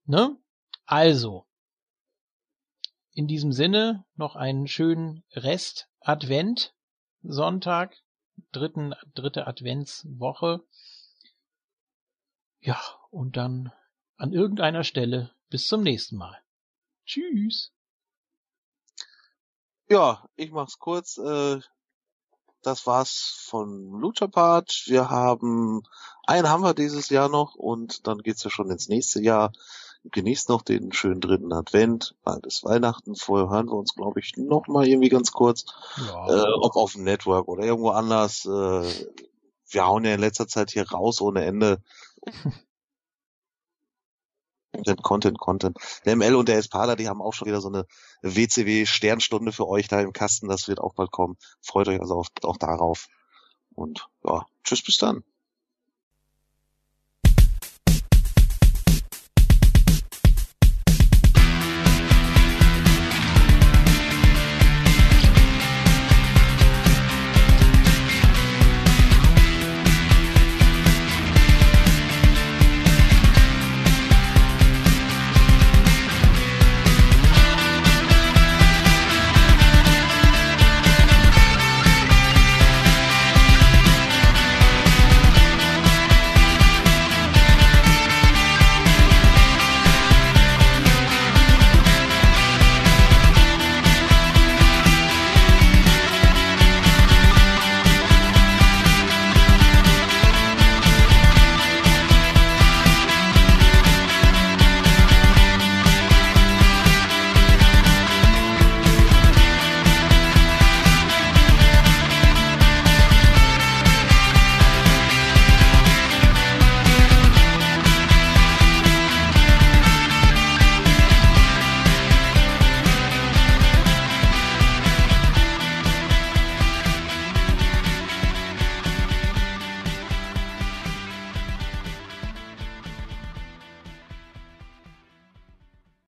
Ne? 0.05 0.37
Also, 0.85 1.45
in 3.11 3.27
diesem 3.27 3.51
Sinne 3.51 4.05
noch 4.15 4.37
einen 4.37 4.67
schönen 4.67 5.23
Rest 5.33 5.89
Advent 5.99 6.73
Sonntag, 7.21 7.97
dritten, 8.53 8.95
dritte 9.13 9.45
Adventswoche. 9.45 10.63
Ja, 12.61 12.81
und 13.09 13.35
dann 13.35 13.73
an 14.15 14.31
irgendeiner 14.31 14.85
Stelle 14.85 15.31
bis 15.49 15.67
zum 15.67 15.83
nächsten 15.83 16.15
Mal. 16.15 16.41
Tschüss. 17.05 17.73
Ja, 19.89 20.29
ich 20.37 20.51
mach's 20.51 20.79
kurz. 20.79 21.17
Äh, 21.17 21.59
das 22.61 22.85
war's 22.85 23.45
von 23.47 23.99
Lucha 23.99 24.27
Part. 24.27 24.83
Wir 24.85 25.09
haben, 25.09 25.83
einen 26.25 26.49
haben 26.49 26.63
wir 26.63 26.73
dieses 26.73 27.09
Jahr 27.09 27.29
noch 27.29 27.55
und 27.55 28.07
dann 28.07 28.19
geht's 28.19 28.43
ja 28.43 28.49
schon 28.49 28.69
ins 28.71 28.89
nächste 28.89 29.21
Jahr. 29.21 29.51
Genießt 30.05 30.47
noch 30.47 30.61
den 30.61 30.93
schönen 30.93 31.19
dritten 31.19 31.51
Advent, 31.51 32.15
bald 32.23 32.45
ist 32.45 32.63
Weihnachten. 32.63 33.15
Vorher 33.15 33.49
hören 33.49 33.67
wir 33.67 33.73
uns, 33.73 33.95
glaube 33.95 34.21
ich, 34.21 34.37
noch 34.37 34.67
mal 34.67 34.87
irgendwie 34.87 35.09
ganz 35.09 35.31
kurz. 35.33 35.65
Ja. 35.97 36.27
Äh, 36.29 36.53
ob 36.61 36.77
auf 36.77 36.93
dem 36.93 37.03
Network 37.03 37.49
oder 37.49 37.65
irgendwo 37.65 37.89
anders. 37.89 38.45
Äh, 38.45 39.07
wir 39.71 39.85
hauen 39.85 40.05
ja 40.05 40.13
in 40.13 40.21
letzter 40.21 40.47
Zeit 40.47 40.71
hier 40.71 40.89
raus 40.89 41.19
ohne 41.21 41.43
Ende. 41.43 41.81
Content, 44.71 45.03
Content, 45.03 45.39
Content. 45.39 45.77
Der 46.05 46.15
ML 46.15 46.35
und 46.35 46.47
der 46.47 46.57
Espala, 46.57 46.95
die 46.95 47.07
haben 47.07 47.21
auch 47.21 47.33
schon 47.33 47.47
wieder 47.47 47.61
so 47.61 47.69
eine 47.69 47.85
WCW-Sternstunde 48.21 49.51
für 49.51 49.67
euch 49.67 49.87
da 49.87 49.99
im 50.01 50.13
Kasten. 50.13 50.47
Das 50.47 50.67
wird 50.67 50.79
auch 50.79 50.93
bald 50.93 51.11
kommen. 51.11 51.37
Freut 51.61 51.87
euch 51.87 51.99
also 51.99 52.15
auch, 52.15 52.27
auch 52.43 52.57
darauf. 52.57 53.07
Und 53.73 54.07
ja, 54.23 54.45
tschüss, 54.63 54.83
bis 54.83 54.97
dann. 54.97 55.23